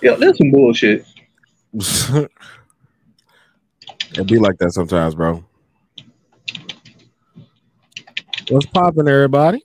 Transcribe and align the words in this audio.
Yo, 0.00 0.16
that's 0.16 0.38
some 0.38 0.50
bullshit. 0.50 1.04
it 1.72 2.30
be 4.26 4.38
like 4.38 4.56
that 4.58 4.72
sometimes, 4.72 5.14
bro. 5.14 5.44
What's 8.48 8.66
popping, 8.66 9.08
everybody? 9.08 9.64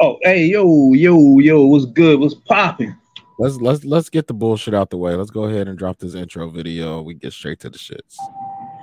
Oh, 0.00 0.18
hey, 0.22 0.46
yo, 0.46 0.92
yo, 0.94 1.38
yo, 1.38 1.66
what's 1.66 1.84
good? 1.86 2.18
What's 2.20 2.34
popping? 2.34 2.96
Let's 3.38 3.56
let's 3.56 3.84
let's 3.84 4.08
get 4.08 4.26
the 4.26 4.34
bullshit 4.34 4.72
out 4.72 4.88
the 4.88 4.96
way. 4.96 5.14
Let's 5.14 5.30
go 5.30 5.44
ahead 5.44 5.68
and 5.68 5.78
drop 5.78 5.98
this 5.98 6.14
intro 6.14 6.48
video. 6.48 7.02
We 7.02 7.14
get 7.14 7.34
straight 7.34 7.60
to 7.60 7.70
the 7.70 7.78
shits. 7.78 8.16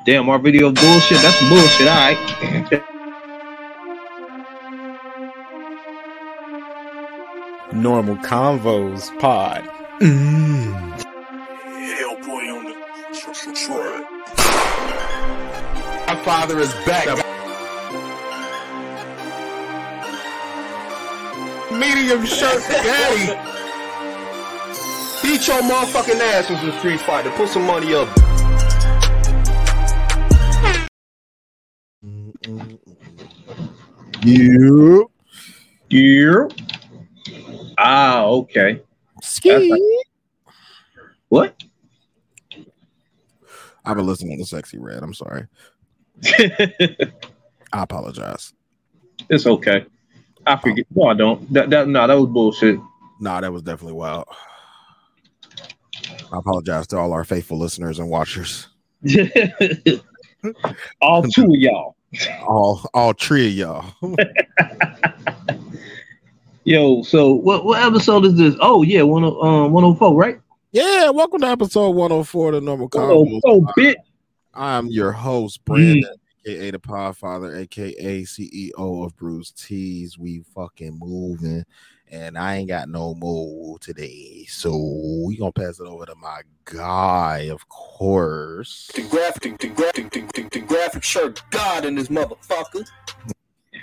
Damn, 0.05 0.29
our 0.29 0.37
video 0.37 0.71
bullshit. 0.71 1.21
That's 1.21 1.39
bullshit. 1.49 1.87
All 1.87 1.95
right. 1.95 2.83
Normal 7.73 8.15
Convos 8.17 9.09
Pod. 9.19 9.67
Hellboy 9.99 10.62
My 16.25 16.31
father 16.47 16.59
is 16.59 16.73
back. 16.85 17.05
Medium 21.69 22.25
shirt 22.25 22.61
daddy. 22.69 23.25
Beat 25.21 25.45
your 25.49 25.61
motherfucking 25.63 26.21
ass 26.21 26.49
with 26.49 26.61
the 26.61 26.79
Street 26.79 27.01
Fighter. 27.01 27.29
Put 27.31 27.49
some 27.49 27.65
money 27.65 27.93
up. 27.93 28.07
You 34.23 35.09
You. 35.89 36.49
Ah, 37.77 38.23
okay. 38.25 38.81
That's 39.15 39.39
like- 39.43 39.81
What? 41.29 41.63
I've 43.85 43.97
been 43.97 44.05
listening 44.05 44.37
to 44.37 44.45
Sexyy 44.45 44.77
Red. 44.79 45.03
I'm 45.03 45.13
sorry. 45.13 45.47
I 47.73 47.83
apologize. 47.83 48.53
it's 49.29 49.45
okay. 49.45 49.85
I 50.45 50.55
forget. 50.57 50.85
No, 50.93 51.07
I 51.07 51.13
don't. 51.13 51.51
That 51.53 51.69
that 51.69 51.87
no, 51.87 52.07
that 52.07 52.13
was 52.13 52.29
bullshit. 52.29 52.79
Nah, 53.19 53.41
that 53.41 53.51
was 53.51 53.61
definitely 53.61 53.93
wild. 53.93 54.25
I 56.31 56.37
apologize 56.39 56.87
to 56.87 56.97
all 56.97 57.13
our 57.13 57.23
faithful 57.23 57.57
listeners 57.57 57.99
and 57.99 58.09
watchers. 58.09 58.67
All 61.01 61.23
two 61.23 61.45
of 61.45 61.51
y'all. 61.51 61.95
All 62.47 62.81
all 62.93 63.13
three 63.13 63.47
of 63.47 63.53
y'all. 63.53 63.85
Yo, 66.65 67.01
so 67.03 67.31
what 67.33 67.65
what 67.65 67.81
episode 67.81 68.25
is 68.25 68.35
this? 68.35 68.55
Oh 68.59 68.83
yeah, 68.83 69.03
one 69.03 69.23
oh 69.23 69.41
um 69.41 69.71
one 69.71 69.83
oh 69.83 69.95
four, 69.95 70.15
right? 70.15 70.39
yeah, 70.71 71.09
welcome 71.11 71.39
to 71.41 71.47
episode 71.47 71.91
104 71.91 72.47
of 72.49 72.53
the 72.55 72.61
Normal 72.61 72.87
One 72.91 73.03
oh 73.05 73.39
four, 73.41 73.61
bitch. 73.77 73.95
I'm 74.53 74.87
your 74.87 75.11
host, 75.11 75.65
Brandon, 75.65 76.15
aka 76.45 76.71
the 76.71 76.79
Podfather, 76.79 77.57
aka 77.57 78.21
CEO 78.21 79.05
of 79.05 79.15
Bruce 79.17 79.51
Tees. 79.51 80.17
We 80.17 80.43
fucking 80.53 80.99
moving, 80.99 81.63
and 82.11 82.37
I 82.37 82.57
ain't 82.57 82.69
got 82.69 82.87
no 82.87 83.15
move 83.15 83.79
today, 83.79 84.45
so 84.47 85.23
we 85.25 85.37
gonna 85.37 85.51
pass 85.51 85.79
it 85.79 85.87
over 85.87 86.05
to 86.05 86.13
my 86.15 86.41
guy, 86.65 87.49
of 87.51 87.67
course. 87.67 88.91
The 88.93 89.07
graphic, 89.07 89.57
the 89.57 89.69
graphic, 89.69 90.11
the, 90.11 90.21
the, 90.35 90.49
the 90.49 90.59
graphic 90.59 91.03
shirt 91.03 91.41
God 91.49 91.85
in 91.85 91.95
this 91.95 92.09
motherfucker. 92.09 92.87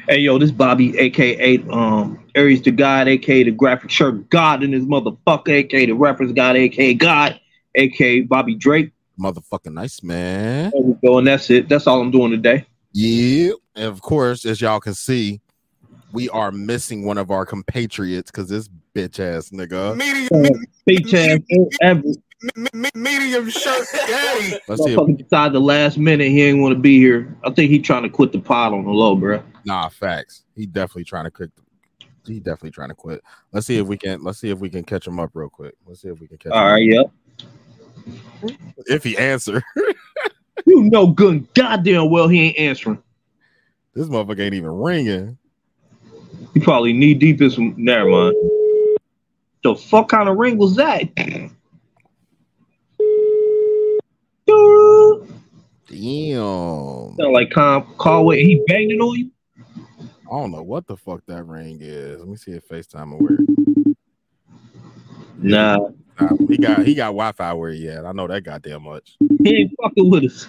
Hey 0.08 0.18
yo, 0.18 0.38
this 0.38 0.52
Bobby, 0.52 0.96
aka 0.98 1.58
um 1.70 2.24
Aries 2.36 2.62
the 2.62 2.70
God, 2.70 3.08
aka 3.08 3.42
the 3.42 3.50
graphic 3.50 3.90
shirt 3.90 4.30
God 4.30 4.62
in 4.62 4.70
this 4.70 4.84
motherfucker, 4.84 5.48
aka 5.48 5.86
the 5.86 5.92
reference 5.92 6.30
God, 6.32 6.54
aka 6.54 6.94
God, 6.94 7.40
aka 7.74 8.20
Bobby 8.20 8.54
Drake. 8.54 8.92
Motherfucking 9.20 9.74
nice 9.74 10.02
man. 10.02 10.70
There 10.72 10.82
we 10.82 10.94
go, 11.04 11.18
and 11.18 11.26
that's 11.26 11.50
it. 11.50 11.68
That's 11.68 11.86
all 11.86 12.00
I'm 12.00 12.10
doing 12.10 12.30
today. 12.30 12.64
Yeah, 12.92 13.52
and 13.76 13.84
of 13.84 14.00
course, 14.00 14.44
as 14.44 14.60
y'all 14.60 14.80
can 14.80 14.94
see, 14.94 15.40
we 16.12 16.28
are 16.30 16.50
missing 16.50 17.04
one 17.04 17.18
of 17.18 17.30
our 17.30 17.46
compatriots 17.46 18.30
because 18.30 18.48
this 18.48 18.68
bitch 18.94 19.20
ass 19.20 19.50
nigga. 19.50 19.96
Medium, 19.96 20.46
ass 20.46 20.52
shirt 23.52 23.86
daddy. 23.92 24.58
Let's 24.66 24.84
see. 24.84 24.92
If, 24.92 24.98
Motherfucker 24.98 25.18
decided 25.18 25.54
the 25.54 25.60
last 25.60 25.98
minute 25.98 26.28
he 26.28 26.42
ain't 26.42 26.60
want 26.60 26.74
to 26.74 26.80
be 26.80 26.98
here. 26.98 27.36
I 27.44 27.50
think 27.50 27.70
he 27.70 27.78
trying 27.78 28.02
to 28.04 28.08
quit 28.08 28.32
the 28.32 28.40
pod 28.40 28.72
on 28.72 28.84
the 28.84 28.90
low, 28.90 29.14
bro. 29.14 29.42
nah, 29.64 29.88
facts. 29.88 30.44
He 30.56 30.66
definitely 30.66 31.04
trying 31.04 31.24
to 31.24 31.30
quit. 31.30 31.52
He 32.26 32.38
definitely 32.38 32.70
trying 32.70 32.90
to 32.90 32.94
quit. 32.94 33.22
Let's 33.52 33.66
see 33.66 33.78
if 33.78 33.86
we 33.86 33.96
can. 33.96 34.22
Let's 34.22 34.38
see 34.38 34.50
if 34.50 34.58
we 34.58 34.70
can 34.70 34.84
catch 34.84 35.06
him 35.06 35.18
up 35.18 35.30
real 35.34 35.48
quick. 35.48 35.74
Let's 35.86 36.02
see 36.02 36.08
if 36.08 36.20
we 36.20 36.28
can 36.28 36.38
catch 36.38 36.52
All 36.52 36.66
him. 36.66 36.72
right, 36.72 36.84
yep. 36.84 37.10
If 38.86 39.04
he 39.04 39.16
answer, 39.16 39.62
You 40.66 40.82
know 40.84 41.08
good 41.08 41.52
goddamn 41.54 42.10
well 42.10 42.28
he 42.28 42.40
ain't 42.40 42.58
answering. 42.58 43.02
this 43.94 44.08
motherfucker 44.08 44.40
ain't 44.40 44.54
even 44.54 44.70
ringing. 44.70 45.36
He 46.54 46.60
probably 46.60 46.92
knee 46.92 47.14
deep 47.14 47.40
in 47.42 47.50
some. 47.50 47.74
Never 47.76 48.08
mind. 48.08 48.34
The 49.62 49.74
fuck 49.74 50.08
kind 50.08 50.28
of 50.28 50.36
ring 50.36 50.56
was 50.58 50.76
that? 50.76 51.14
Damn. 51.14 51.56
Sound 57.18 57.32
like 57.32 57.50
Con 57.50 57.86
Callway. 57.98 58.42
He 58.44 58.62
banging 58.66 59.00
on 59.00 59.18
you. 59.18 59.30
I 60.30 60.38
don't 60.38 60.52
know 60.52 60.62
what 60.62 60.86
the 60.86 60.96
fuck 60.96 61.22
that 61.26 61.44
ring 61.44 61.78
is. 61.80 62.20
Let 62.20 62.28
me 62.28 62.36
see 62.36 62.52
if 62.52 62.66
FaceTime 62.68 63.12
aware. 63.12 63.40
Nah, 65.38 65.88
Uh, 66.20 66.36
he 66.48 66.58
got 66.58 66.84
he 66.86 66.94
got 66.94 67.06
Wi-Fi 67.06 67.52
where 67.54 67.70
he 67.70 67.88
at. 67.88 68.04
I 68.04 68.12
know 68.12 68.26
that 68.26 68.42
goddamn 68.44 68.82
much. 68.84 69.16
he 69.42 69.56
ain't 69.56 69.72
fucking 69.82 70.10
with 70.10 70.24
us. 70.24 70.48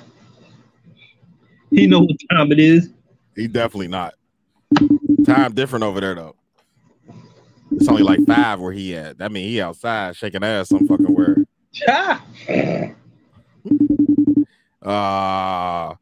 He 1.70 1.88
know 1.88 2.02
what 2.02 2.18
time 2.30 2.52
it 2.52 2.59
is. 2.59 2.90
He 3.36 3.48
definitely 3.48 3.88
not. 3.88 4.14
Time 5.26 5.54
different 5.54 5.84
over 5.84 6.02
there 6.02 6.16
though. 6.16 6.36
It's 7.72 7.88
only 7.88 8.04
like 8.04 8.20
five 8.26 8.60
where 8.60 8.74
he 8.74 8.96
at. 8.96 9.18
That 9.20 9.31
mean 9.31 9.48
he 9.48 9.62
outside 9.62 10.16
shaking 10.18 10.44
ass 10.44 10.70
some 10.70 10.86
fucking 10.88 11.06
where. 11.16 11.38
Ha! 11.88 12.24
Uh 14.81 15.96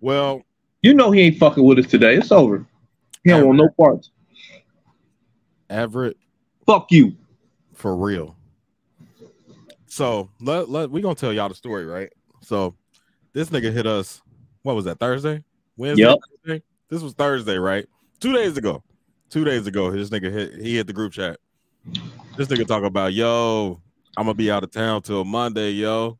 well, 0.00 0.42
You 0.82 0.94
know 0.94 1.10
he 1.10 1.22
ain't 1.22 1.38
fucking 1.38 1.64
with 1.64 1.78
us 1.80 1.86
today. 1.86 2.16
It's 2.16 2.30
over. 2.30 2.64
He 3.24 3.30
don't 3.30 3.46
want 3.46 3.58
no 3.58 3.68
parts. 3.70 4.10
Everett 5.68 6.16
Fuck 6.66 6.92
you. 6.92 7.16
for 7.74 7.96
real. 7.96 8.36
So 9.98 10.30
let, 10.40 10.68
let 10.68 10.92
we 10.92 11.00
gonna 11.00 11.16
tell 11.16 11.32
y'all 11.32 11.48
the 11.48 11.56
story, 11.56 11.84
right? 11.84 12.08
So 12.40 12.76
this 13.32 13.50
nigga 13.50 13.72
hit 13.72 13.84
us. 13.84 14.22
What 14.62 14.76
was 14.76 14.84
that? 14.84 15.00
Thursday? 15.00 15.42
Wednesday? 15.76 16.04
Yep. 16.04 16.18
Thursday? 16.44 16.62
This 16.88 17.02
was 17.02 17.14
Thursday, 17.14 17.58
right? 17.58 17.84
Two 18.20 18.32
days 18.32 18.56
ago. 18.56 18.84
Two 19.28 19.44
days 19.44 19.66
ago, 19.66 19.90
this 19.90 20.10
nigga 20.10 20.32
hit 20.32 20.54
he 20.54 20.76
hit 20.76 20.86
the 20.86 20.92
group 20.92 21.14
chat. 21.14 21.40
This 22.36 22.46
nigga 22.46 22.64
talk 22.64 22.84
about 22.84 23.12
yo, 23.12 23.82
I'm 24.16 24.26
gonna 24.26 24.34
be 24.34 24.52
out 24.52 24.62
of 24.62 24.70
town 24.70 25.02
till 25.02 25.24
Monday, 25.24 25.72
yo. 25.72 26.16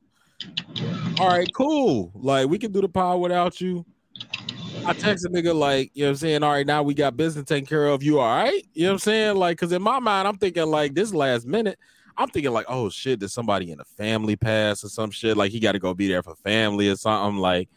All 1.21 1.29
right, 1.29 1.49
cool. 1.55 2.11
Like 2.17 2.49
we 2.49 2.59
can 2.59 2.73
do 2.73 2.81
the 2.81 2.89
pod 2.89 3.21
without 3.21 3.61
you. 3.61 3.87
I 4.85 4.93
text 4.93 5.25
a 5.25 5.29
nigga 5.29 5.55
like, 5.55 5.93
you 5.95 6.03
know 6.03 6.09
what 6.09 6.11
I'm 6.11 6.17
saying? 6.17 6.43
All 6.43 6.51
right, 6.51 6.67
now 6.67 6.83
we 6.83 6.95
got 6.95 7.17
business 7.17 7.45
taken 7.45 7.67
care 7.67 7.87
of. 7.87 8.03
You 8.03 8.19
all 8.19 8.27
right? 8.27 8.61
You 8.75 8.87
know 8.87 8.89
what 8.89 8.93
I'm 8.95 8.99
saying? 8.99 9.37
Like, 9.37 9.57
cause 9.57 9.71
in 9.71 9.83
my 9.83 10.01
mind, 10.01 10.27
I'm 10.27 10.37
thinking 10.37 10.67
like 10.67 10.95
this 10.95 11.15
last 11.15 11.47
minute, 11.47 11.79
I'm 12.19 12.29
thinking 12.29 12.53
like, 12.53 12.67
oh 12.69 12.91
shit, 12.91 13.21
did 13.21 13.31
somebody 13.31 13.71
in 13.71 13.79
the 13.79 13.85
family 13.85 14.35
pass 14.35 14.83
or 14.83 14.89
some 14.89 15.13
shit? 15.13 15.37
Like 15.37 15.53
he 15.53 15.61
got 15.61 15.73
to 15.73 15.79
go 15.79 15.95
be 15.95 16.09
there 16.09 16.23
for 16.23 16.35
family 16.35 16.89
or 16.89 16.97
something. 16.97 17.41
Like 17.41 17.69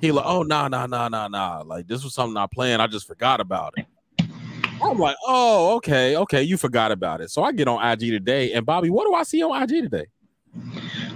he 0.00 0.12
like, 0.12 0.26
oh 0.26 0.42
nah, 0.42 0.68
nah, 0.68 0.86
nah, 0.86 1.08
nah, 1.08 1.28
nah. 1.28 1.62
Like 1.64 1.88
this 1.88 2.04
was 2.04 2.12
something 2.12 2.36
I 2.36 2.46
planned. 2.46 2.82
I 2.82 2.88
just 2.88 3.06
forgot 3.06 3.40
about 3.40 3.72
it. 3.78 3.86
I'm 4.82 4.98
like, 4.98 5.16
oh, 5.26 5.76
okay, 5.76 6.16
okay, 6.18 6.42
you 6.42 6.58
forgot 6.58 6.92
about 6.92 7.22
it. 7.22 7.30
So 7.30 7.42
I 7.42 7.52
get 7.52 7.66
on 7.66 7.82
IG 7.82 8.10
today, 8.10 8.52
and 8.52 8.66
Bobby, 8.66 8.90
what 8.90 9.06
do 9.06 9.14
I 9.14 9.22
see 9.22 9.42
on 9.42 9.62
IG 9.62 9.84
today? 9.84 10.04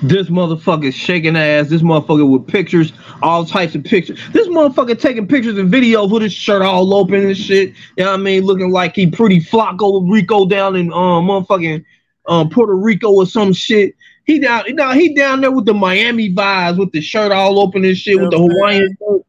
This 0.02 0.28
motherfucker 0.28 0.92
shaking 0.94 1.36
ass. 1.36 1.68
This 1.68 1.82
motherfucker 1.82 2.30
with 2.30 2.46
pictures, 2.46 2.94
all 3.22 3.44
types 3.44 3.74
of 3.74 3.84
pictures. 3.84 4.18
This 4.32 4.48
motherfucker 4.48 4.98
taking 4.98 5.28
pictures 5.28 5.58
and 5.58 5.70
videos 5.70 6.10
with 6.10 6.22
his 6.22 6.32
shirt 6.32 6.62
all 6.62 6.94
open 6.94 7.26
and 7.26 7.36
shit. 7.36 7.74
You 7.96 8.04
know 8.04 8.12
what 8.12 8.20
I 8.20 8.22
mean? 8.22 8.44
Looking 8.44 8.70
like 8.70 8.96
he 8.96 9.10
pretty 9.10 9.40
Flacco 9.40 10.10
Rico 10.10 10.46
down 10.46 10.76
in 10.76 10.90
um 10.92 11.26
motherfucking 11.26 11.84
um 12.26 12.48
Puerto 12.48 12.74
Rico 12.74 13.10
or 13.12 13.26
some 13.26 13.52
shit. 13.52 13.94
He 14.24 14.38
down, 14.38 14.64
no, 14.70 14.92
he 14.92 15.14
down 15.14 15.40
there 15.40 15.50
with 15.50 15.66
the 15.66 15.74
Miami 15.74 16.32
vibes, 16.32 16.78
with 16.78 16.92
the 16.92 17.00
shirt 17.00 17.32
all 17.32 17.58
open 17.58 17.84
and 17.84 17.96
shit, 17.96 18.20
with 18.20 18.30
the 18.30 18.38
Hawaiian 18.38 18.96
shirt. 18.98 19.22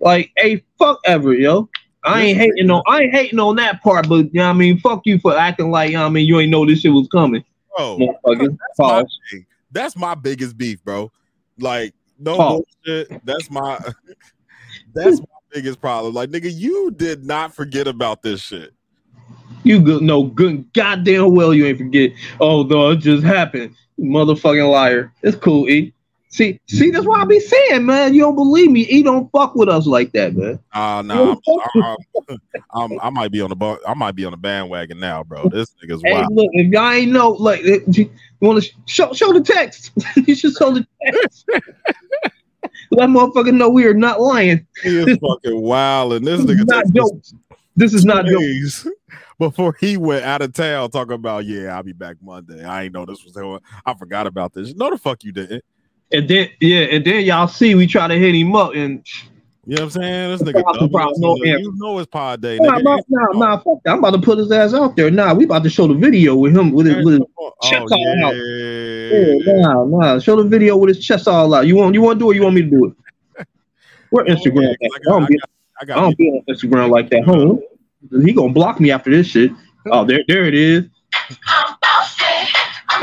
Like, 0.00 0.32
hey, 0.36 0.64
fuck 0.78 0.98
ever, 1.04 1.32
yo. 1.32 1.68
I 2.04 2.22
ain't 2.22 2.38
hating 2.38 2.68
on, 2.68 2.82
I 2.88 3.02
ain't 3.02 3.14
hating 3.14 3.38
on 3.38 3.54
that 3.56 3.80
part, 3.82 4.08
but 4.08 4.24
you 4.24 4.30
know 4.34 4.46
what 4.46 4.50
I 4.50 4.54
mean? 4.54 4.78
Fuck 4.78 5.02
you 5.04 5.20
for 5.20 5.38
acting 5.38 5.70
like, 5.70 5.90
you 5.90 5.96
know 5.96 6.02
what 6.02 6.08
I 6.08 6.10
mean, 6.10 6.26
you 6.26 6.40
ain't 6.40 6.50
know 6.50 6.66
this 6.66 6.80
shit 6.80 6.92
was 6.92 7.06
coming, 7.12 7.44
Bro, 7.76 7.98
that's 8.24 8.78
my, 8.78 9.04
that's 9.70 9.96
my 9.96 10.14
biggest 10.16 10.58
beef, 10.58 10.82
bro. 10.82 11.12
Like, 11.58 11.94
no 12.18 12.36
Pause. 12.36 12.62
bullshit. 12.84 13.24
That's 13.24 13.50
my 13.50 13.78
that's 14.94 15.20
my 15.20 15.26
biggest 15.52 15.80
problem. 15.80 16.14
Like, 16.14 16.30
nigga, 16.30 16.52
you 16.52 16.90
did 16.90 17.24
not 17.24 17.54
forget 17.54 17.86
about 17.86 18.22
this 18.22 18.40
shit. 18.40 18.72
You 19.64 19.80
good? 19.80 20.02
No 20.02 20.24
good. 20.24 20.72
Goddamn 20.72 21.34
well 21.34 21.54
you 21.54 21.66
ain't 21.66 21.78
forget. 21.78 22.12
Oh 22.40 22.62
no, 22.64 22.90
it 22.90 22.96
just 22.96 23.24
happened. 23.24 23.74
Motherfucking 23.98 24.70
liar. 24.70 25.12
It's 25.22 25.36
cool, 25.36 25.68
E. 25.68 25.92
See, 26.28 26.58
see, 26.66 26.90
that's 26.90 27.04
why 27.04 27.20
I 27.20 27.24
be 27.26 27.38
saying, 27.38 27.84
man. 27.84 28.14
You 28.14 28.22
don't 28.22 28.34
believe 28.34 28.70
me. 28.70 28.80
E 28.82 29.02
don't 29.02 29.30
fuck 29.32 29.54
with 29.54 29.68
us 29.68 29.86
like 29.86 30.12
that, 30.12 30.34
man. 30.34 30.58
Uh 30.72 31.02
no, 31.02 31.38
I'm, 31.46 31.96
I'm, 32.24 32.38
I'm, 32.74 32.98
I 33.02 33.10
might 33.10 33.30
be 33.30 33.42
on 33.42 33.50
the 33.50 33.56
bu- 33.56 33.78
I 33.86 33.92
might 33.94 34.14
be 34.16 34.24
on 34.24 34.30
the 34.30 34.38
bandwagon 34.38 34.98
now, 34.98 35.22
bro. 35.22 35.48
This 35.48 35.74
nigga's 35.84 36.02
Hey, 36.02 36.14
wild. 36.14 36.34
look, 36.34 36.48
if 36.54 36.72
y'all 36.72 36.90
ain't 36.90 37.12
know, 37.12 37.30
like, 37.30 37.60
eh, 37.64 37.80
you 37.88 38.10
want 38.40 38.62
to 38.62 38.70
show 38.86 39.12
show 39.12 39.32
the 39.32 39.42
text? 39.42 39.92
you 40.26 40.34
should 40.34 40.54
show 40.54 40.72
the 40.72 40.86
text. 41.04 41.44
Let 42.90 43.08
motherfucker 43.10 43.52
know 43.52 43.68
we 43.68 43.84
are 43.86 43.94
not 43.94 44.20
lying. 44.20 44.66
He 44.82 44.98
is 44.98 45.18
fucking 45.18 45.60
wild, 45.60 46.14
and 46.14 46.26
this 46.26 46.40
This 46.42 46.50
is 46.50 46.64
nigga 46.64 46.66
not 46.66 46.86
jokes. 46.94 47.34
This 47.76 47.94
is 47.94 48.04
not 48.04 48.26
two 48.26 48.38
days 48.38 48.86
before 49.38 49.76
he 49.80 49.96
went 49.96 50.24
out 50.24 50.42
of 50.42 50.52
town 50.52 50.90
talking 50.90 51.14
about 51.14 51.44
yeah, 51.46 51.74
I'll 51.74 51.82
be 51.82 51.92
back 51.92 52.16
Monday. 52.22 52.64
I 52.64 52.84
ain't 52.84 52.94
know 52.94 53.06
this 53.06 53.24
was 53.24 53.32
going. 53.34 53.60
I 53.86 53.94
forgot 53.94 54.26
about 54.26 54.52
this. 54.52 54.74
No, 54.74 54.90
the 54.90 54.98
fuck 54.98 55.24
you 55.24 55.32
didn't. 55.32 55.64
And 56.12 56.28
then 56.28 56.50
yeah, 56.60 56.80
and 56.80 57.04
then 57.04 57.24
y'all 57.24 57.48
see 57.48 57.74
we 57.74 57.86
try 57.86 58.06
to 58.08 58.14
hit 58.18 58.34
him 58.34 58.54
up 58.54 58.74
and 58.74 59.02
You 59.64 59.76
know 59.76 59.84
what 59.86 59.96
I'm 59.96 60.02
saying? 60.02 60.30
This 60.32 60.42
nigga, 60.42 60.62
Problem, 60.62 60.90
problem, 60.90 61.20
no 61.20 61.34
in 61.36 61.48
answer. 61.52 61.62
you 61.62 61.72
know 61.76 61.98
it's 61.98 62.06
pod 62.08 62.42
day. 62.42 62.58
nah, 62.58 62.78
Nigga. 62.78 62.84
nah, 62.84 62.98
nah, 63.08 63.38
nah, 63.38 63.56
fuck 63.56 63.78
that. 63.84 63.92
I'm 63.92 63.98
about 64.00 64.10
to 64.10 64.20
put 64.20 64.36
his 64.36 64.52
ass 64.52 64.74
out 64.74 64.94
there. 64.96 65.10
Nah, 65.10 65.32
we 65.32 65.44
about 65.44 65.62
to 65.62 65.70
show 65.70 65.86
the 65.86 65.94
video 65.94 66.34
with 66.36 66.54
him 66.54 66.72
with 66.72 66.84
his, 66.86 67.02
with 67.04 67.14
his 67.14 67.22
Oh, 67.38 67.52
chest 67.62 67.86
all 67.90 68.24
out. 68.26 68.34
yeah. 68.36 69.18
yeah, 69.18 69.54
nah, 69.62 69.84
nah. 69.84 70.18
Show 70.18 70.36
the 70.36 70.44
video 70.44 70.76
with 70.76 70.94
his 70.94 71.04
chest 71.04 71.26
all 71.26 71.54
out. 71.54 71.66
You 71.66 71.76
want 71.76 71.94
you 71.94 72.02
want 72.02 72.18
to 72.18 72.24
do 72.26 72.30
it? 72.32 72.34
You 72.34 72.42
want 72.42 72.54
me 72.56 72.62
to 72.62 72.70
do 72.70 72.84
it? 73.38 73.46
We're 74.10 74.24
Instagram. 74.24 74.68
Oh, 74.68 74.76
yeah, 74.80 74.88
'cause 74.90 75.00
I 75.06 75.10
don't 75.10 75.22
I 75.22 75.26
got, 75.28 75.50
I 75.90 75.94
I 75.94 76.00
don't 76.00 76.16
be 76.18 76.28
on 76.28 76.42
Instagram 76.48 76.90
like 76.90 77.10
that. 77.10 77.24
Hold 77.24 77.62
on. 78.12 78.24
He 78.24 78.32
gonna 78.32 78.52
block 78.52 78.80
me 78.80 78.90
after 78.90 79.10
this 79.10 79.26
shit. 79.26 79.52
Oh, 79.86 80.04
there, 80.04 80.22
there 80.28 80.44
it 80.44 80.54
is. 80.54 80.84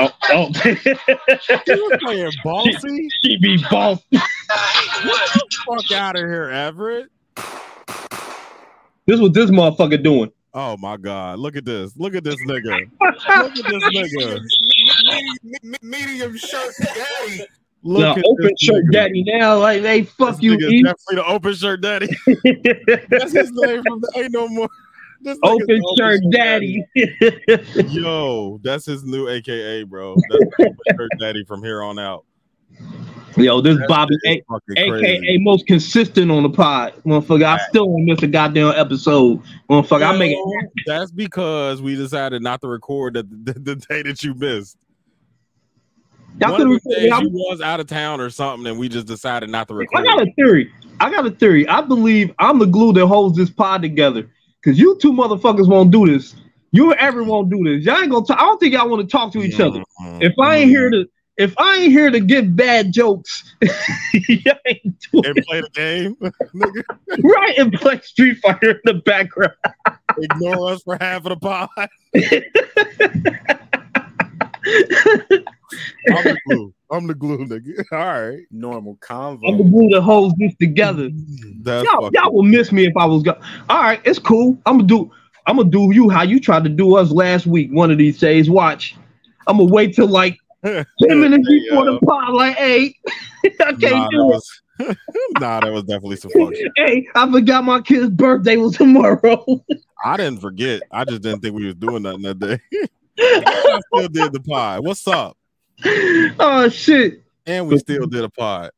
Oh, 0.01 0.11
oh. 0.29 0.49
you 0.65 0.87
was 1.67 1.97
playing 2.01 2.31
bossy. 2.43 3.09
she 3.23 3.37
be 3.37 3.63
boss. 3.69 4.01
Fuck 4.11 5.91
out 5.93 6.15
of 6.15 6.21
here, 6.21 6.49
Everett. 6.49 7.09
This 9.05 9.19
what 9.19 9.33
this 9.33 9.49
motherfucker 9.49 10.01
doing. 10.01 10.31
Oh 10.53 10.77
my 10.77 10.97
god, 10.97 11.39
look 11.39 11.55
at 11.55 11.65
this. 11.65 11.95
Look 11.97 12.15
at 12.15 12.23
this 12.23 12.35
nigga. 12.47 12.89
Look 13.01 13.15
at 13.27 13.53
this 13.55 14.13
nigga. 14.13 15.81
Medium 15.81 16.37
shirt 16.37 16.73
daddy. 16.79 17.45
Look 17.83 18.01
now, 18.01 18.15
at 18.15 18.23
open 18.25 18.51
shirt 18.59 18.85
nigga. 18.85 18.91
daddy 18.91 19.23
now. 19.23 19.57
Like, 19.59 19.81
hey, 19.81 20.03
fuck 20.03 20.35
This 20.35 20.43
you, 20.43 20.57
nigga's 20.57 20.83
definitely 20.83 21.15
the 21.15 21.25
open 21.25 21.53
shirt 21.53 21.81
daddy. 21.81 22.07
That's 23.09 23.31
his 23.31 23.51
name 23.53 23.83
from 23.83 24.01
the 24.01 24.11
Ain't 24.17 24.33
No 24.33 24.47
More. 24.49 24.69
This 25.21 25.37
open 25.43 25.65
the 25.67 25.95
shirt 25.97 26.21
daddy. 26.31 26.83
Yo, 27.93 28.59
that's 28.63 28.85
his 28.85 29.03
new 29.03 29.27
AKA, 29.27 29.83
bro. 29.83 30.15
That's 30.29 30.45
open 30.61 30.77
shirt 30.97 31.11
daddy 31.19 31.43
from 31.45 31.61
here 31.61 31.83
on 31.83 31.99
out. 31.99 32.23
Yo, 33.35 33.59
this 33.61 33.77
That 33.77 33.87
Bobby, 33.87 34.15
A- 34.25 34.41
aka 34.77 34.89
crazy. 34.89 35.37
most 35.39 35.67
consistent 35.67 36.31
on 36.31 36.43
the 36.43 36.49
pod. 36.49 36.93
Motherfucker, 37.05 37.43
I 37.43 37.57
still 37.69 37.85
don't 37.87 38.05
miss 38.05 38.21
a 38.23 38.27
goddamn 38.27 38.73
episode. 38.75 39.41
Motherfucker, 39.69 40.03
I 40.03 40.17
make 40.17 40.35
it. 40.37 40.69
That's 40.85 41.11
because 41.11 41.81
we 41.81 41.95
decided 41.95 42.41
not 42.41 42.61
to 42.61 42.67
record 42.67 43.13
the, 43.15 43.23
the, 43.23 43.59
the 43.59 43.75
day 43.75 44.01
that 44.03 44.23
you 44.23 44.33
missed. 44.35 44.77
Y'all 46.39 46.51
One 46.53 46.61
of 46.73 46.83
could 46.83 47.09
have. 47.11 47.21
you 47.23 47.29
was 47.31 47.61
out 47.61 47.79
of 47.79 47.87
town 47.87 48.21
or 48.21 48.29
something, 48.29 48.65
and 48.67 48.79
we 48.79 48.87
just 48.89 49.07
decided 49.07 49.49
not 49.49 49.67
to 49.67 49.73
record. 49.73 50.01
I 50.01 50.03
got 50.03 50.21
a 50.27 50.31
theory. 50.33 50.71
I 50.99 51.09
got 51.09 51.25
a 51.25 51.31
theory. 51.31 51.67
I 51.67 51.81
believe 51.81 52.31
I'm 52.39 52.59
the 52.59 52.65
glue 52.65 52.93
that 52.93 53.05
holds 53.07 53.37
this 53.37 53.49
pod 53.49 53.81
together. 53.81 54.29
Cause 54.63 54.77
you 54.77 54.97
two 55.01 55.13
motherfuckers 55.13 55.67
won't 55.69 55.89
do 55.91 56.05
this. 56.05 56.35
You 56.71 56.91
and 56.91 56.99
ever 56.99 57.23
won't 57.23 57.49
do 57.49 57.63
this. 57.63 57.85
Y'all 57.85 57.97
ain't 57.97 58.11
gonna. 58.11 58.25
Talk, 58.25 58.37
I 58.37 58.41
don't 58.41 58.59
think 58.59 58.73
y'all 58.73 58.89
want 58.89 59.01
to 59.01 59.07
talk 59.11 59.31
to 59.33 59.41
each 59.41 59.59
other. 59.59 59.81
Mhm. 60.01 60.21
If 60.21 60.33
I 60.37 60.57
ain't 60.57 60.69
here 60.69 60.89
to, 60.89 61.05
if 61.37 61.53
I 61.57 61.77
ain't 61.77 61.91
here 61.93 62.11
to 62.11 62.19
give 62.19 62.55
bad 62.55 62.91
jokes, 62.91 63.55
y'all 64.13 64.55
ain't 64.67 64.99
doing 65.11 65.25
and 65.25 65.45
play 65.45 65.61
the 65.61 65.69
game, 65.73 66.15
nigga, 66.55 66.83
right 67.23 67.57
and 67.57 67.71
play 67.73 67.99
Street 68.01 68.37
Fighter 68.41 68.71
in 68.71 68.79
the 68.83 68.93
background. 68.95 69.53
ignore 70.17 70.73
us 70.73 70.83
for 70.83 70.97
half 70.99 71.25
of 71.25 71.29
the 71.29 71.37
pod. 71.37 71.69
I'm 76.15 76.23
the 76.25 76.39
glue. 76.45 76.73
I'm 76.91 77.07
the 77.07 77.13
glue, 77.13 77.45
nigga. 77.45 77.83
All 77.91 77.97
right. 78.21 78.39
Normal 78.51 78.95
convo. 78.97 79.47
I'm 79.47 79.57
the 79.57 79.63
glue 79.63 79.89
that 79.89 80.01
holds 80.01 80.35
this 80.37 80.55
together. 80.59 81.09
Mm, 81.09 81.63
that's 81.63 81.85
Y'all, 81.85 82.09
y'all 82.13 82.33
will 82.33 82.43
miss 82.43 82.71
me 82.71 82.85
if 82.85 82.93
I 82.97 83.05
was 83.05 83.23
gone. 83.23 83.39
All 83.69 83.81
right, 83.81 84.01
it's 84.05 84.19
cool. 84.19 84.57
I'm 84.65 84.77
gonna 84.77 84.87
do. 84.87 85.11
I'm 85.45 85.57
gonna 85.57 85.69
do 85.69 85.89
you 85.93 86.09
how 86.09 86.23
you 86.23 86.39
tried 86.39 86.63
to 86.63 86.69
do 86.69 86.95
us 86.95 87.11
last 87.11 87.45
week. 87.47 87.69
One 87.71 87.91
of 87.91 87.97
these 87.97 88.19
days, 88.19 88.49
watch. 88.49 88.95
I'm 89.47 89.57
gonna 89.57 89.71
wait 89.71 89.95
till 89.95 90.07
like 90.07 90.37
ten 90.63 90.85
minutes 91.01 91.47
before 91.47 91.85
the 91.85 91.99
pod. 91.99 92.33
Like, 92.33 92.55
hey, 92.57 92.95
I 93.45 93.49
can't 93.49 93.81
Nah, 93.81 94.09
that 94.09 94.09
do 94.11 94.21
it. 94.21 94.25
was, 94.25 94.59
nah, 95.39 95.59
that 95.61 95.71
was 95.71 95.83
definitely 95.83 96.17
some 96.17 96.31
fun. 96.31 96.53
Hey, 96.75 97.07
I 97.15 97.31
forgot 97.31 97.63
my 97.63 97.81
kid's 97.81 98.09
birthday 98.09 98.57
was 98.57 98.75
tomorrow. 98.77 99.43
I 100.03 100.17
didn't 100.17 100.39
forget. 100.41 100.81
I 100.91 101.05
just 101.05 101.21
didn't 101.21 101.41
think 101.41 101.55
we 101.55 101.65
was 101.65 101.75
doing 101.75 102.03
nothing 102.03 102.21
that 102.23 102.39
day. 102.39 102.59
I 103.19 103.79
still 103.93 104.07
did 104.07 104.31
the 104.33 104.39
pod. 104.39 104.85
What's 104.85 105.07
up? 105.07 105.35
oh 106.39 106.69
shit! 106.69 107.23
And 107.45 107.67
we 107.67 107.77
still 107.79 108.05
did 108.07 108.23
a 108.23 108.29
pod. 108.29 108.71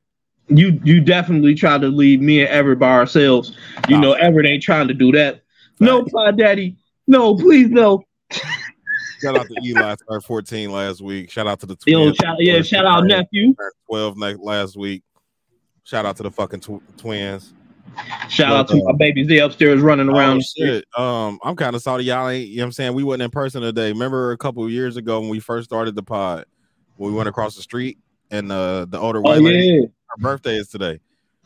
You 0.47 0.79
you 0.83 0.99
definitely 1.01 1.55
tried 1.55 1.81
to 1.81 1.87
leave 1.87 2.21
me 2.21 2.41
and 2.41 2.49
Everett 2.49 2.79
by 2.79 2.91
ourselves. 2.91 3.55
You 3.87 3.95
Nah. 3.95 4.01
know, 4.01 4.11
Everett 4.13 4.45
ain't 4.45 4.63
trying 4.63 4.87
to 4.89 4.93
do 4.93 5.11
that. 5.13 5.41
No, 5.79 6.03
pod 6.05 6.37
daddy. 6.37 6.77
No, 7.07 7.35
please 7.35 7.69
no. 7.69 8.03
Shout 9.21 9.37
out 9.37 9.47
to 9.47 9.55
Eli 9.63 9.95
turned 10.09 10.23
14 10.23 10.71
last 10.71 11.01
week. 11.01 11.29
Shout 11.31 11.47
out 11.47 11.59
to 11.59 11.65
the 11.67 11.75
twins. 11.75 12.15
shout, 12.17 12.37
yeah, 12.39 12.61
shout 12.61 12.85
out 12.85 13.05
nephew. 13.05 13.53
12 13.87 14.17
last 14.39 14.75
week. 14.75 15.03
Shout 15.83 16.05
out 16.05 16.17
to 16.17 16.23
the 16.23 16.31
fucking 16.31 16.59
tw- 16.61 16.81
twins. 16.97 17.53
Shout 18.29 18.51
out 18.55 18.67
But, 18.67 18.75
to 18.75 18.83
my 18.83 18.93
babies. 18.97 19.27
They 19.27 19.39
upstairs 19.39 19.81
running 19.81 20.09
around. 20.09 20.43
Oh. 20.97 21.03
Um, 21.03 21.39
I'm 21.43 21.55
kind 21.55 21.75
of 21.75 21.81
sorry 21.81 22.03
y'all 22.03 22.29
ain't, 22.29 22.47
you 22.47 22.57
know 22.57 22.63
what 22.63 22.65
I'm 22.67 22.71
saying? 22.71 22.93
We 22.93 23.03
wasn't 23.03 23.23
in 23.23 23.31
person 23.31 23.61
today. 23.61 23.91
Remember 23.91 24.31
a 24.31 24.37
couple 24.37 24.63
of 24.63 24.71
years 24.71 24.97
ago 24.97 25.19
when 25.19 25.29
we 25.29 25.39
first 25.39 25.65
started 25.69 25.95
the 25.95 26.03
pod, 26.03 26.45
we 27.01 27.11
went 27.11 27.27
across 27.29 27.55
the 27.55 27.61
street 27.61 27.97
and 28.29 28.51
uh, 28.51 28.85
the 28.85 28.99
older 28.99 29.19
Oh 29.19 29.21
white 29.21 29.41
lady, 29.41 29.67
yeah. 29.67 29.81
her 30.09 30.17
birthday 30.19 30.55
is 30.57 30.67
today. 30.69 30.99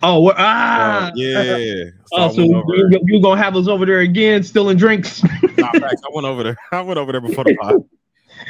Oh 0.04 0.22
we're, 0.24 0.32
Uh, 0.34 0.36
ah 0.38 1.12
yeah. 1.16 1.86
So 2.08 2.18
Oh, 2.18 2.30
so 2.34 2.42
you, 2.42 3.00
you 3.06 3.22
gonna 3.22 3.42
have 3.42 3.56
us 3.56 3.68
over 3.68 3.86
there 3.86 4.02
again, 4.02 4.44
stealing 4.44 4.78
drinks? 4.78 5.24
Nah, 5.58 5.72
facts. 5.72 6.02
I 6.04 6.10
went 6.14 6.28
over 6.28 6.44
there. 6.44 6.58
I 6.74 6.82
went 6.82 7.00
over 7.00 7.14
there 7.14 7.22
before 7.22 7.46
the 7.46 7.56
pod. 7.56 7.76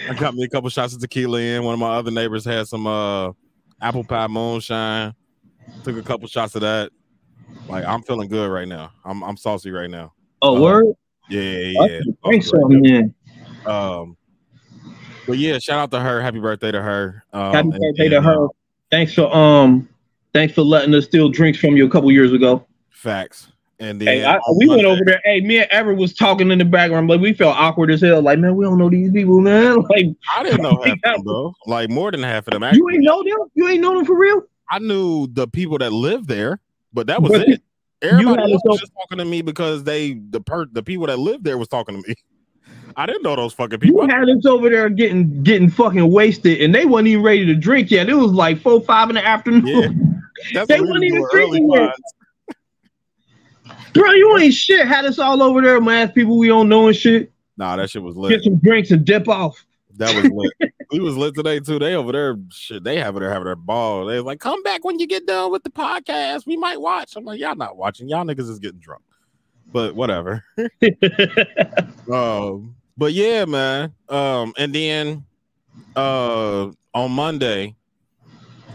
I 0.09 0.15
got 0.15 0.33
me 0.33 0.43
a 0.43 0.49
couple 0.49 0.67
shots 0.71 0.95
of 0.95 0.99
tequila 1.01 1.39
in. 1.39 1.63
One 1.63 1.75
of 1.75 1.79
my 1.79 1.95
other 1.95 2.09
neighbors 2.09 2.43
had 2.43 2.67
some 2.67 2.87
uh 2.87 3.31
apple 3.79 4.03
pie 4.03 4.25
moonshine. 4.27 5.13
Took 5.83 5.97
a 5.97 6.01
couple 6.01 6.27
shots 6.27 6.55
of 6.55 6.61
that. 6.61 6.91
Like 7.69 7.85
I'm 7.85 8.01
feeling 8.01 8.27
good 8.27 8.49
right 8.49 8.67
now. 8.67 8.91
I'm 9.03 9.23
I'm 9.23 9.37
saucy 9.37 9.69
right 9.69 9.89
now. 9.89 10.13
oh, 10.41 10.57
Uh, 10.57 10.61
word. 10.61 10.85
Yeah, 11.29 11.41
yeah, 11.41 11.85
yeah. 11.87 11.99
Drink 12.23 12.43
Saucy 12.43 12.57
right 12.57 12.83
something. 12.83 13.13
Um, 13.65 14.17
but 15.27 15.37
yeah, 15.37 15.59
shout 15.59 15.79
out 15.79 15.91
to 15.91 15.99
her. 15.99 16.21
Happy 16.21 16.39
birthday 16.39 16.71
to 16.71 16.81
her. 16.81 17.23
Um, 17.33 17.53
Happy 17.53 17.69
birthday 17.69 18.05
and, 18.05 18.11
to 18.11 18.21
her. 18.21 18.47
Thanks 18.91 19.13
for 19.13 19.33
um, 19.35 19.89
thanks 20.33 20.53
for 20.53 20.61
letting 20.61 20.93
us 20.93 21.05
steal 21.05 21.29
drinks 21.29 21.59
from 21.59 21.75
you 21.75 21.85
a 21.85 21.89
couple 21.89 22.11
years 22.11 22.33
ago. 22.33 22.65
facts. 22.89 23.47
And 23.77 23.99
then 23.99 24.07
Hey, 24.07 24.23
I, 24.25 24.39
we 24.57 24.69
went 24.69 24.85
over 24.85 25.01
there. 25.05 25.21
Hey, 25.25 25.41
me 25.41 25.57
and 25.57 25.69
Everett 25.69 25.97
was 25.97 26.13
talking 26.13 26.49
in 26.49 26.59
the 26.59 26.65
background, 26.65 27.09
but 27.09 27.19
we 27.19 27.33
felt 27.33 27.57
awkward 27.57 27.91
as 27.91 27.99
hell. 27.99 28.21
Like, 28.21 28.39
man, 28.39 28.55
we 28.55 28.63
don't 28.63 28.77
know 28.77 28.89
these 28.89 29.11
people, 29.11 29.41
man. 29.41 29.83
Like, 29.89 30.07
I 30.33 30.43
didn't 30.43 30.61
know 30.61 30.81
half 30.81 30.93
of 30.93 31.01
them, 31.01 31.21
bro. 31.23 31.53
Like 31.67 31.89
more 31.89 32.09
than 32.09 32.23
half 32.23 32.47
of 32.47 32.59
them. 32.59 32.73
you 32.73 32.89
ain't 32.89 33.03
know 33.03 33.21
them. 33.21 33.49
You 33.53 33.67
ain't 33.67 33.81
know 33.81 33.95
them 33.95 34.05
for 34.05 34.17
real. 34.17 34.43
I 34.69 34.79
knew 34.79 35.27
the 35.27 35.47
people 35.47 35.77
that 35.79 35.91
lived 35.91 36.27
there, 36.27 36.59
but 36.93 37.07
that 37.07 37.21
was 37.21 37.31
But 37.33 37.49
it. 37.49 37.61
Everybody 38.01 38.41
had 38.41 38.51
else 38.51 38.61
to 38.61 38.69
was 38.69 38.79
just 38.79 38.93
talking 38.93 39.17
to 39.17 39.25
me 39.25 39.41
because 39.41 39.83
they 39.83 40.13
the 40.13 40.39
per 40.41 40.65
the 40.65 40.83
people 40.83 41.07
that 41.07 41.17
lived 41.17 41.43
there 41.43 41.57
was 41.57 41.67
talking 41.67 42.01
to 42.01 42.07
me. 42.07 42.15
I 42.97 43.05
didn't 43.05 43.23
know 43.23 43.35
those 43.35 43.53
fucking 43.53 43.79
people. 43.79 44.03
You 44.03 44.09
had 44.09 44.29
us 44.29 44.45
over 44.45 44.69
there 44.69 44.89
getting 44.89 45.43
getting 45.43 45.69
fucking 45.69 46.11
wasted, 46.11 46.61
and 46.61 46.73
they 46.73 46.85
wasn't 46.85 47.09
even 47.09 47.23
ready 47.23 47.45
to 47.45 47.55
drink 47.55 47.91
yet. 47.91 48.07
It 48.09 48.13
was 48.13 48.31
like 48.31 48.59
four, 48.61 48.81
five 48.81 49.09
in 49.09 49.15
the 49.15 49.25
afternoon. 49.25 49.65
Yeah. 49.73 50.01
They 50.51 50.61
what 50.61 50.69
we 50.81 50.87
wasn't 50.87 51.03
even 51.05 51.27
drinking 51.31 51.71
yet. 51.71 51.95
Bro, 53.93 54.11
you 54.11 54.37
ain't 54.37 54.53
shit. 54.53 54.85
Had 54.85 55.05
us 55.05 55.17
all 55.17 55.41
over 55.41 55.61
there, 55.61 55.79
man. 55.79 56.11
People 56.11 56.37
we 56.37 56.49
don't 56.49 56.67
know 56.67 56.87
and 56.87 56.95
shit. 56.95 57.31
Nah, 57.57 57.77
that 57.77 57.89
shit 57.89 58.03
was 58.03 58.17
lit. 58.17 58.31
Get 58.31 58.43
some 58.43 58.57
drinks 58.57 58.91
and 58.91 59.05
dip 59.05 59.29
off. 59.29 59.65
That 59.95 60.13
was 60.13 60.29
lit. 60.29 60.73
we 60.91 60.99
was 60.99 61.15
lit 61.15 61.35
today 61.35 61.61
too. 61.61 61.79
They 61.79 61.95
over 61.95 62.11
there, 62.11 62.37
shit. 62.51 62.83
They 62.83 62.99
have 62.99 63.15
there 63.15 63.31
having 63.31 63.45
their 63.45 63.55
ball. 63.55 64.05
They 64.05 64.15
was 64.17 64.25
like, 64.25 64.39
come 64.39 64.61
back 64.63 64.83
when 64.83 64.99
you 64.99 65.07
get 65.07 65.25
done 65.25 65.51
with 65.51 65.63
the 65.63 65.69
podcast. 65.69 66.45
We 66.45 66.57
might 66.57 66.81
watch. 66.81 67.15
I'm 67.15 67.23
like, 67.23 67.39
y'all 67.39 67.55
not 67.55 67.77
watching. 67.77 68.09
Y'all 68.09 68.25
niggas 68.25 68.49
is 68.49 68.59
getting 68.59 68.79
drunk. 68.79 69.03
But 69.71 69.95
whatever. 69.95 70.43
Um, 72.11 72.75
but 72.97 73.13
yeah, 73.13 73.45
man. 73.45 73.93
Um, 74.09 74.53
and 74.57 74.73
then 74.73 75.25
uh 75.95 76.71
on 76.93 77.11
Monday, 77.11 77.75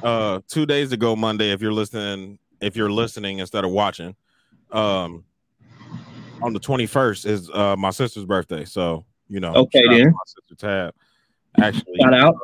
uh 0.02 0.40
two 0.48 0.66
days 0.66 0.92
ago, 0.92 1.16
Monday, 1.16 1.52
if 1.52 1.60
you're 1.60 1.72
listening, 1.72 2.38
if 2.60 2.76
you're 2.76 2.90
listening 2.90 3.38
instead 3.38 3.64
of 3.64 3.70
watching, 3.70 4.14
um 4.72 5.24
on 6.42 6.52
the 6.52 6.60
21st 6.60 7.26
is 7.26 7.50
uh 7.50 7.76
my 7.76 7.90
sister's 7.90 8.24
birthday. 8.24 8.64
So 8.64 9.04
You 9.28 9.40
know. 9.40 9.54
Okay, 9.54 9.86
then. 9.88 10.10
My 10.10 10.18
sister 10.26 10.54
Tab. 10.56 10.94
Actually, 11.60 12.00
Shout 12.00 12.14
out. 12.14 12.36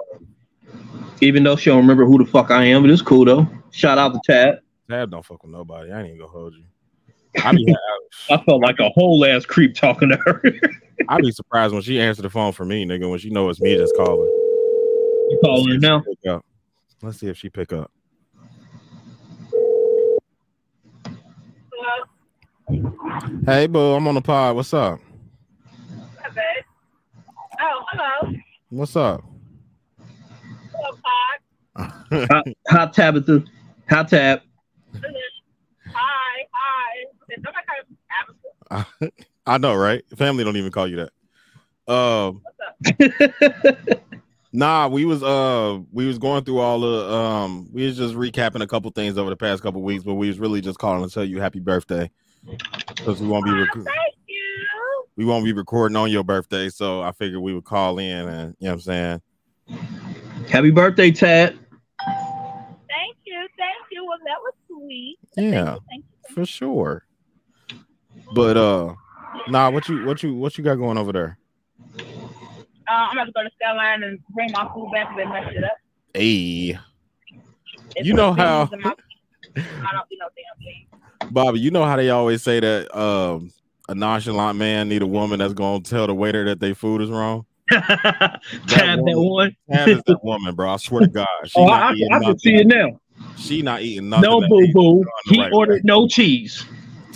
Even 1.21 1.43
though 1.43 1.57
she 1.57 1.71
don't 1.71 1.79
remember 1.79 2.05
who 2.05 2.19
the 2.23 2.31
fuck 2.31 2.51
I 2.51 2.65
am, 2.65 2.83
but 2.83 2.91
it's 2.91 3.03
cool 3.03 3.25
though. 3.25 3.49
Shout 3.71 3.99
out 3.99 4.13
to 4.15 4.21
Tab. 4.25 4.57
Tab 4.89 5.11
don't 5.11 5.25
fuck 5.25 5.43
with 5.43 5.53
nobody. 5.53 5.91
I 5.91 5.99
ain't 5.99 6.09
even 6.09 6.21
gonna 6.21 6.31
hold 6.31 6.55
you. 6.55 6.65
I 7.45 7.53
be, 7.53 7.75
I 8.31 8.37
felt 8.39 8.63
like 8.63 8.79
a 8.79 8.89
whole 8.91 9.25
ass 9.25 9.45
creep 9.45 9.75
talking 9.75 10.09
to 10.11 10.17
her. 10.17 10.43
I'd 11.09 11.23
be 11.23 11.31
surprised 11.31 11.73
when 11.73 11.83
she 11.83 12.01
answered 12.01 12.23
the 12.23 12.31
phone 12.31 12.53
for 12.53 12.65
me, 12.65 12.85
nigga. 12.87 13.09
When 13.09 13.19
she 13.19 13.31
know 13.31 13.49
it's 13.49 13.61
me 13.61 13.77
that's 13.77 13.93
calling. 13.97 14.27
you 15.31 15.39
calling 15.43 15.73
her 15.73 15.79
now? 15.79 16.01
Pick 16.01 16.31
up. 16.31 16.45
Let's 17.03 17.21
see 17.21 17.29
if 17.29 17.37
she 17.37 17.51
pick 17.51 17.73
up. 17.73 17.91
Hello? 21.73 22.91
Hey, 23.45 23.67
boo, 23.67 23.95
I'm 23.95 24.09
on 24.09 24.15
the 24.15 24.23
pod. 24.23 24.57
What's 24.57 24.73
up? 24.73 24.99
Okay. 26.29 26.41
Oh, 27.61 27.85
hello. 27.93 28.33
What's 28.71 28.97
up? 28.97 29.23
Hello, 30.73 30.99
Pod. 31.77 32.29
Hot, 32.31 32.47
hot 32.69 32.93
Tabitha. 32.93 33.45
Hot 33.89 34.09
Tab. 34.09 34.41
Hi, 34.95 35.01
hi. 37.45 37.45
Is 37.45 37.45
somebody 37.45 37.67
call 37.67 37.77
you 37.89 39.11
Abigail? 39.11 39.11
I 39.47 39.59
know, 39.59 39.75
right? 39.75 40.03
Family 40.17 40.45
don't 40.45 40.57
even 40.57 40.73
call 40.73 40.89
you 40.89 40.97
that. 40.97 41.93
Um, 41.93 42.43
What's 42.43 43.79
up? 43.79 44.03
nah, 44.53 44.89
we 44.89 45.05
was 45.05 45.23
uh 45.23 45.79
we 45.93 46.07
was 46.07 46.19
going 46.19 46.45
through 46.45 46.59
all 46.59 46.81
the 46.81 47.13
um 47.15 47.69
we 47.73 47.87
was 47.87 47.97
just 47.97 48.15
recapping 48.15 48.63
a 48.63 48.67
couple 48.67 48.91
things 48.91 49.19
over 49.19 49.31
the 49.31 49.37
past 49.37 49.63
couple 49.63 49.83
weeks, 49.83 50.03
but 50.05 50.15
we 50.15 50.27
was 50.29 50.39
really 50.41 50.61
just 50.61 50.79
calling 50.79 51.07
to 51.07 51.13
tell 51.13 51.25
you 51.25 51.41
happy 51.41 51.61
birthday 51.61 52.11
because 52.89 53.21
we 53.21 53.29
won't 53.29 53.45
be 53.45 53.53
Oh, 53.53 53.61
rec- 53.61 53.73
thank 53.73 54.15
you. 54.27 55.05
we 55.17 55.25
won't 55.25 55.45
be 55.45 55.53
recording 55.53 55.97
on 55.97 56.11
your 56.11 56.25
birthday, 56.25 56.69
so 56.71 57.03
I 57.03 57.13
figured 57.13 57.41
we 57.41 57.55
would 57.55 57.65
call 57.65 57.99
in 57.99 58.29
and 58.29 58.57
you 58.59 58.67
know 58.67 58.73
what 58.73 58.75
I'm 58.75 58.81
saying. 58.81 59.23
Happy 60.49 60.71
birthday, 60.71 61.11
Tab. 61.13 61.51
Thank 61.51 63.17
you. 63.25 63.47
Thank 63.57 63.77
you. 63.93 64.05
Well, 64.05 64.19
that 64.25 64.39
was 64.41 64.55
sweet. 64.69 65.19
Yeah, 65.37 65.77
Thank 65.89 66.05
you. 66.29 66.35
for 66.35 66.45
sure. 66.47 67.06
But 68.37 68.59
uh, 68.59 68.95
nah, 69.49 69.71
what 69.71 69.89
you 69.89 70.05
what 70.05 70.23
you 70.23 70.35
what 70.35 70.59
you 70.59 70.63
got 70.63 70.75
going 70.75 70.99
over 70.99 71.11
there? 71.11 71.39
Uh, 71.99 72.93
I'm 72.93 73.17
about 73.17 73.25
to 73.25 73.33
go 73.33 73.43
to 73.43 73.51
Skyline 73.59 74.03
and 74.03 74.19
bring 74.35 74.53
my 74.53 74.69
food 74.75 74.91
back 74.93 75.09
and 75.09 75.19
they 75.19 75.25
messed 75.25 75.57
it 75.57 75.65
up. 75.65 75.73
Hey, 76.13 76.79
It's 77.95 78.07
You 78.07 78.13
know 78.13 78.35
how- 78.35 78.69
I 78.69 78.69
don't 78.75 80.07
eat 80.13 80.19
no 80.21 80.29
damn 80.37 80.59
thing. 80.63 81.33
Bobby, 81.33 81.61
you 81.61 81.71
know 81.71 81.85
how 81.85 81.97
they 81.97 82.11
always 82.11 82.43
say 82.43 82.61
that 82.61 82.95
um 82.97 83.51
a 83.89 83.95
nonchalant 83.95 84.59
man 84.59 84.91
need 84.91 85.01
a 85.01 85.07
woman 85.07 85.39
that's 85.39 85.55
gonna 85.55 85.81
tell 85.81 86.07
the 86.07 86.15
waiter 86.15 86.45
that 86.45 86.61
their 86.61 86.75
food 86.75 87.01
is 87.01 87.09
wrong. 87.11 87.47
Tab 87.71 88.39
that 88.69 89.01
one. 89.17 89.57
Tab 89.73 89.89
is 89.89 90.03
that 90.07 90.23
woman, 90.23 90.55
bro. 90.55 90.75
I 90.75 90.77
swear 90.77 91.01
to 91.01 91.09
God, 91.09 91.27
she 91.47 91.59
Oh, 91.61 91.65
not 91.65 91.83
I, 91.83 91.89
I, 91.89 91.93
eating 91.95 92.13
I 92.13 92.19
can 92.21 92.39
see 92.39 92.55
it 92.57 92.67
now. 92.67 93.01
She 93.39 93.63
not 93.63 93.81
eating 93.81 94.11
nothing. 94.11 94.41
No 94.41 94.47
boo 94.47 94.67
boo. 94.75 95.05
He 95.25 95.41
right 95.41 95.53
ordered 95.53 95.75
way. 95.77 95.81
no 95.85 96.07
cheese. 96.07 96.67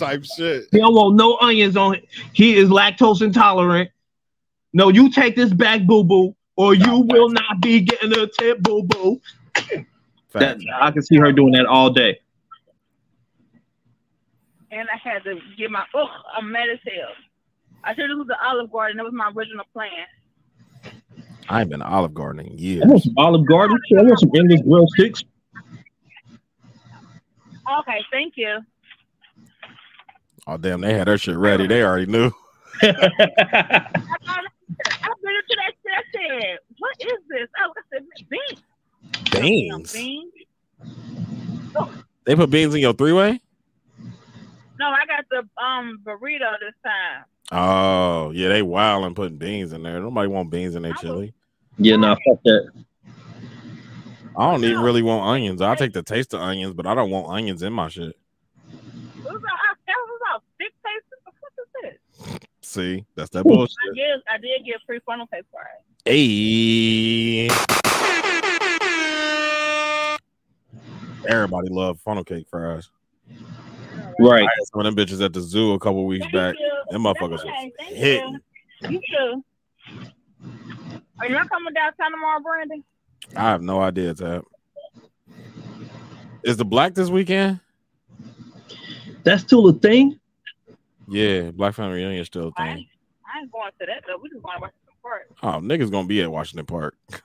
Type 0.01 0.25
shit. 0.25 0.65
He 0.71 0.79
don't 0.79 0.93
want 0.93 1.15
no 1.15 1.37
onions 1.39 1.77
on 1.77 1.95
it. 1.95 2.07
He 2.33 2.57
is 2.57 2.69
lactose 2.69 3.21
intolerant. 3.21 3.89
No, 4.73 4.89
you 4.89 5.11
take 5.11 5.35
this 5.35 5.53
back, 5.53 5.85
boo 5.85 6.03
boo, 6.03 6.35
or 6.55 6.73
you 6.73 6.99
will 7.07 7.29
not 7.29 7.61
be 7.61 7.81
getting 7.81 8.11
a 8.17 8.27
tip, 8.27 8.61
boo 8.61 8.83
boo. 8.83 9.21
I 10.35 10.91
can 10.91 11.01
see 11.01 11.17
her 11.17 11.31
doing 11.31 11.53
that 11.53 11.65
all 11.65 11.89
day. 11.89 12.19
And 14.71 14.87
I 14.89 14.97
had 14.97 15.23
to 15.25 15.37
get 15.57 15.69
my, 15.69 15.83
ugh, 15.93 16.07
I'm 16.35 16.51
mad 16.51 16.69
as 16.69 16.79
hell. 16.85 17.09
I 17.83 17.93
should 17.93 18.09
have 18.09 18.17
used 18.17 18.29
the 18.29 18.37
Olive 18.41 18.71
Garden. 18.71 18.97
That 18.97 19.03
was 19.03 19.13
my 19.13 19.29
original 19.35 19.65
plan. 19.73 19.89
I 21.49 21.61
ain't 21.61 21.69
been 21.69 21.79
to 21.79 21.87
Olive 21.87 22.13
Garden 22.13 22.45
in 22.45 22.57
years. 22.57 22.83
I 22.85 22.87
want 22.87 23.03
some 23.03 23.13
Olive 23.17 23.45
Garden. 23.45 23.77
I 23.97 24.01
want 24.03 24.19
some 24.19 24.31
English 24.33 24.61
grill 24.61 24.87
sticks. 24.95 25.25
Okay, 27.79 27.99
thank 28.11 28.35
you. 28.37 28.59
Oh 30.47 30.57
damn, 30.57 30.81
they 30.81 30.93
had 30.93 31.07
their 31.07 31.17
shit 31.17 31.37
ready. 31.37 31.67
They 31.67 31.83
already 31.83 32.07
knew. 32.07 32.31
I 32.81 32.91
got 32.91 34.43
I've 35.03 35.21
been 35.21 35.35
into 35.35 35.55
that 35.57 35.73
shit. 35.83 35.93
I 35.93 36.03
said, 36.11 36.57
what 36.79 36.95
is 36.99 37.19
this? 37.29 37.47
Oh, 37.63 37.73
I 37.75 37.81
said, 37.93 38.05
beans. 38.29 38.61
Beans. 39.31 39.93
Beans. 39.93 40.31
They 42.25 42.35
put 42.35 42.49
beans 42.49 42.73
in 42.75 42.81
your 42.81 42.93
three 42.93 43.13
way. 43.13 43.39
No, 44.79 44.87
I 44.87 45.05
got 45.05 45.25
the 45.29 45.63
um 45.63 45.99
burrito 46.03 46.51
this 46.59 46.73
time. 46.83 47.23
Oh 47.51 48.31
yeah, 48.31 48.49
they 48.49 48.61
wild 48.61 49.05
and 49.05 49.15
putting 49.15 49.37
beans 49.37 49.73
in 49.73 49.83
there. 49.83 49.99
Nobody 49.99 50.27
want 50.27 50.49
beans 50.49 50.75
in 50.75 50.83
their 50.83 50.93
chili. 50.93 51.33
yeah, 51.77 51.97
nah, 51.97 52.15
fuck 52.27 52.41
that. 52.43 52.71
I 54.37 54.51
don't 54.51 54.63
even 54.63 54.79
really 54.79 55.01
want 55.01 55.27
onions. 55.27 55.61
I'll 55.61 55.75
take 55.75 55.93
the 55.93 56.03
taste 56.03 56.33
of 56.33 56.39
onions, 56.41 56.73
but 56.73 56.87
I 56.87 56.95
don't 56.95 57.11
want 57.11 57.27
onions 57.27 57.61
in 57.63 57.73
my 57.73 57.89
shit. 57.89 58.03
It 58.13 58.15
was 59.23 59.35
about, 59.35 59.57
that 59.87 59.95
was 59.97 60.19
about 60.21 60.43
six 60.57 60.71
paces. 60.85 61.19
What 61.25 61.35
is 61.57 61.67
this? 61.83 61.97
See, 62.71 63.03
that's 63.17 63.29
that 63.31 63.43
bullshit. 63.43 63.75
I 63.91 63.93
did, 63.93 64.21
I 64.33 64.37
did 64.37 64.65
get 64.65 64.77
free 64.85 65.01
funnel 65.05 65.27
cake 65.27 65.43
for 65.51 65.59
it. 65.59 65.83
Hey. 66.05 67.49
Everybody 71.27 71.67
love 71.67 71.99
funnel 71.99 72.23
cake 72.23 72.47
fries. 72.49 72.89
Right. 74.21 74.43
I 74.43 74.43
had 74.43 74.67
some 74.71 74.79
of 74.79 74.85
them 74.85 74.95
bitches 74.95 75.21
at 75.21 75.33
the 75.33 75.41
zoo 75.41 75.73
a 75.73 75.79
couple 75.79 76.05
weeks 76.05 76.23
Thank 76.23 76.33
back. 76.33 76.55
you. 76.57 76.71
Them 76.91 77.03
motherfuckers 77.03 77.31
That's 77.31 77.43
okay. 77.43 77.65
was 77.65 77.71
Thank 77.77 77.93
hitting. 77.93 78.39
You. 78.83 78.89
you 78.89 79.01
too. 79.09 79.43
Are 81.19 81.27
you 81.27 81.33
not 81.33 81.49
coming 81.49 81.73
downtown 81.73 82.11
tomorrow, 82.11 82.39
Brandon? 82.39 82.85
I 83.35 83.49
have 83.49 83.61
no 83.61 83.81
idea, 83.81 84.13
Tab. 84.13 84.45
Is 86.45 86.55
the 86.55 86.63
black 86.63 86.93
this 86.93 87.09
weekend? 87.09 87.59
That's 89.25 89.43
still 89.43 89.67
a 89.67 89.73
thing. 89.73 90.20
Yeah, 91.11 91.51
Black 91.51 91.73
Family 91.75 91.95
Reunion 91.97 92.23
still 92.25 92.47
a 92.47 92.51
I 92.57 92.67
thing. 92.67 92.77
ain't, 92.77 92.87
I 93.35 93.39
ain't 93.39 93.51
going 93.51 93.71
to 93.79 93.85
that 93.85 94.03
though. 94.07 94.17
We 94.21 94.29
just 94.29 94.41
going 94.43 94.57
to 94.57 94.61
Washington 94.61 94.95
Park. 95.03 95.27
Oh, 95.43 95.59
niggas 95.59 95.91
gonna 95.91 96.07
be 96.07 96.21
at 96.21 96.31
Washington 96.31 96.65
Park. 96.65 96.95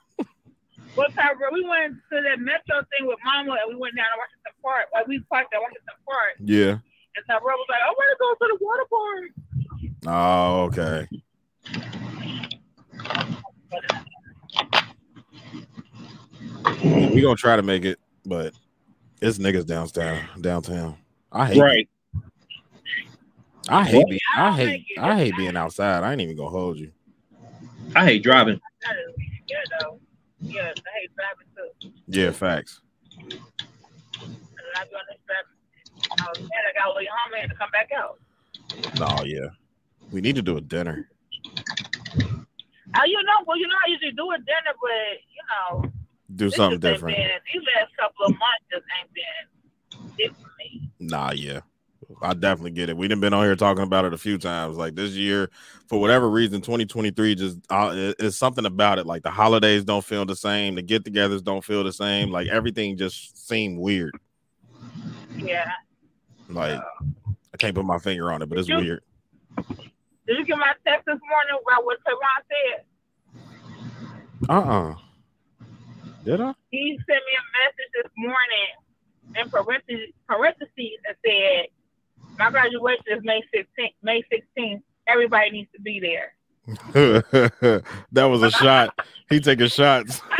What 0.95 1.13
time? 1.13 1.37
bro? 1.37 1.49
We 1.53 1.63
went 1.63 1.93
to 2.11 2.21
that 2.23 2.39
metro 2.39 2.81
thing 2.97 3.05
with 3.07 3.19
Mama, 3.23 3.51
and 3.61 3.69
we 3.69 3.75
went 3.79 3.95
down 3.95 4.05
to 4.05 4.17
Washington 4.17 4.53
Park. 4.63 4.85
Like 4.91 5.05
we 5.05 5.19
parked 5.29 5.53
at 5.53 5.59
Washington 5.61 5.93
Park, 6.07 6.33
Yeah. 6.39 6.71
and 7.15 7.25
Tyrell 7.27 7.43
was 7.55 7.67
like, 7.69 7.81
"I 7.85 7.89
want 7.93 8.09
to 8.09 8.17
go 8.17 8.33
to 8.33 8.47
the 8.49 8.65
water 8.65 8.85
park." 8.89 9.29
Oh, 10.07 10.63
okay. 10.65 11.07
We 17.13 17.21
gonna 17.21 17.35
try 17.35 17.55
to 17.55 17.61
make 17.63 17.85
it, 17.85 17.99
but 18.25 18.53
it's 19.21 19.37
niggas 19.37 19.65
downtown. 19.65 20.19
Downtown. 20.41 20.97
I 21.31 21.47
hate. 21.47 21.61
Right. 21.61 21.89
I 23.69 23.83
hate. 23.83 24.07
Being, 24.07 24.19
I 24.37 24.51
hate. 24.55 24.85
I 24.97 25.15
hate 25.17 25.37
being 25.37 25.57
outside. 25.57 26.03
I 26.03 26.11
ain't 26.11 26.21
even 26.21 26.37
gonna 26.37 26.49
hold 26.49 26.77
you. 26.77 26.91
I 27.95 28.05
hate 28.05 28.23
driving. 28.23 28.59
That 28.83 28.95
is 28.97 29.15
good. 29.47 29.99
Yeah, 30.39 30.61
I 30.61 30.89
hate 30.99 31.11
driving 31.15 31.47
too. 31.55 31.91
Yeah, 32.07 32.31
facts. 32.31 32.81
And 33.19 33.33
I 34.75 34.83
be 34.83 34.95
on 34.95 35.01
this 35.09 35.19
driving. 35.25 35.57
I 36.11 36.25
was 36.29 36.39
mad 36.39 36.49
I 36.69 36.73
got 36.77 36.93
to 36.93 36.99
oh, 36.99 37.05
home 37.09 37.33
and 37.41 37.49
to 37.49 37.57
come 37.57 37.69
back 37.71 37.89
out. 37.97 38.19
No, 38.99 39.23
yeah. 39.25 39.49
We 40.11 40.21
need 40.21 40.35
to 40.35 40.41
do 40.41 40.57
a 40.57 40.61
dinner. 40.61 41.09
Oh, 42.95 43.03
you 43.05 43.21
know, 43.23 43.43
well, 43.45 43.57
you 43.57 43.67
know, 43.67 43.75
I 43.85 43.89
usually 43.89 44.11
do 44.11 44.31
a 44.31 44.37
dinner, 44.37 44.73
but 44.79 45.19
you 45.33 45.43
know, 45.49 45.91
Do 46.35 46.49
something 46.51 46.79
different. 46.79 47.17
Been, 47.17 47.27
these 47.53 47.63
last 47.75 47.91
couple 47.99 48.25
of 48.27 48.31
months 48.31 48.65
just 48.71 48.85
ain't 49.01 49.13
been 49.13 49.57
it 50.17 50.35
for 50.35 50.49
me. 50.59 50.89
Nah, 50.99 51.31
yeah. 51.31 51.61
I 52.21 52.33
definitely 52.33 52.71
get 52.71 52.89
it. 52.89 52.97
We 52.97 53.07
done 53.07 53.19
been 53.19 53.33
on 53.33 53.43
here 53.43 53.55
talking 53.55 53.83
about 53.83 54.05
it 54.05 54.13
a 54.13 54.17
few 54.17 54.37
times. 54.37 54.77
Like 54.77 54.95
this 54.95 55.11
year, 55.11 55.49
for 55.87 55.99
whatever 55.99 56.29
reason, 56.29 56.61
2023 56.61 57.35
just 57.35 57.57
uh, 57.69 57.91
it- 57.93 58.15
it's 58.19 58.37
something 58.37 58.65
about 58.65 58.97
it. 58.99 59.05
Like 59.05 59.23
the 59.23 59.29
holidays 59.31 59.83
don't 59.83 60.03
feel 60.05 60.25
the 60.25 60.35
same, 60.35 60.75
the 60.75 60.81
get-togethers 60.81 61.43
don't 61.43 61.63
feel 61.63 61.83
the 61.83 61.91
same. 61.91 62.31
Like 62.31 62.47
everything 62.47 62.97
just 62.97 63.47
seemed 63.47 63.77
weird. 63.79 64.15
Yeah. 65.35 65.69
Like 66.49 66.79
I 67.53 67.57
can't 67.57 67.75
put 67.75 67.85
my 67.85 67.99
finger 67.99 68.31
on 68.31 68.41
it, 68.41 68.47
but 68.49 68.57
it's 68.57 68.69
You- 68.69 68.77
weird. 68.77 69.03
Did 70.27 70.37
you 70.39 70.45
get 70.45 70.57
my 70.57 70.73
text 70.85 71.05
this 71.05 71.19
morning 71.29 71.57
about 71.65 71.85
what 71.85 71.97
Trayvon 72.05 72.43
said? 72.49 72.83
Uh-uh. 74.49 74.95
Did 76.23 76.41
I? 76.41 76.53
He 76.71 76.97
sent 76.97 77.07
me 77.07 77.33
a 77.33 77.45
message 77.57 77.91
this 78.03 78.11
morning 78.17 78.69
in 79.41 79.49
parentheses, 79.49 80.13
parentheses 80.27 80.99
and 81.07 81.15
said, 81.25 81.67
"My 82.37 82.49
graduation 82.51 83.03
is 83.07 83.23
May 83.23 83.41
16th. 83.55 83.93
May 84.03 84.23
16th. 84.31 84.81
Everybody 85.07 85.51
needs 85.51 85.71
to 85.75 85.81
be 85.81 85.99
there." 85.99 86.33
that 88.11 88.25
was 88.25 88.43
a 88.43 88.51
shot. 88.51 88.99
He 89.29 89.39
taking 89.39 89.67
shots. 89.67 90.21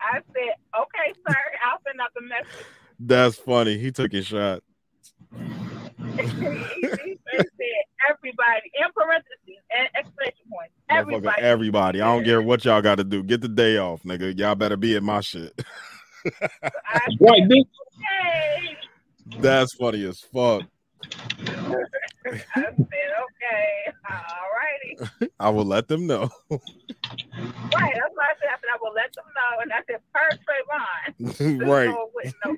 I 0.00 0.20
said, 0.32 0.54
"Okay, 0.80 1.14
sir. 1.26 1.36
I'll 1.64 1.80
send 1.86 2.00
out 2.00 2.10
the 2.14 2.22
message." 2.22 2.66
That's 2.98 3.36
funny. 3.36 3.78
He 3.78 3.92
took 3.92 4.12
his 4.12 4.26
shot. 4.26 4.62
he 6.16 6.26
said, 6.26 7.44
everybody 8.08 8.70
in 8.80 8.88
parentheses 8.94 9.62
and 9.76 9.88
exclamation 9.94 10.46
Motherfucker, 10.90 10.98
Everybody. 10.98 11.42
everybody. 11.42 12.00
I 12.00 12.06
don't 12.06 12.24
care 12.24 12.40
what 12.40 12.64
y'all 12.64 12.80
got 12.80 12.96
to 12.96 13.04
do. 13.04 13.22
Get 13.22 13.40
the 13.40 13.48
day 13.48 13.76
off, 13.76 14.02
nigga. 14.02 14.38
Y'all 14.38 14.54
better 14.54 14.76
be 14.76 14.96
at 14.96 15.02
my 15.02 15.20
shit. 15.20 15.52
I 16.24 17.00
Right, 17.20 17.42
bitch. 17.42 17.66
okay. 17.86 18.76
That's 19.38 19.74
funny 19.74 20.04
as 20.04 20.20
fuck. 20.20 20.62
I 21.46 21.52
said, 21.52 22.66
okay, 22.76 23.92
all 24.08 24.46
righty. 24.56 25.32
I 25.40 25.50
will 25.50 25.64
let 25.64 25.88
them 25.88 26.06
know. 26.06 26.30
Right, 26.50 26.60
that's 27.94 28.14
what 28.14 28.24
I 28.24 28.34
said. 28.40 28.48
I 28.48 28.56
said, 28.60 28.70
I 28.72 28.78
will 28.80 28.94
let 28.94 29.12
them 29.14 29.24
know. 29.34 29.60
And 29.62 29.72
I 29.72 29.82
said, 29.86 30.00
per 30.12 30.28
Trayvon. 31.50 31.66
right. 31.66 31.88
So 31.88 32.56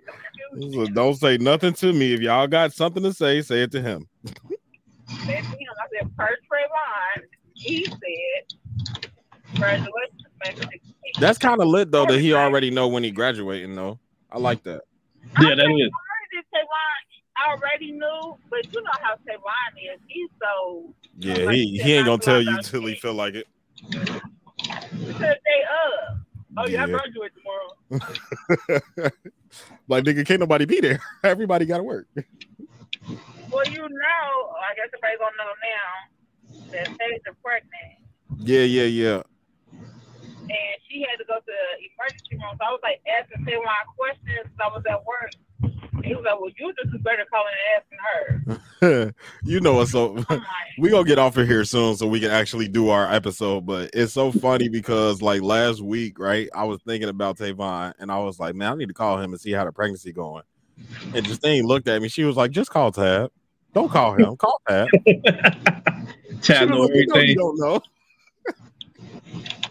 no. 0.54 0.84
So 0.84 0.86
don't 0.92 1.14
say 1.16 1.38
nothing 1.38 1.72
to 1.74 1.92
me. 1.92 2.14
If 2.14 2.20
y'all 2.20 2.46
got 2.46 2.72
something 2.72 3.02
to 3.02 3.12
say, 3.12 3.42
say 3.42 3.62
it 3.62 3.72
to 3.72 3.82
him. 3.82 4.08
Said 4.24 4.34
to 5.26 5.32
him, 5.32 5.44
I 5.50 6.00
said, 6.00 6.16
per 6.16 6.28
Trayvon. 6.28 7.22
He 7.54 7.84
said, 7.84 7.98
congratulations, 9.50 10.22
man. 10.44 10.56
16. 10.56 10.72
That's 11.18 11.38
kind 11.38 11.60
of 11.60 11.66
lit 11.66 11.90
though 11.90 12.06
that 12.06 12.20
he 12.20 12.32
already 12.34 12.70
know 12.70 12.88
when 12.88 13.02
he 13.02 13.10
graduating 13.10 13.74
though. 13.74 13.98
I 14.30 14.38
like 14.38 14.62
that. 14.64 14.82
Yeah, 15.40 15.54
that 15.54 15.66
is. 15.66 15.90
I 17.36 17.50
heard 17.50 17.58
already 17.62 17.92
knew, 17.92 18.34
but 18.50 18.60
you 18.72 18.82
know 18.82 18.90
how 19.02 19.14
Trayvon 19.26 19.94
is. 19.94 20.00
He's 20.06 20.30
so 20.42 20.94
Yeah, 21.18 21.52
he, 21.52 21.78
he 21.78 21.94
ain't 21.94 22.06
gonna 22.06 22.18
tell 22.18 22.40
you 22.40 22.60
till 22.62 22.86
he 22.86 22.94
feel 22.96 23.14
like 23.14 23.34
it. 23.34 23.46
said 25.18 25.38
they 25.44 25.62
up. 25.64 26.18
Oh 26.58 26.66
yeah, 26.66 26.82
I 26.82 26.86
Yeah. 26.86 26.98
graduate 26.98 27.32
tomorrow. 27.38 27.72
like 29.88 30.04
nigga, 30.04 30.26
can't 30.26 30.40
nobody 30.40 30.64
be 30.64 30.80
there. 30.80 31.00
Everybody 31.24 31.64
gotta 31.66 31.82
work. 31.82 32.06
Well, 32.16 33.66
you 33.70 33.80
know, 33.80 34.28
I 34.60 34.74
guess 34.76 34.90
everybody 34.92 35.16
gonna 35.18 35.36
know 35.38 35.52
now 35.62 35.92
that 36.72 36.88
Taylor's 36.98 37.38
pregnant. 37.42 37.98
Yeah, 38.44 38.64
yeah, 38.64 38.84
yeah. 38.84 39.22
and 40.48 40.76
she 40.88 41.04
had 41.08 41.16
to 41.18 41.24
go 41.24 41.36
to 41.38 41.44
the 41.46 41.62
emergency 41.92 42.36
room. 42.36 42.56
So 42.58 42.64
I 42.64 42.70
was 42.72 42.80
like 42.82 43.00
asking 43.08 43.44
Taywan 43.44 43.84
questions. 43.96 44.48
I 44.60 44.68
was 44.68 44.82
at 44.88 45.04
work. 45.04 45.32
And 46.08 46.16
he 46.16 46.22
was 46.22 46.24
like, 46.24 46.40
"Well, 46.40 46.50
you 46.58 46.72
just 46.82 47.02
better 47.02 47.26
calling 47.30 47.52
and 47.68 48.48
asking 48.48 48.74
her." 48.80 49.14
you 49.44 49.60
know 49.60 49.74
what's 49.74 49.92
so 49.92 50.16
I'm 50.16 50.24
like, 50.38 50.42
we 50.78 50.88
gonna 50.88 51.04
get 51.04 51.18
off 51.18 51.36
of 51.36 51.46
here 51.46 51.64
soon 51.64 51.96
so 51.96 52.06
we 52.06 52.18
can 52.20 52.30
actually 52.30 52.66
do 52.66 52.88
our 52.88 53.12
episode. 53.12 53.66
But 53.66 53.90
it's 53.92 54.14
so 54.14 54.32
funny 54.32 54.68
because 54.68 55.20
like 55.20 55.42
last 55.42 55.82
week, 55.82 56.18
right? 56.18 56.48
I 56.54 56.64
was 56.64 56.80
thinking 56.86 57.10
about 57.10 57.36
Tavon 57.36 57.92
and 57.98 58.10
I 58.10 58.18
was 58.20 58.40
like, 58.40 58.54
man, 58.54 58.72
I 58.72 58.76
need 58.76 58.88
to 58.88 58.94
call 58.94 59.20
him 59.20 59.32
and 59.32 59.40
see 59.40 59.52
how 59.52 59.64
the 59.66 59.72
pregnancy 59.72 60.12
going. 60.12 60.44
And 61.14 61.26
Justine 61.26 61.64
looked 61.66 61.88
at 61.88 62.00
me. 62.00 62.08
She 62.08 62.24
was 62.24 62.36
like, 62.36 62.52
just 62.52 62.70
call 62.70 62.90
Tab. 62.90 63.30
Don't 63.74 63.90
call 63.90 64.14
him. 64.14 64.36
Call 64.36 64.60
Tab. 64.66 64.88
She 66.40 66.52
Tab 66.52 66.70
was 66.70 66.70
know 66.70 66.82
like, 66.82 66.94
"You 66.94 67.06
know 67.08 67.16
you 67.16 67.20
everything. 67.20 67.36
don't 67.36 67.58
know. 67.58 67.80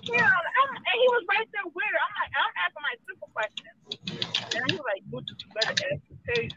yeah, 0.03 0.25
I'm, 0.25 0.75
and 0.75 0.97
he 0.99 1.07
was 1.07 1.23
right 1.29 1.47
there 1.53 1.63
with 1.73 1.85
her. 1.85 1.99
I'm 2.03 2.13
like, 2.19 2.33
I'm 2.35 2.51
asking 2.65 2.83
my 2.83 2.95
simple 3.07 3.29
questions, 3.33 3.77
and 4.53 4.71
he 4.71 4.75
was 4.75 4.83
like, 4.83 5.01
"You 5.09 5.21
just 5.21 5.45
better 5.53 5.71
ask 5.93 6.06
Tasia." 6.29 6.49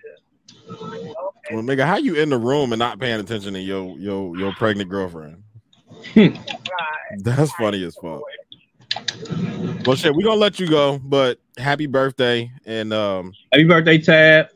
Okay, 0.71 1.55
Well, 1.55 1.63
nigga, 1.63 1.85
how 1.87 1.97
you 1.97 2.15
in 2.15 2.31
the 2.31 2.39
room 2.39 2.73
and 2.73 2.79
not 2.79 2.99
paying 2.99 3.21
attention 3.21 3.55
to 3.55 3.61
your 3.61 3.99
your 3.99 4.37
your 4.37 4.53
pregnant 4.55 4.91
girlfriend? 4.91 5.43
That's 7.19 7.53
funny 7.53 7.85
as 7.85 7.95
fuck. 7.97 8.23
Well, 9.87 9.97
shit, 9.97 10.15
we 10.15 10.23
gonna 10.25 10.37
let 10.37 10.59
you 10.61 10.69
go, 10.69 10.99
but 10.99 11.39
happy 11.59 11.87
birthday! 11.87 12.51
And 12.67 12.93
um, 12.93 13.33
Happy 13.53 13.65
birthday, 13.65 13.99
Tab. 13.99 14.49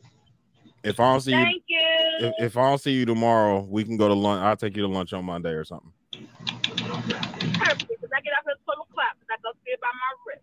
if 0.83 1.00
I 1.00 1.12
don't 1.12 1.21
see 1.21 1.33
you, 1.33 1.44
Thank 1.44 1.64
you. 1.68 1.78
if, 2.21 2.35
if 2.38 2.56
I 2.56 2.68
don't 2.68 2.80
see 2.80 2.92
you 2.92 3.04
tomorrow, 3.06 3.61
we 3.68 3.85
can 3.85 3.97
go 3.97 4.09
to 4.09 4.14
lunch. 4.14 4.42
I'll 4.42 4.56
take 4.56 4.76
you 4.76 4.83
to 4.83 4.88
lunch 4.88 5.12
on 5.12 5.25
Monday 5.25 5.50
or 5.50 5.64
something. 5.64 5.92
Perfect. 6.12 7.88
Because 7.88 8.11
I 8.14 8.21
get 8.21 8.33
off 8.35 8.47
at 8.49 8.56
twelve 8.64 8.87
o'clock. 8.90 9.16
Because 9.18 9.30
I 9.30 9.37
go 9.42 9.50
see 9.64 9.75
about 9.76 9.92
my 9.94 10.11
wrist. 10.26 10.42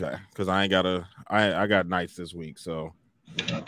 Okay, 0.00 0.16
because 0.30 0.48
I 0.48 0.62
ain't 0.62 0.70
got 0.70 0.86
a 0.86 1.06
I 1.28 1.62
I 1.62 1.66
got 1.66 1.86
nights 1.86 2.14
this 2.14 2.34
week, 2.34 2.58
so 2.58 2.92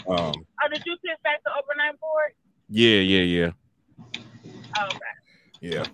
um 0.09 0.33
Oh, 0.62 0.68
did 0.73 0.83
you 0.87 0.96
sit 1.05 1.23
back 1.23 1.42
the 1.44 1.51
overnight 1.53 1.99
board? 2.01 2.33
yeah 2.68 2.99
yeah 3.01 3.23
yeah 3.23 3.51
Oh, 4.79 4.87
okay. 4.87 4.99
yeah. 5.61 5.85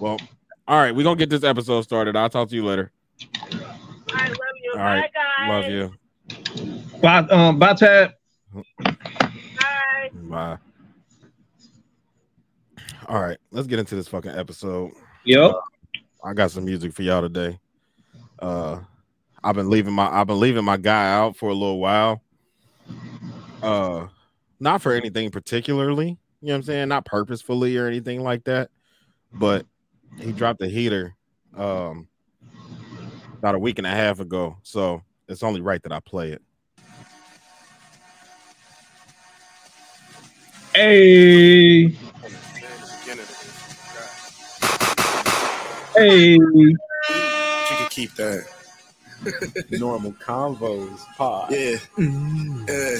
Well, 0.00 0.18
all 0.66 0.78
right, 0.80 0.94
we're 0.94 1.02
gonna 1.04 1.16
get 1.16 1.28
this 1.30 1.44
episode 1.44 1.82
started. 1.82 2.16
I'll 2.16 2.30
talk 2.30 2.48
to 2.48 2.54
you 2.54 2.64
later. 2.64 2.90
I 4.14 4.28
love 4.28 4.36
you. 4.62 4.72
All 4.72 4.78
right. 4.78 5.02
Bye, 5.02 5.10
guys. 5.38 5.50
Love 5.50 5.70
you. 5.70 7.00
Bye, 7.00 7.18
um, 7.30 7.58
bye, 7.58 7.74
Tab. 7.74 8.12
Bye. 8.78 10.10
Bye. 10.14 10.58
All 13.08 13.20
right, 13.20 13.38
let's 13.50 13.66
get 13.66 13.78
into 13.78 13.94
this 13.94 14.08
fucking 14.08 14.30
episode. 14.32 14.92
Yep. 15.24 15.52
I 16.24 16.32
got 16.34 16.50
some 16.50 16.64
music 16.64 16.92
for 16.92 17.02
y'all 17.02 17.22
today. 17.22 17.58
Uh 18.38 18.80
I've 19.44 19.54
been 19.54 19.70
leaving 19.70 19.92
my 19.94 20.08
I've 20.08 20.26
been 20.26 20.40
leaving 20.40 20.64
my 20.64 20.76
guy 20.76 21.12
out 21.12 21.36
for 21.36 21.48
a 21.50 21.54
little 21.54 21.78
while. 21.78 22.22
Uh 23.62 24.06
not 24.60 24.82
for 24.82 24.92
anything 24.92 25.30
particularly, 25.30 26.08
you 26.08 26.48
know 26.48 26.52
what 26.52 26.56
I'm 26.56 26.62
saying? 26.64 26.88
Not 26.88 27.04
purposefully 27.04 27.76
or 27.76 27.86
anything 27.86 28.22
like 28.22 28.44
that. 28.44 28.70
But 29.32 29.66
he 30.20 30.32
dropped 30.32 30.62
a 30.62 30.68
heater 30.68 31.14
um 31.56 32.08
about 33.38 33.54
a 33.54 33.58
week 33.58 33.78
and 33.78 33.86
a 33.86 33.90
half 33.90 34.20
ago. 34.20 34.56
So 34.62 35.02
it's 35.28 35.42
only 35.42 35.60
right 35.60 35.82
that 35.82 35.92
I 35.92 36.00
play 36.00 36.32
it. 36.32 36.42
Hey, 40.74 41.88
hey. 45.96 46.34
You 46.34 46.76
can 47.68 47.88
keep 47.90 48.14
that. 48.14 48.44
Normal 49.70 50.12
convos 50.12 51.00
pod. 51.16 51.50
Yeah. 51.50 51.78
Yeah. 52.68 52.98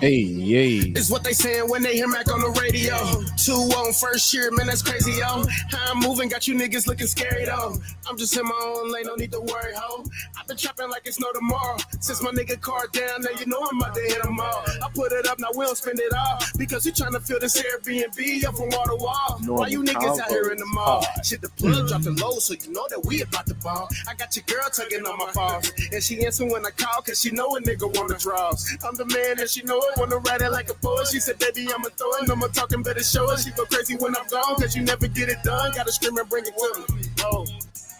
Hey, 0.00 0.18
yay. 0.18 0.92
Is 0.94 1.10
what 1.10 1.24
they 1.24 1.32
saying 1.32 1.70
when 1.70 1.82
they 1.82 1.94
hear 1.94 2.06
Mac 2.06 2.30
on 2.30 2.40
the 2.40 2.50
radio. 2.60 2.96
Two 3.42 3.74
on 3.78 3.94
first 3.94 4.32
year, 4.34 4.50
man, 4.50 4.66
that's 4.66 4.82
crazy, 4.82 5.12
yo. 5.12 5.42
How 5.70 5.92
I'm 5.92 6.00
moving 6.00 6.28
got 6.28 6.46
you 6.46 6.54
niggas 6.54 6.86
looking 6.86 7.06
scary, 7.06 7.46
though. 7.46 7.76
I'm 8.06 8.18
just 8.18 8.36
in 8.36 8.44
my 8.44 8.74
own 8.76 8.92
lane, 8.92 9.06
no 9.06 9.14
need 9.14 9.32
to 9.32 9.40
worry, 9.40 9.72
ho. 9.74 10.04
I've 10.38 10.46
been 10.46 10.58
trapping 10.58 10.90
like 10.90 11.02
it's 11.06 11.18
no 11.18 11.32
tomorrow. 11.32 11.78
Since 12.00 12.22
my 12.22 12.30
nigga 12.30 12.60
car 12.60 12.86
down, 12.92 13.22
now 13.22 13.30
you 13.40 13.46
know 13.46 13.66
I'm 13.70 13.80
about 13.80 13.94
to 13.94 14.02
hit 14.02 14.22
them 14.22 14.38
all. 14.38 14.64
I 14.84 14.90
put 14.94 15.12
it 15.12 15.26
up, 15.26 15.38
now 15.38 15.48
we 15.56 15.64
don't 15.64 15.78
spend 15.78 15.98
it 15.98 16.12
all. 16.12 16.40
Because 16.58 16.84
we 16.84 16.92
trying 16.92 17.12
to 17.12 17.20
fill 17.20 17.40
this 17.40 17.56
Airbnb 17.56 18.44
up 18.44 18.54
from 18.54 18.68
wall 18.68 18.84
to 18.84 18.96
wall. 18.96 19.40
Why 19.46 19.68
you 19.68 19.82
niggas 19.82 20.20
out 20.20 20.28
here 20.28 20.50
in 20.50 20.58
the 20.58 20.66
mall? 20.66 21.06
Shit, 21.24 21.40
the 21.40 21.48
plug 21.48 21.88
dropped 21.88 22.04
the 22.04 22.12
low, 22.12 22.38
so 22.38 22.52
you 22.52 22.70
know 22.70 22.86
that 22.90 23.02
we 23.06 23.22
about 23.22 23.46
to 23.46 23.54
ball. 23.54 23.88
I 24.06 24.14
got 24.14 24.36
your 24.36 24.44
girl 24.46 24.68
tugging 24.70 25.06
on 25.06 25.16
my 25.18 25.32
balls. 25.32 25.72
And 25.90 26.02
she 26.02 26.24
answer 26.24 26.44
when 26.44 26.66
I 26.66 26.70
call, 26.70 27.00
cause 27.00 27.18
she 27.18 27.30
know 27.30 27.56
a 27.56 27.60
nigga 27.62 27.92
wanna 27.98 28.18
draws. 28.18 28.76
I'm 28.86 28.94
the 28.94 29.06
man 29.06 29.25
that 29.34 29.50
she 29.50 29.62
know 29.62 29.78
it, 29.78 29.98
wanna 29.98 30.18
ride 30.18 30.42
it 30.42 30.50
like 30.50 30.70
a 30.70 30.74
poet. 30.74 31.08
She 31.08 31.20
said, 31.20 31.38
baby, 31.38 31.66
I'ma 31.72 31.88
throw 31.96 32.10
it, 32.22 32.30
I'ma 32.30 32.46
talking 32.48 32.82
better 32.82 33.02
show 33.02 33.28
her. 33.28 33.36
She 33.36 33.50
go 33.50 33.64
crazy 33.64 33.96
when 33.96 34.16
I'm 34.16 34.26
gone, 34.28 34.56
cause 34.56 34.76
you 34.76 34.82
never 34.82 35.08
get 35.08 35.28
it 35.28 35.42
done. 35.42 35.72
Gotta 35.74 35.92
scream 35.92 36.16
and 36.18 36.28
bring 36.28 36.44
it 36.46 36.54
to 36.56 36.94
me. 36.94 37.02
Oh. 37.20 37.44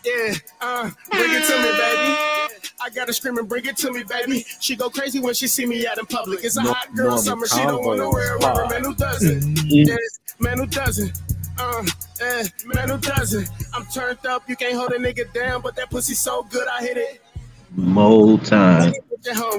Yeah, 0.05 0.35
uh, 0.61 0.91
bring 1.11 1.33
it 1.33 1.45
to 1.47 1.57
me, 1.59 1.71
baby. 1.73 2.61
I 2.81 2.91
gotta 2.95 3.13
scream 3.13 3.39
and 3.39 3.49
bring 3.49 3.67
it 3.67 3.77
to 3.79 3.93
me, 3.93 4.05
baby. 4.05 4.45
She 4.61 4.77
go 4.77 4.89
crazy 4.89 5.19
when 5.19 5.35
she 5.35 5.49
see 5.49 5.67
me 5.67 5.85
out 5.87 5.99
in 5.99 6.07
public. 6.07 6.45
It's 6.45 6.57
a 6.57 6.63
No- 6.63 6.73
hot 6.73 6.95
girl 6.95 7.07
normal 7.07 7.23
summer. 7.23 7.47
She 7.49 7.57
don't 7.57 7.85
wanna 7.85 8.09
wear 8.09 8.37
a 8.37 8.39
rubber. 8.39 8.67
Man, 8.69 8.85
who 8.85 8.95
doesn't? 8.95 9.59
Yeah, 9.65 9.97
man, 10.39 10.59
who 10.59 10.67
doesn't? 10.67 11.21
Uh, 11.59 11.85
eh, 12.21 12.45
man, 12.67 12.89
who 12.91 12.99
doesn't? 12.99 13.49
I'm 13.75 13.85
turned 13.87 14.25
up. 14.27 14.49
You 14.49 14.55
can't 14.55 14.75
hold 14.75 14.93
a 14.93 14.99
nigga 14.99 15.33
down, 15.33 15.63
but 15.63 15.75
that 15.77 15.91
pussy 15.91 16.15
so 16.15 16.45
good, 16.45 16.69
I 16.69 16.83
hit 16.83 16.97
it. 16.99 17.23
More 17.75 18.39
time. 18.39 18.93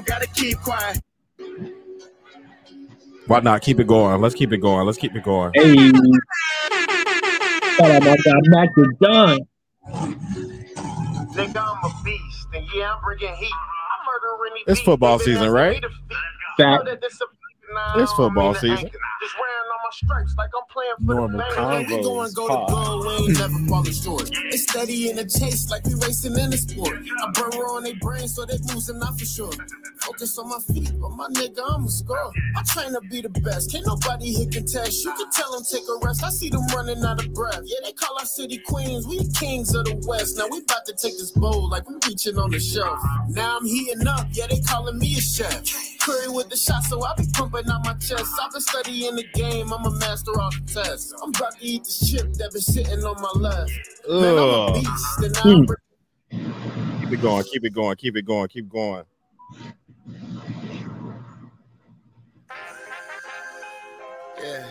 Gotta 0.06 0.26
keep 0.28 0.58
quiet. 0.60 1.00
Why 3.28 3.40
not? 3.40 3.60
Keep 3.60 3.80
it 3.80 3.86
going. 3.86 4.20
Let's 4.22 4.34
keep 4.34 4.52
it 4.52 4.58
going. 4.58 4.86
Let's 4.86 4.98
keep 4.98 5.14
it 5.14 5.22
going. 5.22 5.52
Hey. 5.54 5.74
Shout 7.76 7.90
out 7.90 8.02
my 8.02 8.16
guy, 8.24 8.32
Mac 8.46 8.74
the 8.74 8.94
Don. 9.00 9.38
Nigga, 11.34 11.56
I'm 11.56 11.84
a 11.84 12.02
beast, 12.02 12.48
and 12.54 12.66
yeah, 12.74 12.94
I'm 12.94 13.02
bringing 13.02 13.34
heat. 13.36 13.52
I'm 13.52 14.06
murdering 14.06 14.62
It's 14.66 14.80
football 14.80 15.18
season, 15.18 15.50
right? 15.50 15.80
the. 15.80 15.90
Fact. 16.56 16.88
Know 17.74 17.98
this 17.98 17.98
a- 17.98 17.98
nah, 17.98 18.02
It's 18.02 18.12
I 18.12 18.16
don't 18.16 18.16
football 18.16 18.54
season. 18.54 18.90
Just 19.20 19.34
wearing 19.34 19.68
on 19.74 19.80
my 19.82 19.90
stripes 19.92 20.34
like 20.38 20.50
I'm 20.56 20.66
playing 20.70 20.94
for 20.98 21.14
Normal 21.14 21.28
the 21.28 21.38
bang. 21.38 21.86
convo. 21.86 21.96
We 21.96 22.02
going 22.02 22.32
go 22.34 22.48
pod. 22.48 22.68
to 22.68 22.74
goal, 22.74 23.00
we 23.00 23.14
ain't 23.28 23.38
never 23.38 23.58
falling 23.68 23.92
short. 23.92 24.30
It's 24.32 24.62
steady 24.62 25.10
in 25.10 25.16
the 25.16 25.24
chase 25.24 25.70
like 25.70 25.84
we 25.86 25.94
racing 25.94 26.38
in 26.38 26.50
the 26.50 26.56
sport. 26.58 26.98
I 26.98 27.30
burrow 27.32 27.76
on 27.76 27.82
their 27.84 27.94
brains 27.96 28.34
so 28.36 28.44
they 28.44 28.58
losing 28.72 28.98
not 28.98 29.18
for 29.18 29.24
sure. 29.26 29.50
practice 30.00 30.38
on 30.38 30.48
my 30.48 30.58
feet, 30.72 30.92
but 31.00 31.10
my 31.10 31.26
nigga, 31.34 31.60
I'm 31.68 31.84
a 31.84 31.90
score. 31.90 32.30
I 32.56 32.62
train 32.62 32.92
to 32.92 33.00
be 33.10 33.20
the 33.22 33.28
best. 33.42 33.72
Can't 33.72 33.86
nobody 33.86 34.32
hit 34.32 34.52
contest. 34.52 35.04
You 35.04 35.12
can 35.14 35.30
tell 35.30 35.52
them 35.52 35.62
take 35.68 35.82
a 35.88 36.06
rest. 36.06 36.22
I 36.24 36.30
see 36.30 36.48
them 36.48 36.66
running 36.74 37.04
out 37.04 37.22
of 37.24 37.32
breath. 37.34 37.60
Yeah, 37.64 37.78
they 37.84 37.92
call 37.92 38.16
our 38.18 38.24
city 38.26 38.58
queens. 38.58 39.06
We 39.06 39.26
kings 39.34 39.74
of 39.74 39.84
the 39.84 39.96
west. 40.06 40.36
Now 40.38 40.46
we 40.50 40.58
about 40.58 40.86
to 40.86 40.92
take 40.94 41.18
this 41.18 41.32
bowl 41.32 41.68
like 41.68 41.88
we 41.88 41.96
reaching 42.06 42.38
on 42.38 42.50
the 42.50 42.60
shelf. 42.60 42.98
Now 43.30 43.58
I'm 43.58 43.66
heating 43.66 44.06
up. 44.06 44.26
Yeah, 44.32 44.46
they 44.46 44.60
calling 44.60 44.98
me 44.98 45.14
a 45.16 45.20
chef. 45.20 45.64
Curry 45.98 46.28
with 46.28 46.48
the 46.48 46.56
shot, 46.56 46.84
so 46.84 47.02
I 47.04 47.14
be 47.16 47.24
pumping 47.34 47.57
out 47.66 47.84
my 47.84 47.94
chest. 47.94 48.32
I've 48.40 48.52
been 48.52 48.60
studying 48.60 49.16
the 49.16 49.24
game. 49.34 49.72
I'm 49.72 49.84
a 49.84 49.90
master 49.98 50.30
off 50.32 50.54
the 50.64 50.82
test. 50.82 51.14
I'm 51.22 51.30
about 51.30 51.58
to 51.58 51.66
eat 51.66 51.84
this 51.84 52.10
chip 52.10 52.32
that 52.34 52.52
been 52.52 52.60
sitting 52.60 53.04
on 53.04 53.20
my 53.20 53.30
left. 53.36 53.72
Man, 54.08 54.38
I'm 54.38 54.48
a 54.48 54.72
beast. 54.74 55.18
And 55.18 55.36
I'm 55.38 55.66
hmm. 55.66 57.04
Keep 57.08 57.12
it 57.12 57.22
going, 57.22 57.44
keep 57.44 57.64
it 57.64 57.72
going, 57.72 57.96
keep 57.96 58.16
it 58.16 58.24
going, 58.26 58.48
keep 58.48 58.68
going. 58.68 59.04
Yeah. 64.42 64.66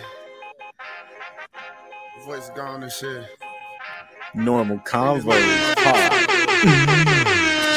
Voice 2.25 2.49
gone 2.55 2.83
and 2.83 2.91
shit. 2.91 3.25
Normal 4.35 4.77
convos 4.79 5.75
pod. 5.83 6.13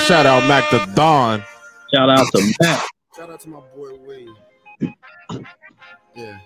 Shout 0.07 0.27
out 0.27 0.46
Mac 0.46 0.70
the 0.70 0.85
Don. 0.94 1.42
Shout 1.94 2.11
out 2.11 2.27
to 2.33 2.53
Mac. 2.61 2.85
Shout 3.16 3.31
out 3.31 3.40
to 3.40 3.49
my 3.49 3.61
boy 3.75 3.96
Wade. 4.07 4.29
Yeah. 6.16 6.38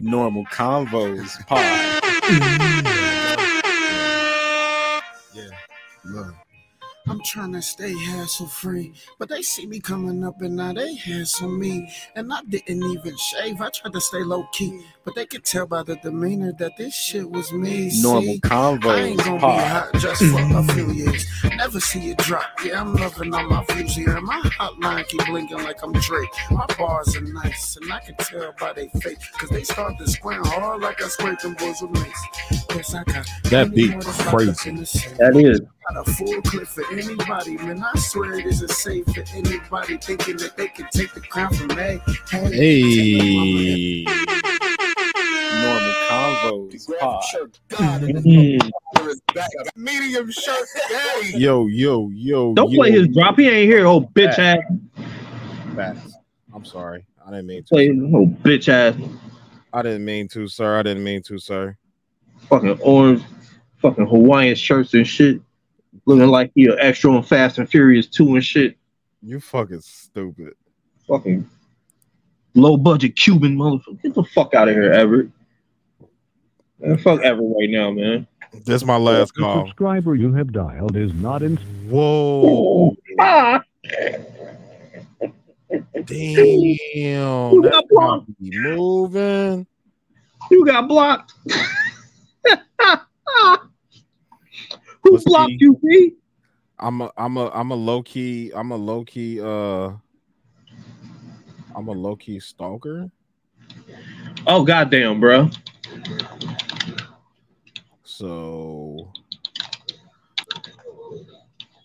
Normal 0.00 0.44
convos 0.52 1.38
pod. 1.46 1.58
Yeah. 5.34 5.50
Look. 6.04 6.41
I'm 7.08 7.20
trying 7.24 7.52
to 7.52 7.62
stay 7.62 7.92
hassle 7.92 8.46
free, 8.46 8.92
but 9.18 9.28
they 9.28 9.42
see 9.42 9.66
me 9.66 9.80
coming 9.80 10.22
up 10.24 10.40
and 10.40 10.56
now 10.56 10.72
they 10.72 10.94
hassle 10.94 11.48
me. 11.48 11.88
And 12.14 12.32
I 12.32 12.42
didn't 12.42 12.82
even 12.82 13.16
shave. 13.16 13.60
I 13.60 13.70
tried 13.70 13.92
to 13.92 14.00
stay 14.00 14.22
low 14.22 14.46
key, 14.52 14.84
but 15.04 15.14
they 15.16 15.26
could 15.26 15.44
tell 15.44 15.66
by 15.66 15.82
the 15.82 15.96
demeanor 15.96 16.52
that 16.58 16.76
this 16.76 16.94
shit 16.94 17.28
was 17.28 17.52
me. 17.52 17.90
Normal 18.00 18.36
convo. 18.36 18.90
I 18.90 19.00
ain't 19.00 19.18
gonna 19.24 19.34
be 19.34 19.40
hot 19.40 19.90
just 19.94 20.22
for 20.22 20.58
a 20.58 20.62
few 20.74 20.92
years. 20.92 21.26
Never 21.56 21.80
see 21.80 22.10
it 22.10 22.18
drop. 22.18 22.44
Yeah, 22.64 22.80
I'm 22.80 22.94
loving 22.94 23.34
all 23.34 23.48
my 23.48 23.64
views 23.70 23.96
here. 23.96 24.20
My 24.20 24.40
hotline 24.40 25.06
keep 25.08 25.26
blinking 25.26 25.62
like 25.64 25.82
I'm 25.82 25.92
Drake. 25.92 26.30
My 26.50 26.66
bars 26.78 27.16
are 27.16 27.20
nice, 27.20 27.76
and 27.76 27.92
I 27.92 27.98
can 27.98 28.14
tell 28.16 28.54
by 28.58 28.72
they 28.74 28.88
face. 29.00 29.18
Cause 29.38 29.50
they 29.50 29.64
start 29.64 29.98
to 29.98 30.06
squint 30.08 30.46
hard 30.46 30.80
like 30.80 31.02
I 31.02 31.08
scraped 31.08 31.42
them 31.42 31.54
boys 31.54 31.82
with 31.82 31.90
mace. 31.90 32.61
Yes, 32.74 32.94
I 32.94 33.04
got 33.04 33.26
That 33.44 33.50
plenty 33.50 33.74
beat 33.76 33.90
more 33.92 34.02
that's 34.02 34.18
locked 34.18 34.28
up 34.28 34.34
crazy. 34.56 34.70
in 34.70 34.76
the 34.76 34.86
safe. 34.86 35.16
That 35.18 35.36
is. 35.36 35.60
Got 35.60 36.08
a 36.08 36.12
full 36.12 36.42
clip 36.42 36.66
for 36.68 36.84
anybody, 36.92 37.56
man. 37.56 37.82
I 37.84 37.98
swear 37.98 38.34
it 38.38 38.46
isn't 38.46 38.70
safe 38.70 39.04
for 39.06 39.24
anybody 39.34 39.96
thinking 39.98 40.36
that 40.38 40.56
they 40.56 40.68
can 40.68 40.86
take 40.92 41.12
the 41.12 41.20
crown 41.20 41.52
from 41.52 41.68
me. 41.68 42.00
Hey. 42.30 44.04
Normal 45.60 45.92
convos 46.08 46.86
Grab 46.86 47.00
pod. 47.00 47.22
a 47.22 47.26
shirt. 47.26 47.60
God 47.68 48.02
in 48.04 48.16
his 48.16 48.24
Mm. 48.24 48.70
mother 48.94 49.10
is 49.10 49.20
back. 49.34 49.48
Medium 49.76 50.30
shirt. 50.30 50.66
Yo, 51.34 51.66
yo, 51.66 52.08
yo. 52.10 52.54
Don't 52.54 52.70
yo. 52.70 52.78
play 52.78 52.90
his 52.90 53.08
drop. 53.08 53.38
He 53.38 53.48
ain't 53.48 53.70
here. 53.70 53.86
Oh 53.86 54.00
bitch 54.00 54.38
ass. 54.38 54.60
Facts. 55.76 56.14
I'm 56.54 56.64
sorry. 56.64 57.04
I 57.26 57.30
didn't 57.30 57.46
mean 57.46 57.62
to. 57.64 57.68
Play 57.68 57.90
oh 57.90 58.26
bitch 58.42 58.68
ass. 58.68 58.94
I 59.72 59.82
didn't 59.82 60.04
mean 60.04 60.28
to, 60.28 60.46
sir. 60.48 60.78
I 60.78 60.82
didn't 60.82 61.04
mean 61.04 61.22
to, 61.22 61.38
sir. 61.38 61.76
Fucking 62.52 62.78
orange, 62.82 63.22
fucking 63.80 64.06
Hawaiian 64.06 64.54
shirts 64.56 64.92
and 64.92 65.06
shit. 65.06 65.40
Looking 66.04 66.26
like 66.26 66.52
he 66.54 66.66
an 66.66 66.76
extra 66.80 67.10
on 67.10 67.22
Fast 67.22 67.56
and 67.56 67.66
Furious 67.66 68.06
2 68.08 68.34
and 68.34 68.44
shit. 68.44 68.76
You 69.22 69.40
fucking 69.40 69.80
stupid. 69.80 70.52
Fucking 71.08 71.48
low 72.54 72.76
budget 72.76 73.16
Cuban 73.16 73.56
motherfucker. 73.56 74.02
Get 74.02 74.14
the 74.14 74.24
fuck 74.24 74.52
out 74.52 74.68
of 74.68 74.74
here, 74.74 74.92
Everett. 74.92 75.30
Man, 76.78 76.98
fuck 76.98 77.22
Everett 77.22 77.54
right 77.58 77.70
now, 77.70 77.90
man. 77.90 78.26
This 78.66 78.84
my 78.84 78.98
last 78.98 79.32
The 79.34 79.40
call. 79.44 79.66
subscriber 79.66 80.14
you 80.14 80.34
have 80.34 80.52
dialed 80.52 80.94
is 80.94 81.14
not 81.14 81.42
in. 81.42 81.56
Whoa. 81.88 82.94
Ah, 83.18 83.62
Damn. 86.04 87.62
got 87.62 87.88
blocked. 87.88 88.28
moving. 88.38 89.66
you 90.50 90.66
got 90.66 90.86
blocked. 90.86 91.32
Who 95.02 95.12
What's 95.12 95.24
blocked 95.24 95.50
he? 95.50 95.58
you, 95.60 95.80
B? 95.82 96.14
I'm 96.78 97.00
a 97.00 97.12
I'm 97.16 97.36
a 97.36 97.48
I'm 97.50 97.70
a 97.70 97.74
low 97.74 98.02
key 98.02 98.52
I'm 98.54 98.72
a 98.72 98.76
low 98.76 99.04
key 99.04 99.40
uh 99.40 99.92
I'm 101.74 101.88
a 101.88 101.92
low 101.92 102.16
key 102.16 102.40
stalker. 102.40 103.10
Oh 104.46 104.64
goddamn, 104.64 105.20
bro. 105.20 105.48
So 108.04 109.12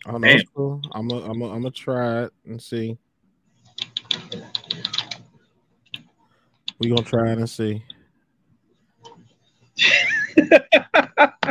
I 0.06 0.12
don't 0.12 0.22
know. 0.22 0.38
Cool. 0.56 0.82
I'm 0.94 1.10
a 1.12 1.22
I'm 1.30 1.42
a 1.42 1.46
I'm 1.52 1.62
gonna 1.62 1.72
try 1.72 2.24
it 2.24 2.34
and 2.46 2.62
see. 2.62 2.98
We 6.80 6.90
gonna 6.90 7.04
try 7.04 7.32
it 7.32 7.38
and 7.38 7.50
see. 7.50 7.84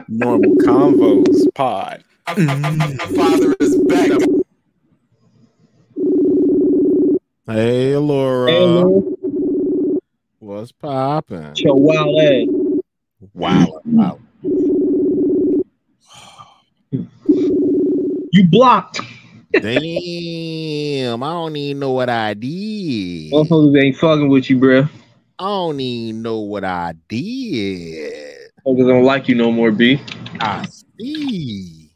Normal 0.08 0.54
convos 0.56 1.54
pod. 1.54 2.02
My 2.36 2.96
father 3.16 3.54
is 3.60 3.76
back. 3.84 4.10
Hey, 7.46 7.96
Laura, 7.96 8.50
Hey, 8.50 8.66
Lou, 8.66 9.18
what's 10.40 10.72
poppin'? 10.72 11.52
your 11.56 11.76
wild 11.76 12.20
ass. 12.20 12.48
Wow, 13.34 13.80
wow. 13.84 14.18
You 18.32 18.48
blocked. 18.48 19.00
Damn, 19.52 21.22
I 21.22 21.30
don't 21.32 21.56
even 21.56 21.78
know 21.80 21.92
what 21.92 22.10
I 22.10 22.34
did. 22.34 22.48
I 23.32 23.36
Motherfuckers 23.36 23.82
ain't 23.82 23.96
fucking 23.96 24.28
with 24.28 24.50
you, 24.50 24.58
bro. 24.58 24.88
I 25.38 25.44
don't 25.44 25.80
even 25.80 26.22
know 26.22 26.40
what 26.40 26.64
I 26.64 26.94
did. 27.08 28.35
Motherfuckers 28.66 28.88
don't 28.88 29.04
like 29.04 29.28
you 29.28 29.34
no 29.36 29.52
more, 29.52 29.70
B. 29.70 30.00
I 30.40 30.66
see. 30.98 31.90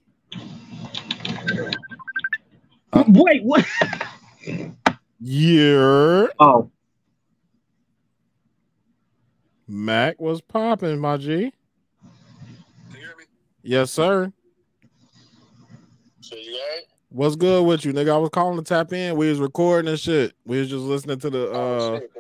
Wait, 3.08 3.42
what? 3.42 3.66
Yeah, 5.22 6.26
Oh, 6.38 6.70
Mac 9.68 10.20
was 10.20 10.40
popping, 10.40 10.98
my 10.98 11.16
G. 11.16 11.26
Can 11.26 11.52
you 12.92 12.98
hear 12.98 13.08
me? 13.18 13.24
Yes, 13.62 13.90
sir. 13.90 14.32
So 16.20 16.36
you 16.36 16.52
alright? 16.54 16.84
What's 17.10 17.36
good 17.36 17.66
with 17.66 17.84
you, 17.84 17.92
nigga? 17.92 18.12
I 18.12 18.16
was 18.16 18.30
calling 18.30 18.56
to 18.56 18.62
tap 18.64 18.92
in. 18.92 19.16
We 19.16 19.28
was 19.28 19.40
recording 19.40 19.88
and 19.90 19.98
shit. 19.98 20.32
We 20.46 20.60
was 20.60 20.70
just 20.70 20.82
listening 20.82 21.18
to 21.20 21.30
the 21.30 21.50
Oh, 21.50 21.76
uh 21.96 21.98
shit, 21.98 22.10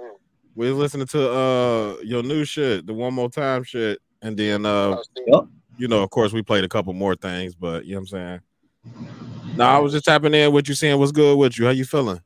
we 0.56 0.68
was 0.68 0.78
listening 0.78 1.06
to 1.08 1.30
uh 1.30 1.96
your 2.02 2.22
new 2.22 2.44
shit, 2.44 2.86
the 2.86 2.92
one 2.92 3.14
more 3.14 3.30
time 3.30 3.62
shit. 3.62 4.00
And 4.22 4.36
then 4.36 4.66
uh. 4.66 4.98
Yep. 5.26 5.44
you 5.78 5.88
know, 5.88 6.02
of 6.02 6.10
course 6.10 6.32
we 6.32 6.42
played 6.42 6.64
a 6.64 6.68
couple 6.68 6.92
more 6.92 7.14
things, 7.14 7.54
but 7.54 7.84
you 7.84 7.94
know 7.94 8.00
what 8.00 8.00
I'm 8.00 8.06
saying? 8.06 8.40
No, 9.56 9.64
I 9.64 9.78
was 9.78 9.92
just 9.92 10.04
tapping 10.04 10.34
in 10.34 10.52
with 10.52 10.68
you 10.68 10.74
saying 10.74 10.98
what's 10.98 11.12
good 11.12 11.36
with 11.36 11.58
you. 11.58 11.64
How 11.66 11.70
you 11.70 11.84
feeling? 11.84 12.20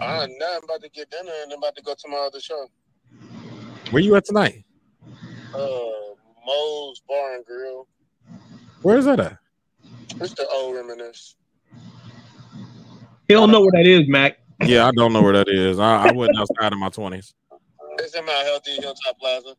Uh, 0.00 0.26
now 0.38 0.56
I'm 0.56 0.64
about 0.64 0.82
to 0.82 0.88
get 0.90 1.10
dinner 1.10 1.32
and 1.42 1.52
I'm 1.52 1.58
about 1.58 1.76
to 1.76 1.82
go 1.82 1.94
to 1.94 2.08
my 2.08 2.18
other 2.18 2.40
show. 2.40 2.66
Where 3.90 4.02
you 4.02 4.16
at 4.16 4.24
tonight? 4.24 4.64
Uh, 5.54 5.58
Moe's 6.46 7.02
Bar 7.08 7.36
and 7.36 7.44
Grill. 7.44 7.86
Where 8.82 8.98
is 8.98 9.06
that 9.06 9.20
at? 9.20 9.38
It's 10.20 10.34
the 10.34 10.46
old 10.48 10.76
reminisce. 10.76 11.36
he 13.28 13.34
don't 13.34 13.50
know 13.50 13.60
where 13.60 13.72
that 13.72 13.86
is, 13.86 14.08
Mac. 14.08 14.38
Yeah, 14.64 14.86
I 14.86 14.90
don't 14.92 15.12
know 15.12 15.22
where 15.22 15.32
that 15.32 15.48
is. 15.48 15.78
I, 15.78 16.08
I 16.08 16.12
wasn't 16.12 16.38
outside 16.38 16.72
of 16.72 16.78
my 16.78 16.88
twenties. 16.88 17.34
It's 17.98 18.14
in 18.14 18.24
my 18.24 18.32
Healthy 18.32 18.72
Hilltop 18.72 19.18
Plaza. 19.18 19.54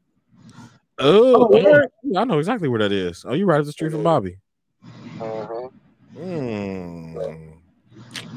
Oh, 0.99 1.47
Oh, 1.51 1.63
word. 1.63 1.88
I 2.17 2.23
know 2.25 2.39
exactly 2.39 2.67
where 2.67 2.79
that 2.79 2.91
is. 2.91 3.23
Oh, 3.27 3.33
you 3.33 3.45
right 3.45 3.59
up 3.59 3.65
the 3.65 3.71
street 3.71 3.91
from 3.91 4.03
Bobby. 4.03 4.38
Uh-huh. 5.19 5.69
Hmm. 6.17 7.17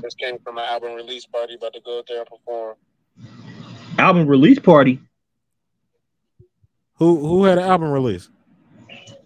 Just 0.00 0.18
came 0.18 0.38
from 0.44 0.58
an 0.58 0.64
album 0.64 0.94
release 0.94 1.26
party, 1.26 1.54
about 1.54 1.72
to 1.74 1.80
go 1.80 1.98
out 1.98 2.06
there 2.08 2.18
and 2.20 2.26
perform. 2.28 2.76
Album 3.98 4.26
release 4.26 4.58
party. 4.58 5.00
Who 6.96 7.18
who 7.18 7.44
had 7.44 7.58
an 7.58 7.64
album 7.64 7.90
release? 7.90 8.28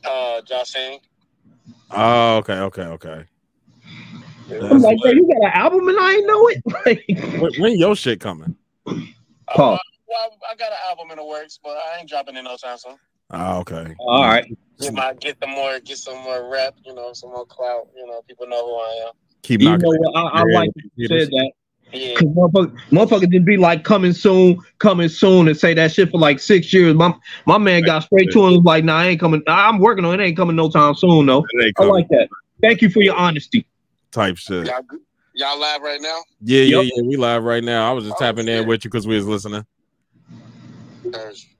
Uh, 0.05 0.40
Josh 0.42 0.68
Singh. 0.70 1.01
Oh, 1.90 2.37
okay, 2.38 2.55
okay, 2.55 2.83
okay. 2.83 3.25
I'm 4.51 4.81
like, 4.81 4.99
bro, 5.01 5.11
you 5.11 5.27
got 5.27 5.49
an 5.49 5.53
album 5.55 5.88
and 5.88 5.99
I 5.99 6.12
ain't 6.14 6.27
know 6.27 6.49
it. 6.49 6.62
Like, 6.87 7.40
When, 7.40 7.53
when 7.61 7.79
your 7.79 7.96
shit 7.96 8.20
coming? 8.20 8.57
Paul. 9.49 9.75
Uh, 9.75 9.79
well, 10.09 10.38
I 10.51 10.55
got 10.55 10.70
an 10.70 10.79
album 10.88 11.11
in 11.11 11.16
the 11.16 11.25
works, 11.25 11.59
but 11.62 11.77
I 11.77 11.99
ain't 11.99 12.09
dropping 12.09 12.37
it 12.37 12.42
no 12.42 12.57
time 12.57 12.79
soon. 12.79 12.96
Oh, 13.31 13.59
okay. 13.61 13.95
all 13.99 14.23
right. 14.23 14.47
Get 14.79 14.93
my 14.93 15.15
get 15.15 15.37
some 15.43 15.51
more, 15.51 15.81
get 15.81 15.99
some 15.99 16.19
more 16.23 16.51
rep, 16.51 16.77
you 16.85 16.95
know, 16.95 17.12
some 17.12 17.31
more 17.31 17.47
clout. 17.47 17.89
You 17.97 18.07
know, 18.07 18.21
people 18.29 18.47
know 18.47 18.67
who 18.67 18.75
I 18.75 19.07
am. 19.09 19.12
Keep 19.43 19.62
You 19.62 19.79
know 19.79 19.89
what? 19.89 20.17
I, 20.17 20.41
I 20.41 20.43
like 20.45 20.71
that 20.75 20.91
you 20.97 21.09
said 21.09 21.29
that. 21.29 21.53
Yeah. 21.93 22.15
Cause 22.15 22.29
motherfucker, 22.29 22.77
motherfucker 22.91 23.31
didn't 23.31 23.45
be 23.45 23.57
like 23.57 23.85
coming 23.85 24.12
soon, 24.12 24.59
coming 24.79 25.09
soon, 25.09 25.49
and 25.49 25.57
say 25.57 25.73
that 25.75 25.93
shit 25.93 26.11
for 26.11 26.19
like 26.19 26.41
six 26.41 26.73
years. 26.73 26.95
My 26.95 27.15
my 27.47 27.59
man 27.59 27.85
got 27.85 28.03
straight 28.03 28.31
to 28.33 28.47
him 28.47 28.55
was 28.57 28.65
like, 28.65 28.85
"Nah, 28.85 28.99
I 28.99 29.07
ain't 29.07 29.21
coming. 29.21 29.43
I'm 29.47 29.79
working 29.79 30.05
on 30.05 30.15
it. 30.15 30.23
It 30.23 30.27
ain't 30.27 30.37
coming 30.37 30.57
no 30.57 30.69
time 30.69 30.95
soon, 30.95 31.27
though." 31.27 31.47
I 31.79 31.85
like 31.85 32.09
that. 32.09 32.29
Thank 32.61 32.83
you 32.83 32.91
for 32.91 33.03
your 33.03 33.15
honesty. 33.15 33.67
type 34.11 34.37
shit. 34.37 34.67
Y'all, 34.67 34.83
y'all 35.35 35.61
live 35.61 35.83
right 35.83 36.01
now? 36.01 36.19
Yeah, 36.41 36.62
yeah, 36.62 36.81
Yep. 36.81 36.93
yeah. 36.97 37.03
We 37.03 37.17
live 37.17 37.45
right 37.45 37.62
now. 37.62 37.89
I 37.89 37.93
was 37.93 38.05
just 38.05 38.17
Oh, 38.17 38.25
tapping 38.25 38.49
in 38.49 38.67
with 38.67 38.85
you 38.85 38.91
because 38.91 39.07
we 39.07 39.15
was 39.17 39.27
listening. 39.27 39.65
Thursday. 41.12 41.56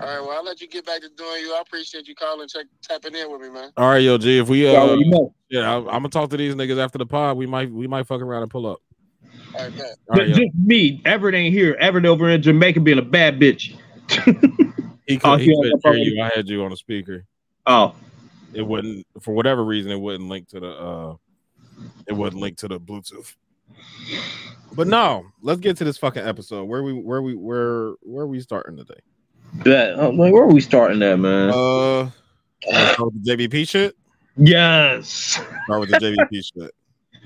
All 0.00 0.06
right, 0.06 0.20
well, 0.20 0.30
I'll 0.38 0.44
let 0.44 0.60
you 0.60 0.66
get 0.68 0.86
back 0.86 1.02
to 1.02 1.08
doing 1.10 1.40
you. 1.42 1.54
I 1.54 1.60
appreciate 1.60 2.08
you 2.08 2.14
calling, 2.14 2.48
check, 2.48 2.66
tapping 2.82 3.14
in 3.14 3.30
with 3.30 3.42
me, 3.42 3.50
man. 3.50 3.70
All 3.76 3.90
right, 3.90 3.98
yo, 4.02 4.16
G. 4.16 4.38
If 4.38 4.48
we 4.48 4.62
You 4.62 4.70
uh, 4.76 4.80
already 4.80 5.08
know. 5.10 5.34
yeah, 5.50 5.70
I, 5.70 5.76
I'm 5.76 5.84
gonna 5.84 6.08
talk 6.08 6.30
to 6.30 6.36
these 6.38 6.54
niggas 6.54 6.78
after 6.82 6.96
the 6.98 7.04
pod. 7.06 7.36
We 7.36 7.46
might 7.46 7.70
we 7.70 7.86
might 7.86 8.06
fuck 8.06 8.22
around 8.22 8.42
and 8.42 8.50
pull 8.50 8.66
up. 8.66 8.78
All 9.54 9.64
right, 9.64 9.76
bet. 9.76 9.86
All 10.08 10.16
right, 10.16 10.28
Just, 10.28 10.40
just 10.40 10.54
me. 10.54 11.02
Everett 11.04 11.34
ain't 11.34 11.52
here. 11.54 11.76
Everett 11.78 12.06
over 12.06 12.30
in 12.30 12.40
Jamaica 12.40 12.80
being 12.80 12.98
a 12.98 13.02
bad 13.02 13.38
bitch. 13.38 13.76
He, 15.06 15.18
Oh, 15.24 15.32
could, 15.32 15.40
he 15.40 15.46
he 15.46 15.52
on 15.52 15.62
couldn't 15.64 15.80
the 15.82 15.90
hear 15.90 15.92
phone. 15.92 16.02
you. 16.16 16.22
I 16.22 16.30
had 16.36 16.48
you 16.48 16.62
on 16.62 16.70
the 16.70 16.76
speaker. 16.76 17.24
Oh, 17.66 17.96
It 18.54 18.62
wouldn't 18.62 19.04
for 19.20 19.34
whatever 19.34 19.64
reason. 19.64 19.90
It 19.90 20.00
wouldn't 20.00 20.28
link 20.28 20.46
to 20.50 20.60
the 20.60 20.68
uh, 20.70 21.16
it 22.06 22.12
wouldn't 22.12 22.40
link 22.40 22.58
to 22.58 22.68
the 22.68 22.78
Bluetooth. 22.78 23.34
But 24.72 24.86
no, 24.86 25.26
let's 25.42 25.58
get 25.60 25.76
to 25.78 25.84
this 25.84 25.98
fucking 25.98 26.22
episode. 26.22 26.66
Where 26.66 26.84
we 26.84 26.92
where 26.92 27.22
we 27.22 27.34
where 27.34 27.94
where 28.02 28.26
we 28.28 28.38
starting 28.40 28.76
today? 28.76 29.00
That. 29.64 29.98
uh, 29.98 30.10
like, 30.12 30.32
where 30.32 30.44
are 30.44 30.52
we 30.52 30.60
starting 30.60 31.02
at, 31.02 31.18
man? 31.18 31.50
Uh, 31.50 32.10
the 32.62 33.20
JBP 33.26 33.68
shit. 33.68 33.96
yes. 34.36 35.40
Start 35.64 35.80
with 35.80 35.90
the 35.90 35.98
JBP 35.98 36.44
shit. 36.54 36.74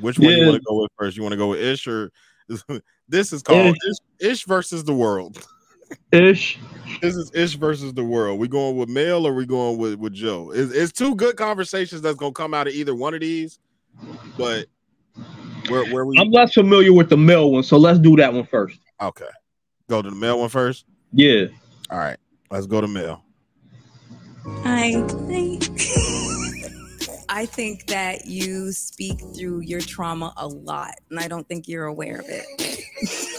Which 0.01 0.19
one 0.19 0.31
you 0.31 0.47
want 0.47 0.57
to 0.57 0.65
go 0.67 0.83
with 0.83 0.91
first? 0.99 1.17
You 1.17 1.23
want 1.23 1.33
to 1.33 1.37
go 1.37 1.49
with 1.49 1.61
Ish 1.61 1.87
or 1.87 2.11
this 3.09 3.33
is 3.33 3.43
called 3.43 3.77
Ish, 3.77 4.31
Ish 4.31 4.45
versus 4.45 4.85
the 4.85 4.95
world. 4.95 5.47
Ish. 6.13 6.59
This 7.01 7.15
is 7.15 7.31
Ish 7.35 7.55
versus 7.55 7.95
the 7.95 8.05
world. 8.05 8.39
We 8.39 8.49
going 8.49 8.77
with 8.77 8.89
Mel 8.89 9.27
or 9.27 9.35
we 9.35 9.47
going 9.47 9.79
with 9.79 9.95
with 9.99 10.13
Joe? 10.13 10.51
It's, 10.51 10.73
it's 10.73 10.93
two 10.93 11.15
good 11.15 11.37
conversations 11.37 12.03
that's 12.03 12.17
gonna 12.17 12.33
come 12.33 12.55
out 12.55 12.67
of 12.67 12.75
either 12.75 12.95
one 12.95 13.15
of 13.15 13.21
these, 13.21 13.59
but 14.37 14.67
where 15.69 15.85
where 15.93 16.07
we 16.07 16.19
I'm 16.19 16.31
less 16.31 16.55
familiar 16.55 16.93
with 16.93 17.09
the 17.09 17.17
male 17.17 17.51
one, 17.53 17.63
so 17.63 17.77
let's 17.77 17.99
do 17.99 18.17
that 18.17 18.33
one 18.33 18.47
first. 18.47 18.79
okay? 19.01 19.29
Go 19.89 20.03
to 20.03 20.11
the 20.11 20.17
Mel 20.17 20.41
one 20.41 20.49
first. 20.49 20.87
Yeah. 21.13 21.47
All 21.95 22.01
right, 22.01 22.19
let's 22.51 22.67
go 22.67 22.81
to 22.81 22.89
Mel. 22.89 23.23
Hi. 24.65 24.95
I 27.29 27.47
think 27.47 27.87
that 27.87 28.27
you 28.27 28.73
speak 28.73 29.21
through 29.37 29.61
your 29.61 29.81
trauma 29.81 30.35
a 30.37 30.49
lot, 30.49 30.97
and 31.11 31.21
I 31.21 31.29
don't 31.29 31.47
think 31.47 31.69
you're 31.69 31.85
aware 31.85 32.19
of 32.19 32.27
it. 32.29 32.47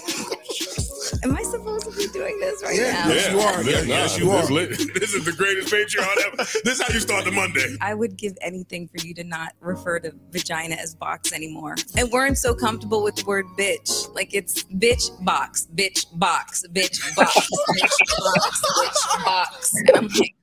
Am 1.24 1.36
I 1.36 1.44
supposed 1.44 1.86
to 1.86 1.98
be 1.98 2.08
doing 2.08 2.40
this 2.40 2.64
right 2.64 2.78
now? 2.78 3.08
Yes, 3.08 3.32
you 3.32 3.40
are. 3.40 3.64
Yes, 3.64 3.88
yes, 3.88 4.18
you 4.18 4.32
are. 4.32 4.46
This 5.06 5.14
is 5.14 5.26
the 5.26 5.32
greatest 5.32 5.74
Patreon 5.74 6.16
ever. 6.26 6.38
This 6.38 6.80
is 6.80 6.82
how 6.82 6.94
you 6.94 7.00
start 7.00 7.26
the 7.26 7.32
Monday. 7.32 7.76
I 7.82 7.94
would 7.94 8.18
give 8.18 8.38
anything 8.42 8.88
for 8.88 9.06
you 9.06 9.14
to 9.16 9.24
not 9.24 9.54
refer 9.60 10.00
to 10.00 10.14
vagina 10.32 10.76
as 10.76 10.96
box 10.96 11.34
anymore. 11.34 11.76
And 11.98 12.12
weren't 12.12 12.38
so 12.38 12.54
comfortable 12.54 13.04
with 13.04 13.16
the 13.16 13.26
word 13.26 13.46
bitch. 13.58 14.14
Like 14.14 14.34
it's 14.34 14.64
bitch 14.64 15.12
box, 15.24 15.68
bitch 15.76 16.06
box, 16.18 16.66
bitch 16.72 17.16
box, 17.16 17.36
bitch 17.36 17.96
box, 18.20 18.62
bitch 18.80 19.26
box. 19.26 19.74
And 19.76 19.92
I'm 19.98 20.08
like, 20.08 20.36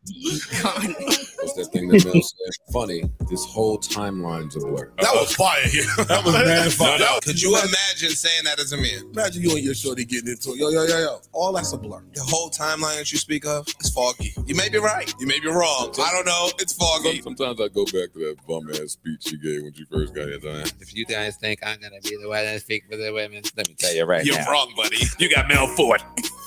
God. 0.62 0.94
What's 1.38 1.54
that 1.54 1.68
thing 1.72 1.86
that 1.88 2.02
mm-hmm. 2.02 2.12
Mel 2.12 2.22
said? 2.22 2.72
Funny, 2.72 3.04
this 3.30 3.44
whole 3.44 3.78
timeline's 3.78 4.56
a 4.56 4.60
blur. 4.60 4.90
That 4.98 5.14
was 5.14 5.34
fire. 5.34 5.62
That 6.06 6.24
was 6.24 6.34
mad 6.34 6.72
fire. 6.72 6.98
No, 6.98 7.04
no. 7.04 7.18
Could 7.22 7.40
you 7.40 7.50
imagine 7.50 8.10
saying 8.10 8.44
that 8.44 8.58
as 8.58 8.72
a 8.72 8.76
man? 8.76 9.10
Imagine 9.12 9.42
you 9.42 9.50
and 9.54 9.64
your 9.64 9.74
shorty 9.74 10.04
getting 10.04 10.30
into 10.30 10.50
it. 10.50 10.56
Yo, 10.58 10.70
yo, 10.70 10.84
yo, 10.84 10.98
yo. 10.98 11.20
All 11.32 11.52
that's 11.52 11.72
a 11.72 11.78
blur. 11.78 12.02
The 12.14 12.22
whole 12.22 12.50
timeline 12.50 12.96
that 12.98 13.12
you 13.12 13.18
speak 13.18 13.46
of 13.46 13.68
is 13.80 13.90
foggy. 13.90 14.34
You 14.44 14.56
may 14.56 14.68
be 14.68 14.78
right. 14.78 15.12
You 15.20 15.26
may 15.28 15.38
be 15.38 15.48
wrong. 15.48 15.94
I 16.00 16.10
don't 16.12 16.26
know. 16.26 16.50
It's 16.58 16.72
foggy. 16.72 17.22
Sometimes 17.22 17.60
I 17.60 17.68
go 17.68 17.84
back 17.84 18.12
to 18.14 18.18
that 18.18 18.36
bum 18.48 18.68
ass 18.70 18.92
speech 18.92 19.30
you 19.30 19.38
gave 19.38 19.62
when 19.62 19.72
you 19.74 19.86
first 19.86 20.14
got 20.14 20.26
here. 20.26 20.40
Zion. 20.40 20.66
If 20.80 20.94
you 20.96 21.06
guys 21.06 21.36
think 21.36 21.60
I'm 21.64 21.80
gonna 21.80 22.00
be 22.02 22.16
the 22.20 22.28
one 22.28 22.44
that 22.44 22.60
speak 22.60 22.84
for 22.90 22.96
the 22.96 23.12
women, 23.12 23.44
let 23.56 23.68
me 23.68 23.76
tell 23.78 23.94
you 23.94 24.04
right 24.04 24.24
You're 24.24 24.38
now. 24.38 24.50
wrong, 24.50 24.72
buddy. 24.76 24.98
You 25.18 25.30
got 25.30 25.46
Mel 25.46 25.68
Ford. 25.68 26.02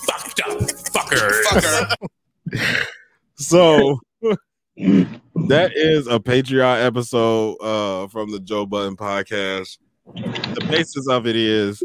Fucked 0.05 0.41
up. 0.41 0.59
Fucker. 0.91 1.43
Fucker. 1.43 2.87
So 3.35 3.99
that 4.25 5.71
is 5.75 6.07
a 6.07 6.19
Patreon 6.19 6.85
episode 6.85 7.57
uh 7.61 8.07
from 8.07 8.31
the 8.31 8.39
Joe 8.39 8.65
Budden 8.65 8.95
podcast. 8.95 9.77
The 10.15 10.65
basis 10.69 11.07
of 11.09 11.27
it 11.27 11.35
is 11.35 11.83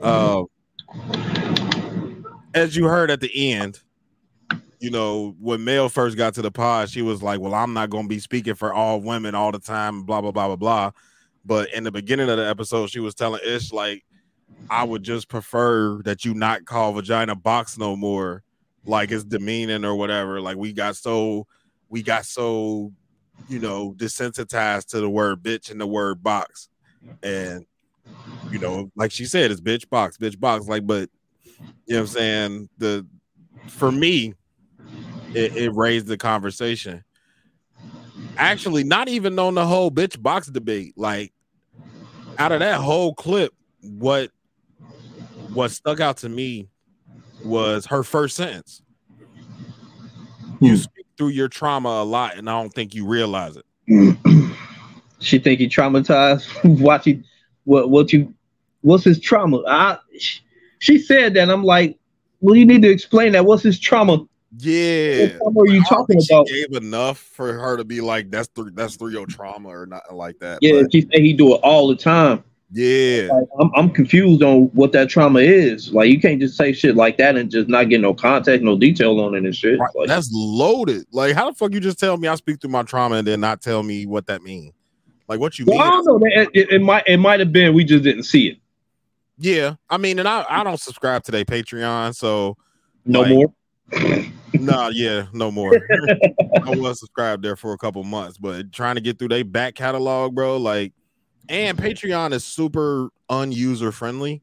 uh, 0.00 0.42
as 2.54 2.76
you 2.76 2.84
heard 2.84 3.10
at 3.10 3.20
the 3.20 3.52
end, 3.52 3.80
you 4.78 4.90
know, 4.90 5.34
when 5.40 5.64
Mel 5.64 5.88
first 5.88 6.16
got 6.16 6.34
to 6.34 6.42
the 6.42 6.50
pod, 6.50 6.90
she 6.90 7.02
was 7.02 7.22
like, 7.22 7.40
Well, 7.40 7.54
I'm 7.54 7.72
not 7.72 7.90
gonna 7.90 8.08
be 8.08 8.18
speaking 8.18 8.54
for 8.54 8.72
all 8.72 9.00
women 9.00 9.34
all 9.34 9.52
the 9.52 9.58
time, 9.58 10.04
blah 10.04 10.20
blah 10.20 10.32
blah 10.32 10.46
blah 10.46 10.56
blah. 10.56 10.90
But 11.44 11.72
in 11.72 11.84
the 11.84 11.92
beginning 11.92 12.28
of 12.28 12.36
the 12.36 12.48
episode, 12.48 12.90
she 12.90 13.00
was 13.00 13.14
telling 13.14 13.40
Ish 13.44 13.72
like 13.72 14.04
I 14.70 14.84
would 14.84 15.02
just 15.02 15.28
prefer 15.28 16.00
that 16.04 16.24
you 16.24 16.34
not 16.34 16.64
call 16.64 16.92
vagina 16.92 17.34
box 17.34 17.76
no 17.76 17.96
more 17.96 18.44
like 18.86 19.10
it's 19.10 19.24
demeaning 19.24 19.84
or 19.84 19.94
whatever. 19.94 20.40
Like 20.40 20.56
we 20.56 20.72
got 20.72 20.96
so 20.96 21.46
we 21.88 22.02
got 22.02 22.24
so 22.24 22.92
you 23.48 23.58
know 23.58 23.92
desensitized 23.96 24.88
to 24.88 25.00
the 25.00 25.10
word 25.10 25.42
bitch 25.42 25.70
and 25.70 25.80
the 25.80 25.86
word 25.86 26.22
box. 26.22 26.68
And 27.22 27.66
you 28.50 28.58
know, 28.58 28.90
like 28.96 29.10
she 29.10 29.24
said, 29.24 29.50
it's 29.50 29.60
bitch 29.60 29.88
box, 29.88 30.16
bitch 30.16 30.38
box. 30.38 30.66
Like, 30.66 30.86
but 30.86 31.10
you 31.86 31.94
know 31.94 31.96
what 31.96 32.00
I'm 32.00 32.06
saying? 32.06 32.68
The 32.78 33.06
for 33.68 33.90
me, 33.90 34.34
it, 35.34 35.56
it 35.56 35.74
raised 35.74 36.06
the 36.06 36.16
conversation. 36.16 37.02
Actually, 38.36 38.84
not 38.84 39.08
even 39.08 39.38
on 39.38 39.54
the 39.54 39.66
whole 39.66 39.90
bitch 39.90 40.20
box 40.20 40.46
debate. 40.48 40.94
Like 40.96 41.32
out 42.38 42.52
of 42.52 42.60
that 42.60 42.80
whole 42.80 43.14
clip, 43.14 43.52
what 43.80 44.30
what 45.52 45.70
stuck 45.70 46.00
out 46.00 46.18
to 46.18 46.28
me 46.28 46.68
was 47.46 47.86
her 47.86 48.02
first 48.02 48.36
sentence. 48.36 48.82
Hmm. 50.58 50.64
You 50.64 50.76
speak 50.76 51.06
through 51.16 51.28
your 51.28 51.48
trauma 51.48 51.88
a 51.88 52.04
lot, 52.04 52.36
and 52.36 52.48
I 52.48 52.60
don't 52.60 52.72
think 52.72 52.94
you 52.94 53.06
realize 53.06 53.56
it. 53.56 53.64
She 55.18 55.38
think 55.38 55.60
he 55.60 55.66
traumatized. 55.66 56.46
Watching 56.82 57.24
what 57.64 57.88
what 57.88 58.12
you 58.12 58.34
what's 58.82 59.02
his 59.02 59.18
trauma? 59.18 59.62
I 59.66 59.96
sh- 60.18 60.40
she 60.78 60.98
said 60.98 61.32
that. 61.34 61.40
and 61.40 61.50
I'm 61.50 61.64
like, 61.64 61.98
well, 62.40 62.54
you 62.54 62.66
need 62.66 62.82
to 62.82 62.90
explain 62.90 63.32
that. 63.32 63.46
What's 63.46 63.62
his 63.62 63.80
trauma? 63.80 64.26
Yeah, 64.58 65.22
What 65.22 65.36
trauma 65.38 65.60
are 65.60 65.68
you 65.68 65.80
I 65.80 65.84
talking 65.88 66.06
think 66.18 66.22
she 66.28 66.34
about? 66.34 66.46
gave 66.48 66.72
enough 66.82 67.16
for 67.18 67.50
her 67.54 67.78
to 67.78 67.84
be 67.84 68.02
like, 68.02 68.30
"That's 68.30 68.48
through 68.48 68.72
that's 68.72 68.96
through 68.96 69.12
your 69.12 69.24
trauma" 69.26 69.70
or 69.70 69.86
nothing 69.86 70.16
like 70.16 70.38
that. 70.40 70.58
Yeah, 70.60 70.82
But 70.82 70.92
she 70.92 71.00
said 71.00 71.20
he 71.20 71.32
do 71.32 71.54
it 71.54 71.60
all 71.62 71.88
the 71.88 71.96
time. 71.96 72.44
Yeah, 72.72 73.28
Like, 73.30 73.46
I'm 73.60 73.70
I'm 73.76 73.90
confused 73.90 74.42
on 74.42 74.64
what 74.74 74.92
that 74.92 75.08
trauma 75.08 75.38
is. 75.38 75.92
Like 75.92 76.10
you 76.10 76.20
can't 76.20 76.40
just 76.40 76.56
say 76.56 76.72
shit 76.72 76.96
like 76.96 77.16
that 77.18 77.36
and 77.36 77.50
just 77.50 77.68
not 77.68 77.88
get 77.88 78.00
no 78.00 78.12
context, 78.12 78.64
no 78.64 78.76
detail 78.76 79.20
on 79.20 79.34
it 79.34 79.44
and 79.44 79.54
shit. 79.54 79.78
Right, 79.78 79.90
Like, 79.94 80.08
that's 80.08 80.30
loaded. 80.32 81.06
Like, 81.12 81.34
how 81.34 81.48
the 81.48 81.56
fuck 81.56 81.72
you 81.72 81.80
just 81.80 81.98
tell 81.98 82.16
me 82.16 82.26
I 82.28 82.34
speak 82.34 82.60
through 82.60 82.70
my 82.70 82.82
trauma 82.82 83.16
and 83.16 83.26
then 83.26 83.40
not 83.40 83.62
tell 83.62 83.82
me 83.82 84.06
what 84.06 84.26
that 84.26 84.42
means? 84.42 84.72
Like, 85.28 85.38
what 85.38 85.58
you 85.58 85.64
well, 85.66 85.78
I 85.80 85.90
mean? 85.90 86.04
don't 86.04 86.20
know. 86.20 86.26
It, 86.26 86.50
it, 86.54 86.70
it 86.72 86.82
might 86.82 87.04
it 87.06 87.18
might 87.18 87.40
have 87.40 87.52
been 87.52 87.72
we 87.72 87.84
just 87.84 88.02
didn't 88.02 88.24
see 88.24 88.48
it. 88.48 88.58
Yeah, 89.38 89.74
I 89.88 89.98
mean, 89.98 90.18
and 90.18 90.26
I 90.26 90.44
I 90.48 90.64
don't 90.64 90.80
subscribe 90.80 91.22
to 91.24 91.32
their 91.32 91.44
Patreon, 91.44 92.16
so 92.16 92.56
No 93.04 93.20
Like, 93.20 93.30
more. 93.30 93.52
nah, 94.54 94.88
yeah, 94.88 95.26
no 95.32 95.50
more. 95.50 95.80
I 96.64 96.70
was 96.74 96.98
subscribed 96.98 97.44
there 97.44 97.54
for 97.54 97.72
a 97.72 97.78
couple 97.78 98.02
months, 98.02 98.38
but 98.38 98.72
trying 98.72 98.96
to 98.96 99.00
get 99.00 99.18
through 99.18 99.28
their 99.28 99.44
back 99.44 99.74
catalog, 99.74 100.34
bro, 100.34 100.56
like, 100.56 100.92
and 101.48 101.78
Patreon 101.78 102.32
is 102.32 102.44
super 102.44 103.10
unuser 103.30 103.92
friendly. 103.92 104.42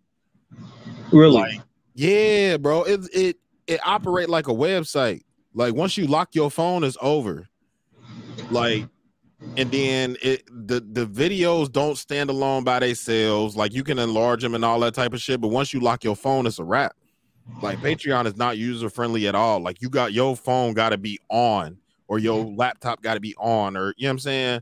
Really? 1.12 1.42
Like, 1.42 1.62
yeah, 1.94 2.58
bro, 2.58 2.84
it 2.84 3.02
it 3.13 3.38
it 3.68 3.80
operate 3.86 4.30
like 4.30 4.48
a 4.48 4.54
website. 4.54 5.24
Like 5.54 5.76
once 5.76 5.98
you 5.98 6.08
lock 6.08 6.34
your 6.34 6.50
phone, 6.50 6.84
it's 6.84 6.98
over. 7.02 7.48
Like, 8.50 8.88
and 9.58 9.72
then 9.72 10.18
it 10.22 10.44
the 10.48 10.80
the 10.80 11.06
videos 11.06 11.72
don't 11.72 11.98
stand 11.98 12.30
alone 12.30 12.63
by 12.63 12.80
themselves. 12.80 13.56
Like 13.56 13.74
you 13.74 13.84
can 13.84 14.00
enlarge 14.00 14.42
them 14.42 14.56
and 14.56 14.66
all 14.66 14.80
that 14.82 14.96
type 14.96 15.13
of 15.13 15.22
shit, 15.22 15.39
but 15.42 15.50
once 15.50 15.74
you 15.74 15.80
lock 15.80 16.04
your 16.04 16.16
phone, 16.16 16.48
it's 16.48 16.60
a 16.60 16.63
wrap. 16.63 16.96
Like 17.62 17.80
Patreon 17.80 18.26
is 18.26 18.38
not 18.38 18.58
user 18.58 18.89
friendly 18.89 19.28
at 19.28 19.36
all. 19.36 19.60
Like 19.60 19.82
you 19.82 19.89
got 19.89 20.13
your 20.13 20.36
phone 20.36 20.74
got 20.74 20.89
to 20.89 20.98
be 20.98 21.20
on, 21.30 21.78
or 22.08 22.18
your 22.18 22.44
laptop 22.46 23.02
got 23.02 23.16
to 23.16 23.20
be 23.20 23.36
on, 23.38 23.78
or 23.78 23.94
you 23.98 24.04
know 24.04 24.10
what 24.10 24.12
I'm 24.12 24.20
saying. 24.20 24.62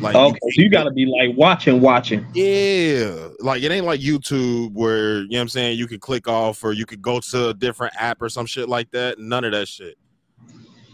Like 0.00 0.14
you 0.14 0.20
okay, 0.20 0.38
so 0.42 0.62
you 0.62 0.68
got 0.70 0.84
to 0.84 0.90
be 0.90 1.06
like 1.06 1.36
watching, 1.36 1.80
watching. 1.80 2.26
yeah, 2.34 3.28
like 3.40 3.62
it 3.62 3.70
ain't 3.72 3.86
like 3.86 4.00
YouTube 4.00 4.72
where 4.72 5.22
you 5.22 5.28
know 5.30 5.38
what 5.38 5.42
I'm 5.42 5.48
saying 5.48 5.78
you 5.78 5.86
could 5.86 6.00
click 6.00 6.28
off 6.28 6.62
or 6.64 6.72
you 6.72 6.86
could 6.86 7.02
go 7.02 7.20
to 7.20 7.48
a 7.48 7.54
different 7.54 7.94
app 7.96 8.22
or 8.22 8.28
some 8.28 8.46
shit 8.46 8.68
like 8.68 8.90
that. 8.92 9.18
None 9.18 9.44
of 9.44 9.52
that 9.52 9.68
shit. 9.68 9.96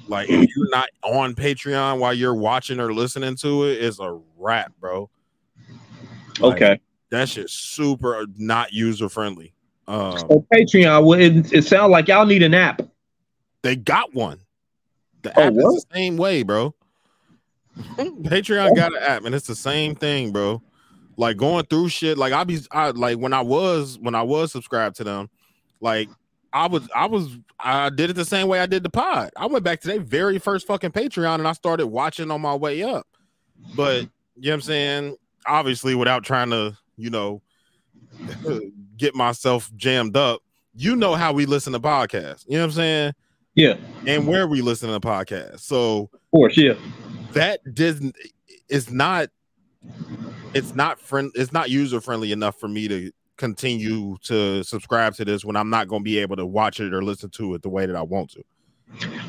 Like 0.08 0.30
if 0.30 0.48
you're 0.56 0.70
not 0.70 0.88
on 1.02 1.34
Patreon 1.34 1.98
while 1.98 2.14
you're 2.14 2.34
watching 2.34 2.78
or 2.80 2.92
listening 2.92 3.36
to 3.36 3.64
it, 3.64 3.82
it's 3.82 3.98
a 4.00 4.18
wrap, 4.38 4.72
bro. 4.80 5.10
Like, 6.38 6.54
Okay. 6.62 6.80
That 7.10 7.28
shit's 7.28 7.52
super 7.52 8.26
not 8.36 8.72
user 8.72 9.08
friendly. 9.08 9.52
Um, 9.88 10.12
On 10.28 10.46
Patreon, 10.52 11.04
well, 11.06 11.18
it, 11.20 11.52
it 11.52 11.62
sounds 11.64 11.90
like 11.90 12.08
y'all 12.08 12.26
need 12.26 12.42
an 12.42 12.54
app. 12.54 12.82
they 13.62 13.76
got 13.76 14.14
one. 14.14 14.40
The 15.22 15.36
Oh, 15.38 15.42
app 15.42 15.52
what? 15.54 15.74
is 15.76 15.84
the 15.88 15.94
same 15.96 16.16
way, 16.16 16.42
bro. 16.44 16.74
Patreon 17.96 18.74
got 18.74 18.96
an 18.96 19.02
app, 19.02 19.24
and 19.24 19.34
it's 19.34 19.46
the 19.46 19.54
same 19.54 19.94
thing, 19.94 20.32
bro. 20.32 20.62
Like 21.16 21.36
going 21.36 21.64
through 21.66 21.88
shit. 21.88 22.18
Like 22.18 22.32
I 22.32 22.44
be, 22.44 22.58
I 22.70 22.90
like 22.90 23.18
when 23.18 23.32
I 23.32 23.40
was 23.40 23.98
when 23.98 24.14
I 24.14 24.22
was 24.22 24.52
subscribed 24.52 24.96
to 24.96 25.04
them. 25.04 25.30
Like 25.80 26.08
I 26.52 26.68
was, 26.68 26.88
I 26.94 27.06
was, 27.06 27.36
I 27.60 27.90
did 27.90 28.10
it 28.10 28.14
the 28.14 28.24
same 28.24 28.48
way 28.48 28.60
I 28.60 28.66
did 28.66 28.82
the 28.82 28.90
pod. 28.90 29.30
I 29.36 29.46
went 29.46 29.64
back 29.64 29.80
to 29.82 29.88
their 29.88 30.00
very 30.00 30.38
first 30.38 30.66
fucking 30.66 30.92
Patreon, 30.92 31.36
and 31.36 31.48
I 31.48 31.52
started 31.52 31.86
watching 31.86 32.30
on 32.30 32.40
my 32.40 32.54
way 32.54 32.82
up. 32.82 33.06
But 33.74 34.02
you 34.36 34.42
know 34.44 34.50
what 34.50 34.54
I'm 34.54 34.60
saying? 34.62 35.16
Obviously, 35.46 35.94
without 35.94 36.24
trying 36.24 36.50
to, 36.50 36.76
you 36.96 37.10
know, 37.10 37.42
get 38.96 39.14
myself 39.14 39.70
jammed 39.76 40.16
up. 40.16 40.40
You 40.74 40.96
know 40.96 41.14
how 41.14 41.32
we 41.32 41.46
listen 41.46 41.72
to 41.72 41.80
podcasts. 41.80 42.44
You 42.46 42.54
know 42.54 42.60
what 42.60 42.64
I'm 42.64 42.72
saying? 42.72 43.12
Yeah, 43.54 43.76
and 44.06 44.26
where 44.26 44.46
we 44.46 44.60
listen 44.60 44.90
to 44.90 45.00
podcasts. 45.00 45.60
So 45.60 46.10
of 46.12 46.30
course, 46.30 46.56
yeah. 46.56 46.74
That 47.36 47.74
doesn't 47.74 48.16
it's 48.68 48.90
not 48.90 49.28
it's 50.54 50.74
not 50.74 50.98
friend 51.00 51.30
it's 51.34 51.52
not 51.52 51.70
user 51.70 52.00
friendly 52.00 52.32
enough 52.32 52.58
for 52.58 52.68
me 52.68 52.88
to 52.88 53.12
continue 53.36 54.16
to 54.22 54.62
subscribe 54.64 55.14
to 55.14 55.24
this 55.24 55.44
when 55.44 55.56
I'm 55.56 55.70
not 55.70 55.88
going 55.88 56.00
to 56.00 56.04
be 56.04 56.18
able 56.18 56.36
to 56.36 56.46
watch 56.46 56.80
it 56.80 56.94
or 56.94 57.02
listen 57.02 57.30
to 57.30 57.54
it 57.54 57.62
the 57.62 57.68
way 57.68 57.86
that 57.86 57.94
I 57.94 58.02
want 58.02 58.30
to. 58.30 58.42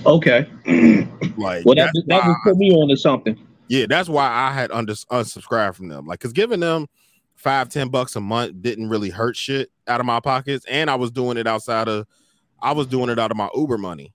Okay. 0.05 0.47
Like 1.37 1.65
Well, 1.65 1.75
that 1.75 1.91
that 2.07 2.25
would 2.25 2.37
put 2.43 2.57
me 2.57 2.71
on 2.71 2.89
to 2.89 2.97
something. 2.97 3.37
yeah, 3.67 3.85
that's 3.87 4.09
why 4.09 4.27
I 4.27 4.51
had 4.51 4.71
under, 4.71 4.93
unsubscribed 4.93 5.75
from 5.75 5.87
them. 5.87 6.07
Like, 6.07 6.19
cause 6.19 6.33
giving 6.33 6.61
them 6.61 6.87
five, 7.35 7.69
ten 7.69 7.89
bucks 7.89 8.15
a 8.15 8.21
month 8.21 8.61
didn't 8.61 8.89
really 8.89 9.11
hurt 9.11 9.35
shit 9.35 9.69
out 9.87 9.99
of 9.99 10.07
my 10.07 10.19
pockets, 10.19 10.65
and 10.67 10.89
I 10.89 10.95
was 10.95 11.11
doing 11.11 11.37
it 11.37 11.45
outside 11.45 11.87
of, 11.87 12.07
I 12.59 12.71
was 12.71 12.87
doing 12.87 13.09
it 13.09 13.19
out 13.19 13.29
of 13.29 13.37
my 13.37 13.49
Uber 13.55 13.77
money. 13.77 14.13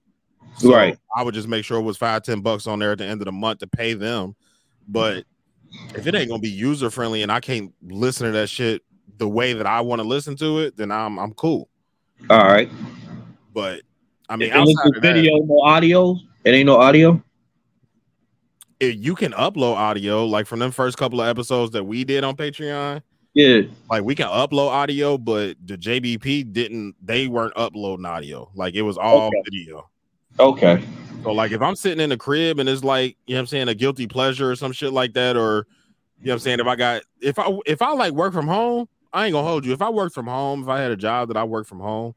So 0.55 0.71
Right. 0.71 0.97
I 1.15 1.23
would 1.23 1.33
just 1.33 1.47
make 1.47 1.65
sure 1.65 1.79
it 1.79 1.83
was 1.83 1.97
five, 1.97 2.23
ten 2.23 2.41
bucks 2.41 2.67
on 2.67 2.79
there 2.79 2.91
at 2.91 2.97
the 2.99 3.05
end 3.05 3.21
of 3.21 3.25
the 3.25 3.31
month 3.31 3.59
to 3.59 3.67
pay 3.67 3.93
them. 3.93 4.35
But 4.87 5.25
if 5.95 6.07
it 6.07 6.15
ain't 6.15 6.29
gonna 6.29 6.39
be 6.39 6.49
user 6.49 6.89
friendly 6.89 7.21
and 7.23 7.31
I 7.31 7.39
can't 7.39 7.73
listen 7.81 8.25
to 8.27 8.31
that 8.33 8.49
shit 8.49 8.81
the 9.17 9.27
way 9.27 9.53
that 9.53 9.65
I 9.65 9.81
want 9.81 10.01
to 10.01 10.07
listen 10.07 10.35
to 10.37 10.59
it, 10.59 10.75
then 10.77 10.91
I'm 10.91 11.17
I'm 11.19 11.33
cool. 11.33 11.69
All 12.29 12.45
right. 12.45 12.69
But 13.53 13.81
I 14.29 14.35
mean, 14.35 14.51
outside 14.51 14.87
of 14.87 14.93
that, 14.93 15.01
video, 15.01 15.37
no 15.39 15.59
audio. 15.61 16.17
It 16.43 16.51
ain't 16.51 16.65
no 16.65 16.77
audio. 16.77 17.21
if 18.79 18.95
you 18.97 19.15
can 19.15 19.31
upload 19.33 19.75
audio 19.75 20.25
like 20.25 20.45
from 20.47 20.59
them 20.59 20.71
first 20.71 20.97
couple 20.97 21.21
of 21.21 21.27
episodes 21.27 21.71
that 21.71 21.83
we 21.83 22.03
did 22.03 22.23
on 22.23 22.35
Patreon. 22.35 23.01
Yeah, 23.33 23.61
like 23.89 24.03
we 24.03 24.15
can 24.15 24.27
upload 24.27 24.69
audio, 24.69 25.17
but 25.17 25.57
the 25.65 25.77
JBP 25.77 26.51
didn't. 26.53 26.95
They 27.01 27.27
weren't 27.27 27.53
uploading 27.55 28.05
audio. 28.05 28.49
Like 28.55 28.75
it 28.75 28.81
was 28.81 28.97
all 28.97 29.27
Okay. 29.27 29.41
video. 29.51 29.89
Okay. 30.39 30.83
So 31.23 31.31
like 31.31 31.51
if 31.51 31.61
I'm 31.61 31.75
sitting 31.75 32.01
in 32.01 32.09
the 32.09 32.17
crib 32.17 32.59
and 32.59 32.67
it's 32.67 32.83
like 32.83 33.17
you 33.27 33.35
know 33.35 33.39
what 33.39 33.41
I'm 33.41 33.47
saying 33.47 33.67
a 33.69 33.75
guilty 33.75 34.07
pleasure 34.07 34.51
or 34.51 34.55
some 34.55 34.71
shit 34.71 34.91
like 34.91 35.13
that, 35.13 35.37
or 35.37 35.67
you 36.19 36.27
know 36.27 36.31
what 36.31 36.33
I'm 36.33 36.39
saying 36.39 36.59
if 36.59 36.67
I 36.67 36.75
got 36.75 37.03
if 37.21 37.39
I 37.39 37.57
if 37.65 37.81
I 37.81 37.93
like 37.93 38.13
work 38.13 38.33
from 38.33 38.47
home, 38.47 38.87
I 39.13 39.25
ain't 39.25 39.33
gonna 39.33 39.47
hold 39.47 39.65
you. 39.65 39.73
If 39.73 39.81
I 39.81 39.89
worked 39.89 40.15
from 40.15 40.27
home, 40.27 40.63
if 40.63 40.69
I 40.69 40.81
had 40.81 40.91
a 40.91 40.97
job 40.97 41.29
that 41.29 41.37
I 41.37 41.43
work 41.43 41.65
from 41.67 41.79
home, 41.79 42.13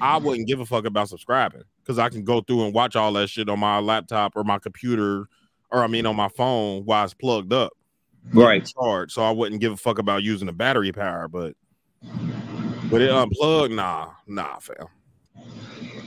I 0.00 0.16
wouldn't 0.16 0.48
give 0.48 0.60
a 0.60 0.66
fuck 0.66 0.86
about 0.86 1.08
subscribing 1.08 1.64
because 1.82 1.98
I 1.98 2.08
can 2.08 2.24
go 2.24 2.40
through 2.40 2.64
and 2.64 2.74
watch 2.74 2.96
all 2.96 3.12
that 3.14 3.28
shit 3.28 3.48
on 3.48 3.58
my 3.58 3.80
laptop 3.80 4.32
or 4.34 4.44
my 4.44 4.58
computer, 4.58 5.28
or 5.70 5.82
I 5.82 5.86
mean 5.86 6.06
on 6.06 6.16
my 6.16 6.28
phone 6.28 6.84
while 6.84 7.04
it's 7.04 7.14
plugged 7.14 7.52
up. 7.52 7.72
Right. 8.32 8.66
Charged, 8.66 9.12
so 9.12 9.22
I 9.22 9.30
wouldn't 9.30 9.60
give 9.60 9.72
a 9.72 9.76
fuck 9.76 9.98
about 9.98 10.22
using 10.22 10.46
the 10.46 10.52
battery 10.52 10.92
power, 10.92 11.28
but 11.28 11.54
but 12.90 13.02
it 13.02 13.10
unplugged, 13.10 13.74
nah, 13.74 14.10
nah, 14.26 14.58
fam. 14.58 14.86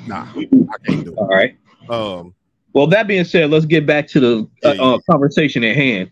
Nah, 0.08 0.28
I 0.36 0.76
can't 0.86 1.06
do 1.06 1.12
it. 1.14 1.18
All 1.18 1.28
right. 1.28 1.56
Um, 1.90 2.34
Well, 2.74 2.88
that 2.88 3.08
being 3.08 3.24
said, 3.24 3.50
let's 3.52 3.66
get 3.66 3.86
back 3.86 4.08
to 4.10 4.20
the 4.20 4.50
uh, 4.64 4.96
uh, 4.96 5.00
conversation 5.10 5.64
at 5.64 5.76
hand. 5.76 6.12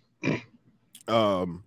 um 1.07 1.63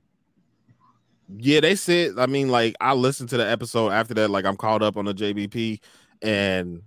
yeah 1.38 1.60
they 1.60 1.74
said 1.74 2.12
i 2.18 2.26
mean 2.26 2.48
like 2.48 2.74
i 2.80 2.92
listened 2.92 3.28
to 3.28 3.36
the 3.36 3.50
episode 3.50 3.90
after 3.90 4.12
that 4.14 4.28
like 4.30 4.44
i'm 4.44 4.56
caught 4.56 4.82
up 4.82 4.96
on 4.96 5.04
the 5.06 5.14
jbp 5.14 5.80
and 6.20 6.82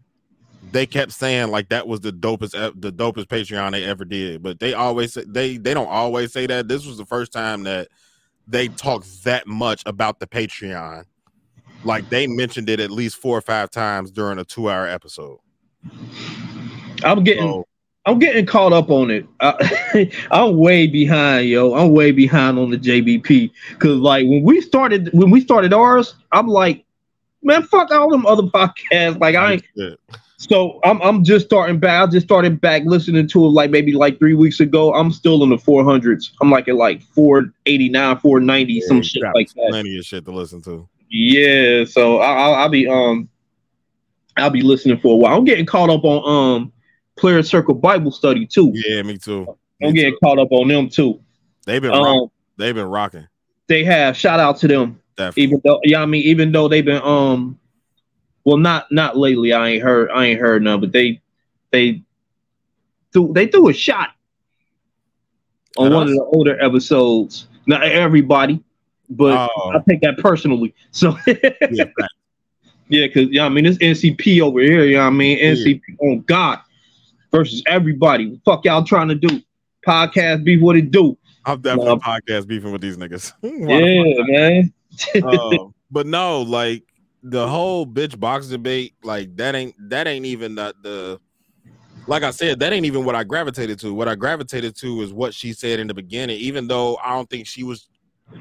they 0.71 0.86
kept 0.86 1.12
saying 1.12 1.49
like 1.49 1.67
that 1.69 1.88
was 1.88 1.99
the 2.01 2.12
dopest 2.12 2.51
the 2.80 2.93
dopest 2.93 3.25
patreon 3.25 3.71
they 3.71 3.84
ever 3.84 4.06
did 4.06 4.41
but 4.43 4.60
they 4.60 4.73
always 4.73 5.13
say 5.13 5.23
they 5.28 5.58
they 5.58 5.73
don't 5.73 5.89
always 5.89 6.32
say 6.32 6.45
that 6.45 6.67
this 6.67 6.86
was 6.86 6.97
the 6.97 7.06
first 7.06 7.34
time 7.34 7.63
that 7.63 7.88
they 8.47 8.67
talked 8.67 9.23
that 9.23 9.47
much 9.47 9.82
about 9.86 10.19
the 10.19 10.28
patreon 10.28 11.04
like 11.86 12.10
they 12.10 12.28
mentioned 12.28 12.69
it 12.69 12.80
at 12.80 12.91
least 12.91 13.17
four 13.17 13.38
or 13.38 13.41
five 13.41 13.69
times 13.69 14.12
during 14.12 14.39
a 14.39 14.43
two 14.43 14.69
hour 14.69 14.88
episode 14.88 15.39
I'm 17.04 17.24
getting, 17.24 17.63
I'm 18.06 18.19
getting 18.19 18.45
caught 18.45 18.74
up 18.74 18.89
on 18.89 19.12
it. 19.12 19.26
I, 19.39 20.12
I'm 20.32 20.58
way 20.58 20.88
behind, 20.88 21.50
yo. 21.50 21.74
I'm 21.74 21.91
way 21.91 22.12
behind 22.12 22.58
on 22.58 22.71
the 22.71 22.78
JBP 22.78 23.52
because, 23.71 23.98
like, 23.98 24.26
when 24.28 24.43
we 24.43 24.62
started, 24.62 25.10
when 25.13 25.30
we 25.30 25.41
started 25.41 25.74
ours, 25.74 26.15
I'm 26.32 26.48
like, 26.48 26.84
man, 27.43 27.63
fuck 27.63 27.91
all 27.91 28.10
them 28.10 28.26
other 28.26 28.43
podcasts. 28.54 29.19
Like, 29.19 29.36
I 29.36 29.54
ain't. 29.54 29.63
So 30.38 30.80
I'm, 30.84 31.02
I'm 31.02 31.24
just 31.24 31.45
starting 31.45 31.80
back. 31.80 32.04
I 32.04 32.12
just 32.12 32.28
started 32.28 32.60
back 32.60 32.84
listening 32.86 33.28
to 33.30 33.45
it 33.45 33.50
like 33.50 33.71
maybe 33.71 33.93
like 33.93 34.19
three 34.19 34.36
weeks 34.36 34.60
ago. 34.60 34.93
I'm 34.93 35.12
still 35.12 35.41
in 35.43 35.50
the 35.50 35.56
400s. 35.56 36.32
I'm 36.41 36.52
like 36.52 36.67
at 36.67 36.76
like 36.76 37.02
489, 37.02 38.19
490, 38.19 38.82
some 38.82 39.02
shit 39.02 39.24
like 39.34 39.48
that. 39.54 39.69
plenty 39.69 39.98
of 39.98 40.06
shit 40.06 40.26
to 40.26 40.32
listen 40.32 40.62
to 40.63 40.88
Yeah, 41.10 41.86
so 41.86 42.18
I, 42.20 42.32
I'll, 42.34 42.54
I'll 42.56 42.70
be 42.70 42.88
um, 42.88 43.30
I'll 44.38 44.50
be 44.50 44.62
listening 44.62 45.00
for 45.00 45.13
a 45.13 45.15
while. 45.15 45.38
I'm 45.38 45.46
getting 45.46 45.65
caught 45.65 45.89
up 45.89 46.04
on 46.04 46.58
um, 46.62 46.74
Player 47.18 47.44
Circle 47.44 47.76
Bible 47.76 48.12
Study 48.12 48.46
too. 48.46 48.72
yeah 48.74 49.02
me 49.02 49.18
too 49.18 49.48
I'm 49.84 49.94
getting 49.94 50.15
caught 50.24 50.39
up 50.39 50.50
on 50.52 50.68
them 50.68 50.89
too. 50.89 51.22
they've 51.65 51.82
been 51.82 51.91
Um, 51.94 52.04
rock- 52.04 52.32
they've 52.58 52.76
been 52.76 52.88
rocking 52.88 53.28
They 53.68 53.84
have 53.84 54.18
shout 54.18 54.39
out 54.39 54.58
to 54.58 54.68
them. 54.68 55.00
Definitely. 55.18 55.44
Even 55.44 55.62
though, 55.63 55.80
yeah, 55.84 56.02
I 56.02 56.06
mean, 56.06 56.24
even 56.24 56.52
though 56.52 56.68
they've 56.68 56.84
been 56.84 57.02
um, 57.02 57.58
well, 58.44 58.58
not 58.58 58.91
not 58.91 59.18
lately. 59.18 59.54
I 59.54 59.70
ain't 59.70 59.84
heard, 59.84 60.10
I 60.12 60.26
ain't 60.26 60.39
heard 60.41 60.62
none, 60.62 60.80
but 60.82 60.91
they 60.91 61.22
they 61.72 62.02
threw 63.13 63.32
they 63.34 63.48
threw 63.48 63.70
a 63.70 63.74
shot 63.74 64.10
on 65.78 65.94
one 65.94 66.04
of 66.04 66.10
the 66.10 66.24
older 66.34 66.62
episodes. 66.62 67.48
Not 67.65 67.84
everybody, 67.84 68.62
but 69.10 69.50
Oh. 69.56 69.72
I 69.72 69.82
take 69.88 70.02
that 70.02 70.18
personally. 70.18 70.74
So 70.91 71.18
yeah, 71.28 71.86
Yeah, 72.88 73.08
because 73.08 73.30
yeah, 73.30 73.46
I 73.46 73.50
mean 73.50 73.65
it's 73.65 73.78
NCP 73.78 74.41
over 74.41 74.60
here. 74.62 74.86
You 74.86 74.96
know 74.96 75.02
what 75.02 75.08
I 75.08 75.12
mean? 75.12 75.39
NCP 75.39 75.82
on 76.00 76.22
God 76.22 76.60
versus 77.32 77.63
everybody. 77.68 78.39
Fuck 78.46 78.65
y'all 78.65 78.84
trying 78.84 79.10
to 79.10 79.15
do? 79.15 79.41
Podcast 79.86 80.44
beef, 80.44 80.62
what 80.62 80.76
it 80.76 80.91
do? 80.91 81.18
I'm 81.46 81.62
definitely 81.62 81.98
podcast 81.98 82.48
beefing 82.48 82.72
with 82.72 82.82
these 82.82 82.98
niggas. 82.98 83.34
Yeah, 83.44 84.24
man. 84.28 84.74
Um, 85.24 85.74
but 85.91 86.08
no, 86.08 86.41
like 86.41 86.84
the 87.22 87.48
whole 87.48 87.86
bitch 87.86 88.20
box 88.20 88.48
debate, 88.48 88.94
like 89.04 89.36
that 89.38 89.56
ain't 89.56 89.76
that 89.89 90.08
ain't 90.08 90.26
even 90.26 90.56
the, 90.56 90.74
the 90.82 91.20
like 92.08 92.24
I 92.24 92.32
said, 92.32 92.60
that 92.60 92.72
ain't 92.74 92.86
even 92.86 93.04
what 93.04 93.15
I 93.15 93.24
gravitated 93.24 93.80
to. 93.80 93.94
What 93.94 94.08
I 94.08 94.15
gravitated 94.15 94.76
to 94.78 95.02
is 95.02 95.12
what 95.13 95.34
she 95.34 95.54
said 95.54 95.80
in 95.80 95.88
the 95.88 95.94
beginning, 95.94 96.38
even 96.39 96.68
though 96.68 96.98
I 97.04 97.10
don't 97.13 97.30
think 97.30 97.48
she 97.48 97.63
was 97.63 97.89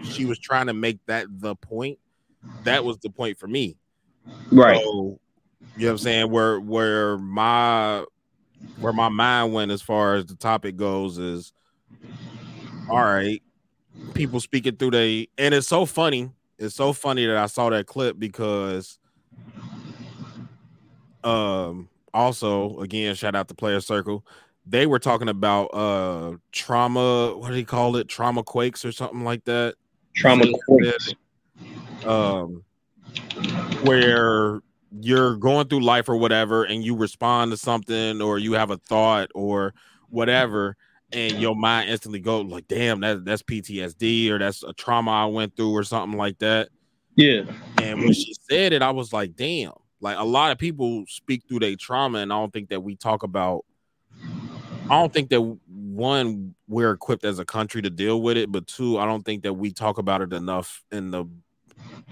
she 0.02 0.24
was 0.24 0.38
trying 0.38 0.66
to 0.66 0.74
make 0.74 0.98
that 1.06 1.26
the 1.30 1.56
point. 1.56 1.98
That 2.64 2.84
was 2.84 2.98
the 2.98 3.10
point 3.10 3.38
for 3.38 3.46
me. 3.46 3.76
Right. 4.50 4.76
So, 4.76 5.18
you 5.76 5.82
know 5.82 5.86
what 5.86 5.90
I'm 5.92 5.98
saying? 5.98 6.30
Where 6.30 6.60
where 6.60 7.18
my 7.18 8.04
where 8.78 8.92
my 8.92 9.08
mind 9.08 9.52
went 9.52 9.70
as 9.70 9.82
far 9.82 10.14
as 10.14 10.26
the 10.26 10.36
topic 10.36 10.76
goes 10.76 11.18
is 11.18 11.52
all 12.90 13.02
right, 13.02 13.42
people 14.14 14.40
speaking 14.40 14.76
through 14.76 14.92
the 14.92 15.28
and 15.38 15.54
it's 15.54 15.68
so 15.68 15.86
funny. 15.86 16.30
It's 16.58 16.74
so 16.74 16.92
funny 16.92 17.26
that 17.26 17.36
I 17.36 17.46
saw 17.46 17.70
that 17.70 17.86
clip 17.86 18.18
because 18.18 18.98
um 21.24 21.88
also 22.12 22.78
again 22.78 23.14
shout 23.14 23.34
out 23.34 23.48
to 23.48 23.54
player 23.54 23.80
circle 23.80 24.24
they 24.66 24.86
were 24.86 24.98
talking 24.98 25.28
about 25.28 25.66
uh 25.66 26.32
trauma 26.52 27.36
what 27.36 27.48
do 27.48 27.54
they 27.54 27.64
call 27.64 27.96
it 27.96 28.08
trauma 28.08 28.42
quakes 28.42 28.84
or 28.84 28.92
something 28.92 29.24
like 29.24 29.44
that 29.44 29.74
Trauma 30.16 30.46
quakes. 30.66 31.14
um 32.04 32.64
where 33.82 34.60
you're 35.00 35.36
going 35.36 35.66
through 35.68 35.80
life 35.82 36.08
or 36.08 36.16
whatever 36.16 36.64
and 36.64 36.84
you 36.84 36.96
respond 36.96 37.50
to 37.50 37.56
something 37.56 38.22
or 38.22 38.38
you 38.38 38.52
have 38.52 38.70
a 38.70 38.78
thought 38.88 39.28
or 39.34 39.74
whatever 40.08 40.76
and 41.12 41.36
your 41.40 41.56
mind 41.56 41.90
instantly 41.90 42.20
goes 42.20 42.44
like 42.46 42.66
damn 42.68 43.00
that, 43.00 43.24
that's 43.24 43.42
ptsd 43.42 44.30
or 44.30 44.38
that's 44.38 44.62
a 44.62 44.72
trauma 44.74 45.10
i 45.10 45.24
went 45.26 45.54
through 45.56 45.72
or 45.72 45.82
something 45.82 46.16
like 46.18 46.38
that 46.38 46.68
Yeah. 47.16 47.42
and 47.78 47.98
when 47.98 48.12
she 48.12 48.34
said 48.48 48.72
it 48.72 48.82
i 48.82 48.90
was 48.90 49.12
like 49.12 49.34
damn 49.34 49.72
like 50.00 50.16
a 50.18 50.24
lot 50.24 50.52
of 50.52 50.58
people 50.58 51.04
speak 51.08 51.42
through 51.48 51.58
their 51.58 51.76
trauma 51.76 52.18
and 52.18 52.32
i 52.32 52.36
don't 52.36 52.52
think 52.52 52.68
that 52.68 52.82
we 52.82 52.94
talk 52.96 53.22
about 53.24 53.64
i 54.90 55.00
don't 55.00 55.12
think 55.12 55.30
that 55.30 55.40
one 55.66 56.54
we're 56.68 56.92
equipped 56.92 57.24
as 57.24 57.38
a 57.38 57.44
country 57.44 57.80
to 57.82 57.90
deal 57.90 58.20
with 58.22 58.36
it 58.36 58.50
but 58.52 58.66
two 58.66 58.98
i 58.98 59.06
don't 59.06 59.22
think 59.24 59.42
that 59.42 59.52
we 59.52 59.70
talk 59.72 59.98
about 59.98 60.20
it 60.22 60.32
enough 60.32 60.82
in 60.92 61.10
the 61.10 61.18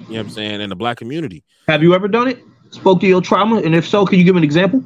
You 0.08 0.14
know 0.14 0.18
what 0.18 0.20
I'm 0.20 0.28
saying? 0.30 0.60
In 0.60 0.68
the 0.70 0.76
black 0.76 0.96
community. 0.98 1.44
Have 1.68 1.82
you 1.82 1.94
ever 1.94 2.08
done 2.08 2.28
it? 2.28 2.38
Spoke 2.70 3.00
to 3.00 3.06
your 3.06 3.20
trauma, 3.20 3.58
and 3.60 3.74
if 3.74 3.86
so, 3.86 4.04
can 4.06 4.18
you 4.18 4.24
give 4.24 4.36
an 4.36 4.42
example? 4.44 4.82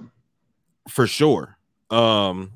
For 0.89 1.07
sure. 1.07 1.57
Um 1.91 2.51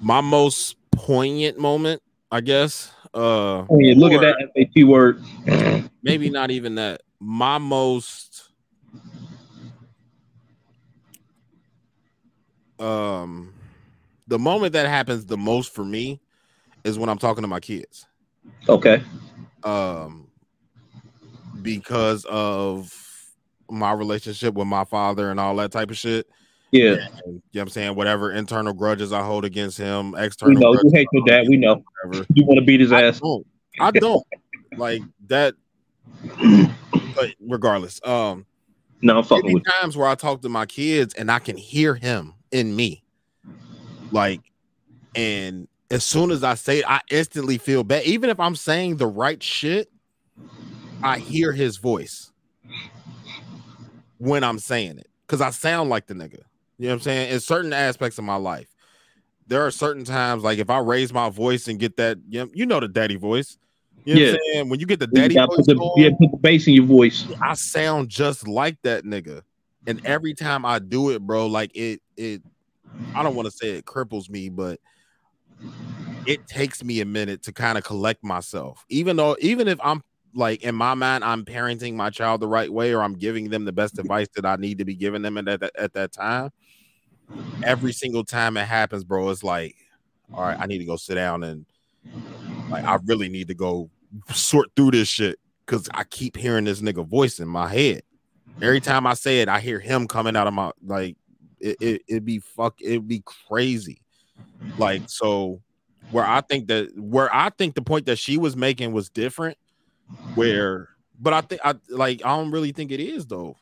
my 0.00 0.20
most 0.20 0.76
poignant 0.90 1.58
moment, 1.58 2.02
I 2.30 2.40
guess. 2.40 2.90
Uh 3.14 3.64
Oh, 3.70 3.78
yeah, 3.78 3.94
look 3.96 4.12
at 4.12 4.20
that 4.20 4.36
SAT 4.56 4.84
word. 4.86 5.22
maybe 6.02 6.28
not 6.30 6.50
even 6.50 6.74
that. 6.74 7.02
My 7.20 7.58
most 7.58 8.33
um 12.78 13.52
the 14.26 14.38
moment 14.38 14.72
that 14.72 14.86
happens 14.86 15.26
the 15.26 15.36
most 15.36 15.74
for 15.74 15.84
me 15.84 16.20
is 16.84 16.98
when 16.98 17.08
I'm 17.08 17.18
talking 17.18 17.42
to 17.42 17.48
my 17.48 17.60
kids. 17.60 18.06
Okay. 18.68 19.02
Um 19.62 20.28
because 21.62 22.24
of 22.24 22.92
my 23.70 23.92
relationship 23.92 24.54
with 24.54 24.66
my 24.66 24.84
father 24.84 25.30
and 25.30 25.40
all 25.40 25.56
that 25.56 25.72
type 25.72 25.90
of 25.90 25.96
shit. 25.96 26.26
Yeah. 26.70 26.92
And, 26.92 27.00
you 27.24 27.32
know 27.32 27.40
what 27.52 27.62
I'm 27.62 27.68
saying? 27.68 27.94
Whatever 27.94 28.32
internal 28.32 28.72
grudges 28.72 29.12
I 29.12 29.22
hold 29.22 29.44
against 29.44 29.78
him, 29.78 30.14
external. 30.16 30.54
We 30.54 30.60
know 30.60 30.72
you 30.72 30.90
hate 30.92 31.08
your 31.12 31.24
dad. 31.24 31.46
We 31.48 31.56
know. 31.56 31.82
whatever. 32.02 32.26
You 32.34 32.44
want 32.44 32.58
to 32.58 32.64
beat 32.64 32.80
his 32.80 32.92
ass. 32.92 33.20
don't. 33.20 33.46
I 33.80 33.90
don't 33.90 34.26
like 34.76 35.02
that. 35.28 35.54
But 37.14 37.34
regardless, 37.40 38.00
um, 38.04 38.46
No, 39.02 39.18
I'm 39.18 39.24
fucking 39.24 39.52
with. 39.54 39.64
times 39.80 39.96
where 39.96 40.08
I 40.08 40.14
talk 40.14 40.42
to 40.42 40.48
my 40.48 40.66
kids 40.66 41.14
and 41.14 41.30
I 41.30 41.38
can 41.38 41.56
hear 41.56 41.94
him 41.94 42.33
in 42.54 42.74
me, 42.74 43.02
like, 44.12 44.40
and 45.14 45.68
as 45.90 46.04
soon 46.04 46.30
as 46.30 46.44
I 46.44 46.54
say 46.54 46.78
it, 46.78 46.84
I 46.88 47.00
instantly 47.10 47.58
feel 47.58 47.82
bad. 47.84 48.04
Even 48.04 48.30
if 48.30 48.38
I'm 48.38 48.54
saying 48.56 48.96
the 48.96 49.06
right 49.06 49.42
shit, 49.42 49.88
I 51.02 51.18
hear 51.18 51.52
his 51.52 51.76
voice 51.76 52.30
when 54.18 54.44
I'm 54.44 54.58
saying 54.58 54.98
it 54.98 55.08
because 55.26 55.40
I 55.40 55.50
sound 55.50 55.90
like 55.90 56.06
the 56.06 56.14
nigga. 56.14 56.38
You 56.78 56.86
know 56.86 56.88
what 56.88 56.92
I'm 56.94 57.00
saying? 57.00 57.32
In 57.32 57.40
certain 57.40 57.72
aspects 57.72 58.18
of 58.18 58.24
my 58.24 58.36
life, 58.36 58.68
there 59.46 59.66
are 59.66 59.70
certain 59.70 60.04
times 60.04 60.42
like 60.42 60.58
if 60.58 60.70
I 60.70 60.78
raise 60.78 61.12
my 61.12 61.28
voice 61.28 61.68
and 61.68 61.78
get 61.78 61.96
that, 61.96 62.18
you 62.28 62.40
know, 62.40 62.50
you 62.54 62.66
know 62.66 62.80
the 62.80 62.88
daddy 62.88 63.16
voice. 63.16 63.58
You 64.04 64.14
know 64.14 64.20
what 64.20 64.28
I'm 64.28 64.34
Yeah. 64.34 64.54
saying? 64.54 64.68
When 64.70 64.80
you 64.80 64.86
get 64.86 65.00
the 65.00 65.06
daddy 65.08 65.34
voice, 65.34 65.48
put 65.56 65.66
the, 65.66 65.74
on, 65.74 66.00
yeah, 66.00 66.10
put 66.10 66.30
the 66.30 66.38
bass 66.38 66.66
in 66.68 66.74
your 66.74 66.86
voice. 66.86 67.28
I 67.42 67.54
sound 67.54 68.08
just 68.08 68.46
like 68.46 68.78
that 68.84 69.04
nigga. 69.04 69.42
And 69.86 70.04
every 70.04 70.34
time 70.34 70.64
I 70.64 70.78
do 70.78 71.10
it, 71.10 71.20
bro, 71.20 71.46
like 71.46 71.70
it 71.74 72.00
it 72.16 72.42
I 73.14 73.22
don't 73.22 73.34
want 73.34 73.46
to 73.46 73.52
say 73.52 73.70
it 73.70 73.84
cripples 73.84 74.28
me, 74.30 74.48
but 74.48 74.80
it 76.26 76.46
takes 76.46 76.82
me 76.82 77.00
a 77.00 77.04
minute 77.04 77.42
to 77.44 77.52
kind 77.52 77.76
of 77.76 77.84
collect 77.84 78.24
myself. 78.24 78.84
Even 78.88 79.16
though 79.16 79.36
even 79.40 79.68
if 79.68 79.78
I'm 79.82 80.02
like 80.34 80.62
in 80.62 80.74
my 80.74 80.94
mind 80.94 81.22
I'm 81.22 81.44
parenting 81.44 81.94
my 81.94 82.10
child 82.10 82.40
the 82.40 82.48
right 82.48 82.72
way 82.72 82.92
or 82.92 83.02
I'm 83.02 83.14
giving 83.14 83.50
them 83.50 83.64
the 83.64 83.72
best 83.72 83.98
advice 83.98 84.28
that 84.34 84.44
I 84.44 84.56
need 84.56 84.78
to 84.78 84.84
be 84.84 84.94
giving 84.94 85.22
them 85.22 85.36
at 85.38 85.60
that 85.60 85.70
at 85.76 85.92
that 85.94 86.12
time, 86.12 86.50
every 87.62 87.92
single 87.92 88.24
time 88.24 88.56
it 88.56 88.66
happens, 88.66 89.04
bro, 89.04 89.28
it's 89.30 89.44
like 89.44 89.76
all 90.32 90.42
right, 90.42 90.58
I 90.58 90.66
need 90.66 90.78
to 90.78 90.84
go 90.84 90.96
sit 90.96 91.14
down 91.14 91.44
and 91.44 91.66
like 92.70 92.84
I 92.84 92.98
really 93.04 93.28
need 93.28 93.48
to 93.48 93.54
go 93.54 93.90
sort 94.32 94.70
through 94.74 94.92
this 94.92 95.08
shit 95.08 95.38
because 95.66 95.88
I 95.92 96.04
keep 96.04 96.36
hearing 96.36 96.64
this 96.64 96.80
nigga 96.80 97.06
voice 97.06 97.38
in 97.38 97.48
my 97.48 97.68
head. 97.68 98.02
Every 98.62 98.80
time 98.80 99.06
I 99.06 99.14
say 99.14 99.40
it, 99.40 99.48
I 99.48 99.60
hear 99.60 99.80
him 99.80 100.06
coming 100.08 100.36
out 100.36 100.46
of 100.46 100.54
my 100.54 100.72
like 100.84 101.16
it 101.60 101.76
it 101.80 102.02
it'd 102.08 102.24
be 102.24 102.38
fuck 102.40 102.80
it'd 102.80 103.08
be 103.08 103.22
crazy. 103.24 104.00
Like 104.76 105.04
so 105.08 105.62
where 106.10 106.26
I 106.26 106.40
think 106.42 106.68
that 106.68 106.90
where 106.96 107.34
I 107.34 107.50
think 107.50 107.74
the 107.74 107.82
point 107.82 108.06
that 108.06 108.18
she 108.18 108.38
was 108.38 108.56
making 108.56 108.92
was 108.92 109.10
different, 109.10 109.58
where 110.34 110.88
but 111.20 111.32
I 111.34 111.42
think 111.42 111.60
I 111.64 111.74
like 111.90 112.22
I 112.24 112.36
don't 112.36 112.52
really 112.52 112.72
think 112.72 112.92
it 112.92 113.00
is 113.00 113.26
though. 113.26 113.56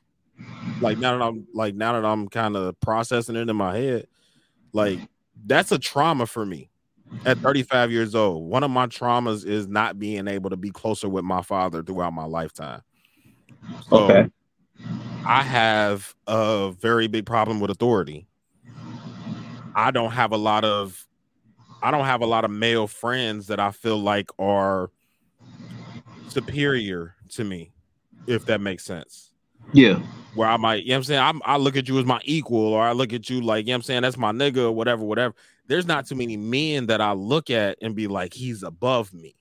Like 0.80 0.98
now 0.98 1.18
that 1.18 1.24
I'm 1.24 1.46
like 1.54 1.74
now 1.74 1.92
that 1.94 2.04
I'm 2.04 2.28
kind 2.28 2.56
of 2.56 2.78
processing 2.80 3.36
it 3.36 3.48
in 3.48 3.56
my 3.56 3.76
head, 3.76 4.06
like 4.72 5.02
that's 5.46 5.72
a 5.72 5.78
trauma 5.78 6.26
for 6.26 6.44
me 6.46 6.70
at 7.24 7.38
35 7.44 7.92
years 7.92 8.14
old. 8.14 8.48
One 8.50 8.64
of 8.64 8.70
my 8.70 8.86
traumas 8.88 9.46
is 9.46 9.68
not 9.68 9.98
being 9.98 10.28
able 10.28 10.50
to 10.50 10.56
be 10.56 10.70
closer 10.70 11.08
with 11.08 11.24
my 11.24 11.42
father 11.42 11.82
throughout 11.82 12.12
my 12.14 12.24
lifetime. 12.24 12.82
So 13.80 14.10
Okay. 14.10 14.30
I 15.24 15.42
have 15.42 16.14
a 16.26 16.72
very 16.80 17.06
big 17.06 17.26
problem 17.26 17.60
with 17.60 17.70
authority. 17.70 18.26
I 19.74 19.90
don't 19.90 20.10
have 20.12 20.32
a 20.32 20.36
lot 20.36 20.64
of 20.64 21.06
I 21.82 21.90
don't 21.90 22.04
have 22.04 22.20
a 22.20 22.26
lot 22.26 22.44
of 22.44 22.50
male 22.50 22.86
friends 22.86 23.48
that 23.48 23.58
I 23.58 23.72
feel 23.72 23.98
like 23.98 24.30
are 24.38 24.90
superior 26.28 27.16
to 27.30 27.44
me, 27.44 27.72
if 28.26 28.46
that 28.46 28.60
makes 28.60 28.84
sense. 28.84 29.30
Yeah. 29.72 30.00
Where 30.34 30.48
I 30.48 30.56
might, 30.56 30.84
you 30.84 30.90
know 30.90 30.94
what 30.94 30.98
I'm 30.98 31.04
saying? 31.04 31.20
I'm, 31.20 31.42
I 31.44 31.56
look 31.56 31.76
at 31.76 31.88
you 31.88 31.98
as 31.98 32.04
my 32.04 32.20
equal, 32.24 32.72
or 32.72 32.82
I 32.82 32.92
look 32.92 33.12
at 33.12 33.28
you 33.28 33.40
like, 33.40 33.66
you 33.66 33.72
know 33.72 33.74
what 33.74 33.76
I'm 33.78 33.82
saying? 33.82 34.02
That's 34.02 34.16
my 34.16 34.32
nigga, 34.32 34.58
or 34.58 34.72
whatever, 34.72 35.04
whatever. 35.04 35.34
There's 35.66 35.86
not 35.86 36.06
too 36.06 36.14
many 36.14 36.36
men 36.36 36.86
that 36.86 37.00
I 37.00 37.12
look 37.12 37.50
at 37.50 37.78
and 37.82 37.94
be 37.94 38.06
like, 38.06 38.32
he's 38.32 38.62
above 38.62 39.12
me, 39.12 39.34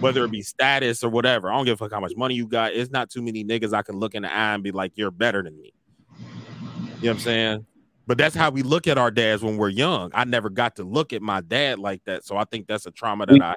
whether 0.00 0.24
it 0.24 0.30
be 0.30 0.42
status 0.42 1.04
or 1.04 1.10
whatever. 1.10 1.50
I 1.50 1.56
don't 1.56 1.64
give 1.66 1.74
a 1.74 1.84
fuck 1.84 1.92
how 1.92 2.00
much 2.00 2.16
money 2.16 2.34
you 2.34 2.46
got. 2.46 2.72
It's 2.72 2.90
not 2.90 3.10
too 3.10 3.22
many 3.22 3.44
niggas 3.44 3.72
I 3.72 3.82
can 3.82 3.96
look 3.96 4.14
in 4.14 4.22
the 4.22 4.32
eye 4.32 4.54
and 4.54 4.62
be 4.62 4.70
like, 4.72 4.92
you're 4.96 5.10
better 5.10 5.42
than 5.42 5.60
me. 5.60 5.72
You 6.18 6.24
know 6.24 6.88
what 7.00 7.10
I'm 7.10 7.18
saying? 7.20 7.66
But 8.06 8.18
that's 8.18 8.34
how 8.34 8.50
we 8.50 8.62
look 8.62 8.86
at 8.88 8.98
our 8.98 9.10
dads 9.10 9.42
when 9.42 9.56
we're 9.56 9.68
young. 9.68 10.10
I 10.14 10.24
never 10.24 10.50
got 10.50 10.76
to 10.76 10.84
look 10.84 11.12
at 11.12 11.22
my 11.22 11.40
dad 11.42 11.78
like 11.78 12.02
that. 12.06 12.24
So 12.24 12.36
I 12.36 12.44
think 12.44 12.66
that's 12.66 12.86
a 12.86 12.90
trauma 12.90 13.26
that 13.26 13.32
We- 13.34 13.40
I 13.40 13.46
have. 13.48 13.56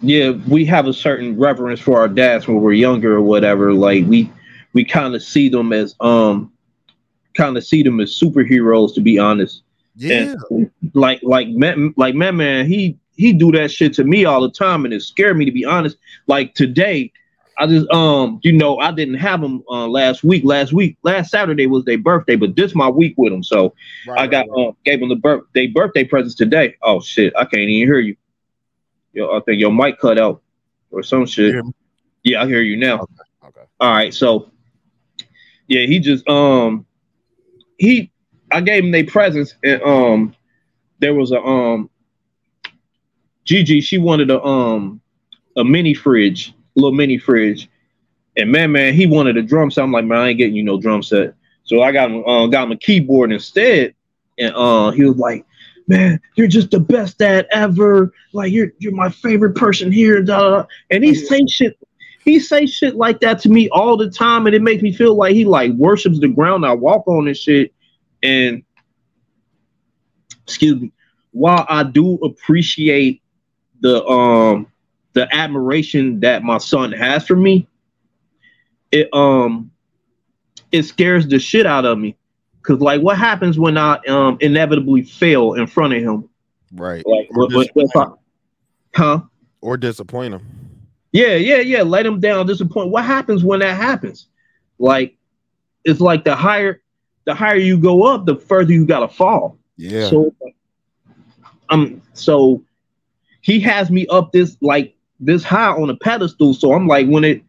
yeah, 0.00 0.30
we 0.48 0.64
have 0.66 0.86
a 0.86 0.92
certain 0.92 1.38
reverence 1.38 1.80
for 1.80 1.98
our 1.98 2.08
dads 2.08 2.48
when 2.48 2.60
we're 2.60 2.72
younger 2.72 3.14
or 3.16 3.20
whatever. 3.22 3.74
Like 3.74 4.04
we 4.06 4.32
we 4.72 4.84
kind 4.84 5.14
of 5.14 5.22
see 5.22 5.48
them 5.48 5.72
as 5.72 5.94
um 6.00 6.52
kind 7.34 7.56
of 7.56 7.64
see 7.64 7.82
them 7.82 8.00
as 8.00 8.10
superheroes 8.18 8.94
to 8.94 9.00
be 9.00 9.18
honest. 9.18 9.62
Yeah. 9.96 10.34
And 10.50 10.70
like 10.94 11.20
like 11.22 11.48
like 11.96 12.14
man 12.14 12.36
man 12.36 12.66
he 12.66 12.96
he 13.18 13.32
do 13.32 13.50
that 13.52 13.70
shit 13.70 13.92
to 13.94 14.04
me 14.04 14.24
all 14.24 14.40
the 14.40 14.50
time 14.50 14.84
and 14.84 14.94
it 14.94 15.02
scared 15.02 15.36
me 15.36 15.44
to 15.44 15.52
be 15.52 15.64
honest. 15.64 15.98
Like 16.28 16.54
today 16.54 17.12
I 17.58 17.66
just 17.66 17.90
um 17.90 18.38
you 18.44 18.52
know 18.52 18.78
I 18.78 18.92
didn't 18.92 19.16
have 19.16 19.42
him 19.42 19.62
uh, 19.68 19.88
last 19.88 20.22
week. 20.22 20.44
Last 20.44 20.72
week 20.72 20.96
last 21.02 21.30
Saturday 21.30 21.66
was 21.66 21.84
their 21.84 21.98
birthday, 21.98 22.36
but 22.36 22.54
this 22.54 22.74
my 22.74 22.88
week 22.88 23.14
with 23.18 23.32
him. 23.32 23.42
So 23.42 23.74
I 24.16 24.28
got 24.28 24.46
uh, 24.56 24.70
gave 24.84 25.02
him 25.02 25.08
the 25.08 25.16
birthday 25.16 25.66
birthday 25.66 26.04
presents 26.04 26.36
today. 26.36 26.76
Oh 26.80 27.00
shit, 27.00 27.34
I 27.36 27.44
can't 27.44 27.62
even 27.62 27.88
hear 27.88 27.98
you. 27.98 28.16
Yo, 29.12 29.36
I 29.36 29.40
think 29.40 29.60
your 29.60 29.72
mic 29.72 29.98
cut 29.98 30.18
out 30.18 30.40
or 30.92 31.02
some 31.02 31.26
shit. 31.26 31.56
Yeah, 32.22 32.42
I 32.42 32.46
hear 32.46 32.62
you 32.62 32.76
now. 32.76 33.00
Okay. 33.00 33.12
Okay. 33.48 33.64
All 33.80 33.90
right. 33.92 34.14
So 34.14 34.52
yeah, 35.66 35.86
he 35.86 35.98
just 35.98 36.26
um 36.28 36.86
he 37.78 38.12
I 38.52 38.60
gave 38.60 38.84
him 38.84 38.92
their 38.92 39.06
presents 39.06 39.56
and 39.64 39.82
um 39.82 40.36
there 41.00 41.14
was 41.14 41.32
a 41.32 41.40
um 41.40 41.90
Gigi, 43.48 43.80
she 43.80 43.96
wanted 43.96 44.30
a 44.30 44.42
um 44.44 45.00
a 45.56 45.64
mini 45.64 45.94
fridge, 45.94 46.50
a 46.50 46.80
little 46.80 46.92
mini 46.92 47.16
fridge. 47.16 47.70
And 48.36 48.52
man, 48.52 48.72
man, 48.72 48.92
he 48.92 49.06
wanted 49.06 49.38
a 49.38 49.42
drum 49.42 49.70
set. 49.70 49.84
I'm 49.84 49.90
like, 49.90 50.04
man, 50.04 50.18
I 50.18 50.28
ain't 50.28 50.38
getting 50.38 50.54
you 50.54 50.62
no 50.62 50.78
drum 50.78 51.02
set. 51.02 51.32
So 51.64 51.80
I 51.80 51.90
got 51.90 52.10
him 52.10 52.22
uh, 52.26 52.46
got 52.48 52.64
him 52.64 52.72
a 52.72 52.76
keyboard 52.76 53.32
instead. 53.32 53.94
And 54.38 54.54
uh 54.54 54.90
he 54.90 55.02
was 55.02 55.16
like, 55.16 55.46
Man, 55.86 56.20
you're 56.36 56.46
just 56.46 56.70
the 56.70 56.78
best 56.78 57.16
dad 57.16 57.46
ever. 57.50 58.12
Like 58.34 58.52
you're 58.52 58.72
you're 58.80 58.94
my 58.94 59.08
favorite 59.08 59.54
person 59.54 59.90
here. 59.90 60.20
Da. 60.22 60.66
And 60.90 61.02
he 61.02 61.14
say 61.14 61.46
shit, 61.46 61.78
he 62.26 62.38
say 62.40 62.66
shit 62.66 62.96
like 62.96 63.20
that 63.20 63.38
to 63.40 63.48
me 63.48 63.70
all 63.70 63.96
the 63.96 64.10
time, 64.10 64.44
and 64.44 64.54
it 64.54 64.60
makes 64.60 64.82
me 64.82 64.92
feel 64.92 65.14
like 65.14 65.34
he 65.34 65.46
like 65.46 65.72
worships 65.72 66.20
the 66.20 66.28
ground 66.28 66.66
I 66.66 66.74
walk 66.74 67.08
on 67.08 67.26
and 67.26 67.36
shit. 67.36 67.72
And 68.22 68.62
excuse 70.42 70.78
me, 70.82 70.92
while 71.30 71.64
I 71.66 71.84
do 71.84 72.16
appreciate 72.16 73.22
the 73.80 74.04
um 74.06 74.66
the 75.12 75.32
admiration 75.34 76.20
that 76.20 76.42
my 76.42 76.58
son 76.58 76.92
has 76.92 77.26
for 77.26 77.36
me, 77.36 77.66
it 78.92 79.08
um 79.12 79.70
it 80.72 80.82
scares 80.84 81.26
the 81.26 81.38
shit 81.38 81.66
out 81.66 81.84
of 81.84 81.98
me. 81.98 82.16
Cause 82.62 82.80
like 82.80 83.00
what 83.00 83.16
happens 83.16 83.58
when 83.58 83.78
I 83.78 83.96
um 84.08 84.36
inevitably 84.40 85.02
fail 85.02 85.54
in 85.54 85.66
front 85.66 85.94
of 85.94 86.02
him? 86.02 86.28
Right. 86.74 87.04
Like 87.06 87.28
Or 87.30 87.48
what, 87.48 87.54
what, 87.74 87.84
if 87.84 87.96
I- 87.96 88.06
huh? 88.94 89.20
Or 89.60 89.76
disappoint 89.76 90.34
him. 90.34 90.46
Yeah, 91.12 91.34
yeah, 91.36 91.56
yeah. 91.58 91.82
Let 91.82 92.04
him 92.04 92.20
down, 92.20 92.46
disappoint. 92.46 92.90
What 92.90 93.04
happens 93.04 93.42
when 93.42 93.60
that 93.60 93.76
happens? 93.76 94.28
Like 94.78 95.16
it's 95.84 96.00
like 96.00 96.24
the 96.24 96.36
higher 96.36 96.82
the 97.24 97.34
higher 97.34 97.56
you 97.56 97.78
go 97.78 98.04
up, 98.04 98.26
the 98.26 98.36
further 98.36 98.72
you 98.72 98.86
gotta 98.86 99.08
fall. 99.08 99.58
Yeah. 99.76 100.10
So 100.10 100.34
um 101.70 102.02
so 102.12 102.62
he 103.40 103.60
has 103.60 103.90
me 103.90 104.06
up 104.08 104.32
this 104.32 104.56
like 104.60 104.94
this 105.20 105.42
high 105.42 105.70
on 105.70 105.90
a 105.90 105.96
pedestal. 105.96 106.54
So 106.54 106.72
I'm 106.72 106.86
like 106.86 107.06
when 107.06 107.24
it 107.24 107.42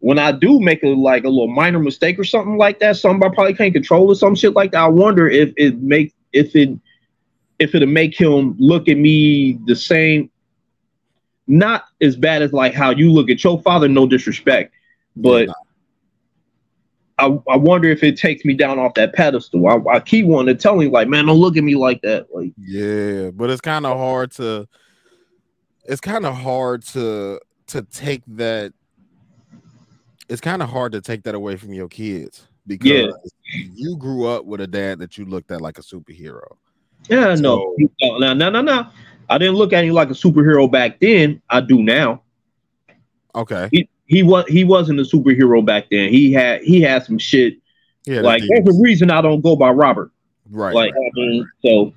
when 0.00 0.18
I 0.18 0.32
do 0.32 0.60
make 0.60 0.82
a 0.82 0.88
like 0.88 1.24
a 1.24 1.28
little 1.28 1.48
minor 1.48 1.78
mistake 1.78 2.18
or 2.18 2.24
something 2.24 2.56
like 2.56 2.78
that, 2.80 2.96
something 2.96 3.28
I 3.28 3.34
probably 3.34 3.54
can't 3.54 3.72
control 3.72 4.08
or 4.08 4.14
some 4.14 4.34
shit 4.34 4.54
like 4.54 4.72
that. 4.72 4.82
I 4.82 4.88
wonder 4.88 5.28
if 5.28 5.52
it 5.56 5.80
make 5.82 6.14
if 6.32 6.54
it 6.54 6.70
if 7.58 7.74
it'll 7.74 7.88
make 7.88 8.18
him 8.18 8.54
look 8.58 8.88
at 8.88 8.98
me 8.98 9.58
the 9.66 9.76
same 9.76 10.30
not 11.46 11.84
as 12.00 12.16
bad 12.16 12.42
as 12.42 12.52
like 12.52 12.74
how 12.74 12.90
you 12.90 13.12
look 13.12 13.30
at 13.30 13.42
your 13.42 13.60
father. 13.62 13.88
No 13.88 14.06
disrespect, 14.06 14.74
but 15.14 15.48
I, 17.18 17.38
I 17.48 17.56
wonder 17.56 17.88
if 17.88 18.02
it 18.02 18.18
takes 18.18 18.44
me 18.44 18.54
down 18.54 18.78
off 18.78 18.94
that 18.94 19.14
pedestal. 19.14 19.66
I, 19.68 19.96
I 19.96 20.00
keep 20.00 20.26
wanting 20.26 20.54
to 20.54 20.60
tell 20.60 20.78
him 20.78 20.90
like, 20.90 21.08
man, 21.08 21.26
don't 21.26 21.38
look 21.38 21.56
at 21.56 21.64
me 21.64 21.74
like 21.74 22.02
that. 22.02 22.26
Like, 22.34 22.52
Yeah, 22.58 23.30
but 23.30 23.48
it's 23.48 23.60
kind 23.60 23.86
of 23.86 23.96
hard 23.96 24.32
to 24.32 24.68
it's 25.88 26.00
kind 26.00 26.26
of 26.26 26.34
hard 26.34 26.82
to 26.82 27.40
to 27.68 27.82
take 27.82 28.22
that 28.28 28.72
it's 30.28 30.40
kind 30.40 30.62
of 30.62 30.68
hard 30.68 30.92
to 30.92 31.00
take 31.00 31.22
that 31.24 31.34
away 31.34 31.56
from 31.56 31.72
your 31.72 31.88
kids 31.88 32.46
because 32.66 32.88
Yeah. 32.90 33.10
you 33.74 33.96
grew 33.96 34.26
up 34.26 34.44
with 34.44 34.60
a 34.60 34.66
dad 34.66 34.98
that 34.98 35.16
you 35.16 35.24
looked 35.24 35.50
at 35.52 35.60
like 35.60 35.78
a 35.78 35.82
superhero. 35.82 36.56
yeah, 37.08 37.34
no, 37.36 37.74
no, 37.78 38.18
no, 38.18 38.34
no, 38.34 38.50
no, 38.50 38.60
no. 38.60 38.86
I 39.28 39.38
didn't 39.38 39.54
look 39.56 39.72
at 39.72 39.84
him 39.84 39.94
like 39.94 40.10
a 40.10 40.14
superhero 40.14 40.70
back 40.70 41.00
then. 41.00 41.40
I 41.50 41.60
do 41.60 41.82
now. 41.82 42.22
Okay. 43.34 43.68
He 43.72 43.88
he 44.06 44.22
was 44.22 44.44
he 44.48 44.64
wasn't 44.64 45.00
a 45.00 45.02
superhero 45.02 45.64
back 45.64 45.86
then. 45.90 46.10
He 46.10 46.32
had 46.32 46.62
he 46.62 46.80
had 46.80 47.04
some 47.04 47.18
shit. 47.18 47.58
Yeah, 48.04 48.20
like 48.20 48.40
the 48.42 48.62
there's 48.64 48.78
a 48.78 48.80
reason 48.80 49.10
I 49.10 49.20
don't 49.20 49.40
go 49.40 49.56
by 49.56 49.70
Robert. 49.70 50.10
Right. 50.50 50.74
Like 50.74 50.92
I 50.94 51.10
mean, 51.14 51.48
so 51.64 51.92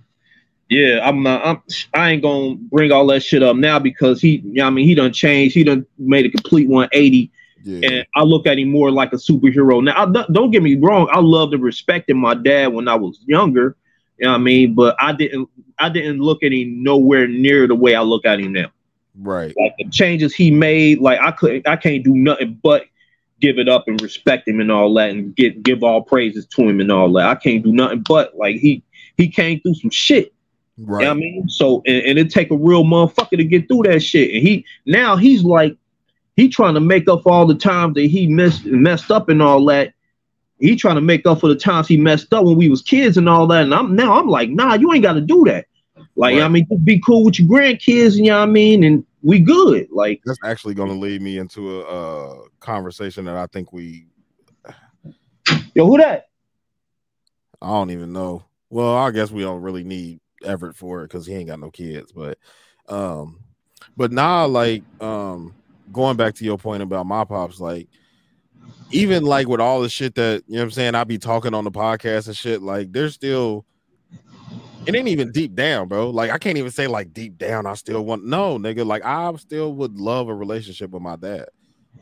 yeah, 0.70 1.00
I'm 1.08 1.24
not. 1.24 1.46
I'm. 1.46 1.62
I 1.94 2.12
ain't 2.12 2.22
gonna 2.22 2.56
bring 2.56 2.92
all 2.92 3.06
that 3.08 3.22
shit 3.22 3.44
up 3.44 3.56
now 3.56 3.80
because 3.80 4.22
he. 4.22 4.38
You 4.46 4.54
know 4.54 4.68
I 4.68 4.70
mean, 4.70 4.88
he 4.88 4.96
done 4.96 5.12
changed. 5.12 5.56
He 5.56 5.64
done 5.64 5.86
made 5.98 6.26
a 6.26 6.30
complete 6.30 6.68
180. 6.70 7.32
And 7.84 8.06
I 8.16 8.24
look 8.24 8.48
at 8.48 8.58
him 8.58 8.72
more 8.72 8.90
like 8.90 9.12
a 9.12 9.18
superhero 9.18 9.84
now. 9.84 10.02
I, 10.02 10.06
don't- 10.10 10.32
don't 10.32 10.52
get 10.52 10.64
me 10.64 10.76
wrong. 10.76 11.10
I 11.12 11.20
loved 11.20 11.54
and 11.54 11.62
respected 11.62 12.16
my 12.16 12.34
dad 12.34 12.68
when 12.68 12.88
I 12.88 12.96
was 12.96 13.20
younger. 13.26 13.76
You 14.18 14.26
know 14.26 14.32
what 14.32 14.36
I 14.36 14.40
mean? 14.40 14.76
But 14.76 14.96
I 15.00 15.12
didn't. 15.14 15.50
I 15.78 15.90
didn't 15.90 16.20
look 16.20 16.44
at 16.44 16.52
him 16.54 16.84
nowhere 16.84 17.28
near 17.28 17.68
the 17.68 17.76
way 17.76 17.96
I 17.96 18.02
look 18.02 18.26
at 18.26 18.40
him 18.40 18.54
now. 18.54 18.72
Right. 19.20 19.54
Like 19.58 19.74
the 19.78 19.90
changes 19.90 20.34
he 20.36 20.52
made, 20.52 21.00
like 21.00 21.20
I 21.20 21.32
couldn't. 21.32 21.68
I 21.68 21.76
can't 21.76 22.04
do 22.04 22.14
nothing 22.14 22.60
but 22.64 22.86
give 23.42 23.58
it 23.58 23.70
up 23.70 23.88
and 23.88 24.02
respect 24.02 24.48
him 24.48 24.60
and 24.60 24.72
all 24.72 24.94
that, 24.96 25.10
and 25.10 25.36
get 25.36 25.64
give 25.64 25.84
all 25.84 26.02
praises 26.02 26.46
to 26.48 26.62
him 26.64 26.80
and 26.80 26.92
all 26.92 27.12
that. 27.14 27.28
I 27.28 27.36
can't 27.36 27.64
do 27.64 27.72
nothing 27.74 28.04
but 28.08 28.36
like 28.38 28.58
he 28.58 28.84
he 29.18 29.28
came 29.30 29.60
through 29.62 29.76
some 29.76 29.90
shit. 29.90 30.34
Right. 30.82 31.02
You 31.02 31.08
know 31.08 31.14
what 31.14 31.18
I 31.18 31.20
mean? 31.20 31.50
So 31.50 31.82
and, 31.86 31.98
and 32.06 32.20
it 32.20 32.32
take 32.32 32.52
a 32.52 32.58
real 32.58 32.84
motherfucker 32.84 33.38
to 33.38 33.44
get 33.44 33.68
through 33.68 33.84
that 33.84 34.02
shit. 34.02 34.34
And 34.34 34.48
he 34.48 34.66
now 34.86 35.16
he's 35.16 35.44
like 35.44 35.78
he 36.36 36.48
trying 36.48 36.76
to 36.76 36.80
make 36.80 37.10
up 37.10 37.24
for 37.24 37.32
all 37.34 37.46
the 37.46 37.56
times 37.56 37.96
that 37.96 38.06
he 38.06 38.28
missed 38.28 38.66
and 38.66 38.82
messed 38.82 39.12
up 39.12 39.30
and 39.30 39.42
all 39.42 39.66
that. 39.66 39.94
He 40.60 40.76
trying 40.76 40.96
to 40.96 41.02
make 41.02 41.26
up 41.26 41.42
for 41.42 41.48
the 41.48 41.56
times 41.56 41.88
he 41.88 41.98
messed 41.98 42.34
up 42.34 42.46
when 42.46 42.58
we 42.58 42.70
was 42.70 42.82
kids 42.82 43.18
and 43.18 43.28
all 43.28 43.48
that. 43.48 43.64
And 43.64 43.74
I'm 43.74 43.96
now 43.96 44.18
I'm 44.18 44.28
like, 44.28 44.50
nah, 44.50 44.76
you 44.76 44.94
ain't 44.94 45.04
gotta 45.04 45.22
do 45.22 45.44
that. 45.46 45.66
Like, 46.16 46.38
I 46.38 46.48
mean, 46.48 46.68
just 46.70 46.84
be 46.84 47.00
cool 47.00 47.24
with 47.24 47.40
your 47.40 47.48
grandkids, 47.48 48.16
you 48.16 48.26
know 48.26 48.38
what 48.38 48.44
I 48.44 48.46
mean? 48.46 48.84
And 48.84 49.06
we 49.22 49.40
good. 49.40 49.88
Like 49.92 50.22
That's 50.26 50.40
actually 50.44 50.74
going 50.74 50.90
to 50.90 50.96
lead 50.96 51.22
me 51.22 51.38
into 51.38 51.82
a 51.82 51.84
uh, 51.84 52.42
conversation 52.60 53.26
that 53.26 53.36
I 53.36 53.48
think 53.48 53.72
we 53.72 54.06
Yo, 55.76 55.86
who 55.86 55.98
that? 55.98 56.28
I 57.62 57.68
don't 57.68 57.92
even 57.92 58.12
know. 58.14 58.44
Well, 58.70 58.96
I 58.96 59.12
guess 59.12 59.32
we 59.32 59.42
don't 59.42 59.62
really 59.62 59.84
need 59.84 60.20
Everett 60.44 60.76
for 60.76 61.02
it 61.02 61.08
because 61.08 61.26
he 61.26 61.34
ain't 61.34 61.48
got 61.48 61.60
no 61.60 61.72
kids. 61.72 62.12
But 62.12 62.38
um, 62.88 63.40
but 63.98 64.12
now 64.12 64.48
like 64.48 64.84
um 65.02 65.54
going 65.92 66.18
back 66.18 66.36
to 66.36 66.46
your 66.46 66.58
point 66.58 66.84
about 66.84 67.06
my 67.06 67.24
pops, 67.24 67.60
like 67.60 67.88
even 68.92 69.24
like 69.24 69.48
with 69.48 69.62
all 69.62 69.82
the 69.82 69.90
shit 69.90 70.16
that 70.16 70.44
you 70.48 70.56
know 70.56 70.62
what 70.62 70.66
I'm 70.66 70.72
saying, 70.72 70.96
I 70.96 71.04
be 71.04 71.18
talking 71.18 71.54
on 71.54 71.64
the 71.64 71.72
podcast 71.72 72.28
and 72.28 72.38
shit, 72.38 72.62
like 72.62 72.92
there's 72.92 73.14
still 73.14 73.66
it 74.86 74.96
ain't 74.96 75.08
even 75.08 75.32
deep 75.32 75.56
down, 75.56 75.88
bro. 75.88 76.10
Like 76.10 76.32
I 76.32 76.38
can't 76.38 76.58
even 76.58 76.72
say 76.72 76.88
like 76.88 77.14
deep 77.14 77.38
down, 77.38 77.66
I 77.66 77.76
still 77.76 78.06
want 78.06 78.26
no 78.26 78.58
nigga. 78.58 78.86
Like 78.86 79.06
I 79.06 79.34
still 79.36 79.74
would 79.76 80.00
love 80.00 80.30
a 80.30 80.36
relationship 80.36 80.92
with 80.92 81.02
my 81.02 81.16
dad. 81.16 81.48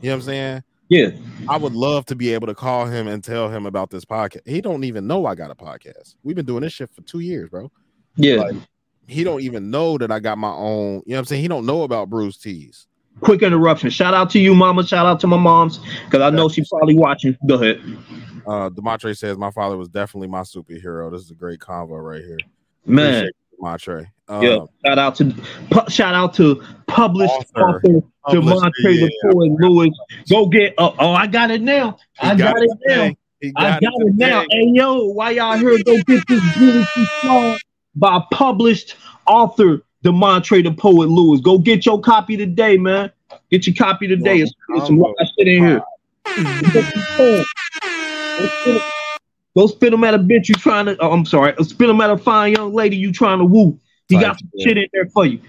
You 0.00 0.10
know 0.10 0.14
what 0.14 0.14
I'm 0.14 0.22
saying? 0.22 0.62
Yeah. 0.88 1.10
I 1.48 1.58
would 1.58 1.74
love 1.74 2.06
to 2.06 2.16
be 2.16 2.32
able 2.32 2.46
to 2.46 2.54
call 2.54 2.86
him 2.86 3.08
and 3.08 3.22
tell 3.22 3.50
him 3.50 3.66
about 3.66 3.90
this 3.90 4.04
podcast. 4.04 4.48
He 4.48 4.60
don't 4.60 4.84
even 4.84 5.06
know 5.06 5.26
I 5.26 5.34
got 5.34 5.50
a 5.50 5.54
podcast. 5.54 6.14
We've 6.22 6.36
been 6.36 6.46
doing 6.46 6.62
this 6.62 6.72
shit 6.72 6.90
for 6.94 7.02
two 7.02 7.20
years, 7.20 7.50
bro. 7.50 7.70
Yeah. 8.18 8.36
Like, 8.36 8.56
he 9.06 9.24
don't 9.24 9.40
even 9.40 9.70
know 9.70 9.96
that 9.96 10.10
I 10.12 10.20
got 10.20 10.36
my 10.36 10.50
own. 10.50 11.02
You 11.06 11.12
know 11.12 11.14
what 11.14 11.18
I'm 11.20 11.24
saying? 11.24 11.42
He 11.42 11.48
don't 11.48 11.64
know 11.64 11.82
about 11.82 12.10
Bruce 12.10 12.36
Tees. 12.36 12.86
Quick 13.20 13.42
interruption. 13.42 13.90
Shout 13.90 14.12
out 14.14 14.28
to 14.30 14.38
you, 14.38 14.54
mama. 14.54 14.86
Shout 14.86 15.06
out 15.06 15.18
to 15.20 15.26
my 15.26 15.38
moms. 15.38 15.78
Because 16.04 16.20
I 16.20 16.30
know 16.30 16.48
she's 16.48 16.68
probably 16.68 16.94
watching. 16.94 17.36
Go 17.48 17.54
ahead. 17.54 17.80
Uh, 18.46 18.70
Demontre 18.70 19.16
says 19.16 19.36
my 19.38 19.50
father 19.50 19.76
was 19.76 19.88
definitely 19.88 20.28
my 20.28 20.42
superhero. 20.42 21.10
This 21.10 21.22
is 21.22 21.30
a 21.30 21.34
great 21.34 21.58
convo 21.58 22.02
right 22.02 22.22
here. 22.22 22.38
Man. 22.86 23.06
Appreciate 23.06 23.34
Demontre. 23.60 24.06
Um, 24.28 24.42
yeah. 24.42 24.58
Shout 24.86 24.98
out 24.98 25.14
to 25.16 25.24
pu- 25.70 25.90
shout 25.90 26.14
out 26.14 26.34
to 26.34 26.62
published 26.86 27.32
Author. 27.32 27.78
author, 27.78 28.02
Published, 28.24 28.46
Demontre 28.46 28.72
the 28.82 29.10
yeah. 29.24 29.30
Poet 29.32 29.52
Lewis. 29.58 29.90
Go 30.28 30.46
get 30.46 30.74
uh, 30.78 30.92
oh, 30.98 31.12
I 31.12 31.26
got 31.26 31.50
it 31.50 31.62
now. 31.62 31.96
I 32.20 32.34
got 32.34 32.54
got, 32.54 32.62
it 32.62 32.70
it 32.70 32.78
now. 32.86 32.94
today. 33.04 33.16
He 33.40 33.52
I 33.56 33.62
got 33.70 33.80
got 33.82 33.92
it 33.94 34.06
it 34.08 34.14
now. 34.16 34.42
today. 34.42 34.56
Hey 34.56 34.70
yo, 34.74 35.04
why 35.06 35.30
y'all 35.30 35.56
here? 35.56 35.78
Go 35.82 35.96
get 36.02 36.26
this 36.28 36.56
beautiful 36.56 37.04
song 37.22 37.58
by 37.98 38.22
published 38.32 38.96
author 39.26 39.82
Demontre 40.04 40.62
the 40.62 40.72
Poet 40.72 41.08
Lewis. 41.08 41.40
Go 41.40 41.58
get 41.58 41.84
your 41.84 42.00
copy 42.00 42.36
today, 42.36 42.76
man. 42.76 43.10
Get 43.50 43.66
your 43.66 43.74
copy 43.74 44.06
today. 44.06 44.38
It's, 44.38 44.52
it's 44.70 44.86
some 44.86 45.02
shit 45.38 45.48
in 45.48 45.64
here. 45.66 45.82
Go 46.72 46.82
spin 46.82 47.44
'em- 48.66 48.80
Go 49.56 49.66
spin 49.66 49.90
them 49.90 50.04
at 50.04 50.14
a 50.14 50.18
bitch 50.18 50.48
you 50.48 50.54
trying 50.54 50.86
to. 50.86 50.96
Oh, 51.00 51.10
I'm 51.10 51.24
sorry. 51.26 51.52
Spin 51.64 51.88
them 51.88 52.00
at 52.00 52.10
a 52.10 52.16
fine 52.16 52.52
young 52.52 52.72
lady 52.72 52.96
you 52.96 53.10
trying 53.12 53.38
to 53.38 53.44
woo. 53.44 53.78
He 54.08 54.14
got 54.18 54.38
some 54.38 54.48
shit. 54.58 54.68
shit 54.68 54.78
in 54.78 54.86
there 54.92 55.06
for 55.06 55.26
you. 55.26 55.40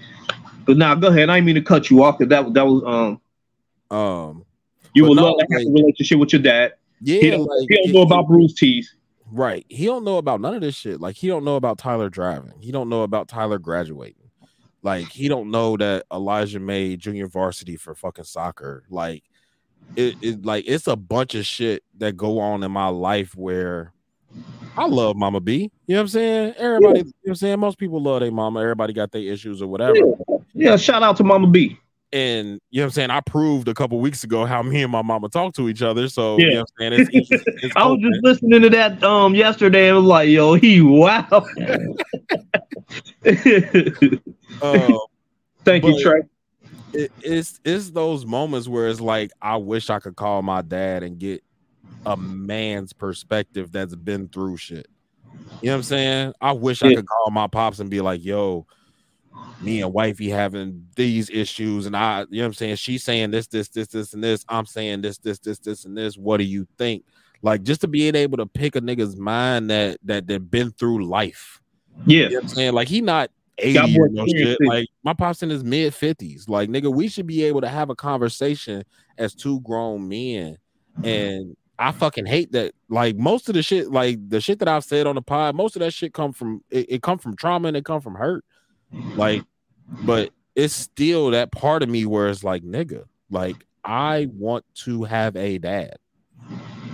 But 0.66 0.78
now 0.78 0.96
go 0.96 1.08
ahead. 1.10 1.30
I 1.30 1.36
didn't 1.38 1.46
mean 1.46 1.56
to 1.56 1.62
cut 1.62 1.90
you 1.90 2.04
off 2.04 2.18
because 2.18 2.30
that 2.30 2.54
that 2.54 2.66
was 2.66 2.84
um 3.92 3.96
Um, 3.96 4.46
you 4.94 5.06
would 5.06 5.16
no, 5.16 5.26
love 5.32 5.36
to 5.40 5.46
have 5.52 5.62
like- 5.62 5.68
a 5.68 5.72
relationship 5.72 6.18
with 6.20 6.34
your 6.34 6.42
dad. 6.42 6.74
Yeah, 7.02 7.22
he 7.22 7.30
don't, 7.30 7.46
like, 7.46 7.68
he 7.70 7.76
don't 7.84 7.94
know 7.94 8.02
about 8.02 8.28
Bruce 8.28 8.54
Tees. 8.56 8.94
Right. 9.32 9.66
He 9.70 9.86
don't 9.86 10.04
know 10.04 10.18
about 10.18 10.42
none 10.42 10.56
of 10.56 10.62
this 10.62 10.76
shit. 10.76 11.00
Like 11.00 11.16
he 11.16 11.28
don't 11.28 11.44
know 11.44 11.56
about 11.56 11.78
Tyler 11.78 12.10
driving. 12.10 12.54
He 12.60 12.72
don't 12.72 12.90
know 12.90 13.04
about 13.04 13.28
Tyler 13.28 13.60
graduating. 13.60 14.30
Like 14.82 15.10
he 15.10 15.28
don't 15.28 15.52
know 15.52 15.78
that 15.78 16.06
Elijah 16.12 16.60
made 16.60 17.00
junior 17.00 17.28
varsity 17.28 17.76
for 17.76 17.94
fucking 17.96 18.24
soccer. 18.24 18.84
Like 18.90 19.24
it, 19.96 20.16
it 20.22 20.46
like 20.46 20.66
it's 20.68 20.88
a 20.88 20.96
bunch 20.96 21.36
of 21.36 21.46
shit 21.46 21.84
that 21.98 22.16
go 22.16 22.40
on 22.40 22.64
in 22.64 22.72
my 22.72 22.88
life 22.88 23.36
where 23.36 23.94
I 24.78 24.86
love 24.86 25.16
Mama 25.16 25.40
B. 25.40 25.72
You 25.88 25.96
know 25.96 25.96
what 25.96 26.02
I'm 26.02 26.08
saying? 26.08 26.54
Everybody, 26.58 27.00
you 27.00 27.06
know 27.06 27.12
what 27.24 27.30
I'm 27.30 27.36
saying? 27.36 27.60
Most 27.60 27.78
people 27.78 28.02
love 28.02 28.22
their 28.22 28.32
mama. 28.32 28.62
Everybody 28.62 28.94
got 28.94 29.12
their 29.12 29.22
issues 29.22 29.62
or 29.62 29.68
whatever. 29.68 29.98
Yeah, 30.54 30.78
shout 30.78 31.04
out 31.04 31.18
to 31.18 31.24
Mama 31.24 31.48
B. 31.48 31.78
And 32.12 32.60
you 32.72 32.80
know 32.80 32.84
what 32.84 32.86
I'm 32.86 32.92
saying? 32.92 33.10
I 33.12 33.22
proved 33.22 33.68
a 33.68 33.74
couple 33.74 34.00
weeks 34.00 34.24
ago 34.24 34.46
how 34.46 34.64
me 34.64 34.82
and 34.82 34.92
my 34.92 35.02
mama 35.04 35.30
talk 35.30 35.54
to 35.56 35.70
each 35.70 35.82
other. 35.84 36.08
So 36.10 36.38
Yeah. 36.40 36.46
you 36.46 36.54
know 36.54 36.60
what 36.60 36.70
I'm 36.86 36.92
saying? 36.92 36.94
It's, 37.02 37.32
it's, 37.32 37.44
it's 37.62 37.74
I 37.76 37.86
was 37.86 38.00
open. 38.00 38.12
just 38.12 38.24
listening 38.24 38.62
to 38.64 38.70
that 38.72 39.04
um 39.04 39.36
yesterday 39.36 39.90
and 39.90 39.98
was 39.98 40.06
like, 40.06 40.30
yo, 40.30 40.56
he 40.56 40.82
wow. 40.82 41.28
Uh, 44.62 44.98
Thank 45.66 45.86
you, 45.86 46.02
Trey. 46.02 46.22
It, 46.94 47.12
it's 47.22 47.60
it's 47.64 47.92
those 47.92 48.26
moments 48.26 48.68
where 48.68 48.88
it's 48.88 49.00
like 49.00 49.30
I 49.42 49.58
wish 49.58 49.92
I 49.92 50.00
could 50.00 50.16
call 50.16 50.42
my 50.42 50.64
dad 50.64 51.04
and 51.04 51.20
get 51.20 51.44
a 52.06 52.18
man's 52.18 52.94
perspective 52.94 53.72
that's 53.72 53.94
been 53.96 54.30
through 54.30 54.58
shit. 54.58 54.88
You 55.62 55.68
know 55.68 55.74
what 55.74 55.78
I'm 55.78 55.84
saying? 55.84 56.34
I 56.42 56.54
wish 56.54 56.82
I 56.82 56.96
could 56.96 57.08
call 57.08 57.30
my 57.32 57.46
pops 57.48 57.80
and 57.80 57.90
be 57.90 58.02
like, 58.02 58.24
"Yo, 58.24 58.66
me 59.62 59.82
and 59.82 59.94
wifey 59.94 60.30
having 60.30 60.88
these 60.96 61.30
issues, 61.30 61.86
and 61.86 61.96
I, 61.96 62.22
you 62.30 62.38
know 62.38 62.44
what 62.44 62.48
I'm 62.48 62.54
saying? 62.54 62.76
She's 62.76 63.04
saying 63.04 63.32
this, 63.32 63.48
this, 63.48 63.70
this, 63.70 63.88
this, 63.90 64.14
and 64.14 64.24
this. 64.24 64.46
I'm 64.48 64.66
saying 64.66 65.02
this, 65.02 65.18
this, 65.18 65.40
this, 65.40 65.60
this, 65.60 65.86
and 65.86 65.98
this. 65.98 66.18
What 66.18 66.38
do 66.38 66.44
you 66.44 66.68
think?" 66.78 67.04
Like 67.42 67.64
just 67.64 67.82
to 67.82 67.88
being 67.88 68.16
able 68.16 68.38
to 68.38 68.46
pick 68.46 68.76
a 68.76 68.82
nigga's 68.82 69.18
mind 69.18 69.70
that 69.70 70.00
that 70.04 70.28
that 70.28 70.52
been 70.52 70.72
through 70.72 71.06
life. 71.06 71.62
Yeah. 72.06 72.26
You 72.26 72.30
know 72.32 72.40
I'm 72.40 72.48
saying? 72.48 72.74
Like 72.74 72.88
he 72.88 73.02
not 73.02 73.32
80 73.58 74.00
or 74.00 74.10
no 74.10 74.26
shit. 74.28 74.58
Like 74.62 74.88
my 75.04 75.14
pops 75.14 75.44
in 75.44 75.50
his 75.50 75.64
mid 75.64 75.94
50s. 75.94 76.50
Like 76.50 76.70
nigga, 76.70 76.94
we 76.94 77.08
should 77.08 77.28
be 77.28 77.44
able 77.44 77.62
to 77.62 77.70
have 77.70 77.90
a 77.90 77.96
conversation 77.96 78.84
as 79.18 79.34
two 79.34 79.62
grown 79.62 80.08
men. 80.08 80.58
And 81.04 81.56
I 81.78 81.94
fucking 81.94 82.26
hate 82.26 82.52
that. 82.52 82.74
Like 82.90 83.16
most 83.16 83.48
of 83.48 83.56
the 83.56 83.64
shit, 83.64 83.90
like 83.90 84.18
the 84.30 84.42
shit 84.42 84.60
that 84.60 84.68
I've 84.68 84.84
said 84.84 85.08
on 85.08 85.16
the 85.16 85.22
pod, 85.22 85.56
most 85.56 85.76
of 85.76 85.80
that 85.82 85.94
shit 85.94 86.14
come 86.14 86.34
from 86.34 86.62
it, 86.70 86.88
it 86.90 87.02
come 87.02 87.18
from 87.18 87.36
trauma 87.36 87.70
and 87.70 87.78
it 87.78 87.86
come 87.86 88.02
from 88.02 88.16
hurt. 88.16 88.44
Like, 88.92 89.44
but 90.04 90.32
it's 90.56 90.74
still 90.74 91.32
that 91.32 91.52
part 91.52 91.84
of 91.84 91.90
me 91.90 92.06
where 92.06 92.28
it's 92.28 92.44
like, 92.44 92.64
nigga, 92.64 93.06
like 93.30 93.56
I 93.84 94.28
want 94.34 94.66
to 94.76 95.04
have 95.04 95.36
a 95.36 95.58
dad. 95.58 95.98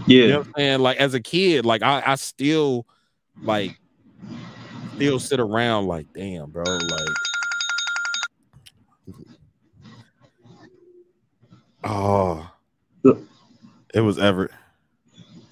Yeah. 0.07 0.21
You 0.21 0.27
know 0.27 0.37
what 0.39 0.47
I'm 0.47 0.53
saying? 0.57 0.79
Like 0.79 0.97
as 0.97 1.13
a 1.13 1.19
kid, 1.19 1.65
like 1.65 1.81
I, 1.81 2.03
I 2.05 2.15
still 2.15 2.85
like 3.41 3.79
still 4.95 5.19
sit 5.19 5.39
around 5.39 5.87
like, 5.87 6.07
damn, 6.13 6.51
bro, 6.51 6.63
like 6.63 7.09
oh 11.83 12.49
it 13.95 14.01
was 14.01 14.19
Everett. 14.19 14.51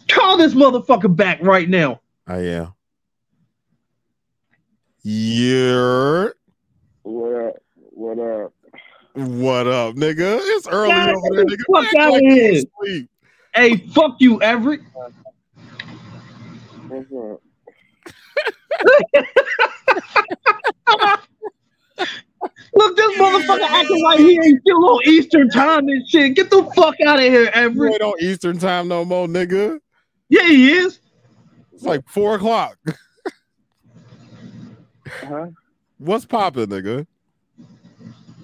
Call 0.09 0.37
this 0.37 0.53
motherfucker 0.53 1.15
back 1.15 1.41
right 1.41 1.67
now. 1.67 2.01
I 2.27 2.39
am. 2.39 2.73
Yeah. 5.03 6.29
What 7.03 7.33
up? 7.47 7.55
What 7.75 8.19
up? 8.19 8.53
What 9.15 9.67
up, 9.67 9.95
nigga? 9.95 10.39
It's 10.41 10.67
early 10.67 10.93
Man, 10.93 11.15
over 11.15 11.35
there, 11.35 11.45
nigga. 11.45 11.63
fuck 11.71 11.83
Act 11.85 11.95
outta 11.99 12.11
like 12.13 12.23
you 12.23 12.29
here. 12.35 12.63
asleep. 12.79 13.09
Hey, 13.53 13.77
fuck 13.93 14.15
you, 14.19 14.41
Everett. 14.41 14.79
What's 16.87 17.11
up? 17.11 17.41
Look, 22.75 22.95
this 22.97 23.17
motherfucker 23.17 23.67
acting 23.69 24.03
like 24.03 24.19
he 24.19 24.39
ain't 24.41 24.61
still 24.61 24.85
on 24.89 25.01
Eastern 25.05 25.49
time 25.49 25.87
and 25.89 26.07
shit. 26.07 26.35
Get 26.35 26.49
the 26.49 26.63
fuck 26.75 26.95
out 27.05 27.17
of 27.19 27.25
here, 27.25 27.43
You 27.43 27.51
Everett. 27.53 27.93
ain't 27.93 28.01
on 28.01 28.13
Eastern 28.21 28.57
time 28.57 28.87
no 28.87 29.03
more, 29.05 29.27
nigga. 29.27 29.79
Yeah, 30.29 30.47
he 30.47 30.71
is. 30.71 30.99
It's 31.73 31.83
like 31.83 32.07
four 32.07 32.35
o'clock. 32.35 32.77
Huh? 35.07 35.47
What's 35.97 36.25
popping, 36.25 36.67
nigga? 36.67 37.05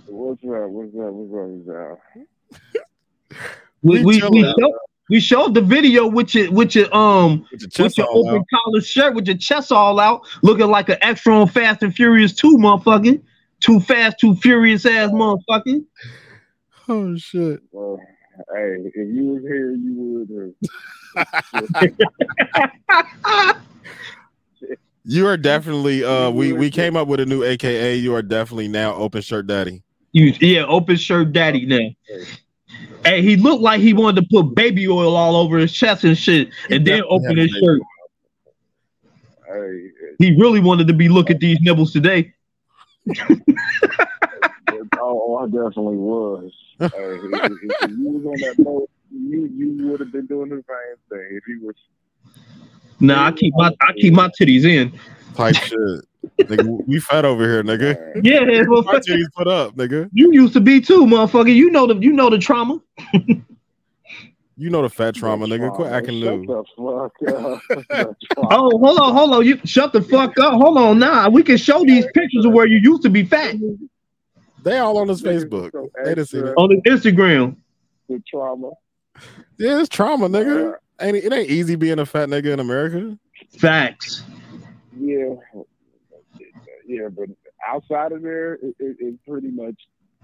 What's 0.07 0.43
up? 0.43 0.69
What's 0.69 0.95
up? 0.95 1.13
What's 1.13 1.33
up? 1.33 1.47
What's 1.67 1.69
up? 1.71 1.99
We 3.81 3.99
We 3.99 4.05
we, 4.05 4.19
chilling. 4.19 4.33
we, 4.33 4.41
showed, 4.59 4.73
we 5.09 5.19
showed 5.21 5.53
the 5.53 5.61
video 5.61 6.05
with 6.05 6.35
your 6.35 6.51
with 6.51 6.75
your 6.75 6.93
um 6.93 7.45
With 7.49 7.61
your 7.77 7.85
with 7.85 7.97
your 7.97 8.07
open 8.11 8.35
out. 8.39 8.45
collar 8.53 8.81
shirt 8.81 9.15
with 9.15 9.25
your 9.25 9.37
chest 9.37 9.71
all 9.71 10.01
out, 10.01 10.27
looking 10.43 10.67
like 10.67 10.89
an 10.89 10.97
extra 11.01 11.33
on 11.33 11.47
Fast 11.47 11.81
and 11.83 11.95
Furious 11.95 12.33
2 12.33 12.57
motherfucker. 12.57 13.21
Too 13.61 13.79
fast, 13.79 14.19
too 14.19 14.35
furious 14.35 14.85
ass 14.85 15.11
motherfucker. 15.11 15.85
Oh 16.89 17.15
shit. 17.15 17.61
Well, 17.71 18.01
hey, 18.53 18.75
if 18.93 19.15
you 19.15 19.23
was 19.27 19.43
here, 19.43 19.71
you 19.75 19.93
would 20.27 20.29
have. 21.85 23.55
You 25.11 25.25
are 25.25 25.37
definitely 25.37 26.03
uh 26.03 26.29
we 26.29 26.53
we 26.53 26.69
came 26.69 26.95
up 26.95 27.07
with 27.07 27.19
a 27.19 27.25
new 27.25 27.43
AKA. 27.43 27.95
You 27.95 28.13
are 28.13 28.21
definitely 28.21 28.67
now 28.67 28.93
open 28.93 29.23
shirt 29.23 29.47
daddy. 29.47 29.81
You 30.11 30.35
yeah, 30.39 30.65
open 30.65 30.97
shirt 30.97 31.33
daddy 31.33 31.65
now. 31.65 31.89
Hey, 33.03 33.23
he 33.23 33.35
looked 33.35 33.63
like 33.63 33.81
he 33.81 33.91
wanted 33.93 34.21
to 34.21 34.27
put 34.31 34.53
baby 34.53 34.87
oil 34.87 35.15
all 35.15 35.35
over 35.35 35.57
his 35.57 35.73
chest 35.73 36.03
and 36.03 36.15
shit, 36.15 36.49
and 36.69 36.85
then 36.85 37.01
open 37.09 37.37
his 37.37 37.49
shirt. 37.49 37.81
Hey, 39.47 39.89
He 40.19 40.39
really 40.39 40.59
wanted 40.59 40.85
to 40.89 40.93
be 40.93 41.09
look 41.09 41.31
at 41.31 41.39
these 41.39 41.57
nibbles 41.59 41.91
today. 41.91 42.31
oh, 44.99 45.37
I 45.37 45.45
definitely 45.45 45.97
was. 45.97 46.51
Hey, 46.77 46.85
if, 46.85 47.23
if, 47.33 47.51
if 47.81 47.89
you 47.89 48.09
was 48.09 48.25
on 48.25 48.39
that 48.41 48.63
boat, 48.63 48.87
you 49.11 49.47
you 49.47 49.87
would 49.87 50.01
have 50.01 50.11
been 50.11 50.27
doing 50.27 50.49
the 50.49 50.57
same 50.57 50.97
thing. 51.09 51.29
If 51.31 51.47
you 51.47 51.65
was 51.65 51.75
Nah, 52.99 53.27
I 53.27 53.31
keep 53.31 53.53
my 53.55 53.71
I 53.81 53.93
keep 53.93 54.13
my 54.13 54.29
titties 54.39 54.65
in. 54.65 54.91
Type 55.35 55.55
shit. 55.55 55.77
nigga, 56.39 56.87
we 56.87 56.99
fat 56.99 57.23
over 57.25 57.43
here, 57.43 57.63
nigga. 57.63 58.21
Yeah, 58.23 58.41
My 58.41 58.99
titties 58.99 59.31
put 59.35 59.47
up, 59.47 59.75
nigga. 59.75 60.09
You 60.13 60.33
used 60.33 60.53
to 60.53 60.59
be 60.61 60.81
too, 60.81 61.05
motherfucker. 61.05 61.53
You 61.53 61.69
know 61.71 61.87
the 61.87 61.95
you 61.95 62.11
know 62.11 62.29
the 62.29 62.37
trauma. 62.37 62.79
You 64.57 64.69
know 64.69 64.81
the 64.81 64.89
fat 64.89 65.15
trauma, 65.15 65.45
nigga. 65.47 65.73
Quit 65.73 65.89
acting 65.89 66.21
shut 66.21 66.37
new. 66.39 66.45
the 66.45 66.63
fuck 66.75 67.93
up. 67.95 68.15
Oh, 68.51 68.77
hold 68.77 68.99
on, 68.99 69.13
hold 69.13 69.33
on. 69.35 69.45
You 69.45 69.57
shut 69.63 69.93
the 69.93 70.01
fuck 70.01 70.37
up. 70.37 70.53
Hold 70.53 70.77
on, 70.77 70.99
nah. 70.99 71.29
We 71.29 71.43
can 71.43 71.55
show 71.55 71.85
these 71.85 72.05
pictures 72.13 72.43
of 72.43 72.51
where 72.51 72.67
you 72.67 72.77
used 72.77 73.01
to 73.03 73.09
be 73.09 73.23
fat 73.23 73.55
They 74.63 74.77
all 74.79 74.97
on 74.97 75.07
his 75.07 75.21
Facebook. 75.21 75.71
They 76.03 76.15
done 76.15 76.25
seen 76.25 76.47
it. 76.47 76.53
on 76.57 76.71
his 76.71 76.81
Instagram. 77.01 77.55
the 78.09 78.21
trauma. 78.29 78.71
Yeah, 79.57 79.79
it's 79.79 79.87
trauma, 79.87 80.27
nigga. 80.27 80.75
Ain't 81.01 81.17
it, 81.17 81.25
it 81.25 81.33
ain't 81.33 81.49
easy 81.49 81.75
being 81.75 81.99
a 81.99 82.05
fat 82.05 82.29
nigga 82.29 82.53
in 82.53 82.59
America. 82.59 83.17
Facts. 83.57 84.23
Yeah, 84.97 85.35
yeah, 86.85 87.07
but 87.09 87.29
outside 87.65 88.11
of 88.11 88.21
there, 88.21 88.55
it, 88.55 88.75
it, 88.79 88.97
it's 88.99 89.17
pretty 89.27 89.49
much 89.49 89.75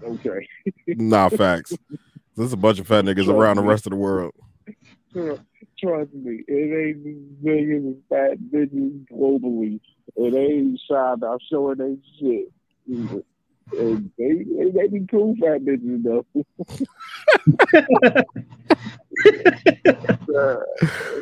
okay. 0.02 0.46
Nah, 0.86 1.28
facts. 1.28 1.72
There's 2.36 2.52
a 2.52 2.56
bunch 2.56 2.78
of 2.78 2.86
fat 2.86 3.04
niggas 3.04 3.28
around 3.28 3.56
the 3.56 3.62
rest 3.62 3.86
of 3.86 3.90
the 3.90 3.96
world. 3.96 4.34
Trust 5.14 6.12
me, 6.12 6.42
it 6.46 6.96
ain't 6.96 7.42
millions 7.42 7.96
of 7.96 8.02
fat 8.08 8.38
bitches 8.52 9.06
globally, 9.08 9.80
It 10.16 10.34
ain't 10.34 10.80
shy 10.88 11.12
about 11.12 11.40
showing 11.50 11.78
their 11.78 11.96
shit. 12.18 12.52
And 12.88 13.22
they, 13.72 13.94
they, 14.18 14.70
they 14.74 14.88
be 14.88 15.06
cool 15.10 15.34
fat 15.40 15.60
bitches 15.64 16.02
though. 16.02 16.24
Uh, 19.16 20.60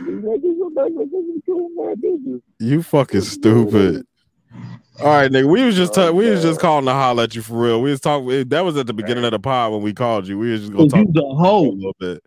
these 0.04 0.22
niggas 0.22 0.60
are 0.60 0.70
like- 0.74 0.92
like 0.94 1.10
they 1.10 1.20
be 1.20 1.42
cool 1.46 1.70
fat 1.76 1.98
bitches. 2.00 2.42
You 2.58 2.82
fucking 2.82 3.20
stupid. 3.22 4.06
All 5.00 5.06
right, 5.06 5.30
nigga. 5.30 5.50
We 5.50 5.64
was 5.64 5.74
just 5.76 5.94
ta- 5.94 6.12
we 6.12 6.30
was 6.30 6.42
just 6.42 6.60
calling 6.60 6.84
to 6.86 6.92
holler 6.92 7.24
at 7.24 7.34
you 7.34 7.42
for 7.42 7.54
real. 7.60 7.82
We 7.82 7.90
was 7.90 8.00
talking. 8.00 8.48
That 8.48 8.64
was 8.64 8.76
at 8.76 8.86
the 8.86 8.92
beginning 8.94 9.24
of 9.24 9.32
the 9.32 9.40
pod 9.40 9.72
when 9.72 9.82
we 9.82 9.92
called 9.92 10.28
you. 10.28 10.38
We 10.38 10.52
was 10.52 10.60
just 10.60 10.72
gonna 10.72 10.84
Oh, 10.84 10.88
talk 10.88 11.00
you 11.06 11.12
the 11.12 11.20
a 11.22 11.24
little 11.74 11.96
bit. 11.98 12.22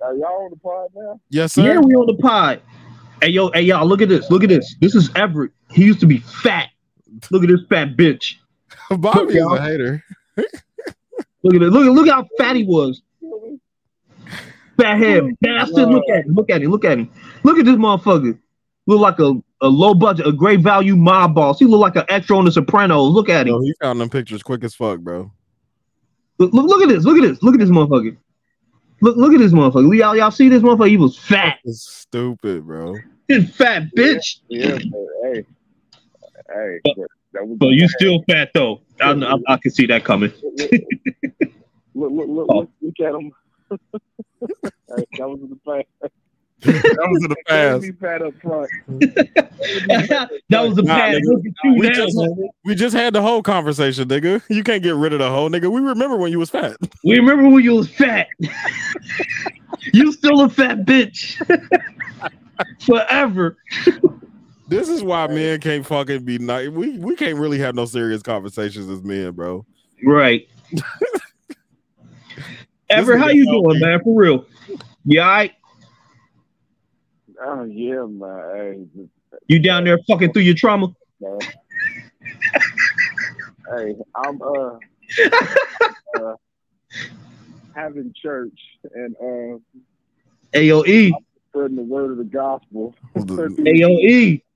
Are 0.00 0.14
y'all 0.16 0.44
on 0.44 0.50
the 0.50 0.56
pod 0.56 0.88
now? 0.94 1.20
Yes, 1.30 1.52
sir. 1.54 1.62
Yeah, 1.62 1.78
we 1.80 1.94
on 1.94 2.06
the 2.06 2.14
pod. 2.14 2.60
Hey 3.20 3.28
yo, 3.28 3.50
hey 3.52 3.62
y'all, 3.62 3.86
look 3.86 4.00
at 4.02 4.08
this. 4.08 4.30
Look 4.30 4.42
at 4.44 4.48
this. 4.48 4.74
This 4.80 4.94
is 4.94 5.10
Everett. 5.16 5.52
He 5.72 5.84
used 5.84 6.00
to 6.00 6.06
be 6.06 6.18
fat. 6.18 6.68
Look 7.30 7.42
at 7.42 7.48
this 7.48 7.60
fat 7.68 7.96
bitch. 7.96 8.34
Bobby 8.90 9.34
is 9.34 9.44
a 9.44 9.60
hater. 9.60 10.04
Look 10.36 11.54
at 11.54 11.62
it. 11.62 11.70
Look 11.70 11.86
at 11.86 11.92
look 11.92 12.08
how 12.08 12.26
fat 12.38 12.56
he 12.56 12.64
was. 12.64 13.02
Fat 14.80 14.98
head 14.98 15.24
bastard. 15.40 15.88
Look 15.88 16.04
at 16.10 16.24
him. 16.24 16.34
Look 16.34 16.50
at 16.50 16.62
him. 16.62 16.70
Look 16.70 16.84
at 16.84 16.98
him. 16.98 17.10
Look 17.42 17.58
at 17.58 17.64
this 17.64 17.76
motherfucker. 17.76 18.38
Look 18.86 19.00
like 19.00 19.18
a, 19.20 19.34
a 19.60 19.68
low 19.68 19.94
budget, 19.94 20.26
a 20.26 20.32
great 20.32 20.60
value 20.60 20.96
mob 20.96 21.34
boss. 21.34 21.58
He 21.58 21.66
look 21.66 21.80
like 21.80 21.96
an 21.96 22.04
extra 22.08 22.36
on 22.36 22.44
the 22.44 22.52
Sopranos. 22.52 23.12
Look 23.12 23.28
at 23.28 23.46
him. 23.46 23.54
Yo, 23.54 23.60
he 23.60 23.74
found 23.80 24.00
them 24.00 24.10
pictures 24.10 24.42
quick 24.42 24.64
as 24.64 24.74
fuck, 24.74 25.00
bro. 25.00 25.30
Look, 26.38 26.52
look, 26.52 26.66
look 26.66 26.82
at 26.82 26.88
this. 26.88 27.04
Look 27.04 27.16
at 27.18 27.22
this. 27.22 27.42
Look 27.42 27.54
at 27.54 27.60
this 27.60 27.70
motherfucker. 27.70 28.16
Look, 29.00 29.16
look 29.16 29.32
at 29.32 29.38
this 29.38 29.52
motherfucker. 29.52 29.96
Y'all, 29.96 30.16
y'all 30.16 30.30
see 30.30 30.48
this 30.48 30.62
motherfucker? 30.62 30.88
He 30.88 30.96
was 30.96 31.16
fat. 31.18 31.58
It's 31.64 31.82
stupid, 31.82 32.64
bro. 32.66 32.96
This 33.28 33.50
fat 33.54 33.84
bitch. 33.96 34.38
Yeah, 34.48 34.78
but 34.90 35.06
hey, 35.22 35.44
hey, 36.54 36.80
but 36.84 36.94
that 37.32 37.46
was 37.46 37.56
But 37.58 37.68
you 37.68 37.88
still 37.88 38.22
fat 38.28 38.50
though. 38.54 38.80
I, 39.00 39.10
I, 39.12 39.36
I 39.54 39.56
can 39.56 39.70
see 39.70 39.86
that 39.86 40.04
coming. 40.04 40.32
look, 41.94 42.10
look, 42.12 42.28
look, 42.28 42.46
Oh. 42.50 42.58
look, 42.60 42.70
look 42.80 43.00
at 43.00 43.14
him. 43.14 43.32
hey, 44.96 45.04
that 45.18 45.28
was 45.28 45.40
in 45.40 45.48
the 45.50 45.58
past. 45.66 46.12
That 46.64 47.08
was 47.10 47.24
in 47.24 47.30
the 47.30 47.36
past. 47.48 47.82
Be 47.82 47.92
fat 47.92 48.22
up 48.22 48.34
front. 48.40 48.70
that 48.88 50.30
was 50.50 50.76
the 50.76 50.82
Nah, 50.82 51.08
Look 51.24 51.44
at 51.44 51.52
you 51.64 51.74
We 51.74 51.90
just, 51.90 52.18
we 52.64 52.74
just 52.74 52.94
had 52.94 53.14
the 53.14 53.22
whole 53.22 53.42
conversation, 53.42 54.06
nigga. 54.08 54.42
You 54.48 54.62
can't 54.62 54.82
get 54.82 54.94
rid 54.94 55.12
of 55.12 55.18
the 55.18 55.30
whole 55.30 55.48
nigga. 55.50 55.70
We 55.72 55.80
remember 55.80 56.16
when 56.18 56.30
you 56.30 56.38
was 56.38 56.50
fat. 56.50 56.76
We 57.02 57.16
remember 57.16 57.48
when 57.48 57.64
you 57.64 57.74
was 57.74 57.88
fat. 57.88 58.28
you 59.92 60.12
still 60.12 60.42
a 60.42 60.48
fat 60.48 60.84
bitch. 60.84 61.36
Forever. 62.86 63.56
This 64.72 64.88
is 64.88 65.04
why 65.04 65.26
men 65.26 65.60
can't 65.60 65.84
fucking 65.84 66.24
be 66.24 66.38
nice. 66.38 66.70
We 66.70 66.96
we 66.96 67.14
can't 67.14 67.36
really 67.36 67.58
have 67.58 67.74
no 67.74 67.84
serious 67.84 68.22
conversations 68.22 68.88
as 68.88 69.02
men, 69.02 69.32
bro. 69.32 69.66
Right. 70.02 70.48
Ever, 72.88 73.18
how 73.18 73.28
you 73.28 73.44
doing, 73.44 73.80
man? 73.80 74.00
For 74.02 74.18
real. 74.18 74.46
You 75.04 75.20
all 75.20 75.28
right? 75.28 75.52
Oh 77.44 77.64
yeah, 77.64 78.06
man. 78.06 78.88
You 79.46 79.58
down 79.58 79.84
there 79.84 79.98
fucking 80.08 80.32
through 80.32 80.42
your 80.42 80.54
trauma? 80.54 80.88
man. 81.20 81.38
hey, 83.76 83.94
I'm 84.14 84.40
uh, 84.40 84.78
uh 86.18 86.36
having 87.74 88.14
church 88.20 88.58
and 88.94 89.14
uh 89.16 89.58
AOE. 90.56 91.12
spreading 91.50 91.76
the 91.76 91.82
word 91.82 92.10
of 92.12 92.16
the 92.16 92.24
gospel. 92.24 92.94
AOE. 93.16 94.40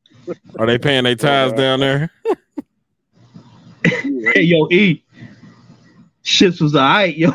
Are 0.59 0.67
they 0.67 0.79
paying 0.79 1.05
their 1.05 1.15
tithes 1.15 1.53
down 1.53 1.81
there? 1.81 2.11
hey, 3.85 4.43
yo, 4.43 4.69
E. 4.71 5.03
Shits 6.25 6.61
was 6.61 6.75
alright, 6.75 7.17
yo. 7.17 7.31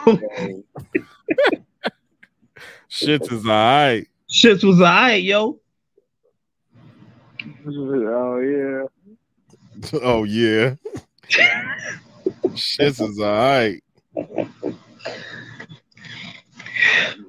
Shits 2.89 3.32
is 3.32 3.46
alright. 3.46 4.08
Shits 4.30 4.64
was 4.64 4.82
alright, 4.82 5.24
yo. 5.24 5.60
oh 7.66 8.39
yeah. 8.39 8.84
Oh 10.02 10.24
yeah. 10.26 10.76
Shits 12.50 13.02
is 13.02 13.20
alright. 13.20 13.82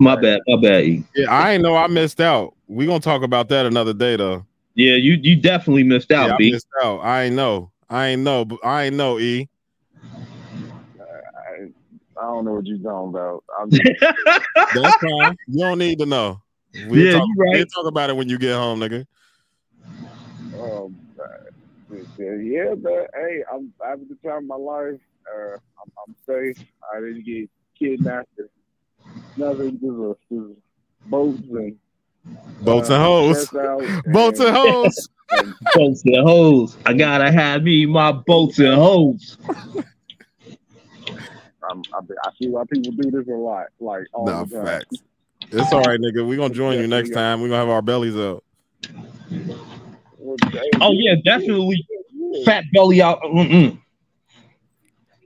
My 0.01 0.17
bad, 0.17 0.41
my 0.49 0.61
bad. 0.61 0.85
E. 0.85 1.05
Yeah, 1.15 1.31
I 1.31 1.53
ain't 1.53 1.63
know 1.63 1.77
I 1.77 1.87
missed 1.87 2.21
out. 2.21 2.55
We 2.67 2.87
gonna 2.87 2.99
talk 2.99 3.23
about 3.23 3.49
that 3.51 3.67
another 3.67 3.95
day 3.95 4.17
though. 4.17 4.45
Yeah, 4.75 4.95
you 4.95 5.19
you 5.21 5.37
definitely 5.37 5.85
missed 5.85 6.11
out, 6.11 6.29
Yeah, 6.29 6.35
I 6.35 6.39
B. 6.39 6.51
missed 6.53 6.67
out. 6.83 6.99
I 7.01 7.25
ain't 7.25 7.37
know. 7.37 7.71
I 7.91 8.09
ain't 8.09 8.23
know. 8.23 8.45
but 8.45 8.59
I 8.65 8.85
ain't 8.85 8.97
know. 8.97 9.19
E. 9.19 9.49
I, 10.99 11.65
I 12.21 12.23
don't 12.23 12.45
know 12.45 12.55
what 12.55 12.67
you're 12.67 12.79
talking 12.79 13.11
about. 13.11 13.45
I'm 13.59 13.69
That's 13.71 14.97
fine. 14.97 15.37
You 15.49 15.65
don't 15.65 15.79
need 15.79 15.99
to 15.99 16.07
know. 16.07 16.41
We'll 16.75 17.05
Yeah, 17.07 17.13
talk, 17.13 17.29
you 17.29 17.35
right. 17.45 17.57
We'll 17.57 17.67
talk 17.67 17.87
about 17.87 18.11
it 18.11 18.17
when 18.17 18.29
you 18.29 18.39
get 18.39 18.55
home, 18.55 18.81
nigga. 18.81 19.05
Um, 20.59 20.97
uh, 21.19 21.95
yeah, 22.19 22.75
but 22.77 23.11
hey, 23.15 23.43
I'm 23.53 23.73
having 23.85 24.09
the 24.09 24.17
time 24.29 24.39
of 24.39 24.45
my 24.45 24.57
life. 24.57 25.01
Uh, 25.35 25.53
I'm, 25.55 25.91
I'm 26.09 26.17
safe. 26.27 26.57
I 26.95 27.01
didn't 27.01 27.25
get 27.25 27.51
kidnapped. 27.79 28.29
or 28.39 28.49
Nothing. 29.37 29.73
Just, 29.73 29.85
a, 29.85 30.15
just 30.31 30.59
boats 31.07 31.43
and 31.51 31.77
Boats 32.61 32.89
and 32.91 33.03
uh, 33.03 33.05
hoes. 33.05 33.49
Boats 34.07 34.41
and 34.41 34.57
hoes. 34.57 35.09
boats 35.75 36.03
and 36.05 36.29
hoes. 36.29 36.77
I 36.87 36.93
gotta 36.93 37.31
have 37.33 37.63
me 37.63 37.87
my 37.87 38.13
boats 38.13 38.59
and 38.59 38.75
hoes. 38.75 39.39
I'm, 41.71 41.83
I, 41.95 41.99
I 42.25 42.31
see 42.39 42.49
why 42.49 42.65
people 42.71 42.93
do 42.93 43.11
this 43.11 43.27
a 43.29 43.33
lot. 43.33 43.67
Like 43.81 44.05
all 44.13 44.27
Nah, 44.27 44.45
the 44.45 44.57
time. 44.57 44.67
facts. 44.67 45.03
It's 45.51 45.73
all 45.73 45.83
right, 45.83 45.99
nigga. 46.01 46.27
We 46.27 46.37
gonna 46.37 46.55
join 46.55 46.79
you 46.79 46.87
next 46.87 47.11
time. 47.11 47.41
We 47.41 47.49
gonna 47.49 47.61
have 47.61 47.69
our 47.69 47.83
bellies 47.83 48.17
up. 48.17 48.45
Oh 50.81 50.93
yeah, 50.93 51.15
definitely. 51.25 51.85
Fat 52.45 52.65
belly 52.73 53.03
out. 53.03 53.21
Mm-mm. 53.23 53.79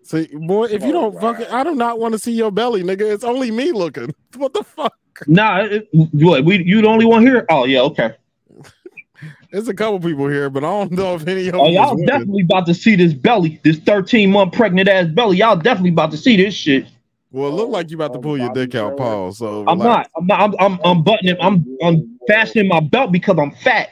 See, 0.02 0.28
boy, 0.32 0.66
if 0.66 0.84
you 0.84 0.92
don't 0.92 1.20
fucking, 1.20 1.46
I 1.48 1.64
do 1.64 1.74
not 1.74 1.98
want 1.98 2.12
to 2.12 2.18
see 2.18 2.32
your 2.32 2.52
belly, 2.52 2.82
nigga. 2.82 3.12
It's 3.12 3.24
only 3.24 3.50
me 3.50 3.72
looking. 3.72 4.14
What 4.36 4.52
the 4.52 4.62
fuck? 4.62 4.92
Nah, 5.26 5.64
it, 5.64 5.88
what 5.92 6.44
we 6.44 6.62
you 6.62 6.82
the 6.82 6.88
only 6.88 7.06
one 7.06 7.22
here? 7.22 7.46
Oh 7.48 7.64
yeah, 7.64 7.80
okay. 7.82 8.14
There's 9.50 9.68
a 9.68 9.74
couple 9.74 9.98
people 10.00 10.28
here, 10.28 10.50
but 10.50 10.62
I 10.62 10.66
don't 10.66 10.92
know 10.92 11.14
if 11.14 11.26
any 11.26 11.48
of. 11.48 11.54
Oh 11.54 11.68
y'all 11.68 11.96
definitely 11.96 12.42
about 12.42 12.66
to 12.66 12.74
see 12.74 12.96
this 12.96 13.14
belly, 13.14 13.60
this 13.64 13.78
13 13.78 14.30
month 14.30 14.52
pregnant 14.52 14.88
ass 14.88 15.08
belly. 15.08 15.38
Y'all 15.38 15.56
definitely 15.56 15.90
about 15.90 16.10
to 16.10 16.16
see 16.16 16.36
this 16.36 16.54
shit. 16.54 16.86
Well, 17.30 17.48
it 17.48 17.54
look 17.54 17.70
like 17.70 17.90
you 17.90 17.96
about 17.96 18.12
to 18.12 18.18
pull 18.18 18.38
your 18.38 18.52
dick 18.52 18.74
out, 18.74 18.96
Paul. 18.96 19.32
So 19.32 19.64
I'm 19.66 19.78
not. 19.78 20.10
I'm 20.16 20.26
not. 20.26 20.40
I'm, 20.40 20.54
I'm, 20.58 20.80
I'm 20.84 21.02
buttoning. 21.02 21.36
I'm 21.40 21.64
I'm 21.82 22.18
fastening 22.28 22.68
my 22.68 22.80
belt 22.80 23.12
because 23.12 23.38
I'm 23.38 23.52
fat. 23.52 23.90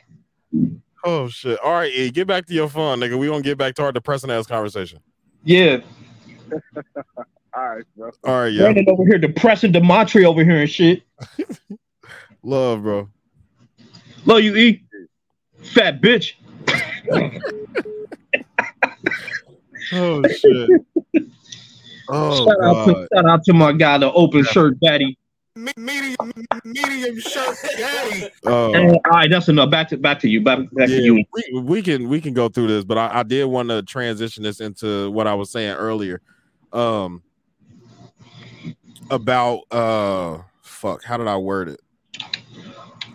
Oh 1.05 1.29
shit! 1.29 1.59
All 1.61 1.73
right, 1.73 1.93
E, 1.93 2.11
get 2.11 2.27
back 2.27 2.47
to 2.47 2.55
your 2.55 2.69
fun, 2.69 3.01
nigga. 3.01 3.19
We 3.19 3.27
gonna 3.27 3.43
get 3.43 3.59
back 3.59 3.75
to 3.75 3.83
our 3.83 3.93
depressing 3.93 4.31
ass 4.31 4.47
conversation. 4.47 5.01
Yeah. 5.43 5.81
All 7.57 7.69
right, 7.77 7.85
bro. 7.97 8.11
All 8.25 8.41
right, 8.41 8.53
yeah. 8.53 8.63
Brandon 8.63 8.87
over 8.89 9.05
here 9.05 9.19
depressing 9.19 9.73
Demontre 9.73 10.25
over 10.25 10.43
here 10.45 10.61
and 10.61 10.71
shit. 10.71 11.03
Love, 12.43 12.83
bro. 12.83 13.09
Love 14.27 14.41
you, 14.41 14.57
E. 14.57 14.83
Fat 15.63 16.01
bitch. 16.01 16.35
Oh 19.93 20.23
shit. 20.29 20.71
Oh 22.09 22.47
shout, 22.47 22.57
out 22.63 22.87
to, 22.87 22.93
god. 22.93 23.09
shout 23.15 23.27
out 23.27 23.45
to 23.45 23.53
my 23.53 23.73
guy, 23.73 23.99
the 23.99 24.11
open 24.13 24.43
shirt 24.45 24.81
daddy. 24.81 25.17
Medium, 25.57 26.15
medium 26.65 27.21
shirt 27.21 27.57
daddy. 27.77 28.29
Uh, 28.47 28.71
And- 28.73 28.91
all 28.93 29.11
right, 29.13 29.31
that's 29.31 29.49
enough. 29.49 29.71
Back 29.71 29.89
to 29.91 29.97
back 29.99 30.19
to 30.21 30.29
you. 30.29 30.41
Back, 30.43 30.59
back 30.73 30.89
yeah, 30.89 30.97
to 30.97 31.03
you. 31.03 31.25
we, 31.33 31.61
we 31.61 31.83
can 31.83 32.09
we 32.09 32.21
can 32.21 32.35
go 32.35 32.49
through 32.49 32.69
this, 32.69 32.85
but 32.85 32.99
I, 32.99 33.21
I 33.21 33.23
did 33.23 33.45
want 33.45 33.69
to 33.69 33.83
transition 33.83 34.43
this 34.43 34.61
into 34.61 35.11
what 35.11 35.27
I 35.27 35.35
was 35.35 35.51
saying 35.51 35.77
earlier. 35.77 36.21
Um 36.73 37.23
about 39.11 39.61
uh 39.71 40.39
fuck, 40.63 41.05
how 41.05 41.17
did 41.17 41.27
I 41.27 41.37
word 41.37 41.69
it? 41.69 41.81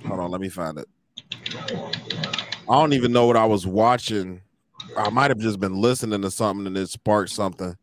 Hold 0.05 0.19
on, 0.19 0.31
let 0.31 0.41
me 0.41 0.49
find 0.49 0.77
it. 0.77 0.87
I 2.69 2.73
don't 2.73 2.93
even 2.93 3.11
know 3.11 3.25
what 3.25 3.37
I 3.37 3.45
was 3.45 3.65
watching. 3.65 4.41
I 4.97 5.09
might 5.09 5.31
have 5.31 5.39
just 5.39 5.59
been 5.59 5.81
listening 5.81 6.21
to 6.21 6.31
something 6.31 6.67
and 6.67 6.77
it 6.77 6.89
sparked 6.89 7.31
something. 7.31 7.75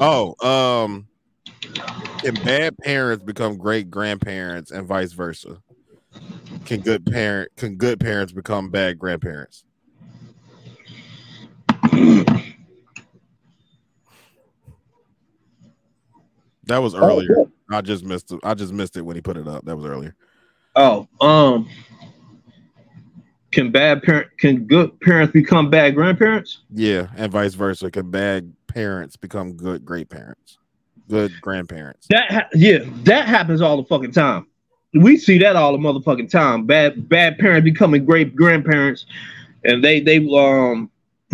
Oh, 0.00 0.34
um 0.46 1.08
can 2.22 2.34
bad 2.36 2.76
parents 2.78 3.24
become 3.24 3.56
great 3.56 3.90
grandparents 3.90 4.70
and 4.70 4.86
vice 4.86 5.12
versa? 5.12 5.62
Can 6.66 6.80
good 6.80 7.06
parent 7.06 7.50
can 7.56 7.76
good 7.76 7.98
parents 7.98 8.32
become 8.32 8.70
bad 8.70 8.98
grandparents? 8.98 9.64
That 16.70 16.82
was 16.82 16.94
earlier. 16.94 17.46
I 17.68 17.80
just 17.80 18.04
missed 18.04 18.30
it. 18.30 18.38
I 18.44 18.54
just 18.54 18.72
missed 18.72 18.96
it 18.96 19.02
when 19.02 19.16
he 19.16 19.22
put 19.22 19.36
it 19.36 19.48
up. 19.48 19.64
That 19.64 19.74
was 19.74 19.84
earlier. 19.84 20.14
Oh, 20.76 21.08
um, 21.20 21.68
can 23.50 23.72
bad 23.72 24.04
parent 24.04 24.28
can 24.38 24.66
good 24.68 25.00
parents 25.00 25.32
become 25.32 25.68
bad 25.68 25.96
grandparents? 25.96 26.62
Yeah, 26.72 27.08
and 27.16 27.32
vice 27.32 27.54
versa. 27.54 27.90
Can 27.90 28.12
bad 28.12 28.52
parents 28.68 29.16
become 29.16 29.54
good 29.54 29.84
great 29.84 30.10
parents? 30.10 30.58
Good 31.08 31.32
grandparents. 31.40 32.06
That 32.08 32.30
ha- 32.30 32.48
yeah, 32.54 32.84
that 33.02 33.26
happens 33.26 33.60
all 33.60 33.76
the 33.76 33.88
fucking 33.88 34.12
time. 34.12 34.46
We 34.94 35.16
see 35.16 35.38
that 35.38 35.56
all 35.56 35.72
the 35.72 35.78
motherfucking 35.78 36.30
time. 36.30 36.66
Bad 36.66 37.08
bad 37.08 37.36
parents 37.38 37.64
becoming 37.64 38.04
great 38.04 38.36
grandparents, 38.36 39.06
and 39.64 39.82
they 39.82 39.98
they 39.98 40.18
um 40.18 40.88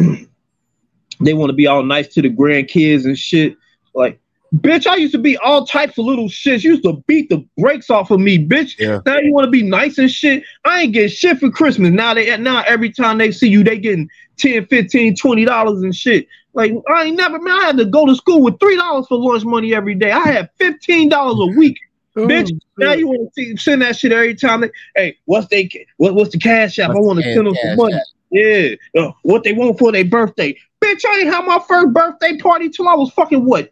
they 1.21 1.35
want 1.35 1.51
to 1.51 1.55
be 1.55 1.67
all 1.67 1.83
nice 1.83 2.09
to 2.15 2.23
the 2.23 2.31
grandkids 2.31 3.05
and 3.05 3.19
shit. 3.19 3.59
Like, 3.95 4.19
bitch, 4.55 4.87
I 4.87 4.97
used 4.97 5.13
to 5.13 5.19
be 5.19 5.37
all 5.39 5.67
types 5.67 5.99
of 5.99 6.05
little 6.05 6.29
shits. 6.29 6.63
You 6.63 6.73
used 6.73 6.85
to 6.85 7.03
beat 7.07 7.29
the 7.29 7.47
brakes 7.59 7.91
off 7.91 8.11
of 8.11 8.21
me, 8.21 8.39
bitch. 8.39 8.79
Yeah. 8.79 9.01
Now 9.05 9.19
you 9.19 9.33
want 9.33 9.47
to 9.47 9.51
be 9.51 9.63
nice 9.63 9.99
and 9.99 10.11
shit. 10.11 10.45
I 10.65 10.83
ain't 10.83 10.93
getting 10.93 11.09
shit 11.09 11.39
for 11.39 11.51
Christmas. 11.51 11.91
Now 11.91 12.15
they 12.15 12.37
now 12.37 12.63
every 12.67 12.91
time 12.91 13.19
they 13.19 13.33
see 13.33 13.49
you, 13.49 13.65
they 13.65 13.79
getting 13.79 14.09
10, 14.39 14.67
15, 14.67 15.17
20 15.17 15.45
dollars 15.45 15.83
and 15.83 15.95
shit. 15.95 16.27
Like 16.55 16.73
I 16.89 17.05
ain't 17.05 17.17
never 17.17 17.39
man, 17.39 17.59
I 17.61 17.65
had 17.67 17.77
to 17.79 17.85
go 17.85 18.07
to 18.07 18.15
school 18.15 18.43
with 18.43 18.59
three 18.59 18.77
dollars 18.77 19.07
for 19.07 19.19
lunch 19.19 19.45
money 19.45 19.75
every 19.75 19.95
day. 19.95 20.11
I 20.11 20.33
had 20.33 20.51
fifteen 20.59 21.09
dollars 21.09 21.39
a 21.39 21.59
week. 21.59 21.79
Bitch, 22.17 22.51
now 22.79 22.95
you 22.95 23.09
want 23.09 23.31
to 23.35 23.57
send 23.59 23.83
that 23.83 23.95
shit 23.95 24.11
every 24.11 24.35
time. 24.35 24.63
They, 24.63 24.71
hey, 24.95 25.19
what's 25.27 25.49
they 25.49 25.69
what, 25.99 26.15
what's 26.15 26.31
the 26.31 26.39
cash 26.39 26.79
app? 26.79 26.91
I 26.91 26.95
want 26.95 27.19
to 27.19 27.35
send 27.35 27.47
them 27.47 27.55
some 27.55 27.77
money. 27.77 27.95
app? 27.95 28.01
Yeah, 28.31 28.69
uh, 28.99 29.13
what 29.23 29.45
they 29.45 29.53
want 29.53 29.79
for 29.79 29.93
their 29.93 30.05
birthday. 30.05 30.59
Bitch, 30.83 31.05
I 31.05 31.21
ain't 31.21 31.33
have 31.33 31.45
my 31.45 31.63
first 31.69 31.93
birthday 31.93 32.39
party 32.39 32.71
till 32.71 32.89
I 32.89 32.95
was 32.95 33.13
fucking 33.13 33.45
what? 33.45 33.71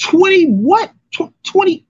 20 0.00 0.46
what? 0.46 0.92
Tw- 1.12 1.32
20 1.44 1.86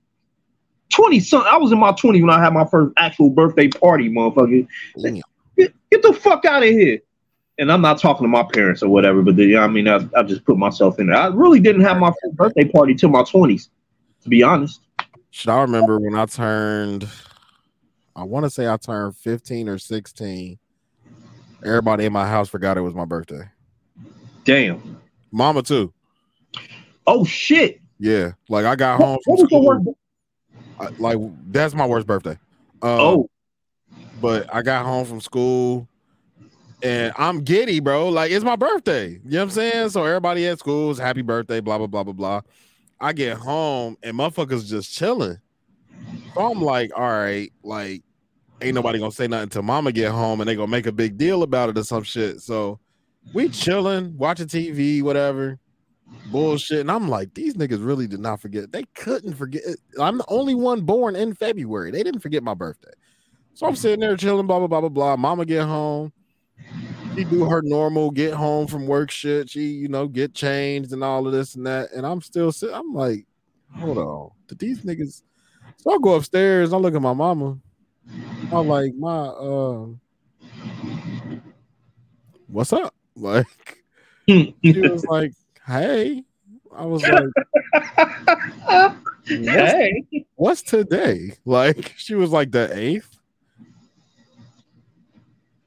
20 0.94 1.20
something. 1.20 1.50
I 1.52 1.56
was 1.56 1.72
in 1.72 1.78
my 1.78 1.92
20s 1.92 2.20
when 2.20 2.30
I 2.30 2.42
had 2.42 2.52
my 2.52 2.64
first 2.64 2.92
actual 2.96 3.30
birthday 3.30 3.68
party, 3.68 4.08
motherfucker. 4.08 4.66
Get, 5.56 5.74
get 5.90 6.02
the 6.02 6.12
fuck 6.12 6.44
out 6.44 6.62
of 6.62 6.68
here. 6.68 7.00
And 7.58 7.70
I'm 7.70 7.80
not 7.80 7.98
talking 7.98 8.24
to 8.24 8.28
my 8.28 8.42
parents 8.42 8.82
or 8.82 8.88
whatever, 8.88 9.22
but 9.22 9.36
the, 9.36 9.56
I 9.56 9.66
mean, 9.68 9.88
I, 9.88 10.06
I 10.16 10.22
just 10.24 10.44
put 10.44 10.58
myself 10.58 10.98
in 10.98 11.06
there. 11.06 11.16
I 11.16 11.28
really 11.28 11.60
didn't 11.60 11.82
have 11.82 11.98
my 11.98 12.10
first 12.10 12.36
birthday 12.36 12.64
party 12.64 12.94
till 12.94 13.10
my 13.10 13.22
20s, 13.22 13.68
to 14.22 14.28
be 14.28 14.42
honest. 14.42 14.80
Should 15.30 15.50
I 15.50 15.62
remember 15.62 15.98
when 15.98 16.14
I 16.14 16.26
turned? 16.26 17.08
I 18.16 18.24
want 18.24 18.44
to 18.44 18.50
say 18.50 18.68
I 18.68 18.76
turned 18.76 19.16
15 19.16 19.68
or 19.68 19.78
16. 19.78 20.58
Everybody 21.64 22.04
in 22.04 22.12
my 22.12 22.28
house 22.28 22.48
forgot 22.48 22.76
it 22.76 22.82
was 22.82 22.94
my 22.94 23.04
birthday. 23.04 23.48
Damn. 24.44 25.00
Mama 25.32 25.62
too. 25.62 25.92
Oh 27.06 27.24
shit. 27.24 27.80
Yeah, 28.04 28.32
like 28.50 28.66
I 28.66 28.76
got 28.76 29.00
home 29.00 29.16
from 29.24 29.32
What 29.32 29.40
was 29.40 29.50
your 29.50 29.62
worst? 29.64 29.88
I- 30.78 30.88
like 30.98 31.16
that's 31.50 31.74
my 31.74 31.86
worst 31.86 32.06
birthday. 32.06 32.38
Um, 32.82 33.00
Oh. 33.00 33.30
but 34.20 34.54
I 34.54 34.60
got 34.60 34.84
home 34.84 35.06
from 35.06 35.22
school 35.22 35.88
and 36.82 37.14
I'm 37.16 37.40
giddy, 37.40 37.80
bro. 37.80 38.10
Like 38.10 38.30
it's 38.30 38.44
my 38.44 38.56
birthday. 38.56 39.08
You 39.12 39.20
know 39.24 39.38
what 39.38 39.42
I'm 39.44 39.50
saying? 39.52 39.88
So 39.88 40.04
everybody 40.04 40.46
at 40.46 40.58
school 40.58 40.90
is 40.90 40.98
happy 40.98 41.22
birthday, 41.22 41.60
blah 41.60 41.78
blah 41.78 41.86
blah 41.86 42.02
blah 42.04 42.12
blah. 42.12 42.40
I 43.00 43.14
get 43.14 43.38
home 43.38 43.96
and 44.02 44.14
motherfuckers 44.18 44.66
just 44.68 44.92
chilling. 44.92 45.38
So 46.34 46.50
I'm 46.52 46.60
like, 46.60 46.90
all 46.94 47.08
right, 47.08 47.50
like 47.62 48.02
ain't 48.60 48.74
nobody 48.74 48.98
gonna 48.98 49.12
say 49.12 49.28
nothing 49.28 49.48
till 49.48 49.62
mama 49.62 49.92
get 49.92 50.12
home 50.12 50.42
and 50.42 50.48
they 50.50 50.56
gonna 50.56 50.68
make 50.68 50.86
a 50.86 50.92
big 50.92 51.16
deal 51.16 51.42
about 51.42 51.70
it 51.70 51.78
or 51.78 51.84
some 51.84 52.02
shit. 52.02 52.42
So 52.42 52.80
we 53.32 53.48
chilling, 53.48 54.14
watching 54.18 54.46
TV, 54.46 55.00
whatever. 55.00 55.58
Bullshit. 56.30 56.80
And 56.80 56.90
I'm 56.90 57.08
like, 57.08 57.34
these 57.34 57.54
niggas 57.54 57.84
really 57.84 58.06
did 58.06 58.20
not 58.20 58.40
forget. 58.40 58.72
They 58.72 58.84
couldn't 58.94 59.34
forget. 59.34 59.62
I'm 60.00 60.18
the 60.18 60.24
only 60.28 60.54
one 60.54 60.82
born 60.82 61.16
in 61.16 61.34
February. 61.34 61.90
They 61.90 62.02
didn't 62.02 62.20
forget 62.20 62.42
my 62.42 62.54
birthday. 62.54 62.92
So 63.54 63.66
I'm 63.66 63.76
sitting 63.76 64.00
there 64.00 64.16
chilling, 64.16 64.46
blah, 64.46 64.58
blah, 64.58 64.66
blah, 64.66 64.80
blah, 64.80 64.88
blah. 64.88 65.16
Mama 65.16 65.44
get 65.44 65.64
home. 65.64 66.12
She 67.14 67.24
do 67.24 67.44
her 67.44 67.62
normal 67.62 68.10
get 68.10 68.34
home 68.34 68.66
from 68.66 68.86
work 68.86 69.10
shit. 69.10 69.48
She, 69.48 69.66
you 69.66 69.88
know, 69.88 70.08
get 70.08 70.34
changed 70.34 70.92
and 70.92 71.04
all 71.04 71.26
of 71.26 71.32
this 71.32 71.54
and 71.54 71.66
that. 71.66 71.92
And 71.92 72.04
I'm 72.04 72.20
still 72.20 72.50
sitting. 72.50 72.74
I'm 72.74 72.92
like, 72.92 73.26
hold 73.72 73.98
on. 73.98 74.30
Did 74.48 74.58
these 74.58 74.80
niggas 74.80 75.22
so 75.84 75.92
I 75.92 75.98
go 76.00 76.14
upstairs, 76.14 76.72
I 76.72 76.78
look 76.78 76.94
at 76.94 77.02
my 77.02 77.12
mama. 77.12 77.58
I'm 78.50 78.68
like, 78.68 78.94
my 78.94 79.26
uh 79.26 79.86
what's 82.48 82.72
up? 82.72 82.94
Like 83.16 83.46
she 84.26 84.56
was 84.64 85.04
like, 85.04 85.30
hey. 85.66 86.22
I 86.76 86.84
was 86.86 87.02
like, 87.08 87.24
what's, 88.66 88.96
Hey. 89.26 90.26
what's 90.34 90.62
today? 90.62 91.32
Like 91.44 91.94
she 91.96 92.14
was 92.14 92.30
like 92.30 92.50
the 92.50 92.76
eighth. 92.76 93.16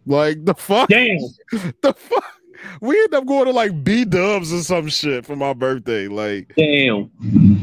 Like 0.06 0.44
the 0.46 0.54
fuck? 0.54 0.90
Damn. 0.90 1.18
the 1.82 1.94
fuck? 1.94 2.24
We 2.82 3.00
end 3.00 3.14
up 3.14 3.26
going 3.26 3.46
to 3.46 3.52
like 3.52 3.84
B 3.84 4.04
dubs 4.04 4.52
or 4.52 4.62
some 4.64 4.88
shit 4.90 5.26
for 5.26 5.36
my 5.36 5.54
birthday. 5.54 6.08
Like 6.08 6.54
Damn. 6.58 7.12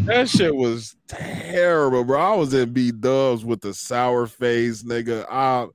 that 0.07 0.28
shit 0.28 0.55
was 0.55 0.95
terrible, 1.09 2.05
bro. 2.05 2.20
I 2.20 2.37
was 2.37 2.55
in 2.55 2.72
B 2.72 2.93
dubs 2.93 3.45
with 3.45 3.61
the 3.61 3.74
sour 3.74 4.26
face, 4.26 4.82
nigga. 4.82 5.26
I 5.30 5.66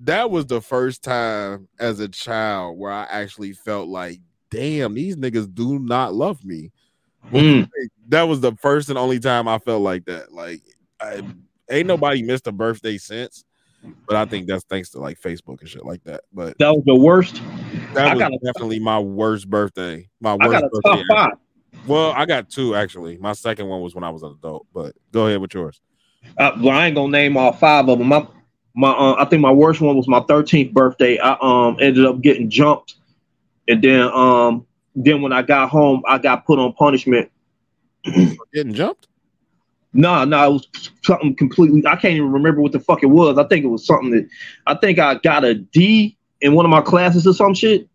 that 0.00 0.30
was 0.30 0.46
the 0.46 0.60
first 0.60 1.02
time 1.02 1.68
as 1.80 2.00
a 2.00 2.08
child 2.08 2.78
where 2.78 2.92
I 2.92 3.04
actually 3.04 3.52
felt 3.54 3.88
like, 3.88 4.20
damn, 4.50 4.94
these 4.94 5.16
niggas 5.16 5.52
do 5.52 5.78
not 5.78 6.14
love 6.14 6.44
me. 6.44 6.72
Mm. 7.30 7.68
That 8.08 8.22
was 8.22 8.40
the 8.40 8.52
first 8.56 8.88
and 8.88 8.98
only 8.98 9.18
time 9.18 9.48
I 9.48 9.58
felt 9.58 9.82
like 9.82 10.04
that. 10.04 10.32
Like, 10.32 10.62
I, 11.00 11.22
ain't 11.70 11.88
nobody 11.88 12.22
missed 12.22 12.46
a 12.46 12.52
birthday 12.52 12.98
since, 12.98 13.44
but 14.06 14.16
I 14.16 14.24
think 14.24 14.46
that's 14.46 14.64
thanks 14.64 14.90
to 14.90 15.00
like 15.00 15.20
Facebook 15.20 15.60
and 15.60 15.68
shit 15.68 15.84
like 15.84 16.02
that. 16.04 16.22
But 16.32 16.56
That 16.58 16.70
was 16.70 16.84
the 16.86 16.94
worst. 16.94 17.42
that 17.94 18.16
was 18.16 18.40
definitely 18.44 18.78
my 18.78 18.98
worst 18.98 19.48
birthday. 19.50 20.08
My 20.20 20.34
worst 20.34 20.64
birthday. 20.72 21.02
Well, 21.86 22.12
I 22.12 22.26
got 22.26 22.48
two 22.48 22.74
actually. 22.74 23.16
My 23.18 23.32
second 23.32 23.68
one 23.68 23.80
was 23.80 23.94
when 23.94 24.04
I 24.04 24.10
was 24.10 24.22
an 24.22 24.32
adult. 24.32 24.66
But 24.72 24.94
go 25.12 25.26
ahead 25.26 25.40
with 25.40 25.54
yours. 25.54 25.80
Uh, 26.38 26.52
well, 26.60 26.76
I 26.76 26.86
ain't 26.86 26.96
gonna 26.96 27.12
name 27.12 27.36
all 27.36 27.52
five 27.52 27.88
of 27.88 27.98
them. 27.98 28.08
My, 28.08 28.26
my, 28.74 28.90
uh, 28.90 29.16
I 29.18 29.24
think 29.26 29.40
my 29.40 29.52
worst 29.52 29.80
one 29.80 29.96
was 29.96 30.08
my 30.08 30.20
13th 30.20 30.72
birthday. 30.72 31.18
I 31.18 31.36
um 31.40 31.76
ended 31.80 32.04
up 32.04 32.20
getting 32.20 32.50
jumped, 32.50 32.96
and 33.68 33.82
then 33.82 34.02
um 34.02 34.66
then 34.94 35.20
when 35.20 35.32
I 35.32 35.42
got 35.42 35.68
home, 35.68 36.02
I 36.08 36.18
got 36.18 36.46
put 36.46 36.58
on 36.58 36.72
punishment. 36.72 37.30
Getting 38.54 38.72
jumped? 38.72 39.08
No, 39.92 40.24
no, 40.24 40.44
it 40.44 40.52
was 40.52 40.90
something 41.02 41.34
completely. 41.36 41.86
I 41.86 41.96
can't 41.96 42.14
even 42.14 42.32
remember 42.32 42.60
what 42.60 42.72
the 42.72 42.80
fuck 42.80 43.02
it 43.02 43.06
was. 43.06 43.38
I 43.38 43.44
think 43.44 43.64
it 43.64 43.68
was 43.68 43.86
something 43.86 44.10
that 44.10 44.28
I 44.66 44.74
think 44.74 44.98
I 44.98 45.14
got 45.16 45.44
a 45.44 45.54
D 45.54 46.16
in 46.40 46.54
one 46.54 46.64
of 46.64 46.70
my 46.70 46.80
classes 46.80 47.26
or 47.26 47.34
some 47.34 47.54
shit. 47.54 47.88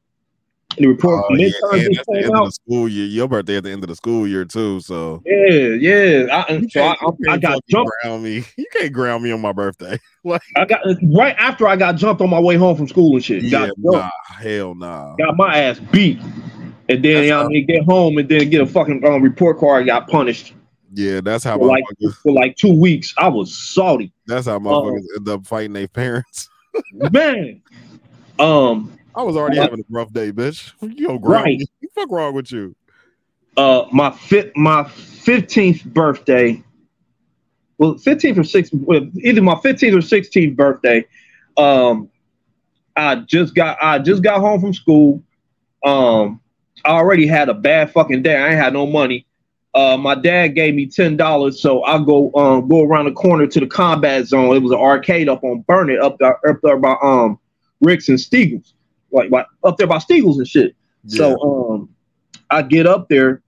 The 0.78 0.88
report 0.88 1.26
Oh, 1.30 1.36
yeah, 1.36 1.52
and 1.74 1.96
that's 1.96 2.08
the 2.08 2.18
end 2.18 2.36
of 2.36 2.46
the 2.46 2.52
school 2.52 2.88
year. 2.88 3.06
Your 3.06 3.28
birthday 3.28 3.58
at 3.58 3.64
the 3.64 3.72
end 3.72 3.84
of 3.84 3.90
the 3.90 3.96
school 3.96 4.28
year 4.28 4.46
too. 4.46 4.80
So 4.80 5.22
Yeah, 5.26 5.76
yeah. 5.80 6.46
I, 6.48 6.62
so 6.70 6.82
I, 6.82 6.92
I, 6.94 7.34
I 7.34 7.38
got 7.38 7.60
jumped. 7.70 7.92
ground 8.02 8.24
me. 8.24 8.44
You 8.58 8.66
can't 8.74 8.94
ground 8.94 9.24
me 9.24 9.32
on 9.32 9.42
my 9.42 9.54
birthday. 9.54 10.00
Like, 10.24 10.44
I 10.56 10.66
got 10.66 10.82
right 11.02 11.36
after 11.40 11.68
I 11.68 11.76
got 11.76 11.96
jumped 11.96 12.22
on 12.22 12.30
my 12.30 12.40
way 12.40 12.56
home 12.56 12.78
from 12.78 12.88
school 12.88 13.16
and 13.16 13.26
shit. 13.26 13.42
yeah, 13.42 13.72
nah, 13.76 14.08
hell 14.28 14.76
nah. 14.76 15.16
got 15.16 15.36
my 15.36 15.58
ass 15.58 15.80
beat. 15.80 16.20
And 16.90 17.04
then 17.04 17.24
you 17.24 17.30
know, 17.32 17.44
what 17.46 17.56
I 17.56 17.60
get 17.62 17.84
home 17.86 18.20
and 18.20 18.30
then 18.30 18.48
get 18.52 18.62
a 18.62 18.68
fucking 18.68 19.04
um, 19.04 19.24
report 19.24 19.58
card. 19.58 19.88
Got 19.88 20.08
punished 20.08 20.54
Yeah, 20.94 21.22
that's 21.22 21.44
how 21.44 21.58
for 21.58 21.66
like 21.66 21.84
for 22.22 22.32
like 22.34 22.56
two 22.56 22.72
weeks. 22.72 23.16
I 23.18 23.30
was 23.30 23.58
salty, 23.58 24.14
That's 24.28 24.46
how 24.46 24.60
motherfuckers 24.60 25.06
end 25.18 25.28
up 25.28 25.48
fighting 25.48 25.74
their 25.74 25.88
parents. 26.02 26.48
man. 26.94 27.62
Um, 28.38 28.92
I 29.16 29.24
was 29.24 29.36
already 29.36 29.58
having 29.58 29.80
a 29.80 29.84
rough 29.90 30.12
day, 30.14 30.32
bitch. 30.32 30.72
You 30.82 31.08
don't 31.08 31.22
Right. 31.22 31.60
the 31.82 31.88
fuck 31.96 32.12
wrong 32.12 32.34
with 32.34 32.52
you? 32.52 32.76
uh, 33.58 33.86
my 33.92 34.10
fit 34.12 34.56
my 34.56 34.84
fifteenth 34.86 35.84
birthday. 35.84 36.64
Well, 37.78 37.98
fifteenth 37.98 38.38
or 38.38 38.44
sixteenth, 38.44 38.88
either 39.22 39.42
my 39.42 39.56
fifteenth 39.62 39.96
or 39.96 40.02
sixteenth 40.02 40.56
birthday. 40.56 41.06
Um, 41.58 42.10
I 42.96 43.16
just 43.16 43.54
got 43.56 43.78
I 43.82 44.00
just 44.00 44.24
got 44.24 44.40
home 44.40 44.62
from 44.62 44.74
school. 44.74 45.22
Um, 45.84 46.40
I 46.86 46.92
already 46.92 47.28
had 47.28 47.50
a 47.50 47.54
bad 47.54 47.92
fucking 47.92 48.22
day. 48.24 48.38
I 48.38 48.48
ain't 48.50 48.56
had 48.62 48.74
no 48.74 48.86
money. 48.86 49.26
Uh, 49.74 49.98
my 49.98 50.16
dad 50.16 50.50
gave 50.50 50.76
me 50.76 50.86
ten 50.86 51.18
dollars, 51.18 51.62
so 51.62 51.84
I 51.84 51.98
go 52.04 52.32
um 52.36 52.68
go 52.70 52.84
around 52.84 53.06
the 53.06 53.12
corner 53.14 53.48
to 53.48 53.60
the 53.60 53.68
combat 53.68 54.28
zone. 54.28 54.56
It 54.56 54.60
was 54.60 54.72
an 54.72 54.78
arcade 54.80 55.28
up 55.30 55.44
on 55.44 55.62
Burnett, 55.62 56.00
up 56.00 56.18
there 56.20 56.38
up 56.50 56.60
there 56.64 56.78
by 56.78 56.96
um 57.02 57.40
Ricks 57.82 58.10
and 58.10 58.18
Steagles, 58.18 58.74
like, 59.12 59.32
like 59.32 59.46
up 59.64 59.78
there 59.78 59.88
by 59.88 59.98
Steagles 59.98 60.38
and 60.38 60.48
shit. 60.48 60.76
So 61.08 61.40
um, 61.42 61.90
I 62.50 62.62
get 62.62 62.88
up 62.88 63.10
there. 63.10 63.42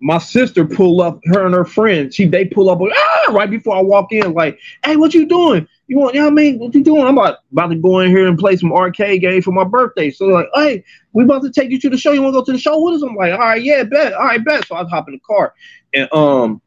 My 0.00 0.18
sister 0.18 0.66
pull 0.66 1.00
up, 1.00 1.20
her 1.24 1.46
and 1.46 1.54
her 1.54 1.64
friend. 1.64 2.12
She 2.12 2.26
they 2.26 2.44
pull 2.44 2.68
up 2.68 2.80
ah, 2.80 3.32
right 3.32 3.50
before 3.50 3.76
I 3.76 3.80
walk 3.80 4.12
in, 4.12 4.34
like, 4.34 4.58
hey, 4.84 4.96
what 4.96 5.14
you 5.14 5.26
doing? 5.26 5.66
You 5.88 5.98
want, 5.98 6.14
you 6.14 6.20
know 6.20 6.26
what 6.26 6.32
I 6.32 6.34
mean? 6.34 6.58
What 6.58 6.74
you 6.74 6.82
doing? 6.84 7.02
I'm 7.02 7.16
about, 7.16 7.38
about 7.52 7.68
to 7.68 7.76
go 7.76 8.00
in 8.00 8.10
here 8.10 8.26
and 8.26 8.38
play 8.38 8.56
some 8.56 8.72
arcade 8.72 9.22
game 9.22 9.40
for 9.40 9.52
my 9.52 9.64
birthday. 9.64 10.10
So 10.10 10.26
like, 10.26 10.48
hey, 10.54 10.84
we 11.12 11.24
about 11.24 11.42
to 11.42 11.50
take 11.50 11.70
you 11.70 11.80
to 11.80 11.88
the 11.88 11.96
show. 11.96 12.12
You 12.12 12.22
want 12.22 12.34
to 12.34 12.40
go 12.40 12.44
to 12.44 12.52
the 12.52 12.58
show 12.58 12.78
with 12.82 12.96
us? 12.96 13.02
I'm 13.02 13.14
like, 13.14 13.32
all 13.32 13.38
right, 13.38 13.62
yeah, 13.62 13.84
bet. 13.84 14.12
All 14.12 14.24
right, 14.24 14.44
bet. 14.44 14.66
So 14.66 14.74
I 14.74 14.84
hop 14.84 15.08
in 15.08 15.14
the 15.14 15.20
car. 15.20 15.54
And 15.94 16.12
um 16.12 16.60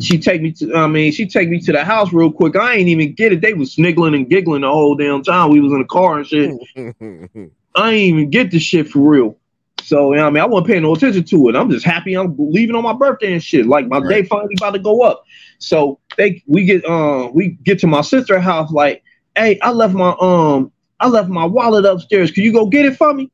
she 0.00 0.18
take 0.18 0.42
me 0.42 0.52
to 0.52 0.74
I 0.74 0.86
mean, 0.86 1.12
she 1.12 1.26
take 1.26 1.48
me 1.48 1.60
to 1.60 1.72
the 1.72 1.84
house 1.84 2.12
real 2.12 2.32
quick. 2.32 2.56
I 2.56 2.74
ain't 2.74 2.88
even 2.88 3.14
get 3.14 3.32
it. 3.32 3.40
They 3.40 3.54
was 3.54 3.72
sniggling 3.72 4.14
and 4.14 4.28
giggling 4.28 4.62
the 4.62 4.68
whole 4.68 4.94
damn 4.96 5.22
time 5.22 5.50
we 5.50 5.60
was 5.60 5.72
in 5.72 5.80
the 5.80 5.84
car 5.84 6.18
and 6.18 6.26
shit. 6.26 6.52
I 7.76 7.90
ain't 7.92 8.14
even 8.14 8.30
get 8.30 8.50
the 8.50 8.58
shit 8.58 8.88
for 8.88 9.00
real. 9.00 9.38
So 9.82 10.12
you 10.12 10.16
know 10.16 10.26
I 10.26 10.30
mean, 10.30 10.42
I 10.42 10.46
wasn't 10.46 10.68
paying 10.68 10.82
no 10.82 10.94
attention 10.94 11.24
to 11.24 11.48
it. 11.48 11.56
I'm 11.56 11.70
just 11.70 11.84
happy 11.84 12.14
I'm 12.14 12.34
leaving 12.38 12.74
on 12.74 12.82
my 12.82 12.92
birthday 12.92 13.32
and 13.32 13.42
shit. 13.42 13.66
Like 13.66 13.86
my 13.86 14.00
day 14.00 14.24
finally 14.24 14.54
about 14.58 14.72
to 14.72 14.78
go 14.78 15.02
up. 15.02 15.24
So 15.58 16.00
they 16.16 16.42
we 16.46 16.64
get 16.64 16.84
um 16.86 17.32
we 17.32 17.50
get 17.62 17.78
to 17.80 17.86
my 17.86 18.00
sister's 18.00 18.42
house 18.42 18.72
like, 18.72 19.02
hey, 19.36 19.60
I 19.60 19.70
left 19.70 19.94
my 19.94 20.16
um 20.20 20.72
I 20.98 21.08
left 21.08 21.28
my 21.28 21.44
wallet 21.44 21.84
upstairs. 21.84 22.30
Can 22.30 22.42
you 22.44 22.52
go 22.52 22.66
get 22.66 22.86
it 22.86 22.96
for 22.96 23.12
me? 23.12 23.30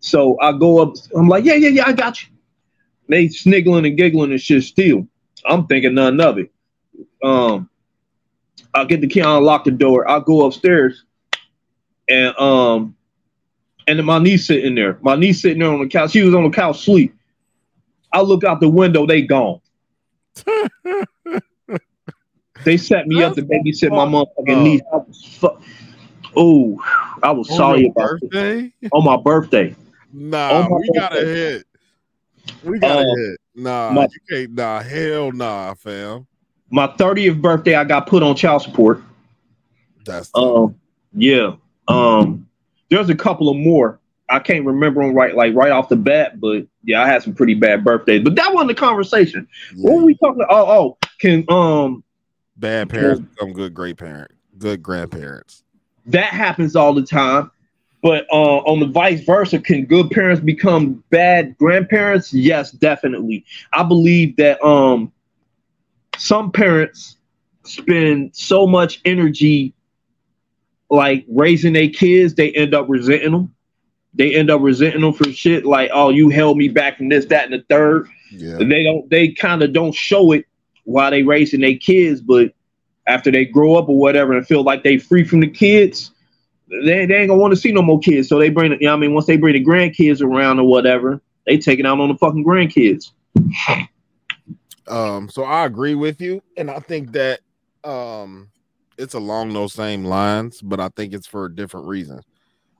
So 0.00 0.38
I 0.40 0.52
go 0.52 0.82
up. 0.82 0.94
I'm 1.16 1.28
like, 1.28 1.44
yeah, 1.44 1.54
yeah, 1.54 1.68
yeah, 1.68 1.84
I 1.86 1.92
got 1.92 2.22
you. 2.22 2.28
They 3.08 3.28
sniggling 3.28 3.86
and 3.86 3.96
giggling 3.96 4.32
and 4.32 4.40
shit 4.40 4.64
still. 4.64 5.06
I'm 5.44 5.66
thinking 5.66 5.94
nothing 5.94 6.20
of 6.20 6.38
it. 6.38 6.50
Um, 7.22 7.68
I 8.74 8.84
get 8.84 9.00
the 9.00 9.06
key, 9.06 9.22
I 9.22 9.36
unlock 9.36 9.64
the 9.64 9.70
door. 9.70 10.08
I'll 10.08 10.20
go 10.20 10.46
upstairs, 10.46 11.04
and 12.08 12.36
um, 12.38 12.96
and 13.86 13.98
then 13.98 14.06
my 14.06 14.18
niece 14.18 14.46
sitting 14.46 14.74
there. 14.74 14.98
My 15.02 15.16
niece 15.16 15.42
sitting 15.42 15.58
there 15.58 15.72
on 15.72 15.80
the 15.80 15.88
couch. 15.88 16.12
She 16.12 16.22
was 16.22 16.34
on 16.34 16.44
the 16.44 16.50
couch 16.50 16.84
sleep. 16.84 17.14
I 18.12 18.20
look 18.20 18.44
out 18.44 18.60
the 18.60 18.68
window. 18.68 19.06
They 19.06 19.22
gone. 19.22 19.60
they 22.64 22.76
set 22.76 23.06
me 23.06 23.22
up 23.22 23.34
to 23.34 23.42
babysit 23.42 23.90
my 23.90 24.04
motherfucking 24.06 24.62
niece. 24.62 24.82
I 24.92 24.96
was 24.96 25.24
fu- 25.24 25.58
oh, 26.36 26.78
I 27.22 27.30
was 27.30 27.50
On 27.50 27.56
sorry 27.56 27.86
about 27.86 28.22
it. 28.22 28.30
birthday? 28.30 28.72
On 28.92 29.04
my 29.04 29.16
birthday. 29.16 29.74
Nah, 30.12 30.68
my 30.68 30.76
we 30.76 30.90
got 30.90 31.12
a 31.12 31.16
birthday. 31.16 31.34
hit. 31.34 31.66
We 32.64 32.78
got 32.78 32.98
a 32.98 33.00
Uh, 33.00 33.16
hit. 33.16 33.40
Nah, 33.54 33.90
my- 33.92 34.02
you 34.04 34.20
can't. 34.28 34.54
Nah, 34.54 34.80
hell 34.82 35.32
nah, 35.32 35.74
fam. 35.74 36.26
My 36.70 36.86
30th 36.86 37.40
birthday, 37.40 37.74
I 37.74 37.84
got 37.84 38.06
put 38.06 38.22
on 38.22 38.34
child 38.34 38.62
support. 38.62 39.02
That's 40.04 40.30
um, 40.34 40.74
yeah. 41.14 41.54
Um, 41.88 42.48
there's 42.88 43.10
a 43.10 43.14
couple 43.14 43.48
of 43.50 43.56
more. 43.56 44.00
I 44.28 44.38
can't 44.38 44.64
remember 44.64 45.02
them 45.04 45.14
right, 45.14 45.34
like 45.36 45.54
right 45.54 45.70
off 45.70 45.90
the 45.90 45.96
bat, 45.96 46.40
but 46.40 46.66
yeah, 46.84 47.02
I 47.02 47.06
had 47.06 47.22
some 47.22 47.34
pretty 47.34 47.54
bad 47.54 47.84
birthdays. 47.84 48.22
But 48.24 48.34
that 48.36 48.52
wasn't 48.54 48.68
the 48.68 48.74
conversation. 48.74 49.46
What 49.76 49.96
were 49.96 50.04
we 50.04 50.14
talking? 50.16 50.40
About? 50.42 50.50
Oh, 50.50 50.70
oh, 50.70 50.98
can 51.20 51.44
um 51.50 52.02
Bad 52.56 52.88
parents 52.88 53.20
become 53.20 53.52
good 53.52 53.74
great 53.74 53.98
parents, 53.98 54.34
good 54.58 54.82
grandparents. 54.82 55.62
that 56.06 56.32
happens 56.32 56.74
all 56.74 56.94
the 56.94 57.02
time. 57.02 57.50
But 58.02 58.26
uh, 58.32 58.58
on 58.58 58.80
the 58.80 58.86
vice 58.86 59.22
versa, 59.24 59.60
can 59.60 59.84
good 59.86 60.10
parents 60.10 60.42
become 60.42 61.04
bad 61.10 61.56
grandparents? 61.56 62.34
Yes, 62.34 62.72
definitely. 62.72 63.44
I 63.72 63.84
believe 63.84 64.36
that 64.36 64.62
um, 64.64 65.12
some 66.18 66.50
parents 66.50 67.16
spend 67.64 68.34
so 68.34 68.66
much 68.66 69.00
energy 69.04 69.72
like 70.92 71.24
raising 71.26 71.72
their 71.72 71.88
kids, 71.88 72.34
they 72.34 72.52
end 72.52 72.74
up 72.74 72.86
resenting 72.88 73.32
them. 73.32 73.54
They 74.14 74.34
end 74.34 74.50
up 74.50 74.60
resenting 74.60 75.00
them 75.00 75.14
for 75.14 75.32
shit 75.32 75.64
like, 75.64 75.90
oh, 75.94 76.10
you 76.10 76.28
held 76.28 76.58
me 76.58 76.68
back 76.68 76.98
from 76.98 77.08
this, 77.08 77.24
that, 77.26 77.50
and 77.50 77.54
the 77.54 77.64
third. 77.70 78.08
Yeah. 78.30 78.56
And 78.56 78.70
they 78.70 78.82
don't. 78.82 79.08
They 79.08 79.28
kind 79.28 79.62
of 79.62 79.72
don't 79.72 79.94
show 79.94 80.32
it 80.32 80.44
while 80.84 81.10
they 81.10 81.22
raising 81.22 81.62
their 81.62 81.76
kids, 81.76 82.20
but 82.20 82.52
after 83.06 83.30
they 83.30 83.46
grow 83.46 83.76
up 83.76 83.88
or 83.88 83.98
whatever 83.98 84.34
and 84.34 84.46
feel 84.46 84.62
like 84.62 84.82
they 84.82 84.98
free 84.98 85.24
from 85.24 85.40
the 85.40 85.48
kids, 85.48 86.11
they, 86.84 87.06
they 87.06 87.16
ain't 87.16 87.28
gonna 87.28 87.36
want 87.40 87.52
to 87.52 87.60
see 87.60 87.72
no 87.72 87.82
more 87.82 88.00
kids. 88.00 88.28
So 88.28 88.38
they 88.38 88.50
bring, 88.50 88.72
you 88.72 88.78
know, 88.80 88.90
what 88.90 88.96
I 88.96 89.00
mean, 89.00 89.14
once 89.14 89.26
they 89.26 89.36
bring 89.36 89.54
the 89.54 89.64
grandkids 89.64 90.22
around 90.22 90.58
or 90.58 90.64
whatever, 90.64 91.20
they 91.46 91.58
take 91.58 91.78
it 91.78 91.86
out 91.86 92.00
on 92.00 92.08
the 92.08 92.16
fucking 92.16 92.44
grandkids. 92.44 93.10
Um, 94.88 95.28
so 95.28 95.44
I 95.44 95.64
agree 95.64 95.94
with 95.94 96.20
you, 96.20 96.42
and 96.56 96.70
I 96.70 96.80
think 96.80 97.12
that 97.12 97.40
um 97.84 98.48
it's 98.98 99.14
along 99.14 99.52
those 99.52 99.72
same 99.72 100.04
lines, 100.04 100.60
but 100.60 100.80
I 100.80 100.88
think 100.90 101.12
it's 101.12 101.26
for 101.26 101.46
a 101.46 101.54
different 101.54 101.86
reason. 101.86 102.20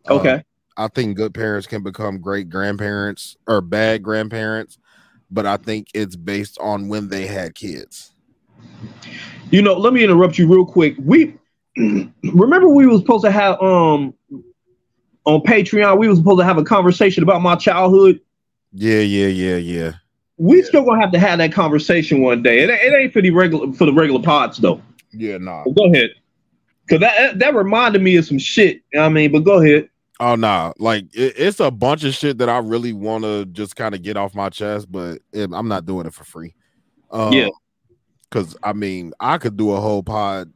Uh, 0.09 0.14
Okay. 0.14 0.43
I 0.76 0.88
think 0.88 1.16
good 1.16 1.34
parents 1.34 1.66
can 1.66 1.82
become 1.82 2.18
great 2.18 2.49
grandparents 2.49 3.36
or 3.47 3.61
bad 3.61 4.03
grandparents, 4.03 4.78
but 5.30 5.45
I 5.45 5.59
think 5.59 5.88
it's 5.93 6.16
based 6.16 6.59
on 6.61 6.88
when 6.88 7.09
they 7.09 7.26
had 7.26 7.55
kids. 7.55 8.12
You 9.51 9.61
know, 9.61 9.74
let 9.74 9.93
me 9.93 10.03
interrupt 10.03 10.38
you 10.38 10.47
real 10.47 10.64
quick. 10.64 10.95
We 10.99 11.34
remember 12.23 12.68
we 12.68 12.87
was 12.87 13.01
supposed 13.01 13.25
to 13.25 13.31
have 13.31 13.61
um 13.62 14.14
on 15.25 15.41
Patreon, 15.43 15.99
we 15.99 16.09
was 16.09 16.18
supposed 16.18 16.41
to 16.41 16.45
have 16.45 16.59
a 16.59 16.64
conversation 16.64 17.23
about 17.23 17.43
my 17.43 17.55
childhood. 17.55 18.20
Yeah, 18.73 18.99
yeah, 19.01 19.29
yeah, 19.29 19.57
yeah. 19.57 19.93
We 20.39 20.62
still 20.62 20.85
gonna 20.85 21.01
have 21.01 21.12
to 21.12 21.18
have 21.18 21.39
that 21.39 21.53
conversation 21.53 22.23
one 22.23 22.43
day. 22.43 22.61
It, 22.64 22.70
ain't- 22.70 22.81
it 22.83 22.97
ain't 22.97 23.12
for 23.12 23.23
the 23.23 23.31
regular 23.31 23.73
for 23.73 23.87
the 23.87 23.93
regular 23.93 24.20
pods 24.23 24.59
though. 24.59 24.83
Yeah, 25.12 25.39
nah. 25.39 25.64
But 25.64 25.77
go 25.77 25.93
ahead. 25.93 26.11
Cause 26.89 27.01
that 27.01 27.39
that- 27.39 27.55
reminded 27.55 28.03
me 28.03 28.16
of 28.16 28.25
some 28.27 28.39
shit. 28.39 28.77
you 28.77 28.83
know 28.95 29.01
what 29.03 29.07
I 29.07 29.11
mean, 29.11 29.33
but 29.33 29.41
go 29.41 29.62
ahead. 29.62 29.89
Oh 30.20 30.35
nah, 30.37 30.73
like 30.79 31.05
it, 31.14 31.35
it's 31.37 31.61
a 31.61 31.70
bunch 31.70 32.05
of 32.05 32.14
shit 32.14 32.39
that 32.39 32.49
I 32.49 32.59
really 32.59 32.93
want 32.93 33.25
to 33.25 33.45
just 33.47 33.77
kind 33.77 33.95
of 33.95 34.03
get 34.03 34.16
off 34.16 34.35
my 34.35 34.49
chest, 34.51 34.91
but 34.91 35.18
it, 35.33 35.51
I'm 35.53 35.68
not 35.68 35.87
doing 35.87 36.07
it 36.07 36.14
for 36.14 36.25
free. 36.25 36.55
Um, 37.11 37.33
Yeah. 37.33 37.49
because 38.29 38.57
I 38.62 38.73
mean, 38.73 39.12
I 39.20 39.39
could 39.39 39.57
do 39.57 39.73
a 39.73 39.81
whole 39.81 40.03
pod 40.03 40.53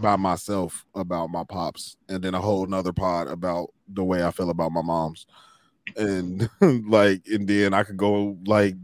by 0.00 0.16
myself 0.16 0.84
about 0.94 1.30
my 1.30 1.44
pops, 1.44 1.96
and 2.08 2.22
then 2.22 2.34
a 2.34 2.40
whole 2.40 2.66
nother 2.66 2.92
pod 2.92 3.28
about 3.28 3.70
the 3.88 4.02
way 4.04 4.24
I 4.24 4.30
feel 4.30 4.50
about 4.50 4.72
my 4.72 4.82
moms. 4.82 5.26
and 5.96 6.48
like 6.88 7.22
and 7.26 7.46
then 7.48 7.74
I 7.74 7.82
could 7.82 7.96
go 7.96 8.36
like 8.46 8.74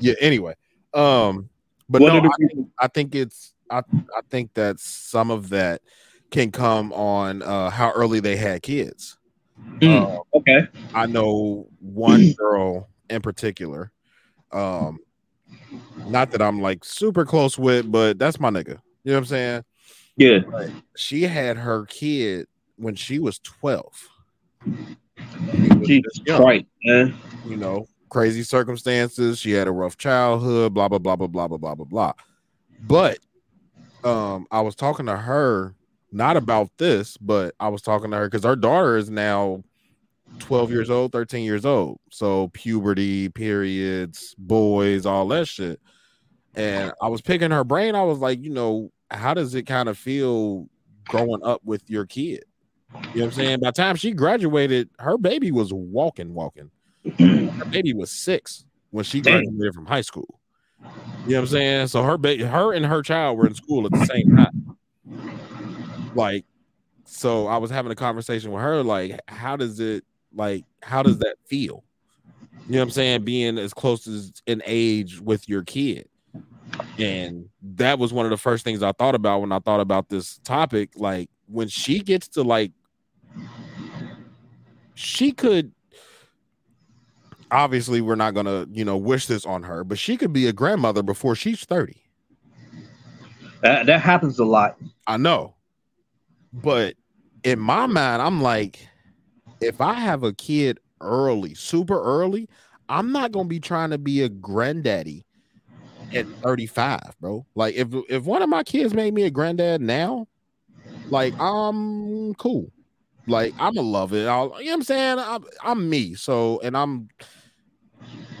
yeah. 0.00 0.14
Anyway, 0.20 0.54
um, 0.94 1.48
but 1.88 2.02
What 2.02 2.12
no, 2.12 2.18
I, 2.30 2.46
think- 2.46 2.68
I 2.78 2.88
think 2.88 3.14
it's 3.14 3.54
I 3.70 3.78
I 3.78 4.20
think 4.30 4.54
that 4.54 4.78
some 4.80 5.30
of 5.30 5.48
that 5.50 5.82
can 6.30 6.50
come 6.50 6.92
on 6.92 7.42
uh 7.42 7.70
how 7.70 7.90
early 7.92 8.20
they 8.20 8.36
had 8.36 8.62
kids. 8.62 9.16
Mm, 9.80 10.20
okay. 10.34 10.66
I 10.94 11.06
know 11.06 11.68
one 11.80 12.32
girl 12.38 12.88
in 13.10 13.20
particular. 13.22 13.92
Um, 14.52 14.98
not 16.08 16.30
that 16.30 16.40
I'm 16.42 16.60
like 16.60 16.84
super 16.84 17.24
close 17.24 17.58
with, 17.58 17.90
but 17.90 18.18
that's 18.18 18.40
my 18.40 18.50
nigga. 18.50 18.78
You 19.04 19.12
know 19.12 19.14
what 19.14 19.18
I'm 19.18 19.24
saying? 19.26 19.64
Yeah. 20.16 20.40
She 20.96 21.22
had 21.22 21.56
her 21.58 21.84
kid 21.86 22.46
when 22.76 22.94
she 22.94 23.18
was 23.18 23.38
12. 23.40 24.08
Jesus 25.82 26.20
Christ, 26.26 26.66
man. 26.84 27.14
You 27.46 27.56
know, 27.56 27.86
crazy 28.08 28.42
circumstances. 28.42 29.38
She 29.38 29.52
had 29.52 29.68
a 29.68 29.72
rough 29.72 29.96
childhood, 29.96 30.74
blah, 30.74 30.88
blah, 30.88 30.98
blah, 30.98 31.16
blah, 31.16 31.28
blah, 31.28 31.48
blah, 31.48 31.58
blah, 31.58 31.74
blah, 31.74 31.84
blah. 31.84 32.12
But 32.80 33.18
um, 34.04 34.46
I 34.50 34.60
was 34.60 34.74
talking 34.74 35.06
to 35.06 35.16
her 35.16 35.74
not 36.12 36.36
about 36.36 36.70
this, 36.78 37.16
but 37.18 37.54
I 37.60 37.68
was 37.68 37.82
talking 37.82 38.10
to 38.10 38.16
her 38.16 38.28
because 38.28 38.44
her 38.44 38.56
daughter 38.56 38.96
is 38.96 39.10
now 39.10 39.62
12 40.38 40.70
years 40.70 40.90
old, 40.90 41.12
13 41.12 41.44
years 41.44 41.66
old. 41.66 41.98
So 42.10 42.48
puberty, 42.48 43.28
periods, 43.28 44.34
boys, 44.38 45.06
all 45.06 45.28
that 45.28 45.46
shit. 45.48 45.80
And 46.54 46.92
I 47.02 47.08
was 47.08 47.20
picking 47.20 47.50
her 47.50 47.64
brain. 47.64 47.94
I 47.94 48.02
was 48.02 48.18
like, 48.18 48.42
you 48.42 48.50
know, 48.50 48.90
how 49.10 49.34
does 49.34 49.54
it 49.54 49.64
kind 49.64 49.88
of 49.88 49.98
feel 49.98 50.68
growing 51.04 51.42
up 51.42 51.60
with 51.64 51.88
your 51.88 52.06
kid? 52.06 52.44
You 52.92 52.98
know 52.98 53.08
what 53.10 53.22
I'm 53.24 53.32
saying? 53.32 53.60
By 53.60 53.68
the 53.68 53.72
time 53.72 53.96
she 53.96 54.12
graduated, 54.12 54.88
her 54.98 55.18
baby 55.18 55.50
was 55.50 55.72
walking, 55.72 56.34
walking. 56.34 56.70
Her 57.04 57.10
mm-hmm. 57.10 57.70
baby 57.70 57.92
was 57.92 58.10
six 58.10 58.64
when 58.90 59.04
she 59.04 59.20
graduated 59.20 59.74
from 59.74 59.86
high 59.86 60.00
school. 60.00 60.40
You 60.80 61.32
know 61.32 61.36
what 61.36 61.38
I'm 61.40 61.46
saying? 61.46 61.86
So 61.88 62.02
her 62.02 62.16
baby, 62.16 62.44
her 62.44 62.72
and 62.72 62.86
her 62.86 63.02
child 63.02 63.38
were 63.38 63.46
in 63.46 63.54
school 63.54 63.86
at 63.86 63.92
the 63.92 64.06
same 64.06 64.36
time. 64.36 64.76
Like, 66.14 66.44
so 67.04 67.46
I 67.46 67.56
was 67.58 67.70
having 67.70 67.92
a 67.92 67.96
conversation 67.96 68.52
with 68.52 68.62
her, 68.62 68.82
like, 68.82 69.20
how 69.28 69.56
does 69.56 69.80
it 69.80 70.04
like 70.34 70.64
how 70.82 71.02
does 71.02 71.18
that 71.18 71.36
feel? 71.46 71.82
You 72.66 72.72
know 72.72 72.78
what 72.78 72.84
I'm 72.84 72.90
saying? 72.90 73.24
Being 73.24 73.58
as 73.58 73.72
close 73.72 74.06
as 74.06 74.32
in 74.46 74.62
age 74.66 75.20
with 75.20 75.48
your 75.48 75.62
kid. 75.62 76.08
And 76.98 77.48
that 77.62 77.98
was 77.98 78.12
one 78.12 78.26
of 78.26 78.30
the 78.30 78.36
first 78.36 78.64
things 78.64 78.82
I 78.82 78.92
thought 78.92 79.14
about 79.14 79.40
when 79.40 79.52
I 79.52 79.58
thought 79.58 79.80
about 79.80 80.08
this 80.08 80.38
topic. 80.44 80.90
Like 80.96 81.30
when 81.46 81.68
she 81.68 82.00
gets 82.00 82.28
to 82.28 82.42
like 82.42 82.72
she 84.94 85.32
could 85.32 85.72
obviously 87.50 88.00
we're 88.00 88.16
not 88.16 88.34
gonna, 88.34 88.66
you 88.70 88.84
know, 88.84 88.96
wish 88.96 89.26
this 89.26 89.44
on 89.46 89.62
her, 89.62 89.84
but 89.84 89.98
she 89.98 90.16
could 90.16 90.32
be 90.32 90.46
a 90.46 90.52
grandmother 90.52 91.02
before 91.02 91.34
she's 91.34 91.64
30. 91.64 92.02
That, 93.60 93.86
that 93.86 94.00
happens 94.00 94.38
a 94.38 94.44
lot. 94.44 94.76
I 95.06 95.16
know. 95.16 95.54
But 96.52 96.94
in 97.44 97.58
my 97.58 97.86
mind, 97.86 98.22
I'm 98.22 98.40
like, 98.40 98.86
if 99.60 99.80
I 99.80 99.94
have 99.94 100.22
a 100.22 100.32
kid 100.32 100.78
early, 101.00 101.54
super 101.54 102.02
early, 102.02 102.48
I'm 102.88 103.12
not 103.12 103.32
gonna 103.32 103.48
be 103.48 103.60
trying 103.60 103.90
to 103.90 103.98
be 103.98 104.22
a 104.22 104.28
granddaddy 104.28 105.25
at 106.12 106.26
35, 106.44 107.00
bro. 107.20 107.46
Like 107.54 107.74
if 107.74 107.88
if 108.08 108.24
one 108.24 108.42
of 108.42 108.48
my 108.48 108.62
kids 108.62 108.94
made 108.94 109.14
me 109.14 109.24
a 109.24 109.30
granddad 109.30 109.80
now, 109.80 110.26
like 111.10 111.34
I'm 111.38 112.34
cool. 112.34 112.72
Like 113.26 113.54
I'ma 113.58 113.80
love 113.82 114.12
it. 114.12 114.26
I'll, 114.26 114.46
you 114.60 114.66
know 114.66 114.70
what 114.72 114.74
I'm 114.74 114.82
saying? 114.84 115.18
I'm, 115.18 115.44
I'm 115.62 115.90
me. 115.90 116.14
So 116.14 116.60
and 116.62 116.76
I'm 116.76 117.08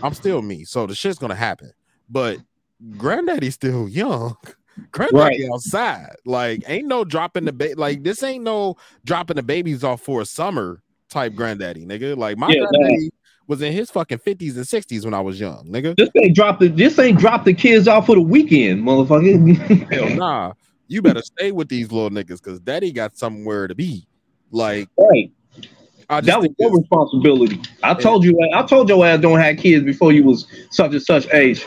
I'm 0.02 0.14
still 0.14 0.42
me. 0.42 0.64
So 0.64 0.86
the 0.86 0.94
shit's 0.94 1.18
gonna 1.18 1.34
happen. 1.34 1.72
But 2.08 2.40
granddaddy's 2.96 3.54
still 3.54 3.88
young. 3.88 4.36
Granddaddy 4.92 5.44
Right. 5.44 5.50
outside. 5.52 6.14
Like 6.24 6.62
ain't 6.66 6.86
no 6.88 7.04
dropping 7.04 7.44
the 7.46 7.52
ba- 7.52 7.74
like 7.76 8.02
this 8.02 8.22
ain't 8.22 8.44
no 8.44 8.76
dropping 9.04 9.36
the 9.36 9.42
babies 9.42 9.84
off 9.84 10.00
for 10.02 10.20
a 10.22 10.26
summer 10.26 10.82
type 11.10 11.34
granddaddy, 11.34 11.84
nigga. 11.84 12.16
Like 12.16 12.38
my 12.38 12.54
Yeah, 12.54 12.64
granddaddy 12.70 13.10
was 13.46 13.62
in 13.62 13.72
his 13.72 13.90
fucking 13.90 14.18
50s 14.18 14.56
and 14.56 14.64
60s 14.64 15.04
when 15.04 15.14
I 15.14 15.20
was 15.20 15.38
young, 15.38 15.66
nigga. 15.66 15.94
This 15.96 16.10
ain't 16.16 16.34
drop 16.34 16.58
the 16.58 16.68
this 16.68 16.98
ain't 16.98 17.18
drop 17.18 17.44
the 17.44 17.54
kids 17.54 17.86
off 17.88 18.06
for 18.06 18.14
the 18.14 18.20
weekend, 18.20 18.82
motherfucker. 18.82 19.92
Hell 19.92 20.16
nah. 20.16 20.52
You 20.88 21.02
better 21.02 21.22
stay 21.22 21.50
with 21.52 21.68
these 21.68 21.90
little 21.90 22.10
niggas 22.10 22.42
because 22.42 22.60
daddy 22.60 22.92
got 22.92 23.16
somewhere 23.16 23.66
to 23.66 23.74
be. 23.74 24.06
Like 24.50 24.88
right. 24.98 25.32
I 26.08 26.20
just 26.20 26.26
that 26.26 26.40
was 26.40 26.50
your 26.58 26.76
responsibility. 26.76 27.60
I 27.82 27.94
told 27.94 28.24
you 28.24 28.38
I 28.54 28.62
told 28.62 28.88
your 28.88 29.04
ass 29.04 29.20
don't 29.20 29.40
have 29.40 29.56
kids 29.56 29.84
before 29.84 30.12
you 30.12 30.22
was 30.22 30.46
such 30.70 30.92
and 30.92 31.02
such 31.02 31.32
age. 31.32 31.66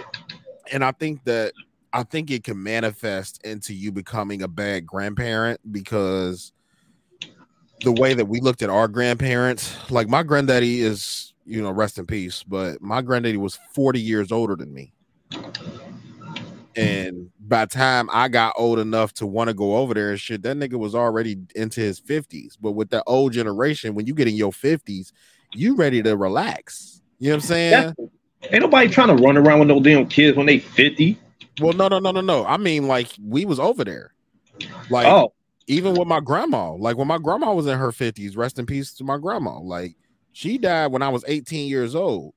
and 0.71 0.83
I 0.83 0.91
think 0.91 1.23
that 1.25 1.53
I 1.91 2.03
think 2.03 2.31
it 2.31 2.43
can 2.43 2.61
manifest 2.61 3.43
into 3.43 3.73
you 3.73 3.91
becoming 3.91 4.41
a 4.41 4.47
bad 4.47 4.85
grandparent 4.85 5.59
because 5.71 6.53
the 7.81 7.91
way 7.91 8.13
that 8.13 8.25
we 8.25 8.41
looked 8.41 8.61
at 8.61 8.69
our 8.69 8.87
grandparents, 8.87 9.75
like 9.89 10.07
my 10.07 10.23
granddaddy 10.23 10.81
is, 10.81 11.28
you 11.49 11.61
know, 11.61 11.71
rest 11.71 11.97
in 11.97 12.05
peace, 12.05 12.43
but 12.43 12.81
my 12.81 13.01
granddaddy 13.01 13.37
was 13.37 13.57
40 13.73 13.99
years 13.99 14.31
older 14.31 14.55
than 14.55 14.73
me. 14.73 14.93
And 16.75 17.31
by 17.39 17.65
the 17.65 17.71
time 17.71 18.07
I 18.13 18.27
got 18.27 18.53
old 18.55 18.77
enough 18.77 19.13
to 19.15 19.25
want 19.25 19.49
to 19.49 19.53
go 19.55 19.77
over 19.77 19.93
there 19.93 20.11
and 20.11 20.19
shit, 20.19 20.43
that 20.43 20.55
nigga 20.55 20.75
was 20.75 20.93
already 20.93 21.37
into 21.55 21.81
his 21.81 21.99
50s. 21.99 22.55
But 22.61 22.73
with 22.73 22.91
the 22.91 23.03
old 23.05 23.33
generation, 23.33 23.95
when 23.95 24.05
you 24.05 24.13
get 24.13 24.27
in 24.27 24.35
your 24.35 24.51
50s, 24.51 25.11
you 25.55 25.75
ready 25.75 26.03
to 26.03 26.15
relax. 26.15 27.01
You 27.17 27.29
know 27.29 27.37
what 27.37 27.43
I'm 27.43 27.47
saying? 27.47 27.95
Ain't 28.51 28.61
nobody 28.61 28.87
trying 28.87 29.15
to 29.15 29.21
run 29.21 29.35
around 29.35 29.59
with 29.59 29.67
no 29.67 29.81
damn 29.81 30.07
kids 30.07 30.37
when 30.37 30.45
they 30.45 30.59
50. 30.59 31.19
Well, 31.59 31.73
no, 31.73 31.87
no, 31.87 31.99
no, 31.99 32.11
no, 32.11 32.21
no. 32.21 32.45
I 32.45 32.57
mean, 32.57 32.87
like 32.87 33.09
we 33.21 33.43
was 33.43 33.59
over 33.59 33.83
there. 33.83 34.13
Like 34.89 35.07
Oh. 35.07 35.33
even 35.67 35.95
with 35.95 36.07
my 36.07 36.19
grandma, 36.19 36.73
like 36.73 36.97
when 36.97 37.07
my 37.07 37.17
grandma 37.17 37.53
was 37.53 37.67
in 37.67 37.77
her 37.77 37.91
50s, 37.91 38.37
rest 38.37 38.59
in 38.59 38.65
peace 38.65 38.93
to 38.93 39.03
my 39.03 39.17
grandma. 39.17 39.59
Like 39.59 39.95
she 40.39 40.57
died 40.57 40.93
when 40.93 41.01
I 41.01 41.09
was 41.09 41.25
18 41.27 41.67
years 41.67 41.95
old. 41.95 42.33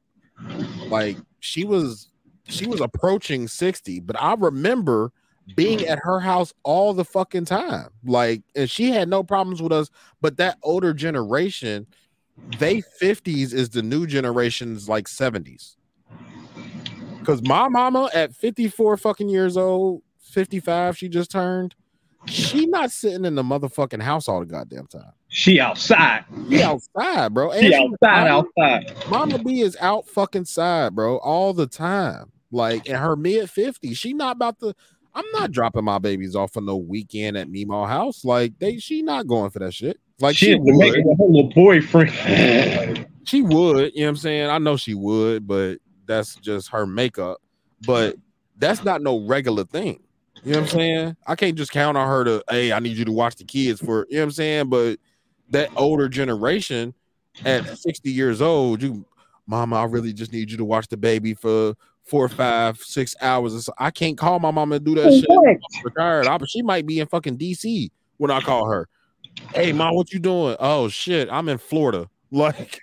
Like 0.88 1.16
she 1.38 1.62
was 1.64 2.08
she 2.48 2.66
was 2.66 2.80
approaching 2.80 3.46
60, 3.46 4.00
but 4.00 4.20
I 4.20 4.34
remember 4.34 5.12
being 5.54 5.86
at 5.86 6.00
her 6.02 6.18
house 6.18 6.52
all 6.64 6.94
the 6.94 7.04
fucking 7.04 7.44
time. 7.44 7.90
Like, 8.04 8.42
and 8.56 8.68
she 8.68 8.90
had 8.90 9.08
no 9.08 9.22
problems 9.22 9.62
with 9.62 9.70
us, 9.70 9.88
but 10.20 10.36
that 10.38 10.58
older 10.64 10.92
generation, 10.92 11.86
they 12.58 12.82
50s 13.00 13.54
is 13.54 13.70
the 13.70 13.82
new 13.82 14.08
generation's 14.08 14.88
like 14.88 15.06
70s. 15.06 15.76
Because 17.20 17.40
my 17.42 17.68
mama 17.68 18.10
at 18.12 18.34
54 18.34 18.96
fucking 18.96 19.28
years 19.28 19.56
old, 19.56 20.02
55, 20.18 20.98
she 20.98 21.08
just 21.08 21.30
turned. 21.30 21.76
She 22.26 22.66
not 22.66 22.90
sitting 22.90 23.24
in 23.24 23.36
the 23.36 23.44
motherfucking 23.44 24.02
house 24.02 24.26
all 24.26 24.40
the 24.40 24.46
goddamn 24.46 24.88
time. 24.88 25.12
She 25.34 25.58
outside. 25.60 26.24
She 26.50 26.62
outside, 26.62 27.32
bro. 27.32 27.52
She 27.58 27.72
And 27.72 27.92
outside, 27.92 28.28
Mama- 28.28 28.48
outside. 28.58 29.08
Mama 29.08 29.38
B 29.38 29.62
is 29.62 29.78
out 29.80 30.06
fucking 30.06 30.44
side, 30.44 30.94
bro, 30.94 31.16
all 31.16 31.54
the 31.54 31.66
time. 31.66 32.30
Like 32.50 32.86
in 32.86 32.96
her 32.96 33.16
mid 33.16 33.48
50s. 33.48 33.96
She 33.96 34.12
not 34.12 34.36
about 34.36 34.60
to. 34.60 34.74
I'm 35.14 35.24
not 35.32 35.50
dropping 35.50 35.84
my 35.84 35.98
babies 35.98 36.36
off 36.36 36.52
for 36.52 36.60
no 36.60 36.76
weekend 36.76 37.38
at 37.38 37.48
Mimo 37.48 37.88
house. 37.88 38.26
Like 38.26 38.58
they 38.58 38.76
she 38.76 39.00
not 39.00 39.26
going 39.26 39.50
for 39.50 39.58
that 39.60 39.72
shit. 39.72 39.98
Like 40.20 40.36
she 40.36 40.46
she, 40.46 40.54
would. 40.56 40.76
with 40.76 41.18
her 41.18 41.24
little 41.24 41.50
boyfriend. 41.50 43.08
She 43.24 43.40
would, 43.40 43.92
you 43.94 44.00
know 44.00 44.06
what 44.06 44.08
I'm 44.10 44.16
saying? 44.16 44.50
I 44.50 44.58
know 44.58 44.76
she 44.76 44.94
would, 44.94 45.46
but 45.46 45.78
that's 46.06 46.34
just 46.36 46.68
her 46.70 46.86
makeup. 46.86 47.38
But 47.86 48.16
that's 48.58 48.82
not 48.82 49.00
no 49.00 49.24
regular 49.26 49.64
thing. 49.64 50.00
You 50.42 50.52
know 50.54 50.60
what 50.60 50.72
I'm 50.72 50.78
saying? 50.78 51.16
I 51.26 51.36
can't 51.36 51.54
just 51.56 51.70
count 51.70 51.96
on 51.96 52.08
her 52.08 52.24
to, 52.24 52.44
hey, 52.50 52.72
I 52.72 52.80
need 52.80 52.96
you 52.96 53.04
to 53.04 53.12
watch 53.12 53.36
the 53.36 53.44
kids 53.44 53.80
for, 53.80 54.06
you 54.10 54.16
know 54.16 54.22
what 54.22 54.24
I'm 54.24 54.30
saying? 54.32 54.68
But 54.70 54.98
that 55.52 55.70
older 55.76 56.08
generation 56.08 56.94
at 57.44 57.66
60 57.66 58.10
years 58.10 58.42
old, 58.42 58.82
you, 58.82 59.04
mama, 59.46 59.76
I 59.76 59.84
really 59.84 60.12
just 60.12 60.32
need 60.32 60.50
you 60.50 60.56
to 60.56 60.64
watch 60.64 60.88
the 60.88 60.96
baby 60.96 61.34
for 61.34 61.74
four, 62.04 62.28
five, 62.28 62.78
six 62.78 63.14
hours. 63.20 63.64
So 63.64 63.72
I 63.78 63.90
can't 63.90 64.18
call 64.18 64.38
my 64.40 64.50
mama 64.50 64.76
and 64.76 64.84
do 64.84 64.94
that 64.96 65.12
shit. 65.12 65.26
I'm 65.30 65.58
retired. 65.84 66.26
I, 66.26 66.38
she 66.48 66.62
might 66.62 66.86
be 66.86 67.00
in 67.00 67.06
fucking 67.06 67.38
DC 67.38 67.90
when 68.16 68.30
I 68.30 68.40
call 68.40 68.68
her. 68.68 68.88
Hey, 69.54 69.72
mom, 69.72 69.94
what 69.94 70.12
you 70.12 70.18
doing? 70.18 70.56
Oh 70.58 70.88
shit, 70.88 71.28
I'm 71.30 71.48
in 71.48 71.58
Florida. 71.58 72.08
Like, 72.34 72.80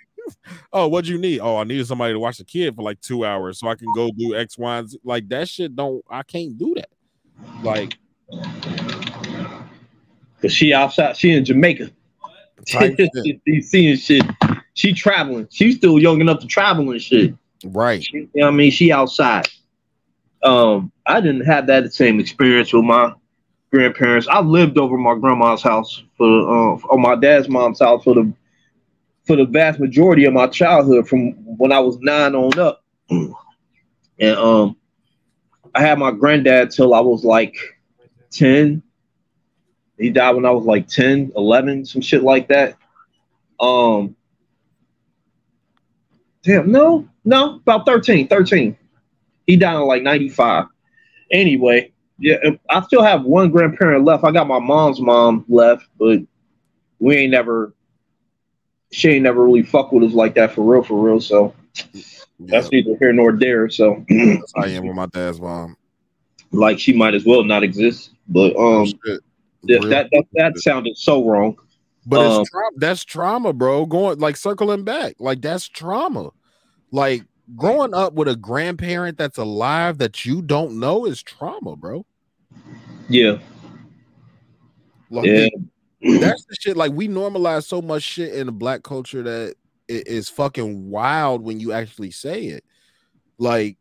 oh, 0.72 0.86
what 0.86 1.06
you 1.06 1.18
need? 1.18 1.40
Oh, 1.40 1.56
I 1.56 1.64
needed 1.64 1.84
somebody 1.88 2.12
to 2.12 2.20
watch 2.20 2.38
the 2.38 2.44
kid 2.44 2.76
for 2.76 2.82
like 2.82 3.00
two 3.00 3.24
hours 3.24 3.58
so 3.58 3.66
I 3.66 3.74
can 3.74 3.88
go 3.96 4.12
do 4.16 4.36
X, 4.36 4.56
Y, 4.56 4.78
and 4.78 4.88
Z. 4.88 5.00
Like 5.02 5.28
that 5.30 5.48
shit 5.48 5.74
don't. 5.74 6.04
I 6.08 6.22
can't 6.22 6.56
do 6.56 6.76
that. 6.76 6.88
Like, 7.64 7.98
Cause 10.40 10.52
she 10.52 10.72
outside, 10.72 11.16
she 11.16 11.32
in 11.32 11.44
Jamaica. 11.44 11.90
Shit. 12.66 13.64
seeing 13.64 13.96
shit. 13.96 14.24
She 14.74 14.92
traveling. 14.92 15.48
She's 15.50 15.76
still 15.76 15.98
young 15.98 16.20
enough 16.20 16.40
to 16.40 16.46
travel 16.46 16.90
and 16.90 17.02
shit. 17.02 17.34
Right. 17.64 18.06
You 18.12 18.28
know 18.34 18.48
I 18.48 18.50
mean? 18.50 18.70
She 18.70 18.92
outside. 18.92 19.48
Um, 20.42 20.92
I 21.06 21.20
didn't 21.20 21.44
have 21.44 21.66
that 21.66 21.92
same 21.92 22.20
experience 22.20 22.72
with 22.72 22.84
my 22.84 23.12
grandparents. 23.70 24.26
I 24.28 24.40
lived 24.40 24.78
over 24.78 24.96
my 24.96 25.14
grandma's 25.14 25.62
house 25.62 26.02
for 26.16 26.26
uh, 26.26 26.76
on 26.90 27.00
my 27.02 27.16
dad's 27.16 27.48
mom's 27.48 27.80
house 27.80 28.04
for 28.04 28.14
the 28.14 28.32
for 29.26 29.36
the 29.36 29.44
vast 29.44 29.78
majority 29.78 30.24
of 30.24 30.32
my 30.32 30.46
childhood, 30.46 31.06
from 31.08 31.32
when 31.56 31.72
I 31.72 31.80
was 31.80 31.98
nine 32.00 32.34
on 32.34 32.58
up. 32.58 32.82
And 33.10 34.36
um, 34.36 34.76
I 35.74 35.82
had 35.82 35.98
my 35.98 36.10
granddad 36.10 36.70
till 36.70 36.94
I 36.94 37.00
was 37.00 37.24
like 37.24 37.56
10. 38.32 38.82
He 40.00 40.08
died 40.08 40.34
when 40.34 40.46
I 40.46 40.50
was 40.50 40.64
like 40.64 40.88
10, 40.88 41.32
11, 41.36 41.84
some 41.84 42.00
shit 42.00 42.22
like 42.22 42.48
that. 42.48 42.76
Um, 43.60 44.16
damn, 46.42 46.72
no, 46.72 47.06
no, 47.24 47.56
about 47.56 47.84
13, 47.84 48.26
13. 48.26 48.76
He 49.46 49.56
died 49.56 49.76
in 49.76 49.82
like 49.82 50.02
95. 50.02 50.66
Anyway, 51.30 51.92
yeah, 52.18 52.36
I 52.70 52.80
still 52.82 53.02
have 53.02 53.24
one 53.24 53.50
grandparent 53.50 54.06
left. 54.06 54.24
I 54.24 54.30
got 54.30 54.48
my 54.48 54.58
mom's 54.58 55.00
mom 55.00 55.44
left, 55.48 55.86
but 55.98 56.20
we 56.98 57.16
ain't 57.16 57.32
never, 57.32 57.74
she 58.92 59.10
ain't 59.10 59.24
never 59.24 59.44
really 59.44 59.62
fuck 59.62 59.92
with 59.92 60.04
us 60.04 60.14
like 60.14 60.34
that 60.36 60.54
for 60.54 60.62
real, 60.62 60.82
for 60.82 60.98
real. 60.98 61.20
So 61.20 61.54
that's 62.38 62.72
neither 62.72 62.96
here 62.98 63.12
nor 63.12 63.32
there. 63.32 63.68
So 63.68 64.04
I 64.56 64.68
am 64.68 64.86
with 64.86 64.96
my 64.96 65.06
dad's 65.06 65.40
mom. 65.40 65.76
like 66.52 66.78
she 66.78 66.94
might 66.94 67.14
as 67.14 67.26
well 67.26 67.44
not 67.44 67.62
exist. 67.62 68.12
But 68.28 68.56
um, 68.56 68.86
th- 69.66 69.82
that, 69.82 70.08
that 70.12 70.24
that 70.34 70.58
sounded 70.58 70.96
so 70.96 71.24
wrong. 71.24 71.56
But 72.06 72.20
Um, 72.20 72.40
it's 72.40 72.50
trauma. 72.50 72.76
That's 72.76 73.04
trauma, 73.04 73.52
bro. 73.52 73.86
Going 73.86 74.18
like 74.18 74.36
circling 74.36 74.84
back, 74.84 75.16
like 75.18 75.42
that's 75.42 75.68
trauma. 75.68 76.30
Like 76.90 77.24
growing 77.56 77.94
up 77.94 78.14
with 78.14 78.28
a 78.28 78.36
grandparent 78.36 79.18
that's 79.18 79.38
alive 79.38 79.98
that 79.98 80.24
you 80.24 80.42
don't 80.42 80.78
know 80.78 81.04
is 81.04 81.22
trauma, 81.22 81.76
bro. 81.76 82.06
yeah, 83.08 83.38
Like 85.10 85.26
yeah, 85.26 85.48
that's 86.00 86.44
the 86.46 86.56
shit. 86.60 86.76
Like 86.76 86.92
we 86.92 87.08
normalize 87.08 87.64
so 87.64 87.82
much 87.82 88.02
shit 88.02 88.34
in 88.34 88.46
the 88.46 88.52
black 88.52 88.82
culture 88.82 89.22
that 89.22 89.54
it 89.88 90.06
is 90.06 90.28
fucking 90.28 90.88
wild 90.88 91.42
when 91.42 91.60
you 91.60 91.72
actually 91.72 92.12
say 92.12 92.44
it. 92.44 92.64
Like 93.38 93.76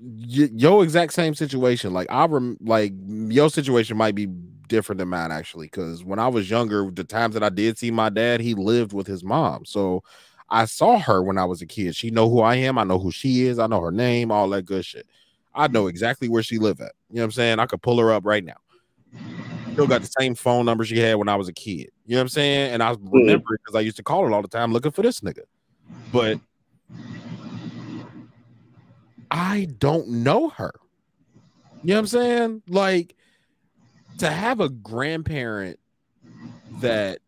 y- 0.00 0.50
your 0.54 0.82
exact 0.82 1.12
same 1.12 1.34
situation. 1.34 1.92
Like 1.92 2.10
I 2.10 2.26
rem- 2.26 2.58
like 2.60 2.92
your 3.06 3.50
situation 3.50 3.96
might 3.96 4.14
be 4.14 4.26
different 4.68 4.98
than 4.98 5.08
mine 5.08 5.32
actually, 5.32 5.66
because 5.66 6.04
when 6.04 6.18
I 6.18 6.28
was 6.28 6.50
younger, 6.50 6.90
the 6.90 7.04
times 7.04 7.34
that 7.34 7.42
I 7.42 7.48
did 7.48 7.78
see 7.78 7.90
my 7.90 8.08
dad, 8.08 8.40
he 8.40 8.54
lived 8.54 8.92
with 8.92 9.06
his 9.06 9.24
mom, 9.24 9.64
so 9.64 10.02
I 10.50 10.64
saw 10.64 10.98
her 10.98 11.22
when 11.22 11.38
I 11.38 11.44
was 11.44 11.60
a 11.60 11.66
kid. 11.66 11.94
She 11.94 12.10
know 12.10 12.30
who 12.30 12.40
I 12.40 12.56
am. 12.56 12.78
I 12.78 12.84
know 12.84 12.98
who 12.98 13.10
she 13.10 13.46
is. 13.46 13.58
I 13.58 13.66
know 13.66 13.80
her 13.80 13.92
name. 13.92 14.30
All 14.30 14.48
that 14.50 14.62
good 14.62 14.84
shit. 14.84 15.06
I 15.54 15.68
know 15.68 15.88
exactly 15.88 16.28
where 16.28 16.42
she 16.42 16.58
live 16.58 16.80
at. 16.80 16.92
You 17.10 17.16
know 17.16 17.22
what 17.22 17.24
I'm 17.26 17.32
saying? 17.32 17.58
I 17.58 17.66
could 17.66 17.82
pull 17.82 17.98
her 17.98 18.12
up 18.12 18.24
right 18.24 18.44
now. 18.44 18.56
Still 19.72 19.86
got 19.86 20.02
the 20.02 20.10
same 20.18 20.34
phone 20.34 20.64
number 20.64 20.84
she 20.84 20.98
had 20.98 21.16
when 21.16 21.28
I 21.28 21.36
was 21.36 21.48
a 21.48 21.52
kid. 21.52 21.90
You 22.06 22.14
know 22.14 22.16
what 22.16 22.22
I'm 22.22 22.28
saying? 22.28 22.72
And 22.72 22.82
I 22.82 22.94
hmm. 22.94 23.12
remember 23.12 23.54
it 23.54 23.60
because 23.64 23.76
I 23.76 23.80
used 23.80 23.96
to 23.98 24.02
call 24.02 24.24
her 24.24 24.32
all 24.32 24.42
the 24.42 24.48
time 24.48 24.72
looking 24.72 24.92
for 24.92 25.02
this 25.02 25.20
nigga. 25.20 25.42
But 26.12 26.40
I 29.30 29.68
don't 29.78 30.08
know 30.08 30.48
her. 30.50 30.72
You 31.82 31.88
know 31.88 31.94
what 31.94 32.00
I'm 32.00 32.06
saying? 32.06 32.62
Like 32.68 33.14
to 34.18 34.30
have 34.30 34.60
a 34.60 34.68
grandparent 34.68 35.78
that 36.80 37.20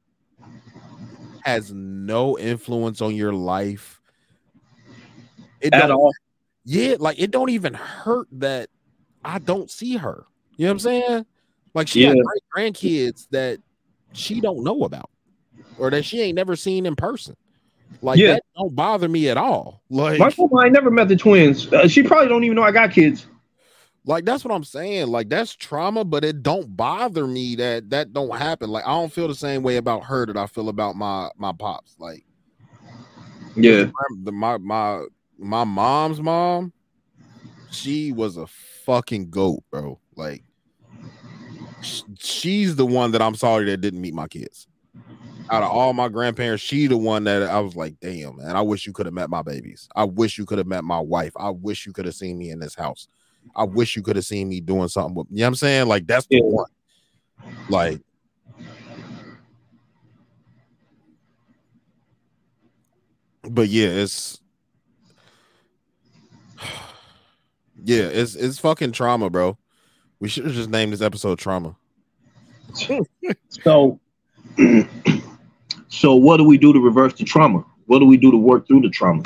has 1.42 1.72
no 1.72 2.38
influence 2.38 3.00
on 3.00 3.14
your 3.14 3.32
life. 3.32 4.00
It 5.60 5.74
At 5.74 5.90
all. 5.90 6.12
Yeah, 6.64 6.96
like 6.98 7.18
it 7.18 7.30
don't 7.30 7.50
even 7.50 7.74
hurt 7.74 8.28
that 8.32 8.68
I 9.24 9.38
don't 9.38 9.70
see 9.70 9.96
her. 9.96 10.26
You 10.56 10.66
know 10.66 10.70
what 10.70 10.74
I'm 10.74 10.78
saying? 10.80 11.26
Like 11.74 11.88
she 11.88 12.02
got 12.02 12.16
Yeah. 12.16 12.22
great 12.22 12.42
grandkids 12.74 13.26
that 13.30 13.60
she 14.12 14.40
don't 14.40 14.64
know 14.64 14.82
about 14.84 15.10
or 15.78 15.90
that 15.90 16.04
she 16.04 16.20
ain't 16.20 16.36
never 16.36 16.56
seen 16.56 16.86
in 16.86 16.96
person. 16.96 17.36
Like 18.02 18.18
Yeah. 18.18 18.34
that 18.34 18.42
don't 18.56 18.74
bother 18.74 19.08
me 19.08 19.28
at 19.28 19.36
all. 19.36 19.82
Like 19.90 20.18
my 20.18 20.30
grandma 20.30 20.64
ain't 20.64 20.72
never 20.72 20.90
met 20.90 21.08
the 21.08 21.16
twins. 21.16 21.72
Uh, 21.72 21.86
she 21.88 22.02
probably 22.02 22.28
don't 22.28 22.44
even 22.44 22.56
know 22.56 22.62
I 22.62 22.72
got 22.72 22.92
kids. 22.92 23.26
Like 24.06 24.24
that's 24.24 24.44
what 24.44 24.54
I'm 24.54 24.64
saying. 24.64 25.08
Like 25.08 25.28
that's 25.28 25.54
trauma, 25.54 26.04
but 26.04 26.24
it 26.24 26.42
don't 26.42 26.74
bother 26.76 27.26
me 27.26 27.56
that 27.56 27.90
that 27.90 28.12
don't 28.12 28.36
happen. 28.36 28.70
Like 28.70 28.84
I 28.86 28.92
don't 28.92 29.12
feel 29.12 29.28
the 29.28 29.34
same 29.34 29.62
way 29.62 29.76
about 29.76 30.04
her 30.04 30.26
that 30.26 30.36
I 30.36 30.46
feel 30.46 30.68
about 30.68 30.96
my 30.96 31.30
my 31.36 31.52
pops. 31.52 31.96
Like 31.98 32.24
Yeah, 33.56 33.90
the, 34.22 34.32
my 34.32 34.56
my 34.58 35.04
my 35.38 35.64
mom's 35.64 36.20
mom, 36.20 36.72
she 37.70 38.12
was 38.12 38.36
a 38.38 38.46
fucking 38.86 39.30
goat, 39.30 39.62
bro. 39.70 40.00
Like 40.16 40.44
she's 42.18 42.76
the 42.76 42.86
one 42.86 43.12
that 43.12 43.22
I'm 43.22 43.34
sorry 43.34 43.66
that 43.66 43.78
didn't 43.78 44.00
meet 44.00 44.14
my 44.14 44.28
kids. 44.28 44.66
Out 45.50 45.64
of 45.64 45.70
all 45.70 45.92
my 45.92 46.08
grandparents, 46.08 46.62
she 46.62 46.86
the 46.86 46.96
one 46.96 47.24
that 47.24 47.42
I 47.42 47.58
was 47.58 47.74
like, 47.74 47.98
damn, 48.00 48.36
man, 48.36 48.54
I 48.54 48.60
wish 48.60 48.86
you 48.86 48.92
could 48.92 49.06
have 49.06 49.14
met 49.14 49.30
my 49.30 49.42
babies. 49.42 49.88
I 49.96 50.04
wish 50.04 50.38
you 50.38 50.46
could 50.46 50.58
have 50.58 50.66
met 50.66 50.84
my 50.84 51.00
wife. 51.00 51.32
I 51.36 51.50
wish 51.50 51.86
you 51.86 51.92
could 51.92 52.04
have 52.04 52.14
seen 52.14 52.38
me 52.38 52.50
in 52.50 52.60
this 52.60 52.74
house. 52.74 53.08
I 53.56 53.64
wish 53.64 53.96
you 53.96 54.02
could 54.02 54.16
have 54.16 54.24
seen 54.24 54.48
me 54.48 54.60
doing 54.60 54.88
something 54.88 55.14
with 55.14 55.26
you 55.30 55.38
know 55.38 55.44
what 55.44 55.48
I'm 55.48 55.54
saying? 55.56 55.88
Like 55.88 56.06
that's 56.06 56.26
the 56.26 56.40
one. 56.42 56.70
Like 57.68 58.00
but 63.50 63.68
yeah, 63.68 63.88
it's 63.88 64.40
yeah, 67.84 68.04
it's 68.04 68.34
it's 68.34 68.58
fucking 68.58 68.92
trauma, 68.92 69.30
bro. 69.30 69.58
We 70.20 70.28
should 70.28 70.44
have 70.44 70.54
just 70.54 70.70
named 70.70 70.92
this 70.92 71.00
episode 71.00 71.38
trauma. 71.38 71.76
So, 73.64 73.98
so 75.90 76.14
what 76.14 76.38
do 76.38 76.44
we 76.44 76.56
do 76.56 76.72
to 76.72 76.80
reverse 76.80 77.14
the 77.14 77.24
trauma? 77.24 77.64
What 77.86 77.98
do 77.98 78.06
we 78.06 78.16
do 78.16 78.30
to 78.30 78.36
work 78.36 78.66
through 78.66 78.80
the 78.82 78.90
trauma? 78.90 79.24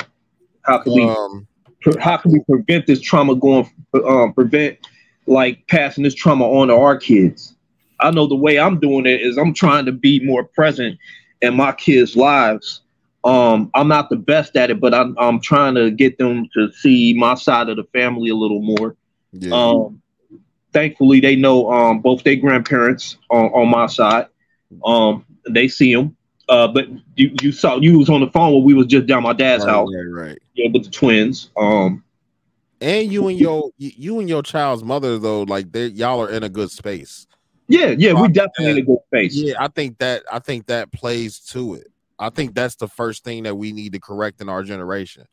How 0.63 0.79
can 0.79 0.93
we 0.93 1.03
Um, 1.03 1.47
pre- 1.81 2.01
how 2.01 2.17
can 2.17 2.31
we 2.31 2.39
prevent 2.41 2.87
this 2.87 2.99
trauma 2.99 3.35
going 3.35 3.69
um, 4.05 4.33
prevent 4.33 4.79
like 5.27 5.65
passing 5.67 6.03
this 6.03 6.15
trauma 6.15 6.45
on 6.45 6.67
to 6.67 6.75
our 6.75 6.97
kids? 6.97 7.55
I 7.99 8.11
know 8.11 8.27
the 8.27 8.35
way 8.35 8.59
I'm 8.59 8.79
doing 8.79 9.05
it 9.05 9.21
is 9.21 9.37
I'm 9.37 9.53
trying 9.53 9.85
to 9.85 9.91
be 9.91 10.19
more 10.19 10.43
present 10.43 10.97
in 11.41 11.55
my 11.55 11.71
kids' 11.71 12.15
lives. 12.15 12.81
Um, 13.23 13.69
I'm 13.73 13.87
not 13.87 14.09
the 14.09 14.17
best 14.17 14.55
at 14.55 14.71
it, 14.71 14.79
but 14.79 14.93
I'm 14.93 15.15
I'm 15.19 15.39
trying 15.39 15.75
to 15.75 15.91
get 15.91 16.17
them 16.17 16.49
to 16.55 16.71
see 16.71 17.13
my 17.13 17.35
side 17.35 17.69
of 17.69 17.77
the 17.77 17.85
family 17.85 18.29
a 18.29 18.35
little 18.35 18.61
more. 18.61 18.95
Yeah. 19.33 19.53
Um, 19.53 20.01
thankfully, 20.73 21.19
they 21.19 21.35
know 21.35 21.71
um, 21.71 22.01
both 22.01 22.23
their 22.23 22.35
grandparents 22.35 23.17
on, 23.29 23.45
on 23.45 23.69
my 23.69 23.85
side. 23.85 24.27
Um, 24.83 25.25
they 25.47 25.67
see 25.67 25.93
them. 25.93 26.17
Uh, 26.47 26.67
but 26.67 26.87
you, 27.15 27.35
you 27.41 27.51
saw 27.51 27.77
you 27.77 27.97
was 27.97 28.09
on 28.09 28.21
the 28.21 28.29
phone 28.29 28.53
when 28.53 28.63
we 28.63 28.73
was 28.73 28.85
just 28.87 29.07
down 29.07 29.23
my 29.23 29.33
dad's 29.33 29.65
Right, 29.65 29.71
house. 29.71 29.89
right, 29.95 30.27
right. 30.27 30.37
Yeah, 30.53 30.69
with 30.71 30.83
the 30.85 30.91
twins. 30.91 31.49
Um, 31.57 32.03
and 32.81 33.11
you 33.11 33.27
and 33.27 33.39
your 33.39 33.71
you- 33.77 33.91
you 33.95 34.19
and 34.19 34.29
your 34.29 34.43
child's 34.43 34.83
mother 34.83 35.17
though, 35.17 35.43
like 35.43 35.71
they 35.71 35.87
y'all 35.87 36.21
are 36.21 36.29
in 36.29 36.43
a 36.43 36.49
good 36.49 36.69
space. 36.71 37.25
yeah, 37.67 37.95
yeah, 37.97 38.13
we 38.13 38.27
definitely 38.27 38.71
in 38.71 38.77
a 38.77 38.81
good 38.83 38.99
space. 39.07 39.35
Yeah, 39.35 39.55
I 39.59 39.69
think 39.69 39.97
that 39.99 40.23
I 40.31 40.39
think 40.39 40.67
that 40.67 40.91
plays 40.91 41.39
to 41.51 41.75
it. 41.75 41.87
I 42.19 42.29
think 42.29 42.53
that's 42.53 42.75
the 42.75 42.87
first 42.87 43.23
thing 43.23 43.43
that 43.43 43.55
we 43.55 43.71
need 43.71 43.93
to 43.93 43.99
correct 43.99 44.39
in 44.39 44.47
our 44.49 44.63
generation 44.63 45.25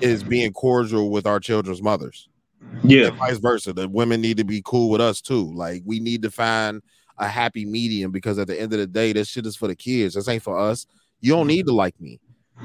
is 0.00 0.22
being 0.24 0.52
cordial 0.52 1.10
with 1.10 1.26
our 1.26 1.40
children's 1.40 1.82
mothers. 1.82 2.28
Yeah. 2.82 3.06
And 3.08 3.16
vice 3.18 3.38
versa. 3.38 3.72
The 3.72 3.88
women 3.88 4.20
need 4.20 4.36
to 4.36 4.44
be 4.44 4.62
cool 4.64 4.90
with 4.90 5.00
us 5.00 5.20
too. 5.20 5.52
Like 5.54 5.82
we 5.84 6.00
need 6.00 6.22
to 6.22 6.30
find 6.30 6.82
a 7.18 7.28
happy 7.28 7.64
medium 7.64 8.10
because 8.10 8.38
at 8.38 8.46
the 8.46 8.60
end 8.60 8.72
of 8.72 8.78
the 8.78 8.86
day, 8.86 9.12
this 9.12 9.28
shit 9.28 9.46
is 9.46 9.56
for 9.56 9.68
the 9.68 9.76
kids. 9.76 10.14
This 10.14 10.28
ain't 10.28 10.42
for 10.42 10.58
us. 10.58 10.86
You 11.20 11.32
don't 11.32 11.46
need 11.46 11.60
mm-hmm. 11.60 11.70
to 11.70 11.74
like 11.74 12.00
me. 12.00 12.20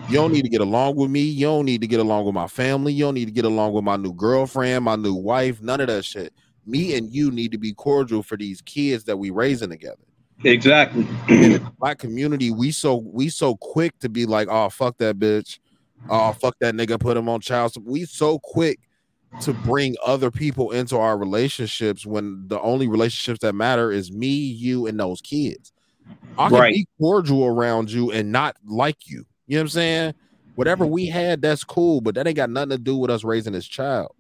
You 0.10 0.16
don't 0.16 0.32
need 0.34 0.44
to 0.44 0.50
get 0.50 0.62
along 0.62 0.96
with 0.96 1.12
me. 1.12 1.22
You 1.22 1.46
don't 1.46 1.66
need 1.66 1.82
to 1.82 1.88
get 1.88 2.00
along 2.00 2.26
with 2.26 2.34
my 2.34 2.48
family. 2.48 2.94
You 2.94 3.06
don't 3.06 3.14
need 3.14 3.26
to 3.26 3.32
get 3.32 3.46
along 3.46 3.74
with 3.74 3.84
my 3.84 3.96
new 3.96 4.14
girlfriend, 4.14 4.86
my 4.86 4.96
new 4.96 5.14
wife, 5.14 5.62
none 5.62 5.82
of 5.82 5.88
that 5.88 6.04
shit. 6.04 6.34
Me 6.66 6.96
and 6.98 7.14
you 7.14 7.30
need 7.30 7.52
to 7.52 7.58
be 7.58 7.74
cordial 7.74 8.24
for 8.24 8.38
these 8.38 8.62
kids 8.62 9.04
that 9.04 9.18
we 9.18 9.30
raising 9.30 9.70
together 9.70 10.04
Exactly. 10.44 11.08
in 11.30 11.54
the 11.82 11.96
community, 11.96 12.52
we 12.52 12.72
so 12.72 12.96
we 12.96 13.30
so 13.30 13.56
quick 13.56 13.98
to 14.00 14.10
be 14.10 14.26
like, 14.26 14.48
oh 14.50 14.70
fuck 14.70 14.98
that 14.98 15.20
bitch, 15.20 15.60
oh 16.10 16.34
fuck 16.34 16.56
that 16.60 16.74
nigga, 16.74 17.00
put 17.00 17.18
him 17.18 17.30
on 17.30 17.40
child. 17.40 17.74
support." 17.74 17.92
We 17.92 18.06
so 18.06 18.40
quick 18.40 18.80
to 19.42 19.54
bring 19.54 19.96
other 20.06 20.32
people 20.32 20.72
into 20.72 20.98
our 20.98 21.18
relationships 21.18 22.06
when 22.06 22.48
the 22.48 22.60
only 22.62 22.88
relationships 22.88 23.40
that 23.42 23.54
matter 23.54 23.92
is 23.92 24.12
me, 24.12 24.28
you, 24.30 24.88
and 24.88 25.00
those 25.00 25.22
kids. 25.22 25.74
I 26.38 26.50
can 26.50 26.60
Right. 26.60 26.74
be 26.74 26.88
cordial 27.00 27.46
around 27.46 27.92
you 27.92 28.12
and 28.12 28.32
not 28.32 28.58
like 28.66 29.08
you. 29.08 29.26
You 29.48 29.56
know 29.58 29.62
what 29.62 29.64
I'm 29.64 29.70
saying? 29.70 30.14
Whatever 30.56 30.86
we 30.86 31.08
had, 31.08 31.42
that's 31.42 31.64
cool, 31.64 32.02
but 32.02 32.16
that 32.16 32.28
ain't 32.28 32.38
got 32.38 32.50
nothing 32.50 32.72
to 32.72 32.78
do 32.78 32.98
with 32.98 33.12
us 33.12 33.24
raising 33.24 33.54
this 33.54 33.68
child. 33.68 34.14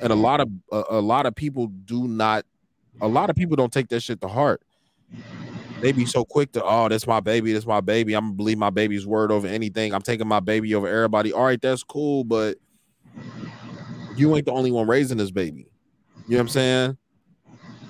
And 0.00 0.12
a 0.12 0.16
lot 0.16 0.40
of 0.40 0.48
a, 0.72 0.82
a 0.90 1.00
lot 1.00 1.26
of 1.26 1.34
people 1.34 1.68
do 1.68 2.08
not. 2.08 2.44
A 3.00 3.08
lot 3.08 3.30
of 3.30 3.36
people 3.36 3.56
don't 3.56 3.72
take 3.72 3.88
that 3.88 4.00
shit 4.00 4.20
to 4.22 4.28
heart 4.28 4.62
they 5.80 5.92
be 5.92 6.06
so 6.06 6.24
quick 6.24 6.52
to 6.52 6.62
oh 6.64 6.88
that's 6.88 7.06
my 7.06 7.20
baby 7.20 7.52
that's 7.52 7.66
my 7.66 7.80
baby 7.80 8.14
i'm 8.14 8.26
gonna 8.26 8.34
believe 8.36 8.58
my 8.58 8.70
baby's 8.70 9.06
word 9.06 9.32
over 9.32 9.46
anything 9.46 9.92
i'm 9.94 10.02
taking 10.02 10.26
my 10.28 10.40
baby 10.40 10.74
over 10.74 10.88
everybody 10.88 11.32
all 11.32 11.44
right 11.44 11.60
that's 11.60 11.82
cool 11.82 12.24
but 12.24 12.56
you 14.16 14.34
ain't 14.36 14.46
the 14.46 14.52
only 14.52 14.70
one 14.70 14.86
raising 14.86 15.18
this 15.18 15.30
baby 15.30 15.66
you 16.26 16.30
know 16.30 16.36
what 16.36 16.40
i'm 16.40 16.48
saying 16.48 16.96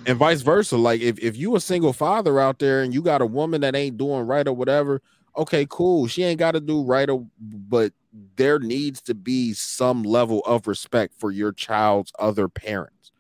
and 0.07 0.19
vice 0.19 0.43
versa. 0.43 0.77
Like 0.77 1.01
if, 1.01 1.19
if 1.19 1.37
you 1.37 1.57
a 1.57 1.61
single 1.61 1.93
father 1.93 2.41
out 2.41 2.59
there 2.59 2.83
and 2.83 2.93
you 2.93 3.03
got 3.03 3.23
a 3.23 3.27
woman 3.27 3.61
that 3.63 3.75
ain't 3.75 3.97
doing 3.97 4.27
right 4.27 4.47
or 4.47 4.53
whatever, 4.53 5.01
okay, 5.37 5.67
cool. 5.69 6.07
She 6.07 6.23
ain't 6.25 6.39
got 6.39 6.53
to 6.53 6.61
do 6.61 6.83
right, 6.83 7.09
or, 7.09 7.27
but 7.41 7.93
there 8.37 8.59
needs 8.59 9.01
to 9.03 9.15
be 9.15 9.55
some 9.55 10.03
level 10.03 10.41
of 10.41 10.67
respect 10.67 11.15
for 11.19 11.31
your 11.31 11.53
child's 11.53 12.13
other 12.19 12.49
parents. 12.49 13.13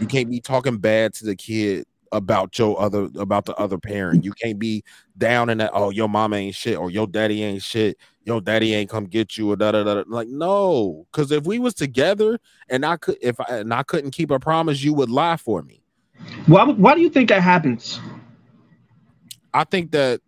You 0.00 0.06
can't 0.06 0.30
be 0.30 0.40
talking 0.40 0.78
bad 0.78 1.14
to 1.14 1.26
the 1.26 1.36
kid 1.36 1.86
about 2.12 2.58
your 2.58 2.80
other 2.80 3.08
about 3.16 3.44
the 3.44 3.54
other 3.56 3.78
parent. 3.78 4.24
You 4.24 4.32
can't 4.32 4.58
be 4.58 4.82
down 5.18 5.50
in 5.50 5.58
that. 5.58 5.70
Oh, 5.72 5.90
your 5.90 6.08
mama 6.08 6.36
ain't 6.36 6.54
shit, 6.54 6.76
or 6.76 6.90
your 6.90 7.06
daddy 7.06 7.42
ain't 7.42 7.62
shit. 7.62 7.96
Your 8.24 8.40
daddy 8.40 8.74
ain't 8.74 8.90
come 8.90 9.04
get 9.04 9.36
you, 9.36 9.50
or 9.50 9.56
da 9.56 9.72
da 9.72 9.84
da. 9.84 10.04
Like 10.06 10.28
no, 10.28 11.06
because 11.10 11.30
if 11.30 11.44
we 11.44 11.58
was 11.58 11.74
together 11.74 12.38
and 12.68 12.84
I 12.84 12.96
could, 12.96 13.16
if 13.20 13.40
I 13.40 13.58
and 13.58 13.72
I 13.72 13.82
couldn't 13.82 14.10
keep 14.12 14.30
a 14.30 14.38
promise, 14.38 14.82
you 14.82 14.92
would 14.94 15.10
lie 15.10 15.36
for 15.36 15.62
me. 15.62 15.82
Why? 16.46 16.64
Why 16.64 16.94
do 16.94 17.00
you 17.00 17.10
think 17.10 17.28
that 17.28 17.42
happens? 17.42 18.00
I 19.54 19.64
think 19.64 19.90
that 19.92 20.20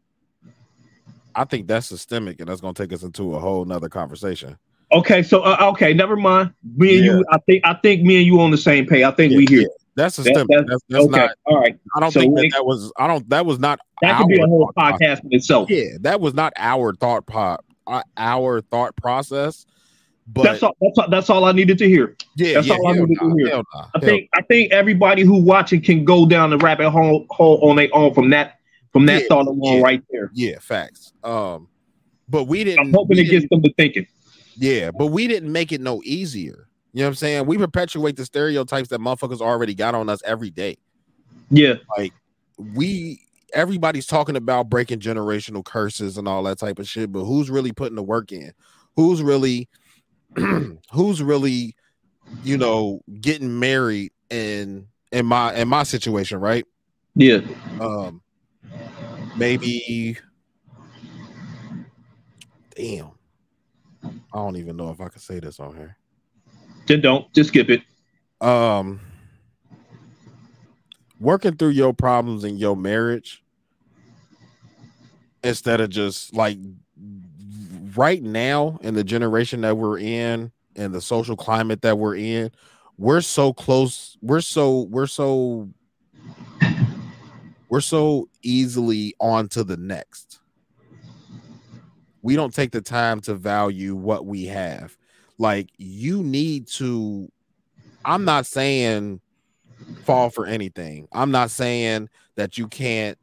I 1.34 1.44
think 1.44 1.66
that's 1.66 1.86
systemic, 1.86 2.40
and 2.40 2.48
that's 2.48 2.60
gonna 2.60 2.74
take 2.74 2.92
us 2.92 3.02
into 3.02 3.34
a 3.34 3.40
whole 3.40 3.64
nother 3.64 3.88
conversation. 3.88 4.56
Okay, 4.92 5.22
so 5.22 5.40
uh, 5.40 5.56
okay, 5.72 5.94
never 5.94 6.16
mind. 6.16 6.52
Me 6.76 6.96
and 6.96 7.04
Yeah. 7.06 7.12
you, 7.12 7.24
I 7.30 7.38
think, 7.46 7.66
I 7.66 7.74
think 7.74 8.02
me 8.02 8.18
and 8.18 8.26
you 8.26 8.40
on 8.40 8.50
the 8.50 8.58
same 8.58 8.86
page. 8.86 9.02
I 9.02 9.10
think 9.10 9.34
we 9.34 9.46
here. 9.48 9.68
That's 9.94 10.16
That- 10.16 10.24
systemic. 10.24 10.48
that- 10.48 10.66
that's, 10.68 10.82
that's 10.88 11.04
okay, 11.04 11.16
not. 11.18 11.30
all 11.46 11.60
right. 11.60 11.78
I 11.94 12.00
don't 12.00 12.10
So 12.12 12.20
think 12.20 12.34
that 12.36 12.44
it- 12.46 12.52
that 12.52 12.64
was. 12.64 12.92
I 12.98 13.06
don't. 13.06 13.28
That 13.28 13.44
was 13.46 13.58
not. 13.58 13.78
That 14.00 14.18
could 14.18 14.28
be 14.28 14.40
a 14.40 14.46
whole 14.46 14.72
podcast 14.76 15.24
in 15.24 15.32
itself. 15.32 15.70
Yeah, 15.70 15.96
that 16.00 16.20
was 16.20 16.34
not 16.34 16.52
our 16.56 16.94
thought 16.94 17.26
pop. 17.26 17.64
Our 18.16 18.60
thought 18.62 18.96
process. 18.96 19.66
But 20.28 20.44
that's 20.44 20.62
all. 20.62 20.76
That's 20.80 20.98
all. 20.98 21.08
That's 21.10 21.30
all 21.30 21.44
I 21.44 21.52
needed 21.52 21.78
to 21.78 21.88
hear. 21.88 22.16
Yeah, 22.36 22.54
that's 22.54 22.68
yeah, 22.68 22.74
all 22.74 22.88
I 22.88 22.92
needed 22.92 23.18
nah, 23.20 23.28
to 23.28 23.34
hear. 23.44 23.56
nah, 23.56 23.86
I 23.94 23.98
think. 24.00 24.28
I 24.34 24.42
think 24.42 24.72
everybody 24.72 25.22
who 25.24 25.42
watching 25.42 25.82
can 25.82 26.04
go 26.04 26.24
down 26.26 26.50
the 26.50 26.58
rabbit 26.58 26.90
hole, 26.90 27.26
hole 27.30 27.58
on 27.68 27.76
their 27.76 27.88
own 27.92 28.14
from 28.14 28.30
that 28.30 28.54
from 28.92 29.04
that 29.06 29.22
Yeah, 29.22 29.28
thought 29.28 29.46
alone 29.46 29.78
yeah. 29.78 29.82
right 29.82 30.02
there. 30.10 30.30
Yeah, 30.32 30.58
facts. 30.60 31.12
Um, 31.24 31.68
but 32.28 32.44
we 32.44 32.62
didn't. 32.64 32.80
I'm 32.86 32.92
hoping 32.94 33.18
it 33.18 33.24
gets 33.24 33.46
them 33.50 33.62
to 33.62 33.72
thinking. 33.74 34.06
Yeah, 34.56 34.90
but 34.96 35.06
we 35.08 35.26
didn't 35.26 35.50
make 35.50 35.72
it 35.72 35.80
no 35.80 36.00
easier. 36.04 36.68
You 36.92 37.00
know 37.00 37.06
what 37.06 37.08
I'm 37.08 37.14
saying? 37.14 37.46
We 37.46 37.56
perpetuate 37.56 38.16
the 38.16 38.24
stereotypes 38.26 38.90
that 38.90 39.00
motherfuckers 39.00 39.40
already 39.40 39.74
got 39.74 39.94
on 39.94 40.08
us 40.08 40.20
every 40.24 40.50
day. 40.50 40.76
Yeah. 41.50 41.74
Like 41.96 42.12
we 42.58 43.22
everybody's 43.54 44.06
talking 44.06 44.36
about 44.36 44.68
breaking 44.68 45.00
generational 45.00 45.64
curses 45.64 46.18
and 46.18 46.28
all 46.28 46.42
that 46.42 46.58
type 46.58 46.78
of 46.78 46.88
shit, 46.88 47.12
but 47.12 47.24
who's 47.24 47.50
really 47.50 47.72
putting 47.72 47.96
the 47.96 48.02
work 48.02 48.32
in? 48.32 48.52
Who's 48.96 49.22
really 49.22 49.68
who's 50.92 51.22
really, 51.22 51.74
you 52.44 52.58
know, 52.58 53.00
getting 53.20 53.58
married 53.58 54.12
in 54.28 54.86
in 55.12 55.26
my 55.26 55.54
in 55.54 55.68
my 55.68 55.84
situation, 55.84 56.40
right? 56.40 56.66
Yeah. 57.14 57.40
Um 57.80 58.20
maybe 59.36 60.18
damn. 62.76 63.12
I 64.04 64.10
don't 64.34 64.56
even 64.56 64.76
know 64.76 64.90
if 64.90 65.00
I 65.00 65.08
can 65.08 65.20
say 65.20 65.40
this 65.40 65.58
on 65.58 65.74
here. 65.74 65.96
Then 66.86 67.00
don't. 67.00 67.32
Just 67.32 67.48
skip 67.48 67.68
it. 67.70 67.82
um 68.40 69.00
working 71.20 71.56
through 71.56 71.68
your 71.68 71.92
problems 71.94 72.42
in 72.42 72.56
your 72.56 72.76
marriage 72.76 73.42
instead 75.44 75.80
of 75.80 75.88
just 75.88 76.34
like 76.34 76.58
right 77.94 78.22
now 78.22 78.78
in 78.82 78.94
the 78.94 79.04
generation 79.04 79.60
that 79.60 79.76
we're 79.76 79.98
in 79.98 80.50
and 80.74 80.92
the 80.92 81.00
social 81.00 81.36
climate 81.36 81.82
that 81.82 81.96
we're 81.98 82.16
in 82.16 82.50
we're 82.98 83.20
so 83.20 83.52
close 83.52 84.16
we're 84.20 84.40
so 84.40 84.82
we're 84.90 85.06
so 85.06 85.68
we're 87.68 87.80
so 87.80 88.28
easily 88.42 89.14
on 89.18 89.48
to 89.48 89.64
the 89.64 89.78
next. 89.78 90.40
We 92.20 92.36
don't 92.36 92.52
take 92.52 92.70
the 92.70 92.82
time 92.82 93.20
to 93.22 93.34
value 93.34 93.96
what 93.96 94.26
we 94.26 94.44
have 94.44 94.96
like 95.42 95.70
you 95.76 96.22
need 96.22 96.66
to 96.66 97.30
i'm 98.04 98.24
not 98.24 98.46
saying 98.46 99.20
fall 100.04 100.30
for 100.30 100.46
anything. 100.46 101.08
I'm 101.12 101.30
not 101.30 101.50
saying 101.50 102.08
that 102.36 102.58
you 102.58 102.68
can't 102.68 103.18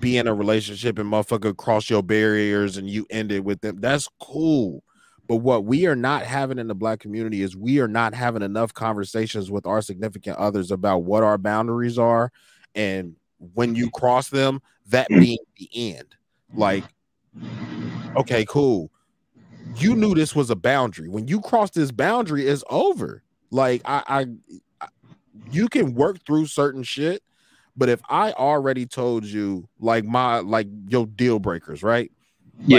be 0.00 0.16
in 0.16 0.26
a 0.26 0.34
relationship 0.34 0.98
and 0.98 1.10
motherfucker 1.10 1.56
cross 1.56 1.90
your 1.90 2.02
barriers 2.02 2.76
and 2.76 2.88
you 2.88 3.06
end 3.10 3.32
it 3.32 3.44
with 3.44 3.60
them. 3.60 3.80
That's 3.80 4.08
cool. 4.20 4.82
But 5.26 5.36
what 5.36 5.64
we 5.64 5.86
are 5.86 5.96
not 5.96 6.22
having 6.22 6.58
in 6.58 6.68
the 6.68 6.74
black 6.74 7.00
community 7.00 7.42
is 7.42 7.56
we 7.56 7.80
are 7.80 7.88
not 7.88 8.14
having 8.14 8.42
enough 8.42 8.74
conversations 8.74 9.50
with 9.50 9.66
our 9.66 9.80
significant 9.80 10.36
others 10.36 10.70
about 10.70 11.04
what 11.04 11.22
our 11.22 11.38
boundaries 11.38 11.98
are 11.98 12.30
and 12.74 13.16
when 13.54 13.74
you 13.74 13.90
cross 13.90 14.28
them 14.28 14.60
that 14.88 15.08
mm. 15.10 15.20
being 15.20 15.38
the 15.56 15.68
end. 15.74 16.14
Like 16.54 16.84
okay 18.16 18.44
cool 18.48 18.92
you 19.76 19.94
knew 19.96 20.14
this 20.14 20.34
was 20.34 20.50
a 20.50 20.56
boundary. 20.56 21.08
When 21.08 21.26
you 21.28 21.40
cross 21.40 21.70
this 21.70 21.90
boundary, 21.90 22.46
it's 22.46 22.64
over. 22.70 23.22
Like 23.50 23.82
I, 23.84 24.02
I, 24.06 24.26
I- 24.80 24.88
you 25.50 25.68
can 25.68 25.94
work 25.94 26.24
through 26.24 26.46
certain 26.46 26.82
shit, 26.82 27.22
but 27.76 27.88
if 27.88 28.00
I 28.08 28.32
already 28.32 28.86
told 28.86 29.24
you 29.24 29.68
like 29.78 30.04
my 30.04 30.38
like 30.38 30.68
your 30.88 31.06
deal 31.06 31.38
breakers, 31.38 31.82
right? 31.82 32.10
Yeah. 32.66 32.78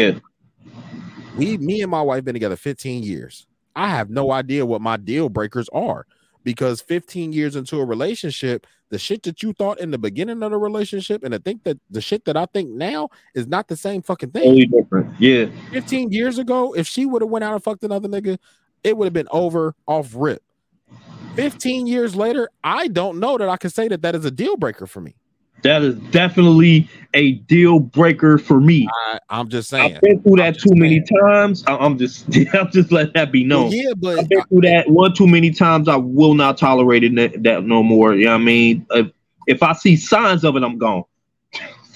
We, 1.36 1.58
me 1.58 1.82
and 1.82 1.92
my 1.92 2.02
wife 2.02 2.24
been 2.24 2.34
together 2.34 2.56
15 2.56 3.04
years. 3.04 3.46
I 3.76 3.90
have 3.90 4.10
no 4.10 4.32
idea 4.32 4.66
what 4.66 4.82
my 4.82 4.96
deal 4.98 5.28
breakers 5.28 5.68
are 5.74 6.06
because 6.46 6.80
15 6.80 7.34
years 7.34 7.58
into 7.58 7.82
a 7.82 7.86
relationship, 7.86 8.66
the 8.90 9.00
shit 9.00 9.24
that 9.24 9.44
you 9.44 9.52
thought 9.52 9.82
in 9.82 9.92
the 9.92 9.98
beginning 9.98 10.42
of 10.44 10.52
the 10.52 10.58
relationship 10.58 11.24
and 11.24 11.36
I 11.36 11.40
think 11.40 11.64
that 11.64 11.78
the 11.90 12.00
shit 12.00 12.24
that 12.26 12.38
I 12.38 12.46
think 12.46 12.70
now 12.70 13.10
is 13.34 13.48
not 13.48 13.68
the 13.68 13.76
same 13.76 14.02
fucking 14.02 14.30
thing. 14.32 14.44
Totally 14.44 14.68
different. 14.68 15.20
Yeah. 15.20 15.48
15 15.72 16.12
years 16.12 16.38
ago, 16.38 16.74
if 16.74 16.88
she 16.88 17.06
would 17.06 17.24
have 17.24 17.32
went 17.32 17.44
out 17.44 17.56
and 17.56 17.64
fucked 17.64 17.84
another 17.84 18.08
nigga, 18.08 18.38
it 18.84 18.96
would 18.96 19.06
have 19.06 19.14
been 19.14 19.28
over 19.32 19.76
off 19.88 20.14
rip. 20.16 20.42
15 21.36 21.88
years 21.88 22.16
later, 22.16 22.50
I 22.64 22.88
don't 22.88 23.20
know 23.20 23.38
that 23.38 23.50
I 23.50 23.58
can 23.58 23.72
say 23.72 23.90
that 23.90 24.04
that 24.04 24.16
is 24.16 24.24
a 24.24 24.32
deal 24.32 24.56
breaker 24.56 24.86
for 24.86 25.02
me. 25.02 25.16
That 25.64 25.82
is 25.82 25.96
definitely 26.12 26.88
a 27.14 27.34
deal 27.34 27.80
breaker 27.80 28.38
for 28.38 28.60
me. 28.60 28.88
I, 29.08 29.20
I'm 29.30 29.50
just 29.50 29.70
saying. 29.70 29.96
I've 29.96 30.02
been 30.02 30.22
through 30.22 30.36
that 30.38 30.60
too 30.60 30.76
many 30.76 31.02
times. 31.02 31.64
I- 31.66 31.78
I'm 31.78 31.98
just, 31.98 32.26
I'm 32.54 32.70
just 32.72 32.92
let 32.92 33.14
that 33.14 33.32
be 33.32 33.44
known. 33.44 33.66
Well, 33.70 33.74
yeah, 33.74 33.94
but 33.98 34.20
I've 34.20 34.30
been 34.30 34.44
through 34.44 34.62
that 34.62 34.90
one 34.90 35.14
too 35.14 35.26
many 35.28 35.52
times. 35.52 35.88
I 35.88 35.96
will 35.96 36.34
not 36.36 36.58
tolerate 36.58 37.04
it 37.04 37.16
that, 37.16 37.44
that 37.44 37.64
no 37.64 37.82
more. 37.82 38.14
You 38.14 38.26
know 38.26 38.32
what 38.32 38.42
I 38.42 38.44
mean? 38.44 38.86
If, 38.92 39.12
if 39.48 39.64
I 39.64 39.74
see 39.74 39.96
signs 39.96 40.44
of 40.44 40.56
it, 40.56 40.64
I'm 40.64 40.78
gone. 40.78 41.04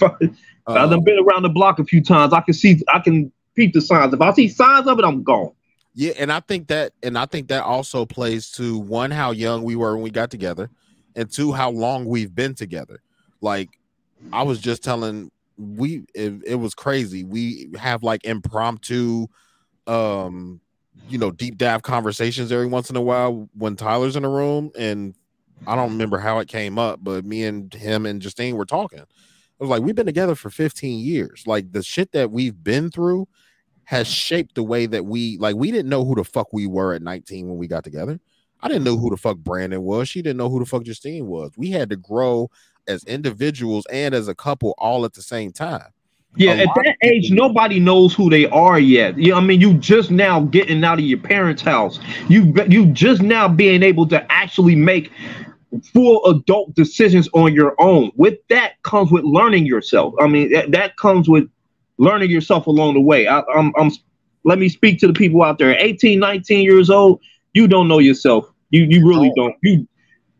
I've 0.66 1.04
been 1.04 1.18
around 1.18 1.42
the 1.42 1.48
block 1.48 1.78
a 1.78 1.84
few 1.84 2.02
times. 2.02 2.32
I 2.32 2.40
can 2.40 2.54
see, 2.54 2.80
I 2.92 3.00
can 3.00 3.30
peep 3.54 3.72
the 3.72 3.80
signs. 3.80 4.14
If 4.14 4.20
I 4.20 4.32
see 4.32 4.48
signs 4.48 4.86
of 4.86 4.98
it, 4.98 5.04
I'm 5.04 5.22
gone. 5.22 5.52
Yeah, 5.94 6.12
and 6.18 6.32
I 6.32 6.40
think 6.40 6.68
that 6.68 6.92
and 7.02 7.18
I 7.18 7.26
think 7.26 7.48
that 7.48 7.64
also 7.64 8.06
plays 8.06 8.50
to 8.52 8.78
one 8.78 9.10
how 9.10 9.32
young 9.32 9.64
we 9.64 9.74
were 9.74 9.94
when 9.94 10.02
we 10.04 10.10
got 10.10 10.30
together, 10.30 10.70
and 11.16 11.30
two 11.30 11.52
how 11.52 11.70
long 11.70 12.04
we've 12.04 12.32
been 12.32 12.54
together. 12.54 13.02
Like 13.40 13.70
I 14.32 14.42
was 14.42 14.60
just 14.60 14.82
telling 14.82 15.30
we 15.56 16.04
it, 16.14 16.42
it 16.46 16.54
was 16.56 16.74
crazy. 16.74 17.24
We 17.24 17.70
have 17.78 18.02
like 18.02 18.24
impromptu 18.24 19.26
um 19.86 20.60
you 21.08 21.18
know 21.18 21.30
deep 21.30 21.56
dive 21.56 21.82
conversations 21.82 22.52
every 22.52 22.66
once 22.66 22.90
in 22.90 22.96
a 22.96 23.00
while 23.00 23.48
when 23.54 23.76
Tyler's 23.76 24.16
in 24.16 24.22
the 24.22 24.28
room 24.28 24.70
and 24.78 25.14
I 25.66 25.76
don't 25.76 25.92
remember 25.92 26.18
how 26.18 26.38
it 26.38 26.48
came 26.48 26.78
up, 26.78 27.00
but 27.02 27.24
me 27.24 27.44
and 27.44 27.72
him 27.72 28.06
and 28.06 28.22
Justine 28.22 28.56
were 28.56 28.64
talking. 28.64 29.00
It 29.00 29.64
was 29.64 29.68
like, 29.68 29.82
we've 29.82 29.94
been 29.94 30.06
together 30.06 30.34
for 30.34 30.48
15 30.48 31.00
years. 31.00 31.44
Like 31.46 31.72
the 31.72 31.82
shit 31.82 32.12
that 32.12 32.30
we've 32.30 32.64
been 32.64 32.90
through 32.90 33.28
has 33.84 34.06
shaped 34.06 34.54
the 34.54 34.62
way 34.62 34.86
that 34.86 35.04
we 35.04 35.36
like 35.38 35.56
we 35.56 35.70
didn't 35.70 35.90
know 35.90 36.04
who 36.04 36.14
the 36.14 36.24
fuck 36.24 36.52
we 36.52 36.66
were 36.66 36.94
at 36.94 37.02
19 37.02 37.48
when 37.48 37.58
we 37.58 37.66
got 37.66 37.84
together. 37.84 38.20
I 38.62 38.68
didn't 38.68 38.84
know 38.84 38.96
who 38.96 39.10
the 39.10 39.16
fuck 39.16 39.38
Brandon 39.38 39.82
was. 39.82 40.08
She 40.08 40.22
didn't 40.22 40.36
know 40.36 40.48
who 40.48 40.60
the 40.60 40.66
fuck 40.66 40.84
Justine 40.84 41.26
was. 41.26 41.52
We 41.56 41.70
had 41.70 41.90
to 41.90 41.96
grow 41.96 42.50
as 42.86 43.04
individuals 43.04 43.86
and 43.92 44.14
as 44.14 44.28
a 44.28 44.34
couple 44.34 44.74
all 44.78 45.04
at 45.04 45.14
the 45.14 45.22
same 45.22 45.52
time. 45.52 45.92
Yeah, 46.36 46.52
A 46.52 46.62
at 46.62 46.68
that 46.76 46.96
age, 47.02 47.32
nobody 47.32 47.80
knows 47.80 48.14
who 48.14 48.30
they 48.30 48.46
are 48.46 48.78
yet. 48.78 49.18
You 49.18 49.32
know, 49.32 49.38
I 49.38 49.40
mean, 49.40 49.60
you 49.60 49.74
just 49.74 50.12
now 50.12 50.40
getting 50.40 50.84
out 50.84 51.00
of 51.00 51.04
your 51.04 51.18
parents' 51.18 51.62
house. 51.62 51.98
You 52.28 52.54
you 52.68 52.86
just 52.86 53.20
now 53.20 53.48
being 53.48 53.82
able 53.82 54.06
to 54.08 54.30
actually 54.30 54.76
make 54.76 55.10
full 55.92 56.24
adult 56.26 56.74
decisions 56.74 57.28
on 57.34 57.52
your 57.52 57.74
own. 57.80 58.12
With 58.14 58.38
that 58.48 58.80
comes 58.82 59.10
with 59.10 59.24
learning 59.24 59.66
yourself. 59.66 60.14
I 60.20 60.28
mean, 60.28 60.52
that, 60.52 60.70
that 60.70 60.96
comes 60.96 61.28
with 61.28 61.48
learning 61.98 62.30
yourself 62.30 62.66
along 62.66 62.94
the 62.94 63.00
way. 63.00 63.26
I, 63.26 63.40
I'm, 63.54 63.72
I'm. 63.76 63.90
Let 64.44 64.58
me 64.58 64.68
speak 64.68 65.00
to 65.00 65.06
the 65.06 65.12
people 65.12 65.42
out 65.42 65.58
there. 65.58 65.76
18, 65.78 66.18
19 66.18 66.64
years 66.64 66.88
old, 66.88 67.20
you 67.52 67.68
don't 67.68 67.88
know 67.88 67.98
yourself. 67.98 68.50
You 68.70 68.84
you 68.84 69.06
really 69.06 69.32
don't. 69.34 69.56
You 69.62 69.86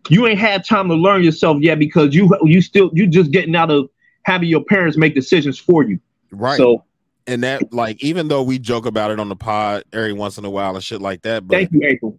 you 0.08 0.26
ain't 0.26 0.38
had 0.38 0.64
time 0.64 0.88
to 0.88 0.94
learn 0.94 1.22
yourself 1.22 1.58
yet 1.60 1.78
because 1.78 2.14
you 2.14 2.30
you 2.42 2.60
still 2.60 2.90
you 2.92 3.06
just 3.06 3.30
getting 3.30 3.54
out 3.54 3.70
of 3.70 3.88
having 4.22 4.48
your 4.48 4.64
parents 4.64 4.96
make 4.96 5.14
decisions 5.14 5.58
for 5.58 5.82
you. 5.82 5.98
Right. 6.30 6.56
So 6.56 6.84
and 7.26 7.42
that 7.42 7.72
like 7.72 8.02
even 8.02 8.28
though 8.28 8.42
we 8.42 8.58
joke 8.58 8.86
about 8.86 9.10
it 9.10 9.20
on 9.20 9.28
the 9.28 9.36
pod 9.36 9.84
every 9.92 10.12
once 10.12 10.38
in 10.38 10.44
a 10.44 10.50
while 10.50 10.74
and 10.74 10.82
shit 10.82 11.00
like 11.00 11.22
that, 11.22 11.46
but 11.46 11.56
thank 11.56 11.72
you, 11.72 11.82
April. 11.84 12.18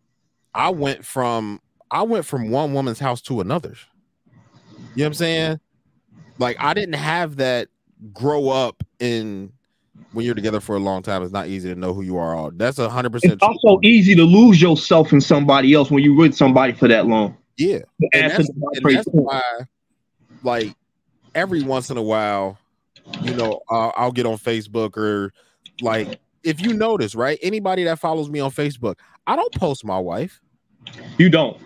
I 0.54 0.70
went 0.70 1.06
from 1.06 1.60
I 1.90 2.04
went 2.04 2.26
from 2.26 2.50
one 2.50 2.74
woman's 2.74 3.00
house 3.00 3.22
to 3.24 3.42
another's. 3.42 3.80
You 4.96 5.04
know 5.04 5.04
what 5.04 5.08
I'm 5.08 5.14
saying? 5.14 5.60
Like 6.38 6.58
I 6.60 6.74
didn't 6.74 6.96
have 6.96 7.38
that 7.38 7.70
grow 8.14 8.50
up 8.50 8.84
in 9.00 9.52
when 10.14 10.26
you're 10.26 10.36
together 10.36 10.60
for 10.60 10.76
a 10.76 10.80
long 10.80 11.02
time. 11.02 11.24
It's 11.24 11.32
not 11.32 11.48
easy 11.48 11.74
to 11.74 11.80
know 11.80 11.94
who 11.94 12.02
you 12.02 12.18
are. 12.18 12.36
All 12.36 12.52
that's 12.52 12.80
a 12.80 12.90
hundred 12.90 13.12
percent. 13.12 13.34
It's 13.34 13.44
also 13.44 13.80
easy 13.84 14.16
to 14.16 14.24
lose 14.24 14.62
yourself 14.62 15.14
in 15.14 15.22
somebody 15.22 15.74
else 15.74 15.92
when 15.92 16.04
you're 16.04 16.16
with 16.16 16.36
somebody 16.36 16.74
for 16.74 16.88
that 16.88 17.08
long. 17.08 17.38
Yeah, 17.62 17.80
and 18.14 18.32
that's, 18.32 18.50
and 18.50 18.86
that's 18.86 19.08
why, 19.08 19.42
like, 20.44 20.76
every 21.36 21.64
once 21.64 21.90
in 21.90 21.98
a 21.98 22.02
while, 22.02 22.58
you 23.22 23.34
know, 23.34 23.62
I'll, 23.70 23.94
I'll 23.96 24.12
get 24.12 24.26
on 24.26 24.38
Facebook 24.38 24.98
or 24.98 25.34
like 25.82 26.20
if 26.44 26.62
you 26.62 26.74
notice, 26.74 27.16
right? 27.16 27.38
Anybody 27.42 27.84
that 27.84 28.00
follows 28.00 28.30
me 28.30 28.40
on 28.40 28.52
Facebook, 28.52 28.96
I 29.28 29.36
don't 29.36 29.54
post 29.54 29.86
my 29.86 30.00
wife. 30.00 30.42
You 31.18 31.30
don't. 31.30 31.58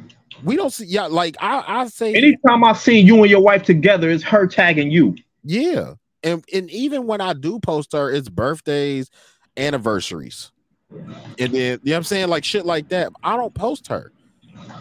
We 0.44 0.56
don't 0.56 0.72
see. 0.72 0.86
Yeah, 0.86 1.06
like 1.06 1.36
I, 1.40 1.64
I 1.66 1.88
say. 1.88 2.14
Anytime 2.14 2.64
I 2.64 2.74
seen 2.74 3.08
you 3.08 3.22
and 3.22 3.30
your 3.30 3.42
wife 3.42 3.64
together, 3.64 4.10
it's 4.10 4.24
her 4.24 4.48
tagging 4.48 4.92
you. 4.92 5.16
Yeah, 5.44 5.94
and 6.24 6.44
and 6.54 6.70
even 6.70 7.08
when 7.08 7.22
I 7.22 7.34
do 7.34 7.60
post 7.60 7.94
her, 7.94 8.12
it's 8.12 8.30
birthdays, 8.30 9.10
anniversaries, 9.56 10.52
and 10.92 11.54
then 11.54 11.54
you 11.54 11.70
know 11.70 11.80
what 11.84 11.96
I'm 11.98 12.04
saying, 12.04 12.28
like 12.28 12.44
shit 12.44 12.66
like 12.66 12.90
that. 12.90 13.14
I 13.24 13.38
don't 13.38 13.54
post 13.54 13.88
her, 13.88 14.12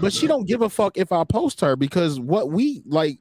but 0.01 0.13
she 0.13 0.27
don't 0.27 0.47
give 0.47 0.63
a 0.63 0.69
fuck 0.69 0.97
if 0.97 1.13
I 1.13 1.25
post 1.25 1.61
her 1.61 1.77
because 1.77 2.21
what 2.21 2.51
we 2.51 2.83
like, 2.87 3.19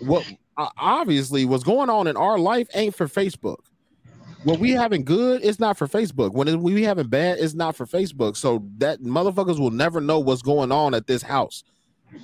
what 0.00 0.24
obviously 0.56 1.44
what's 1.44 1.64
going 1.64 1.90
on 1.90 2.06
in 2.06 2.16
our 2.16 2.38
life 2.38 2.68
ain't 2.74 2.94
for 2.94 3.06
Facebook. 3.06 3.58
When 4.44 4.58
we 4.58 4.70
having 4.70 5.04
good, 5.04 5.44
it's 5.44 5.60
not 5.60 5.76
for 5.76 5.86
Facebook. 5.86 6.32
When 6.32 6.62
we 6.62 6.82
having 6.82 7.08
bad, 7.08 7.38
it's 7.38 7.54
not 7.54 7.76
for 7.76 7.84
Facebook. 7.84 8.36
So 8.36 8.66
that 8.78 9.02
motherfuckers 9.02 9.58
will 9.58 9.70
never 9.70 10.00
know 10.00 10.18
what's 10.18 10.40
going 10.40 10.72
on 10.72 10.94
at 10.94 11.06
this 11.06 11.22
house 11.22 11.62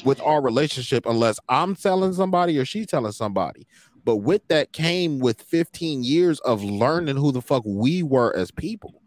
with 0.04 0.20
our 0.22 0.40
relationship 0.40 1.04
unless 1.06 1.38
I'm 1.48 1.76
telling 1.76 2.14
somebody 2.14 2.58
or 2.58 2.64
she 2.64 2.86
telling 2.86 3.12
somebody. 3.12 3.66
But 4.04 4.16
with 4.16 4.46
that 4.48 4.72
came 4.72 5.18
with 5.18 5.42
15 5.42 6.04
years 6.04 6.40
of 6.40 6.64
learning 6.64 7.16
who 7.16 7.32
the 7.32 7.42
fuck 7.42 7.64
we 7.66 8.02
were 8.02 8.34
as 8.34 8.50
people 8.50 9.02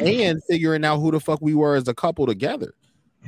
and 0.00 0.40
figuring 0.48 0.84
out 0.84 1.00
who 1.00 1.10
the 1.10 1.20
fuck 1.20 1.40
we 1.42 1.54
were 1.54 1.74
as 1.74 1.88
a 1.88 1.94
couple 1.94 2.24
together. 2.26 2.72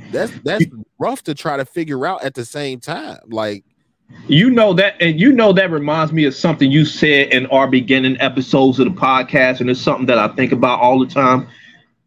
That's 0.09 0.31
that's 0.43 0.65
rough 0.99 1.23
to 1.23 1.33
try 1.33 1.57
to 1.57 1.65
figure 1.65 2.05
out 2.05 2.23
at 2.23 2.33
the 2.33 2.45
same 2.45 2.79
time. 2.79 3.19
Like 3.27 3.63
You 4.27 4.49
know 4.49 4.73
that, 4.73 4.95
and 5.01 5.19
you 5.19 5.31
know 5.31 5.53
that 5.53 5.71
reminds 5.71 6.13
me 6.13 6.25
of 6.25 6.35
something 6.35 6.71
you 6.71 6.85
said 6.85 7.29
in 7.29 7.45
our 7.47 7.67
beginning 7.67 8.19
episodes 8.21 8.79
of 8.79 8.85
the 8.85 8.91
podcast, 8.99 9.61
and 9.61 9.69
it's 9.69 9.81
something 9.81 10.05
that 10.07 10.17
I 10.19 10.27
think 10.29 10.51
about 10.51 10.79
all 10.79 10.99
the 10.99 11.07
time. 11.07 11.47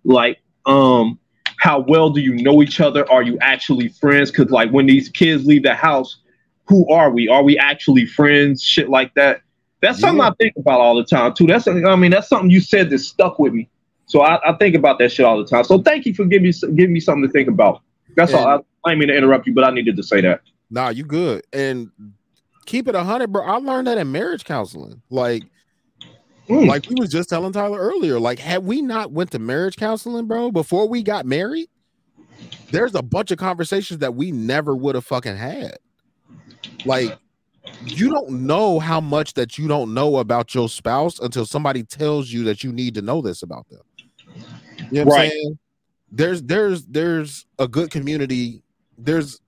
Like, 0.04 0.38
um, 0.66 1.18
how 1.58 1.80
well 1.80 2.10
do 2.10 2.20
you 2.20 2.34
know 2.34 2.62
each 2.62 2.80
other? 2.80 3.10
Are 3.10 3.22
you 3.22 3.38
actually 3.40 3.88
friends? 3.88 4.30
Because 4.30 4.50
like 4.50 4.70
when 4.70 4.86
these 4.86 5.08
kids 5.08 5.46
leave 5.46 5.62
the 5.62 5.74
house, 5.74 6.18
who 6.66 6.88
are 6.90 7.10
we? 7.10 7.28
Are 7.28 7.42
we 7.42 7.58
actually 7.58 8.06
friends? 8.06 8.62
Shit 8.62 8.88
like 8.88 9.14
that. 9.14 9.40
That's 9.80 9.98
something 10.00 10.20
I 10.20 10.32
think 10.40 10.54
about 10.56 10.80
all 10.80 10.96
the 10.96 11.04
time 11.04 11.34
too. 11.34 11.46
That's 11.46 11.68
I 11.68 11.96
mean 11.96 12.10
that's 12.10 12.28
something 12.28 12.50
you 12.50 12.60
said 12.60 12.90
that 12.90 12.98
stuck 13.00 13.38
with 13.38 13.52
me. 13.52 13.68
So 14.06 14.22
I, 14.22 14.38
I 14.48 14.56
think 14.56 14.74
about 14.74 14.98
that 14.98 15.12
shit 15.12 15.26
all 15.26 15.38
the 15.38 15.46
time. 15.46 15.64
So 15.64 15.82
thank 15.82 16.06
you 16.06 16.14
for 16.14 16.24
giving 16.24 16.44
me 16.44 16.52
giving 16.74 16.92
me 16.92 17.00
something 17.00 17.26
to 17.26 17.32
think 17.32 17.48
about. 17.48 17.82
That's 18.16 18.32
all. 18.32 18.46
I, 18.46 18.54
I 18.84 18.90
didn't 18.90 19.00
mean 19.00 19.08
to 19.08 19.16
interrupt 19.16 19.46
you, 19.46 19.54
but 19.54 19.64
I 19.64 19.70
needed 19.70 19.96
to 19.96 20.02
say 20.02 20.20
that. 20.22 20.40
Nah, 20.70 20.88
you 20.88 21.04
good. 21.04 21.44
And 21.52 21.90
keep 22.66 22.88
it 22.88 22.94
hundred, 22.94 23.32
bro. 23.32 23.44
I 23.44 23.56
learned 23.56 23.86
that 23.86 23.98
in 23.98 24.10
marriage 24.10 24.44
counseling. 24.44 25.02
Like, 25.10 25.44
hmm. 26.46 26.64
like 26.64 26.88
we 26.88 26.96
was 26.98 27.10
just 27.10 27.28
telling 27.28 27.52
Tyler 27.52 27.78
earlier. 27.78 28.18
Like, 28.18 28.38
had 28.38 28.64
we 28.64 28.82
not 28.82 29.12
went 29.12 29.30
to 29.32 29.38
marriage 29.38 29.76
counseling, 29.76 30.26
bro, 30.26 30.50
before 30.50 30.88
we 30.88 31.02
got 31.02 31.26
married, 31.26 31.68
there's 32.70 32.94
a 32.94 33.02
bunch 33.02 33.30
of 33.30 33.38
conversations 33.38 34.00
that 34.00 34.14
we 34.14 34.32
never 34.32 34.74
would 34.74 34.94
have 34.94 35.04
fucking 35.04 35.36
had. 35.36 35.76
Like, 36.84 37.16
you 37.84 38.10
don't 38.10 38.30
know 38.30 38.78
how 38.78 39.00
much 39.00 39.34
that 39.34 39.56
you 39.58 39.68
don't 39.68 39.94
know 39.94 40.16
about 40.16 40.54
your 40.54 40.68
spouse 40.68 41.18
until 41.18 41.46
somebody 41.46 41.82
tells 41.82 42.30
you 42.30 42.44
that 42.44 42.62
you 42.62 42.72
need 42.72 42.94
to 42.94 43.02
know 43.02 43.22
this 43.22 43.42
about 43.42 43.68
them. 43.68 43.80
You 44.90 45.00
know 45.00 45.04
what 45.04 45.14
Right. 45.14 45.24
I'm 45.24 45.30
saying? 45.30 45.58
There's 46.16 46.42
there's 46.44 46.84
there's 46.84 47.44
a 47.58 47.66
good 47.66 47.90
community. 47.90 48.62
There's 48.96 49.40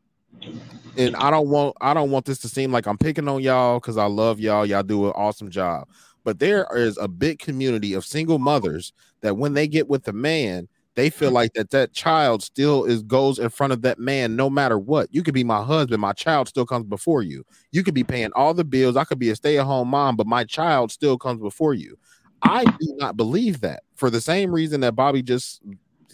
and 0.97 1.15
I 1.15 1.31
don't 1.31 1.49
want 1.49 1.77
I 1.81 1.95
don't 1.95 2.11
want 2.11 2.25
this 2.25 2.39
to 2.41 2.49
seem 2.49 2.73
like 2.73 2.87
I'm 2.87 2.99
picking 2.99 3.29
on 3.29 3.41
y'all 3.41 3.79
because 3.79 3.97
I 3.97 4.07
love 4.07 4.41
y'all. 4.41 4.67
Y'all 4.67 4.83
do 4.83 5.07
an 5.07 5.13
awesome 5.13 5.49
job. 5.49 5.87
But 6.25 6.41
there 6.41 6.67
is 6.75 6.99
a 6.99 7.07
big 7.07 7.39
community 7.39 7.95
of 7.95 8.05
single 8.05 8.41
mothers 8.41 8.93
that 9.21 9.37
when 9.37 9.55
they 9.55 9.69
get 9.69 9.89
with 9.89 10.03
the 10.03 10.13
man, 10.13 10.67
they 10.97 11.09
feel 11.09 11.31
like 11.31 11.53
that 11.53 11.71
that 11.71 11.93
child 11.93 12.43
still 12.43 12.85
is 12.85 13.05
goes 13.05 13.39
in 13.39 13.49
front 13.51 13.73
of 13.73 13.83
that 13.83 14.01
man 14.01 14.35
no 14.35 14.51
matter 14.51 14.77
what. 14.77 15.09
You 15.15 15.23
could 15.23 15.35
be 15.35 15.45
my 15.45 15.63
husband, 15.63 16.01
my 16.01 16.15
child 16.15 16.49
still 16.49 16.67
comes 16.67 16.87
before 16.87 17.23
you. 17.23 17.45
You 17.71 17.85
could 17.85 17.95
be 17.95 18.03
paying 18.03 18.31
all 18.35 18.55
the 18.55 18.65
bills. 18.65 18.97
I 18.97 19.05
could 19.05 19.21
be 19.21 19.31
a 19.31 19.37
stay-at-home 19.37 19.87
mom, 19.87 20.17
but 20.17 20.27
my 20.27 20.43
child 20.43 20.91
still 20.91 21.17
comes 21.17 21.41
before 21.41 21.75
you. 21.75 21.97
I 22.43 22.65
do 22.65 22.95
not 22.97 23.17
believe 23.17 23.61
that 23.61 23.85
for 23.95 24.11
the 24.11 24.21
same 24.21 24.53
reason 24.53 24.81
that 24.81 24.97
Bobby 24.97 25.23
just 25.23 25.61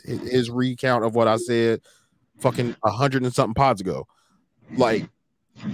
his 0.05 0.51
recount 0.51 1.05
of 1.05 1.15
what 1.15 1.29
I 1.29 1.37
said 1.37 1.81
fucking 2.39 2.77
a 2.85 2.91
hundred 2.91 3.23
and 3.23 3.35
something 3.35 3.55
pods 3.55 3.81
ago. 3.81 4.07
Like 4.77 5.09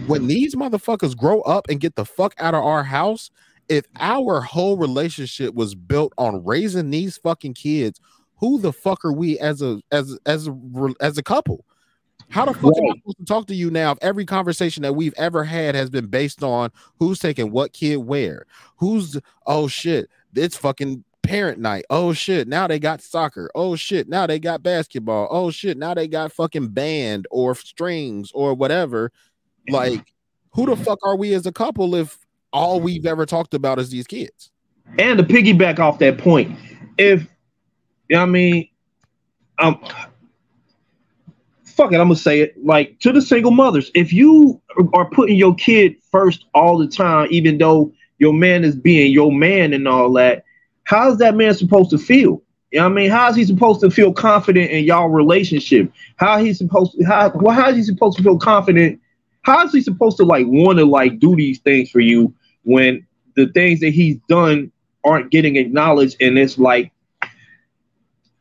when 0.07 0.27
these 0.27 0.55
motherfuckers 0.55 1.17
grow 1.17 1.41
up 1.43 1.69
and 1.69 1.81
get 1.81 1.97
the 1.97 2.05
fuck 2.05 2.35
out 2.39 2.55
of 2.55 2.65
our 2.65 2.85
house, 2.85 3.31
if 3.69 3.85
our 3.97 4.41
whole 4.41 4.77
relationship 4.77 5.55
was 5.55 5.75
built 5.75 6.13
on 6.19 6.45
raising 6.45 6.91
these 6.91 7.17
fucking 7.19 7.55
kids, 7.55 8.01
who 8.37 8.61
the 8.61 8.73
fuck 8.73 9.05
are 9.05 9.13
we 9.13 9.39
as 9.39 9.63
a 9.63 9.81
as 9.91 10.19
as 10.27 10.49
a 10.49 10.57
as 11.01 11.19
a 11.19 11.23
couple? 11.23 11.65
How 12.31 12.45
the 12.45 12.53
fuck 12.53 12.77
am 12.77 12.85
I 12.85 12.99
supposed 12.99 13.19
to 13.19 13.25
talk 13.25 13.47
to 13.47 13.55
you 13.55 13.71
now 13.71 13.93
if 13.93 13.99
every 14.03 14.27
conversation 14.27 14.83
that 14.83 14.95
we've 14.95 15.15
ever 15.17 15.45
had 15.45 15.75
has 15.75 15.89
been 15.89 16.07
based 16.07 16.43
on 16.43 16.71
who's 16.99 17.19
taking 17.19 17.51
what 17.51 17.73
kid 17.73 17.97
where? 17.99 18.45
Who's 18.77 19.19
oh 19.47 19.67
shit, 19.67 20.11
it's 20.35 20.57
fucking 20.57 21.05
parent 21.29 21.59
night. 21.59 21.85
Oh 21.91 22.15
shit, 22.15 22.49
now 22.49 22.67
they 22.67 22.79
got 22.79 23.03
soccer. 23.03 23.51
Oh 23.55 23.77
shit, 23.77 24.09
now 24.09 24.27
they 24.27 24.39
got 24.39 24.63
basketball. 24.63 25.29
Oh 25.31 25.51
shit, 25.51 25.77
now 25.77 25.93
they 25.93 26.09
got 26.09 26.33
fucking 26.33 26.69
band 26.69 27.27
or 27.31 27.55
strings 27.55 28.33
or 28.33 28.55
whatever. 28.55 29.13
Like, 29.69 30.15
who 30.53 30.65
the 30.65 30.75
fuck 30.75 30.99
are 31.05 31.17
we 31.17 31.35
as 31.35 31.45
a 31.45 31.53
couple 31.53 31.95
if 31.95 32.19
all 32.51 32.81
we've 32.81 33.05
ever 33.05 33.27
talked 33.27 33.53
about 33.53 33.79
is 33.79 33.91
these 33.91 34.07
kids? 34.07 34.51
And 34.99 35.19
to 35.19 35.25
piggyback 35.25 35.79
off 35.79 35.99
that 35.99 36.17
point, 36.17 36.59
if 36.97 37.21
you 38.09 38.17
know 38.17 38.21
what 38.21 38.23
I 38.23 38.27
mean, 38.27 38.69
um, 39.59 39.79
fuck 41.63 41.93
it, 41.93 41.97
I'm 41.97 42.09
gonna 42.09 42.17
say 42.17 42.41
it 42.41 42.65
like 42.65 42.99
to 43.01 43.13
the 43.13 43.21
single 43.21 43.51
mothers. 43.51 43.91
If 43.95 44.15
you 44.15 44.63
are 44.95 45.11
putting 45.11 45.37
your 45.37 45.55
kid 45.57 45.97
first 46.11 46.47
all 46.55 46.79
the 46.79 46.89
time, 46.89 47.29
even 47.31 47.59
though 47.59 47.93
your 48.19 48.33
man 48.33 48.65
is 48.65 48.75
being 48.75 49.13
your 49.13 49.31
man 49.31 49.75
and 49.75 49.87
all 49.87 50.11
that, 50.15 50.45
how's 50.89 51.19
that 51.19 51.37
man 51.37 51.53
supposed 51.53 51.91
to 51.91 51.99
feel? 51.99 52.43
You 52.71 52.81
know 52.81 52.85
what 52.85 52.93
I 52.93 52.95
mean? 52.95 53.11
How 53.11 53.29
is 53.29 53.37
he 53.37 53.45
supposed 53.45 53.83
to 53.83 53.91
feel 53.91 54.11
confident 54.11 54.71
in 54.71 54.85
y'all 54.85 55.11
relationship? 55.11 55.93
How 56.17 56.39
he 56.39 56.55
supposed 56.55 56.93
to 56.93 57.05
how 57.05 57.31
well, 57.35 57.55
how 57.55 57.69
is 57.69 57.77
he 57.77 57.83
supposed 57.83 58.17
to 58.17 58.23
feel 58.23 58.39
confident? 58.39 58.99
How 59.43 59.67
is 59.67 59.73
he 59.73 59.83
supposed 59.83 60.17
to 60.17 60.25
like 60.25 60.47
want 60.49 60.79
to 60.79 60.87
like 60.87 61.19
do 61.19 61.37
these 61.37 61.59
things 61.59 61.91
for 61.91 62.01
you 62.01 62.35
when 62.65 63.07
the 63.37 63.49
things 63.49 63.81
that 63.81 63.91
he's 63.91 64.17
done 64.31 64.73
aren't 65.05 65.31
getting 65.31 65.57
acknowledged 65.57 66.17
and 66.21 66.39
it's 66.39 66.59
like 66.59 66.91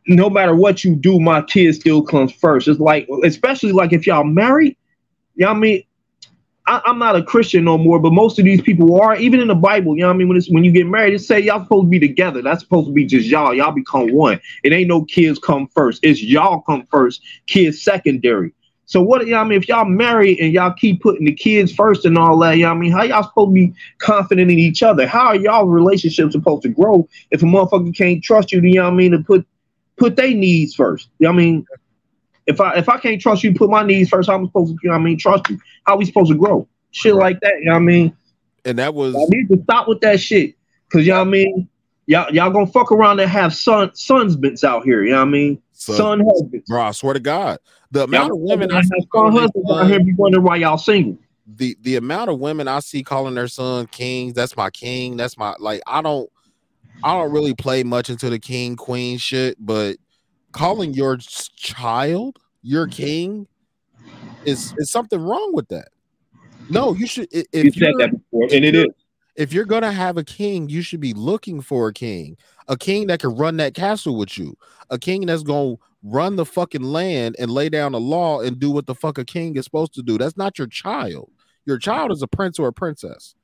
no 0.08 0.30
matter 0.30 0.56
what 0.56 0.86
you 0.86 0.96
do, 0.96 1.20
my 1.20 1.42
kid 1.42 1.76
still 1.76 2.02
comes 2.02 2.32
first. 2.32 2.70
It's 2.70 2.80
like, 2.80 3.10
especially 3.26 3.74
like 3.74 3.92
if 3.92 4.08
y'all 4.08 4.24
married, 4.24 4.78
you 5.36 5.46
know 5.46 5.52
what 5.52 5.58
I 5.58 5.60
mean? 5.60 5.84
I, 6.68 6.82
I'm 6.86 7.00
not 7.00 7.16
a 7.16 7.24
Christian 7.24 7.64
no 7.64 7.78
more, 7.78 8.00
but 8.00 8.12
most 8.12 8.38
of 8.38 8.46
these 8.46 8.62
people 8.62 9.00
are, 9.02 9.16
even 9.16 9.40
in 9.40 9.48
the 9.48 9.56
Bible, 9.56 9.96
you 9.96 10.02
know 10.02 10.08
what 10.08 10.14
I 10.14 10.18
mean? 10.18 10.28
When 10.28 10.38
it's 10.38 10.50
when 10.50 10.64
you 10.64 10.72
get 10.72 10.86
married, 10.86 11.14
it 11.14 11.20
say 11.20 11.40
y'all 11.40 11.64
supposed 11.64 11.86
to 11.86 11.90
be 11.90 12.00
together. 12.00 12.42
That's 12.42 12.62
supposed 12.62 12.88
to 12.88 12.94
be 12.94 13.06
just 13.06 13.28
y'all. 13.28 13.54
Y'all 13.54 13.72
become 13.72 14.12
one. 14.12 14.40
It 14.64 14.74
ain't 14.74 14.88
no 14.88 15.06
kids 15.06 15.40
come 15.40 15.68
first. 15.68 16.02
It's 16.04 16.22
y'all 16.22 16.62
come 16.62 16.86
first, 16.86 17.22
kids 17.48 17.82
secondary. 17.82 18.52
So 18.86 19.02
what 19.02 19.26
you 19.26 19.32
know 19.32 19.40
what 19.40 19.46
I 19.46 19.50
mean? 19.50 19.62
If 19.62 19.68
y'all 19.68 19.86
married 19.86 20.40
and 20.40 20.54
y'all 20.54 20.74
keep 20.74 21.02
putting 21.02 21.26
the 21.26 21.34
kids 21.34 21.74
first 21.74 22.06
and 22.06 22.18
all 22.18 22.38
that, 22.40 22.58
you 22.58 22.64
know 22.64 22.70
what 22.70 22.78
I 22.78 22.80
mean? 22.80 22.92
How 22.92 23.04
y'all 23.04 23.24
supposed 23.24 23.50
to 23.50 23.54
be 23.54 23.74
confident 23.98 24.50
in 24.50 24.60
each 24.60 24.82
other? 24.82 25.06
How 25.06 25.28
are 25.28 25.36
y'all 25.36 25.66
relationships 25.66 26.34
supposed 26.34 26.64
to 26.64 26.70
grow 26.70 27.08
if 27.32 27.42
a 27.44 27.46
motherfucker 27.46 27.96
can't 27.96 28.24
trust 28.24 28.52
you, 28.52 28.62
you 28.62 28.76
know 28.76 28.84
what 28.84 28.94
I 28.94 28.96
mean, 28.96 29.12
to 29.12 29.20
put 29.20 29.46
put 29.98 30.16
their 30.16 30.34
needs 30.34 30.74
first. 30.74 31.10
You 31.20 31.26
know 31.26 31.32
what 31.32 31.42
I 31.42 31.44
mean? 31.44 31.66
If 32.48 32.62
I 32.62 32.76
if 32.76 32.90
I 32.90 32.98
can't 32.98 33.22
trust 33.22 33.44
you, 33.44 33.54
put 33.54 33.70
my 33.70 33.84
needs 33.84 34.10
first, 34.10 34.30
how 34.30 34.36
I'm 34.36 34.46
supposed 34.46 34.72
to, 34.74 34.80
you 34.82 34.90
know 34.90 34.96
I 34.96 35.00
mean, 35.00 35.18
trust 35.18 35.50
you? 35.50 35.60
How 35.86 35.98
we 35.98 36.06
supposed 36.06 36.32
to 36.32 36.38
grow? 36.38 36.68
Shit 36.92 37.14
like 37.14 37.40
that, 37.42 37.54
you 37.60 37.66
know 37.66 37.74
what 37.74 37.78
I 37.78 37.82
mean? 37.82 38.18
And 38.66 38.80
that 38.80 38.94
was 38.94 39.16
I 39.16 39.26
need 39.30 39.50
to 39.50 39.62
stop 39.64 39.88
with 39.88 40.02
that 40.02 40.20
shit. 40.20 40.56
Cause 40.90 41.06
you 41.06 41.12
know 41.12 41.20
what 41.20 41.28
I 41.28 41.32
mean? 41.32 41.70
Y'all 42.06 42.34
y'all 42.34 42.50
gonna 42.50 42.66
fuck 42.68 42.92
around 42.92 43.20
and 43.20 43.30
have 43.30 43.54
son 43.54 43.90
sonsbits 43.90 44.64
out 44.64 44.84
here, 44.84 45.04
you 45.04 45.12
know 45.12 45.18
what 45.18 45.28
I 45.28 45.32
mean? 45.32 45.62
son 45.74 46.22
husbands. 46.22 46.68
Bro, 46.68 46.82
I 46.82 46.92
swear 46.92 47.14
to 47.14 47.20
God. 47.20 47.60
The 47.92 48.04
amount 48.04 48.32
of 48.32 48.40
women 48.40 48.72
I 48.72 48.78
have 48.78 48.86
see 48.86 49.08
son 49.14 49.32
husbands 49.32 49.70
out 49.70 49.88
here 49.88 50.00
be 50.00 50.14
wondering 50.14 50.44
why 50.44 50.58
y'all 50.58 50.78
single. 50.78 51.18
the 51.46 51.78
the 51.82 51.98
amount 51.98 52.30
of 52.30 52.40
women 52.40 52.68
I 52.68 52.80
see 52.80 53.04
calling 53.04 53.36
their 53.36 53.48
son 53.48 53.88
kings, 53.88 54.34
that's 54.34 54.56
my 54.58 54.70
king, 54.70 55.18
that's 55.18 55.38
my 55.38 55.56
like 55.60 55.82
I 55.86 56.02
don't 56.02 56.30
I 57.04 57.14
don't 57.14 57.32
really 57.32 57.54
play 57.54 57.84
much 57.84 58.10
into 58.10 58.30
the 58.30 58.40
king 58.40 58.76
queen 58.76 59.18
shit, 59.18 59.58
but 59.60 59.98
calling 60.58 60.94
your 60.94 61.18
child 61.18 62.40
your 62.64 62.88
mm-hmm. 62.88 63.04
king 63.04 63.48
is 64.46 64.74
is 64.78 64.90
something 64.90 65.20
wrong 65.20 65.52
with 65.54 65.68
that. 65.70 65.90
No, 66.70 66.94
you 66.94 67.08
should. 67.08 67.28
If 67.32 67.48
You 67.54 67.72
said 67.72 67.94
that 68.00 68.12
before, 68.12 68.44
and 68.52 68.66
it. 68.66 68.96
If 69.36 69.54
you're 69.54 69.66
gonna 69.66 69.92
have 69.92 70.18
a 70.18 70.24
king, 70.24 70.68
you 70.68 70.82
should 70.82 71.00
be 71.00 71.14
looking 71.14 71.62
for 71.62 71.88
a 71.88 71.94
king, 71.94 72.38
a 72.68 72.76
king 72.76 73.08
that 73.08 73.20
can 73.20 73.36
run 73.36 73.58
that 73.58 73.76
castle 73.76 74.18
with 74.18 74.38
you, 74.38 74.58
a 74.90 74.98
king 74.98 75.28
that's 75.28 75.44
gonna 75.44 75.76
run 76.02 76.36
the 76.36 76.46
fucking 76.46 76.82
land 76.82 77.36
and 77.38 77.52
lay 77.52 77.70
down 77.70 77.92
the 77.92 78.00
law 78.00 78.42
and 78.42 78.60
do 78.60 78.72
what 78.72 78.88
the 78.88 78.96
fuck 78.96 79.20
a 79.20 79.26
king 79.26 79.56
is 79.56 79.66
supposed 79.66 79.94
to 79.94 80.02
do. 80.02 80.18
That's 80.18 80.38
not 80.38 80.58
your 80.58 80.68
child. 80.68 81.30
Your 81.66 81.78
child 81.78 82.12
is 82.12 82.24
a 82.24 82.28
prince 82.28 82.58
or 82.58 82.68
a 82.68 82.74
princess. 82.74 83.36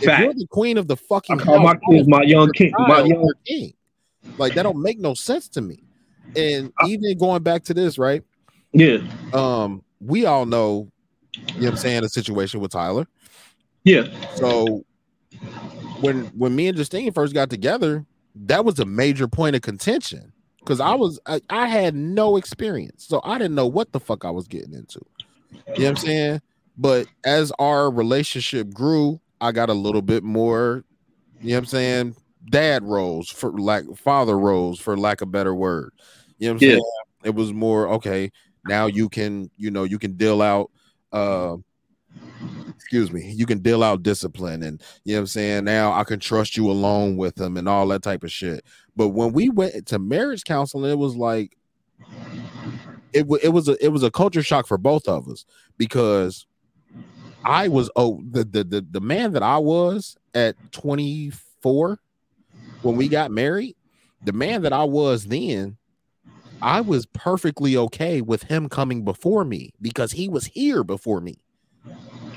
If 0.00 0.18
you're 0.18 0.34
the 0.34 0.46
queen 0.50 0.78
of 0.78 0.86
the 0.86 0.96
fucking 0.96 1.40
I 1.40 1.44
call 1.44 1.58
my 1.58 1.72
house, 1.72 1.78
kids 1.90 2.08
my 2.08 2.22
young 2.22 2.52
king. 2.52 2.72
My 2.76 3.00
young 3.00 3.32
king. 3.44 3.72
Like 4.36 4.54
that 4.54 4.62
don't 4.62 4.80
make 4.80 5.00
no 5.00 5.14
sense 5.14 5.48
to 5.50 5.60
me. 5.60 5.87
And 6.36 6.72
even 6.86 7.18
going 7.18 7.42
back 7.42 7.64
to 7.64 7.74
this, 7.74 7.98
right? 7.98 8.22
Yeah. 8.72 8.98
Um, 9.32 9.82
we 10.00 10.26
all 10.26 10.46
know, 10.46 10.90
you 11.32 11.42
know 11.42 11.60
what 11.60 11.70
I'm 11.70 11.76
saying, 11.76 12.02
the 12.02 12.08
situation 12.08 12.60
with 12.60 12.70
Tyler. 12.70 13.06
Yeah. 13.84 14.08
So 14.36 14.84
when 16.00 16.26
when 16.26 16.54
me 16.54 16.68
and 16.68 16.76
Justine 16.76 17.12
first 17.12 17.34
got 17.34 17.50
together, 17.50 18.04
that 18.34 18.64
was 18.64 18.78
a 18.78 18.84
major 18.84 19.26
point 19.28 19.56
of 19.56 19.62
contention 19.62 20.32
because 20.60 20.80
I 20.80 20.94
was 20.94 21.18
I, 21.26 21.40
I 21.50 21.66
had 21.66 21.94
no 21.94 22.36
experience, 22.36 23.06
so 23.08 23.20
I 23.24 23.38
didn't 23.38 23.54
know 23.54 23.66
what 23.66 23.92
the 23.92 24.00
fuck 24.00 24.24
I 24.24 24.30
was 24.30 24.46
getting 24.46 24.74
into. 24.74 25.00
You 25.50 25.56
know 25.56 25.72
what 25.74 25.86
I'm 25.86 25.96
saying? 25.96 26.40
But 26.76 27.06
as 27.24 27.52
our 27.58 27.90
relationship 27.90 28.70
grew, 28.72 29.20
I 29.40 29.52
got 29.52 29.70
a 29.70 29.74
little 29.74 30.02
bit 30.02 30.22
more, 30.22 30.84
you 31.40 31.50
know 31.50 31.54
what 31.54 31.58
I'm 31.58 31.66
saying, 31.66 32.16
dad 32.50 32.84
roles 32.84 33.30
for 33.30 33.50
like 33.52 33.84
father 33.96 34.38
roles 34.38 34.78
for 34.78 34.96
lack 34.96 35.20
of 35.20 35.32
better 35.32 35.54
word. 35.54 35.92
You 36.38 36.48
know 36.48 36.54
what 36.54 36.62
I'm 36.62 36.68
Yeah. 36.68 36.72
saying? 36.74 36.82
It 37.24 37.34
was 37.34 37.52
more 37.52 37.88
okay. 37.94 38.30
Now 38.64 38.86
you 38.86 39.08
can, 39.08 39.50
you 39.56 39.70
know, 39.70 39.84
you 39.84 39.98
can 39.98 40.16
deal 40.16 40.40
out 40.42 40.70
uh 41.12 41.56
excuse 42.76 43.10
me, 43.12 43.32
you 43.32 43.44
can 43.44 43.58
deal 43.58 43.82
out 43.82 44.02
discipline 44.02 44.62
and 44.62 44.80
you 45.04 45.14
know 45.14 45.18
what 45.18 45.22
I'm 45.22 45.26
saying? 45.26 45.64
Now 45.64 45.92
I 45.92 46.04
can 46.04 46.20
trust 46.20 46.56
you 46.56 46.70
alone 46.70 47.16
with 47.16 47.34
them 47.34 47.56
and 47.56 47.68
all 47.68 47.86
that 47.88 48.02
type 48.02 48.22
of 48.24 48.32
shit. 48.32 48.64
But 48.96 49.08
when 49.08 49.32
we 49.32 49.50
went 49.50 49.86
to 49.86 49.98
marriage 49.98 50.44
counseling, 50.44 50.90
it 50.90 50.98
was 50.98 51.16
like 51.16 51.56
it, 53.12 53.26
wa- 53.26 53.38
it 53.42 53.48
was 53.50 53.68
a 53.68 53.84
it 53.84 53.88
was 53.88 54.02
a 54.02 54.10
culture 54.10 54.42
shock 54.42 54.66
for 54.66 54.78
both 54.78 55.08
of 55.08 55.28
us 55.28 55.44
because 55.76 56.46
I 57.44 57.68
was 57.68 57.90
oh 57.96 58.22
the 58.30 58.44
the 58.44 58.64
the, 58.64 58.86
the 58.90 59.00
man 59.00 59.32
that 59.32 59.42
I 59.42 59.58
was 59.58 60.16
at 60.34 60.56
24 60.72 61.98
when 62.82 62.96
we 62.96 63.08
got 63.08 63.30
married, 63.30 63.76
the 64.22 64.32
man 64.32 64.62
that 64.62 64.72
I 64.72 64.84
was 64.84 65.24
then, 65.24 65.76
I 66.62 66.80
was 66.80 67.06
perfectly 67.06 67.76
okay 67.76 68.20
with 68.20 68.44
him 68.44 68.68
coming 68.68 69.04
before 69.04 69.44
me 69.44 69.72
because 69.80 70.12
he 70.12 70.28
was 70.28 70.46
here 70.46 70.82
before 70.82 71.20
me. 71.20 71.38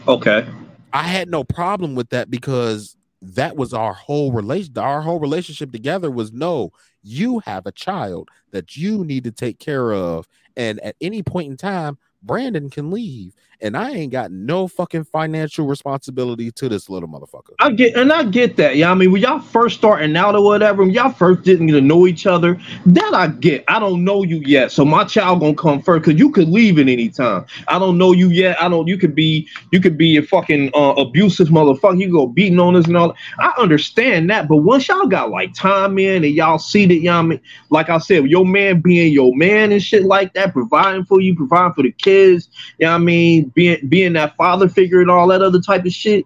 Okay. 0.08 0.48
I 0.94 1.04
had 1.04 1.30
no 1.30 1.44
problem 1.44 1.96
with 1.96 2.10
that 2.10 2.30
because 2.30 2.98
that 3.22 3.56
was 3.56 3.74
our 3.74 3.94
whole 3.94 4.32
relation. 4.32 4.78
Our 4.78 5.02
whole 5.02 5.20
relationship 5.20 5.72
together 5.72 6.12
was 6.12 6.32
no, 6.32 6.72
you 7.04 7.40
have 7.40 7.66
a 7.66 7.72
child 7.72 8.30
that 8.52 8.76
you 8.76 9.06
need 9.06 9.24
to 9.24 9.32
take 9.32 9.60
care 9.60 9.94
of, 9.94 10.28
and 10.58 10.80
at 10.82 10.96
any 11.02 11.24
point 11.24 11.50
in 11.50 11.58
time, 11.58 11.98
Brandon 12.24 12.70
can 12.70 12.92
leave, 12.92 13.34
and 13.62 13.78
I 13.78 13.92
ain't 13.92 14.12
got 14.12 14.32
no 14.32 14.68
fucking 14.68 15.04
financial 15.06 15.68
responsibility 15.68 16.52
to 16.52 16.68
this 16.68 16.90
little 16.90 17.08
motherfucker. 17.08 17.54
I 17.60 17.72
get 17.72 17.96
and 17.96 18.12
I 18.12 18.24
get 18.24 18.58
that. 18.58 18.76
Yeah, 18.76 18.92
I 18.92 18.96
mean, 18.96 19.12
when 19.12 19.22
y'all 19.22 19.40
first 19.40 19.78
starting 19.78 20.16
out 20.16 20.36
or 20.36 20.44
whatever, 20.44 20.84
when 20.84 20.92
y'all 20.92 21.12
first 21.12 21.44
didn't 21.44 21.68
get 21.68 21.74
to 21.74 21.82
know 21.82 22.08
each 22.08 22.26
other, 22.26 22.60
that 22.88 23.14
I 23.14 23.28
get. 23.28 23.64
I 23.68 23.80
don't 23.80 24.04
know 24.04 24.24
you 24.24 24.42
yet, 24.46 24.72
so 24.72 24.84
my 24.84 25.04
child 25.04 25.42
gonna 25.42 25.56
come 25.56 25.82
first 25.82 26.06
because 26.06 26.20
you 26.20 26.32
could 26.32 26.50
leave 26.50 26.80
at 26.80 26.88
any 26.88 27.10
time. 27.10 27.46
I 27.68 27.78
don't 27.78 27.98
know 27.98 28.12
you 28.12 28.30
yet. 28.30 28.62
I 28.62 28.68
don't. 28.68 28.88
You 28.88 28.98
could 28.98 29.16
be. 29.16 29.48
You 29.72 29.80
could 29.80 29.98
be 29.98 30.18
a 30.18 30.24
fucking 30.24 30.72
uh, 30.74 30.94
abusive 30.98 31.50
motherfucker. 31.50 32.00
You 32.00 32.12
go 32.12 32.28
beating 32.28 32.60
on 32.60 32.76
us 32.76 32.88
and 32.88 32.98
all. 32.98 33.16
I 33.40 33.54
understand 33.58 34.30
that, 34.32 34.48
but 34.48 34.58
once 34.58 34.88
y'all 34.88 35.06
got 35.08 35.30
like 35.30 35.54
time 35.54 36.00
in 36.00 36.24
and 36.24 36.34
y'all 36.34 36.58
see 36.60 36.86
that, 36.88 36.96
y'all 36.96 37.24
mean, 37.24 37.40
like 37.70 37.90
I 37.90 38.00
said, 38.00 38.26
your 38.26 38.46
man 38.46 38.82
being 38.82 39.14
your 39.14 39.36
man 39.36 39.72
and 39.72 39.82
shit 39.82 40.04
like 40.04 40.34
that, 40.34 40.54
providing 40.54 41.06
for 41.06 41.22
you, 41.22 41.36
providing 41.36 41.74
for 41.74 41.84
the 41.84 41.92
kids. 41.92 42.50
You 42.80 42.88
know 42.88 42.96
I 42.96 42.98
mean? 42.98 43.51
Being 43.54 43.88
being 43.88 44.14
that 44.14 44.36
father 44.36 44.70
figure 44.70 45.02
and 45.02 45.12
all 45.12 45.28
that 45.28 45.42
other 45.42 45.60
type 45.60 45.86
of 45.86 45.92
shit 45.92 46.26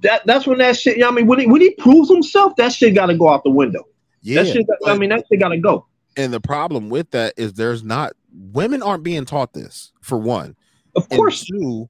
that 0.00 0.26
that's 0.26 0.46
when 0.46 0.58
that 0.58 0.76
shit. 0.76 0.96
You 0.96 1.02
know 1.02 1.08
I 1.08 1.12
mean, 1.12 1.26
when 1.26 1.38
he 1.38 1.46
when 1.46 1.60
he 1.60 1.70
proves 1.70 2.10
himself, 2.10 2.56
that 2.56 2.72
shit 2.72 2.94
got 2.94 3.06
to 3.06 3.16
go 3.16 3.28
out 3.28 3.44
the 3.44 3.50
window. 3.50 3.84
Yeah, 4.22 4.42
that 4.42 4.52
shit. 4.52 4.66
I 4.86 4.96
mean, 4.96 5.10
that 5.10 5.24
shit 5.28 5.40
got 5.40 5.48
to 5.48 5.58
go. 5.58 5.86
And 6.16 6.32
the 6.32 6.40
problem 6.40 6.88
with 6.88 7.10
that 7.10 7.34
is 7.36 7.54
there's 7.54 7.82
not 7.82 8.12
women 8.32 8.82
aren't 8.82 9.02
being 9.02 9.24
taught 9.24 9.52
this 9.52 9.92
for 10.00 10.18
one. 10.18 10.56
Of 10.94 11.08
course, 11.10 11.44
two, 11.44 11.88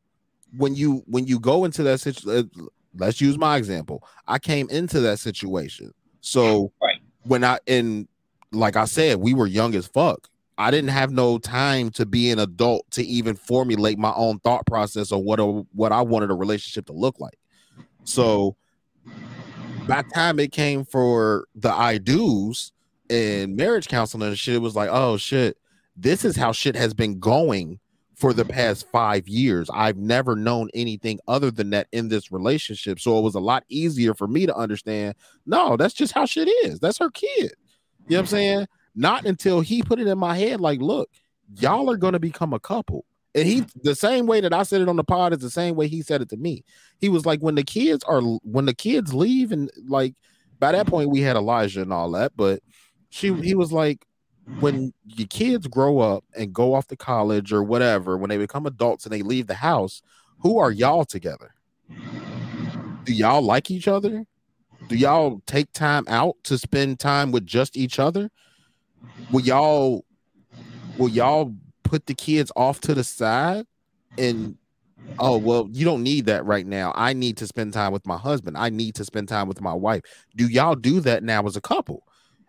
when 0.56 0.74
you 0.74 1.02
when 1.06 1.26
you 1.26 1.38
go 1.38 1.64
into 1.64 1.82
that 1.84 2.00
situation, 2.00 2.50
uh, 2.58 2.64
let's 2.96 3.20
use 3.20 3.38
my 3.38 3.56
example. 3.56 4.02
I 4.26 4.38
came 4.38 4.68
into 4.70 5.00
that 5.00 5.18
situation, 5.18 5.92
so 6.20 6.72
when 7.22 7.44
I 7.44 7.58
and 7.66 8.08
like 8.52 8.76
I 8.76 8.84
said, 8.84 9.18
we 9.18 9.34
were 9.34 9.46
young 9.46 9.74
as 9.74 9.86
fuck. 9.86 10.28
I 10.58 10.70
didn't 10.70 10.90
have 10.90 11.12
no 11.12 11.38
time 11.38 11.90
to 11.90 12.06
be 12.06 12.30
an 12.30 12.38
adult 12.38 12.90
to 12.92 13.04
even 13.04 13.36
formulate 13.36 13.98
my 13.98 14.12
own 14.14 14.38
thought 14.38 14.66
process 14.66 15.12
or 15.12 15.22
what 15.22 15.38
a, 15.38 15.44
what 15.44 15.92
I 15.92 16.00
wanted 16.00 16.30
a 16.30 16.34
relationship 16.34 16.86
to 16.86 16.92
look 16.92 17.20
like. 17.20 17.38
So 18.04 18.56
by 19.86 20.02
time 20.14 20.40
it 20.40 20.52
came 20.52 20.84
for 20.84 21.46
the 21.54 21.72
I 21.72 21.98
do's 21.98 22.72
and 23.10 23.56
marriage 23.56 23.88
counseling 23.88 24.28
and 24.28 24.38
shit, 24.38 24.54
it 24.54 24.62
was 24.62 24.74
like, 24.74 24.88
oh 24.90 25.16
shit, 25.16 25.58
this 25.96 26.24
is 26.24 26.36
how 26.36 26.52
shit 26.52 26.74
has 26.76 26.94
been 26.94 27.18
going 27.18 27.78
for 28.16 28.32
the 28.32 28.44
past 28.44 28.86
five 28.90 29.28
years. 29.28 29.68
I've 29.72 29.98
never 29.98 30.34
known 30.34 30.70
anything 30.72 31.20
other 31.28 31.50
than 31.50 31.70
that 31.70 31.86
in 31.92 32.08
this 32.08 32.32
relationship. 32.32 32.98
So 32.98 33.18
it 33.18 33.22
was 33.22 33.34
a 33.34 33.40
lot 33.40 33.64
easier 33.68 34.14
for 34.14 34.26
me 34.26 34.46
to 34.46 34.56
understand. 34.56 35.16
No, 35.44 35.76
that's 35.76 35.94
just 35.94 36.12
how 36.12 36.24
shit 36.24 36.48
is. 36.64 36.80
That's 36.80 36.98
her 36.98 37.10
kid. 37.10 37.52
You 38.08 38.16
know 38.16 38.16
what 38.16 38.20
I'm 38.20 38.26
saying? 38.26 38.66
Not 38.96 39.26
until 39.26 39.60
he 39.60 39.82
put 39.82 40.00
it 40.00 40.06
in 40.06 40.18
my 40.18 40.36
head, 40.36 40.60
like, 40.60 40.80
look, 40.80 41.10
y'all 41.58 41.90
are 41.90 41.98
gonna 41.98 42.18
become 42.18 42.52
a 42.52 42.60
couple. 42.60 43.04
And 43.34 43.46
he 43.46 43.66
the 43.82 43.94
same 43.94 44.26
way 44.26 44.40
that 44.40 44.54
I 44.54 44.62
said 44.62 44.80
it 44.80 44.88
on 44.88 44.96
the 44.96 45.04
pod 45.04 45.34
is 45.34 45.40
the 45.40 45.50
same 45.50 45.76
way 45.76 45.88
he 45.88 46.00
said 46.00 46.22
it 46.22 46.30
to 46.30 46.38
me. 46.38 46.64
He 46.98 47.10
was 47.10 47.26
like, 47.26 47.40
when 47.40 47.54
the 47.54 47.62
kids 47.62 48.02
are 48.04 48.22
when 48.22 48.64
the 48.64 48.74
kids 48.74 49.12
leave, 49.12 49.52
and 49.52 49.70
like 49.86 50.14
by 50.58 50.72
that 50.72 50.86
point 50.86 51.10
we 51.10 51.20
had 51.20 51.36
Elijah 51.36 51.82
and 51.82 51.92
all 51.92 52.10
that, 52.12 52.32
but 52.34 52.60
she 53.10 53.34
he 53.34 53.54
was 53.54 53.72
like, 53.72 54.06
when 54.60 54.94
your 55.04 55.26
kids 55.28 55.66
grow 55.66 55.98
up 55.98 56.24
and 56.34 56.54
go 56.54 56.72
off 56.72 56.86
to 56.86 56.96
college 56.96 57.52
or 57.52 57.62
whatever, 57.62 58.16
when 58.16 58.30
they 58.30 58.38
become 58.38 58.64
adults 58.64 59.04
and 59.04 59.12
they 59.12 59.22
leave 59.22 59.46
the 59.46 59.54
house, 59.54 60.00
who 60.38 60.58
are 60.58 60.70
y'all 60.70 61.04
together? 61.04 61.54
Do 63.04 63.12
y'all 63.12 63.42
like 63.42 63.70
each 63.70 63.86
other? 63.86 64.24
Do 64.88 64.96
y'all 64.96 65.42
take 65.46 65.72
time 65.72 66.04
out 66.08 66.36
to 66.44 66.56
spend 66.56 67.00
time 67.00 67.32
with 67.32 67.44
just 67.44 67.76
each 67.76 67.98
other? 67.98 68.30
Will 69.30 69.40
y'all 69.42 70.04
will 70.98 71.08
y'all 71.08 71.54
put 71.82 72.06
the 72.06 72.14
kids 72.14 72.50
off 72.56 72.80
to 72.82 72.94
the 72.94 73.04
side? 73.04 73.66
And 74.18 74.56
oh 75.18 75.38
well 75.38 75.68
you 75.70 75.84
don't 75.84 76.02
need 76.02 76.26
that 76.26 76.44
right 76.44 76.66
now. 76.66 76.92
I 76.94 77.12
need 77.12 77.36
to 77.38 77.46
spend 77.46 77.72
time 77.72 77.92
with 77.92 78.06
my 78.06 78.16
husband. 78.16 78.56
I 78.56 78.70
need 78.70 78.94
to 78.96 79.04
spend 79.04 79.28
time 79.28 79.48
with 79.48 79.60
my 79.60 79.74
wife. 79.74 80.02
Do 80.36 80.46
y'all 80.46 80.74
do 80.74 81.00
that 81.00 81.22
now 81.22 81.44
as 81.46 81.56
a 81.56 81.60
couple? 81.60 82.04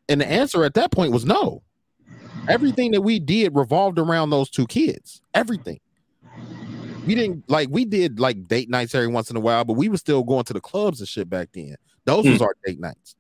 And 0.10 0.22
the 0.22 0.28
answer 0.28 0.64
at 0.64 0.74
that 0.76 0.92
point 0.92 1.12
was 1.12 1.26
no. 1.26 1.64
Everything 2.50 2.92
that 2.92 3.02
we 3.02 3.20
did 3.20 3.54
revolved 3.56 4.00
around 4.00 4.30
those 4.30 4.50
two 4.50 4.68
kids. 4.68 5.22
Everything. 5.34 5.80
We 7.06 7.16
didn't 7.16 7.50
like 7.50 7.70
we 7.72 7.86
did 7.86 8.20
like 8.20 8.48
date 8.48 8.70
nights 8.70 8.94
every 8.96 9.08
once 9.08 9.30
in 9.30 9.36
a 9.38 9.40
while 9.40 9.64
but 9.66 9.74
we 9.74 9.90
were 9.90 9.98
still 9.98 10.24
going 10.24 10.44
to 10.46 10.54
the 10.54 10.62
clubs 10.62 11.00
and 11.00 11.08
shit 11.08 11.30
back 11.30 11.50
then. 11.54 11.76
Those 12.06 12.26
was 12.26 12.38
Hmm. 12.38 12.44
our 12.44 12.56
date 12.66 12.80
nights. 12.80 13.16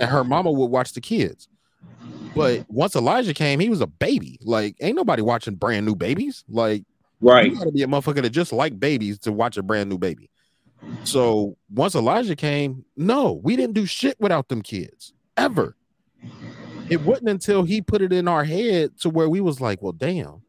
And 0.00 0.10
her 0.10 0.24
mama 0.24 0.50
would 0.50 0.66
watch 0.66 0.92
the 0.92 1.00
kids 1.00 1.48
but 2.34 2.64
once 2.68 2.96
Elijah 2.96 3.34
came, 3.34 3.60
he 3.60 3.68
was 3.68 3.80
a 3.80 3.86
baby. 3.86 4.38
Like, 4.42 4.76
ain't 4.80 4.96
nobody 4.96 5.22
watching 5.22 5.54
brand 5.54 5.86
new 5.86 5.94
babies. 5.94 6.44
Like, 6.48 6.84
right? 7.20 7.50
You 7.50 7.56
gotta 7.56 7.72
be 7.72 7.82
a 7.82 7.86
motherfucker 7.86 8.22
that 8.22 8.30
just 8.30 8.52
like 8.52 8.78
babies 8.78 9.18
to 9.20 9.32
watch 9.32 9.56
a 9.56 9.62
brand 9.62 9.88
new 9.88 9.98
baby. 9.98 10.30
So 11.04 11.56
once 11.70 11.94
Elijah 11.94 12.36
came, 12.36 12.84
no, 12.96 13.40
we 13.42 13.56
didn't 13.56 13.74
do 13.74 13.86
shit 13.86 14.16
without 14.20 14.48
them 14.48 14.62
kids 14.62 15.12
ever. 15.36 15.76
It 16.90 17.00
wasn't 17.00 17.30
until 17.30 17.62
he 17.62 17.80
put 17.80 18.02
it 18.02 18.12
in 18.12 18.28
our 18.28 18.44
head 18.44 18.98
to 19.00 19.08
where 19.08 19.28
we 19.28 19.40
was 19.40 19.60
like, 19.60 19.80
well, 19.80 19.92
damn. 19.92 20.42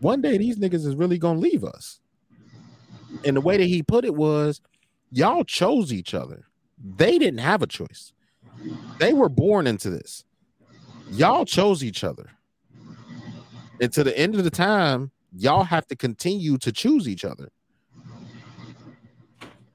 One 0.00 0.22
day 0.22 0.38
these 0.38 0.58
niggas 0.58 0.86
is 0.86 0.94
really 0.94 1.18
gonna 1.18 1.40
leave 1.40 1.64
us. 1.64 2.00
And 3.24 3.36
the 3.36 3.40
way 3.40 3.56
that 3.56 3.64
he 3.64 3.82
put 3.82 4.04
it 4.04 4.14
was, 4.14 4.60
y'all 5.10 5.44
chose 5.44 5.92
each 5.92 6.14
other. 6.14 6.46
They 6.82 7.18
didn't 7.18 7.40
have 7.40 7.62
a 7.62 7.66
choice. 7.66 8.12
They 8.98 9.12
were 9.12 9.28
born 9.28 9.66
into 9.66 9.90
this. 9.90 10.24
Y'all 11.10 11.44
chose 11.44 11.82
each 11.82 12.04
other. 12.04 12.30
And 13.80 13.92
to 13.92 14.04
the 14.04 14.16
end 14.18 14.34
of 14.34 14.44
the 14.44 14.50
time, 14.50 15.10
y'all 15.36 15.64
have 15.64 15.86
to 15.88 15.96
continue 15.96 16.58
to 16.58 16.72
choose 16.72 17.08
each 17.08 17.24
other. 17.24 17.48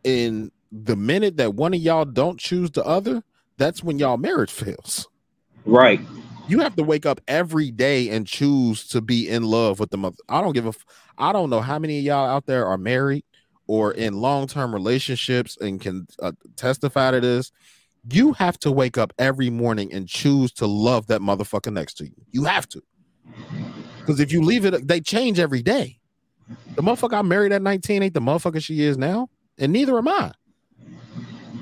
And 0.06 0.52
the 0.72 0.96
minute 0.96 1.38
that 1.38 1.54
one 1.54 1.74
of 1.74 1.80
y'all 1.80 2.06
don't 2.06 2.40
choose 2.40 2.72
the 2.72 2.84
other, 2.84 3.24
that's 3.58 3.84
when 3.84 4.00
y'all 4.00 4.18
marriage 4.18 4.52
fails. 4.52 5.08
Right. 5.66 6.02
You 6.48 6.60
have 6.60 6.76
to 6.76 6.84
wake 6.84 7.06
up 7.06 7.22
every 7.28 7.72
day 7.72 8.10
and 8.10 8.28
choose 8.28 8.88
to 8.90 9.00
be 9.00 9.30
in 9.30 9.44
love 9.44 9.80
with 9.80 9.92
the 9.92 9.98
mother. 9.98 10.18
I 10.28 10.42
don't 10.42 10.54
give 10.54 10.66
a. 10.66 10.70
F- 10.70 10.86
I 11.18 11.32
don't 11.32 11.50
know 11.50 11.62
how 11.62 11.80
many 11.80 12.00
of 12.00 12.04
y'all 12.04 12.30
out 12.30 12.48
there 12.48 12.66
are 12.66 12.78
married 12.78 13.24
or 13.68 13.94
in 13.94 14.16
long 14.16 14.48
term 14.48 14.74
relationships 14.74 15.58
and 15.62 15.80
can 15.80 16.08
uh, 16.22 16.34
testify 16.58 17.12
to 17.12 17.22
this. 17.22 17.52
You 18.10 18.34
have 18.34 18.60
to 18.60 18.72
wake 18.72 18.98
up 18.98 19.14
every 19.18 19.50
morning 19.50 19.94
and 19.94 20.08
choose 20.08 20.52
to 20.54 20.68
love 20.68 21.08
that 21.08 21.22
motherfucker 21.22 21.72
next 21.72 21.96
to 21.96 22.06
you. 22.06 22.16
You 22.32 22.44
have 22.44 22.68
to. 22.70 22.82
Because 24.00 24.20
if 24.20 24.32
you 24.32 24.42
leave 24.42 24.66
it, 24.66 24.88
they 24.88 25.00
change 25.00 25.40
every 25.40 25.62
day. 25.62 26.00
The 26.76 26.82
motherfucker 26.82 27.14
I 27.14 27.22
married 27.22 27.54
at 27.54 27.62
19 27.62 28.04
ain't 28.04 28.14
the 28.14 28.20
motherfucker 28.20 28.62
she 28.62 28.82
is 28.82 28.98
now, 28.98 29.30
and 29.58 29.72
neither 29.72 29.98
am 29.98 30.10
I. 30.10 30.34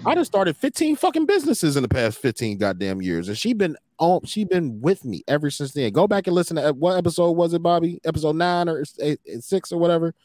I 0.03 0.15
just 0.15 0.31
started 0.31 0.57
15 0.57 0.95
fucking 0.95 1.27
businesses 1.27 1.75
in 1.75 1.83
the 1.83 1.89
past 1.89 2.17
15 2.17 2.57
goddamn 2.57 3.03
years, 3.03 3.27
and 3.27 3.37
she 3.37 3.53
been 3.53 3.77
on. 3.99 4.25
She 4.25 4.43
been 4.45 4.81
with 4.81 5.05
me 5.05 5.23
ever 5.27 5.51
since 5.51 5.73
then. 5.73 5.91
Go 5.91 6.07
back 6.07 6.25
and 6.25 6.35
listen 6.35 6.55
to 6.55 6.69
uh, 6.69 6.73
what 6.73 6.97
episode 6.97 7.33
was 7.33 7.53
it, 7.53 7.61
Bobby? 7.61 7.99
Episode 8.03 8.35
nine 8.35 8.67
or 8.67 8.83
eight, 8.99 9.19
six 9.41 9.71
or 9.71 9.79
whatever. 9.79 10.15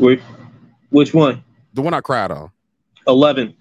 Wait, 0.00 0.22
which 0.88 1.12
one? 1.12 1.44
The 1.74 1.82
one 1.82 1.92
I 1.92 2.00
cried 2.00 2.30
on. 2.30 2.50
Eleven. 3.06 3.54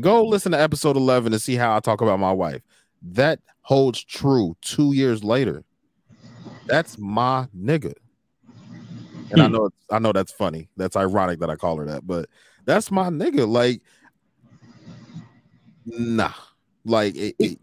Go 0.00 0.24
listen 0.24 0.52
to 0.52 0.60
episode 0.60 0.96
11 0.96 1.32
and 1.32 1.42
see 1.42 1.56
how 1.56 1.76
I 1.76 1.80
talk 1.80 2.00
about 2.00 2.20
my 2.20 2.32
wife. 2.32 2.62
That 3.02 3.40
holds 3.62 4.02
true 4.04 4.56
two 4.60 4.92
years 4.92 5.24
later. 5.24 5.64
That's 6.66 6.98
my 6.98 7.48
nigga. 7.56 7.94
And 9.30 9.40
I 9.40 9.46
hmm. 9.46 9.52
know 9.52 9.70
I 9.90 9.98
know 9.98 10.12
that's 10.12 10.32
funny. 10.32 10.68
That's 10.76 10.96
ironic 10.96 11.40
that 11.40 11.50
I 11.50 11.56
call 11.56 11.78
her 11.78 11.86
that, 11.86 12.06
but 12.06 12.28
that's 12.64 12.90
my 12.90 13.08
nigga. 13.08 13.48
Like, 13.48 13.80
nah. 15.86 16.32
Like 16.84 17.16
it, 17.16 17.34
it- 17.38 17.58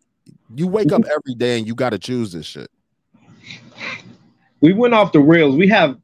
you 0.55 0.67
wake 0.67 0.91
up 0.91 1.03
every 1.05 1.35
day 1.35 1.59
and 1.59 1.67
you 1.67 1.75
gotta 1.75 1.99
choose 1.99 2.31
this 2.31 2.45
shit. 2.45 2.71
We 4.61 4.73
went 4.73 4.93
off 4.93 5.11
the 5.11 5.19
rails. 5.19 5.55
We 5.55 5.67
have 5.67 5.97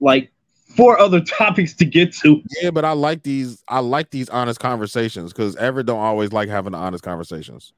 like 0.00 0.32
four 0.76 0.98
other 0.98 1.20
topics 1.38 1.74
to 1.74 1.84
get 1.84 2.12
to. 2.16 2.42
Yeah, 2.62 2.70
but 2.70 2.84
I 2.84 2.92
like 2.92 3.22
these, 3.22 3.62
I 3.68 3.80
like 3.80 4.10
these 4.10 4.28
honest 4.28 4.60
conversations 4.60 5.32
because 5.32 5.56
Everett 5.56 5.86
don't 5.86 6.00
always 6.00 6.32
like 6.32 6.48
having 6.48 6.72
the 6.72 6.78
honest 6.78 7.04
conversations. 7.04 7.72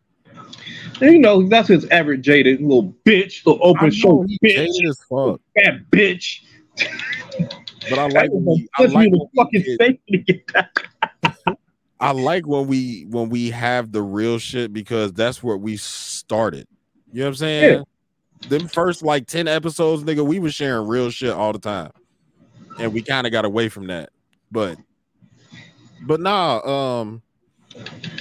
You 1.00 1.18
know, 1.18 1.46
that's 1.48 1.68
his 1.68 1.86
average 1.90 2.22
jaded 2.22 2.60
little 2.60 2.94
bitch, 3.04 3.44
little 3.46 3.64
open 3.66 3.90
shoulder 3.90 4.28
bitch, 4.42 4.68
fuck. 5.08 5.40
fat 5.56 5.80
bitch. 5.90 6.42
But 7.88 7.98
I 7.98 8.06
like 8.08 8.30
when 8.32 8.44
we, 8.44 8.68
I 8.78 8.84
like 8.84 9.10
the 9.10 9.26
fucking 9.36 9.62
get- 9.78 10.00
to 10.08 10.18
get 10.18 10.52
that. 10.52 11.58
I 12.00 12.10
like 12.10 12.46
when 12.46 12.66
we 12.66 13.06
when 13.08 13.30
we 13.30 13.50
have 13.50 13.92
the 13.92 14.02
real 14.02 14.38
shit 14.38 14.72
because 14.72 15.12
that's 15.12 15.42
where 15.42 15.56
we 15.56 15.76
started. 15.76 16.66
You 17.12 17.20
know 17.20 17.26
what 17.26 17.28
I'm 17.30 17.34
saying? 17.36 17.84
Them 18.48 18.68
first 18.68 19.02
like 19.02 19.26
10 19.26 19.48
episodes, 19.48 20.02
nigga, 20.02 20.26
we 20.26 20.38
was 20.38 20.54
sharing 20.54 20.86
real 20.86 21.10
shit 21.10 21.30
all 21.30 21.52
the 21.52 21.58
time. 21.58 21.92
And 22.78 22.92
we 22.92 23.02
kind 23.02 23.26
of 23.26 23.32
got 23.32 23.44
away 23.44 23.68
from 23.68 23.86
that. 23.88 24.10
But 24.50 24.78
but 26.02 26.20
nah, 26.20 27.00
um 27.00 27.22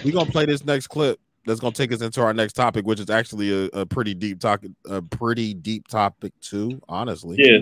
we 0.03 0.11
gonna 0.11 0.30
play 0.30 0.45
this 0.45 0.63
next 0.65 0.88
clip 0.88 1.19
that's 1.45 1.59
gonna 1.59 1.73
take 1.73 1.91
us 1.91 2.01
into 2.01 2.21
our 2.21 2.34
next 2.34 2.53
topic, 2.53 2.85
which 2.85 2.99
is 2.99 3.09
actually 3.09 3.51
a, 3.51 3.80
a 3.81 3.85
pretty 3.85 4.13
deep 4.13 4.39
topic, 4.39 4.71
a 4.85 5.01
pretty 5.01 5.53
deep 5.53 5.88
topic 5.88 6.34
too, 6.39 6.81
honestly. 6.88 7.38
Yeah. 7.39 7.59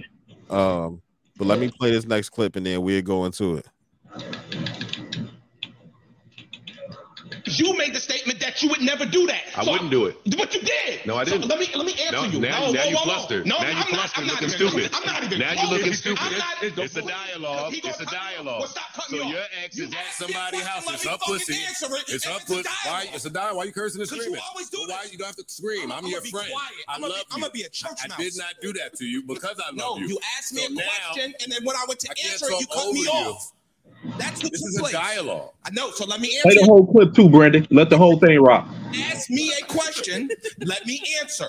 Um, 0.49 1.01
but 1.37 1.47
let 1.47 1.59
me 1.59 1.71
play 1.79 1.91
this 1.91 2.05
next 2.05 2.29
clip 2.29 2.55
and 2.55 2.65
then 2.65 2.81
we'll 2.81 3.01
go 3.01 3.25
into 3.25 3.55
it. 3.57 3.67
You 7.45 7.75
made 7.77 7.93
the 7.93 7.99
statement 7.99 8.39
that 8.39 8.61
you 8.61 8.69
would 8.69 8.81
never 8.81 9.05
do 9.05 9.27
that. 9.27 9.43
I 9.55 9.63
So- 9.65 9.71
wouldn't 9.71 9.91
do 9.91 10.05
it. 10.05 10.17
But 10.37 10.53
you 10.53 10.61
did. 10.61 11.05
No, 11.05 11.15
I 11.17 11.23
didn't. 11.23 11.47
let 11.47 11.59
me 11.59 11.67
let 11.75 11.85
me 11.85 11.93
answer 11.93 12.11
No, 12.11 12.23
you. 12.25 12.39
now- 12.39 12.59
no, 12.67 12.71
now 12.71 12.81
whoa, 12.83 12.89
you 12.89 12.95
whoa, 12.95 13.01
whoa. 13.01 13.13
flustered. 13.15 13.45
No, 13.47 13.57
Now 13.57 13.63
I'm 13.69 13.87
you 13.87 13.95
not, 13.95 14.11
I'm 14.17 14.27
not 14.27 14.41
looking 14.41 14.47
even, 14.55 14.69
stupid. 14.69 14.91
I'm 14.93 15.05
not 15.05 15.23
even. 15.23 15.39
Now 15.39 15.51
you're 15.53 15.71
looking 15.71 15.93
stupid. 15.93 16.37
not- 16.37 16.63
It's, 16.63 16.77
it's 16.77 16.95
a 16.97 17.01
dialogue. 17.01 17.73
It's 17.73 17.99
a 17.99 18.05
dialogue. 18.05 18.69
So 19.09 19.15
your 19.15 19.43
ex 19.63 19.77
is 19.77 19.91
at 19.93 20.13
somebody's 20.13 20.61
house. 20.61 20.83
It's 20.93 21.05
her 21.07 21.17
pussy. 21.25 21.53
It's 21.53 22.25
her 22.25 22.39
pussy. 22.45 22.63
Why? 22.85 23.09
It's 23.13 23.25
a 23.25 23.29
dialogue. 23.29 23.57
Why 23.57 23.63
you 23.65 23.71
cursing 23.73 24.01
and 24.01 24.09
screaming? 24.09 24.31
Well, 24.33 24.41
Why 24.87 25.07
you 25.11 25.17
don't 25.17 25.27
have 25.27 25.35
to 25.37 25.43
scream? 25.47 25.91
I'm 25.91 26.05
your 26.07 26.21
friend. 26.21 26.47
I 26.87 26.95
I'm 26.95 27.01
gonna 27.01 27.13
love 27.13 27.21
be- 27.27 27.33
I'm 27.35 27.39
gonna 27.41 27.51
be 27.51 27.63
a 27.63 27.69
church 27.69 27.97
I 28.03 28.21
did 28.21 28.35
not 28.37 28.53
do 28.61 28.73
that 28.73 28.95
to 28.97 29.05
you 29.05 29.23
because 29.23 29.59
I 29.65 29.71
No, 29.73 29.91
love 29.93 29.99
you. 29.99 30.07
No, 30.07 30.13
you 30.13 30.19
asked 30.37 30.53
me 30.53 30.63
a 30.65 30.69
question, 30.69 31.33
and 31.41 31.51
then 31.51 31.63
when 31.63 31.75
I 31.75 31.85
went 31.87 31.99
to 32.01 32.09
answer 32.31 32.45
it, 32.51 32.59
you 32.61 32.67
cut 32.67 32.91
me 32.93 33.07
off. 33.07 33.51
That's 34.17 34.41
what 34.41 34.51
This 34.51 34.61
took 34.75 34.83
is 34.85 34.89
a 34.89 34.91
dialogue. 34.93 35.51
I 35.63 35.69
know. 35.71 35.91
So 35.91 36.05
let 36.05 36.19
me 36.21 36.29
Play 36.41 36.51
answer. 36.53 36.59
the 36.61 36.65
whole 36.65 36.87
clip 36.91 37.13
too, 37.13 37.29
Brandon. 37.29 37.67
Let 37.69 37.89
the 37.89 37.97
whole 37.97 38.17
thing 38.19 38.39
rock. 38.41 38.67
Ask 38.95 39.29
me 39.29 39.53
a 39.61 39.65
question. 39.65 40.29
let 40.59 40.85
me 40.87 41.01
answer. 41.21 41.45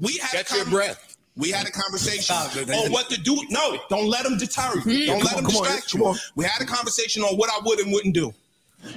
We 0.00 0.16
had 0.18 0.30
Catch 0.46 0.52
a 0.52 0.56
your 0.58 0.66
breath. 0.66 1.16
We 1.36 1.50
had 1.50 1.66
a 1.66 1.70
conversation 1.70 2.34
on 2.36 2.92
what 2.92 3.08
to 3.10 3.20
do. 3.20 3.40
No, 3.50 3.78
don't 3.88 4.08
let 4.08 4.24
them 4.24 4.38
deter 4.38 4.72
you. 4.76 4.80
Hmm. 4.80 5.06
Don't 5.06 5.20
Come 5.20 5.26
let 5.26 5.36
them 5.36 5.44
come 5.46 5.56
on, 5.56 5.64
distract 5.64 5.94
you. 5.94 6.14
We 6.36 6.44
had 6.44 6.60
a 6.62 6.66
conversation 6.66 7.22
on 7.22 7.36
what 7.36 7.50
I 7.50 7.60
would 7.64 7.78
and 7.80 7.92
wouldn't 7.92 8.14
do. 8.14 8.32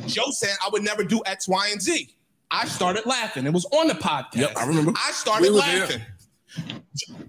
Joe 0.07 0.30
said 0.31 0.55
I 0.63 0.69
would 0.72 0.84
never 0.84 1.03
do 1.03 1.22
X, 1.26 1.47
Y, 1.47 1.69
and 1.72 1.81
Z. 1.81 2.09
I 2.51 2.68
started 2.68 3.05
laughing. 3.05 3.45
It 3.47 3.53
was 3.53 3.65
on 3.65 3.88
the 3.88 3.93
podcast. 3.95 4.35
Yep, 4.35 4.57
I 4.57 4.65
remember. 4.65 4.91
I 4.95 5.11
started 5.11 5.43
We 5.43 5.49
was 5.51 5.63
there. 5.65 5.80
laughing. 5.81 6.01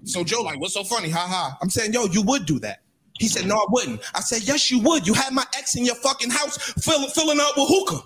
So 0.05 0.25
Joe, 0.25 0.43
like, 0.43 0.61
what's 0.61 0.75
so 0.75 0.85
funny? 0.85 1.11
Ha 1.11 1.19
ha. 1.27 1.57
I'm 1.63 1.71
saying, 1.71 1.93
yo, 1.93 2.07
you 2.07 2.23
would 2.23 2.45
do 2.45 2.59
that. 2.61 2.81
He 3.19 3.29
said, 3.29 3.47
no, 3.47 3.57
I 3.57 3.65
wouldn't. 3.71 4.01
I 4.15 4.21
said, 4.21 4.43
yes, 4.43 4.71
you 4.71 4.81
would. 4.81 5.07
You 5.07 5.15
had 5.15 5.33
my 5.33 5.45
ex 5.57 5.77
in 5.77 5.85
your 5.85 5.95
fucking 5.97 6.31
house 6.31 6.57
fill, 6.83 7.07
filling 7.09 7.39
up 7.41 7.57
with 7.57 7.69
hookah. 7.69 8.01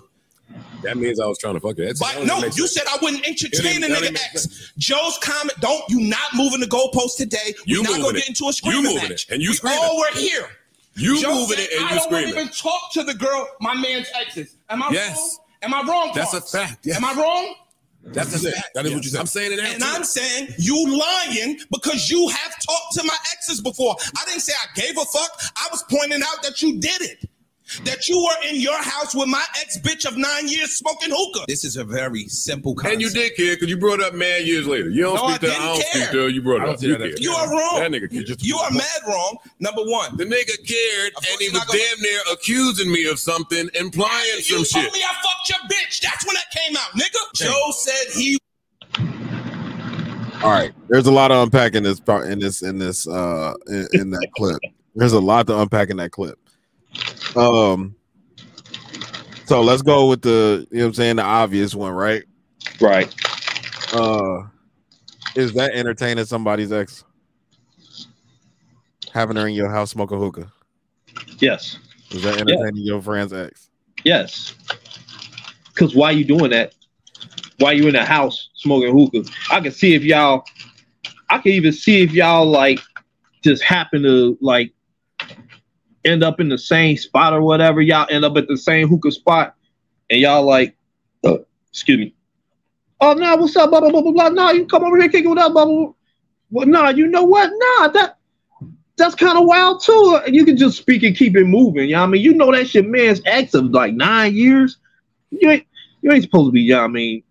That 0.83 0.97
means 0.97 1.19
I 1.19 1.25
was 1.25 1.37
trying 1.39 1.55
to 1.55 1.59
fuck 1.59 1.77
it. 1.79 1.97
But 1.99 2.23
no, 2.25 2.37
you 2.37 2.51
sense. 2.51 2.73
said 2.73 2.83
I 2.87 2.97
wouldn't 3.01 3.27
entertain 3.27 3.83
a 3.83 3.87
nigga 3.87 4.15
ex. 4.15 4.71
Joe's 4.77 5.17
comment, 5.23 5.59
don't 5.59 5.83
you 5.89 6.01
not 6.01 6.35
moving 6.35 6.59
the 6.59 6.67
goalpost 6.67 7.17
today. 7.17 7.53
You 7.65 7.81
We're 7.81 7.89
not 7.91 8.01
gonna 8.01 8.09
it. 8.09 8.15
get 8.21 8.27
into 8.29 8.43
a 8.43 8.47
You 8.47 8.53
screaming 8.53 8.83
moving 8.83 9.09
match. 9.09 9.25
it, 9.27 9.33
and 9.33 9.41
you 9.41 9.53
screaming. 9.53 9.79
all 9.81 9.97
were 9.97 10.11
here. 10.19 10.47
You 10.95 11.19
Joe 11.21 11.33
moving 11.33 11.57
said, 11.57 11.59
it 11.65 11.71
and 11.73 11.79
you 11.81 11.85
I 11.85 11.89
you 11.89 11.95
don't 11.99 12.03
screaming. 12.09 12.29
even 12.29 12.47
talk 12.49 12.91
to 12.93 13.03
the 13.03 13.13
girl, 13.13 13.47
my 13.59 13.73
man's 13.73 14.07
exes. 14.15 14.55
Am 14.69 14.83
I 14.83 14.89
Yes. 14.91 15.17
wrong? 15.17 15.37
Am 15.63 15.73
I 15.73 15.81
wrong? 15.89 16.11
That's 16.13 16.33
a 16.33 16.41
fact, 16.41 16.85
yes. 16.85 16.97
Am 16.97 17.05
I 17.05 17.13
wrong? 17.13 17.55
That's 18.13 18.43
a 18.43 18.51
fact. 18.51 18.69
That 18.73 18.85
is 18.85 18.93
what 18.93 19.03
you 19.03 19.09
said. 19.09 19.19
I'm 19.19 19.27
saying 19.27 19.53
it. 19.53 19.59
And 19.59 19.83
I'm 19.83 20.03
saying 20.03 20.49
you 20.57 20.99
lying 20.99 21.59
because 21.71 22.09
you 22.09 22.27
have 22.29 22.53
talked 22.65 22.93
to 22.93 23.03
my 23.03 23.17
exes 23.33 23.61
before. 23.61 23.95
I 24.17 24.25
didn't 24.25 24.41
say 24.41 24.53
I 24.53 24.79
gave 24.79 24.97
a 24.97 25.05
fuck. 25.05 25.31
I 25.55 25.67
was 25.71 25.83
pointing 25.89 26.21
out 26.21 26.43
that 26.43 26.61
you 26.61 26.79
did 26.79 27.01
it. 27.01 27.29
That 27.83 28.07
you 28.07 28.17
were 28.23 28.47
in 28.49 28.61
your 28.61 28.81
house 28.81 29.13
with 29.13 29.27
my 29.27 29.43
ex 29.59 29.77
bitch 29.77 30.05
of 30.07 30.15
nine 30.17 30.47
years 30.47 30.75
smoking 30.75 31.09
hookah. 31.11 31.45
This 31.47 31.65
is 31.65 31.75
a 31.75 31.83
very 31.83 32.27
simple 32.29 32.73
concept. 32.73 32.93
And 32.93 33.01
you 33.01 33.09
did 33.09 33.35
care 33.35 33.55
because 33.55 33.69
you 33.69 33.77
brought 33.77 34.01
up 34.01 34.13
mad 34.13 34.43
years 34.45 34.65
later. 34.67 34.89
You 34.89 35.03
don't 35.03 35.15
No, 35.15 35.23
I 35.25 35.35
speak 35.35 35.41
to. 35.41 35.47
I, 35.47 35.49
didn't 35.51 35.65
don't 35.67 35.81
care. 35.91 36.01
speak 36.01 36.11
to. 36.11 36.27
You 36.29 36.41
brought 36.41 36.61
it 36.63 36.69
up. 36.69 36.79
see 36.79 36.87
You, 36.87 36.97
that. 36.97 37.19
You 37.19 37.31
are 37.33 37.49
wrong. 37.51 37.79
That 37.79 37.91
nigga 37.91 38.09
cared. 38.09 38.41
You 38.41 38.57
are 38.57 38.71
mad 38.71 39.01
wrong. 39.07 39.37
Number 39.59 39.81
one. 39.83 40.15
The 40.17 40.23
nigga 40.25 40.55
cared, 40.65 41.13
and 41.17 41.39
he 41.41 41.49
was 41.49 41.63
gonna- 41.65 41.77
damn 41.79 42.01
near 42.01 42.19
accusing 42.31 42.91
me 42.91 43.05
of 43.07 43.19
something, 43.19 43.69
implying 43.75 44.37
You 44.37 44.63
some 44.63 44.81
told 44.81 44.93
me 44.93 45.01
I 45.03 45.13
fucked 45.15 45.49
your 45.49 45.59
bitch. 45.69 45.99
That's 45.99 46.25
when 46.25 46.35
that 46.35 46.49
came 46.55 46.75
out, 46.77 46.91
nigga. 46.93 47.33
Joe 47.35 47.71
said 47.71 48.13
he 48.13 48.37
All 50.43 50.51
right, 50.51 50.71
there's 50.87 51.07
a 51.07 51.11
lot 51.11 51.31
of 51.31 51.43
unpacking 51.43 51.83
this 51.83 51.99
part 51.99 52.27
in 52.27 52.39
this 52.39 52.61
in 52.61 52.77
this 52.77 53.07
uh 53.07 53.55
in, 53.67 53.87
in 53.93 54.09
that 54.11 54.27
clip. 54.37 54.59
There's 54.95 55.13
a 55.13 55.19
lot 55.19 55.47
to 55.47 55.59
unpack 55.59 55.89
in 55.89 55.97
that 55.97 56.11
clip. 56.11 56.39
Um, 57.35 57.95
so 59.45 59.61
let's 59.61 59.81
go 59.81 60.07
with 60.09 60.21
the 60.21 60.67
you 60.71 60.77
know 60.77 60.83
what 60.83 60.87
I'm 60.87 60.93
saying 60.93 61.15
the 61.17 61.23
obvious 61.23 61.73
one, 61.73 61.93
right? 61.93 62.23
Right. 62.81 63.13
Uh, 63.93 64.43
is 65.35 65.53
that 65.53 65.71
entertaining 65.73 66.25
somebody's 66.25 66.71
ex? 66.71 67.03
Having 69.13 69.37
her 69.37 69.47
in 69.47 69.53
your 69.53 69.69
house 69.69 69.91
smoking 69.91 70.17
hookah. 70.17 70.51
Yes. 71.39 71.79
Is 72.11 72.23
that 72.23 72.39
entertaining 72.39 72.83
your 72.83 73.01
friend's 73.01 73.33
ex? 73.33 73.69
Yes. 74.03 74.55
Cause 75.75 75.95
why 75.95 76.11
you 76.11 76.25
doing 76.25 76.51
that? 76.51 76.73
Why 77.59 77.73
you 77.73 77.87
in 77.87 77.93
the 77.93 78.03
house 78.03 78.49
smoking 78.55 78.97
hookah? 78.97 79.29
I 79.51 79.61
can 79.61 79.71
see 79.71 79.95
if 79.95 80.03
y'all 80.03 80.43
I 81.29 81.37
can 81.39 81.51
even 81.51 81.71
see 81.71 82.01
if 82.01 82.11
y'all 82.11 82.45
like 82.45 82.79
just 83.43 83.63
happen 83.63 84.03
to 84.03 84.37
like 84.41 84.73
end 86.07 86.23
up 86.23 86.39
in 86.39 86.49
the 86.49 86.57
same 86.57 86.97
spot 86.97 87.33
or 87.33 87.41
whatever. 87.41 87.81
Y'all 87.81 88.07
end 88.09 88.25
up 88.25 88.37
at 88.37 88.47
the 88.47 88.57
same 88.57 88.87
hookah 88.87 89.11
spot 89.11 89.55
and 90.09 90.19
y'all 90.19 90.43
like 90.43 90.75
uh, 91.25 91.37
excuse 91.69 91.99
me. 91.99 92.13
Oh 92.99 93.13
no, 93.13 93.35
what's 93.35 93.55
up? 93.55 93.69
Blah 93.69 93.81
blah 93.81 93.91
blah 93.91 94.01
blah 94.01 94.11
blah. 94.11 94.29
No, 94.29 94.51
you 94.51 94.65
come 94.65 94.83
over 94.83 94.97
here 94.97 95.09
kick 95.09 95.25
it 95.25 95.27
with 95.27 95.37
us, 95.37 95.51
blah 95.51 95.65
blah. 95.65 95.91
Well, 96.49 96.67
no, 96.67 96.89
you 96.89 97.07
know 97.07 97.23
what? 97.23 97.51
Nah, 97.53 97.89
that 97.89 98.17
that's 98.97 99.15
kind 99.15 99.37
of 99.37 99.45
wild 99.45 99.81
too. 99.83 100.19
You 100.27 100.45
can 100.45 100.57
just 100.57 100.77
speak 100.77 101.03
and 101.03 101.15
keep 101.15 101.35
it 101.35 101.45
moving. 101.45 101.89
You 101.89 101.95
know 101.95 102.03
I 102.03 102.07
mean? 102.07 102.21
You 102.21 102.33
know 102.33 102.51
that's 102.51 102.73
your 102.73 102.83
man's 102.83 103.21
of 103.53 103.65
like 103.71 103.93
nine 103.93 104.33
years. 104.33 104.77
You 105.29 105.49
ain't 105.49 105.67
you 106.01 106.11
ain't 106.11 106.23
supposed 106.23 106.47
to 106.47 106.51
be, 106.51 106.61
you 106.61 106.73
know 106.73 106.83
I 106.83 106.87
mean? 106.87 107.23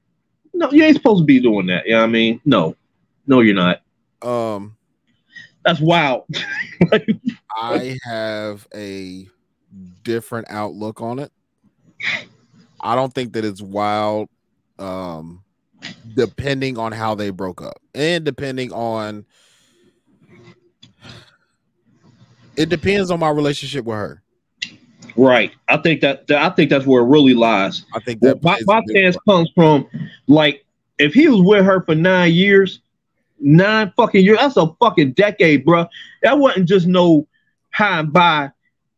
No, 0.54 0.70
you 0.70 0.84
ain't 0.84 0.96
supposed 0.96 1.22
to 1.22 1.24
be 1.24 1.40
doing 1.40 1.66
that. 1.66 1.86
You 1.86 1.92
know 1.92 2.04
I 2.04 2.06
mean? 2.06 2.40
No. 2.44 2.76
No, 3.26 3.40
you're 3.40 3.54
not. 3.54 3.82
Um 4.22 4.75
That's 5.66 5.80
wild. 5.80 6.24
I 7.56 7.98
have 8.04 8.66
a 8.74 9.26
different 10.04 10.46
outlook 10.48 11.02
on 11.02 11.18
it. 11.18 11.32
I 12.80 12.94
don't 12.94 13.12
think 13.12 13.32
that 13.32 13.44
it's 13.44 13.60
wild. 13.60 14.28
Um, 14.78 15.42
depending 16.14 16.78
on 16.78 16.92
how 16.92 17.14
they 17.14 17.30
broke 17.30 17.62
up 17.62 17.80
and 17.94 18.24
depending 18.24 18.72
on 18.72 19.24
it 22.56 22.68
depends 22.68 23.10
on 23.10 23.20
my 23.20 23.28
relationship 23.30 23.84
with 23.84 23.96
her. 23.96 24.22
Right. 25.16 25.52
I 25.68 25.78
think 25.78 26.00
that, 26.02 26.26
that- 26.26 26.42
I 26.42 26.54
think 26.54 26.70
that's 26.70 26.86
where 26.86 27.02
it 27.02 27.06
really 27.06 27.34
lies. 27.34 27.84
I 27.94 28.00
think 28.00 28.20
Well, 28.22 28.38
my, 28.42 28.60
my 28.66 28.82
stance 28.88 29.16
comes 29.28 29.50
from 29.54 29.86
like 30.26 30.64
if 30.98 31.14
he 31.14 31.28
was 31.28 31.42
with 31.42 31.64
her 31.64 31.82
for 31.82 31.94
nine 31.94 32.32
years, 32.32 32.80
nine 33.38 33.92
fucking 33.96 34.24
years, 34.24 34.38
that's 34.38 34.56
a 34.56 34.68
fucking 34.80 35.12
decade, 35.12 35.64
bro. 35.64 35.86
That 36.22 36.38
wasn't 36.38 36.68
just 36.68 36.86
no 36.86 37.26
high 37.70 38.00
and 38.00 38.12
by 38.12 38.50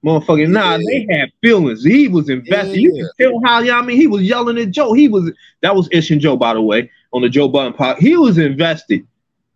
motherfucking 0.04 0.48
nah, 0.50 0.78
they 0.78 1.06
had 1.10 1.30
feelings. 1.42 1.84
He 1.84 2.08
was 2.08 2.28
invested. 2.28 2.76
You 2.76 2.92
can 2.92 3.10
tell 3.20 3.40
how 3.44 3.60
yeah, 3.60 3.78
I 3.78 3.82
mean 3.82 3.96
he 3.96 4.06
was 4.06 4.22
yelling 4.22 4.58
at 4.58 4.70
Joe. 4.70 4.92
He 4.92 5.08
was 5.08 5.32
that 5.62 5.74
was 5.74 5.88
Ish 5.92 6.10
and 6.10 6.20
Joe, 6.20 6.36
by 6.36 6.54
the 6.54 6.62
way, 6.62 6.90
on 7.12 7.22
the 7.22 7.28
Joe 7.28 7.48
Budden 7.48 7.72
pod. 7.72 7.98
He 7.98 8.16
was 8.16 8.38
invested. 8.38 9.06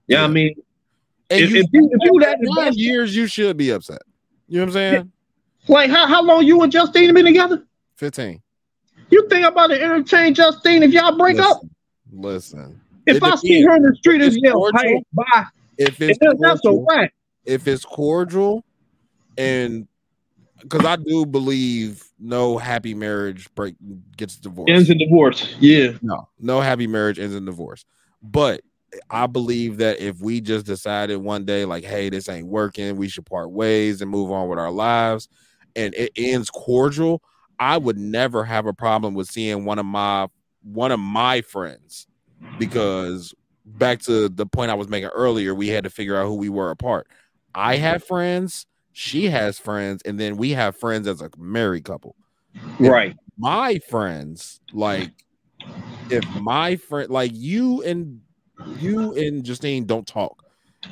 Yeah, 0.08 0.24
I 0.24 0.28
mean 0.28 0.54
if, 1.30 1.50
you, 1.50 1.60
if 1.60 1.66
you, 1.72 1.90
if 1.92 2.12
you 2.12 2.20
that 2.20 2.38
nine 2.40 2.72
years, 2.74 3.16
you 3.16 3.26
should 3.26 3.56
be 3.56 3.70
upset. 3.70 4.02
You 4.48 4.58
know 4.58 4.64
what 4.64 4.68
I'm 4.68 4.72
saying? 4.72 5.12
like 5.68 5.90
how, 5.90 6.06
how 6.06 6.22
long 6.22 6.44
you 6.44 6.60
and 6.62 6.72
Justine 6.72 7.14
been 7.14 7.24
together? 7.24 7.64
15. 7.96 8.42
You 9.10 9.28
think 9.28 9.46
I'm 9.46 9.52
about 9.52 9.68
to 9.68 9.80
entertain 9.80 10.34
Justine 10.34 10.82
if 10.82 10.92
y'all 10.92 11.16
break 11.16 11.38
up? 11.38 11.62
Listen. 12.10 12.81
If 13.06 13.22
I 13.22 13.34
see 13.36 13.62
her 13.62 13.76
in 13.76 13.82
the 13.82 13.94
street 13.96 14.22
it's 14.22 14.36
yell, 14.36 14.54
cordial, 14.54 14.80
hey, 14.82 15.04
bye. 15.12 15.44
If 15.78 16.00
it's 16.00 16.18
It- 16.20 16.38
that's 16.40 16.60
a 16.64 16.68
cordial, 16.68 16.86
if 17.44 17.66
it's 17.66 17.84
cordial 17.84 18.64
and 19.36 19.88
because 20.60 20.84
I 20.84 20.94
do 20.96 21.26
believe 21.26 22.04
no 22.20 22.56
happy 22.56 22.94
marriage 22.94 23.52
break 23.56 23.74
gets 24.16 24.36
divorced. 24.36 24.70
Ends 24.70 24.90
in 24.90 24.98
divorce. 24.98 25.56
Yeah. 25.58 25.98
No, 26.02 26.28
no 26.38 26.60
happy 26.60 26.86
marriage 26.86 27.18
ends 27.18 27.34
in 27.34 27.44
divorce. 27.44 27.84
But 28.22 28.60
I 29.10 29.26
believe 29.26 29.78
that 29.78 29.98
if 30.00 30.20
we 30.20 30.40
just 30.40 30.64
decided 30.66 31.16
one 31.16 31.44
day, 31.44 31.64
like, 31.64 31.82
hey, 31.82 32.10
this 32.10 32.28
ain't 32.28 32.46
working, 32.46 32.96
we 32.96 33.08
should 33.08 33.26
part 33.26 33.50
ways 33.50 34.02
and 34.02 34.10
move 34.10 34.30
on 34.30 34.48
with 34.48 34.58
our 34.58 34.70
lives, 34.70 35.28
and 35.74 35.94
it 35.94 36.12
ends 36.14 36.48
cordial, 36.50 37.22
I 37.58 37.78
would 37.78 37.98
never 37.98 38.44
have 38.44 38.66
a 38.66 38.72
problem 38.74 39.14
with 39.14 39.28
seeing 39.28 39.64
one 39.64 39.78
of 39.80 39.86
my 39.86 40.28
one 40.62 40.92
of 40.92 41.00
my 41.00 41.40
friends 41.40 42.06
because 42.58 43.34
back 43.64 44.00
to 44.00 44.28
the 44.28 44.46
point 44.46 44.70
I 44.70 44.74
was 44.74 44.88
making 44.88 45.10
earlier, 45.10 45.54
we 45.54 45.68
had 45.68 45.84
to 45.84 45.90
figure 45.90 46.16
out 46.16 46.26
who 46.26 46.34
we 46.34 46.48
were 46.48 46.70
apart. 46.70 47.06
I 47.54 47.76
have 47.76 48.02
friends, 48.04 48.66
she 48.92 49.28
has 49.28 49.58
friends, 49.58 50.02
and 50.04 50.18
then 50.18 50.36
we 50.36 50.50
have 50.50 50.76
friends 50.76 51.06
as 51.06 51.20
a 51.20 51.30
married 51.38 51.84
couple. 51.84 52.16
Right. 52.78 53.16
My 53.38 53.78
friends, 53.88 54.60
like 54.72 55.10
if 56.10 56.24
my 56.40 56.76
friend 56.76 57.10
like 57.10 57.32
you 57.34 57.82
and 57.82 58.20
you 58.78 59.14
and 59.14 59.44
Justine 59.44 59.84
don't 59.84 60.06
talk 60.06 60.44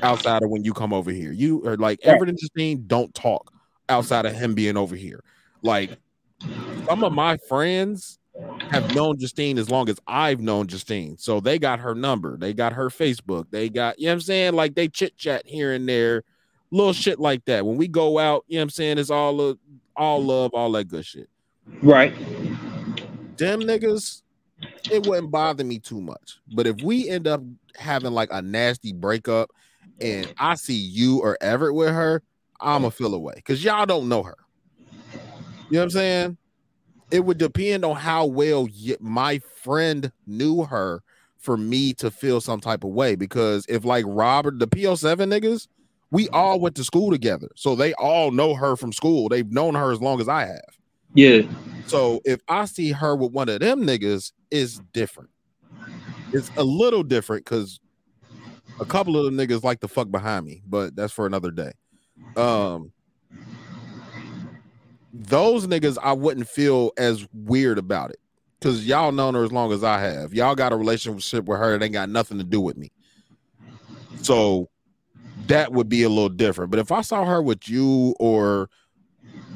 outside 0.03 0.43
of 0.43 0.51
when 0.51 0.65
you 0.65 0.73
come 0.73 0.93
over 0.93 1.11
here. 1.11 1.33
You 1.33 1.67
are 1.67 1.77
like. 1.77 2.01
Everett 2.03 2.29
and 2.29 2.39
Justine 2.39 2.85
don't 2.87 3.15
talk 3.15 3.53
outside 3.89 4.27
of 4.27 4.35
him 4.35 4.55
being 4.55 4.77
over 4.77 4.97
here. 4.97 5.23
Like 5.63 5.99
some 6.87 7.05
of 7.05 7.13
my 7.13 7.37
friends 7.49 8.19
have 8.71 8.95
known 8.95 9.19
Justine 9.19 9.59
as 9.59 9.69
long 9.69 9.89
as 9.89 9.99
I've 10.07 10.41
known 10.41 10.67
Justine. 10.67 11.19
So 11.19 11.41
they 11.41 11.59
got 11.59 11.81
her 11.81 11.95
number, 11.95 12.37
they 12.37 12.53
got 12.53 12.73
her 12.73 12.89
Facebook, 12.89 13.47
they 13.51 13.69
got, 13.69 13.99
you 13.99 14.07
know 14.07 14.13
what 14.13 14.15
I'm 14.15 14.21
saying? 14.21 14.55
Like 14.55 14.75
they 14.75 14.89
chit 14.89 15.17
chat 15.17 15.43
here 15.47 15.73
and 15.73 15.89
there, 15.89 16.23
little 16.71 16.93
shit 16.93 17.19
like 17.19 17.45
that. 17.47 17.67
When 17.67 17.77
we 17.77 17.89
go 17.89 18.19
out, 18.19 18.45
you 18.47 18.57
know 18.57 18.61
what 18.61 18.65
I'm 18.65 18.71
saying? 18.71 18.99
It's 18.99 19.11
all 19.11 19.41
uh, 19.41 19.55
all 19.97 20.25
love, 20.25 20.53
all 20.55 20.71
that 20.73 20.85
good 20.85 21.05
shit. 21.05 21.29
Right. 21.83 22.15
Them 23.37 23.61
niggas, 23.61 24.23
it 24.91 25.07
wouldn't 25.07 25.31
bother 25.31 25.65
me 25.65 25.79
too 25.79 26.01
much. 26.01 26.39
But 26.53 26.67
if 26.67 26.83
we 26.83 27.09
end 27.09 27.27
up 27.27 27.43
having 27.77 28.13
like 28.13 28.29
a 28.33 28.43
nasty 28.43 28.93
breakup 28.93 29.51
and 30.01 30.33
I 30.39 30.55
see 30.55 30.75
you 30.75 31.21
or 31.21 31.37
Everett 31.41 31.75
with 31.75 31.91
her, 31.91 32.23
I'ma 32.61 32.91
feel 32.91 33.15
away 33.15 33.35
because 33.37 33.65
y'all 33.65 33.87
don't 33.87 34.09
know 34.09 34.23
her. 34.23 34.37
You 35.71 35.77
know 35.77 35.81
what 35.81 35.85
I'm 35.85 35.91
saying? 35.91 36.37
It 37.11 37.25
would 37.25 37.39
depend 37.39 37.85
on 37.85 37.97
how 37.97 38.27
well 38.27 38.65
y- 38.65 38.97
my 39.01 39.41
friend 39.63 40.13
knew 40.27 40.65
her 40.65 41.03
for 41.39 41.57
me 41.57 41.93
to 41.95 42.11
feel 42.11 42.41
some 42.41 42.61
type 42.61 42.85
of 42.85 42.91
way. 42.91 43.15
Because 43.17 43.67
if 43.69 43.85
like 43.85 44.05
Robert, 44.07 44.59
the 44.59 44.67
PO7 44.67 45.29
niggas, 45.31 45.67
we 46.11 46.29
all 46.31 46.61
went 46.61 46.77
to 46.77 46.85
school 46.85 47.11
together. 47.11 47.49
So 47.57 47.75
they 47.75 47.95
all 47.95 48.31
know 48.31 48.55
her 48.55 48.77
from 48.77 48.93
school. 48.93 49.29
They've 49.29 49.51
known 49.51 49.75
her 49.75 49.93
as 49.93 50.01
long 50.01 50.21
as 50.21 50.29
I 50.29 50.47
have. 50.47 50.77
Yeah. 51.15 51.43
So 51.87 52.21
if 52.25 52.41
I 52.49 52.67
see 52.67 52.93
her 52.93 53.17
with 53.17 53.33
one 53.33 53.49
of 53.49 53.61
them 53.61 53.83
niggas, 53.83 54.33
it's 54.51 54.81
different. 54.93 55.31
It's 56.33 56.51
a 56.57 56.65
little 56.65 57.03
different 57.03 57.45
because 57.45 57.81
a 58.81 58.87
couple 58.87 59.17
of 59.17 59.25
them 59.25 59.37
niggas 59.37 59.63
like 59.65 59.81
to 59.81 59.89
fuck 59.89 60.11
behind 60.11 60.47
me, 60.47 60.63
but 60.67 60.95
that's 60.95 61.13
for 61.13 61.27
another 61.27 61.51
day. 61.51 61.73
Um, 62.37 62.93
those 65.13 65.67
niggas 65.67 65.99
I 66.03 66.13
wouldn't 66.13 66.49
feel 66.49 66.93
as 66.97 67.27
weird 67.33 67.79
about 67.79 68.11
it 68.11 68.21
because 68.59 68.87
y'all 68.87 69.13
known 69.13 69.35
her 69.35 69.45
as 69.45 69.53
long 69.53 69.73
as 69.73 69.83
I 69.83 70.01
have. 70.01 70.35
Y'all 70.35 70.55
got 70.55 70.73
a 70.73 70.77
relationship 70.77 71.47
with 71.47 71.59
her 71.59 71.77
that 71.77 71.85
ain't 71.85 71.93
got 71.93 72.11
nothing 72.11 72.39
to 72.39 72.45
do 72.45 72.61
with 72.61 72.77
me. 72.77 72.93
So 74.23 74.69
that 75.47 75.73
would 75.73 75.89
be 75.89 76.03
a 76.03 76.09
little 76.09 76.29
different. 76.29 76.71
But 76.71 76.81
if 76.81 76.93
I 76.93 77.01
saw 77.01 77.25
her 77.25 77.43
with 77.43 77.69
you 77.69 78.15
or 78.21 78.69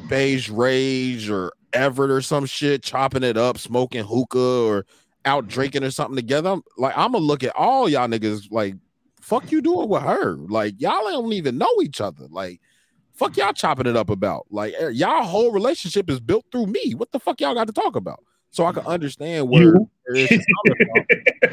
Beige 0.08 0.48
Rage 0.48 1.28
or 1.28 1.52
Everett 1.72 2.10
or 2.10 2.22
some 2.22 2.46
shit, 2.46 2.82
chopping 2.82 3.22
it 3.22 3.36
up, 3.36 3.58
smoking 3.58 4.04
hookah 4.04 4.38
or 4.38 4.86
out 5.24 5.48
drinking 5.48 5.84
or 5.84 5.90
something 5.90 6.16
together, 6.16 6.50
I'm, 6.50 6.62
like 6.78 6.96
I'm 6.96 7.12
gonna 7.12 7.24
look 7.24 7.44
at 7.44 7.54
all 7.54 7.88
y'all 7.88 8.08
niggas 8.08 8.50
like, 8.50 8.74
fuck 9.20 9.52
you 9.52 9.60
doing 9.60 9.88
with 9.88 10.02
her? 10.02 10.36
Like 10.36 10.80
y'all 10.80 11.04
don't 11.04 11.32
even 11.32 11.58
know 11.58 11.70
each 11.82 12.00
other. 12.00 12.26
Like, 12.30 12.60
fuck 13.14 13.36
y'all 13.36 13.52
chopping 13.52 13.86
it 13.86 13.96
up 13.96 14.10
about? 14.10 14.46
Like 14.50 14.74
eh, 14.78 14.88
y'all 14.90 15.22
whole 15.22 15.52
relationship 15.52 16.10
is 16.10 16.20
built 16.20 16.44
through 16.52 16.66
me. 16.66 16.94
What 16.94 17.12
the 17.12 17.18
fuck 17.18 17.40
y'all 17.40 17.54
got 17.54 17.66
to 17.66 17.72
talk 17.72 17.96
about? 17.96 18.22
So 18.50 18.66
I 18.66 18.72
can 18.72 18.86
understand 18.86 19.48
where, 19.48 19.62
You. 19.62 19.90
where 20.04 20.16
Ish 20.16 20.30
is 20.30 20.46
coming 20.66 20.88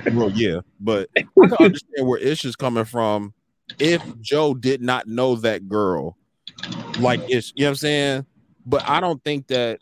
from. 0.05 0.15
well, 0.17 0.31
yeah, 0.31 0.59
but 0.79 1.09
I 1.17 1.21
can 1.47 1.53
understand 1.53 2.07
where 2.07 2.19
Ish 2.19 2.45
is 2.45 2.55
coming 2.55 2.85
from 2.85 3.33
if 3.79 4.03
Joe 4.19 4.53
did 4.53 4.81
not 4.81 5.07
know 5.07 5.35
that 5.37 5.67
girl 5.67 6.17
like 6.99 7.21
Ish, 7.29 7.53
you 7.55 7.63
know 7.63 7.67
what 7.67 7.69
I'm 7.69 7.75
saying? 7.75 8.25
But 8.65 8.87
I 8.87 8.99
don't 8.99 9.23
think 9.23 9.47
that 9.47 9.79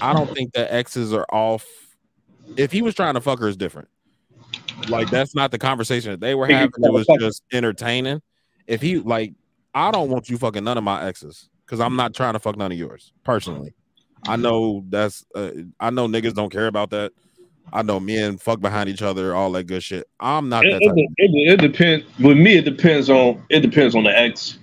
I 0.00 0.12
don't 0.12 0.32
think 0.32 0.52
that 0.54 0.72
exes 0.72 1.12
are 1.12 1.26
off. 1.30 1.66
If 2.56 2.72
he 2.72 2.82
was 2.82 2.94
trying 2.94 3.14
to 3.14 3.20
fuck 3.20 3.38
her, 3.40 3.48
is 3.48 3.56
different. 3.56 3.88
Like 4.88 5.10
that's 5.10 5.34
not 5.34 5.50
the 5.50 5.58
conversation 5.58 6.12
that 6.12 6.20
they 6.20 6.34
were 6.34 6.46
having. 6.46 6.72
It 6.82 6.92
was 6.92 7.06
just 7.18 7.42
entertaining. 7.52 8.22
If 8.66 8.80
he 8.80 8.98
like, 8.98 9.34
I 9.74 9.90
don't 9.90 10.10
want 10.10 10.28
you 10.28 10.38
fucking 10.38 10.64
none 10.64 10.78
of 10.78 10.84
my 10.84 11.04
exes 11.04 11.48
because 11.64 11.80
I'm 11.80 11.96
not 11.96 12.14
trying 12.14 12.34
to 12.34 12.38
fuck 12.38 12.56
none 12.56 12.72
of 12.72 12.78
yours 12.78 13.12
personally. 13.24 13.74
I 14.26 14.36
know 14.36 14.84
that's 14.88 15.24
uh, 15.34 15.50
I 15.80 15.90
know 15.90 16.06
niggas 16.06 16.34
don't 16.34 16.50
care 16.52 16.66
about 16.66 16.90
that. 16.90 17.12
I 17.72 17.82
know 17.82 17.98
men 17.98 18.38
fuck 18.38 18.60
behind 18.60 18.88
each 18.88 19.02
other, 19.02 19.34
all 19.34 19.50
that 19.52 19.64
good 19.64 19.82
shit. 19.82 20.06
I'm 20.20 20.48
not 20.48 20.64
It, 20.64 20.72
that. 20.72 20.80
Type. 20.86 20.94
it, 20.96 21.10
it, 21.16 21.52
it 21.52 21.60
depends. 21.60 22.04
With 22.20 22.36
me, 22.36 22.58
it 22.58 22.64
depends 22.64 23.08
on 23.08 23.42
it 23.48 23.60
depends 23.60 23.94
on 23.94 24.04
the 24.04 24.16
ex. 24.16 24.58